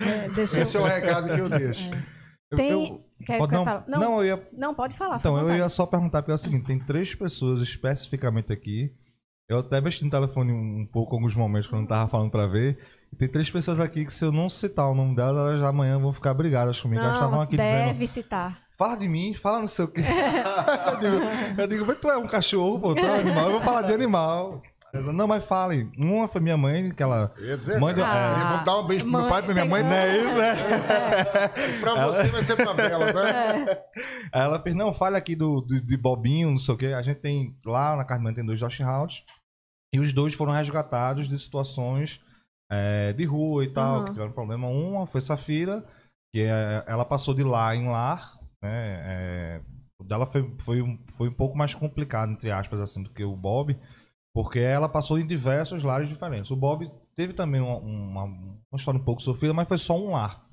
É, 0.00 0.40
Esse 0.40 0.76
eu... 0.76 0.86
é 0.86 0.88
o 0.88 0.88
recado 0.88 1.34
que 1.34 1.40
eu 1.40 1.48
deixo. 1.48 1.90
É. 1.92 2.56
Tem... 2.56 2.70
Eu, 2.70 3.04
Quer, 3.26 3.38
pode, 3.38 3.52
não, 3.52 3.64
não, 3.64 3.82
não, 3.88 4.24
eu 4.24 4.24
ia... 4.24 4.48
não, 4.52 4.74
pode 4.74 4.96
falar. 4.96 5.16
Então, 5.16 5.36
eu 5.36 5.56
ia 5.56 5.68
só 5.68 5.84
perguntar, 5.84 6.22
porque 6.22 6.30
é 6.30 6.34
o 6.34 6.38
seguinte, 6.38 6.66
tem 6.66 6.78
três 6.78 7.14
pessoas 7.14 7.60
especificamente 7.60 8.52
aqui. 8.52 8.94
Eu 9.48 9.58
até 9.58 9.80
mexi 9.80 10.04
no 10.04 10.10
telefone 10.10 10.52
um, 10.52 10.82
um 10.82 10.86
pouco 10.86 11.16
alguns 11.16 11.34
momentos 11.34 11.68
quando 11.68 11.80
não 11.80 11.88
tava 11.88 12.08
falando 12.08 12.30
para 12.30 12.46
ver. 12.46 12.78
E 13.12 13.16
tem 13.16 13.28
três 13.28 13.50
pessoas 13.50 13.80
aqui 13.80 14.04
que 14.04 14.12
se 14.12 14.24
eu 14.24 14.30
não 14.30 14.48
citar 14.48 14.88
o 14.88 14.94
nome 14.94 15.16
delas, 15.16 15.36
elas 15.36 15.60
já 15.60 15.68
amanhã 15.68 15.98
vão 15.98 16.12
ficar 16.12 16.32
brigadas 16.32 16.78
comigo. 16.80 17.00
Não, 17.00 17.08
elas 17.08 17.18
estavam 17.18 17.40
aqui 17.40 17.56
deve 17.56 17.68
dizendo... 17.68 17.86
Deve 17.86 18.06
citar. 18.06 18.62
Fala 18.76 18.94
de 18.94 19.08
mim, 19.08 19.34
fala 19.34 19.58
não 19.58 19.66
sei 19.66 19.86
o 19.86 19.88
quê. 19.88 20.00
eu 20.86 21.00
digo, 21.00 21.60
eu 21.60 21.66
digo, 21.66 21.86
mas 21.86 21.98
tu 21.98 22.08
é 22.08 22.16
um 22.16 22.28
cachorro, 22.28 22.78
pô, 22.78 22.94
tu 22.94 23.00
é 23.00 23.10
um 23.10 23.14
animal, 23.14 23.46
eu 23.46 23.52
vou 23.52 23.60
falar 23.62 23.82
de 23.82 23.92
animal. 23.92 24.62
Não, 24.94 25.26
mas 25.26 25.44
fale. 25.44 25.90
Uma 25.96 26.26
foi 26.28 26.40
minha 26.40 26.56
mãe, 26.56 26.90
que 26.90 27.02
ela. 27.02 27.32
Eu 27.36 27.46
ia 27.46 27.58
dizer, 27.58 27.78
mãe, 27.78 27.94
ah, 27.98 28.52
é, 28.52 28.56
vou 28.56 28.64
dar 28.64 28.78
um 28.80 28.86
beijo 28.86 29.04
pro 29.04 29.12
meu 29.12 29.28
pai, 29.28 29.42
pra 29.42 29.52
minha 29.52 29.66
mãe. 29.66 29.82
Não 29.82 29.92
é 29.92 30.16
isso, 30.16 30.40
é. 30.40 31.48
pra 31.80 31.90
ela... 31.90 32.06
você 32.06 32.28
vai 32.28 32.42
ser 32.42 32.56
pra 32.56 32.72
Bela, 32.72 33.12
né? 33.12 33.70
É. 33.70 33.88
Ela 34.32 34.60
fez, 34.60 34.74
não, 34.74 34.94
fale 34.94 35.16
aqui 35.16 35.36
do, 35.36 35.60
do, 35.60 35.80
de 35.80 35.96
Bobinho, 35.96 36.50
não 36.50 36.58
sei 36.58 36.74
o 36.74 36.78
quê. 36.78 36.86
A 36.86 37.02
gente 37.02 37.20
tem, 37.20 37.56
lá 37.64 37.96
na 37.96 38.04
Carmen 38.04 38.34
tem 38.34 38.44
dois 38.44 38.58
Josh 38.58 38.80
House. 38.80 39.22
E 39.94 39.98
os 39.98 40.12
dois 40.12 40.34
foram 40.34 40.52
resgatados 40.52 41.28
de 41.28 41.38
situações 41.38 42.20
é, 42.70 43.12
de 43.12 43.24
rua 43.24 43.64
e 43.64 43.72
tal, 43.72 44.00
uhum. 44.00 44.04
que 44.06 44.12
tiveram 44.12 44.32
problema. 44.32 44.68
Uma 44.68 45.06
foi 45.06 45.20
Safira, 45.20 45.84
que 46.34 46.42
é, 46.42 46.84
ela 46.86 47.04
passou 47.04 47.34
de 47.34 47.42
lá 47.42 47.74
em 47.74 47.88
lar, 47.88 48.38
né? 48.62 49.02
É, 49.04 49.60
o 50.00 50.04
dela 50.04 50.26
foi, 50.26 50.46
foi, 50.60 50.80
um, 50.80 50.98
foi 51.16 51.28
um 51.28 51.32
pouco 51.32 51.56
mais 51.56 51.74
complicado, 51.74 52.30
entre 52.30 52.50
aspas, 52.50 52.80
assim, 52.80 53.02
do 53.02 53.10
que 53.10 53.24
o 53.24 53.34
Bob. 53.34 53.76
Porque 54.38 54.60
ela 54.60 54.88
passou 54.88 55.18
em 55.18 55.26
diversos 55.26 55.82
lares 55.82 56.08
diferentes. 56.08 56.48
O 56.52 56.54
Bob 56.54 56.88
teve 57.16 57.32
também 57.32 57.60
uma, 57.60 57.76
uma, 57.78 58.22
uma 58.22 58.76
história 58.76 59.00
um 59.00 59.02
pouco 59.02 59.20
sofrida, 59.20 59.52
mas 59.52 59.66
foi 59.66 59.78
só 59.78 59.98
um 59.98 60.12
lar. 60.12 60.44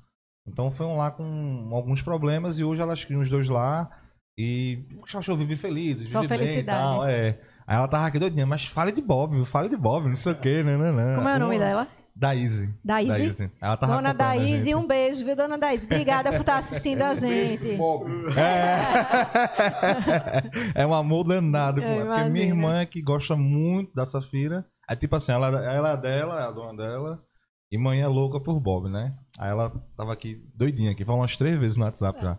Então 0.44 0.72
foi 0.72 0.84
um 0.84 0.96
lar 0.96 1.12
com 1.12 1.70
alguns 1.70 2.02
problemas 2.02 2.58
e 2.58 2.64
hoje 2.64 2.82
elas 2.82 3.04
criam 3.04 3.20
os 3.20 3.30
dois 3.30 3.48
lá 3.48 3.88
e 4.36 4.84
o 4.96 5.02
cachorro 5.02 5.38
vive 5.38 5.54
feliz, 5.54 6.10
só 6.10 6.22
vive 6.22 6.36
felicidade. 6.36 6.56
bem 6.56 6.62
e 6.62 6.64
tal. 6.64 7.06
É. 7.06 7.38
Aí 7.64 7.76
ela 7.76 7.86
tava 7.86 8.06
aqui 8.08 8.18
doidinha, 8.18 8.44
mas 8.44 8.66
fale 8.66 8.90
de 8.90 9.00
Bob, 9.00 9.44
fale 9.44 9.68
de 9.68 9.76
Bob, 9.76 10.08
não 10.08 10.16
sei 10.16 10.32
o 10.32 10.40
que, 10.40 10.64
né, 10.64 10.76
né, 10.76 10.90
né. 10.90 11.14
Como 11.14 11.28
é 11.28 11.36
o 11.36 11.38
nome 11.38 11.56
dela? 11.56 11.86
Daíse. 12.18 12.74
Daíse? 12.82 13.50
Ela 13.60 13.76
tava 13.76 13.96
dona 13.96 14.14
Daíse, 14.14 14.74
um 14.74 14.86
beijo, 14.86 15.22
viu, 15.22 15.36
dona 15.36 15.58
Daíse? 15.58 15.84
Obrigada 15.84 16.30
por 16.30 16.40
estar 16.40 16.56
assistindo 16.56 17.02
a 17.02 17.12
gente. 17.14 17.76
É. 20.74 20.80
é 20.82 20.86
um 20.86 20.94
amor 20.94 21.24
danado. 21.24 21.82
É, 21.82 22.04
porque 22.04 22.30
minha 22.30 22.46
irmã 22.46 22.80
é 22.80 22.86
que 22.86 23.02
gosta 23.02 23.36
muito 23.36 23.94
da 23.94 24.06
Safira. 24.06 24.64
Aí, 24.88 24.96
tipo 24.96 25.14
assim, 25.14 25.32
ela, 25.32 25.48
ela 25.62 25.92
é 25.92 25.96
dela, 25.98 26.40
é 26.40 26.46
a 26.46 26.50
dona 26.50 26.74
dela. 26.74 27.22
E 27.70 27.76
mãe 27.76 28.00
é 28.00 28.06
louca 28.06 28.40
por 28.40 28.58
Bob, 28.60 28.88
né? 28.88 29.14
Aí 29.38 29.50
ela 29.50 29.70
tava 29.94 30.14
aqui 30.14 30.40
doidinha 30.54 30.92
aqui, 30.92 31.04
falou 31.04 31.20
umas 31.20 31.36
três 31.36 31.58
vezes 31.58 31.76
no 31.76 31.84
WhatsApp 31.84 32.18
é. 32.20 32.22
já. 32.22 32.38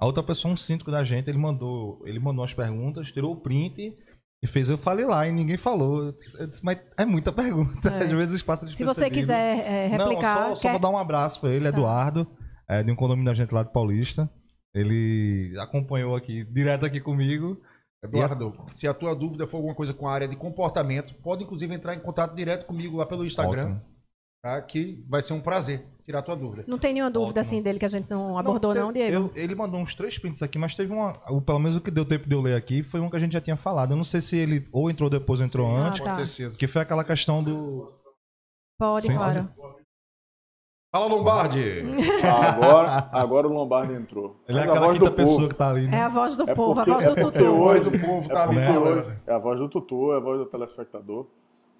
A 0.00 0.06
outra 0.06 0.22
pessoa, 0.22 0.54
um 0.54 0.56
síndico 0.56 0.90
da 0.90 1.04
gente, 1.04 1.28
ele 1.28 1.36
mandou, 1.36 2.00
ele 2.06 2.18
mandou 2.18 2.44
as 2.44 2.54
perguntas, 2.54 3.12
tirou 3.12 3.32
o 3.32 3.40
print 3.40 3.94
e 4.42 4.46
fez, 4.46 4.68
eu 4.68 4.78
falei 4.78 5.04
lá 5.04 5.26
e 5.26 5.32
ninguém 5.32 5.56
falou. 5.56 6.06
Eu 6.06 6.12
disse, 6.46 6.64
mas 6.64 6.78
é 6.96 7.04
muita 7.04 7.32
pergunta. 7.32 7.88
É. 7.90 8.04
Às 8.04 8.10
vezes 8.10 8.42
passa 8.42 8.64
de 8.64 8.76
Se 8.76 8.84
você 8.84 9.10
quiser 9.10 9.58
é, 9.66 9.86
replicar. 9.88 10.50
Não, 10.50 10.56
só, 10.56 10.62
quer... 10.62 10.68
só 10.68 10.70
vou 10.70 10.78
dar 10.78 10.90
um 10.90 10.98
abraço 10.98 11.40
para 11.40 11.50
ele, 11.50 11.64
tá. 11.64 11.76
Eduardo, 11.76 12.26
é, 12.68 12.82
de 12.82 12.92
um 12.92 12.96
condomínio 12.96 13.30
da 13.30 13.34
gente 13.34 13.52
lá 13.52 13.64
de 13.64 13.72
Paulista. 13.72 14.30
Ele 14.72 15.54
acompanhou 15.58 16.14
aqui, 16.14 16.44
direto 16.44 16.86
aqui 16.86 17.00
comigo. 17.00 17.60
Eduardo, 18.02 18.54
a... 18.68 18.72
se 18.72 18.86
a 18.86 18.94
tua 18.94 19.12
dúvida 19.12 19.44
for 19.44 19.56
alguma 19.56 19.74
coisa 19.74 19.92
com 19.92 20.06
a 20.06 20.12
área 20.12 20.28
de 20.28 20.36
comportamento, 20.36 21.14
pode 21.16 21.42
inclusive 21.42 21.74
entrar 21.74 21.96
em 21.96 22.00
contato 22.00 22.36
direto 22.36 22.64
comigo 22.64 22.96
lá 22.96 23.06
pelo 23.06 23.26
Instagram. 23.26 23.64
Ótimo. 23.64 23.97
Tá? 24.42 24.62
Que 24.62 25.04
vai 25.08 25.20
ser 25.20 25.32
um 25.32 25.40
prazer 25.40 25.84
tirar 26.02 26.20
a 26.20 26.22
tua 26.22 26.36
dúvida. 26.36 26.64
Não 26.66 26.78
tem 26.78 26.92
nenhuma 26.92 27.10
dúvida 27.10 27.40
Ótimo. 27.40 27.40
assim 27.40 27.62
dele 27.62 27.78
que 27.78 27.84
a 27.84 27.88
gente 27.88 28.08
não 28.08 28.38
abordou, 28.38 28.72
não, 28.72 28.86
não 28.86 28.92
Diego? 28.92 29.12
Eu, 29.12 29.32
ele 29.34 29.54
mandou 29.54 29.80
uns 29.80 29.94
três 29.94 30.16
prints 30.16 30.42
aqui, 30.42 30.58
mas 30.58 30.74
teve 30.74 30.92
uma. 30.92 31.12
Pelo 31.44 31.58
menos 31.58 31.76
o 31.76 31.80
que 31.80 31.90
deu 31.90 32.04
tempo 32.04 32.28
de 32.28 32.34
eu 32.34 32.40
ler 32.40 32.56
aqui 32.56 32.82
foi 32.82 33.00
um 33.00 33.10
que 33.10 33.16
a 33.16 33.20
gente 33.20 33.32
já 33.32 33.40
tinha 33.40 33.56
falado. 33.56 33.92
Eu 33.92 33.96
não 33.96 34.04
sei 34.04 34.20
se 34.20 34.36
ele 34.36 34.68
ou 34.72 34.88
entrou 34.88 35.10
depois 35.10 35.40
ou 35.40 35.46
entrou 35.46 35.68
Sim, 35.68 35.76
antes. 35.76 36.00
Ah, 36.00 36.16
tá. 36.50 36.56
Que 36.56 36.66
foi 36.66 36.82
aquela 36.82 37.02
questão 37.02 37.42
do. 37.42 37.92
Pode, 38.78 39.08
Sim, 39.08 39.16
claro. 39.16 39.48
Fala, 40.90 41.06
Lombardi! 41.06 41.82
agora, 42.24 43.10
agora 43.12 43.46
o 43.46 43.52
Lombardi 43.52 43.92
entrou. 43.92 44.36
Ele 44.48 44.58
é 44.58 44.60
Mas 44.60 44.68
é 44.68 44.70
aquela 44.70 44.92
quinta 44.94 45.10
pessoa 45.10 45.36
povo. 45.36 45.48
que 45.50 45.54
tá 45.54 45.68
ali. 45.68 45.86
Né? 45.86 45.98
É 45.98 46.02
a 46.02 46.08
voz 46.08 46.36
do 46.36 46.48
é 46.48 46.54
povo, 46.54 46.80
a 46.80 46.84
voz 46.84 47.04
do 47.04 47.10
é 47.10 47.14
tutor. 47.22 47.42
É 47.42 47.50
hoje, 47.50 47.90
do 47.90 47.98
povo 47.98 48.28
tá 48.28 48.44
é, 48.44 48.78
hoje, 48.78 49.20
é 49.26 49.32
a 49.34 49.38
voz 49.38 49.60
do 49.60 49.68
tutor, 49.68 50.14
é 50.14 50.16
a 50.16 50.20
voz 50.20 50.38
do 50.38 50.46
telespectador. 50.46 51.26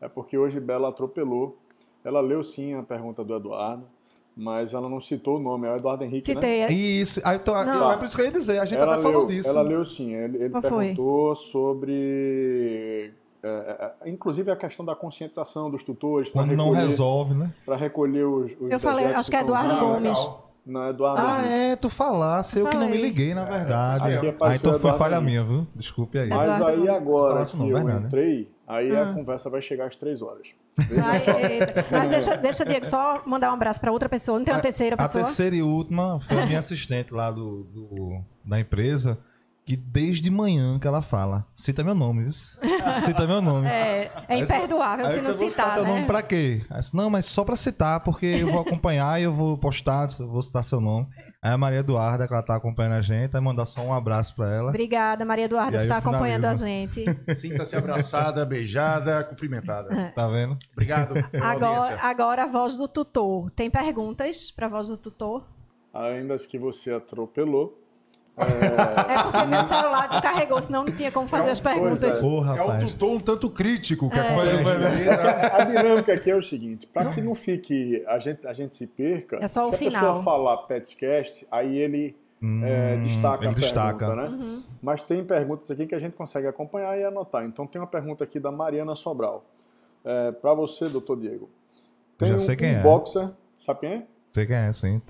É 0.00 0.08
porque 0.08 0.36
hoje 0.36 0.60
Bela 0.60 0.90
atropelou. 0.90 1.58
Ela 2.05 2.20
leu 2.20 2.43
sim 2.43 2.75
a 2.75 2.83
pergunta 2.83 3.25
do 3.25 3.35
Eduardo 3.35 3.85
mas 4.39 4.73
ela 4.73 4.89
não 4.89 5.01
citou 5.01 5.36
o 5.36 5.41
nome, 5.41 5.67
é 5.67 5.73
o 5.73 5.77
Eduardo 5.77 6.05
Henrique, 6.05 6.28
Citei. 6.28 6.60
né? 6.60 6.73
Isso, 6.73 7.20
aí 7.25 7.41
tô, 7.41 7.57
é 7.57 7.97
por 7.97 8.05
isso 8.05 8.15
que 8.15 8.23
eu 8.23 8.27
ia 8.27 8.31
dizer, 8.31 8.60
a 8.60 8.65
gente 8.65 8.78
ela 8.78 8.94
até 8.94 9.02
leu, 9.02 9.12
falou 9.12 9.27
disso. 9.27 9.49
Ela 9.49 9.62
leu 9.62 9.85
sim, 9.85 10.15
ele, 10.15 10.44
ele 10.44 10.60
perguntou 10.60 11.35
foi? 11.35 11.44
sobre... 11.44 13.12
É, 13.43 13.49
é, 13.49 13.93
é, 14.02 14.10
inclusive 14.10 14.49
a 14.51 14.57
questão 14.57 14.85
da 14.85 14.94
conscientização 14.94 15.68
dos 15.68 15.83
tutores. 15.83 16.28
Quando 16.28 16.51
recolher, 16.51 16.70
não 16.70 16.89
resolve, 16.89 17.35
né? 17.35 17.52
Para 17.65 17.77
recolher 17.77 18.25
os, 18.25 18.52
os 18.60 18.70
Eu 18.70 18.78
falei, 18.78 19.07
acho 19.07 19.28
que 19.28 19.36
é 19.36 19.41
Eduardo 19.41 19.77
Gomes. 19.77 20.18
Não, 20.65 20.85
é 20.85 20.91
Eduardo 20.91 21.23
Ah, 21.23 21.39
Henrique. 21.41 21.55
é, 21.55 21.77
tu 21.77 21.91
falasse, 21.91 22.59
eu, 22.60 22.67
eu 22.67 22.70
que 22.70 22.77
não 22.77 22.89
me 22.89 22.97
liguei, 22.97 23.35
na 23.35 23.44
verdade. 23.44 24.05
aí 24.05 24.57
então 24.57 24.78
foi 24.78 24.93
falha 24.93 25.20
minha, 25.20 25.43
viu? 25.43 25.67
Desculpe 25.75 26.18
aí. 26.18 26.28
Mas 26.28 26.62
aí 26.62 26.89
agora 26.89 27.44
que 27.44 27.57
não, 27.57 27.68
eu 27.68 27.77
verdade, 27.77 28.07
entrei, 28.07 28.52
aí 28.68 28.94
a 28.94 29.10
ah. 29.10 29.14
conversa 29.14 29.48
vai 29.48 29.62
chegar 29.62 29.86
às 29.86 29.97
três 29.97 30.20
horas. 30.22 30.48
Ai, 30.78 31.24
mas 31.90 32.08
deixa, 32.08 32.36
deixa, 32.36 32.64
Diego, 32.64 32.86
só 32.86 33.22
mandar 33.26 33.50
um 33.50 33.55
abraço 33.55 33.80
para 33.80 33.90
outra 33.90 34.08
pessoa. 34.08 34.38
Não 34.38 34.44
tem 34.44 34.55
uma 34.55 34.60
terceira 34.60 34.97
pessoa? 34.97 35.22
A 35.22 35.26
terceira 35.26 35.56
e 35.56 35.62
última 35.62 36.20
foi 36.20 36.40
a 36.40 36.47
minha 36.47 36.58
assistente 36.58 37.12
lá 37.12 37.30
do, 37.30 37.64
do, 37.64 38.20
da 38.44 38.60
empresa, 38.60 39.18
que 39.64 39.76
desde 39.76 40.30
manhã 40.30 40.78
que 40.78 40.86
ela 40.86 41.02
fala, 41.02 41.47
cita 41.56 41.82
meu 41.82 41.94
nome, 41.94 42.26
isso. 42.26 42.58
cita 43.05 43.26
meu 43.26 43.42
nome. 43.42 43.66
É, 43.66 44.12
é 44.28 44.38
imperdoável 44.38 45.06
aí 45.06 45.14
se 45.14 45.20
não 45.20 45.32
você 45.32 45.48
citar, 45.48 45.74
teu 45.74 45.84
né? 45.84 45.90
nome 45.90 46.06
pra 46.06 46.22
quê? 46.22 46.62
Aí, 46.70 46.78
disse, 46.78 46.97
não, 46.97 47.10
mas 47.10 47.26
só 47.26 47.44
pra 47.44 47.56
citar, 47.56 48.00
porque 48.00 48.26
eu 48.26 48.52
vou 48.52 48.60
acompanhar 48.60 49.20
e 49.20 49.24
eu 49.24 49.32
vou 49.32 49.58
postar, 49.58 50.08
eu 50.20 50.28
vou 50.28 50.42
citar 50.42 50.62
seu 50.62 50.80
nome. 50.80 51.06
Aí 51.41 51.52
a 51.52 51.58
Maria 51.58 51.78
Eduarda, 51.81 52.26
que 52.26 52.33
ela 52.33 52.42
tá 52.42 52.57
acompanhando 52.57 52.94
a 52.94 53.00
gente, 53.00 53.31
vai 53.31 53.41
mandar 53.41 53.65
só 53.65 53.81
um 53.81 53.92
abraço 53.92 54.34
pra 54.34 54.52
ela. 54.52 54.70
Obrigada, 54.70 55.25
Maria 55.25 55.44
Eduarda, 55.44 55.78
E 55.78 55.83
estar 55.83 55.94
eu 55.94 55.99
acompanhando 55.99 56.44
a 56.47 56.55
gente. 56.55 57.05
Sinta-se 57.36 57.76
abraçada, 57.76 58.44
beijada, 58.44 59.23
cumprimentada. 59.23 60.12
Tá 60.17 60.26
vendo? 60.26 60.58
Obrigado. 60.73 61.15
Agora, 61.41 62.00
agora 62.02 62.42
a 62.42 62.47
voz 62.47 62.76
do 62.76 62.89
tutor. 62.89 63.50
Tem 63.52 63.70
perguntas 63.70 64.50
para 64.50 64.67
a 64.67 64.68
voz 64.68 64.89
do 64.89 64.97
tutor? 64.97 65.47
Ainda 65.94 66.34
as 66.34 66.44
que 66.44 66.58
você 66.58 66.92
atropelou. 66.92 67.88
É 68.39 69.23
porque 69.23 69.47
meu 69.47 69.65
celular 69.65 70.08
descarregou, 70.08 70.62
senão 70.62 70.84
não 70.84 70.92
tinha 70.92 71.10
como 71.10 71.26
fazer 71.28 71.50
as 71.50 71.60
perguntas. 71.60 72.20
Pois 72.20 72.23
Ô, 72.23 72.44
É 72.57 72.62
um 72.62 72.78
tutor 72.78 73.10
um 73.10 73.20
tanto 73.20 73.50
crítico 73.50 74.08
que 74.08 74.18
É. 74.18 74.28
acontece. 74.28 74.70
aí, 74.70 74.78
né? 74.78 75.50
A 75.52 75.65
dinâmica 75.65 76.12
aqui 76.15 76.31
é 76.31 76.36
o 76.36 76.42
seguinte, 76.42 76.86
para 76.86 77.12
que 77.12 77.20
não 77.20 77.34
fique, 77.34 78.05
a 78.07 78.18
gente, 78.18 78.47
a 78.47 78.52
gente 78.52 78.76
se 78.76 78.86
perca, 78.86 79.39
É 79.41 79.49
só 79.49 79.67
o 79.67 79.70
se 79.70 79.75
a 79.75 79.78
final. 79.78 80.07
pessoa 80.07 80.23
falar 80.25 80.57
Petscast, 80.58 81.47
aí 81.50 81.76
ele 81.78 82.17
é, 82.41 82.44
Hum, 82.44 83.02
destaca 83.02 83.44
ele 83.44 83.52
a 83.52 83.55
destaca. 83.55 84.07
pergunta, 84.07 84.26
né? 84.39 84.62
Mas 84.81 85.02
tem 85.02 85.25
perguntas 85.25 85.68
aqui 85.70 85.86
que 85.86 85.94
a 85.94 85.99
gente 85.99 86.17
consegue 86.17 86.47
acompanhar 86.47 86.97
e 86.97 87.02
anotar. 87.05 87.44
Então 87.44 87.67
tem 87.67 87.81
uma 87.81 87.86
pergunta 87.89 88.23
aqui 88.23 88.39
da 88.39 88.52
Mariana 88.52 88.94
Sobral. 88.94 89.44
para 90.41 90.55
você, 90.55 90.89
doutor 90.89 91.18
Diego. 91.18 91.50
Tem 92.17 92.28
Já 92.28 92.34
um, 92.36 92.39
sei 92.39 92.55
quem 92.57 92.76
um 92.76 92.78
é. 92.78 92.83
boxer, 92.83 93.28
sabe 93.58 93.81
quem 93.81 93.91
é? 93.91 94.02
Sei 94.39 94.47
quem 94.47 94.57
é, 94.57 94.73
sim. 94.73 95.02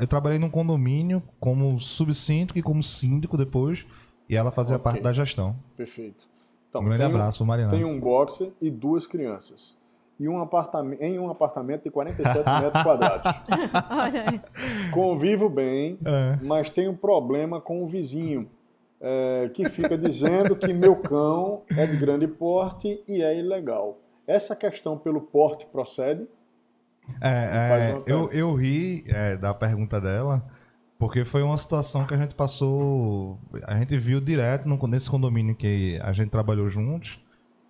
Eu 0.00 0.06
trabalhei 0.06 0.38
num 0.38 0.48
condomínio 0.48 1.22
como 1.38 1.78
subsíndico 1.78 2.58
e 2.58 2.62
como 2.62 2.82
síndico 2.82 3.36
depois, 3.36 3.84
e 4.28 4.34
ela 4.36 4.50
fazia 4.50 4.76
Ok. 4.76 4.84
parte 4.84 5.02
da 5.02 5.12
gestão. 5.12 5.54
Perfeito. 5.76 6.26
Então, 6.70 6.80
Um 6.80 6.84
grande 6.84 7.02
tem 7.02 7.10
abraço, 7.10 7.44
Mariana. 7.44 7.70
Tem 7.70 7.84
um 7.84 8.00
boxer 8.00 8.52
e 8.60 8.70
duas 8.70 9.06
crianças. 9.06 9.76
E 10.18 10.28
um 10.28 10.40
apartamento, 10.40 11.02
em 11.02 11.18
um 11.18 11.28
apartamento 11.30 11.82
de 11.84 11.90
47 11.90 12.44
metros 12.62 12.82
quadrados. 12.82 13.32
Olha 13.90 14.24
aí. 14.30 14.40
Convivo 14.92 15.48
bem, 15.50 15.98
É. 16.04 16.38
mas 16.42 16.70
tenho 16.70 16.94
problema 16.96 17.60
com 17.60 17.82
o 17.82 17.86
vizinho, 17.86 18.48
é, 19.00 19.50
que 19.52 19.68
fica 19.68 19.96
dizendo 19.98 20.54
que 20.56 20.72
meu 20.72 20.96
cão 20.96 21.62
é 21.76 21.86
de 21.86 21.96
grande 21.96 22.26
porte 22.28 23.02
e 23.08 23.22
é 23.22 23.38
ilegal. 23.38 23.98
Essa 24.26 24.54
questão 24.56 24.96
pelo 24.96 25.20
porte 25.20 25.66
procede? 25.66 26.26
É, 27.20 27.96
é, 27.96 28.02
eu, 28.06 28.30
eu 28.32 28.54
ri 28.54 29.04
é, 29.06 29.36
da 29.36 29.54
pergunta 29.54 30.00
dela, 30.00 30.44
porque 30.98 31.24
foi 31.24 31.42
uma 31.42 31.56
situação 31.56 32.06
que 32.06 32.14
a 32.14 32.16
gente 32.16 32.34
passou. 32.34 33.38
A 33.64 33.78
gente 33.78 33.96
viu 33.96 34.20
direto 34.20 34.68
no, 34.68 34.78
nesse 34.86 35.08
condomínio 35.08 35.54
que 35.54 35.98
a 36.02 36.12
gente 36.12 36.30
trabalhou 36.30 36.68
juntos. 36.68 37.18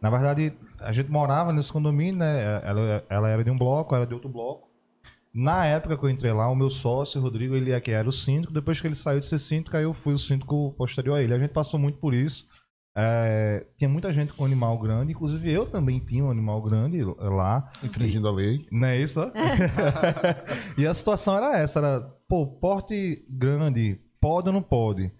Na 0.00 0.10
verdade, 0.10 0.52
a 0.78 0.92
gente 0.92 1.10
morava 1.10 1.52
nesse 1.52 1.72
condomínio, 1.72 2.16
né? 2.16 2.62
Ela, 2.64 3.04
ela 3.08 3.28
era 3.28 3.44
de 3.44 3.50
um 3.50 3.58
bloco, 3.58 3.94
era 3.94 4.06
de 4.06 4.14
outro 4.14 4.28
bloco. 4.28 4.68
Na 5.32 5.64
época 5.64 5.96
que 5.96 6.04
eu 6.04 6.10
entrei 6.10 6.32
lá, 6.32 6.48
o 6.48 6.56
meu 6.56 6.68
sócio, 6.68 7.20
o 7.20 7.22
Rodrigo, 7.22 7.54
ele 7.54 7.70
é 7.70 7.80
que 7.80 7.92
era 7.92 8.08
o 8.08 8.12
síndico. 8.12 8.52
Depois 8.52 8.80
que 8.80 8.86
ele 8.88 8.96
saiu 8.96 9.20
de 9.20 9.26
ser 9.26 9.38
síndico, 9.38 9.76
aí 9.76 9.84
eu 9.84 9.94
fui 9.94 10.12
o 10.12 10.18
síndico 10.18 10.74
posterior 10.76 11.16
a 11.16 11.22
ele. 11.22 11.34
A 11.34 11.38
gente 11.38 11.52
passou 11.52 11.78
muito 11.78 11.98
por 11.98 12.12
isso. 12.12 12.48
É, 12.96 13.66
tinha 13.78 13.88
muita 13.88 14.12
gente 14.12 14.32
com 14.32 14.44
animal 14.44 14.78
grande, 14.78 15.12
inclusive 15.12 15.50
eu 15.50 15.64
também 15.66 16.00
tinha 16.00 16.24
um 16.24 16.30
animal 16.30 16.60
grande 16.60 17.02
lá. 17.02 17.70
Infringindo 17.82 18.28
a 18.28 18.32
lei. 18.32 18.66
Não 18.70 18.88
é 18.88 18.98
isso? 18.98 19.20
ó? 19.20 19.30
e 20.76 20.86
a 20.86 20.92
situação 20.92 21.36
era 21.36 21.58
essa, 21.58 21.78
era, 21.78 22.00
pô, 22.28 22.46
porte 22.46 23.24
grande, 23.30 24.00
pode 24.20 24.48
ou 24.48 24.52
não 24.52 24.62
pode? 24.62 25.12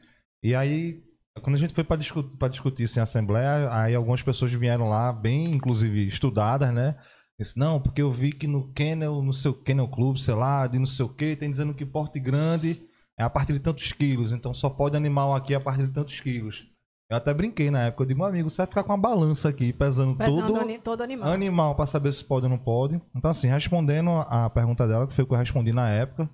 E 0.42 0.55
aí, 0.55 1.02
quando 1.42 1.57
a 1.57 1.58
gente 1.58 1.74
foi 1.74 1.84
para 1.84 1.97
discutir, 1.97 2.36
pra 2.36 2.49
discutir 2.49 2.84
isso 2.84 2.99
em 2.99 3.02
assembleia, 3.02 3.73
aí 3.73 3.94
algumas 3.94 4.23
pessoas 4.23 4.52
vieram 4.52 4.89
lá, 4.89 5.12
bem, 5.12 5.52
inclusive, 5.52 6.07
estudadas, 6.07 6.73
né? 6.73 6.97
Disse, 7.39 7.58
não, 7.58 7.81
porque 7.81 8.02
eu 8.02 8.10
vi 8.10 8.32
que 8.32 8.47
no 8.47 8.70
Kennel, 8.73 9.23
no 9.23 9.32
seu 9.32 9.55
Kennel 9.55 9.89
Club, 9.89 10.18
sei 10.18 10.34
lá, 10.34 10.66
de 10.66 10.78
não 10.78 10.86
sei 10.86 11.07
o 11.07 11.08
que, 11.08 11.36
tem 11.36 11.50
dizendo 11.50 11.73
que 11.73 11.86
porte 11.86 12.20
grande 12.20 12.86
é 13.18 13.23
a 13.23 13.31
partir 13.31 13.52
de 13.52 13.60
tantos 13.60 13.92
quilos, 13.92 14.32
então 14.32 14.52
só 14.52 14.68
pode 14.68 14.97
animal 14.97 15.34
aqui 15.34 15.55
a 15.55 15.60
partir 15.60 15.86
de 15.86 15.92
tantos 15.92 16.18
quilos. 16.20 16.69
Eu 17.10 17.16
até 17.16 17.34
brinquei 17.34 17.70
na 17.72 17.86
época, 17.86 18.05
eu 18.05 18.06
digo, 18.06 18.20
meu 18.20 18.28
amigo, 18.28 18.48
você 18.48 18.58
vai 18.58 18.66
ficar 18.68 18.84
com 18.84 18.92
uma 18.92 18.98
balança 18.98 19.48
aqui, 19.48 19.72
pesando, 19.72 20.16
Pesando 20.16 20.47
tudo 20.47 20.60
ani- 20.60 20.78
todo 20.78 21.02
animal. 21.02 21.28
animal 21.28 21.74
para 21.74 21.86
saber 21.86 22.12
se 22.12 22.24
pode 22.24 22.47
ou 22.47 22.50
não 22.50 22.58
pode. 22.58 23.00
Então, 23.14 23.30
assim, 23.32 23.48
respondendo 23.48 24.10
a 24.10 24.48
pergunta 24.48 24.86
dela, 24.86 25.06
que 25.08 25.12
foi 25.12 25.24
o 25.24 25.26
que 25.26 25.34
eu 25.34 25.39
respondi 25.39 25.72
na 25.72 25.89
época, 25.90 26.30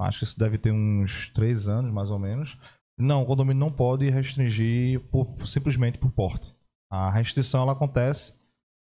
acho 0.00 0.20
que 0.20 0.24
isso 0.24 0.38
deve 0.38 0.56
ter 0.56 0.72
uns 0.72 1.28
três 1.34 1.68
anos, 1.68 1.92
mais 1.92 2.10
ou 2.10 2.18
menos. 2.18 2.56
Não, 2.98 3.22
o 3.22 3.26
condomínio 3.26 3.60
não 3.60 3.70
pode 3.70 4.08
restringir 4.08 5.00
por- 5.10 5.46
simplesmente 5.46 5.98
por 5.98 6.10
porte. 6.10 6.54
A 6.90 7.10
restrição 7.10 7.60
ela 7.62 7.72
acontece 7.72 8.32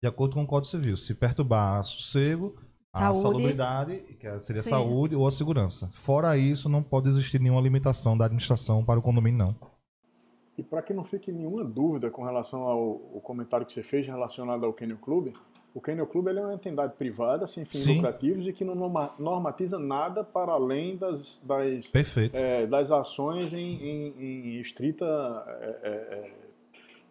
de 0.02 0.08
acordo 0.08 0.36
com 0.36 0.44
o 0.44 0.48
Código 0.48 0.72
Civil. 0.72 0.96
Se 0.96 1.14
perturbar 1.14 1.84
sossego, 1.84 2.56
a 2.96 3.00
Saúde. 3.00 3.20
salubridade, 3.22 3.98
que 4.20 4.40
seria 4.40 4.62
Sim. 4.62 4.70
saúde 4.70 5.14
ou 5.16 5.28
a 5.28 5.32
segurança. 5.32 5.92
Fora 6.04 6.38
isso, 6.38 6.70
não 6.70 6.82
pode 6.84 7.10
existir 7.10 7.42
nenhuma 7.42 7.60
limitação 7.60 8.18
da 8.18 8.26
administração 8.26 8.86
para 8.86 9.00
o 9.00 9.04
condomínio, 9.04 9.40
não. 9.40 9.73
E 10.58 10.62
para 10.64 10.82
que 10.82 10.94
não 10.94 11.04
fique 11.04 11.32
nenhuma 11.32 11.64
dúvida 11.64 12.10
com 12.12 12.24
relação 12.24 12.62
ao, 12.64 12.80
ao 13.16 13.22
comentário 13.22 13.66
que 13.66 13.74
você 13.74 13.82
fez 13.84 14.06
relacionado 14.06 14.66
ao 14.66 14.74
Kennel 14.74 14.98
Club, 14.98 15.34
o 15.74 15.82
Kennel 15.82 16.06
Club 16.06 16.28
é 16.28 16.34
uma 16.40 16.54
entidade 16.54 16.94
privada, 16.94 17.48
sem 17.48 17.66
fins 17.66 17.80
Sim. 17.84 17.96
lucrativos 17.96 18.46
e 18.48 18.54
que 18.54 18.64
não 18.64 18.76
norma- 18.76 19.12
normatiza 19.18 19.80
nada 19.80 20.24
para 20.24 20.52
além 20.52 20.96
das, 20.96 21.42
das, 21.44 21.92
é, 22.36 22.68
das 22.68 22.92
ações 22.92 23.52
em, 23.54 23.74
em- 23.84 24.14
em 24.20 24.60
estrita 24.62 25.04
é, 25.60 25.88
é, 25.90 26.32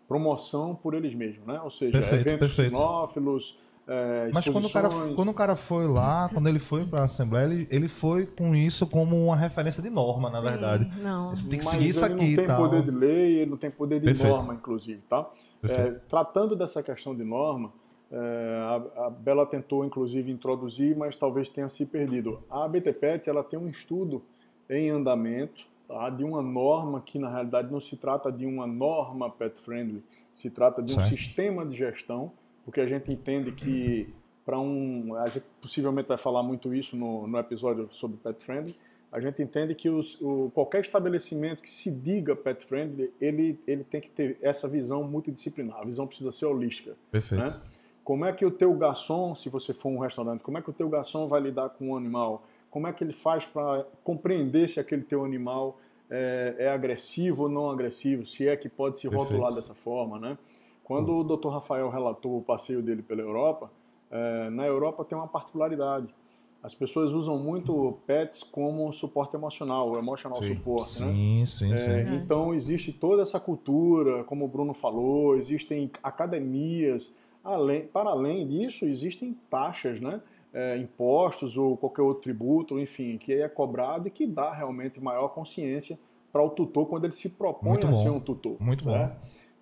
promoção 0.07 0.75
por 0.75 0.95
eles 0.95 1.15
mesmos, 1.15 1.45
né? 1.47 1.61
Ou 1.63 1.71
seja, 1.71 1.93
Perfeito, 1.99 2.29
eventos 2.29 2.49
perfeito. 2.55 2.77
sinófilos, 2.77 3.59
é, 3.87 4.31
Mas 4.33 4.49
quando 4.49 4.67
o, 4.67 4.71
cara, 4.71 4.89
quando 5.15 5.31
o 5.31 5.35
cara 5.35 5.57
foi 5.57 5.87
lá, 5.89 6.29
quando 6.33 6.49
ele 6.49 6.59
foi 6.61 6.85
para 6.85 7.03
a 7.03 7.05
Assembleia, 7.05 7.47
ele, 7.47 7.69
ele 7.71 7.89
foi 7.89 8.27
com 8.27 8.55
isso 8.55 8.87
como 8.87 9.25
uma 9.27 9.37
referência 9.37 9.83
de 9.83 9.91
norma, 9.91 10.31
na 10.31 10.39
Sim, 10.39 10.45
verdade. 10.45 10.93
Não. 11.01 11.31
Você 11.31 11.49
tem 11.49 11.59
que 11.59 11.65
Mas 11.65 11.75
seguir 11.75 11.89
isso 11.89 12.05
ele 12.05 12.15
aqui 12.15 12.25
não 12.25 12.31
e 12.33 12.37
tem 12.37 12.47
tal. 12.47 12.63
poder 12.63 12.83
de 12.83 12.91
lei, 12.91 13.37
ele 13.39 13.51
não 13.51 13.57
tem 13.57 13.71
poder 13.71 13.99
de 13.99 14.07
Perfeito. 14.07 14.29
norma, 14.29 14.55
inclusive, 14.55 15.01
tá? 15.09 15.29
Perfeito. 15.61 15.97
É, 15.97 16.01
tratando 16.09 16.55
dessa 16.55 16.83
questão 16.83 17.15
de 17.15 17.25
norma, 17.25 17.73
é, 18.11 18.89
a, 18.97 19.07
a 19.07 19.11
Bela 19.11 19.45
tentou, 19.47 19.85
inclusive, 19.85 20.31
introduzir, 20.31 20.97
mas 20.97 21.17
talvez 21.17 21.49
tenha 21.49 21.69
se 21.69 21.85
perdido. 21.85 22.41
A 22.49 22.69
BTPET 22.69 23.29
ela 23.29 23.43
tem 23.43 23.59
um 23.59 23.69
estudo 23.69 24.23
em 24.71 24.91
andamento 24.91 25.67
tá, 25.89 26.09
de 26.09 26.23
uma 26.23 26.41
norma 26.41 27.01
que, 27.01 27.19
na 27.19 27.29
realidade, 27.29 27.73
não 27.73 27.81
se 27.81 27.97
trata 27.97 28.31
de 28.31 28.47
uma 28.47 28.67
norma 28.67 29.29
pet-friendly, 29.29 30.05
se 30.33 30.51
trata 30.51 30.83
de 30.83 30.93
um 30.93 30.97
Certo. 30.97 31.09
sistema 31.09 31.67
de 31.67 31.77
gestão, 31.77 32.33
porque 32.65 32.81
a 32.81 32.87
gente 32.87 33.11
entende 33.13 33.53
que 33.53 34.13
para 34.45 34.59
um... 34.59 35.15
A 35.17 35.29
gente 35.29 35.45
possivelmente 35.61 36.09
vai 36.09 36.19
falar 36.19 36.43
muito 36.43 36.75
isso 36.75 36.97
no, 36.97 37.27
no 37.27 37.39
episódio 37.39 37.89
sobre 37.91 38.17
pet-friendly, 38.19 38.77
a 39.13 39.21
gente 39.21 39.43
entende 39.43 39.75
que 39.75 39.91
os, 39.91 40.19
o, 40.23 40.51
qualquer 40.55 40.81
estabelecimento 40.81 41.61
que 41.61 41.71
se 41.71 41.91
diga 41.91 42.35
pet 42.35 42.65
friendly, 42.65 43.13
ele, 43.21 43.61
ele 43.67 43.85
tem 43.85 44.01
que 44.01 44.09
ter 44.09 44.39
essa 44.41 44.67
visão 44.67 45.05
multidisciplinar. 45.05 45.81
A 45.81 45.85
visão 45.85 46.07
precisa 46.07 46.33
ser 46.33 46.47
holística. 46.47 46.97
Perfeito. 47.11 47.45
Né? 47.45 47.61
Como 48.03 48.25
é 48.25 48.33
que 48.33 48.45
o 48.45 48.51
teu 48.51 48.73
garçom, 48.73 49.35
se 49.35 49.51
você 49.51 49.75
for 49.75 49.91
um 49.91 49.99
restaurante, 49.99 50.41
como 50.41 50.57
é 50.57 50.63
que 50.63 50.71
o 50.71 50.73
teu 50.73 50.89
garçom 50.89 51.29
vai 51.29 51.43
lidar 51.43 51.69
com 51.69 51.91
o 51.91 51.97
animal? 51.97 52.47
Como 52.71 52.87
é 52.87 52.93
que 52.93 53.05
ele 53.05 53.13
faz 53.13 53.45
para 53.45 53.87
compreender 54.03 54.67
se 54.71 54.81
aquele 54.81 55.03
teu 55.03 55.23
animal 55.27 55.79
é, 56.09 56.55
é 56.59 56.69
agressivo 56.71 57.43
ou 57.43 57.49
não 57.51 57.71
agressivo? 57.71 58.25
Se 58.25 58.49
é 58.49 58.57
que 58.57 58.69
pode 58.69 58.99
se 58.99 59.11
Perfeito. 59.11 59.31
rotular 59.31 59.53
dessa 59.53 59.75
forma, 59.75 60.19
né? 60.19 60.39
Quando 60.85 61.17
o 61.17 61.25
Dr. 61.25 61.49
Rafael 61.49 61.89
relatou 61.89 62.39
o 62.39 62.43
passeio 62.43 62.83
dele 62.83 63.03
pela 63.03 63.21
Europa, 63.21 63.71
é, 64.11 64.51
na 64.51 64.67
Europa 64.67 65.05
tem 65.05 65.17
uma 65.17 65.29
particularidade. 65.29 66.15
As 66.63 66.75
pessoas 66.75 67.13
usam 67.13 67.39
muito 67.39 67.99
pets 68.07 68.43
como 68.45 68.93
suporte 68.93 69.35
emocional, 69.35 69.91
o 69.91 69.99
emotional 69.99 70.39
Sim. 70.39 70.55
support, 70.55 71.01
né? 71.01 71.13
Sim, 71.13 71.47
sim, 71.47 71.73
É, 71.73 71.77
sim. 71.77 72.15
Então 72.15 72.55
existe 72.55 72.93
toda 72.93 73.23
essa 73.23 73.41
cultura, 73.41 74.23
como 74.25 74.45
o 74.45 74.49
Bruno 74.49 74.73
falou, 74.73 75.37
existem 75.37 75.91
academias. 76.03 77.13
Além, 77.43 77.87
para 77.87 78.11
além 78.11 78.47
disso, 78.47 78.85
existem 78.85 79.37
taxas, 79.51 80.01
né? 80.01 80.21
É, 80.55 80.77
impostos 80.77 81.57
ou 81.57 81.77
qualquer 81.77 82.03
outro 82.03 82.25
tributo, 82.25 82.79
enfim, 82.79 83.17
que 83.17 83.33
é 83.33 83.49
cobrado 83.49 84.07
e 84.07 84.11
que 84.11 84.27
dá 84.27 84.53
realmente 84.53 85.01
maior 85.01 85.29
consciência 85.29 85.99
para 86.31 86.43
o 86.43 86.51
tutor 86.51 86.87
quando 86.87 87.05
ele 87.05 87.13
se 87.15 87.29
propõe 87.29 87.71
Muito 87.71 87.87
a 87.87 87.91
bom. 87.91 88.03
ser 88.03 88.11
um 88.11 88.21
tutor. 88.21 88.57
Muito 88.61 88.85
bom. 88.85 89.11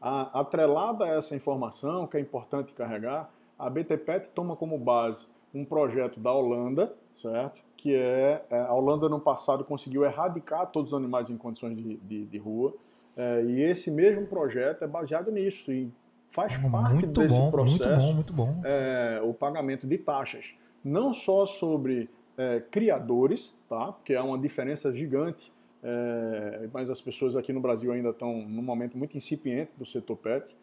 A, 0.00 0.40
atrelada 0.40 1.04
a 1.04 1.08
essa 1.08 1.34
informação, 1.36 2.06
que 2.06 2.16
é 2.16 2.20
importante 2.20 2.72
carregar, 2.72 3.30
a 3.58 3.68
BTPET 3.68 4.30
toma 4.34 4.56
como 4.56 4.78
base 4.78 5.26
um 5.54 5.64
projeto 5.64 6.18
da 6.18 6.32
Holanda, 6.32 6.92
certo? 7.14 7.60
Que 7.76 7.94
é, 7.94 8.44
é, 8.50 8.60
a 8.60 8.72
Holanda 8.72 9.08
no 9.08 9.20
passado 9.20 9.64
conseguiu 9.64 10.04
erradicar 10.04 10.66
todos 10.68 10.92
os 10.92 10.98
animais 10.98 11.28
em 11.28 11.36
condições 11.36 11.76
de, 11.76 11.96
de, 11.96 12.24
de 12.24 12.38
rua, 12.38 12.72
é, 13.16 13.42
e 13.44 13.60
esse 13.62 13.90
mesmo 13.90 14.26
projeto 14.26 14.84
é 14.84 14.86
baseado 14.86 15.30
nisso 15.30 15.70
e 15.72 15.92
faz 16.30 16.56
parte 16.56 16.94
Muito 16.94 17.20
desse 17.20 17.34
bom, 17.34 17.50
processo 17.50 18.14
muito 18.14 18.32
bom, 18.32 18.46
muito 18.46 18.62
bom. 18.62 18.62
é, 18.64 19.20
o 19.22 19.34
pagamento 19.34 19.86
de 19.86 19.98
taxas, 19.98 20.54
não 20.84 21.12
só 21.12 21.44
sobre 21.44 22.08
é, 22.38 22.60
criadores, 22.70 23.52
tá? 23.68 23.92
porque 23.92 24.14
há 24.14 24.22
uma 24.22 24.38
diferença 24.38 24.94
gigante 24.94 25.52
é, 25.82 26.68
mas 26.72 26.90
as 26.90 27.00
pessoas 27.00 27.36
aqui 27.36 27.52
no 27.52 27.60
Brasil 27.60 27.92
ainda 27.92 28.10
estão 28.10 28.42
num 28.42 28.62
momento 28.62 28.98
muito 28.98 29.16
incipiente 29.16 29.70
do 29.76 29.86
setor 29.86 30.16
pet, 30.16 30.54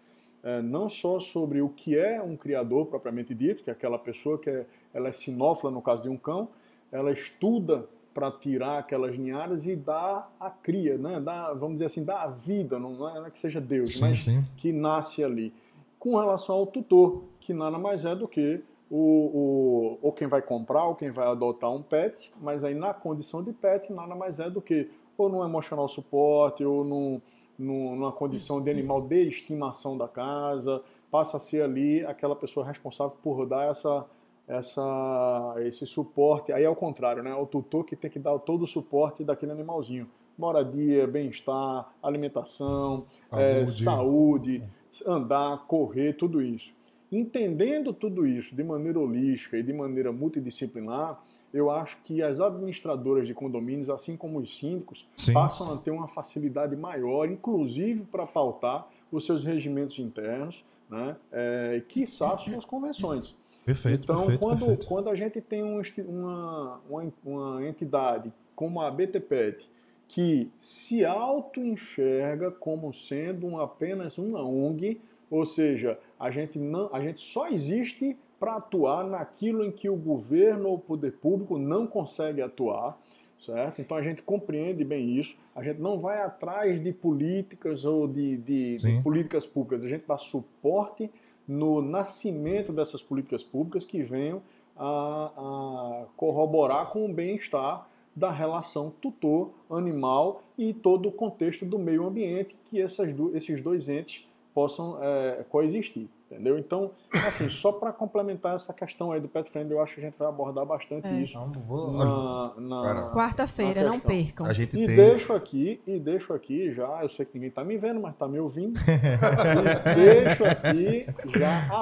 é, 0.43 0.61
não 0.61 0.87
só 0.87 1.19
sobre 1.19 1.61
o 1.61 1.69
que 1.69 1.97
é 1.97 2.21
um 2.21 2.37
criador 2.37 2.85
propriamente 2.85 3.33
dito, 3.33 3.63
que 3.63 3.69
é 3.69 3.73
aquela 3.73 3.97
pessoa 3.97 4.37
que 4.37 4.49
é, 4.49 4.65
ela 4.93 5.09
é 5.09 5.11
sinófila 5.11 5.71
no 5.71 5.81
caso 5.81 6.03
de 6.03 6.09
um 6.09 6.17
cão, 6.17 6.49
ela 6.91 7.11
estuda 7.11 7.85
para 8.13 8.31
tirar 8.31 8.79
aquelas 8.79 9.17
ninhadas 9.17 9.65
e 9.67 9.75
dar 9.75 10.33
a 10.39 10.49
cria, 10.49 10.97
né? 10.97 11.19
Dá, 11.19 11.53
vamos 11.53 11.73
dizer 11.73 11.85
assim, 11.85 12.03
dar 12.03 12.23
a 12.23 12.27
vida, 12.27 12.79
não 12.79 13.07
é, 13.07 13.19
não 13.19 13.25
é 13.27 13.29
que 13.29 13.37
seja 13.37 13.61
Deus, 13.61 13.95
sim, 13.95 14.01
mas 14.01 14.23
sim. 14.23 14.43
que 14.57 14.71
nasce 14.71 15.23
ali. 15.23 15.53
Com 15.99 16.15
relação 16.15 16.55
ao 16.55 16.65
tutor, 16.65 17.23
que 17.39 17.53
nada 17.53 17.77
mais 17.77 18.05
é 18.05 18.15
do 18.15 18.27
que 18.27 18.61
o, 18.89 18.97
o, 18.97 19.99
ou 20.01 20.11
quem 20.11 20.27
vai 20.27 20.41
comprar 20.41 20.85
ou 20.85 20.95
quem 20.95 21.11
vai 21.11 21.27
adotar 21.27 21.71
um 21.71 21.81
pet, 21.81 22.31
mas 22.41 22.63
aí 22.63 22.73
na 22.73 22.93
condição 22.93 23.43
de 23.43 23.51
pet 23.51 23.91
nada 23.91 24.15
mais 24.15 24.39
é 24.39 24.49
do 24.49 24.61
que 24.61 24.89
ou 25.17 25.29
no 25.29 25.43
emotional 25.43 25.87
suporte 25.87 26.63
ou 26.63 26.83
num, 26.83 27.21
num, 27.57 27.95
numa 27.95 28.11
condição 28.11 28.61
de 28.61 28.69
animal 28.69 29.01
de 29.01 29.27
estimação 29.27 29.97
da 29.97 30.07
casa, 30.07 30.81
passa 31.11 31.37
a 31.37 31.39
ser 31.39 31.63
ali 31.63 32.05
aquela 32.05 32.35
pessoa 32.35 32.65
responsável 32.65 33.17
por 33.23 33.45
dar 33.45 33.69
essa, 33.71 34.05
essa, 34.47 35.55
esse 35.59 35.85
suporte. 35.87 36.51
Aí 36.51 36.63
é 36.63 36.69
o 36.69 36.75
contrário, 36.75 37.23
né? 37.23 37.31
É 37.31 37.35
o 37.35 37.45
tutor 37.45 37.83
que 37.83 37.95
tem 37.95 38.09
que 38.09 38.19
dar 38.19 38.37
todo 38.39 38.63
o 38.63 38.67
suporte 38.67 39.23
daquele 39.23 39.51
animalzinho. 39.51 40.07
Moradia, 40.37 41.07
bem-estar, 41.07 41.91
alimentação, 42.01 43.05
saúde. 43.29 43.41
É, 43.41 43.67
saúde, 43.67 44.63
andar, 45.05 45.65
correr, 45.67 46.13
tudo 46.13 46.41
isso. 46.41 46.71
Entendendo 47.11 47.93
tudo 47.93 48.27
isso 48.27 48.55
de 48.55 48.63
maneira 48.63 48.99
holística 48.99 49.57
e 49.57 49.63
de 49.63 49.73
maneira 49.73 50.11
multidisciplinar, 50.11 51.23
eu 51.53 51.71
acho 51.71 51.97
que 52.03 52.21
as 52.21 52.39
administradoras 52.39 53.27
de 53.27 53.33
condomínios, 53.33 53.89
assim 53.89 54.17
como 54.17 54.39
os 54.39 54.57
síndicos, 54.57 55.07
Sim. 55.15 55.33
passam 55.33 55.73
a 55.73 55.77
ter 55.77 55.91
uma 55.91 56.07
facilidade 56.07 56.75
maior, 56.75 57.29
inclusive 57.29 58.03
para 58.03 58.25
pautar 58.25 58.87
os 59.11 59.25
seus 59.25 59.43
regimentos 59.43 59.97
internos, 59.99 60.63
né? 60.89 61.15
É, 61.31 61.81
quiçá 61.87 62.37
suas 62.37 62.65
convenções. 62.65 63.35
Perfeito, 63.65 64.03
então, 64.03 64.17
perfeito, 64.17 64.39
quando, 64.39 64.59
perfeito. 64.59 64.87
quando 64.87 65.09
a 65.09 65.15
gente 65.15 65.41
tem 65.41 65.63
um, 65.63 65.81
uma, 66.07 66.81
uma, 66.89 67.13
uma 67.25 67.67
entidade 67.67 68.31
como 68.55 68.81
a 68.81 68.89
BTPET, 68.89 69.69
que 70.07 70.49
se 70.57 71.03
auto-enxerga 71.03 72.49
como 72.49 72.93
sendo 72.93 73.59
apenas 73.59 74.17
uma 74.17 74.41
ONG, 74.41 75.01
ou 75.29 75.45
seja, 75.45 75.99
a 76.17 76.31
gente, 76.31 76.57
não, 76.57 76.89
a 76.93 77.01
gente 77.01 77.19
só 77.19 77.49
existe 77.49 78.17
para 78.39 78.55
atuar 78.55 79.03
naquilo 79.05 79.63
em 79.63 79.71
que 79.71 79.89
o 79.89 79.95
governo 79.95 80.69
ou 80.69 80.75
o 80.75 80.79
poder 80.79 81.13
público 81.13 81.57
não 81.57 81.87
consegue 81.87 82.41
atuar, 82.41 82.97
certo? 83.39 83.81
Então 83.81 83.97
a 83.97 84.01
gente 84.01 84.21
compreende 84.21 84.83
bem 84.83 85.17
isso. 85.17 85.35
A 85.55 85.63
gente 85.63 85.79
não 85.79 85.97
vai 85.97 86.21
atrás 86.21 86.81
de 86.81 86.91
políticas 86.91 87.85
ou 87.85 88.07
de, 88.07 88.37
de, 88.37 88.77
de 88.77 89.01
políticas 89.01 89.45
públicas. 89.45 89.85
A 89.85 89.89
gente 89.89 90.05
dá 90.07 90.17
suporte 90.17 91.09
no 91.47 91.81
nascimento 91.81 92.73
dessas 92.73 93.01
políticas 93.01 93.43
públicas 93.43 93.85
que 93.85 94.03
venham 94.03 94.41
a, 94.75 95.31
a 95.35 96.05
corroborar 96.15 96.91
com 96.91 97.05
o 97.05 97.13
bem-estar 97.13 97.87
da 98.15 98.31
relação 98.31 98.91
tutor-animal 98.99 100.41
e 100.57 100.73
todo 100.73 101.09
o 101.09 101.11
contexto 101.11 101.65
do 101.65 101.77
meio 101.77 102.05
ambiente 102.05 102.55
que 102.65 102.81
essas, 102.81 103.13
esses 103.33 103.61
dois 103.61 103.89
entes 103.89 104.27
possam 104.53 104.97
é, 105.01 105.45
coexistir, 105.49 106.07
entendeu? 106.29 106.57
Então, 106.57 106.91
assim, 107.25 107.49
só 107.49 107.71
para 107.71 107.91
complementar 107.91 108.55
essa 108.55 108.73
questão 108.73 109.11
aí 109.11 109.19
do 109.19 109.27
pet 109.27 109.49
friend, 109.49 109.71
eu 109.71 109.81
acho 109.81 109.95
que 109.95 110.01
a 110.01 110.03
gente 110.03 110.17
vai 110.17 110.27
abordar 110.27 110.65
bastante 110.65 111.07
é. 111.07 111.21
isso 111.21 111.37
na, 111.37 112.53
na 112.57 113.11
quarta-feira, 113.11 113.83
não 113.83 113.99
percam. 113.99 114.45
A 114.45 114.53
gente 114.53 114.75
e 114.77 114.85
tem... 114.85 114.95
deixo 114.95 115.33
aqui, 115.33 115.81
e 115.87 115.99
deixo 115.99 116.33
aqui 116.33 116.71
já, 116.71 116.99
eu 117.01 117.09
sei 117.09 117.25
que 117.25 117.33
ninguém 117.35 117.49
está 117.49 117.63
me 117.63 117.77
vendo, 117.77 118.01
mas 118.01 118.13
está 118.13 118.27
me 118.27 118.39
ouvindo. 118.39 118.79
e 118.87 119.95
deixo 119.95 120.43
aqui 120.45 121.07
já 121.37 121.81